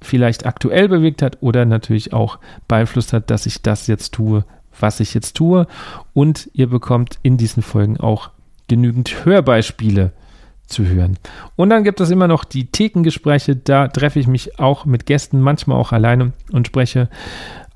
vielleicht 0.00 0.46
aktuell 0.46 0.88
bewegt 0.88 1.22
hat 1.22 1.38
oder 1.40 1.64
natürlich 1.64 2.12
auch 2.12 2.38
beeinflusst 2.68 3.12
hat, 3.12 3.30
dass 3.30 3.46
ich 3.46 3.62
das 3.62 3.88
jetzt 3.88 4.14
tue, 4.14 4.44
was 4.78 5.00
ich 5.00 5.12
jetzt 5.12 5.36
tue. 5.36 5.66
Und 6.12 6.48
ihr 6.52 6.68
bekommt 6.68 7.18
in 7.24 7.36
diesen 7.36 7.64
Folgen 7.64 7.98
auch 7.98 8.30
genügend 8.68 9.24
Hörbeispiele 9.24 10.12
zu 10.68 10.86
hören. 10.86 11.18
Und 11.56 11.70
dann 11.70 11.82
gibt 11.82 12.00
es 12.00 12.10
immer 12.10 12.28
noch 12.28 12.44
die 12.44 12.66
Thekengespräche. 12.66 13.56
Da 13.56 13.88
treffe 13.88 14.20
ich 14.20 14.28
mich 14.28 14.60
auch 14.60 14.84
mit 14.84 15.04
Gästen, 15.04 15.40
manchmal 15.40 15.80
auch 15.80 15.90
alleine 15.90 16.32
und 16.52 16.68
spreche 16.68 17.08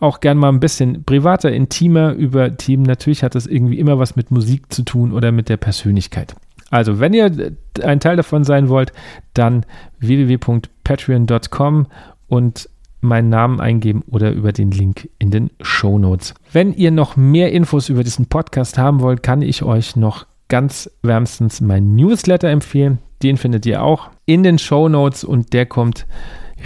auch 0.01 0.21
gern 0.21 0.39
mal 0.39 0.49
ein 0.51 0.61
bisschen 0.61 1.05
privater, 1.05 1.51
intimer 1.53 2.13
über 2.13 2.57
Themen. 2.57 2.85
Natürlich 2.85 3.23
hat 3.23 3.35
das 3.35 3.47
irgendwie 3.47 3.79
immer 3.79 3.99
was 3.99 4.17
mit 4.17 4.31
Musik 4.31 4.73
zu 4.73 4.83
tun 4.83 5.13
oder 5.13 5.33
mit 5.33 5.49
der 5.49 5.57
Persönlichkeit. 5.57 6.37
Also, 6.71 7.01
wenn 7.01 7.15
ihr 7.15 7.55
ein 7.83 8.01
Teil 8.01 8.17
davon 8.17 8.45
sein 8.45 8.69
wollt, 8.69 8.93
dann 9.35 9.65
www.patreon.com 10.01 11.87
und 12.29 12.69
meinen 13.01 13.29
Namen 13.29 13.61
eingeben 13.61 14.03
oder 14.09 14.33
über 14.33 14.53
den 14.53 14.71
Link 14.71 15.09
in 15.19 15.31
den 15.31 15.51
Show 15.61 15.99
Notes. 15.99 16.35
Wenn 16.53 16.73
ihr 16.75 16.91
noch 16.91 17.17
mehr 17.17 17.53
Infos 17.53 17.89
über 17.89 18.05
diesen 18.05 18.27
Podcast 18.27 18.77
haben 18.77 19.01
wollt, 19.01 19.23
kann 19.23 19.41
ich 19.41 19.63
euch 19.63 19.97
noch 19.97 20.27
ganz 20.49 20.91
wärmstens 21.03 21.61
meinen 21.61 21.95
Newsletter 21.95 22.49
empfehlen. 22.49 22.99
Den 23.23 23.37
findet 23.37 23.67
ihr 23.67 23.83
auch 23.83 24.11
in 24.27 24.43
den 24.43 24.59
Show 24.59 24.89
Notes 24.89 25.25
und 25.25 25.53
der 25.53 25.67
kommt 25.67 26.07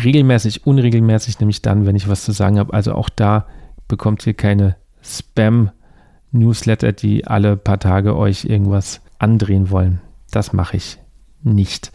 regelmäßig, 0.03 0.67
unregelmäßig, 0.67 1.41
nämlich 1.41 1.63
dann, 1.63 1.87
wenn 1.87 1.97
ich 1.97 2.09
was 2.09 2.25
zu 2.25 2.33
sagen 2.33 2.59
habe. 2.59 2.73
Also 2.73 2.95
auch 2.95 3.09
da 3.09 3.47
bekommt 3.89 4.27
ihr 4.27 4.35
keine 4.35 4.77
Spam-Newsletter, 5.03 6.93
die 6.93 7.27
alle 7.27 7.57
paar 7.57 7.79
Tage 7.79 8.17
euch 8.17 8.45
irgendwas 8.45 9.01
andrehen 9.19 9.71
wollen. 9.71 10.01
das 10.31 10.53
mache 10.53 10.79
ich 10.79 10.99
nicht. 11.43 11.93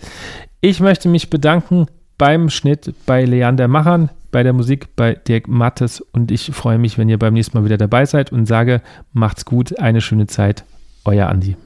Ich 0.61 0.79
möchte 0.79 1.09
mich 1.09 1.29
bedanken 1.29 1.87
beim 2.17 2.49
Schnitt 2.49 2.93
bei 3.05 3.25
Leander 3.25 3.67
Machern, 3.67 4.09
bei 4.31 4.43
der 4.43 4.53
Musik 4.53 4.95
bei 4.95 5.13
Dirk 5.15 5.47
Mattes 5.47 6.01
und 6.01 6.31
ich 6.31 6.51
freue 6.53 6.77
mich, 6.77 6.97
wenn 6.97 7.09
ihr 7.09 7.19
beim 7.19 7.33
nächsten 7.33 7.57
Mal 7.57 7.65
wieder 7.65 7.77
dabei 7.77 8.05
seid 8.05 8.31
und 8.31 8.45
sage, 8.45 8.81
macht's 9.13 9.45
gut, 9.45 9.79
eine 9.79 10.01
schöne 10.01 10.27
Zeit, 10.27 10.63
euer 11.05 11.27
Andi. 11.27 11.57